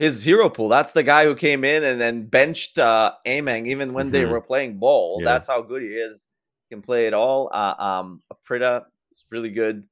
his 0.00 0.24
hero 0.24 0.48
pool. 0.48 0.68
That's 0.68 0.92
the 0.94 1.02
guy 1.04 1.24
who 1.26 1.34
came 1.36 1.62
in 1.62 1.84
and 1.84 2.00
then 2.00 2.26
benched 2.26 2.78
uh 2.78 3.12
Ameng 3.26 3.68
even 3.68 3.92
when 3.92 4.10
they 4.10 4.22
Mhm. 4.24 4.30
were 4.32 4.40
playing 4.40 4.78
ball. 4.78 5.18
Yeah. 5.20 5.26
That's 5.26 5.46
how 5.46 5.60
good 5.62 5.82
he 5.82 5.88
is. 5.88 6.28
He 6.68 6.74
Can 6.74 6.82
play 6.82 7.06
it 7.06 7.14
all. 7.14 7.50
Uh, 7.52 7.74
um, 7.78 8.22
Aprita 8.32 8.86
is 9.12 9.24
really 9.30 9.50
good. 9.50 9.84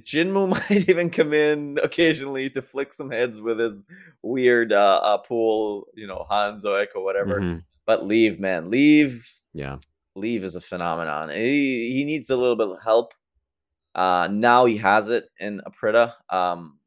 Jinmu 0.00 0.48
might 0.70 0.88
even 0.90 1.08
come 1.10 1.32
in 1.32 1.78
occasionally 1.82 2.50
to 2.50 2.60
flick 2.62 2.92
some 2.92 3.10
heads 3.10 3.40
with 3.40 3.58
his 3.58 3.86
weird 4.22 4.72
uh, 4.72 5.00
uh 5.02 5.18
pool, 5.18 5.86
you 5.94 6.06
know, 6.06 6.26
Hanzo 6.30 6.86
or 6.94 7.02
whatever. 7.02 7.40
Mhm. 7.40 7.64
But 7.86 8.04
leave, 8.04 8.38
man, 8.38 8.70
leave, 8.70 9.26
Yeah. 9.54 9.78
leave 10.14 10.44
is 10.44 10.56
a 10.56 10.60
phenomenon. 10.60 11.30
He 11.30 11.92
he 11.94 12.04
needs 12.04 12.28
a 12.30 12.36
little 12.36 12.56
bit 12.56 12.68
of 12.68 12.82
help. 12.82 13.14
Uh, 13.94 14.28
now 14.30 14.66
he 14.66 14.76
has 14.76 15.08
it 15.08 15.24
in 15.40 15.62
Aprita. 15.66 16.12
Um, 16.28 16.78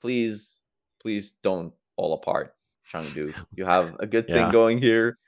please, 0.00 0.59
please 1.00 1.32
don't 1.42 1.72
fall 1.96 2.12
apart, 2.14 2.54
Chengdu. 2.92 3.34
You 3.56 3.64
have 3.64 3.96
a 4.00 4.06
good 4.06 4.26
Yeah. 4.28 4.34
thing 4.34 4.50
going 4.50 4.78
here. 4.78 5.18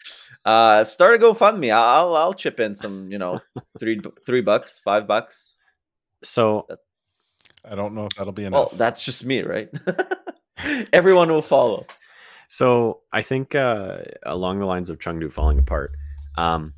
Uh, 0.45 0.85
start 0.85 1.15
a 1.15 1.25
GoFundMe. 1.25 1.73
I'll 1.73 2.15
I'll 2.15 2.35
chip 2.35 2.61
in 2.61 2.75
some, 2.75 3.11
you 3.11 3.19
know, 3.19 3.41
three 3.79 4.01
three 4.25 4.41
bucks, 4.43 4.79
five 4.79 5.07
bucks. 5.07 5.57
So 6.23 6.67
I 7.69 7.75
don't 7.75 7.95
know 7.95 8.07
if 8.07 8.15
that'll 8.15 8.33
be 8.33 8.49
Well, 8.49 8.69
enough. 8.69 8.79
that's 8.79 9.05
just 9.05 9.25
me, 9.25 9.43
right? 9.43 9.69
Everyone 10.93 11.29
will 11.31 11.43
follow. 11.43 11.87
So 12.49 13.01
I 13.13 13.23
think 13.23 13.55
uh, 13.55 13.99
along 14.25 14.59
the 14.59 14.67
lines 14.67 14.91
of 14.91 14.99
Chengdu 14.99 15.33
falling 15.33 15.59
apart, 15.59 15.93
um, 16.37 16.75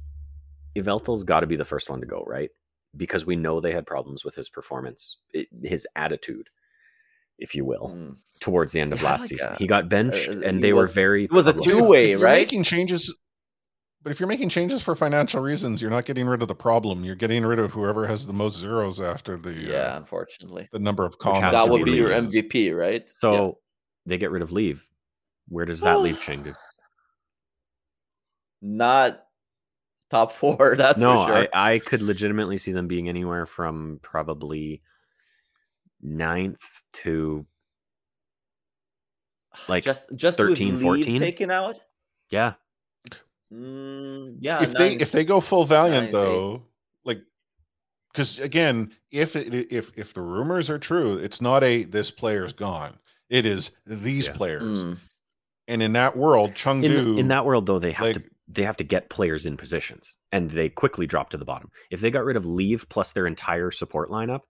Yveltal's 0.77 1.25
got 1.25 1.41
to 1.41 1.47
be 1.47 1.57
the 1.57 1.65
first 1.65 1.91
one 1.91 2.01
to 2.01 2.07
go, 2.07 2.23
right? 2.27 2.51
Because 2.97 3.27
we 3.27 3.35
know 3.37 3.61
they 3.61 3.73
had 3.73 3.87
problems 3.87 4.25
with 4.25 4.35
his 4.37 4.49
performance, 4.49 5.17
i 5.35 5.47
his 5.63 5.87
attitude, 5.97 6.49
if 7.39 7.55
you 7.55 7.65
will, 7.65 7.89
Mm. 7.91 8.17
towards 8.41 8.73
the 8.73 8.81
end 8.81 8.93
of 8.93 9.01
Yeah, 9.03 9.07
last 9.11 9.21
like, 9.23 9.29
season. 9.31 9.49
uh, 9.49 9.57
he 9.59 9.67
got 9.67 9.89
benched, 9.89 10.29
uh, 10.29 10.41
and 10.45 10.63
they 10.63 10.73
was- 10.73 10.91
were 10.91 10.95
very. 10.95 11.25
it 11.25 11.33
was 11.33 11.47
a 11.47 11.53
public. 11.53 11.65
But 11.67 11.73
if- 11.75 11.79
two-way, 11.81 12.15
right? 12.15 12.39
Making 12.47 12.63
changes, 12.63 13.15
but 14.03 14.11
if 14.13 14.21
you're 14.21 14.29
making 14.29 14.51
changes 14.51 14.83
for 14.83 14.95
financial 14.95 15.43
reasons, 15.43 15.81
you're 15.83 15.91
not 15.91 16.05
getting 16.05 16.27
rid 16.27 16.43
of 16.43 16.49
the 16.49 16.55
problem. 16.55 17.05
You're 17.05 17.15
getting 17.17 17.45
rid 17.45 17.59
of 17.59 17.73
whoever 17.73 18.07
has 18.07 18.27
the 18.27 18.33
most 18.33 18.57
zeros 18.57 19.01
after 19.01 19.37
the 19.37 19.53
Yeah, 19.55 19.95
uh, 19.95 19.97
unfortunately. 19.99 20.69
the 20.73 20.79
number 20.79 21.05
of 21.05 21.13
has 21.15 21.17
comments. 21.17 21.57
That 21.57 21.69
would 21.71 21.85
be 21.85 21.93
be 21.93 21.97
your. 21.99 22.11
MVP, 22.13 22.71
right? 22.73 23.09
So 23.09 23.33
Yeah. 23.33 23.51
they 24.07 24.19
get 24.19 24.31
rid 24.31 24.43
of 24.43 24.53
Leave. 24.53 24.89
Where 25.49 25.65
does 25.67 25.81
that 25.83 26.01
leave 26.01 26.19
Chengdu? 26.21 26.55
not 28.63 29.21
top 30.11 30.33
four, 30.33 30.75
that's 30.79 31.01
no, 31.01 31.17
for 31.17 31.27
sure. 31.27 31.49
I, 31.53 31.75
I 31.75 31.79
could 31.79 32.03
legitimately 32.03 32.59
see 32.59 32.73
them 32.73 32.89
being 32.89 33.09
anywhere 33.09 33.47
from 33.47 33.99
probably 34.03 34.83
ninth 36.05 36.83
to 36.93 37.45
like 39.69 39.83
just 39.85 40.15
just 40.15 40.39
13, 40.39 40.75
with 40.75 40.83
14? 40.83 41.19
taken 41.19 41.51
out. 41.51 41.79
yeah. 42.31 42.55
Mm, 43.53 44.37
yeah, 44.41 44.63
if 44.63 44.73
they 44.73 44.95
if 44.95 45.13
they 45.13 45.25
go 45.25 45.41
full 45.41 45.65
valiant 45.65 46.07
nine, 46.07 46.13
though, 46.13 46.63
like 47.05 47.21
because 48.13 48.41
again, 48.41 48.91
if 49.13 49.37
it, 49.37 49.53
if 49.73 49.97
if 49.97 50.13
the 50.15 50.23
rumors 50.23 50.69
are 50.71 50.79
true, 50.79 51.17
it's 51.19 51.41
not 51.41 51.63
a 51.63 51.85
this 51.85 52.11
player's 52.11 52.53
gone. 52.53 52.99
It 53.29 53.47
is 53.47 53.71
these 53.87 54.27
Yeah. 54.27 54.33
players, 54.33 54.85
Mm, 54.85 54.97
and 55.69 55.83
in 55.83 55.93
that 55.93 56.17
world, 56.17 56.51
In, 56.51 56.55
Chengdu 56.55 57.19
in 57.19 57.29
that 57.29 57.45
world 57.45 57.67
though, 57.67 57.79
they 57.79 57.93
have 57.93 58.15
to 58.15 58.23
they 58.49 58.63
have 58.63 58.79
to 58.79 58.85
get 58.85 59.09
players 59.11 59.47
in 59.47 59.57
positions 59.57 60.17
and 60.33 60.51
they 60.51 60.69
quickly 60.69 61.07
drop 61.07 61.31
to 61.31 61.37
the 61.37 61.45
bottom. 61.45 61.71
If 61.91 62.01
they 62.01 62.11
got 62.11 62.25
rid 62.25 62.37
of 62.37 62.45
leave 62.47 62.89
plus 62.89 63.13
their 63.13 63.27
entire 63.27 63.71
support 63.71 64.11
lineup, 64.11 64.41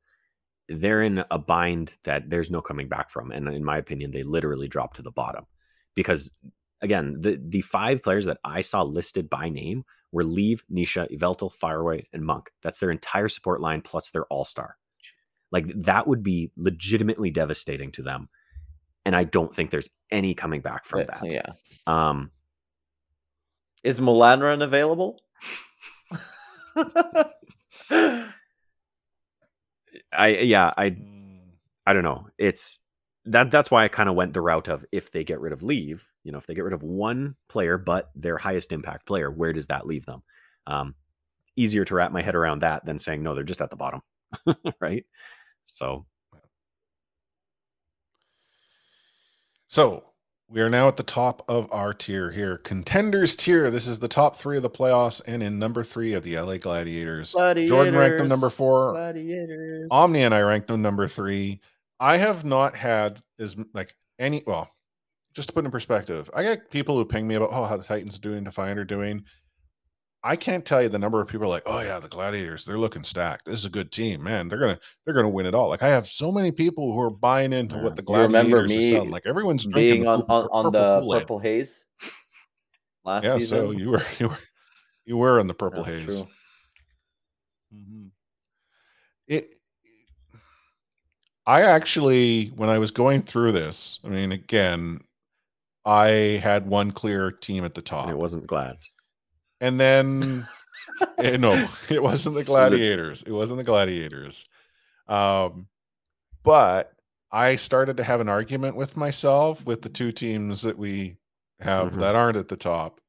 they're 0.69 1.03
in 1.03 1.25
a 1.31 1.39
bind 1.39 1.97
that 2.05 2.31
there's 2.31 2.51
no 2.51 2.61
coming 2.61 2.89
back 2.89 3.11
from. 3.11 3.31
And 3.31 3.49
in 3.49 3.65
my 3.65 3.77
opinion, 3.77 4.11
they 4.11 4.23
literally 4.23 4.69
drop 4.69 4.95
to 4.95 5.03
the 5.03 5.11
bottom 5.11 5.47
because 5.95 6.35
again, 6.81 7.17
the 7.21 7.41
the 7.43 7.61
five 7.61 8.03
players 8.03 8.27
that 8.27 8.39
I 8.45 8.61
saw 8.61 8.83
listed 8.83 9.29
by 9.29 9.49
name 9.49 9.85
were 10.13 10.25
Leave, 10.25 10.65
Nisha, 10.73 11.11
Yveltal, 11.11 11.53
Farway, 11.55 12.07
and 12.13 12.25
Monk. 12.25 12.51
That's 12.63 12.79
their 12.79 12.91
entire 12.91 13.29
support 13.29 13.61
line 13.61 13.81
plus 13.81 14.11
their 14.11 14.25
all 14.27 14.45
star. 14.45 14.77
Like 15.51 15.67
that 15.83 16.07
would 16.07 16.23
be 16.23 16.51
legitimately 16.57 17.31
devastating 17.31 17.93
to 17.93 18.03
them. 18.03 18.29
And 19.05 19.15
I 19.15 19.25
don't 19.25 19.55
think 19.55 19.71
there's 19.71 19.91
any 20.11 20.35
coming 20.35 20.63
back 20.63 20.85
from 20.85 21.05
that. 21.07 21.21
yeah. 21.25 21.53
Um, 21.87 22.31
Is 23.83 24.01
Mulanran 24.01 24.63
available? 24.63 25.21
I 30.17 30.29
yeah, 30.29 30.73
I 30.77 30.91
Mm, 30.91 31.41
I 31.87 31.93
don't 31.93 32.05
know. 32.05 32.29
It's 32.39 32.79
that 33.27 33.51
that's 33.51 33.71
why 33.71 33.85
I 33.85 33.89
kind 33.89 34.09
of 34.09 34.15
went 34.15 34.35
the 34.35 34.41
route 34.41 34.69
of 34.69 34.85
if 34.93 35.11
they 35.13 35.25
get 35.25 35.41
rid 35.41 35.53
of 35.53 35.63
leave, 35.63 36.07
you 36.25 36.33
know, 36.33 36.39
if 36.39 36.47
they 36.47 36.55
get 36.55 36.65
rid 36.65 36.73
of 36.75 36.83
one 36.83 37.37
player 37.49 37.79
but 37.79 38.11
their 38.15 38.39
highest 38.39 38.73
impact 38.73 39.07
player, 39.07 39.31
where 39.31 39.53
does 39.53 39.67
that 39.69 39.87
leave 39.87 40.07
them? 40.07 40.23
Um 40.67 40.95
easier 41.57 41.85
to 41.87 41.95
wrap 41.95 42.13
my 42.13 42.23
head 42.23 42.35
around 42.37 42.61
that 42.61 42.85
than 42.87 42.99
saying 42.99 43.23
no, 43.23 43.35
they're 43.35 43.45
just 43.45 43.63
at 43.63 43.71
the 43.71 43.77
bottom. 43.77 44.03
right? 44.81 45.05
So, 45.67 46.07
So 49.69 50.05
we 50.55 50.61
are 50.61 50.71
now 50.71 50.87
at 50.87 50.97
the 50.97 51.03
top 51.03 51.45
of 51.49 51.67
our 51.73 51.93
tier 51.93 52.31
here. 52.31 52.59
Contenders 52.59 53.35
tier. 53.35 53.73
This 53.73 53.89
is 53.89 53.99
the 53.99 54.07
top 54.07 54.37
three 54.37 54.57
of 54.57 54.63
the 54.63 54.71
playoffs, 54.71 55.21
and 55.27 55.43
in 55.43 55.59
number 55.59 55.83
three 55.83 56.13
of 56.15 56.23
the 56.23 56.39
LA 56.39 56.59
Gladiators. 56.59 57.33
Jordan 57.33 57.97
ranked 57.97 58.19
them 58.19 58.29
number 58.29 58.51
four. 58.51 58.93
Gladiators. 58.93 59.89
Omni 59.91 60.23
and 60.23 60.33
I 60.33 60.43
ranked 60.43 60.69
them 60.69 60.81
number 60.81 61.09
three. 61.09 61.61
I 61.99 62.19
have 62.19 62.45
not 62.45 62.77
had 62.77 63.21
as 63.41 63.57
like 63.75 63.97
any. 64.21 64.45
Well, 64.47 64.71
just 65.35 65.49
to 65.49 65.55
put 65.55 65.65
in 65.65 65.73
perspective, 65.73 66.31
I 66.33 66.45
get 66.45 66.71
people 66.71 66.97
who 66.97 67.05
ping 67.05 67.27
me 67.27 67.35
about 67.35 67.51
oh 67.51 67.65
how 67.65 67.77
the 67.77 67.83
Titans 67.83 68.21
doing, 68.21 68.45
Defiant 68.45 68.79
are 68.79 68.85
doing. 68.85 69.25
I 70.27 70.37
can't 70.37 70.65
tell 70.65 70.83
you 70.83 70.89
the 70.89 70.99
number 70.99 71.21
of 71.21 71.29
people 71.29 71.49
like 71.49 71.65
oh 71.67 71.81
yeah 71.83 71.99
the 72.01 72.09
Gladiators 72.09 72.65
they're 72.65 72.79
looking 72.79 73.05
stacked. 73.05 73.45
This 73.45 73.59
is 73.61 73.67
a 73.67 73.71
good 73.71 73.93
team, 73.93 74.23
man. 74.23 74.49
They're 74.49 74.59
gonna 74.59 74.81
they're 75.05 75.15
gonna 75.15 75.29
win 75.29 75.45
it 75.47 75.55
all. 75.55 75.69
Like 75.69 75.83
I 75.83 75.89
have 75.89 76.07
so 76.07 76.33
many 76.33 76.51
people 76.51 76.93
who 76.95 77.01
are 77.01 77.11
buying 77.11 77.53
into 77.53 77.77
Yeah. 77.77 77.83
what 77.83 77.97
the 77.97 78.03
Gladiators 78.03 78.73
are 78.73 78.83
selling. 78.83 79.11
Like 79.11 79.27
everyone's 79.27 79.67
drinking 79.67 79.97
being 80.01 80.09
on, 80.09 80.23
on, 80.23 80.49
on 80.51 80.73
the 80.73 81.01
Kool-Aid. 81.01 81.21
purple 81.23 81.39
haze 81.39 81.85
last 83.05 83.25
Yeah, 83.25 83.35
season. 83.39 83.59
so 83.59 83.71
you 83.73 83.91
were 83.91 84.03
you 84.19 84.29
were 84.29 84.39
you 85.05 85.17
were 85.19 85.39
in 85.39 85.47
the 85.47 85.55
purple 85.55 85.85
That's 85.85 85.97
haze. 86.05 86.19
true. 86.21 86.29
Mhm. 87.75 88.11
It. 89.29 89.59
I 91.47 91.61
actually, 91.61 92.47
when 92.57 92.71
I 92.71 92.79
was 92.79 92.91
going 92.91 93.21
through 93.21 93.53
this, 93.53 94.01
I 94.03 94.09
mean, 94.09 94.33
again, 94.33 95.01
I 95.85 96.41
had 96.43 96.67
one 96.67 96.91
clear 96.91 97.31
team 97.31 97.65
at 97.67 97.75
the 97.75 97.81
and 97.81 97.87
top, 97.87 98.09
it 98.09 98.17
wasn't 98.17 98.47
Glads. 98.47 98.94
And 99.61 99.79
then 99.81 100.47
eh, 101.21 101.37
no, 101.37 101.71
it 101.91 102.03
wasn't 102.03 102.35
the 102.37 102.45
Gladiators. 102.45 103.23
It 103.23 103.33
wasn't 103.33 103.59
the 103.59 103.65
Gladiators. 103.65 104.49
Um, 105.09 105.69
but 106.43 106.93
I 107.33 107.57
started 107.57 107.97
to 107.99 108.05
have 108.05 108.21
an 108.21 108.29
argument 108.29 108.77
with 108.77 108.97
myself 108.97 109.65
with 109.67 109.83
the 109.83 109.89
two 109.89 110.13
teams 110.13 110.63
that 110.63 110.79
we 110.79 111.17
have 111.61 111.95
Mhm. 111.95 111.99
that 111.99 112.15
aren't 112.15 112.37
at 112.37 112.49
the 112.49 112.57
top, 112.57 113.01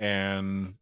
and 0.00 0.74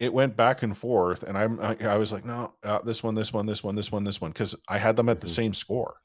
it 0.00 0.12
went 0.12 0.36
back 0.36 0.62
and 0.62 0.76
forth. 0.76 1.22
And 1.22 1.38
I'm 1.38 1.60
I, 1.60 1.76
I 1.82 1.96
was 1.98 2.12
like, 2.12 2.24
no, 2.24 2.54
uh, 2.64 2.80
this 2.82 3.02
one, 3.02 3.14
this 3.14 3.32
one, 3.32 3.46
this 3.46 3.62
one, 3.64 3.74
this 3.76 3.92
one, 3.92 4.04
this 4.04 4.20
one, 4.20 4.32
because 4.32 4.54
I 4.68 4.78
had 4.78 4.96
them 4.96 5.08
at 5.08 5.20
the 5.20 5.26
Mhm. 5.26 5.30
same 5.30 5.54
score. 5.54 5.96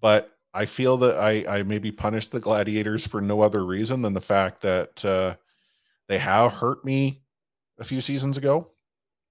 But 0.00 0.30
I 0.52 0.66
feel 0.66 0.96
that 0.98 1.16
I 1.18 1.44
I 1.58 1.62
maybe 1.62 1.90
punished 1.90 2.30
the 2.30 2.40
gladiators 2.40 3.06
for 3.06 3.20
no 3.20 3.40
other 3.40 3.64
reason 3.64 4.02
than 4.02 4.12
the 4.14 4.20
fact 4.20 4.60
that 4.62 5.04
uh, 5.04 5.36
they 6.08 6.18
have 6.18 6.52
hurt 6.52 6.84
me 6.84 7.22
a 7.78 7.84
few 7.84 8.00
seasons 8.00 8.36
ago, 8.36 8.70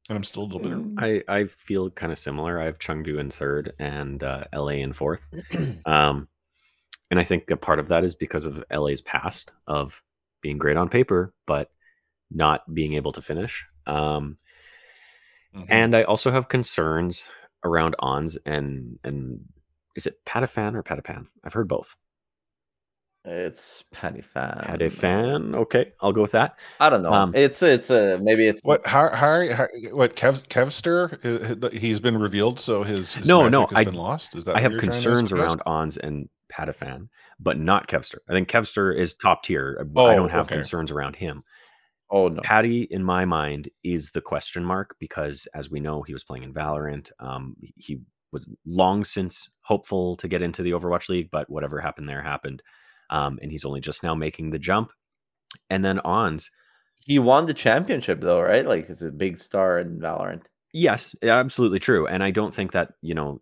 and 0.09 0.15
I'm 0.17 0.23
still 0.23 0.43
a 0.43 0.45
little 0.45 0.59
bitter. 0.59 0.77
Mm. 0.77 1.23
I, 1.29 1.33
I 1.33 1.45
feel 1.45 1.89
kind 1.89 2.11
of 2.11 2.19
similar. 2.19 2.59
I 2.59 2.65
have 2.65 2.79
Chengdu 2.79 3.19
in 3.19 3.29
third 3.31 3.73
and 3.79 4.21
uh, 4.23 4.45
LA 4.53 4.79
in 4.83 4.93
fourth. 4.93 5.21
Um, 5.85 6.27
and 7.11 7.19
I 7.19 7.25
think 7.25 7.51
a 7.51 7.57
part 7.57 7.77
of 7.79 7.89
that 7.89 8.03
is 8.03 8.15
because 8.15 8.45
of 8.47 8.63
LA's 8.71 9.01
past 9.01 9.51
of 9.67 10.01
being 10.41 10.57
great 10.57 10.77
on 10.77 10.89
paper, 10.89 11.31
but 11.45 11.69
not 12.31 12.73
being 12.73 12.93
able 12.93 13.11
to 13.11 13.21
finish. 13.21 13.65
Um, 13.85 14.37
Mhm. 15.55 15.65
and 15.69 15.95
I 15.95 16.01
also 16.03 16.31
have 16.31 16.49
concerns 16.49 17.29
around 17.63 17.95
Ons 17.99 18.37
and 18.43 18.97
and 19.03 19.41
is 19.95 20.07
it 20.07 20.25
Patafan 20.25 20.73
or 20.73 20.81
Patapan? 20.81 21.27
I've 21.43 21.53
heard 21.53 21.67
both. 21.67 21.95
It's 23.25 23.85
Patty 23.91 24.21
Fan. 24.21 24.65
Patafan, 24.65 25.55
okay, 25.55 25.93
I'll 26.01 26.11
go 26.11 26.21
with 26.21 26.31
that. 26.31 26.59
I 26.81 26.89
don't 26.89 27.03
know. 27.03 27.13
Um, 27.13 27.31
it's 27.33 27.63
it's 27.63 27.89
a 27.89 28.19
maybe 28.21 28.47
it's 28.47 28.59
What 28.63 28.85
how, 28.85 29.09
how, 29.09 29.49
how 29.53 29.67
what 29.91 30.17
Kev 30.17 30.45
Kevster 30.47 31.63
uh, 31.63 31.69
he's 31.69 32.01
been 32.01 32.17
revealed 32.17 32.59
so 32.59 32.83
his, 32.83 33.15
his 33.15 33.25
No, 33.25 33.39
magic 33.39 33.51
no, 33.51 33.61
has 33.67 33.77
I- 33.77 33.83
been 33.85 33.95
lost 33.95 34.35
is 34.35 34.43
that 34.43 34.57
I 34.57 34.59
have 34.59 34.73
you're 34.73 34.81
trying 34.81 34.91
to 34.91 34.97
concerns 34.97 35.31
around 35.31 35.61
Ons 35.65 35.95
and 35.95 36.27
Patafan, 36.51 37.07
but 37.39 37.57
not 37.57 37.87
Kevster. 37.87 38.17
I 38.29 38.33
think 38.33 38.49
Kevster 38.49 38.95
is 38.95 39.13
top 39.13 39.43
tier. 39.43 39.77
Oh, 39.95 40.05
I 40.05 40.15
don't 40.15 40.29
have 40.29 40.47
okay. 40.47 40.55
concerns 40.55 40.91
around 40.91 41.15
him. 41.15 41.43
Oh 42.11 42.27
no. 42.27 42.41
Patty, 42.41 42.81
in 42.81 43.03
my 43.03 43.23
mind, 43.23 43.69
is 43.83 44.11
the 44.11 44.21
question 44.21 44.65
mark 44.65 44.97
because, 44.99 45.47
as 45.55 45.71
we 45.71 45.79
know, 45.79 46.01
he 46.03 46.13
was 46.13 46.25
playing 46.25 46.43
in 46.43 46.53
Valorant. 46.53 47.09
Um, 47.19 47.55
he 47.77 48.01
was 48.33 48.49
long 48.65 49.05
since 49.05 49.49
hopeful 49.61 50.17
to 50.17 50.27
get 50.27 50.41
into 50.41 50.61
the 50.61 50.71
Overwatch 50.71 51.07
League, 51.07 51.29
but 51.31 51.49
whatever 51.49 51.79
happened 51.79 52.09
there 52.09 52.21
happened. 52.21 52.61
Um, 53.09 53.39
and 53.41 53.51
he's 53.51 53.65
only 53.65 53.81
just 53.81 54.03
now 54.03 54.15
making 54.15 54.51
the 54.51 54.59
jump. 54.59 54.91
And 55.69 55.83
then 55.85 55.99
Ons, 56.01 56.49
He 57.05 57.19
won 57.19 57.45
the 57.45 57.53
championship 57.53 58.21
though, 58.21 58.41
right? 58.41 58.65
Like 58.65 58.87
he's 58.87 59.01
a 59.03 59.11
big 59.11 59.37
star 59.37 59.79
in 59.79 59.99
Valorant. 59.99 60.43
yes, 60.73 61.15
absolutely 61.23 61.79
true. 61.79 62.07
And 62.07 62.23
I 62.23 62.31
don't 62.31 62.53
think 62.53 62.71
that, 62.71 62.93
you 63.01 63.13
know, 63.13 63.41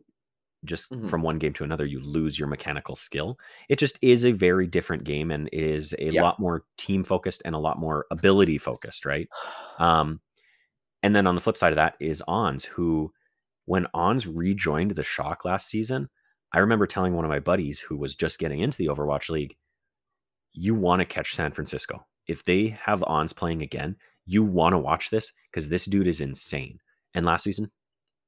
just 0.65 0.91
Mhm. 0.91 1.09
from 1.09 1.22
one 1.23 1.40
game 1.40 1.53
to 1.53 1.64
another, 1.64 1.85
you 1.85 1.99
lose 2.01 2.38
your 2.38 2.48
mechanical 2.48 2.95
skill. 2.95 3.40
It 3.69 3.80
just 3.80 3.98
is 4.03 4.25
a 4.25 4.31
very 4.31 4.67
different 4.67 5.03
game 5.06 5.31
and 5.31 5.49
is 5.53 5.93
a 5.99 6.09
Yeah. 6.11 6.22
lot 6.23 6.40
more 6.40 6.65
team 6.77 7.03
focused 7.03 7.41
and 7.45 7.56
a 7.56 7.59
lot 7.59 7.80
more 7.80 8.06
ability 8.11 8.57
focused, 8.59 9.06
right? 9.06 9.27
Um, 9.80 10.22
and 11.03 11.15
then 11.15 11.25
on 11.27 11.35
the 11.35 11.41
flip 11.41 11.57
side 11.57 11.72
of 11.72 11.77
that 11.77 11.95
is 11.99 12.22
Ons, 12.27 12.65
who, 12.65 13.11
when 13.65 13.88
Ons 13.93 14.27
rejoined 14.27 14.91
the 14.91 15.03
Shock 15.03 15.45
last 15.45 15.67
season, 15.67 16.09
I 16.53 16.59
remember 16.59 16.85
telling 16.88 17.13
one 17.13 17.25
of 17.25 17.30
my 17.30 17.39
buddies 17.39 17.80
who 17.80 17.97
was 17.97 18.15
just 18.15 18.39
getting 18.39 18.59
into 18.59 18.77
the 18.77 18.88
Overwatch 18.88 19.30
League, 19.30 19.55
you 20.53 20.75
want 20.75 20.99
to 20.99 21.05
catch 21.05 21.35
San 21.35 21.51
Francisco. 21.51 22.05
If 22.27 22.43
they 22.43 22.67
have 22.83 23.03
Ons 23.03 23.33
playing 23.33 23.61
again, 23.61 23.95
you 24.25 24.43
want 24.43 24.73
to 24.73 24.77
watch 24.77 25.09
this 25.09 25.31
because 25.49 25.69
this 25.69 25.85
dude 25.85 26.07
is 26.07 26.21
insane. 26.21 26.80
And 27.13 27.25
last 27.25 27.43
season, 27.43 27.71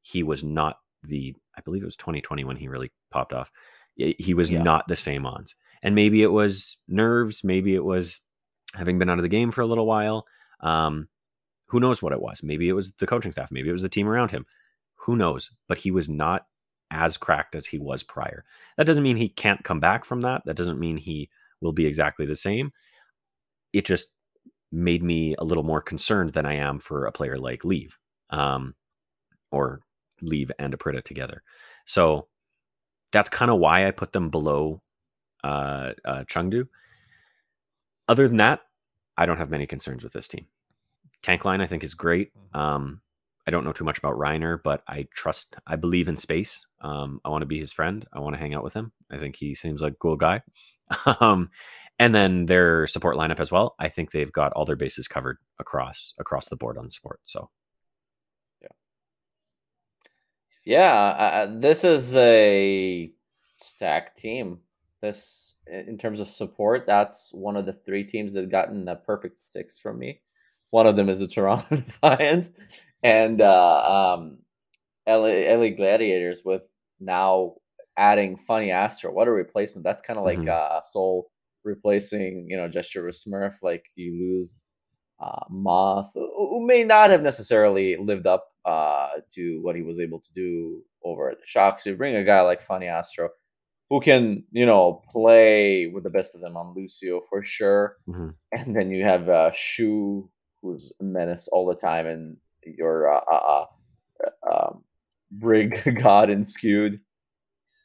he 0.02 0.24
was 0.24 0.44
not 0.44 0.78
the, 1.04 1.36
I 1.58 1.62
believe 1.62 1.82
it 1.84 1.86
was 1.86 1.96
2020 1.98 2.44
when 2.46 2.58
he 2.58 2.68
really 2.68 2.92
popped 3.12 3.34
off. 3.34 3.52
He 3.96 4.34
was 4.34 4.50
Yeah. 4.50 4.64
not 4.64 4.88
the 4.88 4.96
same 4.96 5.26
Ons. 5.26 5.56
And 5.82 5.96
maybe 5.96 6.24
it 6.24 6.32
was 6.32 6.78
nerves, 6.88 7.44
maybe 7.44 7.76
it 7.76 7.84
was 7.84 8.22
having 8.74 8.98
been 9.00 9.10
out 9.10 9.20
of 9.20 9.24
the 9.24 9.30
game 9.30 9.52
for 9.52 9.62
a 9.62 9.66
little 9.68 9.86
while. 9.86 10.26
Um, 10.62 11.10
who 11.68 11.80
knows 11.80 12.02
what 12.02 12.14
it 12.14 12.22
was? 12.22 12.42
Maybe 12.42 12.70
it 12.70 12.74
was 12.74 12.94
the 12.96 13.06
coaching 13.08 13.32
staff, 13.34 13.52
maybe 13.52 13.70
it 13.70 13.74
was 13.74 13.82
the 13.82 13.90
team 13.90 14.08
around 14.08 14.32
him. 14.32 14.46
Who 14.96 15.16
knows? 15.18 15.52
But 15.68 15.80
he 15.80 15.92
was 15.92 16.08
not 16.08 16.46
as 16.94 17.18
cracked 17.18 17.56
as 17.56 17.66
he 17.66 17.80
was 17.80 18.04
prior. 18.04 18.46
That 18.78 18.88
doesn't 18.88 19.04
mean 19.04 19.18
he 19.18 19.30
can't 19.30 19.64
come 19.64 19.80
back 19.80 20.06
from 20.06 20.22
that. 20.22 20.44
That 20.46 20.56
doesn't 20.56 20.80
mean 20.80 20.96
he 20.98 21.30
will 21.60 21.74
be 21.74 21.86
exactly 21.86 22.26
the 22.26 22.36
same. 22.36 22.72
It 23.74 23.86
just 23.86 24.10
made 24.72 25.04
me 25.04 25.36
a 25.40 25.44
little 25.44 25.64
more 25.64 25.82
concerned 25.82 26.34
than 26.34 26.46
I 26.46 26.56
am 26.56 26.80
for 26.80 27.06
a 27.06 27.12
player 27.12 27.38
like 27.38 27.66
Leave, 27.66 27.98
um, 28.30 28.76
or 29.52 29.82
Leave 30.22 30.52
and 30.60 30.78
Aprita 30.78 31.04
together. 31.04 31.44
So 31.86 32.28
that's 33.12 33.30
kind 33.30 33.52
of 33.52 33.60
why 33.60 33.88
I 33.88 33.92
put 33.92 34.14
them 34.14 34.30
below 34.30 34.82
uh, 35.44 35.94
uh, 36.06 36.24
Chengdu. 36.26 36.68
Other 38.08 38.28
than 38.28 38.38
that, 38.38 38.62
I 39.18 39.26
don't 39.26 39.38
have 39.38 39.50
many 39.50 39.66
concerns 39.66 40.04
with 40.04 40.14
this 40.14 40.28
team. 40.28 40.48
Tank 41.22 41.46
line, 41.46 41.62
I 41.62 41.68
think, 41.68 41.84
is 41.84 41.94
great. 41.94 42.32
Um, 42.54 43.02
I 43.46 43.52
don't 43.52 43.66
know 43.66 43.74
too 43.74 43.84
much 43.84 43.98
about 43.98 44.18
Reiner, 44.18 44.58
but 44.62 44.84
I 44.88 45.08
trust, 45.14 45.56
I 45.68 45.76
believe 45.76 46.08
in 46.08 46.18
space. 46.18 46.66
Um, 46.82 47.20
I 47.26 47.30
want 47.30 47.42
to 47.42 47.48
be 47.48 47.60
his 47.60 47.74
friend. 47.74 48.06
I 48.14 48.20
want 48.20 48.36
to 48.36 48.40
hang 48.40 48.54
out 48.54 48.64
with 48.64 48.74
him. 48.74 48.92
I 49.12 49.18
think 49.18 49.36
he 49.36 49.54
seems 49.54 49.82
like 49.82 49.94
a 49.94 49.98
cool 49.98 50.16
guy. 50.16 50.42
um, 51.20 51.50
and 52.00 52.16
then 52.16 52.46
their 52.46 52.88
support 52.88 53.18
lineup 53.18 53.40
as 53.40 53.52
well. 53.52 53.76
I 53.80 53.90
think 53.90 54.12
they've 54.12 54.32
got 54.32 54.54
all 54.54 54.66
their 54.66 54.76
bases 54.76 55.08
covered 55.08 55.38
across 55.60 56.14
across 56.18 56.48
the 56.48 56.56
board 56.56 56.78
on 56.78 56.90
support. 56.90 57.20
So 57.24 57.50
Yeah, 60.66 60.94
uh, 60.94 61.60
this 61.60 61.84
is 61.84 62.16
a 62.16 63.12
stacked 63.58 64.18
team. 64.18 64.60
This, 65.02 65.56
in 65.68 65.98
terms 65.98 66.22
of 66.22 66.30
support, 66.30 66.86
that's 66.88 67.34
one 67.34 67.58
of 67.58 67.66
the 67.66 67.74
three 67.74 68.06
teams 68.06 68.34
that 68.34 68.50
gotten 68.50 68.88
a 68.88 68.96
perfect 68.96 69.42
six 69.42 69.78
from 69.78 70.00
me. 70.00 70.22
One 70.74 70.88
of 70.88 70.96
them 70.96 71.08
is 71.08 71.20
the 71.20 71.28
Toronto 71.28 71.76
Defiant, 71.76 72.50
and 73.04 73.40
uh, 73.40 74.16
um, 74.18 74.40
LA, 75.08 75.54
LA 75.56 75.70
Gladiators 75.70 76.42
with 76.44 76.64
now 77.00 77.54
adding 77.96 78.40
FunnyAstro. 78.50 79.14
What 79.14 79.28
a 79.28 79.32
replacement! 79.32 79.84
That's 79.84 80.02
kind 80.02 80.18
of 80.18 80.26
like 80.26 80.40
Mhm. 80.40 80.50
uh, 80.50 80.82
Seoul 80.82 81.30
replacing, 81.64 82.48
you 82.50 82.58
know, 82.58 82.68
Gesture 82.68 83.06
with 83.06 83.16
Smurf. 83.24 83.62
Like 83.62 83.86
you 83.96 84.14
lose 84.14 84.56
uh, 85.20 85.46
Moth, 85.52 86.12
who 86.16 86.66
may 86.66 86.84
not 86.84 87.12
have 87.12 87.22
necessarily 87.22 87.96
lived 87.96 88.26
up 88.26 88.48
uh, 88.66 89.10
to 89.36 89.60
what 89.62 89.76
he 89.76 89.84
was 89.84 90.00
able 90.00 90.22
to 90.22 90.34
do 90.34 90.82
over 91.06 91.30
at 91.30 91.38
the 91.40 91.46
Shock. 91.46 91.82
So 91.82 91.92
you 91.92 91.96
bring 91.96 92.16
a 92.16 92.24
guy 92.24 92.42
like 92.42 92.66
FunnyAstro, 92.66 93.30
who 93.92 94.02
can, 94.02 94.44
you 94.52 94.66
know, 94.66 95.04
play 95.12 95.86
with 95.94 96.04
the 96.04 96.10
best 96.10 96.34
of 96.34 96.42
them 96.42 96.58
on 96.58 96.74
Lucio 96.76 97.22
for 97.30 97.44
sure. 97.44 97.98
Mhm. 98.10 98.34
And 98.52 98.76
then 98.76 98.90
you 98.90 99.04
have 99.04 99.30
uh, 99.30 99.52
Shu, 99.54 100.30
who's 100.64 100.92
a 101.00 101.04
menace 101.04 101.48
all 101.52 101.68
the 101.68 101.76
time, 101.76 102.08
and 102.08 102.38
your 102.66 103.14
uh, 103.14 103.22
uh, 103.32 103.66
uh, 104.26 104.68
um, 104.70 104.84
Brig 105.30 106.00
God 106.02 106.30
and 106.30 106.48
Skewed. 106.48 107.00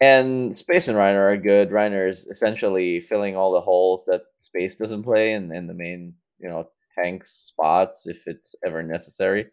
And 0.01 0.57
Space 0.57 0.87
and 0.87 0.97
Reiner 0.97 1.33
are 1.33 1.37
good. 1.37 1.71
Reiner 1.71 2.09
is 2.09 2.25
essentially 2.27 3.01
filling 3.01 3.37
all 3.37 3.53
the 3.53 3.61
holes 3.61 4.05
that 4.07 4.23
Space 4.39 4.77
doesn't 4.77 5.03
play 5.03 5.33
in, 5.33 5.53
in 5.53 5.67
the 5.67 5.75
main, 5.75 6.15
you 6.39 6.49
know, 6.49 6.69
tank 6.97 7.25
spots 7.25 8.07
if 8.07 8.27
it's 8.27 8.55
ever 8.65 8.83
necessary. 8.83 9.47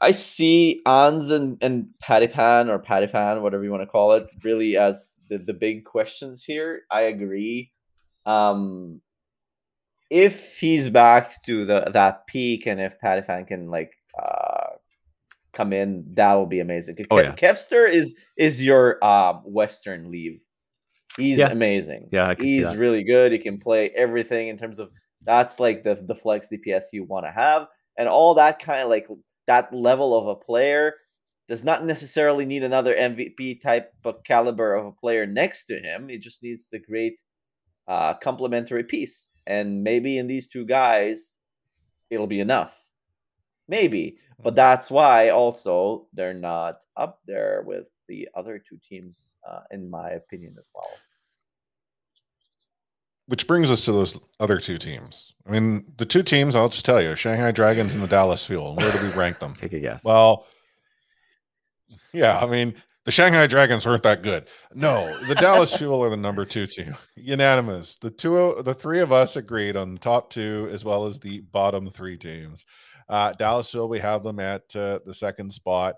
I 0.00 0.12
see 0.12 0.82
Ans 0.86 1.30
and, 1.30 1.58
and 1.62 1.88
Patipan 2.04 2.68
or 2.68 2.78
Patiphan, 2.78 3.40
whatever 3.40 3.64
you 3.64 3.70
want 3.70 3.82
to 3.82 3.86
call 3.86 4.12
it, 4.12 4.28
really 4.44 4.76
as 4.76 5.22
the, 5.28 5.38
the 5.38 5.54
big 5.54 5.84
questions 5.84 6.44
here. 6.44 6.82
I 6.90 7.02
agree. 7.02 7.72
Um, 8.26 9.00
if 10.10 10.58
he's 10.58 10.88
back 10.88 11.42
to 11.44 11.64
the 11.64 11.90
that 11.92 12.26
peak 12.26 12.66
and 12.66 12.80
if 12.80 12.98
Patiphan 13.00 13.46
can 13.46 13.68
like 13.70 13.92
uh 14.18 14.70
come 15.52 15.72
in, 15.72 16.04
that'll 16.14 16.46
be 16.46 16.60
amazing. 16.60 16.96
Ke- 16.96 17.06
Oh, 17.10 17.18
yeah. 17.18 17.34
Kevster 17.34 17.88
is 17.88 18.14
is 18.36 18.64
your 18.64 19.02
um 19.04 19.36
Western 19.44 20.10
leave. 20.10 20.42
He's 21.16 21.38
Yeah. 21.38 21.48
amazing. 21.48 22.08
Yeah, 22.12 22.28
I 22.28 22.34
can 22.34 22.44
see 22.50 22.58
He's 22.58 22.70
that. 22.70 22.78
really 22.78 23.02
good. 23.04 23.32
He 23.32 23.38
can 23.38 23.58
play 23.58 23.90
everything 23.90 24.48
in 24.48 24.58
terms 24.58 24.78
of 24.78 24.90
that's 25.24 25.58
like 25.58 25.82
the 25.82 25.94
the 26.06 26.14
flex 26.14 26.48
DPS 26.52 26.84
you 26.92 27.04
want 27.04 27.24
to 27.24 27.32
have, 27.32 27.66
and 27.98 28.08
all 28.08 28.34
that 28.34 28.58
kind 28.58 28.82
of 28.82 28.90
like 28.90 29.08
that 29.46 29.72
level 29.74 30.16
of 30.18 30.26
a 30.26 30.36
player 30.36 30.94
does 31.48 31.62
not 31.64 31.84
necessarily 31.84 32.44
need 32.44 32.64
another 32.64 32.94
MVP 32.94 33.60
type 33.60 33.92
of 34.04 34.22
caliber 34.24 34.74
of 34.74 34.84
a 34.86 34.92
player 34.92 35.24
next 35.26 35.66
to 35.66 35.78
him. 35.78 36.08
He 36.08 36.18
just 36.18 36.42
needs 36.42 36.68
the 36.68 36.80
great 36.80 37.18
uh, 37.88 38.14
complementary 38.14 38.84
piece, 38.84 39.32
and 39.46 39.82
maybe 39.82 40.18
in 40.18 40.26
these 40.26 40.48
two 40.48 40.64
guys, 40.64 41.38
it'll 42.10 42.26
be 42.26 42.40
enough. 42.40 42.80
Maybe, 43.68 44.18
but 44.42 44.54
that's 44.54 44.90
why 44.90 45.30
also 45.30 46.06
they're 46.12 46.34
not 46.34 46.84
up 46.96 47.20
there 47.26 47.62
with 47.66 47.86
the 48.08 48.28
other 48.34 48.58
two 48.58 48.78
teams, 48.88 49.36
uh, 49.48 49.60
in 49.70 49.90
my 49.90 50.10
opinion, 50.10 50.54
as 50.58 50.66
well. 50.74 50.90
Which 53.26 53.48
brings 53.48 53.72
us 53.72 53.84
to 53.86 53.92
those 53.92 54.20
other 54.38 54.60
two 54.60 54.78
teams. 54.78 55.34
I 55.48 55.50
mean, 55.50 55.84
the 55.96 56.06
two 56.06 56.22
teams, 56.22 56.54
I'll 56.54 56.68
just 56.68 56.84
tell 56.84 57.02
you, 57.02 57.16
Shanghai 57.16 57.50
Dragons 57.50 57.92
and 57.92 58.02
the 58.02 58.06
Dallas 58.06 58.46
Fuel. 58.46 58.76
Where 58.76 58.92
do 58.92 59.02
we 59.02 59.10
rank 59.14 59.40
them? 59.40 59.52
take 59.56 59.72
a 59.72 59.80
guess. 59.80 60.04
Well, 60.04 60.46
yeah, 62.12 62.38
I 62.38 62.46
mean, 62.46 62.74
the 63.06 63.10
Shanghai 63.12 63.46
Dragons 63.46 63.86
weren't 63.86 64.02
that 64.02 64.22
good. 64.22 64.46
No, 64.74 65.18
the 65.28 65.34
Dallas 65.36 65.74
Fuel 65.78 66.04
are 66.04 66.10
the 66.10 66.16
number 66.16 66.44
two 66.44 66.66
team, 66.66 66.94
unanimous. 67.14 67.96
The 67.96 68.10
two, 68.10 68.60
the 68.64 68.74
three 68.74 69.00
of 69.00 69.12
us 69.12 69.36
agreed 69.36 69.76
on 69.76 69.94
the 69.94 70.00
top 70.00 70.28
two 70.28 70.68
as 70.70 70.84
well 70.84 71.06
as 71.06 71.18
the 71.18 71.40
bottom 71.52 71.88
three 71.88 72.18
teams. 72.18 72.66
Uh, 73.08 73.32
Dallas 73.32 73.70
Fuel, 73.70 73.88
we 73.88 74.00
have 74.00 74.22
them 74.22 74.38
at 74.40 74.62
uh, 74.76 74.98
the 75.06 75.14
second 75.14 75.50
spot. 75.52 75.94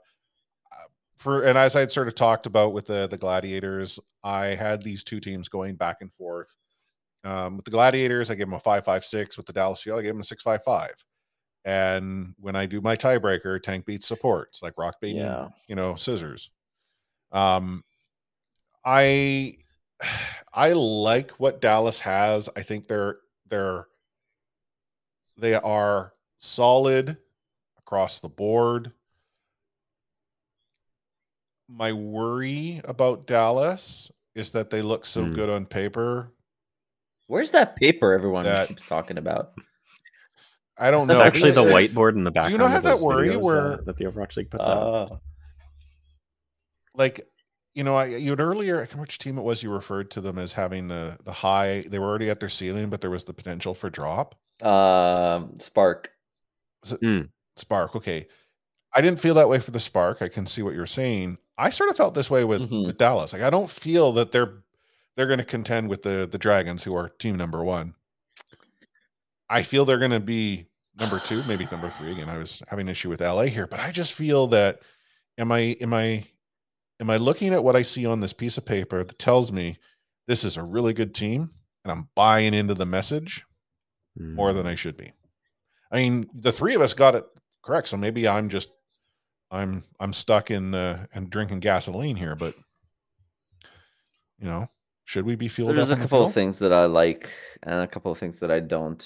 Uh, 0.71 0.85
for 1.17 1.43
and 1.43 1.59
as 1.59 1.75
I'd 1.75 1.91
sort 1.91 2.07
of 2.09 2.15
talked 2.15 2.47
about 2.47 2.73
with 2.73 2.87
the 2.87 3.09
the 3.09 3.19
Gladiators, 3.19 3.99
I 4.23 4.49
had 4.49 4.83
these 4.83 5.03
two 5.03 5.19
teams 5.19 5.49
going 5.49 5.75
back 5.75 5.97
and 6.03 6.13
forth. 6.13 6.55
Um, 7.25 7.57
with 7.57 7.65
the 7.65 7.71
Gladiators, 7.73 8.31
I 8.31 8.35
gave 8.37 8.47
them 8.47 8.55
a 8.55 8.61
five 8.61 8.85
five 8.85 9.05
six. 9.05 9.37
With 9.37 9.47
the 9.47 9.53
Dallas 9.53 9.83
Fuel, 9.83 9.99
I 9.99 10.03
gave 10.03 10.13
them 10.13 10.21
a 10.21 10.25
six 10.25 10.43
five 10.43 10.63
five. 10.65 10.95
And 11.65 12.35
when 12.39 12.57
I 12.57 12.67
do 12.67 12.81
my 12.81 12.97
tiebreaker, 12.97 13.61
tank 13.63 13.85
beats 13.85 14.07
support. 14.07 14.49
It's 14.53 14.63
like 14.63 14.79
rock 14.79 14.97
beating, 15.01 15.23
Yeah. 15.23 15.49
you 15.67 15.75
know, 15.75 15.97
scissors. 15.97 16.51
Um, 17.33 17.85
I 18.85 19.57
I 20.53 20.73
like 20.73 21.33
what 21.33 21.61
Dallas 21.61 22.01
has. 22.01 22.49
I 22.57 22.63
think 22.63 22.87
they're 22.87 23.19
they're 23.49 23.87
they 25.37 25.55
are 25.55 26.13
solid 26.39 27.17
across 27.79 28.21
the 28.21 28.29
board. 28.29 28.93
My 31.69 31.93
worry 31.93 32.81
about 32.85 33.27
Dallas 33.27 34.11
is 34.35 34.53
that 34.53 34.71
they 34.71 34.81
look 34.83 35.05
so 35.05 35.25
Hmm. 35.25 35.33
good 35.35 35.51
on 35.51 35.67
paper. 35.67 36.33
Where's 37.27 37.51
that 37.51 37.77
paper 37.77 38.15
everyone 38.15 38.45
That- 38.45 38.69
keeps 38.69 38.87
talking 38.87 39.19
about? 39.19 39.53
I 40.79 40.91
don't 40.91 41.09
know. 41.09 41.13
It's 41.13 41.21
actually 41.21 41.51
the 41.51 41.63
Uh, 41.65 41.73
whiteboard 41.75 42.13
in 42.15 42.25
the 42.25 42.31
back. 42.31 42.51
you 42.51 42.57
background. 42.57 42.59
not 42.59 42.67
of 42.67 42.73
have 42.73 42.99
that 43.01 43.05
worry 43.05 43.29
videos, 43.31 43.43
where- 43.43 43.73
uh, 43.75 43.77
that 43.85 43.97
the 43.97 44.05
Overwatch 44.05 44.37
League 44.37 44.51
puts 44.51 44.65
out? 44.65 45.21
Like 46.99 47.21
you 47.75 47.85
know, 47.85 47.95
I 47.95 48.07
you 48.07 48.31
had 48.31 48.41
earlier. 48.41 48.77
I 48.77 48.81
can't 48.81 48.93
remember 48.93 49.03
which 49.05 49.19
team 49.19 49.39
it 49.39 49.43
was. 49.43 49.63
You 49.63 49.73
referred 49.73 50.11
to 50.13 50.21
them 50.21 50.39
as 50.39 50.53
having 50.53 50.89
the 50.89 51.17
the 51.25 51.33
high. 51.33 51.85
They 51.89 51.99
were 51.99 52.07
already 52.09 52.29
at 52.31 52.41
their 52.41 52.49
ceiling, 52.51 52.91
but 52.91 53.01
there 53.01 53.11
was 53.11 53.25
the 53.25 53.35
potential 53.35 53.75
for 53.75 53.89
drop. 53.91 54.35
um, 54.63 55.55
Spark. 55.61 56.11
Spark. 57.57 57.97
Okay, 57.97 58.27
I 58.95 59.01
didn't 59.01 59.21
feel 59.21 59.35
that 59.35 59.49
way 59.49 59.61
for 59.61 59.71
the 59.73 59.81
Spark. 59.81 60.23
I 60.23 60.29
can 60.29 60.47
see 60.47 60.63
what 60.63 60.75
you're 60.75 60.87
saying. 60.87 61.39
I 61.59 61.71
sort 61.71 61.91
of 61.91 61.97
felt 61.97 62.15
this 62.15 62.31
way 62.31 62.45
with, 62.45 62.71
Mhm. 62.71 62.87
with 62.87 62.99
Dallas. 62.99 63.33
Like 63.33 63.43
I 63.43 63.51
don't 63.51 63.71
feel 63.71 64.13
that 64.13 64.33
they're 64.33 64.63
they're 65.17 65.27
going 65.27 65.41
to 65.41 65.45
contend 65.45 65.89
with 65.89 66.03
the 66.03 66.27
the 66.31 66.39
Dragons, 66.39 66.85
who 66.85 66.95
are 66.97 67.09
team 67.11 67.37
number 67.37 67.65
one. 67.65 67.95
I 69.49 69.63
feel 69.63 69.85
they're 69.85 69.99
going 69.99 70.11
to 70.11 70.21
be 70.21 70.67
number 70.99 71.19
two, 71.19 71.43
maybe 71.45 71.67
number 71.71 71.89
three. 71.89 72.13
Again, 72.13 72.29
I 72.29 72.39
was 72.39 72.63
having 72.69 72.87
an 72.87 72.91
issue 72.91 73.09
with 73.09 73.21
LA 73.21 73.45
here, 73.45 73.67
but 73.67 73.81
I 73.81 73.91
just 73.93 74.13
feel 74.13 74.47
that 74.49 74.81
am 75.39 75.51
I 75.53 75.61
am 75.81 75.93
I 75.95 76.25
am 77.01 77.11
I 77.11 77.17
looking 77.17 77.53
at 77.55 77.65
what 77.65 77.77
I 77.77 77.83
see 77.83 78.07
on 78.07 78.21
this 78.21 78.33
piece 78.33 78.59
of 78.59 78.65
paper 78.65 79.05
that 79.05 79.19
tells 79.19 79.53
me 79.53 79.77
this 80.27 80.45
is 80.45 80.57
a 80.57 80.63
really 80.63 80.93
good 80.93 81.15
team, 81.15 81.51
and 81.85 81.93
I'm 81.93 82.09
buying 82.15 82.55
into 82.55 82.75
the 82.75 82.87
message 82.87 83.45
more 84.17 84.53
than 84.53 84.67
Mm. 84.67 84.71
I 84.71 84.75
should 84.75 84.97
be. 84.97 85.13
I 85.91 85.97
mean, 85.97 86.29
the 86.35 86.53
three 86.53 86.75
of 86.75 86.83
us 86.83 86.95
got 86.95 87.15
it 87.15 87.25
correct, 87.63 87.89
so 87.89 87.97
maybe 87.97 88.27
I'm 88.29 88.49
just 88.49 88.71
I'm 89.51 89.85
I'm 89.99 90.13
stuck 90.13 90.51
in 90.51 90.75
uh 90.75 91.07
and 91.15 91.31
drinking 91.31 91.61
gasoline 91.61 92.17
here, 92.17 92.35
but 92.35 92.55
you 94.39 94.47
know, 94.47 94.69
should 95.05 95.25
we 95.25 95.37
be 95.37 95.49
fueled 95.49 95.77
There's 95.77 95.91
a 95.91 95.95
on 95.95 95.99
the 95.99 96.05
couple 96.05 96.25
of 96.25 96.35
things 96.35 96.59
that 96.59 96.73
I 96.73 96.85
like 96.85 97.31
and 97.63 97.81
a 97.81 97.87
couple 97.87 98.13
of 98.13 98.19
things 98.19 98.41
that 98.41 98.51
I 98.51 98.61
don't. 98.61 99.03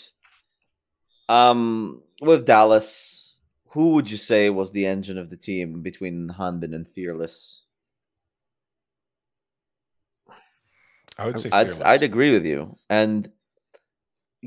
Um, 1.28 2.02
with 2.20 2.44
Dallas, 2.44 3.40
who 3.68 3.90
would 3.90 4.10
you 4.10 4.16
say 4.16 4.50
was 4.50 4.72
the 4.72 4.86
engine 4.86 5.16
of 5.16 5.30
the 5.30 5.36
team 5.36 5.80
between 5.80 6.28
Hanbin 6.28 6.74
and 6.74 6.88
Fearless? 6.88 7.66
I 11.18 11.26
would 11.26 11.40
say 11.40 11.50
I'd. 11.52 11.80
I'd 11.82 12.02
agree 12.02 12.32
with 12.32 12.44
you. 12.46 12.76
And 12.88 13.30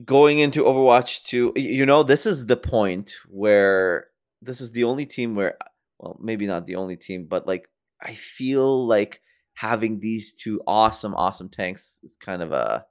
going 0.04 0.40
into 0.40 0.64
Overwatch 0.64 1.24
2, 1.26 1.54
you 1.56 1.86
know, 1.86 2.04
this 2.04 2.26
is 2.26 2.46
the 2.46 2.58
point 2.58 3.14
where 3.30 4.08
this 4.42 4.62
is 4.62 4.72
the 4.72 4.84
only 4.84 5.06
team 5.06 5.36
where, 5.36 5.58
well, 6.00 6.18
maybe 6.22 6.48
not 6.48 6.66
the 6.66 6.76
only 6.76 6.98
team, 6.98 7.26
but 7.30 7.48
like 7.48 7.70
I 8.02 8.14
feel 8.14 8.86
like 8.88 9.22
having 9.54 10.00
these 10.00 10.34
two 10.34 10.62
awesome, 10.68 11.16
awesome 11.16 11.50
tanks 11.50 12.00
is 12.04 12.18
kind 12.18 12.42
of 12.42 12.52
a, 12.52 12.86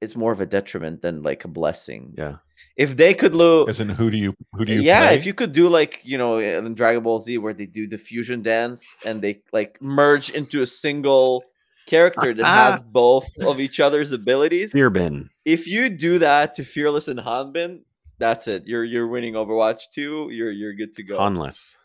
it's 0.00 0.16
more 0.16 0.32
of 0.32 0.40
a 0.40 0.46
detriment 0.46 1.02
than 1.02 1.22
like 1.22 1.44
a 1.44 1.48
blessing. 1.48 2.14
Yeah. 2.18 2.36
If 2.76 2.96
they 2.96 3.14
could 3.14 3.34
lose, 3.34 3.68
As 3.68 3.80
in, 3.80 3.88
who 3.88 4.10
do 4.10 4.16
you 4.16 4.34
who 4.54 4.64
do 4.64 4.72
you? 4.72 4.80
yeah, 4.82 5.08
play? 5.08 5.16
if 5.16 5.26
you 5.26 5.34
could 5.34 5.52
do 5.52 5.68
like 5.68 6.00
you 6.04 6.16
know 6.16 6.38
in 6.38 6.74
Dragon 6.74 7.02
Ball 7.02 7.18
Z 7.20 7.38
where 7.38 7.52
they 7.52 7.66
do 7.66 7.86
the 7.88 7.98
fusion 7.98 8.42
dance 8.42 8.96
and 9.04 9.20
they 9.20 9.42
like 9.52 9.78
merge 9.82 10.30
into 10.30 10.62
a 10.62 10.66
single 10.66 11.44
character 11.86 12.34
that 12.34 12.44
has 12.46 12.80
both 12.80 13.28
of 13.40 13.60
each 13.60 13.80
other's 13.80 14.12
abilities. 14.12 14.72
Beer 14.72 14.90
bin. 14.90 15.30
If 15.44 15.66
you 15.66 15.90
do 15.90 16.18
that 16.18 16.54
to 16.54 16.64
Fearless 16.64 17.08
and 17.08 17.18
Hanbin, 17.20 17.80
that's 18.18 18.46
it. 18.48 18.64
You're 18.66 18.84
you're 18.84 19.08
winning 19.08 19.34
Overwatch 19.34 19.90
2. 19.94 20.30
You're 20.30 20.52
you're 20.52 20.74
good 20.74 20.94
to 20.94 21.02
go. 21.02 21.16
Conless. 21.16 21.76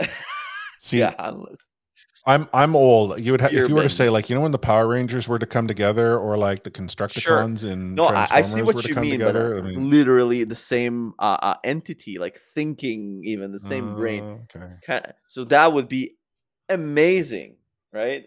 see, 0.80 0.98
yeah, 1.00 1.14
Hanless. 1.18 1.56
I'm 2.26 2.48
I'm 2.52 2.76
old. 2.76 3.20
You 3.20 3.32
would 3.32 3.40
ha- 3.40 3.46
if 3.46 3.52
You're 3.52 3.68
were 3.70 3.82
to 3.82 3.88
say 3.88 4.10
like 4.10 4.28
you 4.28 4.36
know 4.36 4.42
when 4.42 4.52
the 4.52 4.58
Power 4.58 4.86
Rangers 4.86 5.26
were 5.26 5.38
to 5.38 5.46
come 5.46 5.66
together, 5.66 6.18
or 6.18 6.36
like 6.36 6.64
the 6.64 6.70
Constructicons 6.70 7.64
and 7.64 7.94
No, 7.96 8.04
I, 8.04 8.28
I 8.30 8.42
see 8.42 8.60
Transformers 8.62 8.66
were 8.66 8.74
what 8.74 8.82
to 8.82 8.88
you 8.88 8.94
come 8.94 9.02
mean, 9.02 9.10
together. 9.12 9.54
but 9.54 9.64
I 9.64 9.68
uh, 9.68 9.70
mean, 9.70 9.90
literally 9.90 10.44
the 10.44 10.54
same 10.54 11.14
uh, 11.18 11.38
uh, 11.40 11.54
entity, 11.64 12.18
like 12.18 12.38
thinking, 12.54 13.22
even 13.24 13.52
the 13.52 13.58
same 13.58 13.94
brain. 13.96 14.22
uh, 14.22 14.56
Okay. 14.56 14.74
Kind 14.84 15.12
so 15.28 15.44
that 15.44 15.72
would 15.72 15.88
be 15.88 16.16
amazing, 16.68 17.56
right? 17.92 18.26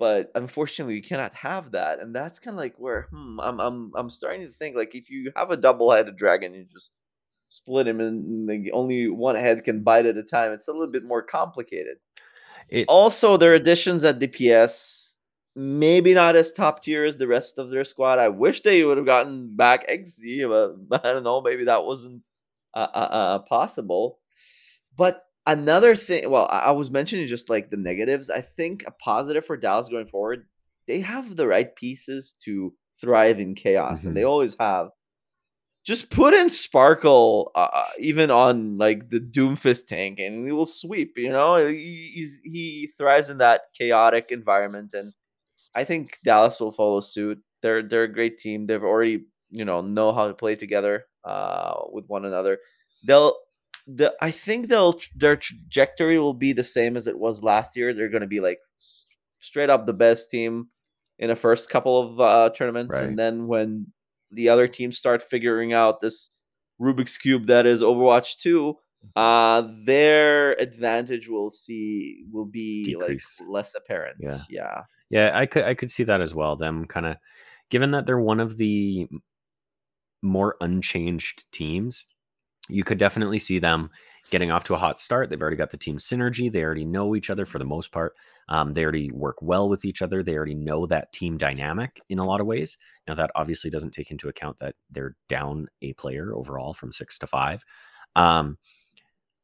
But 0.00 0.32
unfortunately, 0.34 0.96
you 0.96 1.02
cannot 1.02 1.34
have 1.36 1.72
that, 1.72 2.00
and 2.00 2.16
that's 2.16 2.40
kind 2.40 2.56
of 2.56 2.58
like 2.58 2.74
where 2.78 3.08
hmm, 3.12 3.38
I'm 3.40 3.60
I'm 3.60 3.92
I'm 3.94 4.10
starting 4.10 4.46
to 4.46 4.52
think 4.52 4.74
like 4.74 4.96
if 4.96 5.10
you 5.10 5.30
have 5.36 5.52
a 5.52 5.56
double-headed 5.56 6.16
dragon, 6.16 6.54
you 6.54 6.64
just 6.64 6.92
split 7.48 7.86
him, 7.86 8.00
and 8.00 8.48
like, 8.48 8.72
only 8.72 9.08
one 9.08 9.36
head 9.36 9.62
can 9.62 9.82
bite 9.84 10.06
at 10.06 10.16
a 10.16 10.24
time. 10.24 10.52
It's 10.52 10.68
a 10.68 10.72
little 10.72 10.90
bit 10.90 11.04
more 11.04 11.22
complicated. 11.22 11.98
It, 12.68 12.86
Also, 12.88 13.36
their 13.36 13.54
additions 13.54 14.02
at 14.04 14.18
DPS 14.18 15.18
maybe 15.56 16.14
not 16.14 16.36
as 16.36 16.52
top 16.52 16.82
tier 16.82 17.04
as 17.04 17.16
the 17.18 17.26
rest 17.26 17.58
of 17.58 17.70
their 17.70 17.84
squad. 17.84 18.18
I 18.18 18.28
wish 18.28 18.62
they 18.62 18.84
would 18.84 18.96
have 18.96 19.06
gotten 19.06 19.54
back 19.56 19.88
XZ, 19.88 20.48
but 20.88 21.04
I 21.04 21.12
don't 21.12 21.24
know. 21.24 21.40
Maybe 21.40 21.64
that 21.64 21.84
wasn't 21.84 22.26
uh, 22.74 22.86
uh, 22.94 22.98
uh, 22.98 23.38
possible. 23.40 24.18
But 24.96 25.22
another 25.52 25.96
thing, 25.96 26.30
well, 26.30 26.48
I, 26.50 26.70
was 26.70 26.90
mentioning 26.90 27.26
just 27.28 27.50
like 27.50 27.70
the 27.70 27.76
negatives. 27.76 28.30
I 28.30 28.40
think 28.40 28.84
a 28.86 28.90
positive 28.92 29.44
for 29.44 29.56
Dallas 29.56 29.88
going 29.88 30.06
forward, 30.06 30.46
they 30.86 31.00
have 31.00 31.36
the 31.36 31.46
right 31.46 31.74
pieces 31.76 32.34
to 32.44 32.72
thrive 33.00 33.40
in 33.40 33.54
chaos, 33.54 34.04
and 34.04 34.16
they 34.16 34.24
always 34.24 34.56
have. 34.58 34.88
Just 35.84 36.10
put 36.10 36.34
in 36.34 36.50
Sparkle, 36.50 37.50
uh, 37.54 37.68
uh, 37.72 37.84
even 37.98 38.30
on 38.30 38.76
like 38.76 39.08
the 39.08 39.18
Doomfist 39.18 39.86
tank, 39.86 40.18
and 40.18 40.46
he 40.46 40.52
will 40.52 40.66
sweep. 40.66 41.16
You 41.16 41.30
know, 41.30 41.56
he, 41.66 42.10
he's, 42.14 42.40
he 42.44 42.90
thrives 42.98 43.30
in 43.30 43.38
that 43.38 43.62
chaotic 43.78 44.26
environment, 44.30 44.92
and 44.92 45.12
I 45.74 45.84
think 45.84 46.18
Dallas 46.22 46.60
will 46.60 46.72
follow 46.72 47.00
suit. 47.00 47.38
They're 47.62 47.82
they're 47.82 48.04
a 48.04 48.12
great 48.12 48.38
team. 48.38 48.66
They've 48.66 48.82
already 48.82 49.24
you 49.50 49.64
know 49.64 49.80
know 49.80 50.12
how 50.12 50.28
to 50.28 50.34
play 50.34 50.54
together 50.54 51.06
uh, 51.24 51.74
with 51.90 52.06
one 52.08 52.24
another. 52.26 52.58
They'll 53.06 53.34
the 53.86 54.14
I 54.20 54.30
think 54.30 54.68
they'll 54.68 54.98
their 55.16 55.36
trajectory 55.36 56.18
will 56.18 56.34
be 56.34 56.52
the 56.52 56.64
same 56.64 56.96
as 56.96 57.06
it 57.06 57.18
was 57.18 57.42
last 57.42 57.76
year. 57.76 57.92
They're 57.94 58.08
going 58.08 58.20
to 58.22 58.26
be 58.26 58.40
like 58.40 58.60
straight 59.38 59.70
up 59.70 59.86
the 59.86 59.92
best 59.92 60.30
team 60.30 60.68
in 61.18 61.28
the 61.28 61.36
first 61.36 61.68
couple 61.70 62.00
of 62.12 62.20
uh, 62.20 62.50
tournaments, 62.56 62.94
Right. 62.94 63.04
and 63.04 63.18
then 63.18 63.46
when 63.46 63.86
the 64.30 64.48
other 64.48 64.68
teams 64.68 64.96
start 64.98 65.22
figuring 65.22 65.72
out 65.72 66.00
this 66.00 66.30
Rubik's 66.80 67.18
cube 67.18 67.46
that 67.46 67.66
is 67.66 67.82
Overwatch 67.82 68.38
Two, 68.38 68.76
uh, 69.16 69.68
their 69.84 70.52
advantage 70.60 71.28
will 71.28 71.50
see 71.50 72.24
will 72.32 72.46
be 72.46 72.84
Decrease. 72.84 73.38
like 73.40 73.48
less 73.50 73.74
apparent. 73.74 74.16
Yeah. 74.20 74.38
yeah. 74.48 74.82
Yeah, 75.10 75.30
I 75.34 75.46
could 75.46 75.64
I 75.64 75.74
could 75.74 75.90
see 75.90 76.04
that 76.04 76.20
as 76.20 76.34
well. 76.34 76.54
Them 76.56 76.84
kind 76.86 77.04
of 77.06 77.16
given 77.70 77.90
that 77.90 78.06
they're 78.06 78.20
one 78.20 78.40
of 78.40 78.56
the 78.56 79.08
more 80.22 80.56
unchanged 80.60 81.44
teams, 81.52 82.04
you 82.72 82.84
could 82.84 82.98
definitely 82.98 83.38
see 83.38 83.58
them 83.58 83.90
getting 84.30 84.50
off 84.50 84.64
to 84.64 84.74
a 84.74 84.78
hot 84.78 84.98
start. 84.98 85.28
They've 85.28 85.40
already 85.40 85.56
got 85.56 85.70
the 85.70 85.76
team 85.76 85.98
synergy. 85.98 86.50
They 86.50 86.62
already 86.62 86.84
know 86.84 87.16
each 87.16 87.30
other 87.30 87.44
for 87.44 87.58
the 87.58 87.64
most 87.64 87.92
part. 87.92 88.14
Um, 88.48 88.72
they 88.72 88.82
already 88.82 89.10
work 89.10 89.36
well 89.42 89.68
with 89.68 89.84
each 89.84 90.02
other. 90.02 90.22
They 90.22 90.36
already 90.36 90.54
know 90.54 90.86
that 90.86 91.12
team 91.12 91.36
dynamic 91.36 92.00
in 92.08 92.18
a 92.18 92.24
lot 92.24 92.40
of 92.40 92.46
ways. 92.46 92.76
Now 93.08 93.14
that 93.14 93.30
obviously 93.34 93.70
doesn't 93.70 93.92
take 93.92 94.10
into 94.10 94.28
account 94.28 94.58
that 94.60 94.76
they're 94.90 95.16
down 95.28 95.68
a 95.82 95.92
player 95.94 96.34
overall 96.34 96.72
from 96.72 96.92
six 96.92 97.18
to 97.18 97.26
five. 97.26 97.64
Um, 98.16 98.58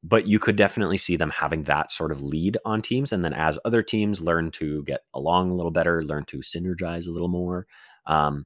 but 0.03 0.29
you 0.29 0.39
could 0.39 0.57
definitely 0.57 0.99
see 0.99 1.17
them 1.17 1.31
having 1.31 1.65
that 1.65 1.91
sort 1.91 2.13
of 2.13 2.23
lead 2.23 2.57
on 2.65 2.81
teams 2.81 3.13
and 3.13 3.25
then 3.25 3.33
as 3.33 3.59
other 3.65 3.83
teams 3.83 4.21
learn 4.21 4.51
to 4.53 4.85
get 4.85 5.01
along 5.15 5.51
a 5.51 5.55
little 5.55 5.71
better 5.71 6.03
learn 6.03 6.25
to 6.25 6.39
synergize 6.39 7.07
a 7.07 7.11
little 7.11 7.29
more 7.29 7.67
um, 8.07 8.45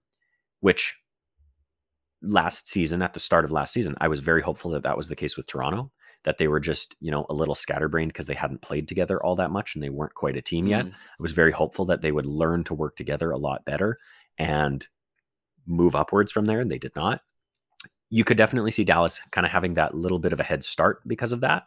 which 0.61 1.00
last 2.23 2.69
season 2.69 3.03
at 3.03 3.13
the 3.15 3.21
start 3.21 3.45
of 3.45 3.51
last 3.51 3.73
season 3.73 3.95
i 4.01 4.09
was 4.09 4.21
very 4.21 4.43
hopeful 4.43 4.71
that 4.71 4.83
that 4.83 4.97
was 4.97 5.09
the 5.09 5.17
case 5.17 5.37
with 5.37 5.47
toronto 5.47 5.91
that 6.25 6.37
they 6.37 6.49
were 6.49 6.61
just 6.61 6.95
you 7.01 7.11
know 7.11 7.25
a 7.31 7.35
little 7.35 7.55
scatterbrained 7.55 8.13
because 8.13 8.27
they 8.27 8.35
hadn't 8.35 8.61
played 8.61 8.87
together 8.87 9.23
all 9.23 9.37
that 9.37 9.51
much 9.51 9.75
and 9.75 9.83
they 9.83 9.89
weren't 9.89 10.15
quite 10.15 10.37
a 10.37 10.43
team 10.43 10.67
yet 10.67 10.85
Mm. 10.87 10.93
i 10.93 10.97
was 11.19 11.33
very 11.33 11.53
hopeful 11.53 11.85
that 11.87 12.03
they 12.03 12.13
would 12.13 12.27
learn 12.27 12.63
to 12.65 12.75
work 12.75 12.97
together 12.97 13.31
a 13.31 13.39
lot 13.39 13.65
better 13.65 13.99
and 14.39 14.87
move 15.67 15.95
upwards 15.97 16.31
from 16.33 16.47
there 16.47 16.61
and 16.61 16.71
they 16.71 16.79
did 16.79 16.95
not 16.95 17.23
you 18.13 18.25
could 18.25 18.37
definitely 18.37 18.73
see 18.73 18.83
Dallas 18.83 19.21
kind 19.31 19.47
of 19.47 19.53
having 19.53 19.75
that 19.75 19.95
little 19.95 20.19
bit 20.19 20.33
of 20.33 20.41
a 20.41 20.43
head 20.43 20.65
start 20.65 20.99
because 21.07 21.31
of 21.31 21.43
that. 21.43 21.63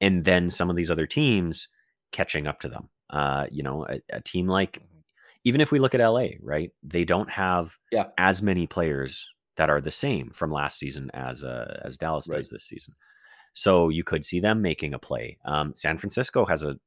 And 0.00 0.24
then 0.24 0.50
some 0.50 0.68
of 0.68 0.74
these 0.74 0.90
other 0.90 1.06
teams 1.06 1.68
catching 2.10 2.48
up 2.48 2.58
to 2.62 2.68
them. 2.68 2.88
Uh, 3.08 3.46
you 3.52 3.62
know, 3.62 3.86
a, 3.88 4.00
a 4.10 4.20
team 4.20 4.48
like 4.48 4.80
Mhm. 4.80 5.02
even 5.44 5.60
if 5.60 5.70
we 5.70 5.78
look 5.78 5.94
at 5.94 6.00
LA, 6.00 6.30
right? 6.42 6.72
They 6.82 7.04
don't 7.04 7.30
have 7.30 7.78
Yeah. 7.92 8.06
as 8.18 8.42
many 8.42 8.66
players 8.66 9.30
that 9.56 9.70
are 9.70 9.80
the 9.80 9.90
same 9.90 10.30
from 10.30 10.50
last 10.52 10.78
season 10.78 11.10
as 11.14 11.42
uh, 11.44 11.80
as 11.84 11.96
Dallas 11.98 12.28
Right. 12.28 12.36
does 12.36 12.50
this 12.50 12.64
season. 12.64 12.94
So 13.54 13.88
you 13.88 14.04
could 14.04 14.24
see 14.24 14.38
them 14.40 14.60
making 14.62 14.92
a 14.94 14.98
play. 14.98 15.38
Um, 15.44 15.72
San 15.74 15.96
Francisco 15.96 16.44
has 16.44 16.62
a 16.62 16.78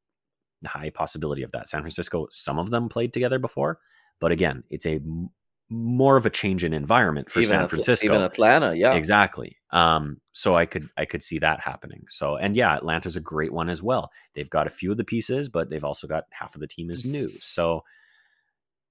high 0.65 0.89
possibility 0.91 1.41
of 1.43 1.51
that. 1.53 1.67
San 1.69 1.81
Francisco, 1.81 2.27
some 2.29 2.59
of 2.59 2.69
them 2.69 2.89
played 2.89 3.11
together 3.13 3.39
before, 3.39 3.79
but 4.19 4.31
again, 4.31 4.63
it's 4.69 4.85
a 4.85 4.95
m- 4.95 5.29
more 5.71 6.17
of 6.17 6.25
a 6.25 6.29
change 6.29 6.63
in 6.63 6.73
environment 6.73 7.29
for 7.29 7.39
even 7.39 7.49
San 7.49 7.65
Atl- 7.65 7.69
Francisco. 7.69 8.05
even 8.05 8.21
Atlanta, 8.21 8.73
yeah. 8.75 8.93
Exactly. 8.93 9.57
Um, 9.71 10.19
so 10.31 10.55
I 10.55 10.65
could 10.65 10.89
I 10.97 11.05
could 11.05 11.23
see 11.23 11.39
that 11.39 11.59
happening. 11.59 12.05
So 12.07 12.35
and 12.35 12.55
yeah, 12.55 12.75
Atlanta's 12.75 13.15
a 13.15 13.21
great 13.21 13.53
one 13.53 13.69
as 13.69 13.81
well. 13.81 14.11
They've 14.35 14.49
got 14.49 14.67
a 14.67 14.71
few 14.71 14.91
of 14.91 14.97
the 14.97 15.03
pieces, 15.03 15.47
but 15.49 15.69
they've 15.69 15.83
also 15.83 16.07
got 16.07 16.25
half 16.31 16.53
of 16.55 16.61
the 16.61 16.67
team 16.67 16.89
is 16.91 17.05
new. 17.05 17.29
So 17.41 17.83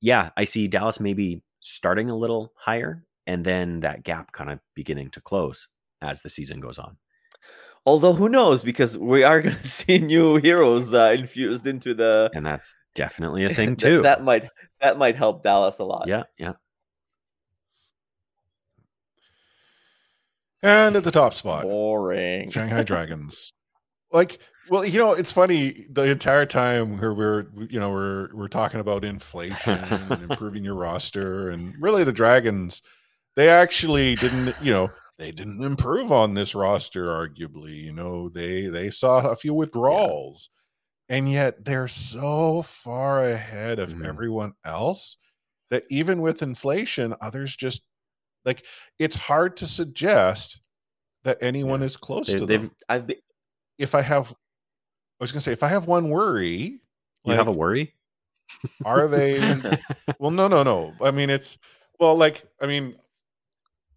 yeah, 0.00 0.30
I 0.36 0.44
see 0.44 0.68
Dallas 0.68 1.00
maybe 1.00 1.42
starting 1.60 2.08
a 2.10 2.16
little 2.16 2.52
higher 2.56 3.04
and 3.28 3.44
then 3.44 3.80
that 3.80 4.02
gap 4.02 4.32
kind 4.32 4.50
of 4.50 4.58
beginning 4.74 5.10
to 5.10 5.20
close 5.20 5.68
as 6.02 6.22
the 6.22 6.28
season 6.30 6.58
goes 6.58 6.78
on. 6.78 6.96
Although 7.86 8.12
who 8.14 8.28
knows, 8.28 8.64
because 8.64 8.98
we 8.98 9.22
are 9.22 9.40
going 9.40 9.56
to 9.62 9.68
see 9.68 9.98
new 9.98 10.36
heroes 10.36 10.92
uh, 10.94 11.14
infused 11.16 11.66
into 11.66 11.94
the 11.94 12.30
And 12.34 12.44
that's 12.44 12.76
definitely 12.94 13.44
a 13.44 13.54
thing 13.54 13.76
Th- 13.76 13.98
too. 13.98 14.02
that 14.02 14.24
might 14.24 14.48
that 14.80 14.98
might 14.98 15.14
help 15.16 15.42
Dallas 15.44 15.78
a 15.78 15.84
lot. 15.84 16.06
yeah, 16.08 16.24
yeah. 16.38 16.54
And 20.62 20.96
at 20.96 21.04
the 21.04 21.10
top 21.12 21.34
spot, 21.34 21.62
Boring. 21.62 22.50
Shanghai 22.50 22.82
Dragons. 22.92 23.52
Like, 24.10 24.40
well, 24.70 24.84
you 24.84 24.98
know, 24.98 25.12
it's 25.12 25.30
funny 25.30 25.86
the 25.90 26.10
entire 26.10 26.46
time 26.46 26.98
where 26.98 27.14
we're, 27.14 27.46
you 27.70 27.78
know, 27.78 27.90
we're 27.90 28.34
we're 28.34 28.48
talking 28.48 28.80
about 28.80 29.04
inflation 29.04 29.78
and 30.10 30.22
improving 30.30 30.64
your 30.64 30.74
roster, 30.74 31.50
and 31.50 31.74
really 31.80 32.04
the 32.04 32.12
Dragons, 32.12 32.82
they 33.38 33.48
actually 33.50 34.16
didn't, 34.16 34.56
you 34.60 34.72
know, 34.72 34.94
they 35.18 35.32
didn't 35.32 35.62
improve 35.64 36.12
on 36.12 36.34
this 36.34 36.56
roster. 36.56 37.06
Arguably, 37.08 37.76
you 37.84 37.92
know, 37.94 38.28
they 38.30 38.66
they 38.66 38.90
saw 38.90 39.30
a 39.30 39.36
few 39.36 39.54
withdrawals, 39.54 40.50
and 41.08 41.30
yet 41.30 41.64
they're 41.64 41.88
so 41.88 42.62
far 42.62 43.20
ahead 43.30 43.78
of 43.80 43.90
Mhm. 43.90 44.04
everyone 44.04 44.54
else 44.64 45.18
that 45.70 45.84
even 45.90 46.22
with 46.22 46.42
inflation, 46.42 47.14
others 47.22 47.56
just 47.56 47.82
like 48.46 48.64
it's 48.98 49.16
hard 49.16 49.56
to 49.58 49.68
suggest 49.68 50.60
that 51.24 51.38
anyone 51.42 51.82
Yeah. 51.82 51.86
is 51.86 51.96
close 51.96 52.28
They, 52.28 52.36
to 52.36 52.46
them 52.46 52.72
I've 52.88 53.06
been, 53.06 53.18
if 53.78 53.94
I 53.94 54.02
have, 54.02 54.32
I 54.32 55.24
was 55.24 55.32
gonna 55.32 55.42
say, 55.42 55.52
if 55.52 55.62
I 55.64 55.68
have 55.68 55.86
one 55.86 56.10
worry, 56.10 56.82
you 57.24 57.34
have 57.34 57.48
a 57.48 57.52
worry? 57.52 57.94
are 58.84 59.08
they? 59.08 59.62
well, 60.18 60.30
no, 60.30 60.48
no, 60.48 60.62
no. 60.62 60.96
I 61.00 61.10
mean, 61.10 61.30
it's 61.30 61.58
well, 62.00 62.16
like, 62.16 62.44
I 62.60 62.66
mean, 62.66 62.96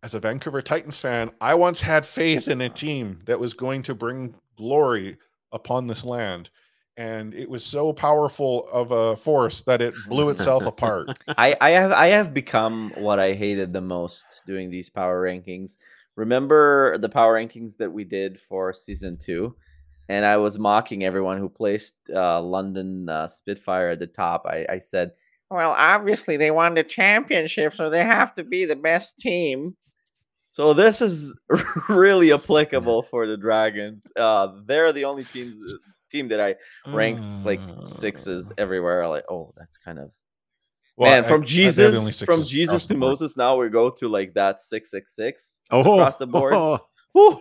as 0.04 0.16
a 0.16 0.20
Vancouver 0.20 0.62
Titans 0.62 0.98
fan, 0.98 1.32
I 1.40 1.54
once 1.54 1.82
had 1.82 2.06
faith 2.06 2.48
in 2.48 2.62
a 2.62 2.70
team 2.70 3.20
that 3.26 3.40
was 3.40 3.54
going 3.54 3.84
to 3.84 3.96
bring 3.96 4.34
glory 4.58 5.18
upon 5.52 5.88
this 5.88 6.04
land, 6.04 6.50
and 6.98 7.34
it 7.34 7.50
was 7.50 7.64
so 7.64 7.94
powerful 7.94 8.68
of 8.72 8.92
a 8.92 9.16
force 9.16 9.62
that 9.64 9.82
it 9.82 9.94
blew 10.08 10.30
itself 10.30 10.66
apart. 10.68 11.10
I, 11.28 11.56
I 11.62 11.70
have 11.72 11.92
I 11.92 12.08
have 12.08 12.34
become 12.34 12.92
what 12.98 13.20
I 13.20 13.34
hated 13.34 13.74
the 13.74 13.82
most 13.82 14.42
doing 14.48 14.70
these 14.70 14.90
power 14.90 15.22
rankings. 15.24 15.78
Remember 16.16 16.98
the 16.98 17.10
power 17.10 17.36
rankings 17.36 17.78
that 17.78 17.92
we 17.92 18.04
did 18.04 18.40
for 18.40 18.74
season 18.74 19.18
two, 19.18 19.56
and 20.10 20.26
I 20.26 20.38
was 20.38 20.58
mocking 20.58 21.04
everyone 21.04 21.38
who 21.38 21.48
placed 21.48 21.96
uh, 22.14 22.42
London 22.42 23.08
uh, 23.08 23.28
Spitfire 23.28 23.90
at 23.90 24.00
the 24.00 24.08
top. 24.08 24.48
I, 24.48 24.66
I 24.68 24.78
said, 24.80 25.12
"Well, 25.52 25.76
obviously 25.78 26.38
they 26.38 26.50
won 26.50 26.74
the 26.74 26.84
championship, 26.84 27.76
so 27.76 27.92
they 27.92 28.04
have 28.04 28.34
to 28.34 28.44
be 28.44 28.66
the 28.66 28.76
best 28.76 29.20
team." 29.20 29.76
So 30.52 30.74
this 30.74 31.02
is 31.02 31.34
really 31.90 32.34
applicable 32.34 33.04
for 33.04 33.26
the 33.26 33.38
Dragons. 33.38 34.06
Uh, 34.16 34.50
they're 34.66 34.92
the 34.94 35.06
only 35.06 35.24
team 35.24 35.62
team 36.12 36.28
that 36.28 36.42
I 36.42 36.56
ranked 36.88 37.24
like 37.46 37.62
sixes 37.86 38.52
Uh, 38.52 38.56
everywhere. 38.58 39.08
Like, 39.08 39.24
oh, 39.32 39.54
that's 39.58 39.78
kind 39.78 39.98
of 39.98 40.12
well, 40.98 41.10
man 41.10 41.24
I- 41.24 41.28
from 41.28 41.44
I- 41.44 41.46
jesus 41.46 42.22
from 42.22 42.44
jesus 42.44 42.86
to 42.88 42.96
moses 42.96 43.38
now 43.38 43.56
we 43.56 43.70
go 43.70 43.90
to 43.92 44.10
like 44.10 44.34
that 44.34 44.62
666 44.62 45.62
Oh, 45.72 45.80
across 45.80 46.18
the 46.18 46.28
board. 46.28 46.54
Whew. 47.14 47.40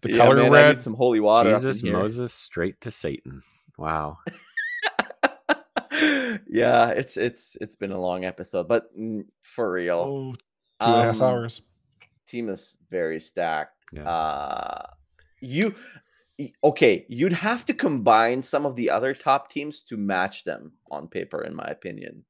The 0.00 0.10
Yeah, 0.10 0.16
color 0.16 0.36
man, 0.36 0.46
I 0.46 0.48
red. 0.48 0.68
need 0.76 0.82
some 0.82 0.94
holy 0.94 1.18
water 1.20 1.50
Jesus. 1.50 1.82
Moses, 1.82 2.32
straight 2.32 2.80
to 2.82 2.90
Satan. 2.92 3.42
Wow. 3.76 4.18
yeah 6.46 6.90
it's 6.90 7.16
it's 7.16 7.56
it's 7.60 7.74
been 7.76 7.90
a 7.92 8.00
long 8.00 8.24
episode 8.24 8.68
but 8.68 8.84
mm, 8.96 9.24
for 9.42 9.72
real 9.72 10.00
Oh, 10.06 10.34
two 10.80 10.86
and 10.86 11.00
a 11.00 11.04
half 11.04 11.16
um, 11.16 11.22
hours. 11.22 11.62
team 12.26 12.48
is 12.48 12.76
very 12.90 13.20
stacked 13.20 13.74
Yeah. 13.92 14.08
uh 14.08 14.86
you 15.40 15.74
okay 16.62 17.04
you'd 17.08 17.32
have 17.32 17.64
to 17.66 17.74
combine 17.74 18.42
some 18.42 18.64
of 18.66 18.76
the 18.76 18.90
other 18.90 19.14
top 19.14 19.50
teams 19.50 19.82
to 19.82 19.96
match 19.96 20.44
them 20.44 20.72
on 20.90 21.08
paper 21.08 21.42
in 21.42 21.54
my 21.54 21.64
opinion 21.64 22.24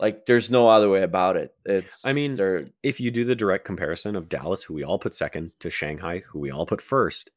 like 0.00 0.24
there's 0.26 0.50
no 0.50 0.68
other 0.68 0.88
way 0.88 1.02
about 1.02 1.36
it 1.36 1.54
it's 1.66 2.06
I 2.06 2.12
mean, 2.12 2.36
if 2.82 3.00
you 3.00 3.10
do 3.10 3.24
the 3.24 3.34
direct 3.34 3.64
comparison 3.64 4.14
of 4.16 4.28
Dallas, 4.28 4.62
who 4.62 4.72
we 4.74 4.84
all 4.84 4.98
put 4.98 5.12
second, 5.14 5.50
to 5.60 5.68
Shanghai, 5.70 6.20
who 6.20 6.38
we 6.38 6.52
all 6.52 6.66
put 6.66 6.80
first, 6.80 7.30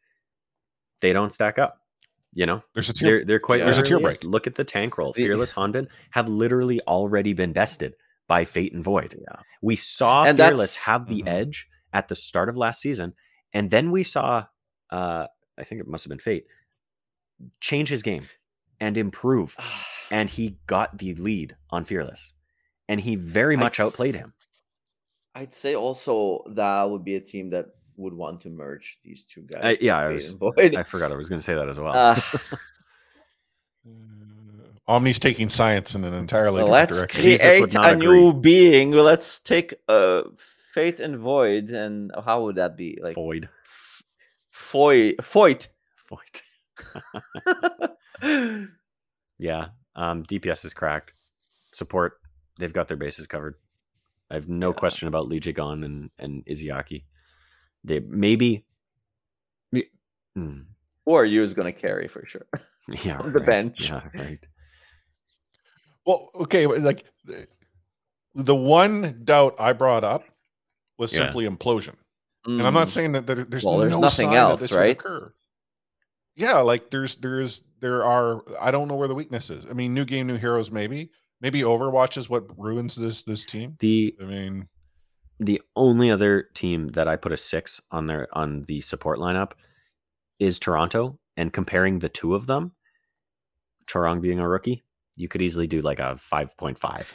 they 1.01 1.11
don't 1.11 1.33
stack 1.33 1.57
up. 1.57 1.81
You 2.33 2.45
know, 2.45 2.63
There's 2.75 2.87
a 2.89 2.93
tier. 2.93 3.09
they're 3.17 3.25
they're 3.25 3.39
quite 3.39 3.59
Yeah. 3.59 3.65
There's 3.65 3.79
a 3.79 3.81
tier 3.81 3.99
break. 3.99 4.23
Look 4.23 4.45
at 4.45 4.53
the 4.55 4.63
tank 4.63 4.97
roll. 4.99 5.11
Fearless 5.11 5.51
Hanbin 5.53 5.87
have 6.11 6.29
literally 6.29 6.79
already 6.81 7.33
been 7.33 7.51
bested 7.51 7.95
by 8.31 8.45
Fate 8.45 8.71
and 8.73 8.83
Void. 8.83 9.11
yeah 9.27 9.41
We 9.61 9.75
saw 9.75 10.23
And 10.23 10.37
Fearless 10.37 10.85
have 10.87 11.07
the 11.07 11.21
Mhm. 11.23 11.27
edge 11.39 11.57
at 11.91 12.07
the 12.07 12.15
start 12.15 12.47
of 12.47 12.55
last 12.55 12.79
season, 12.79 13.13
and 13.51 13.69
then 13.69 13.91
we 13.91 14.03
saw, 14.03 14.45
uh, 14.89 15.27
I 15.61 15.63
think 15.65 15.81
it 15.81 15.87
must 15.87 16.05
have 16.05 16.09
been 16.15 16.25
Fate, 16.29 16.45
change 17.59 17.89
his 17.89 18.01
game 18.01 18.25
and 18.79 18.95
improve, 18.97 19.57
and 20.17 20.29
he 20.29 20.45
got 20.65 20.97
the 20.97 21.13
lead 21.15 21.57
on 21.75 21.83
Fearless, 21.83 22.33
and 22.87 23.01
he 23.01 23.13
very 23.17 23.57
much 23.57 23.79
I'd 23.79 23.83
outplayed 23.85 24.15
s- 24.15 24.21
him. 24.21 24.33
I'd 25.35 25.53
say 25.53 25.75
also 25.75 26.43
that 26.55 26.83
would 26.89 27.03
be 27.03 27.15
a 27.15 27.21
team 27.33 27.49
that 27.49 27.65
would 27.97 28.13
want 28.13 28.41
to 28.43 28.49
merge 28.49 28.99
these 29.03 29.25
two 29.25 29.41
guys. 29.41 29.61
I, 29.63 29.77
yeah, 29.85 29.97
I 29.97 30.07
was. 30.15 30.33
I 30.81 30.83
forgot 30.83 31.11
I 31.11 31.15
was 31.15 31.27
going 31.29 31.39
to 31.39 31.47
say 31.49 31.55
that 31.55 31.67
as 31.67 31.79
well. 31.79 31.95
Uh, 31.95 32.15
Omni's 34.87 35.19
taking 35.19 35.47
science 35.49 35.95
in 35.95 36.03
an 36.03 36.13
entirely 36.13 36.57
different 36.63 36.71
let's 36.71 36.97
direction. 36.99 37.23
Jesus 37.23 37.45
create 37.45 37.61
would 37.61 37.73
not 37.73 37.93
a 37.93 37.95
new 37.97 38.33
being. 38.33 38.91
Let's 38.91 39.39
take 39.39 39.73
uh, 39.87 40.23
Fate 40.37 40.99
and 40.99 41.17
Void, 41.17 41.69
and 41.69 42.11
how 42.25 42.43
would 42.43 42.55
that 42.55 42.75
be? 42.77 42.99
Like 43.01 43.15
Void. 43.15 43.47
f- 43.65 44.03
Foy, 44.51 45.11
Foyt. 45.21 45.67
Void. 46.09 46.41
Yeah. 49.39 49.69
Um, 49.95 50.23
DPS 50.23 50.65
is 50.65 50.73
cracked. 50.75 51.13
Support, 51.73 52.19
they've 52.59 52.71
got 52.73 52.87
their 52.87 52.97
bases 52.97 53.25
covered. 53.27 53.55
I 54.29 54.35
have 54.35 54.47
no 54.47 54.69
Yeah. 54.69 54.73
question 54.75 55.07
about 55.07 55.27
LeeJaeGon 55.29 55.83
and, 55.83 56.09
and 56.19 56.45
Izayaki. 56.45 57.05
They 57.83 57.99
maybe. 57.99 58.65
me- 59.71 59.89
Hmm, 60.35 60.59
or 61.05 61.25
you 61.25 61.41
is 61.43 61.53
gonna 61.55 61.71
carry 61.73 62.07
for 62.07 62.25
sure. 62.27 62.45
yeah, 63.03 63.17
On 63.17 63.31
the 63.33 63.39
right, 63.39 63.45
bench. 63.45 63.89
Yeah, 63.89 64.01
right. 64.13 64.45
Well, 66.05 66.29
okay, 66.41 66.65
like 66.67 67.05
the- 68.33 68.55
one 68.55 69.21
doubt 69.23 69.55
I 69.59 69.73
brought 69.73 70.03
up 70.03 70.23
was 70.97 71.11
Yeah. 71.13 71.19
simply 71.25 71.45
implosion, 71.47 71.95
and 72.45 72.61
I'm 72.61 72.73
not 72.73 72.87
Mm. 72.87 72.91
saying 72.91 73.11
that 73.13 73.27
there, 73.27 73.43
there's 73.43 73.63
Well, 73.63 73.77
there's 73.77 73.91
no 73.93 73.99
nothing 74.01 74.29
that 74.31 74.37
else, 74.37 74.71
right? 74.71 74.91
occur. 74.91 75.33
Yeah, 76.35 76.59
like 76.59 76.89
there's 76.91 77.17
there's 77.17 77.63
there 77.81 78.03
are 78.05 78.43
I 78.59 78.71
don't 78.71 78.87
know 78.87 78.95
where 78.95 79.07
the 79.07 79.15
weakness 79.15 79.49
is. 79.49 79.65
I 79.69 79.73
mean, 79.73 79.93
new 79.93 80.05
game, 80.05 80.27
new 80.27 80.37
heroes, 80.37 80.71
maybe 80.71 81.11
maybe 81.41 81.61
Overwatch 81.61 82.17
is 82.17 82.29
what 82.29 82.57
ruins 82.57 82.95
this 82.95 83.23
this 83.23 83.45
team. 83.45 83.75
The 83.79 84.15
I 84.21 84.23
mean, 84.25 84.69
the 85.39 85.61
only 85.75 86.09
other 86.09 86.43
team 86.53 86.89
that 86.89 87.07
I 87.07 87.15
put 87.17 87.31
a 87.33 87.37
six 87.37 87.81
on 87.91 88.05
their 88.07 88.27
on 88.33 88.61
the 88.63 88.79
support 88.81 89.19
lineup 89.19 89.51
is 90.39 90.57
Toronto. 90.57 91.19
And 91.37 91.51
comparing 91.53 91.99
the 91.99 92.09
two 92.09 92.35
of 92.35 92.45
them, 92.47 92.73
Chorong 93.89 94.21
being 94.21 94.39
a 94.39 94.47
rookie, 94.47 94.83
you 95.15 95.27
could 95.27 95.41
easily 95.41 95.67
do 95.67 95.81
like 95.81 95.99
a 95.99 96.17
five 96.17 96.55
point 96.57 96.77
five. 96.77 97.13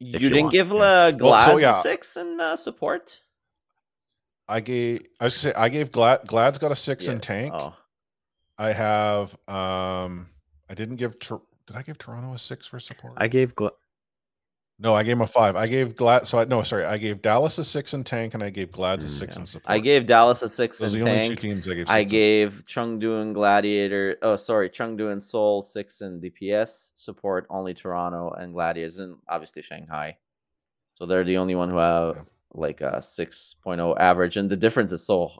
You 0.00 0.14
if 0.16 0.22
you 0.22 0.28
didn't 0.28 0.44
want, 0.44 0.52
give 0.52 0.68
yeah. 0.68 0.74
uh, 0.74 0.78
Well, 0.78 1.12
Glads 1.12 1.50
so, 1.52 1.56
yeah. 1.58 1.70
a 1.70 1.72
six 1.74 2.16
in 2.16 2.40
uh, 2.40 2.56
support. 2.56 3.20
I 4.48 4.60
gave 4.60 5.06
I 5.20 5.24
was 5.24 5.34
gonna 5.42 5.52
say 5.54 5.58
I 5.58 5.68
gave 5.68 5.90
Glad 5.92 6.26
Glad's 6.26 6.58
got 6.58 6.72
a 6.72 6.76
six 6.76 7.06
in 7.06 7.20
tank. 7.20 7.52
Oh, 7.54 7.74
I 8.58 8.72
have 8.72 9.32
um 9.48 10.28
I 10.68 10.74
didn't 10.74 10.96
give 10.96 11.18
did 11.18 11.76
I 11.76 11.82
give 11.82 11.96
Toronto 11.98 12.34
a 12.34 12.38
six 12.38 12.66
for 12.66 12.78
support? 12.78 13.14
I 13.16 13.28
gave 13.28 13.54
Gla- 13.54 13.72
No, 14.80 14.92
I 14.92 15.04
gave 15.04 15.12
him 15.12 15.20
a 15.22 15.26
five. 15.26 15.54
I 15.54 15.68
gave 15.68 15.94
Glad. 15.94 16.26
So 16.26 16.38
I 16.38 16.44
no, 16.46 16.62
sorry, 16.64 16.84
I 16.84 16.98
gave 16.98 17.22
Dallas 17.22 17.58
a 17.58 17.64
six 17.64 17.92
and 17.92 18.04
tank, 18.04 18.34
and 18.34 18.42
I 18.42 18.50
gave 18.50 18.72
Glads 18.72 19.04
a 19.04 19.06
Mm, 19.06 19.10
six 19.10 19.36
yeah. 19.36 19.40
in 19.40 19.46
support. 19.46 19.72
I 19.72 19.78
gave 19.78 20.06
Dallas 20.06 20.42
a 20.42 20.48
six 20.48 20.78
those 20.78 20.94
are 20.94 20.98
in 20.98 21.04
the 21.04 21.10
only 21.12 21.28
two 21.28 21.36
teams 21.36 21.68
I 21.68 21.74
gave. 21.74 21.88
I 21.88 22.00
sixes. 22.00 22.10
gave 22.12 22.62
Chengdu 22.66 23.22
and 23.22 23.34
Gladiator. 23.34 24.16
Oh, 24.22 24.34
sorry, 24.36 24.68
Chengdu 24.68 25.12
and 25.12 25.22
Seoul 25.22 25.62
six 25.62 26.00
and 26.00 26.20
DPS 26.20 26.90
support. 26.96 27.46
Only 27.50 27.72
Toronto 27.72 28.30
and 28.30 28.52
Gladiators, 28.52 28.98
and 28.98 29.16
obviously 29.28 29.62
Shanghai. 29.62 30.16
So 30.94 31.06
they're 31.06 31.24
the 31.24 31.38
only 31.38 31.54
one 31.54 31.70
who 31.70 31.76
have 31.78 32.16
Yeah. 32.16 32.22
like 32.52 32.80
a 32.80 33.00
6.0 33.00 33.96
average, 33.98 34.36
and 34.36 34.50
the 34.50 34.56
difference 34.56 34.90
is 34.92 35.04
so 35.06 35.30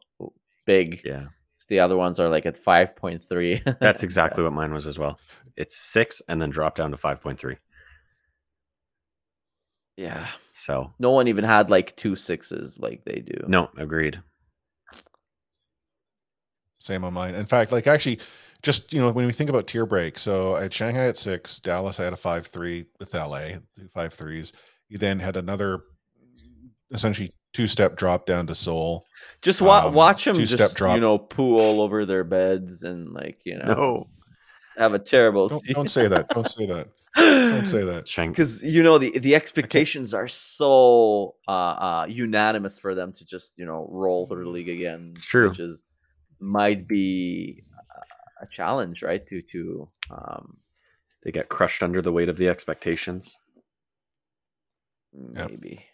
big. 0.65 1.01
Yeah. 1.05 1.27
The 1.69 1.81
other 1.81 1.97
ones 1.97 2.21
are 2.21 2.29
like 2.29 2.45
at 2.47 2.57
5.3. 2.57 3.79
That's 3.81 4.03
exactly 4.03 4.43
Yes. 4.45 4.51
what 4.53 4.57
mine 4.57 4.73
was 4.75 4.87
as 4.87 4.99
well. 4.99 5.19
It's 5.57 5.77
six 5.77 6.21
and 6.29 6.41
then 6.43 6.51
drop 6.51 6.77
down 6.77 6.91
to 6.91 6.97
5.3. 6.99 7.57
Yeah. 9.97 10.27
So, 10.57 10.93
No 10.99 11.11
one 11.11 11.29
even 11.29 11.45
had 11.45 11.71
like 11.71 11.95
two 11.97 12.17
sixes 12.17 12.79
like 12.81 13.05
they 13.05 13.21
do. 13.21 13.35
no, 13.47 13.71
agreed. 13.77 14.21
Same 16.79 17.05
on 17.05 17.15
mine. 17.15 17.35
In 17.35 17.47
fact, 17.47 17.73
like 17.73 17.87
actually, 17.87 18.19
just 18.63 18.93
you 18.93 19.01
know, 19.01 19.11
when 19.11 19.27
we 19.27 19.33
think 19.33 19.51
about 19.51 19.67
tier 19.67 19.87
break, 19.87 20.19
so 20.19 20.57
at 20.57 20.73
Shanghai 20.73 21.07
at 21.09 21.17
six, 21.17 21.59
Dallas 21.61 21.99
I 21.99 22.05
had 22.05 22.13
a 22.13 22.17
five 22.17 22.47
three 22.47 22.87
with 23.01 23.15
LA, 23.15 23.53
two 23.77 23.89
five 23.95 24.13
threes. 24.13 24.53
You 24.89 24.99
then 24.99 25.19
had 25.19 25.37
another 25.37 25.81
essentially 26.91 27.33
two 27.55 27.67
step 27.67 27.97
drop 27.97 28.27
down 28.27 28.47
to 28.49 28.55
Seoul. 28.55 29.07
Just 29.43 29.63
wa- 29.63 29.87
Um, 29.87 29.95
watch 29.95 30.25
them 30.25 30.37
just 30.45 30.77
drop. 30.77 30.95
you 30.97 31.01
know 31.01 31.19
poo 31.19 31.57
all 31.59 31.81
over 31.81 32.05
their 32.05 32.25
beds 32.25 32.83
and 32.83 33.11
like 33.13 33.41
you 33.45 33.57
know 33.59 33.65
No. 33.75 34.09
have 34.77 34.93
a 34.93 34.99
terrible 34.99 35.49
Don't, 35.49 35.65
don't 35.69 35.91
say 35.91 36.07
that. 36.09 36.29
Don't 36.29 36.49
say 36.51 36.67
that. 36.67 36.89
Don't 37.17 37.51
Don't 37.55 37.67
say 37.67 37.85
that. 37.85 38.09
Shank. 38.09 38.33
because 38.33 38.63
you 38.63 38.83
know 38.83 38.99
the 38.99 39.19
the 39.19 39.35
expectations 39.35 40.13
are 40.15 40.29
so 40.29 41.37
uh, 41.47 41.51
uh 41.51 42.07
unanimous 42.09 42.79
for 42.79 42.95
them 42.95 43.13
to 43.13 43.25
just 43.25 43.57
you 43.59 43.65
know 43.67 43.87
roll 43.91 44.27
through 44.27 44.45
the 44.45 44.51
league 44.51 44.69
again 44.69 45.13
It's 45.17 45.27
true. 45.27 45.49
which 45.51 45.61
is 45.61 45.85
might 46.41 46.89
be 46.89 47.63
uh, 47.79 48.01
a 48.43 48.47
challenge 48.49 49.03
right 49.03 49.25
to 49.29 49.41
to 49.43 49.89
um 50.11 50.57
They 51.23 51.31
get 51.31 51.49
crushed 51.49 51.83
under 51.83 52.03
the 52.03 52.13
weight 52.13 52.29
of 52.29 52.37
the 52.37 52.49
expectations. 52.49 53.37
Yep. 55.37 55.51
maybe 55.51 55.85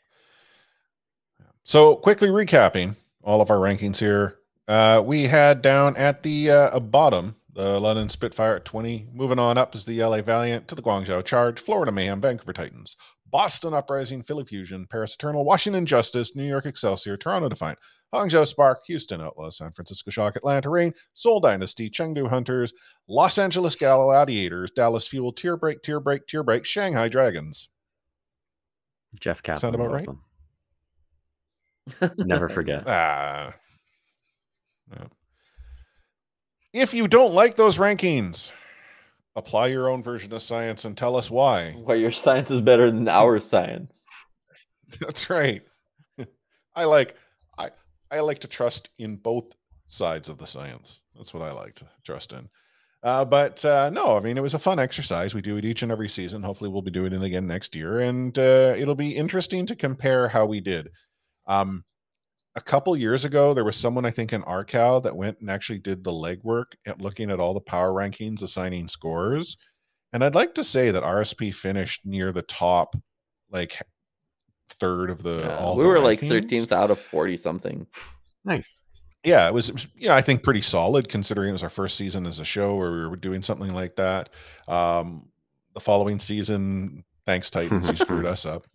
So 1.65 1.97
quickly 1.97 2.29
recapping 2.29 2.97
all 3.23 3.41
of 3.43 3.51
our 3.51 3.59
rankings 3.59 3.99
here. 3.99 4.37
Uh, 4.67 5.03
we 5.05 5.25
had 5.27 5.61
down 5.63 5.97
at 5.97 6.23
the 6.23 6.51
uh, 6.51 6.81
bottom 6.81 7.37
the 7.55 7.81
London 7.81 8.09
Spitfire 8.09 8.57
at 8.57 8.65
20. 8.65 9.09
Moving 9.13 9.39
on 9.39 9.59
up 9.59 9.75
is 9.75 9.85
the 9.85 10.03
LA 10.03 10.23
Valiant 10.23 10.69
to 10.69 10.75
the 10.75 10.83
Guangzhou 10.83 11.25
Charge, 11.25 11.61
Florida 11.61 11.93
Mayhem, 11.93 12.21
Vancouver 12.21 12.53
Titans, 12.53 12.97
Boston 13.31 13.75
Uprising, 13.75 14.23
Philly 14.23 14.45
Fusion, 14.45 14.87
Paris 14.89 15.15
Eternal, 15.15 15.45
Washington 15.45 15.87
Justice, 15.87 16.35
New 16.37 16.45
York 16.47 16.67
Excelsior, 16.67 17.17
Toronto 17.17 17.49
Defiant, 17.49 17.79
Hangzhou 18.15 18.47
Spark, 18.47 18.81
Houston 18.87 19.21
Outlaws, 19.21 19.59
San 19.59 19.73
Francisco 19.73 20.11
Shock, 20.11 20.37
Atlanta 20.37 20.69
Reign, 20.69 20.93
Seoul 21.13 21.41
Dynasty, 21.41 21.89
Chengdu 21.91 22.29
Hunters, 22.29 22.73
Los 23.09 23.39
Angeles 23.39 23.77
Gladiators, 23.77 24.71
Dallas 24.73 25.07
Fuel, 25.09 25.33
Tier 25.33 25.57
Break, 25.57 25.83
Tier 25.83 26.01
Break, 26.01 26.27
Tier 26.27 26.43
Break, 26.43 26.65
Shanghai 26.65 27.09
Dragons. 27.09 27.69
Jeff 29.19 29.43
Kaplan. 29.43 29.61
Sound 29.61 29.75
about 29.75 29.93
right? 29.93 30.09
Never 32.19 32.49
forget. 32.49 32.85
Ah. 32.87 33.55
Yeah. 34.93 35.05
If 36.73 36.95
you 36.95 37.09
don't 37.09 37.35
like 37.35 37.57
those 37.57 37.79
rankings, 37.79 38.53
apply 39.35 39.69
your 39.69 39.89
own 39.89 40.03
version 40.03 40.33
of 40.33 40.43
science 40.43 40.85
and 40.85 40.97
tell 40.97 41.17
us 41.17 41.31
why. 41.31 41.73
why 41.85 41.97
your 41.97 42.13
science 42.13 42.51
is 42.51 42.61
better 42.61 42.91
than 42.91 43.09
our 43.09 43.41
science 43.41 44.05
That's 45.01 45.29
right. 45.31 45.63
I 46.75 46.85
like 46.85 47.17
I 47.59 47.71
I 48.11 48.21
like 48.21 48.39
to 48.41 48.49
trust 48.49 48.91
in 48.99 49.17
both 49.17 49.55
sides 49.89 50.29
of 50.29 50.39
the 50.39 50.47
science. 50.47 51.01
That's 51.17 51.35
what 51.35 51.43
I 51.43 51.53
like 51.53 51.75
to 51.77 51.89
trust 52.05 52.33
in. 52.33 52.49
Uh, 53.03 53.25
but 53.25 53.65
uh, 53.65 53.91
no, 53.91 54.17
I 54.17 54.21
mean 54.21 54.39
it 54.39 54.43
was 54.43 54.55
a 54.55 54.59
fun 54.59 54.79
exercise. 54.79 55.35
We 55.35 55.43
do 55.43 55.57
it 55.57 55.65
each 55.65 55.83
and 55.83 55.91
every 55.91 56.09
season. 56.09 56.43
Hopefully, 56.43 56.71
we'll 56.71 56.83
be 56.83 56.91
doing 56.91 57.13
it 57.13 57.23
again 57.23 57.47
next 57.47 57.75
year, 57.75 58.01
and 58.01 58.37
uh, 58.39 58.75
it'll 58.77 58.95
be 58.95 59.17
interesting 59.17 59.67
to 59.67 59.77
compare 59.77 60.29
how 60.29 60.47
we 60.47 60.61
did. 60.61 60.91
Um, 61.47 61.85
a 62.57 62.61
couple 62.61 62.97
years 62.97 63.25
ago, 63.25 63.55
there 63.55 63.65
was 63.65 63.77
someone 63.77 64.05
I 64.05 64.11
think 64.11 64.33
in 64.33 64.43
Arcal 64.43 65.03
that 65.03 65.17
went 65.17 65.41
and 65.41 65.51
actually 65.51 65.79
did 65.79 66.03
the 66.03 66.11
legwork 66.11 66.73
at 66.87 67.01
looking 67.01 67.31
at 67.31 67.39
all 67.39 67.55
the 67.55 67.61
power 67.61 67.93
rankings, 67.93 68.43
assigning 68.43 68.89
scores. 68.89 69.57
And 70.13 70.25
I'd 70.25 70.35
like 70.35 70.55
to 70.57 70.65
say 70.65 70.91
that 70.91 71.05
RSP 71.05 71.55
finished 71.55 72.05
near 72.05 72.33
the 72.33 72.43
top, 72.43 72.97
like 73.51 73.81
third 74.69 75.11
of 75.11 75.23
the. 75.23 75.41
Yeah, 75.41 75.59
all 75.59 75.77
we 75.77 75.85
the 75.85 75.89
were 75.89 76.01
like 76.01 76.21
13th 76.21 76.73
out 76.73 76.91
of 76.91 76.99
40 76.99 77.37
something 77.37 77.87
Nice. 78.45 78.81
yeah, 79.23 79.47
it 79.47 79.55
was, 79.55 79.69
it 79.69 79.75
was, 79.75 79.89
yeah, 79.97 80.17
I 80.17 80.23
think 80.23 80.43
pretty 80.43 80.63
solid 80.63 81.09
considering 81.09 81.51
it 81.51 81.53
was 81.53 81.63
our 81.63 81.71
first 81.71 81.97
season 81.97 82.27
as 82.27 82.39
a 82.39 82.45
show 82.45 82.75
where 82.75 82.91
we 82.91 83.07
were 83.07 83.17
doing 83.17 83.43
something 83.43 83.73
like 83.73 83.95
that. 83.97 84.31
Um, 84.67 85.29
the 85.75 85.81
following 85.81 86.19
season, 86.19 87.05
thanks 87.27 87.51
Titans, 87.51 87.89
you 87.89 87.97
screwed 87.97 88.27
us 88.27 88.45
up. 88.47 88.67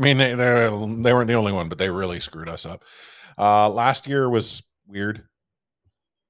I 0.00 0.02
mean, 0.02 0.16
they, 0.16 0.34
they 0.34 0.70
they 1.02 1.12
weren't 1.12 1.28
the 1.28 1.34
only 1.34 1.52
one, 1.52 1.68
but 1.68 1.76
they 1.76 1.90
really 1.90 2.20
screwed 2.20 2.48
us 2.48 2.64
up. 2.64 2.84
Uh, 3.36 3.68
last 3.68 4.06
year 4.06 4.30
was 4.30 4.62
weird, 4.86 5.24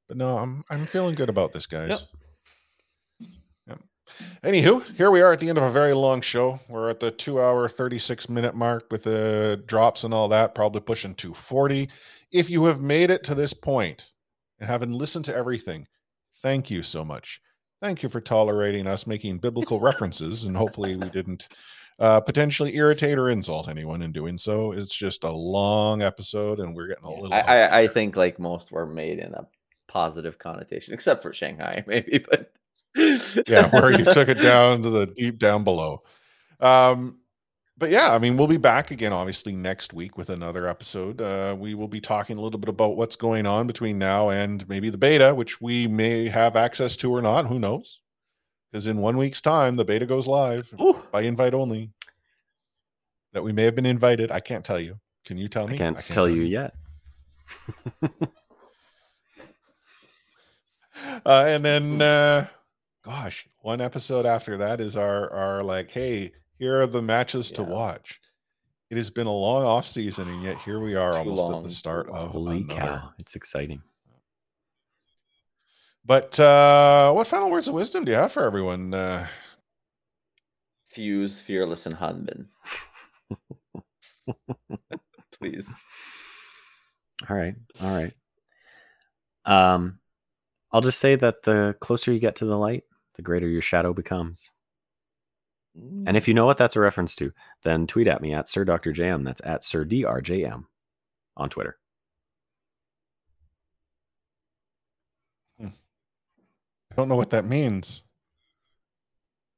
but 0.08 0.16
no, 0.16 0.39
I'm 0.39 0.65
I'm 0.68 0.86
feeling 0.86 1.15
good 1.15 1.28
about 1.28 1.52
this, 1.52 1.66
guys. 1.66 1.89
Yep. 1.89 2.00
Anywho, 4.42 4.82
here 4.97 5.10
we 5.10 5.20
are 5.20 5.32
at 5.32 5.39
the 5.39 5.49
end 5.49 5.58
of 5.58 5.65
a 5.65 5.70
very 5.70 5.92
long 5.92 6.20
show. 6.20 6.58
We're 6.68 6.90
at 6.90 6.99
the 7.00 7.10
two 7.10 7.40
hour, 7.40 7.68
36 7.68 8.28
minute 8.28 8.55
mark 8.55 8.86
with 8.90 9.05
the 9.05 9.62
drops 9.66 10.02
and 10.05 10.12
all 10.12 10.28
that, 10.28 10.55
probably 10.55 10.81
pushing 10.81 11.15
240. 11.15 11.89
If 12.32 12.50
you 12.50 12.65
have 12.65 12.81
made 12.81 13.10
it 13.10 13.23
to 13.24 13.34
this 13.34 13.52
point 13.52 14.10
and 14.58 14.68
haven't 14.68 14.92
listened 14.92 15.24
to 15.26 15.36
everything, 15.36 15.86
thank 16.42 16.70
you 16.70 16.82
so 16.82 17.05
much. 17.05 17.40
Thank 17.81 18.02
you 18.02 18.08
for 18.08 18.20
tolerating 18.20 18.86
us 18.86 19.07
making 19.07 19.39
biblical 19.39 19.78
references, 19.81 20.44
and 20.44 20.57
hopefully 20.57 20.97
we 20.97 21.08
didn't 21.10 21.49
uh, 22.00 22.20
potentially 22.20 22.74
irritate 22.76 23.18
or 23.18 23.30
insult 23.30 23.68
anyone 23.68 24.02
in 24.02 24.10
doing 24.10 24.38
so. 24.38 24.72
It's 24.72 24.94
just 24.94 25.22
a 25.24 25.30
long 25.30 26.02
episode, 26.02 26.58
and 26.58 26.74
we're 26.74 26.88
getting 26.88 27.04
a 27.04 27.10
little. 27.10 27.34
I, 27.34 27.40
I 27.40 27.78
i 27.80 27.86
think 27.86 28.16
like 28.16 28.38
most 28.38 28.72
were 28.72 28.86
made 28.86 29.18
in 29.18 29.32
a 29.34 29.46
positive 29.86 30.38
connotation 30.38 30.94
except 30.94 31.20
for 31.20 31.32
shanghai 31.32 31.82
maybe 31.88 32.18
but 32.18 32.52
yeah, 32.94 33.68
where 33.70 33.90
you 33.90 34.04
took 34.04 34.28
it 34.28 34.34
down 34.42 34.82
to 34.82 34.90
the 34.90 35.06
deep 35.06 35.38
down 35.38 35.64
below. 35.64 36.02
Um, 36.60 37.18
but 37.78 37.90
yeah, 37.90 38.12
I 38.12 38.18
mean, 38.18 38.36
we'll 38.36 38.46
be 38.46 38.58
back 38.58 38.90
again, 38.90 39.12
obviously, 39.12 39.54
next 39.54 39.94
week 39.94 40.18
with 40.18 40.28
another 40.28 40.66
episode. 40.66 41.20
Uh, 41.20 41.56
we 41.58 41.74
will 41.74 41.88
be 41.88 42.00
talking 42.00 42.36
a 42.36 42.40
little 42.40 42.60
bit 42.60 42.68
about 42.68 42.96
what's 42.96 43.16
going 43.16 43.46
on 43.46 43.66
between 43.66 43.98
now 43.98 44.28
and 44.28 44.68
maybe 44.68 44.90
the 44.90 44.98
beta, 44.98 45.34
which 45.34 45.60
we 45.60 45.86
may 45.86 46.28
have 46.28 46.56
access 46.56 46.96
to 46.98 47.10
or 47.10 47.22
not. 47.22 47.46
Who 47.46 47.58
knows? 47.58 48.00
Because 48.70 48.86
in 48.86 48.99
one 48.99 49.16
week's 49.16 49.40
time, 49.40 49.76
the 49.76 49.84
beta 49.84 50.07
goes 50.07 50.26
live 50.26 50.73
Ooh, 50.81 51.02
by 51.10 51.23
invite 51.23 51.55
only. 51.55 51.90
That 53.32 53.42
we 53.42 53.52
may 53.52 53.65
have 53.65 53.74
been 53.74 53.86
invited. 53.86 54.31
I 54.31 54.40
can't 54.40 54.65
tell 54.65 54.81
you. 54.81 54.99
Can 55.24 55.39
you 55.39 55.49
tell 55.49 55.68
me? 55.68 55.74
I 55.74 55.78
can't 55.78 55.99
tell 55.99 56.28
you 56.28 56.42
yet. 56.42 56.74
uh, 61.26 61.44
and 61.47 61.65
then 61.65 62.00
uh 62.02 62.47
gosh 63.05 63.47
one 63.62 63.81
episode 63.81 64.26
after 64.26 64.57
that 64.58 64.81
is 64.81 64.97
our 64.97 65.31
our 65.32 65.62
like 65.62 65.90
hey 65.90 66.32
here 66.58 66.81
are 66.81 66.86
the 66.86 67.02
matches 67.02 67.50
to 67.50 67.62
watch 67.62 68.20
it 68.90 68.97
has 68.97 69.10
been 69.10 69.26
a 69.26 69.32
long 69.32 69.65
off 69.65 69.86
season 69.86 70.28
and 70.28 70.42
yet 70.42 70.57
here 70.58 70.81
we 70.81 70.94
are 70.94 71.12
Too 71.12 71.18
almost 71.18 71.52
at 71.52 71.62
the 71.65 71.70
start 71.70 72.08
of 72.10 72.31
Holy 72.32 72.58
another. 72.58 72.74
cow. 72.81 73.10
It's 73.18 73.34
exciting. 73.36 73.82
But 76.10 76.39
uh 76.40 77.12
what 77.12 77.26
final 77.26 77.50
words 77.50 77.68
of 77.68 77.74
wisdom 77.74 78.05
do 78.05 78.10
you 78.10 78.18
have 78.18 78.32
for 78.32 78.44
everyone 78.44 78.92
uh 78.92 79.26
fuse 80.89 81.40
fearless 81.40 81.86
and 81.86 81.97
hanbin 81.97 82.47
please 85.39 85.72
All 87.28 87.36
right. 87.36 87.55
All 87.82 87.94
right. 87.94 88.12
Um, 89.44 89.98
I'll 90.72 90.80
just 90.80 91.00
say 91.00 91.16
that 91.16 91.42
the 91.42 91.76
closer 91.80 92.12
you 92.12 92.20
get 92.20 92.36
to 92.36 92.44
the 92.44 92.56
light, 92.56 92.84
the 93.16 93.22
greater 93.22 93.48
your 93.48 93.60
shadow 93.60 93.92
becomes. 93.92 94.50
And 96.06 96.16
if 96.16 96.26
you 96.28 96.34
know 96.34 96.47
what 96.47 96.56
that's 96.56 96.76
a 96.76 96.80
reference 96.80 97.14
to, 97.16 97.32
then 97.62 97.86
tweet 97.86 98.06
at 98.06 98.20
me 98.20 98.34
at 98.34 98.48
Sir 98.48 98.64
Dr. 98.64 98.92
JM. 98.92 99.24
That's 99.24 99.40
at 99.44 99.64
Sir 99.64 99.84
DRJM 99.84 100.64
on 101.36 101.48
Twitter. 101.48 101.80
Don't 106.97 107.09
know 107.09 107.17
what 107.17 107.31
that 107.31 107.44
means 107.44 108.02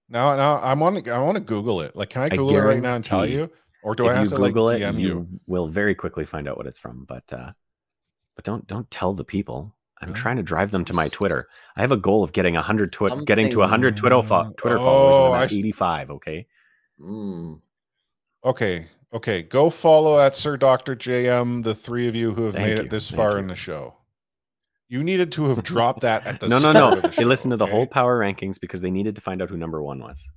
now 0.08 0.36
now 0.36 0.56
i 0.56 0.74
want 0.74 1.04
to 1.04 1.10
i 1.12 1.18
want 1.18 1.36
to 1.36 1.42
google 1.42 1.80
it 1.80 1.94
like 1.96 2.10
can 2.10 2.22
i 2.22 2.26
I 2.26 2.28
google 2.30 2.56
it 2.56 2.60
right 2.60 2.80
now 2.82 2.94
and 2.94 3.04
tell 3.04 3.26
you 3.26 3.50
or 3.82 3.94
do 3.94 4.04
if 4.04 4.10
i 4.10 4.14
have 4.14 4.24
you 4.24 4.30
to 4.30 4.36
Google 4.36 4.66
like 4.66 4.80
it, 4.80 4.84
dm 4.84 4.98
you, 5.00 5.08
you, 5.08 5.28
will 5.46 5.66
very 5.68 5.94
quickly 5.94 6.24
find 6.24 6.46
out 6.48 6.56
what 6.56 6.66
it's 6.66 6.78
from. 6.78 7.04
But 7.04 7.24
uh, 7.32 7.52
but 8.36 8.44
don't 8.44 8.64
don't 8.68 8.88
tell 8.92 9.12
the 9.12 9.24
people. 9.24 9.74
I'm 10.00 10.14
trying 10.14 10.36
to 10.36 10.42
drive 10.44 10.70
them 10.72 10.84
to 10.86 10.94
my 10.94 11.08
Twitter. 11.08 11.46
I 11.76 11.80
have 11.80 11.90
a 11.92 11.96
goal 11.96 12.22
of 12.24 12.32
getting 12.32 12.54
hundred 12.54 12.92
twi- 12.92 13.24
getting 13.24 13.46
to 13.46 13.52
Something- 13.54 13.68
hundred 13.68 13.96
Twitter 13.96 14.22
fo- 14.22 14.52
Twitter 14.56 14.78
Oh, 14.78 14.84
followers. 14.84 15.34
I 15.34 15.42
And 15.42 15.44
s- 15.44 15.52
I'm 15.52 15.58
at 15.58 15.64
85. 15.64 16.10
Okay. 16.12 16.46
Mm. 17.00 17.60
Okay, 18.44 18.86
okay. 19.12 19.42
Go 19.42 19.68
follow 19.70 20.18
at 20.20 20.34
Sir 20.36 20.56
Doctor 20.56 20.94
JM. 20.96 21.62
The 21.64 21.74
three 21.74 22.06
of 22.08 22.14
you 22.16 22.32
who 22.32 22.44
have 22.44 22.54
Thank 22.54 22.66
made 22.68 22.78
you, 22.78 22.84
it 22.84 22.90
this 22.90 23.10
thank 23.10 23.16
far 23.16 23.32
you. 23.32 23.38
in 23.38 23.46
the 23.48 23.56
show. 23.56 23.94
You 24.92 25.02
needed 25.02 25.32
to 25.32 25.46
have 25.46 25.62
dropped 25.62 26.02
that 26.02 26.26
at 26.26 26.40
the 26.40 26.48
no, 26.48 26.58
no, 26.58 26.70
start 26.70 26.74
no. 26.74 26.98
of 26.98 27.02
the 27.02 27.08
They 27.08 27.24
listened 27.24 27.52
to 27.52 27.56
the 27.56 27.64
whole 27.64 27.86
power 27.86 28.20
rankings 28.20 28.60
because 28.60 28.82
they 28.82 28.90
needed 28.90 29.16
to 29.16 29.22
find 29.22 29.40
out 29.40 29.48
who 29.48 29.56
number 29.56 29.82
one 29.82 30.00
was. 30.00 30.30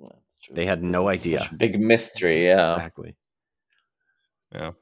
That's. 0.00 0.16
They 0.50 0.66
had 0.66 0.82
no 0.82 1.08
is 1.08 1.20
idea. 1.20 1.38
such 1.38 1.52
a 1.52 1.54
big 1.54 1.80
mystery. 1.80 2.46
Yeah. 2.46 2.74
Exactly. 2.74 3.14
Yeah. 4.52 4.72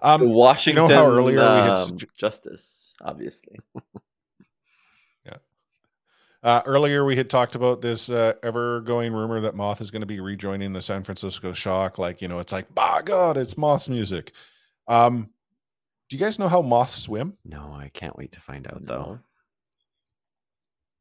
Um, 0.00 0.30
Washington 0.30 0.90
earlier 0.90 1.36
we 1.36 1.42
had 1.42 1.70
um, 1.70 1.90
sugge- 1.90 2.16
justice, 2.16 2.94
obviously. 3.02 3.58
Uh, 6.42 6.62
earlier, 6.64 7.04
we 7.04 7.16
had 7.16 7.28
talked 7.28 7.54
about 7.54 7.82
this 7.82 8.08
uh, 8.08 8.32
ever-going 8.42 9.12
rumor 9.12 9.42
that 9.42 9.54
Moth 9.54 9.82
is 9.82 9.90
going 9.90 10.00
to 10.00 10.06
be 10.06 10.20
rejoining 10.20 10.72
the 10.72 10.80
San 10.80 11.04
Francisco 11.04 11.52
Shock. 11.52 11.98
Like, 11.98 12.22
you 12.22 12.28
know, 12.28 12.38
it's 12.38 12.52
like, 12.52 12.74
by 12.74 13.02
God, 13.04 13.36
it's 13.36 13.58
Moth's 13.58 13.90
music. 13.90 14.32
Um, 14.88 15.28
do 16.10 16.16
you 16.16 16.22
guys 16.22 16.38
know 16.38 16.48
how 16.48 16.60
moths 16.60 16.96
swim? 17.02 17.38
No, 17.46 17.72
I 17.74 17.88
can't 17.94 18.16
wait 18.16 18.32
to 18.32 18.40
find 18.40 18.66
out 18.66 18.84
though. 18.84 19.20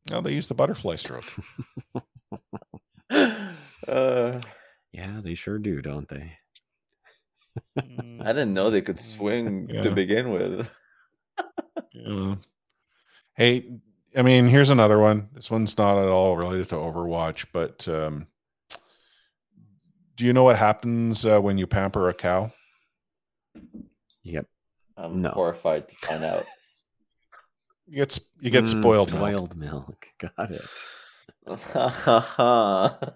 No, 0.10 0.22
they 0.22 0.34
use 0.34 0.48
the 0.48 0.54
butterfly 0.56 0.96
stroke. 0.96 1.26
uh, 3.10 4.40
Yeah, 4.92 5.20
they 5.22 5.36
sure 5.36 5.60
do, 5.60 5.82
don't 5.82 6.08
they? 6.08 6.34
I 7.78 8.28
didn't 8.34 8.54
know 8.54 8.70
they 8.70 8.82
could 8.82 9.00
swing 9.00 9.68
Yeah. 9.74 9.84
to 9.84 9.92
begin 9.92 10.32
with. 10.32 10.70
Yeah. 11.94 12.36
Hey, 13.36 13.70
I 14.16 14.22
mean, 14.22 14.48
here's 14.48 14.70
another 14.70 15.00
one. 15.00 15.30
This 15.34 15.52
one's 15.52 15.78
not 15.78 15.98
at 15.98 16.08
all 16.10 16.38
related 16.38 16.70
to 16.70 16.76
Overwatch, 16.76 17.48
but 17.52 17.88
um, 17.88 18.28
do 20.16 20.26
you 20.26 20.34
know 20.34 20.44
what 20.44 20.58
happens 20.58 21.26
uh, 21.26 21.40
when 21.40 21.58
you 21.58 21.68
pamper 21.68 22.08
a 22.10 22.14
cow? 22.14 22.52
Yep. 24.24 24.46
I'm 25.00 25.22
No. 25.22 25.30
horrified 25.32 25.88
to 25.90 25.96
find 26.08 26.24
out. 26.24 26.46
You 27.88 27.96
get 27.98 28.20
you 28.42 28.52
get 28.52 28.66
Mm, 28.66 28.80
spoiled. 28.80 29.12
milk. 29.14 29.22
Spoiled 29.22 29.56
milk. 29.58 30.08
Got 30.20 30.52
it. 30.52 30.62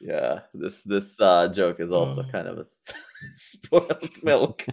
yeah, 0.00 0.40
this 0.52 0.82
this 0.82 1.20
uh, 1.20 1.48
joke 1.48 1.78
is 1.80 1.92
also 1.92 2.22
Uh. 2.22 2.30
kind 2.32 2.48
of 2.48 2.58
a 2.58 2.64
spoiled 3.34 4.22
milk. 4.22 4.66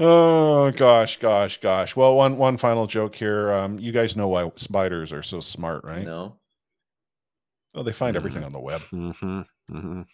Oh 0.00 0.70
gosh, 0.72 1.18
gosh, 1.18 1.60
gosh. 1.60 1.94
Well, 1.96 2.16
one 2.16 2.36
one 2.38 2.56
final 2.56 2.86
joke 2.86 3.14
here. 3.14 3.52
Um, 3.52 3.78
you 3.78 3.92
guys 3.92 4.16
know 4.16 4.28
why 4.28 4.50
spiders 4.56 5.12
are 5.12 5.22
so 5.22 5.40
smart, 5.40 5.84
right? 5.84 6.04
No, 6.04 6.38
Oh, 7.74 7.82
they 7.82 7.92
find 7.92 8.16
everything 8.16 8.42
Mhm. 8.42 8.46
on 8.46 8.52
the 8.52 8.60
web. 8.60 8.80
hmm 8.82 9.10
hmm 9.12 9.40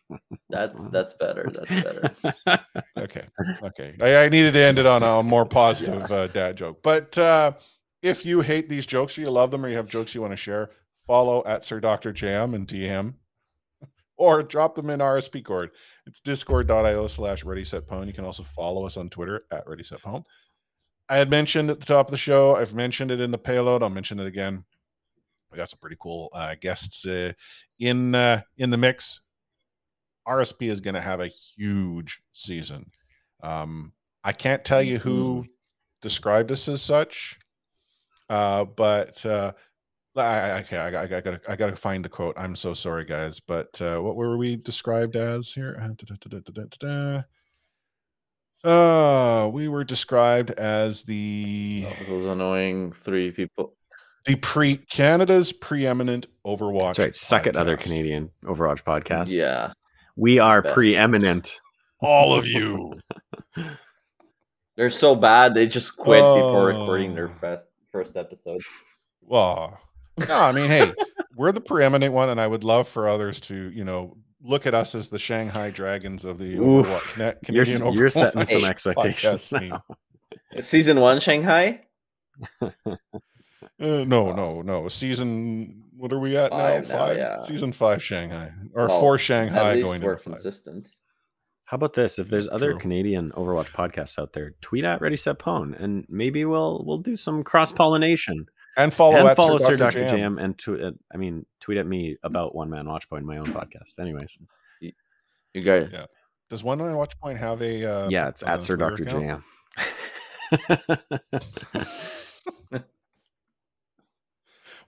that's 0.48 0.88
that's 0.88 1.14
better. 1.14 1.50
That's 1.52 1.82
better. 1.82 2.60
Okay, 2.96 3.24
okay. 3.62 3.94
I, 4.00 4.24
I 4.24 4.28
needed 4.28 4.52
to 4.52 4.60
end 4.60 4.78
it 4.78 4.86
on 4.86 5.02
a 5.02 5.22
more 5.22 5.44
positive 5.44 6.10
uh, 6.10 6.28
dad 6.28 6.56
joke. 6.56 6.82
But 6.82 7.16
uh, 7.18 7.52
if 8.00 8.24
you 8.24 8.40
hate 8.40 8.68
these 8.68 8.86
jokes, 8.86 9.18
or 9.18 9.22
you 9.22 9.30
love 9.30 9.50
them, 9.50 9.64
or 9.64 9.68
you 9.68 9.76
have 9.76 9.88
jokes 9.88 10.14
you 10.14 10.20
want 10.20 10.32
to 10.32 10.36
share, 10.36 10.70
follow 11.06 11.42
at 11.46 11.64
Sir 11.64 11.80
Doctor 11.80 12.12
Jam 12.12 12.54
and 12.54 12.66
DM, 12.66 13.14
or 14.16 14.42
drop 14.42 14.74
them 14.74 14.90
in 14.90 15.00
RSP 15.00 15.44
cord. 15.44 15.70
It's 16.06 16.20
discord.io 16.20 17.06
slash 17.08 17.44
ready 17.44 17.64
set 17.64 17.86
pwn. 17.86 18.06
You 18.06 18.12
can 18.12 18.24
also 18.24 18.42
follow 18.42 18.86
us 18.86 18.96
on 18.96 19.10
Twitter 19.10 19.44
at 19.50 19.66
ready 19.66 19.82
set 19.82 20.00
pwn. 20.02 20.24
I 21.08 21.16
had 21.16 21.30
mentioned 21.30 21.70
at 21.70 21.80
the 21.80 21.86
top 21.86 22.06
of 22.06 22.12
the 22.12 22.16
show. 22.16 22.56
I've 22.56 22.74
mentioned 22.74 23.10
it 23.10 23.20
in 23.20 23.30
the 23.30 23.38
payload. 23.38 23.82
I'll 23.82 23.90
mention 23.90 24.20
it 24.20 24.26
again. 24.26 24.64
We 25.50 25.56
got 25.58 25.68
some 25.68 25.80
pretty 25.80 25.96
cool 26.00 26.30
uh, 26.32 26.54
guests 26.60 27.06
uh, 27.06 27.32
in 27.78 28.14
uh, 28.14 28.40
in 28.56 28.70
the 28.70 28.78
mix. 28.78 29.20
RSP 30.26 30.70
is 30.70 30.80
going 30.80 30.94
to 30.94 31.00
have 31.00 31.20
a 31.20 31.28
huge 31.28 32.20
season. 32.32 32.90
Um, 33.42 33.92
I 34.24 34.32
can't 34.32 34.64
tell 34.64 34.82
you 34.82 34.98
who 34.98 35.44
described 36.00 36.50
us 36.52 36.68
as 36.68 36.80
such, 36.82 37.38
uh, 38.30 38.64
but 38.64 39.24
uh, 39.26 39.52
I, 40.16 40.20
I, 40.20 40.60
okay, 40.60 40.76
I, 40.76 40.88
I, 40.90 41.02
I 41.02 41.06
gotta 41.06 41.40
I 41.48 41.56
gotta 41.56 41.74
find 41.76 42.04
the 42.04 42.08
quote. 42.08 42.36
I'm 42.38 42.54
so 42.54 42.72
sorry, 42.74 43.04
guys, 43.04 43.40
but 43.40 43.80
uh, 43.82 43.98
what 43.98 44.14
were 44.16 44.36
we 44.36 44.56
described 44.56 45.16
as 45.16 45.50
here? 45.52 45.76
Uh, 45.80 45.88
da, 45.88 45.94
da, 46.06 46.14
da, 46.20 46.38
da, 46.38 46.52
da, 46.52 46.64
da, 46.78 47.22
da. 48.64 48.68
Uh, 48.68 49.48
we 49.48 49.66
were 49.66 49.82
described 49.84 50.50
as 50.52 51.02
the 51.02 51.84
Oh, 51.88 52.04
those 52.08 52.26
annoying 52.26 52.92
three 52.92 53.32
people. 53.32 53.74
the 54.26 54.36
pre 54.36 54.76
Canada's 54.76 55.52
preeminent 55.52 56.26
Overwatch. 56.46 56.80
That's 56.96 56.98
right. 57.00 57.14
Suck 57.14 57.46
it, 57.48 57.56
other. 57.56 57.76
Canadian 57.76 58.30
Overwatch 58.44 58.84
podcast. 58.84 59.30
Yeah, 59.30 59.72
We 60.16 60.38
are 60.38 60.62
Best. 60.62 60.74
preeminent. 60.74 61.60
All 62.00 62.34
of 62.36 62.46
you. 62.46 62.94
they're 64.76 64.90
so 64.90 65.14
bad 65.14 65.54
they 65.54 65.66
just 65.66 65.96
quit 65.96 66.20
before 66.20 66.66
recording 66.66 67.14
their 67.14 67.28
Oh. 67.28 67.34
first 67.40 67.66
first 67.90 68.16
episode. 68.16 68.60
Well, 69.20 69.78
no, 70.28 70.34
I 70.34 70.52
mean, 70.52 70.68
hey, 70.68 70.92
we're 71.36 71.52
the 71.52 71.60
preeminent 71.60 72.12
one, 72.14 72.28
and 72.30 72.40
I 72.40 72.46
would 72.46 72.64
love 72.64 72.88
for 72.88 73.08
others 73.08 73.40
to, 73.42 73.70
you 73.70 73.84
know, 73.84 74.16
look 74.42 74.66
at 74.66 74.74
us 74.74 74.94
as 74.94 75.08
the 75.08 75.18
Shanghai 75.18 75.70
Dragons 75.70 76.24
of 76.24 76.38
the 76.38 76.56
Oof. 76.56 76.86
Overwatch, 76.86 77.14
Ca- 77.14 77.22
You're, 77.52 77.64
Canadian 77.64 77.82
s- 77.88 77.94
you're 77.94 78.10
setting 78.10 78.44
some 78.46 78.64
expectations 78.70 79.52
now. 79.52 79.84
Season 80.60 80.98
one, 81.00 81.20
Shanghai. 81.20 81.80
Uh, 82.60 82.70
no, 83.78 84.32
no, 84.32 84.62
no. 84.62 84.88
Season, 84.88 85.82
what 86.02 86.12
are 86.12 86.18
we 86.18 86.36
at 86.36 86.50
Five 86.50 86.88
now? 86.88 86.94
now, 86.94 87.06
Five. 87.06 87.16
yeah. 87.16 87.38
Season 87.38 87.70
five, 87.70 88.02
Shanghai, 88.02 88.50
or 88.74 88.88
Well, 88.88 89.00
four 89.00 89.14
At 89.14 89.20
Shanghai 89.20 89.74
least 89.74 89.84
going 89.86 90.02
we're 90.02 90.12
into 90.14 90.24
five. 90.24 90.32
consistent. 90.34 90.90
How 91.66 91.76
about 91.76 91.92
this? 91.94 92.18
If 92.18 92.28
there's 92.28 92.48
other 92.48 92.72
True. 92.72 92.80
Canadian 92.80 93.30
Overwatch 93.30 93.68
podcasts 93.70 94.18
out 94.18 94.32
there, 94.32 94.54
tweet 94.60 94.84
at 94.84 95.00
Ready 95.00 95.16
Set 95.16 95.38
Pwn, 95.38 95.80
and 95.80 96.04
maybe 96.08 96.44
we'll 96.44 96.82
we'll 96.84 96.98
do 96.98 97.14
some 97.14 97.44
cross 97.44 97.70
pollination 97.70 98.46
And 98.76 98.92
follow 98.92 99.14
and 99.16 99.28
at 99.28 99.36
follow 99.36 99.58
Sir 99.58 99.68
Sir 99.68 99.76
Dr. 99.76 99.98
Jam. 100.00 100.16
Jam, 100.16 100.38
and 100.38 100.58
tweet. 100.58 100.80
At, 100.80 100.94
I 101.14 101.18
mean, 101.18 101.46
tweet 101.60 101.78
at 101.78 101.86
me 101.86 102.16
about 102.24 102.56
One 102.56 102.68
Man 102.68 102.88
Watch 102.88 103.08
Point, 103.08 103.24
my 103.24 103.36
own 103.38 103.46
podcast. 103.46 104.00
Anyways, 104.00 104.42
You 104.80 105.62
guys, 105.62 105.88
Yeah. 105.92 106.06
Does 106.50 106.64
One 106.64 106.78
Man 106.78 106.96
Watch 106.96 107.16
Point 107.20 107.38
have 107.38 107.62
a? 107.62 107.84
Uh, 107.84 108.08
yeah, 108.10 108.26
it's 108.28 108.42
uh, 108.42 108.46
at 108.48 108.62
Sir 108.62 108.74
Doctor? 108.76 109.04
Jam. 109.04 109.44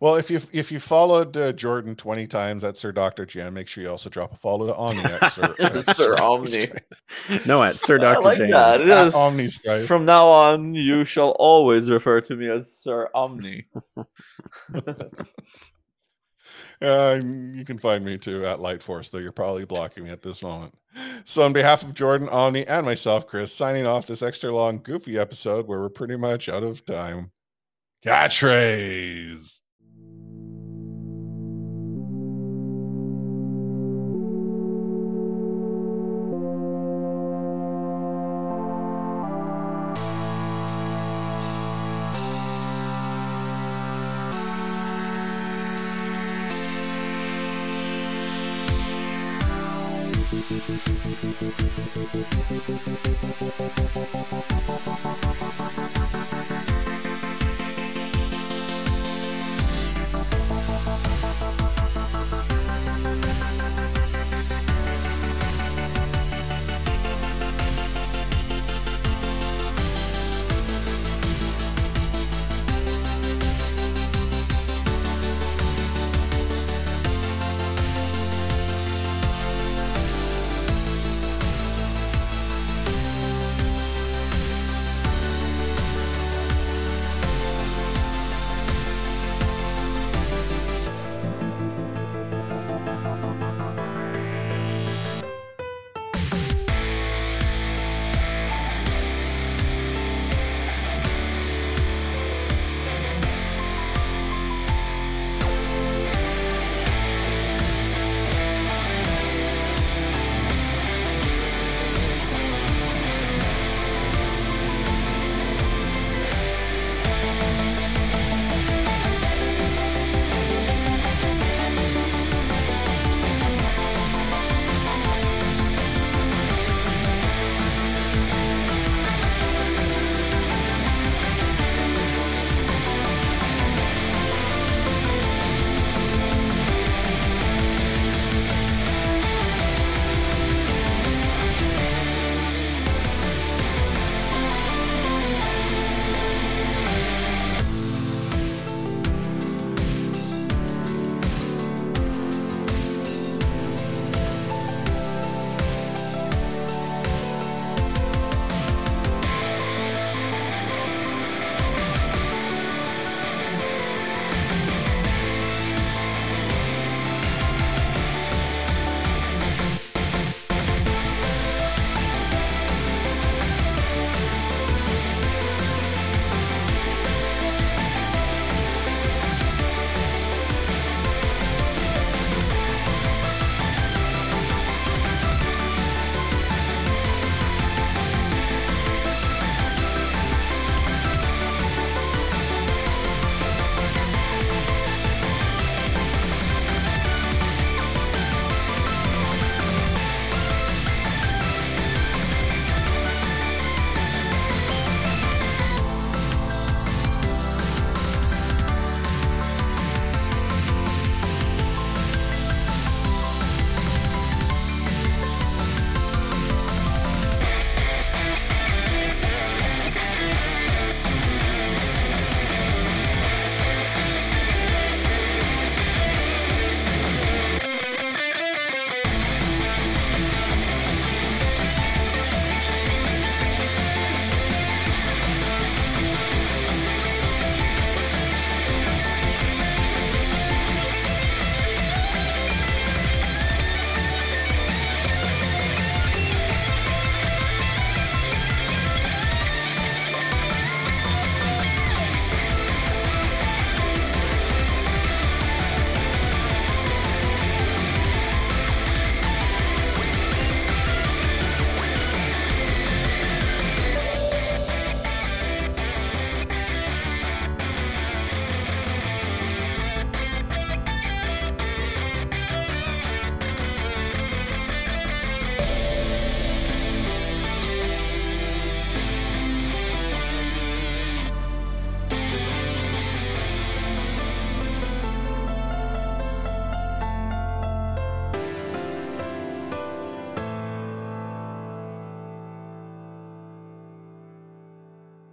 Well, 0.00 0.16
if 0.16 0.30
you 0.30 0.40
if 0.52 0.70
you 0.72 0.80
followed 0.80 1.36
uh, 1.36 1.52
Jordan 1.52 1.94
twenty 1.96 2.26
times 2.26 2.64
at 2.64 2.76
Sir 2.76 2.92
Doctor 2.92 3.24
Jam, 3.24 3.54
make 3.54 3.68
sure 3.68 3.82
you 3.84 3.90
also 3.90 4.10
drop 4.10 4.32
a 4.32 4.36
follow 4.36 4.66
to 4.66 4.74
Omni 4.74 5.02
at 5.04 5.28
Sir, 5.32 5.54
at 5.58 5.96
Sir 5.96 6.16
Omni. 6.20 6.68
no, 7.46 7.62
at 7.62 7.78
Sir 7.78 7.98
Doctor 7.98 8.24
like 8.26 8.38
Jam. 8.38 8.50
that. 8.50 8.80
It 8.80 8.88
At 8.88 9.06
is- 9.08 9.14
Omni 9.14 9.44
Skype. 9.44 9.86
From 9.86 10.04
now 10.04 10.26
on, 10.28 10.74
you 10.74 11.04
shall 11.04 11.30
always 11.38 11.88
refer 11.90 12.20
to 12.22 12.36
me 12.36 12.48
as 12.50 12.72
Sir 12.76 13.08
Omni. 13.14 13.64
Uh, 16.82 17.20
you 17.24 17.64
can 17.64 17.78
find 17.78 18.04
me 18.04 18.18
too 18.18 18.44
at 18.44 18.60
Light 18.60 18.82
Force, 18.82 19.08
though 19.10 19.18
you're 19.18 19.32
probably 19.32 19.64
blocking 19.64 20.04
me 20.04 20.10
at 20.10 20.22
this 20.22 20.42
moment. 20.42 20.74
So, 21.24 21.42
on 21.42 21.52
behalf 21.52 21.82
of 21.82 21.94
Jordan, 21.94 22.28
Omni, 22.28 22.66
and 22.66 22.84
myself, 22.86 23.26
Chris, 23.26 23.52
signing 23.52 23.86
off 23.86 24.06
this 24.06 24.22
extra 24.22 24.52
long, 24.52 24.78
goofy 24.82 25.18
episode 25.18 25.66
where 25.66 25.80
we're 25.80 25.88
pretty 25.88 26.16
much 26.16 26.48
out 26.48 26.62
of 26.62 26.84
time. 26.84 27.32
Catchphrase. 28.06 29.60